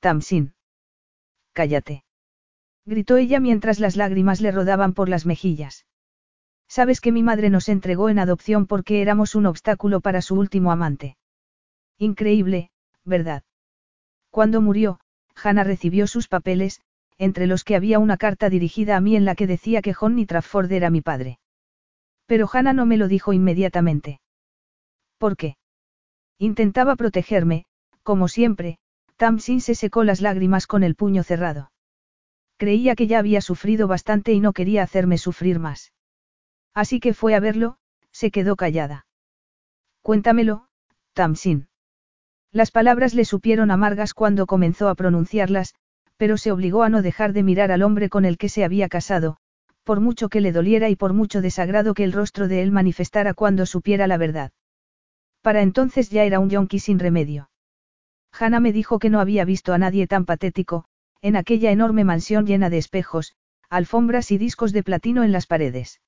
Tamsin. 0.00 0.54
Cállate. 1.52 2.04
Gritó 2.84 3.16
ella 3.16 3.40
mientras 3.40 3.80
las 3.80 3.96
lágrimas 3.96 4.40
le 4.40 4.52
rodaban 4.52 4.94
por 4.94 5.08
las 5.08 5.26
mejillas. 5.26 5.86
Sabes 6.68 7.00
que 7.00 7.12
mi 7.12 7.22
madre 7.22 7.50
nos 7.50 7.68
entregó 7.68 8.08
en 8.08 8.18
adopción 8.18 8.66
porque 8.66 9.02
éramos 9.02 9.34
un 9.34 9.46
obstáculo 9.46 10.00
para 10.00 10.22
su 10.22 10.34
último 10.36 10.70
amante. 10.70 11.16
Increíble, 11.98 12.70
¿verdad? 13.04 13.42
Cuando 14.30 14.60
murió, 14.60 15.00
Hannah 15.34 15.64
recibió 15.64 16.06
sus 16.06 16.28
papeles, 16.28 16.80
entre 17.16 17.46
los 17.46 17.64
que 17.64 17.74
había 17.74 17.98
una 17.98 18.16
carta 18.16 18.50
dirigida 18.50 18.96
a 18.96 19.00
mí 19.00 19.16
en 19.16 19.24
la 19.24 19.34
que 19.34 19.46
decía 19.46 19.82
que 19.82 19.94
Johnny 19.94 20.26
Trafford 20.26 20.70
era 20.70 20.90
mi 20.90 21.00
padre. 21.00 21.38
Pero 22.28 22.46
Hannah 22.52 22.74
no 22.74 22.84
me 22.84 22.98
lo 22.98 23.08
dijo 23.08 23.32
inmediatamente. 23.32 24.20
¿Por 25.16 25.36
qué? 25.38 25.56
Intentaba 26.38 26.94
protegerme, 26.94 27.64
como 28.02 28.28
siempre, 28.28 28.78
Tamsin 29.16 29.62
se 29.62 29.74
secó 29.74 30.04
las 30.04 30.20
lágrimas 30.20 30.66
con 30.66 30.82
el 30.82 30.94
puño 30.94 31.22
cerrado. 31.22 31.72
Creía 32.58 32.94
que 32.96 33.06
ya 33.06 33.18
había 33.18 33.40
sufrido 33.40 33.88
bastante 33.88 34.34
y 34.34 34.40
no 34.40 34.52
quería 34.52 34.82
hacerme 34.82 35.16
sufrir 35.16 35.58
más. 35.58 35.92
Así 36.74 37.00
que 37.00 37.14
fue 37.14 37.34
a 37.34 37.40
verlo, 37.40 37.78
se 38.12 38.30
quedó 38.30 38.56
callada. 38.56 39.06
Cuéntamelo, 40.02 40.68
Tamsin. 41.14 41.68
Las 42.52 42.70
palabras 42.70 43.14
le 43.14 43.24
supieron 43.24 43.70
amargas 43.70 44.12
cuando 44.12 44.46
comenzó 44.46 44.90
a 44.90 44.94
pronunciarlas, 44.94 45.74
pero 46.18 46.36
se 46.36 46.52
obligó 46.52 46.82
a 46.82 46.90
no 46.90 47.00
dejar 47.00 47.32
de 47.32 47.42
mirar 47.42 47.72
al 47.72 47.82
hombre 47.82 48.10
con 48.10 48.26
el 48.26 48.36
que 48.36 48.50
se 48.50 48.64
había 48.64 48.88
casado, 48.88 49.38
por 49.88 50.00
mucho 50.00 50.28
que 50.28 50.42
le 50.42 50.52
doliera 50.52 50.90
y 50.90 50.96
por 50.96 51.14
mucho 51.14 51.40
desagrado 51.40 51.94
que 51.94 52.04
el 52.04 52.12
rostro 52.12 52.46
de 52.46 52.60
él 52.60 52.72
manifestara 52.72 53.32
cuando 53.32 53.64
supiera 53.64 54.06
la 54.06 54.18
verdad. 54.18 54.52
Para 55.40 55.62
entonces 55.62 56.10
ya 56.10 56.24
era 56.24 56.40
un 56.40 56.50
yonki 56.50 56.78
sin 56.78 56.98
remedio. 56.98 57.48
Hannah 58.38 58.60
me 58.60 58.74
dijo 58.74 58.98
que 58.98 59.08
no 59.08 59.18
había 59.18 59.46
visto 59.46 59.72
a 59.72 59.78
nadie 59.78 60.06
tan 60.06 60.26
patético, 60.26 60.84
en 61.22 61.36
aquella 61.36 61.70
enorme 61.70 62.04
mansión 62.04 62.44
llena 62.44 62.68
de 62.68 62.76
espejos, 62.76 63.34
alfombras 63.70 64.30
y 64.30 64.36
discos 64.36 64.74
de 64.74 64.82
platino 64.82 65.24
en 65.24 65.32
las 65.32 65.46
paredes. 65.46 66.02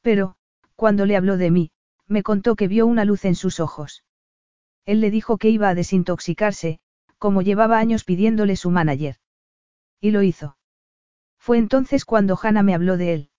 Pero, 0.00 0.36
cuando 0.76 1.04
le 1.04 1.16
habló 1.16 1.36
de 1.38 1.50
mí, 1.50 1.72
me 2.06 2.22
contó 2.22 2.54
que 2.54 2.68
vio 2.68 2.86
una 2.86 3.04
luz 3.04 3.24
en 3.24 3.34
sus 3.34 3.58
ojos. 3.58 4.04
Él 4.86 5.00
le 5.00 5.10
dijo 5.10 5.38
que 5.38 5.50
iba 5.50 5.68
a 5.68 5.74
desintoxicarse, 5.74 6.78
como 7.18 7.42
llevaba 7.42 7.80
años 7.80 8.04
pidiéndole 8.04 8.54
su 8.54 8.70
manager. 8.70 9.16
Y 10.00 10.12
lo 10.12 10.22
hizo. 10.22 10.56
Fue 11.42 11.58
entonces 11.58 12.04
cuando 12.04 12.38
Hannah 12.40 12.62
me 12.62 12.72
habló 12.72 12.96
de 12.96 13.14
él. 13.14 13.30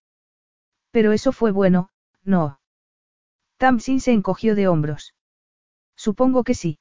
Pero 0.90 1.12
eso 1.12 1.32
fue 1.32 1.52
bueno, 1.52 1.88
no. 2.22 2.60
Tamsin 3.56 3.98
se 3.98 4.12
encogió 4.12 4.54
de 4.54 4.68
hombros. 4.68 5.14
Supongo 5.96 6.44
que 6.44 6.52
sí. 6.52 6.78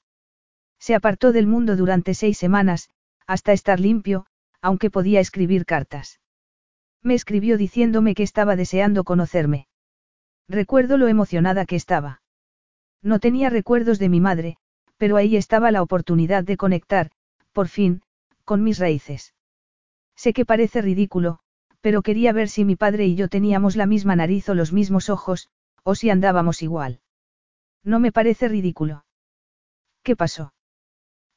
Se 0.80 0.96
apartó 0.96 1.32
del 1.32 1.48
mundo 1.48 1.78
durante 1.78 2.14
seis 2.14 2.38
semanas, 2.38 2.90
hasta 3.26 3.54
estar 3.54 3.80
limpio, 3.80 4.26
aunque 4.62 4.92
podía 4.92 5.22
escribir 5.22 5.66
cartas. 5.66 6.20
Me 7.02 7.14
escribió 7.14 7.58
diciéndome 7.58 8.16
que 8.16 8.24
estaba 8.24 8.58
deseando 8.58 9.06
conocerme. 9.06 9.70
Recuerdo 10.50 10.98
lo 10.98 11.08
emocionada 11.08 11.66
que 11.66 11.78
estaba. 11.78 12.22
No 13.02 13.20
tenía 13.20 13.50
recuerdos 13.50 13.98
de 13.98 14.10
mi 14.10 14.20
madre, 14.20 14.58
pero 14.98 15.16
ahí 15.16 15.38
estaba 15.38 15.72
la 15.72 15.84
oportunidad 15.84 16.44
de 16.44 16.58
conectar, 16.58 17.12
por 17.54 17.70
fin, 17.70 18.02
con 18.44 18.62
mis 18.62 18.78
raíces. 18.78 19.34
Sé 20.24 20.32
que 20.32 20.46
parece 20.46 20.82
ridículo, 20.82 21.40
pero 21.82 22.02
quería 22.02 22.32
ver 22.32 22.48
si 22.48 22.64
mi 22.64 22.78
padre 22.78 23.06
y 23.06 23.16
yo 23.16 23.28
teníamos 23.28 23.76
la 23.76 23.86
misma 23.86 24.16
nariz 24.16 24.48
o 24.48 24.54
los 24.54 24.72
mismos 24.72 25.10
ojos, 25.10 25.50
o 25.84 25.96
si 25.96 26.10
andábamos 26.10 26.62
igual. 26.62 27.02
No 27.84 28.00
me 28.00 28.14
parece 28.14 28.48
ridículo. 28.48 29.04
¿Qué 30.02 30.16
pasó? 30.16 30.54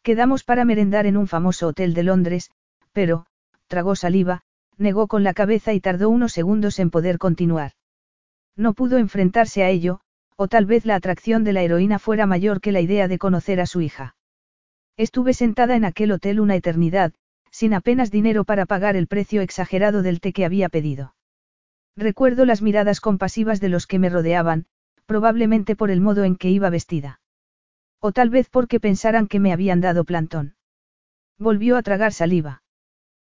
Quedamos 0.04 0.44
para 0.44 0.64
merendar 0.64 1.06
en 1.06 1.16
un 1.16 1.26
famoso 1.26 1.66
hotel 1.66 1.94
de 1.94 2.04
Londres, 2.04 2.52
pero, 2.92 3.26
tragó 3.66 3.96
saliva, 3.96 4.42
negó 4.76 5.08
con 5.08 5.24
la 5.24 5.34
cabeza 5.34 5.72
y 5.72 5.80
tardó 5.80 6.08
unos 6.08 6.30
segundos 6.30 6.78
en 6.78 6.90
poder 6.90 7.18
continuar. 7.18 7.72
No 8.54 8.72
pudo 8.72 8.98
enfrentarse 8.98 9.64
a 9.64 9.68
ello, 9.68 9.98
o 10.36 10.46
tal 10.46 10.64
vez 10.64 10.86
la 10.86 10.94
atracción 10.94 11.42
de 11.42 11.54
la 11.54 11.62
heroína 11.62 11.98
fuera 11.98 12.26
mayor 12.26 12.60
que 12.60 12.70
la 12.70 12.80
idea 12.80 13.08
de 13.08 13.18
conocer 13.18 13.60
a 13.60 13.66
su 13.66 13.80
hija. 13.80 14.14
Estuve 14.96 15.34
sentada 15.34 15.74
en 15.74 15.84
aquel 15.84 16.12
hotel 16.12 16.38
una 16.38 16.54
eternidad, 16.54 17.14
sin 17.56 17.72
apenas 17.72 18.10
dinero 18.10 18.44
para 18.44 18.66
pagar 18.66 18.96
el 18.96 19.06
precio 19.06 19.40
exagerado 19.40 20.02
del 20.02 20.20
té 20.20 20.34
que 20.34 20.44
había 20.44 20.68
pedido. 20.68 21.14
Recuerdo 21.96 22.44
las 22.44 22.60
miradas 22.60 23.00
compasivas 23.00 23.60
de 23.60 23.70
los 23.70 23.86
que 23.86 23.98
me 23.98 24.10
rodeaban, 24.10 24.66
probablemente 25.06 25.74
por 25.74 25.90
el 25.90 26.02
modo 26.02 26.24
en 26.24 26.36
que 26.36 26.50
iba 26.50 26.68
vestida. 26.68 27.18
O 27.98 28.12
tal 28.12 28.28
vez 28.28 28.50
porque 28.50 28.78
pensaran 28.78 29.26
que 29.26 29.40
me 29.40 29.54
habían 29.54 29.80
dado 29.80 30.04
plantón. 30.04 30.54
Volvió 31.38 31.78
a 31.78 31.82
tragar 31.82 32.12
saliva. 32.12 32.62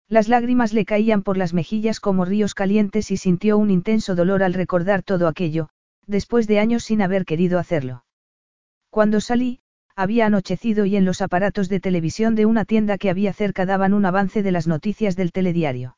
Las 0.07 0.27
lágrimas 0.27 0.71
le 0.71 0.85
caían 0.85 1.23
por 1.23 1.35
las 1.35 1.55
mejillas 1.55 1.99
como 1.99 2.23
ríos 2.23 2.53
calientes 2.53 3.09
y 3.09 3.17
sintió 3.17 3.57
un 3.57 3.71
intenso 3.71 4.13
dolor 4.13 4.43
al 4.43 4.53
recordar 4.53 5.01
todo 5.01 5.27
aquello, 5.27 5.69
después 6.05 6.45
de 6.45 6.59
años 6.59 6.83
sin 6.83 7.01
haber 7.01 7.25
querido 7.25 7.57
hacerlo. 7.57 8.05
Cuando 8.91 9.19
salí, 9.19 9.60
había 10.01 10.25
anochecido 10.25 10.85
y 10.85 10.95
en 10.95 11.05
los 11.05 11.21
aparatos 11.21 11.69
de 11.69 11.79
televisión 11.79 12.35
de 12.35 12.45
una 12.45 12.65
tienda 12.65 12.97
que 12.97 13.09
había 13.09 13.33
cerca 13.33 13.65
daban 13.65 13.93
un 13.93 14.05
avance 14.05 14.43
de 14.43 14.51
las 14.51 14.67
noticias 14.67 15.15
del 15.15 15.31
telediario. 15.31 15.97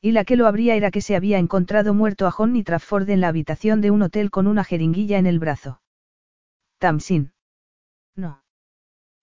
Y 0.00 0.12
la 0.12 0.24
que 0.24 0.36
lo 0.36 0.46
abría 0.46 0.74
era 0.74 0.90
que 0.90 1.00
se 1.00 1.16
había 1.16 1.38
encontrado 1.38 1.94
muerto 1.94 2.26
a 2.26 2.30
Johnny 2.30 2.62
Trafford 2.62 3.08
en 3.08 3.20
la 3.20 3.28
habitación 3.28 3.80
de 3.80 3.90
un 3.90 4.02
hotel 4.02 4.30
con 4.30 4.46
una 4.46 4.62
jeringuilla 4.62 5.18
en 5.18 5.26
el 5.26 5.38
brazo. 5.38 5.80
Tamsin. 6.78 7.32
No. 8.14 8.42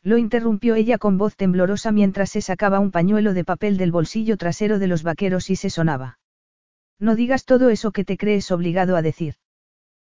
Lo 0.01 0.17
interrumpió 0.17 0.73
ella 0.73 0.97
con 0.97 1.19
voz 1.19 1.35
temblorosa 1.35 1.91
mientras 1.91 2.31
se 2.31 2.41
sacaba 2.41 2.79
un 2.79 2.89
pañuelo 2.89 3.33
de 3.33 3.43
papel 3.45 3.77
del 3.77 3.91
bolsillo 3.91 4.37
trasero 4.37 4.79
de 4.79 4.87
los 4.87 5.03
vaqueros 5.03 5.51
y 5.51 5.55
se 5.55 5.69
sonaba. 5.69 6.17
No 6.99 7.15
digas 7.15 7.45
todo 7.45 7.69
eso 7.69 7.91
que 7.91 8.03
te 8.03 8.17
crees 8.17 8.51
obligado 8.51 8.95
a 8.95 9.03
decir. 9.03 9.35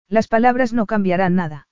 Las 0.09 0.28
palabras 0.28 0.73
no 0.73 0.86
cambiarán 0.86 1.35
nada. 1.35 1.67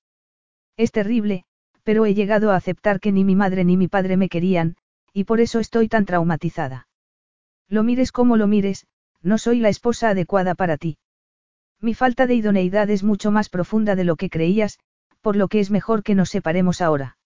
Es 0.77 0.91
terrible, 0.91 1.45
pero 1.89 2.05
he 2.05 2.13
llegado 2.13 2.51
a 2.51 2.57
aceptar 2.57 3.01
que 3.01 3.13
ni 3.13 3.25
mi 3.25 3.35
madre 3.35 3.65
ni 3.65 3.79
mi 3.79 3.89
padre 3.89 4.19
me 4.19 4.29
querían, 4.29 4.77
y 5.15 5.25
por 5.25 5.41
eso 5.41 5.59
estoy 5.59 5.89
tan 5.89 6.05
traumatizada. 6.05 6.87
Lo 7.67 7.83
mires 7.83 8.13
como 8.13 8.37
lo 8.37 8.47
mires, 8.47 8.87
no 9.23 9.39
soy 9.39 9.59
la 9.59 9.71
esposa 9.71 10.11
adecuada 10.11 10.55
para 10.55 10.77
ti. 10.77 10.99
Mi 11.81 11.95
falta 11.95 12.27
de 12.27 12.35
idoneidad 12.35 12.91
es 12.91 13.05
mucho 13.05 13.31
más 13.31 13.49
profunda 13.49 13.97
de 13.97 14.05
lo 14.05 14.17
que 14.17 14.29
creías, 14.29 14.79
por 15.23 15.35
lo 15.35 15.49
que 15.49 15.61
es 15.61 15.71
mejor 15.71 16.03
que 16.03 16.15
nos 16.15 16.29
separemos 16.29 16.83
ahora. 16.83 17.17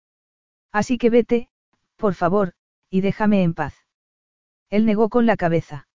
Así 0.71 0.97
que 0.97 1.11
vete, 1.11 1.49
por 1.97 2.15
favor, 2.15 2.53
y 2.89 3.01
déjame 3.01 3.43
en 3.43 3.55
paz. 3.55 3.75
Él 4.71 4.87
negó 4.87 5.09
con 5.09 5.27
la 5.27 5.37
cabeza. 5.37 5.89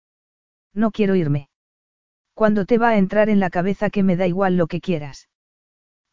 No 0.74 0.90
quiero 0.90 1.16
irme. 1.16 1.48
Cuando 2.34 2.66
te 2.66 2.76
va 2.76 2.90
a 2.90 2.98
entrar 2.98 3.30
en 3.30 3.40
la 3.40 3.48
cabeza 3.48 3.88
que 3.88 4.02
me 4.02 4.16
da 4.16 4.26
igual 4.26 4.58
lo 4.58 4.66
que 4.66 4.82
quieras. 4.82 5.30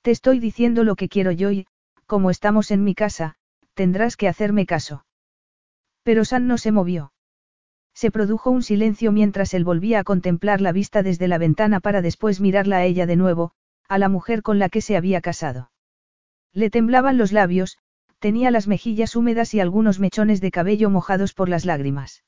Te 0.03 0.11
estoy 0.11 0.40
diciendo 0.40 0.85
lo 0.85 0.95
que 0.95 1.09
quiero 1.09 1.34
yo 1.34 1.51
y, 1.51 1.67
como 2.06 2.30
estamos 2.30 2.72
en 2.72 2.84
mi 2.84 2.95
casa, 2.95 3.35
tendrás 3.74 4.17
que 4.17 4.27
hacerme 4.27 4.66
caso. 4.66 5.06
Pero 6.03 6.25
San 6.25 6.48
no 6.48 6.58
se 6.58 6.72
movió. 6.72 7.14
Se 7.93 8.11
produjo 8.11 8.51
un 8.51 8.61
silencio 8.61 9.11
mientras 9.11 9.53
él 9.53 9.64
volvía 9.64 10.00
a 10.00 10.03
contemplar 10.03 10.61
la 10.61 10.72
vista 10.72 11.01
desde 11.01 11.27
la 11.27 11.38
ventana 11.38 11.80
para 11.80 12.01
después 12.01 12.42
mirarla 12.42 12.77
a 12.77 12.84
ella 12.84 13.06
de 13.06 13.16
nuevo, 13.16 13.53
a 13.88 13.98
la 13.98 14.09
mujer 14.09 14.42
con 14.42 14.59
la 14.59 14.69
que 14.69 14.82
se 14.82 14.98
había 14.98 15.22
casado. 15.22 15.72
Le 16.51 16.69
temblaban 16.69 17.17
los 17.17 17.32
labios, 17.32 17.77
tenía 18.19 18.51
las 18.51 18.67
mejillas 18.67 19.16
húmedas 19.16 19.53
y 19.53 19.59
algunos 19.59 20.00
mechones 20.00 20.42
de 20.42 20.51
cabello 20.51 20.90
mojados 20.90 21.34
por 21.34 21.50
las 21.50 21.66
lágrimas. 21.66 22.24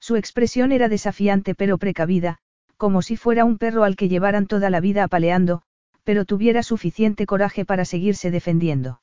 Su 0.00 0.16
expresión 0.16 0.72
era 0.72 0.88
desafiante 0.88 1.54
pero 1.54 1.78
precavida, 1.78 2.38
como 2.76 3.02
si 3.02 3.16
fuera 3.16 3.44
un 3.44 3.58
perro 3.58 3.84
al 3.84 3.96
que 3.96 4.08
llevaran 4.08 4.46
toda 4.46 4.70
la 4.70 4.80
vida 4.80 5.04
apaleando, 5.04 5.62
pero 6.04 6.24
tuviera 6.24 6.62
suficiente 6.62 7.26
coraje 7.26 7.64
para 7.64 7.84
seguirse 7.84 8.30
defendiendo. 8.30 9.00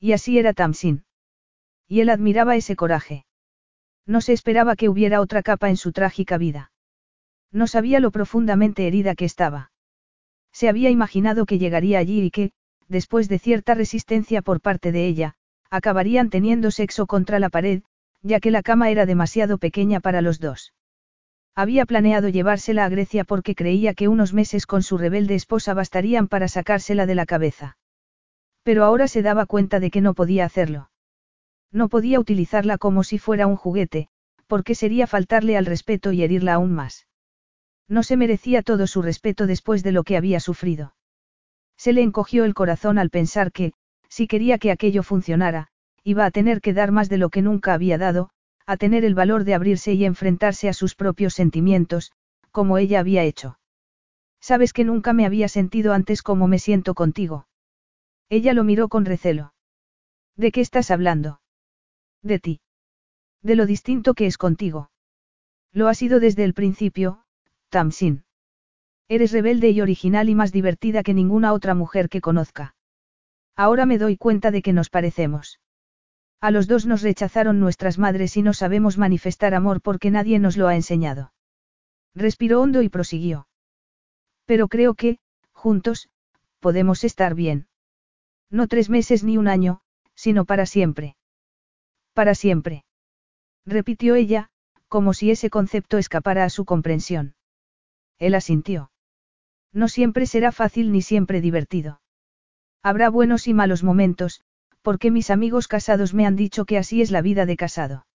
Y 0.00 0.12
así 0.12 0.38
era 0.38 0.52
Tamsin. 0.52 1.04
Y 1.88 2.00
él 2.00 2.10
admiraba 2.10 2.56
ese 2.56 2.76
coraje. 2.76 3.24
No 4.06 4.20
se 4.20 4.32
esperaba 4.32 4.76
que 4.76 4.88
hubiera 4.88 5.20
otra 5.20 5.42
capa 5.42 5.68
en 5.68 5.76
su 5.76 5.92
trágica 5.92 6.38
vida. 6.38 6.70
No 7.52 7.66
sabía 7.66 8.00
lo 8.00 8.10
profundamente 8.10 8.86
herida 8.86 9.14
que 9.14 9.24
estaba. 9.24 9.72
Se 10.52 10.68
había 10.68 10.90
imaginado 10.90 11.46
que 11.46 11.58
llegaría 11.58 11.98
allí 11.98 12.22
y 12.22 12.30
que, 12.30 12.52
después 12.88 13.28
de 13.28 13.38
cierta 13.38 13.74
resistencia 13.74 14.42
por 14.42 14.60
parte 14.60 14.92
de 14.92 15.06
ella, 15.06 15.34
acabarían 15.70 16.30
teniendo 16.30 16.70
sexo 16.70 17.06
contra 17.06 17.38
la 17.38 17.50
pared, 17.50 17.82
ya 18.22 18.40
que 18.40 18.50
la 18.50 18.62
cama 18.62 18.90
era 18.90 19.06
demasiado 19.06 19.58
pequeña 19.58 20.00
para 20.00 20.22
los 20.22 20.40
dos. 20.40 20.72
Había 21.58 21.86
planeado 21.86 22.28
llevársela 22.28 22.84
a 22.84 22.88
Grecia 22.90 23.24
porque 23.24 23.54
creía 23.54 23.94
que 23.94 24.08
unos 24.08 24.34
meses 24.34 24.66
con 24.66 24.82
su 24.82 24.98
rebelde 24.98 25.34
esposa 25.34 25.72
bastarían 25.72 26.28
para 26.28 26.48
sacársela 26.48 27.06
de 27.06 27.14
la 27.14 27.24
cabeza. 27.24 27.78
Pero 28.62 28.84
ahora 28.84 29.08
se 29.08 29.22
daba 29.22 29.46
cuenta 29.46 29.80
de 29.80 29.90
que 29.90 30.02
no 30.02 30.12
podía 30.12 30.44
hacerlo. 30.44 30.90
No 31.72 31.88
podía 31.88 32.20
utilizarla 32.20 32.76
como 32.76 33.04
si 33.04 33.18
fuera 33.18 33.46
un 33.46 33.56
juguete, 33.56 34.08
porque 34.46 34.74
sería 34.74 35.06
faltarle 35.06 35.56
al 35.56 35.64
respeto 35.64 36.12
y 36.12 36.22
herirla 36.22 36.54
aún 36.54 36.74
más. 36.74 37.06
No 37.88 38.02
se 38.02 38.18
merecía 38.18 38.62
todo 38.62 38.86
su 38.86 39.00
respeto 39.00 39.46
después 39.46 39.82
de 39.82 39.92
lo 39.92 40.04
que 40.04 40.18
había 40.18 40.40
sufrido. 40.40 40.94
Se 41.78 41.94
le 41.94 42.02
encogió 42.02 42.44
el 42.44 42.52
corazón 42.52 42.98
al 42.98 43.08
pensar 43.08 43.50
que, 43.50 43.72
si 44.10 44.26
quería 44.26 44.58
que 44.58 44.70
aquello 44.70 45.02
funcionara, 45.02 45.68
iba 46.04 46.26
a 46.26 46.30
tener 46.30 46.60
que 46.60 46.74
dar 46.74 46.92
más 46.92 47.08
de 47.08 47.16
lo 47.16 47.30
que 47.30 47.40
nunca 47.40 47.72
había 47.72 47.96
dado, 47.96 48.30
a 48.66 48.76
tener 48.76 49.04
el 49.04 49.14
valor 49.14 49.44
de 49.44 49.54
abrirse 49.54 49.94
y 49.94 50.04
enfrentarse 50.04 50.68
a 50.68 50.72
sus 50.72 50.94
propios 50.94 51.34
sentimientos, 51.34 52.12
como 52.50 52.78
ella 52.78 53.00
había 53.00 53.22
hecho. 53.22 53.58
Sabes 54.40 54.72
que 54.72 54.84
nunca 54.84 55.12
me 55.12 55.24
había 55.24 55.48
sentido 55.48 55.92
antes 55.92 56.22
como 56.22 56.48
me 56.48 56.58
siento 56.58 56.94
contigo. 56.94 57.46
Ella 58.28 58.52
lo 58.52 58.64
miró 58.64 58.88
con 58.88 59.04
recelo. 59.04 59.54
¿De 60.36 60.52
qué 60.52 60.60
estás 60.60 60.90
hablando? 60.90 61.40
De 62.22 62.38
ti. 62.40 62.60
De 63.42 63.54
lo 63.54 63.66
distinto 63.66 64.14
que 64.14 64.26
es 64.26 64.36
contigo. 64.36 64.90
Lo 65.72 65.88
ha 65.88 65.94
sido 65.94 66.20
desde 66.20 66.44
el 66.44 66.54
principio, 66.54 67.24
Tamsin. 67.68 68.24
Eres 69.08 69.30
rebelde 69.30 69.70
y 69.70 69.80
original 69.80 70.28
y 70.28 70.34
más 70.34 70.50
divertida 70.50 71.04
que 71.04 71.14
ninguna 71.14 71.52
otra 71.52 71.74
mujer 71.74 72.08
que 72.08 72.20
conozca. 72.20 72.74
Ahora 73.54 73.86
me 73.86 73.98
doy 73.98 74.16
cuenta 74.16 74.50
de 74.50 74.62
que 74.62 74.72
nos 74.72 74.90
parecemos. 74.90 75.60
A 76.40 76.50
los 76.50 76.66
dos 76.66 76.86
nos 76.86 77.02
rechazaron 77.02 77.60
nuestras 77.60 77.98
madres 77.98 78.36
y 78.36 78.42
no 78.42 78.52
sabemos 78.52 78.98
manifestar 78.98 79.54
amor 79.54 79.80
porque 79.80 80.10
nadie 80.10 80.38
nos 80.38 80.56
lo 80.56 80.68
ha 80.68 80.76
enseñado. 80.76 81.32
Respiró 82.14 82.60
hondo 82.60 82.82
y 82.82 82.88
prosiguió. 82.88 83.48
Pero 84.44 84.68
creo 84.68 84.94
que, 84.94 85.18
juntos, 85.52 86.08
podemos 86.60 87.04
estar 87.04 87.34
bien. 87.34 87.68
No 88.50 88.68
tres 88.68 88.88
meses 88.90 89.24
ni 89.24 89.38
un 89.38 89.48
año, 89.48 89.80
sino 90.14 90.44
para 90.44 90.66
siempre. 90.66 91.16
Para 92.12 92.34
siempre. 92.34 92.84
Repitió 93.64 94.14
ella, 94.14 94.50
como 94.88 95.14
si 95.14 95.30
ese 95.30 95.50
concepto 95.50 95.98
escapara 95.98 96.44
a 96.44 96.50
su 96.50 96.64
comprensión. 96.64 97.34
Él 98.18 98.34
asintió. 98.34 98.90
No 99.72 99.88
siempre 99.88 100.26
será 100.26 100.52
fácil 100.52 100.92
ni 100.92 101.02
siempre 101.02 101.40
divertido. 101.40 102.00
Habrá 102.82 103.10
buenos 103.10 103.48
y 103.48 103.52
malos 103.52 103.82
momentos, 103.82 104.40
porque 104.86 105.10
mis 105.10 105.30
amigos 105.30 105.66
casados 105.66 106.14
me 106.14 106.26
han 106.26 106.36
dicho 106.36 106.64
que 106.64 106.78
así 106.78 107.02
es 107.02 107.10
la 107.10 107.20
vida 107.20 107.44
de 107.44 107.56
casado. 107.56 108.06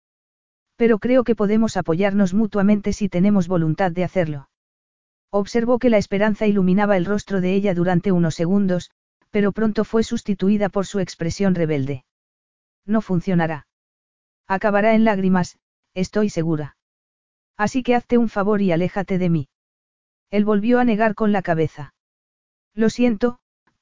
Pero 0.77 1.01
creo 1.01 1.25
que 1.25 1.35
podemos 1.35 1.77
apoyarnos 1.77 2.33
mutuamente 2.33 2.93
si 2.93 3.09
tenemos 3.09 3.49
voluntad 3.49 3.91
de 3.91 4.05
hacerlo. 4.05 4.51
Observó 5.33 5.81
que 5.81 5.91
la 5.91 5.99
esperanza 5.99 6.47
iluminaba 6.47 6.97
el 6.97 7.07
rostro 7.07 7.41
de 7.41 7.55
ella 7.55 7.75
durante 7.75 8.13
unos 8.13 8.37
segundos, 8.37 8.93
pero 9.33 9.51
pronto 9.51 9.83
fue 9.83 10.05
sustituida 10.05 10.69
por 10.69 10.87
su 10.87 11.01
expresión 11.01 11.57
rebelde. 11.57 12.05
No 12.87 13.01
funcionará. 13.01 13.67
Acabará 14.47 14.95
en 14.95 15.05
lágrimas, 15.05 15.59
estoy 15.95 16.31
segura. 16.31 16.77
Así 17.57 17.83
que 17.83 17.97
hazte 17.97 18.17
un 18.17 18.29
favor 18.29 18.63
y 18.63 18.71
aléjate 18.71 19.19
de 19.19 19.29
mí. 19.29 19.49
Él 20.31 20.45
volvió 20.45 20.79
a 20.79 20.85
negar 20.85 21.17
con 21.17 21.33
la 21.33 21.43
cabeza. 21.43 21.95
Lo 22.75 22.91
siento, 22.91 23.41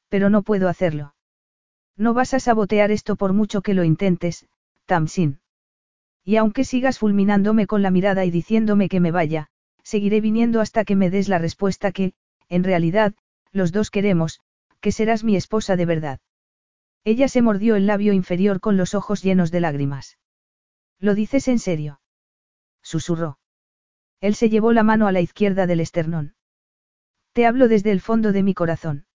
pero 0.08 0.30
no 0.30 0.40
puedo 0.40 0.70
hacerlo. 0.70 1.12
No 1.98 2.14
vas 2.14 2.32
a 2.32 2.40
sabotear 2.40 2.92
esto 2.92 3.16
por 3.16 3.32
mucho 3.32 3.60
que 3.60 3.74
lo 3.74 3.82
intentes, 3.82 4.46
Tamsin. 4.86 5.40
Y 6.24 6.36
aunque 6.36 6.64
sigas 6.64 7.00
fulminándome 7.00 7.66
con 7.66 7.82
la 7.82 7.90
mirada 7.90 8.24
y 8.24 8.30
diciéndome 8.30 8.88
que 8.88 9.00
me 9.00 9.10
vaya, 9.10 9.48
seguiré 9.82 10.20
viniendo 10.20 10.60
hasta 10.60 10.84
que 10.84 10.94
me 10.94 11.10
des 11.10 11.28
la 11.28 11.38
respuesta 11.38 11.90
que, 11.90 12.12
en 12.48 12.62
realidad, 12.62 13.14
los 13.50 13.72
dos 13.72 13.90
queremos, 13.90 14.40
que 14.80 14.92
serás 14.92 15.24
mi 15.24 15.34
esposa 15.34 15.74
de 15.74 15.86
verdad. 15.86 16.20
Ella 17.02 17.26
se 17.26 17.42
mordió 17.42 17.74
el 17.74 17.86
labio 17.86 18.12
inferior 18.12 18.60
con 18.60 18.76
los 18.76 18.94
ojos 18.94 19.22
llenos 19.22 19.50
de 19.50 19.60
lágrimas. 19.60 20.18
¿Lo 21.00 21.14
dices 21.14 21.48
en 21.48 21.58
serio? 21.58 22.00
Susurró. 22.82 23.38
Él 24.20 24.36
se 24.36 24.50
llevó 24.50 24.72
la 24.72 24.84
mano 24.84 25.08
a 25.08 25.12
la 25.12 25.20
izquierda 25.20 25.66
del 25.66 25.80
esternón. 25.80 26.34
Te 27.32 27.46
hablo 27.46 27.66
desde 27.66 27.90
el 27.90 28.00
fondo 28.00 28.32
de 28.32 28.42
mi 28.42 28.54
corazón. 28.54 29.06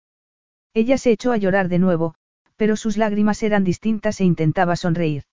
Ella 0.74 0.98
se 0.98 1.12
echó 1.12 1.32
a 1.32 1.38
llorar 1.38 1.70
de 1.70 1.80
nuevo, 1.80 2.16
pero 2.64 2.78
sus 2.78 2.96
lágrimas 2.96 3.44
eran 3.44 3.66
distintas 3.66 4.22
e 4.22 4.24
intentaba 4.24 4.78
sonreír. 4.78 5.24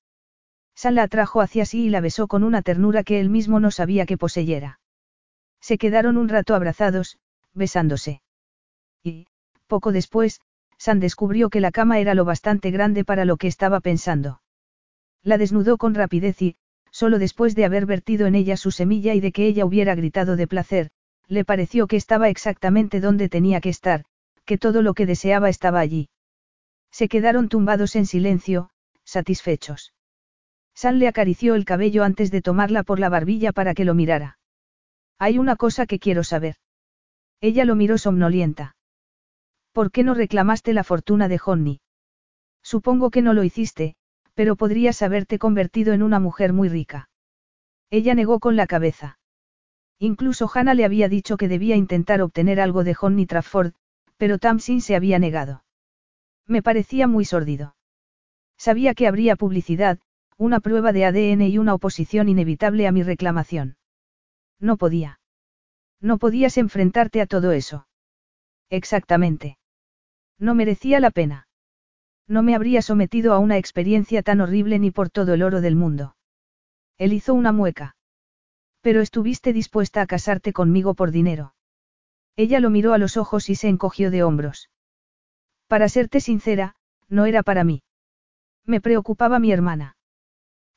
San 0.74 0.96
la 0.96 1.04
atrajo 1.04 1.40
hacia 1.40 1.64
sí 1.64 1.84
y 1.84 1.88
la 1.88 2.00
besó 2.00 2.26
con 2.26 2.42
una 2.42 2.60
ternura 2.60 3.04
que 3.04 3.20
él 3.20 3.30
mismo 3.30 3.60
no 3.60 3.70
sabía 3.70 4.04
que 4.04 4.18
poseyera. 4.18 4.80
Se 5.60 5.78
quedaron 5.78 6.16
un 6.16 6.28
rato 6.28 6.56
abrazados, 6.56 7.20
besándose. 7.54 8.20
Y, 9.04 9.28
poco 9.68 9.92
después, 9.92 10.40
San 10.76 10.98
descubrió 10.98 11.50
que 11.50 11.60
la 11.60 11.70
cama 11.70 12.00
era 12.00 12.14
lo 12.14 12.24
bastante 12.24 12.72
grande 12.72 13.04
para 13.04 13.24
lo 13.24 13.36
que 13.36 13.46
estaba 13.46 13.78
pensando. 13.78 14.42
La 15.22 15.38
desnudó 15.38 15.78
con 15.78 15.94
rapidez 15.94 16.42
y, 16.42 16.56
solo 16.90 17.20
después 17.20 17.54
de 17.54 17.64
haber 17.64 17.86
vertido 17.86 18.26
en 18.26 18.34
ella 18.34 18.56
su 18.56 18.72
semilla 18.72 19.14
y 19.14 19.20
de 19.20 19.30
que 19.30 19.46
ella 19.46 19.64
hubiera 19.64 19.94
gritado 19.94 20.34
de 20.34 20.48
placer, 20.48 20.90
le 21.28 21.44
pareció 21.44 21.86
que 21.86 21.94
estaba 21.94 22.28
exactamente 22.28 22.98
donde 22.98 23.28
tenía 23.28 23.60
que 23.60 23.68
estar, 23.68 24.04
que 24.44 24.58
todo 24.58 24.82
lo 24.82 24.94
que 24.94 25.06
deseaba 25.06 25.48
estaba 25.48 25.78
allí. 25.78 26.08
Se 26.90 27.08
quedaron 27.08 27.48
tumbados 27.48 27.96
en 27.96 28.06
silencio, 28.06 28.70
satisfechos. 29.04 29.92
San 30.74 30.98
le 30.98 31.08
acarició 31.08 31.54
el 31.54 31.64
cabello 31.64 32.04
antes 32.04 32.30
de 32.30 32.42
tomarla 32.42 32.82
por 32.82 33.00
la 33.00 33.08
barbilla 33.08 33.52
para 33.52 33.74
que 33.74 33.84
lo 33.84 33.94
mirara. 33.94 34.38
Hay 35.18 35.38
una 35.38 35.56
cosa 35.56 35.86
que 35.86 35.98
quiero 35.98 36.24
saber. 36.24 36.56
Ella 37.40 37.64
lo 37.64 37.74
miró 37.74 37.98
somnolienta. 37.98 38.76
¿Por 39.72 39.90
qué 39.90 40.02
no 40.02 40.14
reclamaste 40.14 40.72
la 40.72 40.84
fortuna 40.84 41.28
de 41.28 41.40
Honey? 41.44 41.80
Supongo 42.62 43.10
que 43.10 43.22
no 43.22 43.34
lo 43.34 43.44
hiciste, 43.44 43.94
pero 44.34 44.56
podrías 44.56 45.02
haberte 45.02 45.38
convertido 45.38 45.92
en 45.92 46.02
una 46.02 46.18
mujer 46.18 46.52
muy 46.52 46.68
rica. 46.68 47.08
Ella 47.90 48.14
negó 48.14 48.40
con 48.40 48.56
la 48.56 48.66
cabeza. 48.66 49.18
Incluso 49.98 50.50
Hannah 50.52 50.74
le 50.74 50.84
había 50.84 51.08
dicho 51.08 51.36
que 51.36 51.48
debía 51.48 51.76
intentar 51.76 52.22
obtener 52.22 52.60
algo 52.60 52.84
de 52.84 52.96
Honey 52.98 53.26
Trafford, 53.26 53.74
pero 54.16 54.38
Tamsin 54.38 54.80
se 54.80 54.96
había 54.96 55.18
negado. 55.18 55.62
Me 56.50 56.64
parecía 56.64 57.06
muy 57.06 57.24
sórdido. 57.24 57.76
Sabía 58.58 58.94
que 58.94 59.06
habría 59.06 59.36
publicidad, 59.36 60.00
una 60.36 60.58
prueba 60.58 60.92
de 60.92 61.04
ADN 61.04 61.42
y 61.42 61.58
una 61.58 61.74
oposición 61.74 62.28
inevitable 62.28 62.88
a 62.88 62.92
mi 62.92 63.04
reclamación. 63.04 63.76
No 64.58 64.76
podía. 64.76 65.20
No 66.00 66.18
podías 66.18 66.58
enfrentarte 66.58 67.20
a 67.20 67.26
todo 67.26 67.52
eso. 67.52 67.86
Exactamente. 68.68 69.58
No 70.40 70.56
merecía 70.56 70.98
la 70.98 71.12
pena. 71.12 71.46
No 72.26 72.42
me 72.42 72.56
habría 72.56 72.82
sometido 72.82 73.32
a 73.32 73.38
una 73.38 73.56
experiencia 73.56 74.24
tan 74.24 74.40
horrible 74.40 74.80
ni 74.80 74.90
por 74.90 75.08
todo 75.08 75.34
el 75.34 75.44
oro 75.44 75.60
del 75.60 75.76
mundo. 75.76 76.16
Él 76.98 77.12
hizo 77.12 77.32
una 77.32 77.52
mueca. 77.52 77.94
Pero 78.80 79.02
estuviste 79.02 79.52
dispuesta 79.52 80.02
a 80.02 80.06
casarte 80.06 80.52
conmigo 80.52 80.94
por 80.94 81.12
dinero. 81.12 81.54
Ella 82.34 82.58
lo 82.58 82.70
miró 82.70 82.92
a 82.92 82.98
los 82.98 83.16
ojos 83.16 83.50
y 83.50 83.54
se 83.54 83.68
encogió 83.68 84.10
de 84.10 84.24
hombros. 84.24 84.68
Para 85.70 85.88
serte 85.88 86.18
sincera, 86.20 86.74
no 87.08 87.26
era 87.26 87.44
para 87.44 87.62
mí. 87.62 87.84
Me 88.66 88.80
preocupaba 88.80 89.38
mi 89.38 89.52
hermana. 89.52 89.96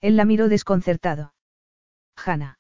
Él 0.02 0.16
la 0.16 0.24
miró 0.24 0.50
desconcertado. 0.50 1.34
Hanna. 2.16 2.60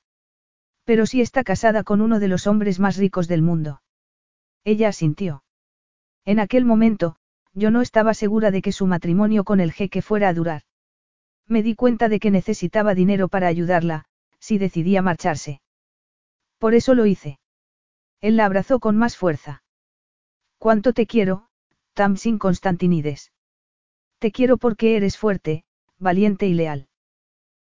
Pero 0.83 1.05
si 1.05 1.21
está 1.21 1.43
casada 1.43 1.83
con 1.83 2.01
uno 2.01 2.19
de 2.19 2.27
los 2.27 2.47
hombres 2.47 2.79
más 2.79 2.97
ricos 2.97 3.27
del 3.27 3.43
mundo. 3.43 3.83
Ella 4.63 4.87
asintió. 4.87 5.43
En 6.25 6.39
aquel 6.39 6.65
momento, 6.65 7.17
yo 7.53 7.69
no 7.69 7.81
estaba 7.81 8.15
segura 8.15 8.49
de 8.49 8.63
que 8.63 8.71
su 8.71 8.87
matrimonio 8.87 9.43
con 9.43 9.59
el 9.59 9.71
jeque 9.71 10.01
fuera 10.01 10.29
a 10.29 10.33
durar. 10.33 10.63
Me 11.47 11.61
di 11.61 11.75
cuenta 11.75 12.09
de 12.09 12.19
que 12.19 12.31
necesitaba 12.31 12.95
dinero 12.95 13.27
para 13.27 13.45
ayudarla, 13.45 14.05
si 14.39 14.57
decidía 14.57 15.03
marcharse. 15.03 15.61
Por 16.57 16.73
eso 16.73 16.95
lo 16.95 17.05
hice. 17.05 17.37
Él 18.21 18.37
la 18.37 18.45
abrazó 18.45 18.79
con 18.79 18.97
más 18.97 19.17
fuerza. 19.17 19.61
¿Cuánto 20.57 20.93
te 20.93 21.05
quiero, 21.05 21.49
Tamsin 21.93 22.39
Constantinides? 22.39 23.31
Te 24.17 24.31
quiero 24.31 24.57
porque 24.57 24.95
eres 24.95 25.15
fuerte, 25.15 25.63
valiente 25.99 26.47
y 26.47 26.55
leal. 26.55 26.87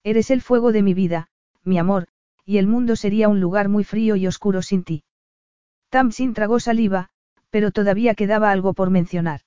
Eres 0.03 0.31
el 0.31 0.41
fuego 0.41 0.71
de 0.71 0.81
mi 0.81 0.95
vida, 0.95 1.27
mi 1.63 1.77
amor, 1.77 2.07
y 2.43 2.57
el 2.57 2.65
mundo 2.65 2.95
sería 2.95 3.29
un 3.29 3.39
lugar 3.39 3.69
muy 3.69 3.83
frío 3.83 4.15
y 4.15 4.25
oscuro 4.25 4.63
sin 4.63 4.83
ti. 4.83 5.03
Tamsin 5.89 6.33
tragó 6.33 6.59
saliva, 6.59 7.09
pero 7.51 7.69
todavía 7.69 8.15
quedaba 8.15 8.49
algo 8.49 8.73
por 8.73 8.89
mencionar. 8.89 9.41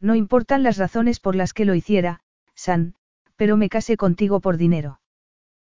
No 0.00 0.14
importan 0.14 0.62
las 0.62 0.78
razones 0.78 1.20
por 1.20 1.36
las 1.36 1.52
que 1.52 1.66
lo 1.66 1.74
hiciera, 1.74 2.20
San, 2.54 2.94
pero 3.36 3.58
me 3.58 3.68
casé 3.68 3.98
contigo 3.98 4.40
por 4.40 4.56
dinero. 4.56 5.00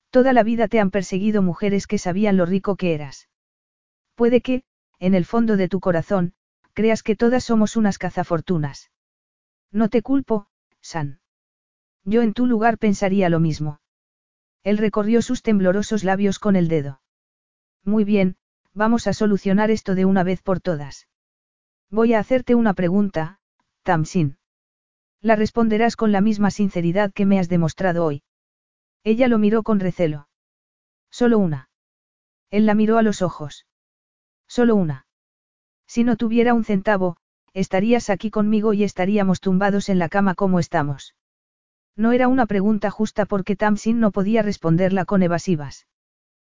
Toda 0.08 0.32
la 0.32 0.42
vida 0.42 0.68
te 0.68 0.80
han 0.80 0.90
perseguido 0.90 1.42
mujeres 1.42 1.86
que 1.86 1.98
sabían 1.98 2.38
lo 2.38 2.46
rico 2.46 2.76
que 2.76 2.94
eras. 2.94 3.28
Puede 4.14 4.40
que, 4.40 4.62
en 4.98 5.14
el 5.14 5.26
fondo 5.26 5.58
de 5.58 5.68
tu 5.68 5.80
corazón, 5.80 6.32
creas 6.74 7.02
que 7.02 7.16
todas 7.16 7.44
somos 7.44 7.76
unas 7.76 7.98
cazafortunas. 7.98 8.90
No 9.72 9.88
te 9.88 10.02
culpo, 10.02 10.48
San. 10.80 11.20
Yo 12.04 12.20
en 12.22 12.34
tu 12.34 12.46
lugar 12.46 12.76
pensaría 12.78 13.30
lo 13.30 13.40
mismo. 13.40 13.80
Él 14.62 14.78
recorrió 14.78 15.22
sus 15.22 15.42
temblorosos 15.42 16.04
labios 16.04 16.38
con 16.38 16.56
el 16.56 16.68
dedo. 16.68 17.00
Muy 17.84 18.04
bien, 18.04 18.36
vamos 18.74 19.06
a 19.06 19.12
solucionar 19.12 19.70
esto 19.70 19.94
de 19.94 20.04
una 20.04 20.22
vez 20.22 20.42
por 20.42 20.60
todas. 20.60 21.08
Voy 21.90 22.14
a 22.14 22.18
hacerte 22.18 22.54
una 22.54 22.74
pregunta, 22.74 23.38
Tamsin. 23.82 24.38
La 25.20 25.36
responderás 25.36 25.96
con 25.96 26.12
la 26.12 26.20
misma 26.20 26.50
sinceridad 26.50 27.12
que 27.12 27.24
me 27.24 27.38
has 27.38 27.48
demostrado 27.48 28.04
hoy. 28.04 28.22
Ella 29.04 29.28
lo 29.28 29.38
miró 29.38 29.62
con 29.62 29.80
recelo. 29.80 30.28
Solo 31.10 31.38
una. 31.38 31.68
Él 32.50 32.66
la 32.66 32.74
miró 32.74 32.98
a 32.98 33.02
los 33.02 33.22
ojos. 33.22 33.66
Solo 34.46 34.76
una. 34.76 35.06
Si 35.86 36.04
no 36.04 36.16
tuviera 36.16 36.54
un 36.54 36.64
centavo, 36.64 37.16
estarías 37.52 38.10
aquí 38.10 38.30
conmigo 38.30 38.72
y 38.72 38.84
estaríamos 38.84 39.40
tumbados 39.40 39.88
en 39.88 39.98
la 39.98 40.08
cama 40.08 40.34
como 40.34 40.58
estamos. 40.58 41.14
No 41.96 42.12
era 42.12 42.28
una 42.28 42.46
pregunta 42.46 42.90
justa 42.90 43.26
porque 43.26 43.56
Tamsin 43.56 44.00
no 44.00 44.10
podía 44.10 44.42
responderla 44.42 45.04
con 45.04 45.22
evasivas. 45.22 45.86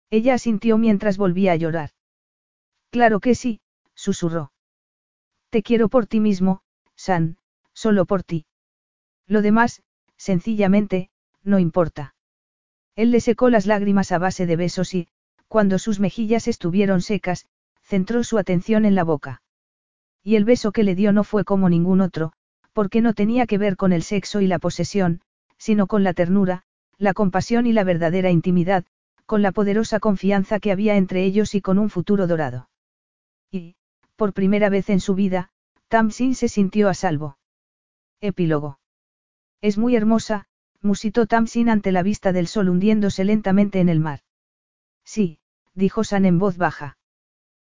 Ella 0.10 0.36
asintió 0.36 0.78
mientras 0.78 1.18
volvía 1.18 1.52
a 1.52 1.58
llorar. 1.58 1.90
Claro 2.90 3.20
que 3.20 3.36
sí, 3.36 3.60
susurró. 3.94 4.54
Te 5.50 5.64
quiero 5.64 5.90
por 5.90 6.06
ti 6.06 6.20
mismo, 6.20 6.62
San, 6.96 7.38
solo 7.74 8.06
por 8.06 8.24
ti. 8.24 8.46
Lo 9.28 9.42
demás, 9.42 9.84
sencillamente, 10.16 11.10
no 11.44 11.60
importa. 11.60 12.16
Él 12.96 13.12
le 13.12 13.20
secó 13.20 13.50
las 13.50 13.66
lágrimas 13.66 14.12
a 14.14 14.18
base 14.18 14.46
de 14.46 14.56
besos 14.56 14.94
y, 14.94 15.10
cuando 15.48 15.80
sus 15.80 16.00
mejillas 16.00 16.48
estuvieron 16.48 17.02
secas, 17.02 17.48
centró 17.86 18.24
su 18.24 18.38
atención 18.38 18.84
en 18.84 18.96
la 18.96 19.04
boca. 19.04 19.42
Y 20.24 20.36
el 20.36 20.44
beso 20.44 20.72
que 20.72 20.84
le 20.84 20.96
dio 20.96 21.14
no 21.14 21.24
fue 21.24 21.46
como 21.46 21.70
ningún 21.70 22.02
otro, 22.02 22.34
porque 22.74 23.02
no 23.02 23.14
tenía 23.14 23.46
que 23.46 23.58
ver 23.58 23.78
con 23.78 23.94
el 23.94 24.04
sexo 24.04 24.42
y 24.42 24.48
la 24.48 24.60
posesión, 24.60 25.22
sino 25.58 25.88
con 25.88 26.04
la 26.04 26.14
ternura, 26.14 26.64
la 26.98 27.14
compasión 27.14 27.68
y 27.68 27.74
la 27.74 27.84
verdadera 27.84 28.32
intimidad, 28.32 28.86
con 29.26 29.42
la 29.42 29.52
poderosa 29.52 30.00
confianza 30.00 30.60
que 30.60 30.72
había 30.72 30.98
entre 30.98 31.24
ellos 31.24 31.56
y 31.56 31.62
con 31.62 31.78
un 31.78 31.90
futuro 31.90 32.28
dorado. 32.28 32.70
Y, 33.52 33.76
por 34.16 34.34
primera 34.34 34.70
vez 34.70 34.90
en 34.90 35.00
su 35.00 35.16
vida, 35.16 35.50
Tamsin 35.88 36.36
se 36.36 36.50
sintió 36.50 36.90
a 36.90 36.94
salvo. 36.94 37.38
Epílogo. 38.20 38.80
Es 39.62 39.78
muy 39.78 39.96
hermosa, 39.96 40.48
musitó 40.82 41.28
Tamsin 41.28 41.70
ante 41.70 41.92
la 41.92 42.04
vista 42.04 42.34
del 42.34 42.48
sol 42.48 42.70
hundiéndose 42.70 43.24
lentamente 43.24 43.80
en 43.80 43.90
el 43.90 44.00
mar. 44.00 44.22
Sí, 45.04 45.40
dijo 45.74 46.04
San 46.04 46.26
en 46.26 46.40
voz 46.40 46.58
baja. 46.58 46.98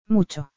Mucho. 0.08 0.52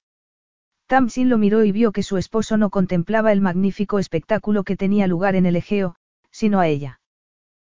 Tamsin 0.87 1.29
lo 1.29 1.39
miró 1.39 1.65
y 1.65 1.73
vio 1.73 1.93
que 1.93 2.03
su 2.03 2.17
esposo 2.17 2.57
no 2.57 2.71
contemplaba 2.71 3.33
el 3.33 3.41
magnífico 3.41 3.99
espectáculo 3.99 4.63
que 4.63 4.77
tenía 4.77 5.07
lugar 5.07 5.35
en 5.35 5.47
el 5.47 5.57
Egeo, 5.57 5.97
sino 6.31 6.61
a 6.61 6.69
ella. 6.69 7.01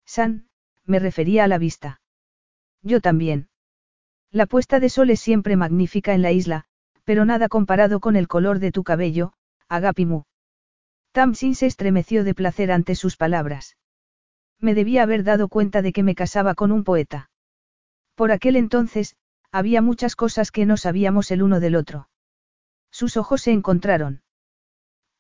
San, 0.05 0.47
me 0.85 0.99
refería 0.99 1.45
a 1.45 1.49
la 1.49 1.59
vista. 1.59 2.01
Yo 2.83 3.01
también. 3.01 3.49
La 4.31 4.47
puesta 4.47 4.79
de 4.79 4.89
sol 4.89 5.11
es 5.11 5.21
siempre 5.21 5.57
magnífica 5.57 6.15
en 6.15 6.23
la 6.23 6.31
isla, 6.31 6.67
pero 7.05 7.25
nada 7.25 7.49
comparado 7.49 7.99
con 7.99 8.15
el 8.15 8.29
color 8.29 8.61
de 8.61 8.71
tu 8.71 8.85
cabello, 8.85 9.33
Agapimu. 9.69 10.23
Tamsin 11.13 11.57
se 11.57 11.67
estremeció 11.67 12.23
de 12.23 12.35
placer 12.35 12.71
ante 12.71 12.95
sus 12.95 13.17
palabras. 13.17 13.77
Me 14.61 14.75
debía 14.75 15.03
haber 15.03 15.25
dado 15.25 15.49
cuenta 15.49 15.83
de 15.83 15.93
que 15.93 16.05
me 16.05 16.15
casaba 16.15 16.55
con 16.55 16.71
un 16.71 16.85
poeta. 16.85 17.31
Por 18.15 18.31
aquel 18.31 18.55
entonces, 18.55 19.17
había 19.53 19.83
muchas 19.83 20.17
cosas 20.17 20.53
que 20.53 20.67
no 20.67 20.77
sabíamos 20.77 21.31
el 21.31 21.43
uno 21.43 21.61
del 21.61 21.77
otro. 21.77 22.09
Sus 22.91 23.17
ojos 23.17 23.43
se 23.43 23.53
encontraron. 23.53 24.23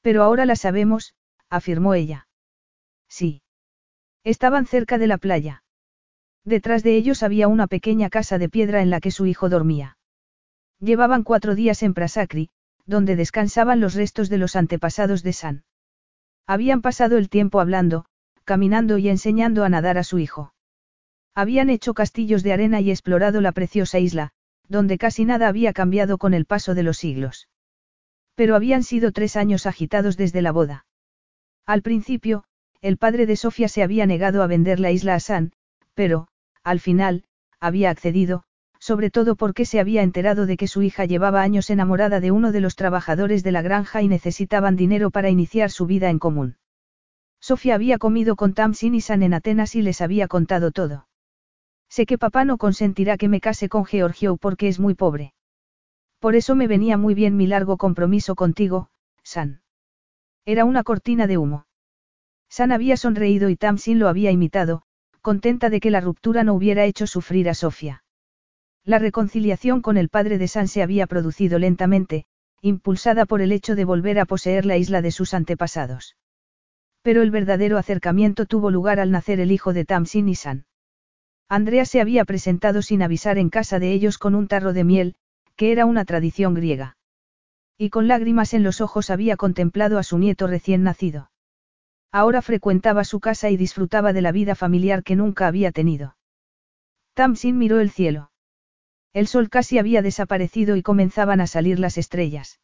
Pero 0.03 0.23
ahora 0.23 0.47
la 0.47 0.57
sabemos, 0.57 1.15
afirmó 1.49 1.95
ella. 1.95 2.29
Sí. 3.09 3.43
Estaban 4.25 4.67
cerca 4.67 4.99
de 4.99 5.07
la 5.07 5.19
playa. 5.19 5.63
Detrás 6.45 6.83
de 6.83 6.97
ellos 6.97 7.23
había 7.23 7.49
una 7.49 7.67
pequeña 7.67 8.09
casa 8.09 8.39
de 8.39 8.49
piedra 8.49 8.83
en 8.83 8.91
la 8.91 9.01
que 9.01 9.11
su 9.11 9.27
hijo 9.27 9.49
dormía. 9.49 9.99
Llevaban 10.79 11.23
cuatro 11.23 11.55
días 11.55 11.83
en 11.83 11.93
Prasakri, 11.93 12.51
donde 12.87 13.17
descansaban 13.17 13.81
los 13.81 13.95
restos 13.95 14.29
de 14.31 14.39
los 14.39 14.57
antepasados 14.57 15.23
de 15.23 15.33
San. 15.33 15.65
Habían 16.47 16.81
pasado 16.81 17.19
el 17.19 17.29
tiempo 17.29 17.61
hablando, 17.61 18.07
caminando 18.45 18.99
y 18.99 19.09
enseñando 19.09 19.65
a 19.65 19.69
nadar 19.69 19.99
a 19.99 20.05
su 20.05 20.19
hijo. 20.19 20.55
Habían 21.35 21.71
hecho 21.71 21.95
castillos 21.95 22.43
de 22.43 22.53
arena 22.53 22.81
y 22.81 22.91
explorado 22.91 23.41
la 23.41 23.53
preciosa 23.53 23.99
isla, 23.99 24.31
donde 24.69 24.99
casi 24.99 25.25
nada 25.25 25.49
había 25.49 25.73
cambiado 25.73 26.19
con 26.19 26.35
el 26.35 26.45
paso 26.45 26.75
de 26.75 26.83
los 26.83 26.99
siglos. 26.99 27.49
Pero 28.35 28.57
habían 28.57 28.83
sido 28.83 29.13
tres 29.13 29.37
años 29.37 29.67
agitados 29.67 30.17
desde 30.17 30.43
la 30.43 30.53
boda. 30.53 30.87
Al 31.67 31.83
principio, 31.83 32.45
el 32.81 32.97
padre 32.97 33.27
de 33.27 33.37
Sofía 33.37 33.69
se 33.69 33.83
había 33.83 34.07
negado 34.07 34.43
a 34.43 34.47
vender 34.47 34.81
la 34.81 34.91
isla 34.91 35.15
a 35.15 35.21
San, 35.21 35.53
pero, 35.95 36.29
al 36.65 36.81
final, 36.81 37.25
había 37.61 37.91
accedido, 37.91 38.45
sobre 38.79 39.11
todo 39.11 39.37
porque 39.37 39.67
se 39.67 39.79
había 39.79 40.03
enterado 40.03 40.47
de 40.47 40.57
que 40.57 40.67
su 40.67 40.83
hija 40.83 41.05
llevaba 41.05 41.43
años 41.43 41.69
enamorada 41.69 42.21
de 42.21 42.31
uno 42.31 42.53
de 42.53 42.61
los 42.61 42.77
trabajadores 42.77 43.43
de 43.43 43.53
la 43.53 43.63
granja 43.63 44.03
y 44.03 44.09
necesitaban 44.09 44.77
dinero 44.77 45.11
para 45.11 45.29
iniciar 45.29 45.71
su 45.71 45.87
vida 45.87 46.09
en 46.09 46.19
común. 46.19 46.57
Sofía 47.41 47.75
había 47.75 47.99
comido 47.99 48.37
con 48.37 48.55
Tamsin 48.55 48.95
y 48.95 49.01
San 49.01 49.23
en 49.23 49.35
Atenas 49.35 49.75
y 49.75 49.83
les 49.83 50.01
había 50.01 50.27
contado 50.27 50.71
todo. 50.71 51.07
Sé 51.91 52.07
que 52.07 52.19
papá 52.19 52.45
no 52.45 52.57
consentirá 52.57 53.17
que 53.17 53.29
me 53.29 53.41
case 53.41 53.69
con 53.69 53.85
Georgio 53.85 54.37
porque 54.37 54.69
es 54.69 54.79
muy 54.79 54.95
pobre. 54.95 55.35
Por 56.21 56.37
eso 56.37 56.55
me 56.55 56.69
venía 56.69 56.97
muy 56.97 57.15
bien 57.15 57.37
mi 57.37 57.49
largo 57.49 57.77
compromiso 57.77 58.37
contigo, 58.37 58.91
San. 59.25 59.63
Era 60.45 60.65
una 60.65 60.85
cortina 60.85 61.27
de 61.27 61.37
humo. 61.37 61.67
San 62.49 62.71
había 62.71 62.97
sonreído 62.97 63.49
y 63.49 63.57
Tamsin 63.57 63.99
lo 63.99 64.09
había 64.09 64.31
imitado, 64.31 64.83
contenta 65.21 65.69
de 65.69 65.81
que 65.81 65.91
la 65.91 66.01
ruptura 66.01 66.45
no 66.45 66.55
hubiera 66.55 66.85
hecho 66.85 67.09
sufrir 67.09 67.49
a 67.49 67.55
Sofía. 67.55 68.05
La 68.85 68.99
reconciliación 68.99 69.83
con 69.83 69.97
el 69.97 70.09
padre 70.09 70.39
de 70.39 70.49
San 70.49 70.69
se 70.69 70.83
había 70.83 71.07
producido 71.07 71.59
lentamente, 71.59 72.25
impulsada 72.63 73.27
por 73.27 73.43
el 73.43 73.51
hecho 73.51 73.75
de 73.75 73.85
volver 73.85 74.21
a 74.21 74.27
poseer 74.27 74.65
la 74.65 74.77
isla 74.77 75.03
de 75.03 75.11
sus 75.11 75.35
antepasados. 75.35 76.17
Pero 77.03 77.23
el 77.23 77.31
verdadero 77.31 77.79
acercamiento 77.79 78.47
tuvo 78.47 78.71
lugar 78.71 79.01
al 79.01 79.11
nacer 79.11 79.41
el 79.41 79.51
hijo 79.51 79.73
de 79.73 79.85
Tamsin 79.85 80.29
y 80.29 80.35
San. 80.35 80.67
Andrea 81.53 81.85
se 81.85 82.01
había 82.01 82.25
presentado 82.25 82.81
sin 82.81 83.03
avisar 83.03 83.37
en 83.37 83.51
casa 83.51 83.81
de 83.81 83.93
ellos 83.93 84.19
con 84.19 84.37
un 84.37 84.47
tarro 84.47 84.73
de 84.73 84.85
miel, 84.85 85.17
que 85.57 85.73
era 85.73 85.85
una 85.85 86.05
tradición 86.05 86.55
griega. 86.55 86.97
Y 87.77 87.91
con 87.91 88.07
lágrimas 88.07 88.55
en 88.55 88.63
los 88.63 88.81
ojos 88.81 89.11
había 89.11 89.37
contemplado 89.37 89.99
a 89.99 90.05
su 90.05 90.17
nieto 90.17 90.47
recién 90.47 90.85
nacido. 90.85 91.33
Ahora 92.13 92.41
frecuentaba 92.41 93.03
su 93.03 93.19
casa 93.19 93.51
y 93.51 93.57
disfrutaba 93.57 94.13
de 94.13 94.23
la 94.23 94.31
vida 94.31 94.55
familiar 94.55 95.03
que 95.03 95.17
nunca 95.17 95.49
había 95.49 95.73
tenido. 95.73 96.17
Tamsin 97.15 97.59
miró 97.59 97.81
el 97.81 97.91
cielo. 97.91 98.31
El 99.13 99.27
sol 99.27 99.51
casi 99.51 99.79
había 99.79 100.03
desaparecido 100.03 100.77
y 100.77 100.83
comenzaban 100.83 101.41
a 101.41 101.49
salir 101.49 101.81
las 101.81 101.99
estrellas. 101.99 102.61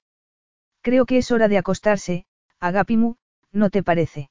Creo 0.80 1.06
que 1.06 1.18
es 1.18 1.32
hora 1.32 1.48
de 1.48 1.58
acostarse, 1.58 2.24
Agapimu, 2.60 3.16
¿no 3.50 3.68
te 3.68 3.82
parece? 3.82 4.30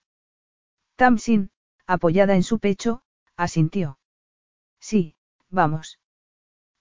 Tamsin, 0.96 1.50
apoyada 1.86 2.36
en 2.36 2.44
su 2.44 2.60
pecho, 2.60 3.02
asintió. 3.36 4.00
Sí, 4.80 5.16
vamos. 5.50 6.00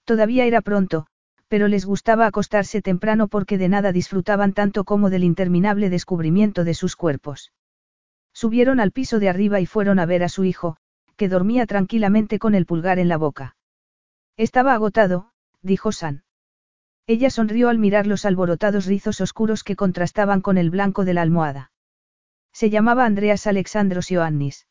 Todavía 0.03 0.45
era 0.45 0.61
pronto, 0.61 1.07
pero 1.47 1.67
les 1.67 1.85
gustaba 1.85 2.27
acostarse 2.27 2.81
temprano 2.81 3.27
porque 3.27 3.57
de 3.57 3.69
nada 3.69 3.91
disfrutaban 3.91 4.53
tanto 4.53 4.83
como 4.83 5.09
del 5.09 5.23
interminable 5.23 5.89
descubrimiento 5.89 6.63
de 6.63 6.73
sus 6.73 6.95
cuerpos. 6.95 7.53
Subieron 8.33 8.79
al 8.79 8.91
piso 8.91 9.19
de 9.19 9.29
arriba 9.29 9.59
y 9.59 9.65
fueron 9.65 9.99
a 9.99 10.05
ver 10.05 10.23
a 10.23 10.29
su 10.29 10.43
hijo, 10.43 10.77
que 11.15 11.29
dormía 11.29 11.65
tranquilamente 11.65 12.39
con 12.39 12.55
el 12.55 12.65
pulgar 12.65 12.99
en 12.99 13.07
la 13.07 13.17
boca. 13.17 13.55
Estaba 14.37 14.73
agotado, 14.73 15.31
dijo 15.61 15.91
San. 15.91 16.23
Ella 17.07 17.29
sonrió 17.29 17.69
al 17.69 17.77
mirar 17.77 18.07
los 18.07 18.25
alborotados 18.25 18.85
rizos 18.85 19.21
oscuros 19.21 19.63
que 19.63 19.75
contrastaban 19.75 20.41
con 20.41 20.57
el 20.57 20.71
blanco 20.71 21.05
de 21.05 21.13
la 21.13 21.21
almohada. 21.21 21.71
Se 22.51 22.69
llamaba 22.69 23.05
Andreas 23.05 23.47
Alexandros 23.47 24.09
Ioannis. 24.09 24.67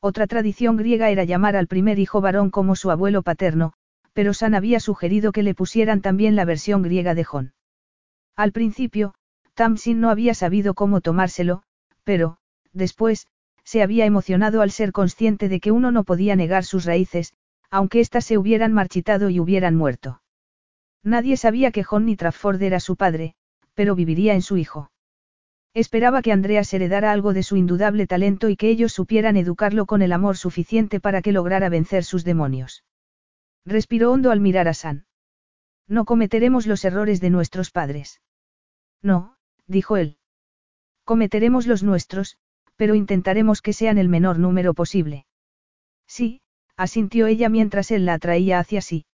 Otra 0.00 0.26
tradición 0.26 0.76
griega 0.76 1.10
era 1.10 1.24
llamar 1.24 1.56
al 1.56 1.66
primer 1.66 1.98
hijo 1.98 2.20
varón 2.20 2.50
como 2.50 2.76
su 2.76 2.90
abuelo 2.90 3.22
paterno, 3.22 3.72
pero 4.12 4.32
San 4.32 4.54
había 4.54 4.80
sugerido 4.80 5.32
que 5.32 5.42
le 5.42 5.54
pusieran 5.54 6.00
también 6.00 6.36
la 6.36 6.44
versión 6.44 6.82
griega 6.82 7.14
de 7.14 7.24
Jon. 7.24 7.52
Al 8.36 8.52
principio, 8.52 9.14
Tamsin 9.54 10.00
no 10.00 10.10
había 10.10 10.34
sabido 10.34 10.74
cómo 10.74 11.00
tomárselo, 11.00 11.62
pero, 12.04 12.38
después, 12.72 13.26
se 13.64 13.82
había 13.82 14.06
emocionado 14.06 14.62
al 14.62 14.70
ser 14.70 14.92
consciente 14.92 15.48
de 15.48 15.60
que 15.60 15.72
uno 15.72 15.90
no 15.90 16.04
podía 16.04 16.36
negar 16.36 16.64
sus 16.64 16.84
raíces, 16.84 17.34
aunque 17.70 18.00
éstas 18.00 18.24
se 18.24 18.38
hubieran 18.38 18.72
marchitado 18.72 19.30
y 19.30 19.40
hubieran 19.40 19.74
muerto. 19.74 20.22
Nadie 21.02 21.36
sabía 21.36 21.70
que 21.70 21.84
Johnny 21.84 22.16
Trafford 22.16 22.62
era 22.62 22.80
su 22.80 22.96
padre, 22.96 23.34
pero 23.74 23.94
viviría 23.94 24.34
en 24.34 24.42
su 24.42 24.56
hijo. 24.56 24.90
Esperaba 25.78 26.22
que 26.22 26.32
Andreas 26.32 26.74
heredara 26.74 27.12
algo 27.12 27.32
de 27.32 27.44
su 27.44 27.56
indudable 27.56 28.08
talento 28.08 28.48
y 28.48 28.56
que 28.56 28.68
ellos 28.68 28.92
supieran 28.92 29.36
educarlo 29.36 29.86
con 29.86 30.02
el 30.02 30.10
amor 30.10 30.36
suficiente 30.36 30.98
para 30.98 31.22
que 31.22 31.30
lograra 31.30 31.68
vencer 31.68 32.02
sus 32.02 32.24
demonios. 32.24 32.82
Respiró 33.64 34.10
hondo 34.10 34.32
al 34.32 34.40
mirar 34.40 34.66
a 34.66 34.74
San. 34.74 35.06
No 35.86 36.04
cometeremos 36.04 36.66
los 36.66 36.84
errores 36.84 37.20
de 37.20 37.30
nuestros 37.30 37.70
padres. 37.70 38.20
No, 39.02 39.36
dijo 39.68 39.96
él. 39.96 40.16
Cometeremos 41.04 41.68
los 41.68 41.84
nuestros, 41.84 42.38
pero 42.74 42.96
intentaremos 42.96 43.62
que 43.62 43.72
sean 43.72 43.98
el 43.98 44.08
menor 44.08 44.40
número 44.40 44.74
posible. 44.74 45.26
Sí, 46.08 46.40
asintió 46.76 47.28
ella 47.28 47.48
mientras 47.48 47.92
él 47.92 48.04
la 48.04 48.14
atraía 48.14 48.58
hacia 48.58 48.80
sí. 48.80 49.06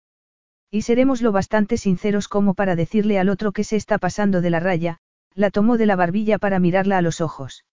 Y 0.70 0.82
seremos 0.82 1.22
lo 1.22 1.32
bastante 1.32 1.76
sinceros 1.76 2.28
como 2.28 2.54
para 2.54 2.76
decirle 2.76 3.18
al 3.18 3.30
otro 3.30 3.50
que 3.50 3.64
se 3.64 3.74
está 3.74 3.98
pasando 3.98 4.40
de 4.40 4.50
la 4.50 4.60
raya, 4.60 5.00
la 5.34 5.50
tomó 5.50 5.78
de 5.78 5.86
la 5.86 5.96
barbilla 5.96 6.38
para 6.38 6.58
mirarla 6.58 6.98
a 6.98 7.02
los 7.02 7.20
ojos. 7.20 7.64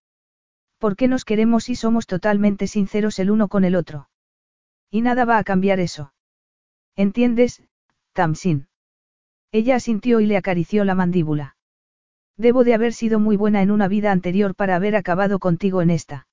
¿Por 0.78 0.96
qué 0.96 1.08
nos 1.08 1.26
queremos 1.26 1.66
si 1.66 1.76
somos 1.76 2.08
totalmente 2.08 2.68
sinceros 2.68 3.20
el 3.20 3.32
uno 3.32 3.48
con 3.48 3.66
el 3.66 3.76
otro? 3.76 4.10
Y 4.90 5.02
nada 5.02 5.26
va 5.26 5.38
a 5.38 5.44
cambiar 5.44 5.80
eso. 5.80 6.14
¿Entiendes, 6.96 7.62
Tamsin? 8.14 8.68
Ella 9.52 9.76
asintió 9.76 10.20
y 10.20 10.26
le 10.26 10.38
acarició 10.38 10.86
la 10.86 10.96
mandíbula. 10.96 11.56
Debo 12.38 12.64
de 12.64 12.74
haber 12.74 12.94
sido 12.94 13.20
muy 13.20 13.36
buena 13.36 13.62
en 13.62 13.72
una 13.72 13.88
vida 13.88 14.12
anterior 14.12 14.56
para 14.56 14.76
haber 14.76 14.96
acabado 14.96 15.40
contigo 15.40 15.82
en 15.82 15.90
esta. 15.90 16.28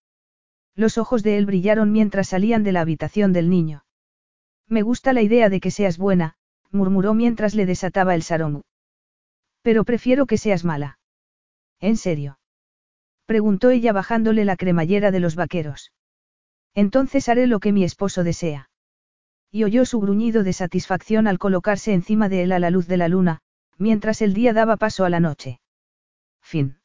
Los 0.74 0.98
ojos 0.98 1.22
de 1.22 1.38
él 1.38 1.46
brillaron 1.46 1.90
mientras 1.90 2.28
salían 2.28 2.62
de 2.62 2.72
la 2.72 2.82
habitación 2.82 3.32
del 3.32 3.50
niño. 3.50 3.84
Me 4.68 4.82
gusta 4.82 5.12
la 5.12 5.22
idea 5.22 5.48
de 5.48 5.58
que 5.58 5.70
seas 5.70 5.98
buena, 5.98 6.36
murmuró 6.70 7.14
mientras 7.14 7.54
le 7.54 7.66
desataba 7.66 8.14
el 8.14 8.22
sarong. 8.22 8.62
Pero 9.62 9.84
prefiero 9.84 10.26
que 10.26 10.38
seas 10.38 10.64
mala. 10.64 10.98
¿En 11.80 11.96
serio? 11.96 12.38
Preguntó 13.26 13.70
ella 13.70 13.92
bajándole 13.92 14.44
la 14.44 14.56
cremallera 14.56 15.10
de 15.10 15.20
los 15.20 15.34
vaqueros. 15.34 15.92
Entonces 16.74 17.28
haré 17.28 17.46
lo 17.46 17.60
que 17.60 17.72
mi 17.72 17.84
esposo 17.84 18.24
desea 18.24 18.70
y 19.56 19.64
oyó 19.64 19.86
su 19.86 20.00
gruñido 20.00 20.42
de 20.42 20.52
satisfacción 20.52 21.26
al 21.26 21.38
colocarse 21.38 21.94
encima 21.94 22.28
de 22.28 22.42
él 22.42 22.52
a 22.52 22.58
la 22.58 22.68
luz 22.68 22.86
de 22.88 22.98
la 22.98 23.08
luna, 23.08 23.40
mientras 23.78 24.20
el 24.20 24.34
día 24.34 24.52
daba 24.52 24.76
paso 24.76 25.06
a 25.06 25.08
la 25.08 25.18
noche. 25.18 25.60
Fin. 26.42 26.78